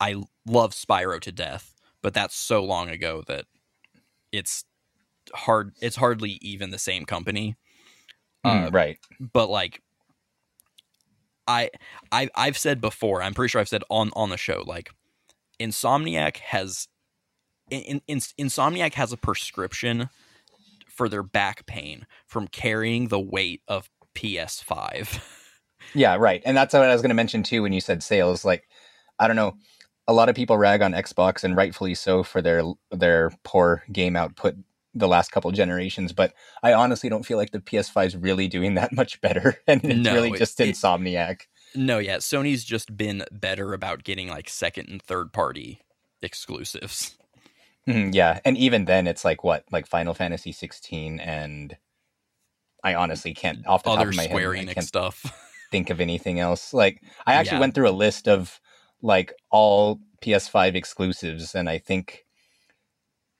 I 0.00 0.16
love 0.46 0.72
Spyro 0.72 1.20
to 1.20 1.32
death, 1.32 1.74
but 2.02 2.14
that's 2.14 2.34
so 2.34 2.64
long 2.64 2.88
ago 2.88 3.22
that 3.28 3.44
it's 4.32 4.64
hard 5.34 5.72
it's 5.80 5.96
hardly 5.96 6.38
even 6.42 6.70
the 6.70 6.78
same 6.78 7.04
company. 7.04 7.56
Mm, 8.44 8.66
uh, 8.66 8.70
right. 8.70 8.98
But 9.20 9.50
like 9.50 9.80
I, 11.46 11.70
I 12.10 12.28
I've 12.34 12.58
said 12.58 12.80
before, 12.80 13.22
I'm 13.22 13.34
pretty 13.34 13.50
sure 13.50 13.60
I've 13.60 13.68
said 13.68 13.84
on 13.90 14.10
on 14.14 14.30
the 14.30 14.36
show, 14.36 14.62
like 14.66 14.90
Insomniac 15.60 16.38
has 16.38 16.88
in, 17.70 18.02
in, 18.06 18.18
Insomniac 18.18 18.94
has 18.94 19.12
a 19.12 19.16
prescription 19.16 20.08
for 20.86 21.08
their 21.08 21.22
back 21.22 21.66
pain 21.66 22.06
from 22.26 22.46
carrying 22.48 23.08
the 23.08 23.20
weight 23.20 23.62
of 23.66 23.88
PS5. 24.14 25.20
yeah, 25.94 26.16
right. 26.16 26.42
And 26.44 26.56
that's 26.56 26.74
what 26.74 26.82
I 26.82 26.92
was 26.92 27.02
going 27.02 27.10
to 27.10 27.14
mention 27.14 27.42
too 27.42 27.62
when 27.62 27.72
you 27.72 27.80
said 27.80 28.02
sales. 28.02 28.44
Like, 28.44 28.68
I 29.18 29.26
don't 29.26 29.36
know, 29.36 29.54
a 30.06 30.12
lot 30.12 30.28
of 30.28 30.34
people 30.34 30.58
rag 30.58 30.82
on 30.82 30.92
Xbox 30.92 31.44
and 31.44 31.56
rightfully 31.56 31.94
so 31.94 32.22
for 32.22 32.42
their 32.42 32.62
their 32.90 33.30
poor 33.44 33.82
game 33.90 34.16
output 34.16 34.56
the 34.94 35.08
last 35.08 35.32
couple 35.32 35.50
generations, 35.52 36.12
but 36.12 36.34
I 36.62 36.72
honestly 36.72 37.08
don't 37.08 37.24
feel 37.24 37.38
like 37.38 37.50
the 37.50 37.60
PS5 37.60 38.06
is 38.06 38.16
really 38.16 38.48
doing 38.48 38.74
that 38.76 38.92
much 38.92 39.20
better, 39.20 39.56
and 39.66 39.84
it's 39.84 40.04
no, 40.04 40.14
really 40.14 40.32
just 40.38 40.60
it, 40.60 40.74
Insomniac. 40.74 41.42
No, 41.74 41.98
yeah, 41.98 42.18
Sony's 42.18 42.64
just 42.64 42.96
been 42.96 43.24
better 43.32 43.72
about 43.72 44.04
getting 44.04 44.28
like 44.28 44.48
second 44.48 44.88
and 44.88 45.02
third 45.02 45.32
party 45.32 45.80
exclusives. 46.20 47.16
Mm-hmm, 47.88 48.10
yeah, 48.12 48.40
and 48.44 48.56
even 48.56 48.84
then, 48.84 49.06
it's 49.06 49.24
like 49.24 49.42
what, 49.42 49.64
like 49.72 49.86
Final 49.86 50.14
Fantasy 50.14 50.52
16, 50.52 51.18
and 51.18 51.76
I 52.84 52.94
honestly 52.94 53.34
can't 53.34 53.66
off 53.66 53.82
the 53.82 53.90
Other 53.90 54.04
top 54.04 54.08
of 54.08 54.16
my 54.16 54.26
Square 54.26 54.54
head, 54.54 54.68
Enix 54.68 54.82
stuff. 54.84 55.48
think 55.70 55.90
of 55.90 56.00
anything 56.00 56.38
else. 56.38 56.72
Like 56.74 57.02
I 57.26 57.34
actually 57.34 57.56
yeah. 57.56 57.60
went 57.60 57.74
through 57.74 57.88
a 57.88 57.90
list 57.90 58.28
of 58.28 58.60
like 59.00 59.32
all 59.50 60.00
PS5 60.22 60.74
exclusives, 60.74 61.54
and 61.54 61.68
I 61.68 61.78
think 61.78 62.24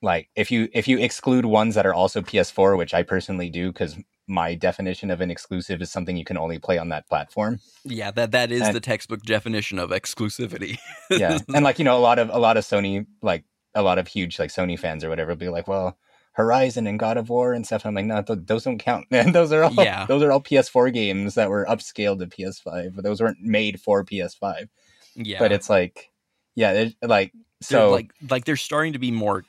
like 0.03 0.29
if 0.35 0.51
you 0.51 0.67
if 0.73 0.87
you 0.87 0.99
exclude 0.99 1.45
ones 1.45 1.75
that 1.75 1.85
are 1.85 1.93
also 1.93 2.21
PS4, 2.21 2.77
which 2.77 2.93
I 2.93 3.01
personally 3.01 3.49
do 3.49 3.71
because 3.71 3.97
my 4.27 4.53
definition 4.53 5.09
of 5.09 5.21
an 5.21 5.31
exclusive 5.31 5.81
is 5.81 5.91
something 5.91 6.15
you 6.15 6.25
can 6.25 6.37
only 6.37 6.59
play 6.59 6.77
on 6.77 6.89
that 6.89 7.07
platform. 7.07 7.59
Yeah, 7.83 8.11
that 8.11 8.31
that 8.31 8.51
is 8.51 8.61
and, 8.61 8.75
the 8.75 8.79
textbook 8.79 9.23
definition 9.23 9.79
of 9.79 9.89
exclusivity. 9.89 10.77
yeah, 11.09 11.39
and 11.53 11.63
like 11.63 11.79
you 11.79 11.85
know, 11.85 11.97
a 11.97 11.99
lot 11.99 12.19
of 12.19 12.29
a 12.29 12.37
lot 12.37 12.57
of 12.57 12.65
Sony 12.65 13.07
like 13.21 13.45
a 13.73 13.81
lot 13.81 13.97
of 13.97 14.07
huge 14.07 14.37
like 14.39 14.51
Sony 14.51 14.77
fans 14.77 15.03
or 15.03 15.09
whatever 15.09 15.35
be 15.35 15.49
like, 15.49 15.67
well, 15.67 15.97
Horizon 16.33 16.85
and 16.85 16.99
God 16.99 17.17
of 17.17 17.29
War 17.29 17.53
and 17.53 17.65
stuff. 17.65 17.85
I'm 17.85 17.95
like, 17.95 18.05
no, 18.05 18.21
th- 18.21 18.39
those 18.43 18.65
don't 18.65 18.77
count. 18.77 19.09
Man, 19.09 19.31
those 19.33 19.51
are 19.51 19.63
all 19.63 19.73
yeah. 19.73 20.05
those 20.05 20.21
are 20.21 20.31
all 20.31 20.41
PS4 20.41 20.93
games 20.93 21.35
that 21.35 21.49
were 21.49 21.65
upscaled 21.65 22.19
to 22.19 22.27
PS5, 22.27 22.95
but 22.95 23.03
those 23.03 23.21
weren't 23.21 23.41
made 23.41 23.79
for 23.79 24.03
PS5. 24.03 24.67
Yeah, 25.15 25.39
but 25.39 25.51
it's 25.51 25.69
like 25.69 26.11
yeah, 26.55 26.71
it, 26.71 26.95
like 27.01 27.31
They're, 27.31 27.79
so 27.79 27.91
like 27.91 28.11
like 28.29 28.45
there's 28.45 28.61
starting 28.61 28.93
to 28.93 28.99
be 28.99 29.11
more 29.11 29.45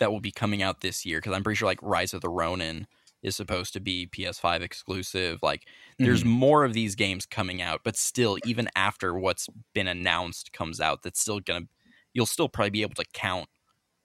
that 0.00 0.12
will 0.12 0.20
be 0.20 0.32
coming 0.32 0.62
out 0.62 0.82
this 0.82 1.06
year 1.06 1.20
because 1.20 1.34
I'm 1.34 1.44
pretty 1.44 1.56
sure 1.58 1.68
like 1.68 1.82
Rise 1.82 2.14
of 2.14 2.22
the 2.22 2.30
Ronin 2.30 2.88
is 3.22 3.36
supposed 3.36 3.74
to 3.74 3.80
be 3.80 4.06
PS5 4.08 4.62
exclusive. 4.62 5.40
Like 5.42 5.68
there's 6.02 6.24
Mhm. 6.24 6.26
more 6.26 6.64
of 6.64 6.74
these 6.74 6.96
games 6.96 7.26
coming 7.26 7.62
out, 7.62 7.82
but 7.84 7.96
still, 7.96 8.38
even 8.44 8.68
after 8.76 9.14
what's 9.18 9.48
been 9.74 9.88
announced 9.88 10.52
comes 10.54 10.80
out, 10.80 11.02
that's 11.04 11.20
still 11.20 11.40
gonna 11.40 11.66
you'll 12.14 12.26
still 12.26 12.48
probably 12.50 12.70
be 12.70 12.82
able 12.82 12.96
to 12.96 13.06
count 13.14 13.48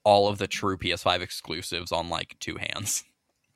all 0.05 0.27
of 0.29 0.37
the 0.39 0.47
true 0.47 0.77
PS5 0.77 1.21
exclusives 1.21 1.91
on 1.91 2.09
like 2.09 2.37
two 2.39 2.57
hands. 2.57 3.03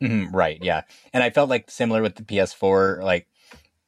Mhm, 0.02 0.34
right, 0.34 0.58
yeah. 0.62 0.84
And 1.14 1.24
I 1.24 1.30
felt 1.30 1.50
like 1.50 1.70
similar 1.70 2.02
with 2.02 2.16
the 2.16 2.24
PS4, 2.24 3.02
like, 3.04 3.28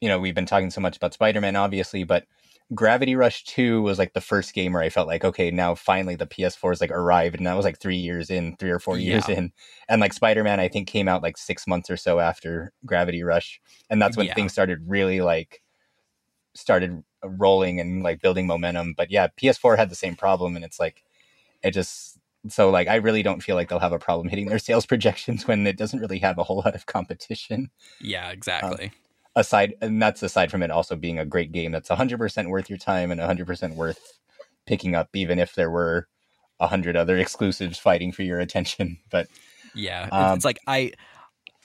you 0.02 0.10
know, 0.10 0.20
we've 0.20 0.36
been 0.36 0.46
talking 0.46 0.72
so 0.72 0.82
much 0.82 0.98
about 0.98 1.14
Spider 1.14 1.42
Man, 1.42 1.56
obviously, 1.56 2.04
but 2.04 2.28
Gravity 2.74 3.16
Rush 3.16 3.44
2 3.44 3.82
was 3.82 4.00
like 4.00 4.14
the 4.14 4.22
first 4.22 4.54
game 4.54 4.74
where 4.74 4.82
I 4.82 4.90
felt 4.90 5.08
like, 5.08 5.26
okay, 5.26 5.52
now 5.52 5.76
finally 5.76 6.16
the 6.16 6.26
PS4 6.26 6.72
is 6.72 6.80
like 6.82 6.92
arrived. 6.92 7.36
And 7.36 7.46
that 7.46 7.56
was 7.58 7.66
like 7.66 7.80
three 7.80 7.98
years 7.98 8.30
in, 8.30 8.56
three 8.58 8.70
or 8.72 8.80
four 8.80 8.98
years 8.98 9.28
Yeah. 9.28 9.36
in. 9.36 9.52
And 9.90 10.00
like 10.00 10.14
Spider 10.14 10.44
Man, 10.44 10.60
I 10.60 10.70
think 10.70 10.88
came 10.88 11.08
out 11.08 11.22
like 11.22 11.38
six 11.38 11.68
months 11.68 11.90
or 11.90 11.98
so 11.98 12.20
after 12.20 12.72
Gravity 12.86 13.24
Rush. 13.24 13.60
And 13.90 14.02
that's 14.02 14.16
when 14.16 14.28
Yeah. 14.28 14.36
things 14.36 14.54
started 14.54 14.80
really 14.88 15.20
like, 15.22 15.62
started 16.54 17.04
rolling 17.24 17.80
and 17.80 18.04
like 18.04 18.22
building 18.22 18.48
momentum. 18.48 18.94
But 18.96 19.12
yeah, 19.12 19.28
PS4 19.38 19.78
had 19.78 19.90
the 19.90 19.96
same 19.96 20.16
problem. 20.16 20.56
And 20.56 20.64
it's 20.64 20.80
like, 20.80 21.04
it 21.64 21.72
just, 21.72 22.20
so 22.48 22.70
like 22.72 22.88
I 22.88 22.96
really 22.96 23.22
don't 23.22 23.44
feel 23.44 23.56
like 23.56 23.70
they'll 23.70 23.80
have 23.80 23.94
a 23.94 24.00
problem 24.00 24.28
hitting 24.30 24.48
their 24.48 24.60
sales 24.60 24.86
projections 24.88 25.46
when 25.48 25.68
it 25.68 25.78
doesn't 25.78 26.00
really 26.00 26.20
have 26.20 26.38
a 26.38 26.44
whole 26.44 26.58
lot 26.66 26.74
of 26.76 26.86
competition 26.88 27.70
Yeah, 28.00 28.28
um, 28.28 28.34
exactly. 28.34 28.92
Aside 29.36 29.76
and 29.82 30.02
that's 30.02 30.24
aside 30.24 30.52
from 30.52 30.62
it 30.62 30.72
also 30.72 30.96
being 30.96 31.18
a 31.18 31.26
great 31.26 31.52
game 31.52 31.72
that's 31.72 31.90
100% 31.90 32.50
worth 32.50 32.70
your 32.70 32.78
time 32.78 33.12
and 33.12 33.22
100% 33.22 33.76
worth 33.76 34.20
picking 34.66 34.94
up 34.94 35.10
even 35.14 35.40
if 35.40 35.56
there 35.56 35.72
were 35.72 36.08
a 36.60 36.68
hundred 36.68 36.98
other 36.98 37.18
exclusives 37.20 37.80
fighting 37.80 38.12
for 38.12 38.24
your 38.24 38.40
attention 38.40 38.98
but 39.10 39.28
Yeah, 39.74 40.06
it's, 40.06 40.14
Um, 40.14 40.36
it's 40.36 40.46
like 40.46 40.60
I, 40.68 40.92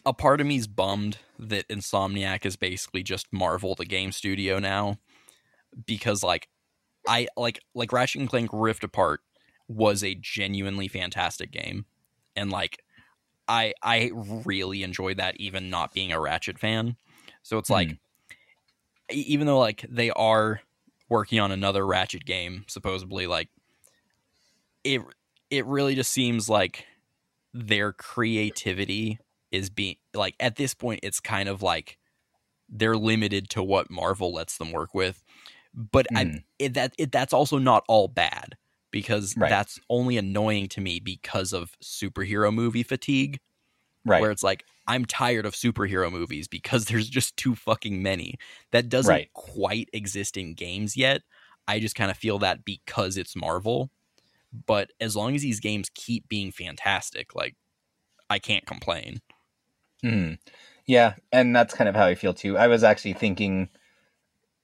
a 0.04 0.12
part 0.12 0.40
of 0.40 0.46
me's 0.46 0.66
bummed 0.66 1.18
that 1.38 1.68
Insomniac 1.68 2.46
is 2.46 2.56
basically 2.56 3.02
just 3.02 3.26
Marvel, 3.32 3.74
the 3.74 3.84
game 3.84 4.12
studio 4.12 4.58
now, 4.58 4.98
because 5.86 6.22
like 6.22 6.48
I 7.06 7.28
like 7.36 7.60
like 7.74 7.92
Ratchet 7.92 8.20
and 8.20 8.30
Clank 8.30 8.50
Rift 8.52 8.84
Apart 8.84 9.20
was 9.68 10.04
a 10.04 10.14
genuinely 10.14 10.88
fantastic 10.88 11.50
game, 11.50 11.86
and 12.34 12.50
like 12.50 12.82
I 13.48 13.74
I 13.82 14.10
really 14.14 14.82
enjoyed 14.82 15.16
that 15.18 15.36
even 15.38 15.70
not 15.70 15.92
being 15.92 16.12
a 16.12 16.20
Ratchet 16.20 16.58
fan. 16.58 16.96
So 17.46 17.58
it's 17.58 17.70
like 17.70 17.96
e- 19.10 19.24
even 19.28 19.46
though 19.46 19.58
like 19.58 19.84
they 19.88 20.10
are 20.10 20.60
working 21.08 21.38
on 21.38 21.52
another 21.52 21.86
Ratchet 21.86 22.24
game 22.24 22.64
supposedly 22.66 23.26
like 23.26 23.48
it 24.84 25.00
it 25.50 25.64
really 25.66 25.94
just 25.94 26.12
seems 26.12 26.48
like 26.48 26.86
their 27.54 27.92
creativity 27.92 29.18
is 29.52 29.70
being 29.70 29.96
like 30.14 30.34
at 30.40 30.56
this 30.56 30.74
point 30.74 31.00
it's 31.02 31.20
kind 31.20 31.48
of 31.48 31.62
like 31.62 31.98
they're 32.68 32.96
limited 32.96 33.48
to 33.50 33.62
what 33.62 33.90
Marvel 33.90 34.32
lets 34.32 34.58
them 34.58 34.72
work 34.72 34.94
with 34.94 35.22
but 35.74 36.06
I 36.14 36.22
Mhm. 36.24 36.44
it, 36.58 36.74
that 36.74 36.94
it, 36.98 37.12
that's 37.12 37.32
also 37.32 37.58
not 37.58 37.84
all 37.88 38.08
bad 38.08 38.56
because 38.90 39.36
Right. 39.36 39.50
that's 39.50 39.78
only 39.90 40.16
annoying 40.16 40.68
to 40.70 40.80
me 40.80 41.00
because 41.00 41.52
of 41.52 41.78
superhero 41.82 42.52
movie 42.52 42.82
fatigue 42.82 43.38
right 44.04 44.20
where 44.20 44.30
it's 44.30 44.42
like 44.42 44.64
I'm 44.86 45.04
tired 45.04 45.46
of 45.46 45.54
superhero 45.54 46.10
movies 46.12 46.48
because 46.48 46.84
there's 46.86 47.08
just 47.08 47.36
too 47.36 47.54
fucking 47.54 48.02
many. 48.02 48.36
That 48.72 48.88
doesn't 48.88 49.08
Right. 49.08 49.32
quite 49.34 49.88
exist 49.92 50.36
in 50.36 50.54
games 50.54 50.96
yet. 50.96 51.22
I 51.68 51.80
just 51.80 51.96
kind 51.96 52.10
of 52.10 52.16
feel 52.16 52.38
that 52.40 52.64
because 52.64 53.16
it's 53.16 53.34
Marvel. 53.36 53.90
But 54.66 54.92
as 55.00 55.16
long 55.16 55.34
as 55.34 55.42
these 55.42 55.60
games 55.60 55.90
keep 55.94 56.28
being 56.28 56.52
fantastic, 56.52 57.34
like 57.34 57.56
I 58.30 58.38
can't 58.38 58.66
complain. 58.66 59.20
Mhm. 60.04 60.38
yeah 60.86 61.14
and 61.32 61.54
that's 61.56 61.74
kind 61.74 61.88
of 61.88 61.94
how 61.94 62.04
i 62.04 62.14
feel 62.14 62.34
too 62.34 62.56
i 62.58 62.66
was 62.66 62.84
actually 62.84 63.14
thinking 63.14 63.68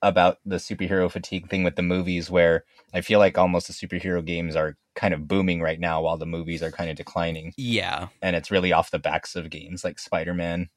about 0.03 0.39
the 0.45 0.57
superhero 0.57 1.11
fatigue 1.11 1.49
thing 1.49 1.63
with 1.65 1.77
the 1.77 1.83
movies 1.83 2.31
where 2.31 2.65
i 2.93 3.01
feel 3.01 3.19
like 3.19 3.39
almost 3.39 3.69
the 3.69 3.73
superhero 3.73 4.25
games 4.25 4.57
are 4.57 4.77
kind 4.95 5.15
of 5.15 5.29
booming 5.29 5.61
right 5.63 5.79
now 5.81 6.03
while 6.03 6.17
the 6.19 6.27
movies 6.27 6.63
are 6.63 6.71
kind 6.73 6.91
of 6.91 6.97
declining 6.97 7.53
Yeah. 7.57 8.09
and 8.21 8.35
it's 8.37 8.51
really 8.51 8.73
off 8.73 8.91
the 8.91 8.99
backs 8.99 9.37
of 9.37 9.49
games 9.51 9.85
like 9.85 9.99
spider-man 9.99 10.69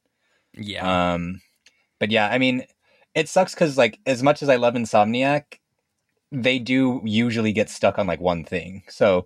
Yeah. 0.54 1.14
Um, 1.14 1.42
but 2.00 2.12
yeah, 2.12 2.30
I 2.30 2.38
mean, 2.38 2.66
it 3.14 3.28
sucks 3.30 3.54
because 3.54 3.78
like 3.78 4.00
as 4.06 4.22
much 4.24 4.42
as 4.44 4.50
I 4.50 4.56
love 4.58 4.74
Insomniac, 4.76 5.60
they 6.32 6.60
do 6.60 7.02
usually 7.06 7.52
get 7.54 7.70
stuck 7.70 7.98
on 7.98 8.08
like 8.08 8.20
one 8.22 8.44
thing. 8.44 8.84
So, 8.90 9.26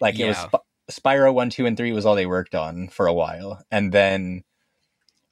like 0.00 0.18
it 0.18 0.26
was 0.26 0.36
Yeah. 0.36 0.48
Sp- 0.52 0.68
Spyro 0.90 1.32
one, 1.32 1.50
two, 1.50 1.66
and 1.66 1.76
three 1.76 1.92
was 1.92 2.04
all 2.06 2.14
they 2.14 2.26
worked 2.26 2.54
on 2.54 2.88
for 2.88 3.06
a 3.06 3.12
while, 3.14 3.62
and 3.70 3.92
then 3.92 4.42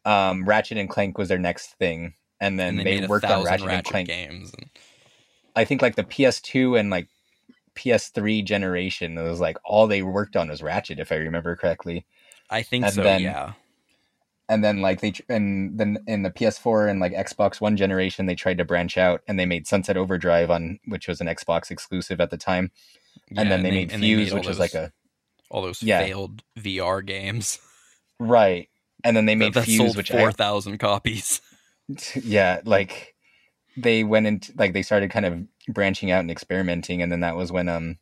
um, 0.05 0.45
Ratchet 0.45 0.79
and 0.79 0.89
Clank 0.89 1.19
was 1.19 1.29
their 1.29 1.39
next 1.39 1.75
thing, 1.79 2.15
and 2.41 2.59
then 2.59 2.79
and 2.79 2.87
they, 2.87 3.01
they, 3.01 3.07
worked 3.07 3.25
on 3.25 3.45
Ratchet, 3.45 3.67
Ratchet, 3.67 3.77
and 3.79 3.87
Clank. 3.87 4.09
games. 4.09 4.53
And, 4.57 4.71
I 5.57 5.65
think 5.65 5.83
like 5.83 5.97
the 5.97 6.05
PS2 6.05 6.79
and 6.79 6.91
like 6.91 7.09
PS3 7.75 8.45
generation, 8.45 9.17
it 9.19 9.23
was 9.23 9.41
like 9.41 9.59
all 9.65 9.87
they 9.87 10.03
worked 10.03 10.37
on 10.37 10.49
was 10.49 10.63
Ratchet, 10.63 10.99
if 11.01 11.11
I 11.13 11.17
remember 11.17 11.57
correctly. 11.57 12.07
I 12.51 12.63
think 12.63 12.85
And 12.85 12.95
so. 12.95 13.03
then- 13.03 13.23
yeah. 13.23 13.53
and 14.49 14.65
then 14.65 14.81
like 14.81 15.01
they 15.01 15.13
and 15.29 15.79
then 15.79 15.99
in 16.07 16.23
the 16.23 16.31
PS4 16.31 16.89
and 16.91 17.01
like 17.01 17.13
Xbox 17.13 17.61
One 17.61 17.77
generation 17.77 18.27
they 18.27 18.35
tried 18.35 18.59
to 18.59 18.65
branch 18.65 18.97
out 18.97 19.21
and 19.29 19.39
they 19.39 19.45
made 19.47 19.67
Sunset 19.67 19.97
Overdrive 19.97 20.51
on 20.51 20.79
which 20.87 21.07
was 21.09 21.21
an 21.21 21.27
Xbox 21.27 21.71
exclusive 21.71 22.21
at 22.21 22.31
the 22.31 22.39
time 22.39 22.71
yeah 23.31 23.43
and 23.43 23.51
then 23.51 23.63
they 23.63 23.71
made 23.71 23.93
and 23.93 24.01
Fuse 24.03 24.33
all 24.33 24.39
which 24.39 24.49
is 24.49 24.57
those- 24.57 24.59
like 24.59 24.75
a 24.75 24.93
all 25.51 25.63
those 25.63 25.83
yeah. 25.83 26.01
failed 26.01 26.43
VR 26.59 27.05
games. 27.05 27.59
right 28.19 28.69
and 29.05 29.17
then 29.17 29.27
they 29.27 29.35
made 29.35 29.55
that 29.55 29.65
Fuse 29.65 29.77
sold 29.79 29.97
which 29.97 30.11
four 30.11 30.33
I, 30.39 30.77
copies. 30.79 31.41
yeah 32.23 32.61
like 32.65 33.15
they 33.77 34.05
went 34.05 34.27
into 34.27 34.53
like 34.57 34.73
they 34.73 34.83
started 34.83 35.11
kind 35.11 35.27
of 35.27 35.39
branching 35.75 36.11
out 36.11 36.21
and 36.21 36.31
experimenting 36.31 37.03
and 37.03 37.11
then 37.13 37.21
that 37.21 37.37
was 37.37 37.53
when 37.53 37.69
um 37.69 37.99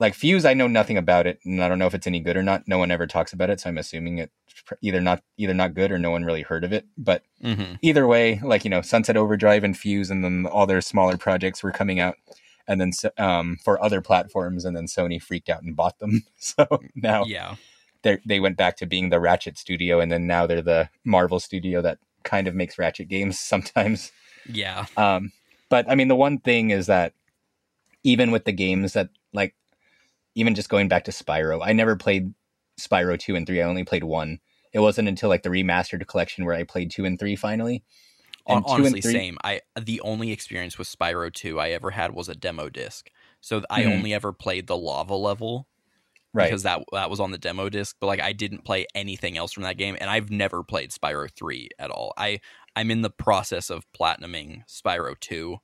like 0.00 0.14
Fuse 0.14 0.44
I 0.44 0.54
know 0.54 0.68
nothing 0.68 0.96
about 0.96 1.26
it 1.26 1.40
and 1.44 1.62
I 1.62 1.68
don't 1.68 1.78
know 1.78 1.86
if 1.86 1.94
it's 1.94 2.06
any 2.06 2.20
good 2.20 2.36
or 2.36 2.42
not 2.42 2.64
no 2.66 2.78
one 2.78 2.90
ever 2.90 3.06
talks 3.06 3.32
about 3.32 3.50
it 3.50 3.60
so 3.60 3.68
I'm 3.68 3.78
assuming 3.78 4.18
it's 4.18 4.32
either 4.82 5.00
not 5.00 5.22
either 5.36 5.54
not 5.54 5.74
good 5.74 5.90
or 5.90 5.98
no 5.98 6.10
one 6.10 6.24
really 6.24 6.42
heard 6.42 6.64
of 6.64 6.72
it 6.72 6.86
but 6.96 7.22
hmm 7.40 7.74
either 7.82 8.06
way, 8.06 8.40
like 8.42 8.64
you 8.64 8.70
know, 8.70 8.82
Sunset 8.82 9.16
Overdrive 9.16 9.64
and 9.64 9.76
Fuse, 9.76 10.10
and 10.10 10.24
then 10.24 10.46
all 10.46 10.66
their 10.66 10.80
smaller 10.80 11.16
projects 11.16 11.62
were 11.62 11.70
coming 11.72 12.00
out, 12.00 12.16
and 12.66 12.80
then 12.80 12.90
um, 13.18 13.56
for 13.64 13.82
other 13.82 14.00
platforms, 14.00 14.64
and 14.64 14.76
then 14.76 14.86
Sony 14.86 15.20
freaked 15.22 15.48
out 15.48 15.62
and 15.62 15.76
bought 15.76 15.98
them. 15.98 16.22
So 16.38 16.66
now 16.94 17.24
Yeah. 17.26 17.56
they 18.02 18.18
they 18.26 18.40
went 18.40 18.56
back 18.56 18.76
to 18.78 18.86
being 18.86 19.10
the 19.10 19.20
Ratchet 19.20 19.58
studio, 19.58 20.00
and 20.00 20.10
then 20.10 20.26
now 20.26 20.46
they're 20.46 20.62
the 20.62 20.90
Marvel 21.04 21.40
studio 21.40 21.82
that 21.82 21.98
kind 22.24 22.46
of 22.48 22.54
makes 22.54 22.78
Ratchet 22.78 23.08
games 23.08 23.38
sometimes. 23.52 24.12
Yeah. 24.48 24.86
Um, 24.96 25.32
but 25.68 25.90
I 25.90 25.94
mean, 25.94 26.08
the 26.08 26.16
one 26.16 26.38
thing 26.38 26.70
is 26.70 26.86
that 26.86 27.12
even 28.04 28.30
with 28.30 28.44
the 28.44 28.52
games 28.52 28.92
that 28.94 29.10
like, 29.32 29.54
even 30.34 30.54
just 30.54 30.68
going 30.68 30.88
back 30.88 31.04
to 31.04 31.10
Spyro, 31.10 31.60
I 31.62 31.72
never 31.72 31.96
played 31.96 32.32
Spyro 32.80 33.18
two 33.18 33.34
and 33.36 33.46
three. 33.46 33.60
I 33.60 33.64
only 33.64 33.84
played 33.84 34.04
one. 34.04 34.38
It 34.72 34.80
wasn't 34.80 35.08
until 35.08 35.28
like 35.28 35.42
the 35.42 35.48
remastered 35.50 36.06
collection 36.06 36.44
where 36.44 36.54
I 36.54 36.62
played 36.64 36.90
two 36.90 37.04
and 37.04 37.18
three 37.18 37.36
finally. 37.36 37.82
And 38.46 38.64
two 38.64 38.72
and 38.76 38.80
Honestly, 38.84 39.00
three- 39.02 39.12
same. 39.12 39.38
I 39.44 39.60
the 39.78 40.00
only 40.00 40.30
experience 40.32 40.78
with 40.78 40.88
Spyro 40.88 41.30
2 41.32 41.58
I 41.60 41.70
ever 41.70 41.90
had 41.90 42.14
was 42.14 42.28
a 42.28 42.34
demo 42.34 42.68
disc. 42.70 43.10
So 43.40 43.62
I 43.68 43.82
Mhm. 43.82 43.92
only 43.96 44.14
ever 44.14 44.32
played 44.32 44.66
the 44.66 44.76
lava 44.76 45.14
level 45.14 45.66
Right. 46.32 46.58
because 46.58 46.62
that 46.64 46.82
that 46.92 47.10
was 47.10 47.20
on 47.20 47.30
the 47.30 47.38
demo 47.38 47.68
disc, 47.68 47.96
but 48.00 48.06
like 48.06 48.20
I 48.20 48.32
didn't 48.32 48.64
play 48.64 48.86
anything 48.94 49.36
else 49.38 49.52
from 49.52 49.64
that 49.64 49.76
game 49.78 49.96
and 50.00 50.10
I've 50.10 50.30
never 50.30 50.62
played 50.62 50.90
Spyro 50.92 51.30
3 51.30 51.68
at 51.78 51.90
all. 51.90 52.12
I 52.16 52.40
I'm 52.76 52.90
in 52.90 53.02
the 53.02 53.10
process 53.10 53.70
of 53.70 53.84
platinuming 53.92 54.64
Spyro 54.68 55.18
2, 55.20 55.58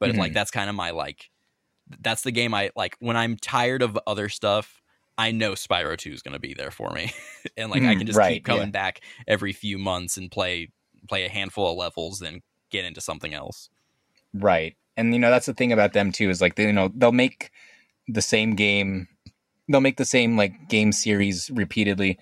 but 0.00 0.14
Mm-hmm. 0.14 0.18
like 0.18 0.32
that's 0.34 0.50
kind 0.50 0.70
of 0.70 0.76
my 0.76 0.90
like 0.90 1.30
that's 2.00 2.22
the 2.22 2.32
game 2.32 2.54
I 2.54 2.70
like 2.76 2.96
when 3.00 3.16
I'm 3.16 3.36
tired 3.36 3.82
of 3.82 3.98
other 4.06 4.28
stuff, 4.28 4.80
I 5.16 5.30
know 5.32 5.52
Spyro 5.52 5.96
2 5.96 6.12
is 6.12 6.22
going 6.22 6.34
to 6.34 6.38
be 6.40 6.54
there 6.54 6.70
for 6.70 6.90
me. 6.90 7.12
and 7.56 7.70
like 7.70 7.84
I 7.84 7.94
Mhm, 7.94 7.96
can 7.96 8.06
just 8.06 8.20
right, 8.20 8.22
keep 8.22 8.44
coming 8.44 8.70
yeah. 8.70 8.70
back 8.70 9.00
every 9.26 9.52
few 9.52 9.78
months 9.78 10.16
and 10.16 10.30
play 10.30 10.70
play 11.08 11.24
a 11.24 11.28
handful 11.28 11.70
of 11.70 11.76
levels 11.76 12.18
then 12.18 12.40
get 12.70 12.84
into 12.84 13.00
something 13.00 13.32
else. 13.34 13.70
Right. 14.34 14.76
And 14.96 15.12
you 15.14 15.20
know, 15.20 15.30
that's 15.30 15.46
the 15.46 15.54
thing 15.54 15.72
about 15.72 15.92
them 15.92 16.12
too, 16.12 16.30
is 16.30 16.40
like 16.40 16.56
they 16.56 16.64
you 16.66 16.72
know, 16.72 16.90
they'll 16.94 17.12
make 17.12 17.50
the 18.08 18.22
same 18.22 18.54
game 18.56 19.08
they'll 19.68 19.80
make 19.80 19.96
the 19.96 20.04
same 20.04 20.36
like 20.36 20.68
game 20.68 20.92
series 20.92 21.50
repeatedly, 21.50 22.18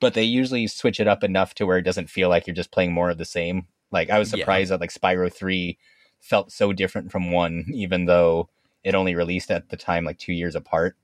but 0.00 0.14
they 0.14 0.22
usually 0.22 0.66
switch 0.66 1.00
it 1.00 1.08
up 1.08 1.24
enough 1.24 1.54
to 1.54 1.66
where 1.66 1.78
it 1.78 1.82
doesn't 1.82 2.10
feel 2.10 2.28
like 2.28 2.46
you're 2.46 2.54
just 2.56 2.70
playing 2.72 2.92
more 2.92 3.10
of 3.10 3.18
the 3.18 3.24
same. 3.24 3.66
Like 3.90 4.10
I 4.10 4.18
was 4.18 4.32
Yeah. 4.32 4.38
surprised 4.40 4.70
that 4.70 4.80
like 4.80 4.92
Spyro 4.92 5.32
3 5.32 5.78
felt 6.20 6.52
so 6.52 6.72
different 6.72 7.10
from 7.12 7.30
1 7.30 7.66
even 7.74 8.06
though 8.06 8.48
it 8.84 8.94
only 8.94 9.14
released 9.14 9.50
at 9.50 9.68
the 9.68 9.76
time 9.76 10.04
like 10.04 10.18
2 10.18 10.32
years 10.32 10.54
apart 10.54 10.96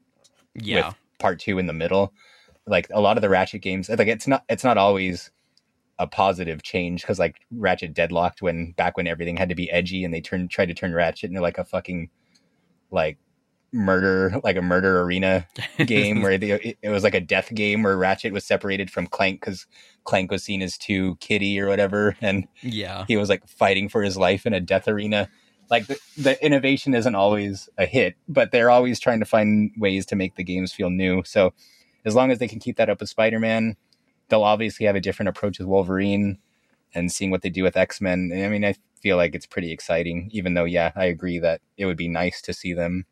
Yeah. 0.54 0.86
with 0.88 0.96
part 1.18 1.38
2 1.40 1.58
in 1.58 1.66
the 1.66 1.72
middle. 1.72 2.12
Like 2.66 2.86
a 2.92 3.00
lot 3.00 3.16
of 3.16 3.22
the 3.22 3.28
Ratchet 3.28 3.60
games, 3.60 3.88
like 3.88 4.06
it's 4.06 4.28
not 4.28 4.44
it's 4.48 4.64
not 4.64 4.78
always 4.78 5.30
a 5.98 6.06
positive 6.06 6.62
change 6.62 7.02
because 7.02 7.18
like 7.18 7.40
Ratchet 7.50 7.92
deadlocked 7.92 8.40
when 8.40 8.72
back 8.72 8.96
when 8.96 9.06
everything 9.06 9.36
had 9.36 9.48
to 9.48 9.54
be 9.54 9.70
edgy 9.70 10.04
and 10.04 10.12
they 10.14 10.20
turned 10.20 10.50
tried 10.50 10.66
to 10.66 10.74
turn 10.74 10.94
Ratchet 10.94 11.30
into 11.30 11.40
like 11.40 11.58
a 11.58 11.64
fucking 11.64 12.08
like 12.90 13.18
murder, 13.72 14.40
like 14.44 14.56
a 14.56 14.62
murder 14.62 15.00
arena 15.00 15.46
game 15.86 16.22
where 16.22 16.38
they, 16.38 16.52
it, 16.52 16.78
it 16.82 16.88
was 16.90 17.02
like 17.02 17.14
a 17.14 17.20
death 17.20 17.52
game 17.54 17.82
where 17.82 17.96
Ratchet 17.96 18.32
was 18.32 18.44
separated 18.44 18.90
from 18.90 19.06
Clank 19.06 19.40
because 19.40 19.66
Clank 20.04 20.30
was 20.30 20.42
seen 20.42 20.62
as 20.62 20.76
too 20.76 21.16
kitty 21.16 21.58
or 21.60 21.68
whatever, 21.68 22.16
and 22.20 22.46
yeah, 22.60 23.04
he 23.08 23.16
was 23.16 23.28
like 23.28 23.46
fighting 23.46 23.88
for 23.88 24.02
his 24.02 24.16
life 24.16 24.46
in 24.46 24.52
a 24.52 24.60
death 24.60 24.88
arena. 24.88 25.28
Like 25.70 25.86
the, 25.86 25.98
the 26.18 26.44
innovation 26.44 26.94
isn't 26.94 27.14
always 27.14 27.68
a 27.78 27.86
hit, 27.86 28.16
but 28.28 28.50
they're 28.50 28.70
always 28.70 29.00
trying 29.00 29.20
to 29.20 29.24
find 29.24 29.70
ways 29.78 30.04
to 30.06 30.16
make 30.16 30.36
the 30.36 30.44
games 30.44 30.72
feel 30.72 30.90
new. 30.90 31.22
So 31.24 31.54
as 32.04 32.14
long 32.14 32.30
as 32.30 32.38
they 32.38 32.48
can 32.48 32.58
keep 32.58 32.76
that 32.76 32.90
up 32.90 33.00
with 33.00 33.08
Spider-Man, 33.08 33.76
they'll 34.28 34.42
obviously 34.42 34.84
have 34.86 34.96
a 34.96 35.00
different 35.00 35.30
approach 35.30 35.58
with 35.58 35.68
Wolverine 35.68 36.38
and 36.94 37.10
seeing 37.10 37.30
what 37.30 37.40
they 37.40 37.48
do 37.48 37.62
with 37.62 37.76
X-Men. 37.76 38.32
I 38.34 38.48
mean, 38.48 38.66
I 38.66 38.74
feel 39.00 39.16
like 39.16 39.34
it's 39.34 39.46
pretty 39.46 39.72
exciting, 39.72 40.28
even 40.32 40.52
though, 40.52 40.64
yeah, 40.64 40.92
I 40.94 41.06
agree 41.06 41.38
that 41.38 41.62
it 41.78 41.86
would 41.86 41.96
be 41.96 42.08
nice 42.08 42.42
to 42.42 42.52
see 42.52 42.74
them 42.74 43.06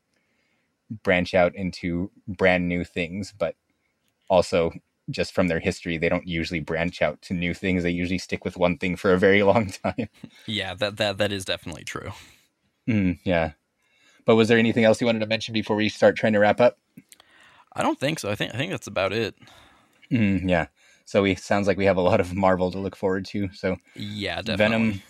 branch 0.90 1.34
out 1.34 1.54
into 1.54 2.10
brand 2.26 2.68
new 2.68 2.84
things, 2.84 3.32
but 3.36 3.54
also 4.28 4.72
just 5.10 5.32
from 5.32 5.48
their 5.48 5.60
history, 5.60 5.98
they 5.98 6.08
don't 6.08 6.26
usually 6.26 6.60
branch 6.60 7.02
out 7.02 7.20
to 7.22 7.34
new 7.34 7.54
things. 7.54 7.82
They 7.82 7.90
usually 7.90 8.18
stick 8.18 8.44
with 8.44 8.56
one 8.56 8.78
thing 8.78 8.96
for 8.96 9.12
a 9.12 9.18
very 9.18 9.42
long 9.50 9.70
time. 9.70 10.08
Yeah, 10.46 10.74
that 10.74 10.96
that 10.98 11.18
that 11.18 11.32
is 11.32 11.44
definitely 11.44 11.84
true. 11.84 12.12
Mm, 12.88 13.18
yeah. 13.24 13.52
But 14.24 14.36
was 14.36 14.48
there 14.48 14.58
anything 14.58 14.84
else 14.84 15.00
you 15.00 15.06
wanted 15.06 15.20
to 15.20 15.26
mention 15.26 15.52
before 15.52 15.76
we 15.76 15.88
start 15.88 16.16
trying 16.16 16.34
to 16.34 16.38
wrap 16.38 16.60
up? 16.60 16.78
I 17.72 17.82
don't 17.82 17.98
think 17.98 18.18
so. 18.18 18.30
I 18.30 18.34
think 18.34 18.54
I 18.54 18.58
think 18.58 18.70
that's 18.70 18.86
about 18.86 19.12
it. 19.12 19.34
Mm, 20.10 20.48
yeah. 20.48 20.66
So 21.04 21.22
we 21.22 21.34
sounds 21.34 21.66
like 21.66 21.78
we 21.78 21.86
have 21.86 21.96
a 21.96 22.02
lot 22.02 22.20
of 22.20 22.34
Marvel 22.34 22.70
to 22.70 22.78
look 22.78 22.96
forward 22.96 23.24
to. 23.26 23.52
So 23.52 23.76
yeah, 23.94 24.36
definitely. 24.42 24.56
Venom. 24.56 25.02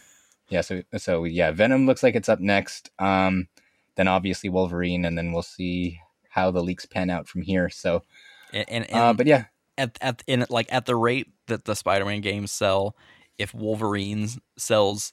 Yeah. 0.49 0.61
So 0.63 0.83
so 0.97 1.25
yeah, 1.25 1.51
Venom 1.51 1.87
looks 1.87 2.03
like 2.03 2.15
it's 2.15 2.29
up 2.29 2.41
next. 2.41 2.91
Um, 2.99 3.49
then 3.97 4.09
obviously 4.09 4.49
Wolverine, 4.49 5.05
and 5.05 5.17
then 5.17 5.33
we'll 5.33 5.43
see 5.43 6.01
how 6.31 6.51
the 6.51 6.63
leaks 6.63 6.87
pan 6.87 7.11
out 7.11 7.29
from 7.29 7.43
here. 7.43 7.69
So, 7.69 8.05
and, 8.53 8.69
and, 8.69 8.87
uh, 8.93 9.13
but 9.13 9.27
yeah, 9.27 9.45
at 9.77 9.99
at 10.01 10.23
in 10.27 10.47
like 10.51 10.73
at 10.73 10.87
the 10.87 10.97
rate 10.97 11.29
that 11.47 11.65
the 11.65 11.75
Spider-Man 11.75 12.21
games 12.21 12.53
sell, 12.53 12.97
if 13.39 13.55
Wolverine 13.55 14.29
sells 14.57 15.13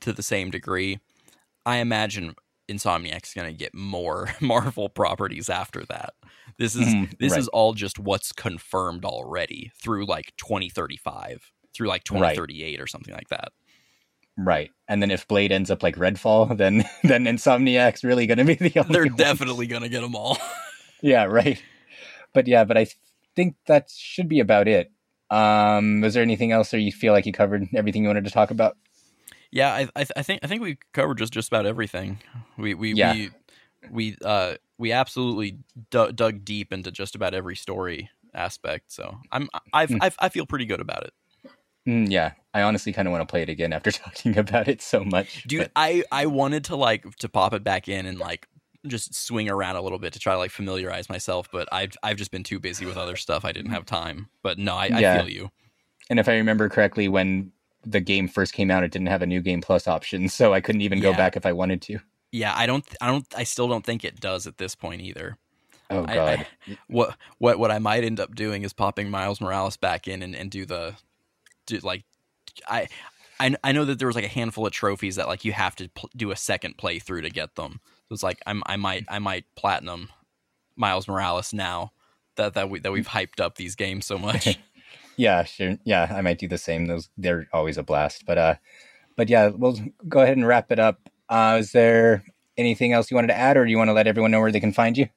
to 0.00 0.12
the 0.12 0.22
same 0.22 0.50
degree, 0.50 1.00
I 1.64 1.76
imagine 1.78 2.34
Insomniac's 2.70 3.34
going 3.34 3.48
to 3.48 3.56
get 3.56 3.74
more 3.74 4.30
Marvel 4.40 4.88
properties 4.88 5.48
after 5.48 5.84
that. 5.86 6.14
This 6.58 6.74
is 6.74 6.88
mm, 6.88 7.18
this 7.18 7.32
right. 7.32 7.40
is 7.40 7.48
all 7.48 7.72
just 7.72 7.98
what's 7.98 8.32
confirmed 8.32 9.04
already 9.04 9.72
through 9.82 10.06
like 10.06 10.32
2035, 10.36 11.52
through 11.74 11.88
like 11.88 12.04
2038 12.04 12.64
right. 12.64 12.82
or 12.82 12.86
something 12.86 13.14
like 13.14 13.28
that. 13.28 13.52
Right. 14.44 14.70
And 14.88 15.00
then 15.00 15.10
if 15.10 15.26
Blade 15.28 15.52
ends 15.52 15.70
up 15.70 15.82
like 15.82 15.96
Redfall, 15.96 16.56
then 16.56 16.84
then 17.02 17.24
Insomniac's 17.24 18.04
really 18.04 18.26
going 18.26 18.38
to 18.38 18.44
be 18.44 18.54
the 18.54 18.78
only 18.80 18.92
They're 18.92 19.04
ones. 19.04 19.16
definitely 19.16 19.66
going 19.66 19.82
to 19.82 19.88
get 19.88 20.00
them 20.00 20.14
all. 20.14 20.38
yeah, 21.00 21.24
right. 21.24 21.62
But 22.34 22.46
yeah, 22.46 22.64
but 22.64 22.76
I 22.76 22.86
think 23.36 23.56
that 23.66 23.90
should 23.90 24.28
be 24.28 24.40
about 24.40 24.68
it. 24.68 24.90
Um 25.30 26.02
was 26.02 26.12
there 26.12 26.22
anything 26.22 26.52
else 26.52 26.74
or 26.74 26.78
you 26.78 26.92
feel 26.92 27.14
like 27.14 27.24
you 27.24 27.32
covered 27.32 27.66
everything 27.74 28.02
you 28.02 28.08
wanted 28.08 28.24
to 28.24 28.30
talk 28.30 28.50
about? 28.50 28.76
Yeah, 29.50 29.72
I 29.72 29.88
I, 29.96 30.06
I 30.16 30.22
think 30.22 30.40
I 30.42 30.46
think 30.46 30.62
we 30.62 30.78
covered 30.92 31.18
just 31.18 31.32
just 31.32 31.48
about 31.48 31.64
everything. 31.64 32.18
We 32.58 32.74
we 32.74 32.92
yeah. 32.92 33.14
we 33.14 33.30
we 33.90 34.16
uh 34.22 34.54
we 34.78 34.92
absolutely 34.92 35.58
dug, 35.90 36.16
dug 36.16 36.44
deep 36.44 36.72
into 36.72 36.90
just 36.90 37.14
about 37.14 37.34
every 37.34 37.56
story 37.56 38.10
aspect. 38.34 38.92
So 38.92 39.18
I'm 39.30 39.48
I've, 39.72 39.88
mm. 39.90 39.98
I've 40.00 40.16
I 40.18 40.28
feel 40.28 40.44
pretty 40.46 40.66
good 40.66 40.80
about 40.80 41.04
it. 41.04 41.12
Mm, 41.86 42.10
yeah, 42.10 42.32
I 42.54 42.62
honestly 42.62 42.92
kind 42.92 43.08
of 43.08 43.12
want 43.12 43.22
to 43.22 43.30
play 43.30 43.42
it 43.42 43.48
again 43.48 43.72
after 43.72 43.90
talking 43.92 44.38
about 44.38 44.68
it 44.68 44.82
so 44.82 45.04
much. 45.04 45.44
Dude, 45.44 45.60
but... 45.60 45.72
I 45.76 46.04
I 46.12 46.26
wanted 46.26 46.64
to 46.64 46.76
like 46.76 47.16
to 47.16 47.28
pop 47.28 47.54
it 47.54 47.64
back 47.64 47.88
in 47.88 48.06
and 48.06 48.18
like 48.18 48.48
just 48.86 49.14
swing 49.14 49.48
around 49.48 49.76
a 49.76 49.82
little 49.82 49.98
bit 49.98 50.12
to 50.12 50.18
try 50.18 50.32
to 50.32 50.38
like 50.38 50.50
familiarize 50.50 51.08
myself, 51.08 51.48
but 51.52 51.68
I've 51.72 51.92
I've 52.02 52.16
just 52.16 52.30
been 52.30 52.42
too 52.42 52.58
busy 52.58 52.86
with 52.86 52.96
other 52.96 53.16
stuff. 53.16 53.44
I 53.44 53.52
didn't 53.52 53.72
have 53.72 53.86
time. 53.86 54.28
But 54.42 54.58
no, 54.58 54.74
I, 54.74 54.86
yeah. 54.86 55.14
I 55.14 55.18
feel 55.18 55.28
you. 55.28 55.50
And 56.10 56.18
if 56.18 56.28
I 56.28 56.34
remember 56.34 56.68
correctly, 56.68 57.08
when 57.08 57.52
the 57.84 58.00
game 58.00 58.28
first 58.28 58.52
came 58.52 58.70
out, 58.70 58.84
it 58.84 58.90
didn't 58.90 59.08
have 59.08 59.22
a 59.22 59.26
new 59.26 59.40
game 59.40 59.60
plus 59.60 59.88
option, 59.88 60.28
so 60.28 60.54
I 60.54 60.60
couldn't 60.60 60.82
even 60.82 60.98
yeah. 60.98 61.10
go 61.10 61.14
back 61.14 61.36
if 61.36 61.46
I 61.46 61.52
wanted 61.52 61.82
to. 61.82 61.98
Yeah, 62.30 62.54
I 62.56 62.64
don't, 62.64 62.84
I 63.02 63.08
don't, 63.08 63.26
I 63.36 63.44
still 63.44 63.68
don't 63.68 63.84
think 63.84 64.04
it 64.04 64.18
does 64.18 64.46
at 64.46 64.56
this 64.56 64.74
point 64.74 65.02
either. 65.02 65.36
Oh 65.90 66.06
god. 66.06 66.16
I, 66.16 66.32
I, 66.72 66.78
what 66.86 67.16
what 67.38 67.58
what 67.58 67.70
I 67.70 67.78
might 67.78 68.04
end 68.04 68.20
up 68.20 68.34
doing 68.34 68.62
is 68.62 68.72
popping 68.72 69.10
Miles 69.10 69.40
Morales 69.40 69.76
back 69.76 70.08
in 70.08 70.22
and, 70.22 70.34
and 70.34 70.50
do 70.50 70.64
the 70.64 70.94
do 71.66 71.78
like 71.78 72.04
I, 72.68 72.88
I 73.40 73.54
I 73.62 73.72
know 73.72 73.84
that 73.84 73.98
there 73.98 74.08
was 74.08 74.16
like 74.16 74.24
a 74.24 74.28
handful 74.28 74.66
of 74.66 74.72
trophies 74.72 75.16
that 75.16 75.28
like 75.28 75.44
you 75.44 75.52
have 75.52 75.76
to 75.76 75.88
pl- 75.88 76.10
do 76.16 76.30
a 76.30 76.36
second 76.36 76.76
playthrough 76.76 77.22
to 77.22 77.30
get 77.30 77.54
them. 77.56 77.80
So 78.08 78.14
it's 78.14 78.22
like 78.22 78.40
I'm 78.46 78.62
I 78.66 78.76
might 78.76 79.04
I 79.08 79.18
might 79.18 79.44
platinum 79.56 80.10
Miles 80.76 81.08
Morales 81.08 81.52
now 81.52 81.92
that 82.36 82.54
that 82.54 82.70
we 82.70 82.80
that 82.80 82.92
we've 82.92 83.08
hyped 83.08 83.40
up 83.40 83.56
these 83.56 83.74
games 83.74 84.06
so 84.06 84.18
much. 84.18 84.58
yeah, 85.16 85.44
sure. 85.44 85.78
Yeah, 85.84 86.12
I 86.14 86.20
might 86.20 86.38
do 86.38 86.48
the 86.48 86.58
same. 86.58 86.86
Those 86.86 87.08
they're 87.16 87.48
always 87.52 87.78
a 87.78 87.82
blast. 87.82 88.24
But 88.26 88.38
uh, 88.38 88.54
but 89.16 89.28
yeah, 89.28 89.48
we'll 89.48 89.78
go 90.08 90.20
ahead 90.20 90.36
and 90.36 90.46
wrap 90.46 90.72
it 90.72 90.78
up. 90.78 91.08
Uh, 91.28 91.58
is 91.60 91.72
there 91.72 92.24
anything 92.56 92.92
else 92.92 93.10
you 93.10 93.14
wanted 93.14 93.28
to 93.28 93.36
add, 93.36 93.56
or 93.56 93.64
do 93.64 93.70
you 93.70 93.78
want 93.78 93.88
to 93.88 93.94
let 93.94 94.06
everyone 94.06 94.30
know 94.30 94.40
where 94.40 94.52
they 94.52 94.60
can 94.60 94.72
find 94.72 94.96
you? 94.96 95.08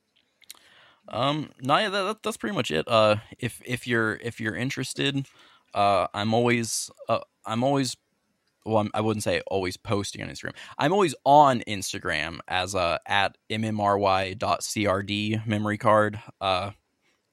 Um, 1.07 1.51
no, 1.61 1.77
yeah, 1.77 1.89
that, 1.89 2.23
that's 2.23 2.37
pretty 2.37 2.55
much 2.55 2.71
it. 2.71 2.87
Uh, 2.87 3.17
if 3.39 3.61
if 3.65 3.87
you're 3.87 4.15
if 4.15 4.39
you're 4.39 4.55
interested, 4.55 5.27
uh, 5.73 6.07
I'm 6.13 6.33
always 6.33 6.89
uh, 7.09 7.19
I'm 7.45 7.63
always 7.63 7.95
well, 8.65 8.77
I'm, 8.77 8.89
I 8.93 9.01
would 9.01 9.17
not 9.17 9.23
say 9.23 9.41
always 9.47 9.77
posting 9.77 10.23
on 10.23 10.29
Instagram. 10.29 10.55
I'm 10.77 10.91
always 10.91 11.13
on 11.23 11.61
Instagram 11.67 12.39
as 12.47 12.73
uh, 12.75 12.97
at 13.07 13.37
mmry.crd 13.51 14.37
memory 15.45 15.77
card. 15.77 16.19
Uh, 16.41 16.71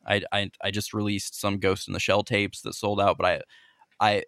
I, 0.06 0.22
I 0.32 0.50
I 0.62 0.70
just 0.70 0.92
released 0.92 1.40
some 1.40 1.58
Ghost 1.58 1.88
in 1.88 1.94
the 1.94 2.00
Shell 2.00 2.24
tapes 2.24 2.62
that 2.62 2.74
sold 2.74 3.00
out, 3.00 3.16
but 3.18 3.26
I 3.26 3.40
I 4.00 4.22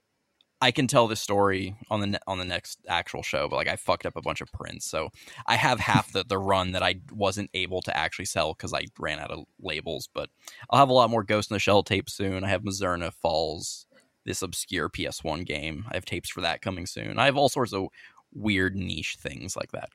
I 0.61 0.71
can 0.71 0.87
tell 0.87 1.07
this 1.09 1.21
story 1.21 1.77
on 1.91 2.01
the 2.01 2.07
ne- 2.07 2.19
on 2.27 2.39
the 2.39 2.45
next 2.45 2.79
actual 2.89 3.23
show, 3.23 3.49
but 3.49 3.57
like 3.57 3.69
I 3.69 3.77
fucked 3.77 4.07
up 4.07 4.17
a 4.17 4.23
bunch 4.23 4.41
of 4.41 4.51
prints, 4.53 4.87
so 4.87 5.11
I 5.47 5.57
have 5.57 5.79
half 5.81 6.13
the 6.13 6.25
the 6.25 6.39
run 6.39 6.73
that 6.73 6.83
I 6.83 6.97
wasn't 7.13 7.51
able 7.53 7.83
to 7.83 7.97
actually 7.97 8.25
sell 8.27 8.55
because 8.55 8.73
I 8.73 8.87
ran 8.99 9.19
out 9.19 9.31
of 9.31 9.45
labels. 9.61 10.09
But 10.15 10.31
I'll 10.71 10.79
have 10.79 10.89
a 10.89 10.95
lot 10.95 11.11
more 11.11 11.23
Ghost 11.23 11.51
in 11.51 11.55
the 11.55 11.61
Shell 11.61 11.83
tapes 11.83 12.15
soon. 12.15 12.45
I 12.45 12.49
have 12.49 12.63
Mizzurna 12.63 13.13
Falls, 13.13 13.87
this 14.25 14.43
obscure 14.43 14.89
PS1 14.89 15.45
game. 15.47 15.85
I 15.91 15.95
have 15.95 16.05
tapes 16.05 16.31
for 16.31 16.41
that 16.41 16.63
coming 16.63 16.87
soon. 16.87 17.19
I 17.19 17.27
have 17.27 17.37
all 17.37 17.49
sorts 17.49 17.73
of 17.73 17.89
weird 18.33 18.75
niche 18.77 19.17
things 19.19 19.57
like 19.57 19.73
that. 19.73 19.91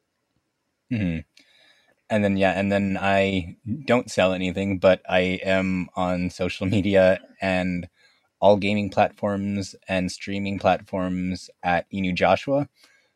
Mm-hmm. 0.91 1.19
And 2.11 2.23
then 2.23 2.37
yeah, 2.37 2.53
and 2.59 2.71
then 2.71 2.97
I 2.99 3.57
don't 3.85 4.09
sell 4.09 4.33
anything, 4.33 4.79
but 4.79 5.01
I 5.07 5.39
am 5.43 5.89
on 5.95 6.29
social 6.29 6.65
media 6.67 7.19
and 7.41 7.87
all 8.39 8.57
gaming 8.57 8.89
platforms 8.89 9.75
and 9.87 10.11
streaming 10.11 10.59
platforms 10.59 11.49
at 11.61 11.89
Inu 11.91 12.15
Joshua. 12.15 12.67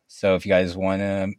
So 0.08 0.36
if 0.36 0.46
you 0.46 0.52
guys 0.52 0.76
want 0.76 1.02
to 1.02 1.34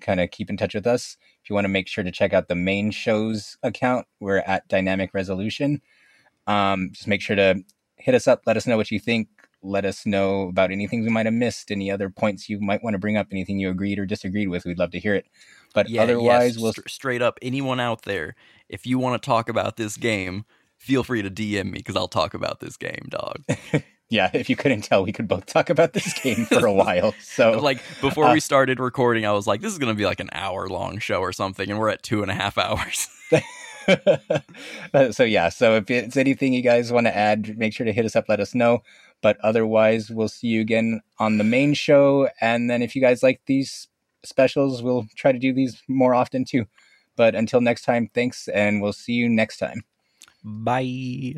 kind 0.00 0.20
of 0.20 0.30
keep 0.30 0.48
in 0.48 0.56
touch 0.56 0.74
with 0.74 0.86
us, 0.86 1.16
if 1.42 1.50
you 1.50 1.54
want 1.54 1.64
to 1.64 1.70
make 1.70 1.88
sure 1.88 2.04
to 2.04 2.10
check 2.10 2.32
out 2.32 2.48
the 2.48 2.54
main 2.54 2.90
show's 2.90 3.58
account, 3.62 4.06
we're 4.20 4.38
at 4.38 4.66
Dynamic 4.68 5.12
Resolution. 5.12 5.82
Um, 6.46 6.90
just 6.92 7.08
make 7.08 7.20
sure 7.20 7.36
to 7.36 7.62
hit 8.06 8.14
us 8.14 8.28
up. 8.28 8.42
Let 8.46 8.56
us 8.56 8.68
know 8.68 8.76
what 8.76 8.92
you 8.92 9.00
think. 9.00 9.28
Let 9.62 9.84
us 9.84 10.06
know 10.06 10.42
about 10.48 10.70
anything 10.70 11.02
we 11.02 11.10
might 11.10 11.26
have 11.26 11.34
missed, 11.34 11.72
any 11.72 11.90
other 11.90 12.08
points 12.08 12.48
you 12.48 12.60
might 12.60 12.84
want 12.84 12.94
to 12.94 12.98
bring 12.98 13.16
up, 13.16 13.26
anything 13.32 13.58
you 13.58 13.68
agreed 13.68 13.98
or 13.98 14.06
disagreed 14.06 14.48
with. 14.48 14.64
We'd 14.64 14.78
love 14.78 14.92
to 14.92 15.00
hear 15.00 15.16
it. 15.16 15.26
But 15.74 15.90
yeah, 15.90 16.04
otherwise, 16.04 16.54
yes, 16.54 16.62
we'll 16.62 16.72
st- 16.72 16.88
straight 16.88 17.20
up 17.20 17.40
anyone 17.42 17.80
out 17.80 18.02
there, 18.02 18.36
if 18.68 18.86
you 18.86 19.00
want 19.00 19.20
to 19.20 19.26
talk 19.26 19.48
about 19.48 19.76
this 19.76 19.96
game, 19.96 20.44
feel 20.78 21.02
free 21.02 21.20
to 21.20 21.30
DM 21.30 21.64
me 21.64 21.78
because 21.78 21.96
I'll 21.96 22.06
talk 22.06 22.32
about 22.32 22.60
this 22.60 22.76
game, 22.76 23.08
dog. 23.08 23.42
yeah, 24.08 24.30
if 24.32 24.48
you 24.48 24.54
couldn't 24.54 24.82
tell, 24.82 25.02
we 25.02 25.10
could 25.10 25.26
both 25.26 25.46
talk 25.46 25.68
about 25.68 25.92
this 25.92 26.16
game 26.20 26.46
for 26.46 26.64
a 26.64 26.72
while. 26.72 27.12
So, 27.22 27.58
like 27.58 27.82
before 28.00 28.26
uh, 28.26 28.32
we 28.32 28.40
started 28.40 28.78
recording, 28.78 29.26
I 29.26 29.32
was 29.32 29.48
like, 29.48 29.60
"This 29.60 29.72
is 29.72 29.78
going 29.78 29.92
to 29.92 29.98
be 29.98 30.06
like 30.06 30.20
an 30.20 30.30
hour 30.32 30.68
long 30.68 30.98
show 30.98 31.18
or 31.20 31.32
something," 31.32 31.68
and 31.68 31.78
we're 31.78 31.90
at 31.90 32.04
two 32.04 32.22
and 32.22 32.30
a 32.30 32.34
half 32.34 32.56
hours. 32.56 33.08
Uh, 34.94 35.12
so 35.12 35.24
yeah, 35.24 35.48
so 35.48 35.76
if 35.76 35.90
it's 35.90 36.16
anything 36.16 36.52
you 36.54 36.62
guys 36.62 36.92
want 36.92 37.06
to 37.06 37.14
add, 37.16 37.58
make 37.58 37.72
sure 37.74 37.84
to 37.84 37.92
hit 37.92 38.04
us 38.06 38.16
up. 38.16 38.26
Let 38.28 38.40
us 38.40 38.54
know. 38.54 38.82
But 39.20 39.38
otherwise, 39.42 40.10
we'll 40.10 40.28
see 40.28 40.46
you 40.48 40.60
again 40.60 41.00
on 41.18 41.38
the 41.38 41.44
main 41.44 41.74
show. 41.74 42.28
And 42.40 42.70
then 42.70 42.82
if 42.82 42.94
you 42.94 43.02
guys 43.02 43.22
like 43.22 43.40
these 43.46 43.88
specials, 44.24 44.82
we'll 44.82 45.06
try 45.16 45.32
to 45.32 45.38
do 45.38 45.52
these 45.52 45.82
more 45.88 46.14
often 46.14 46.44
too. 46.44 46.66
But 47.16 47.34
until 47.34 47.60
next 47.60 47.82
time, 47.82 48.08
thanks, 48.14 48.48
and 48.48 48.80
we'll 48.80 48.92
see 48.92 49.12
you 49.14 49.28
next 49.28 49.58
time. 49.58 49.84
Bye. 50.44 51.36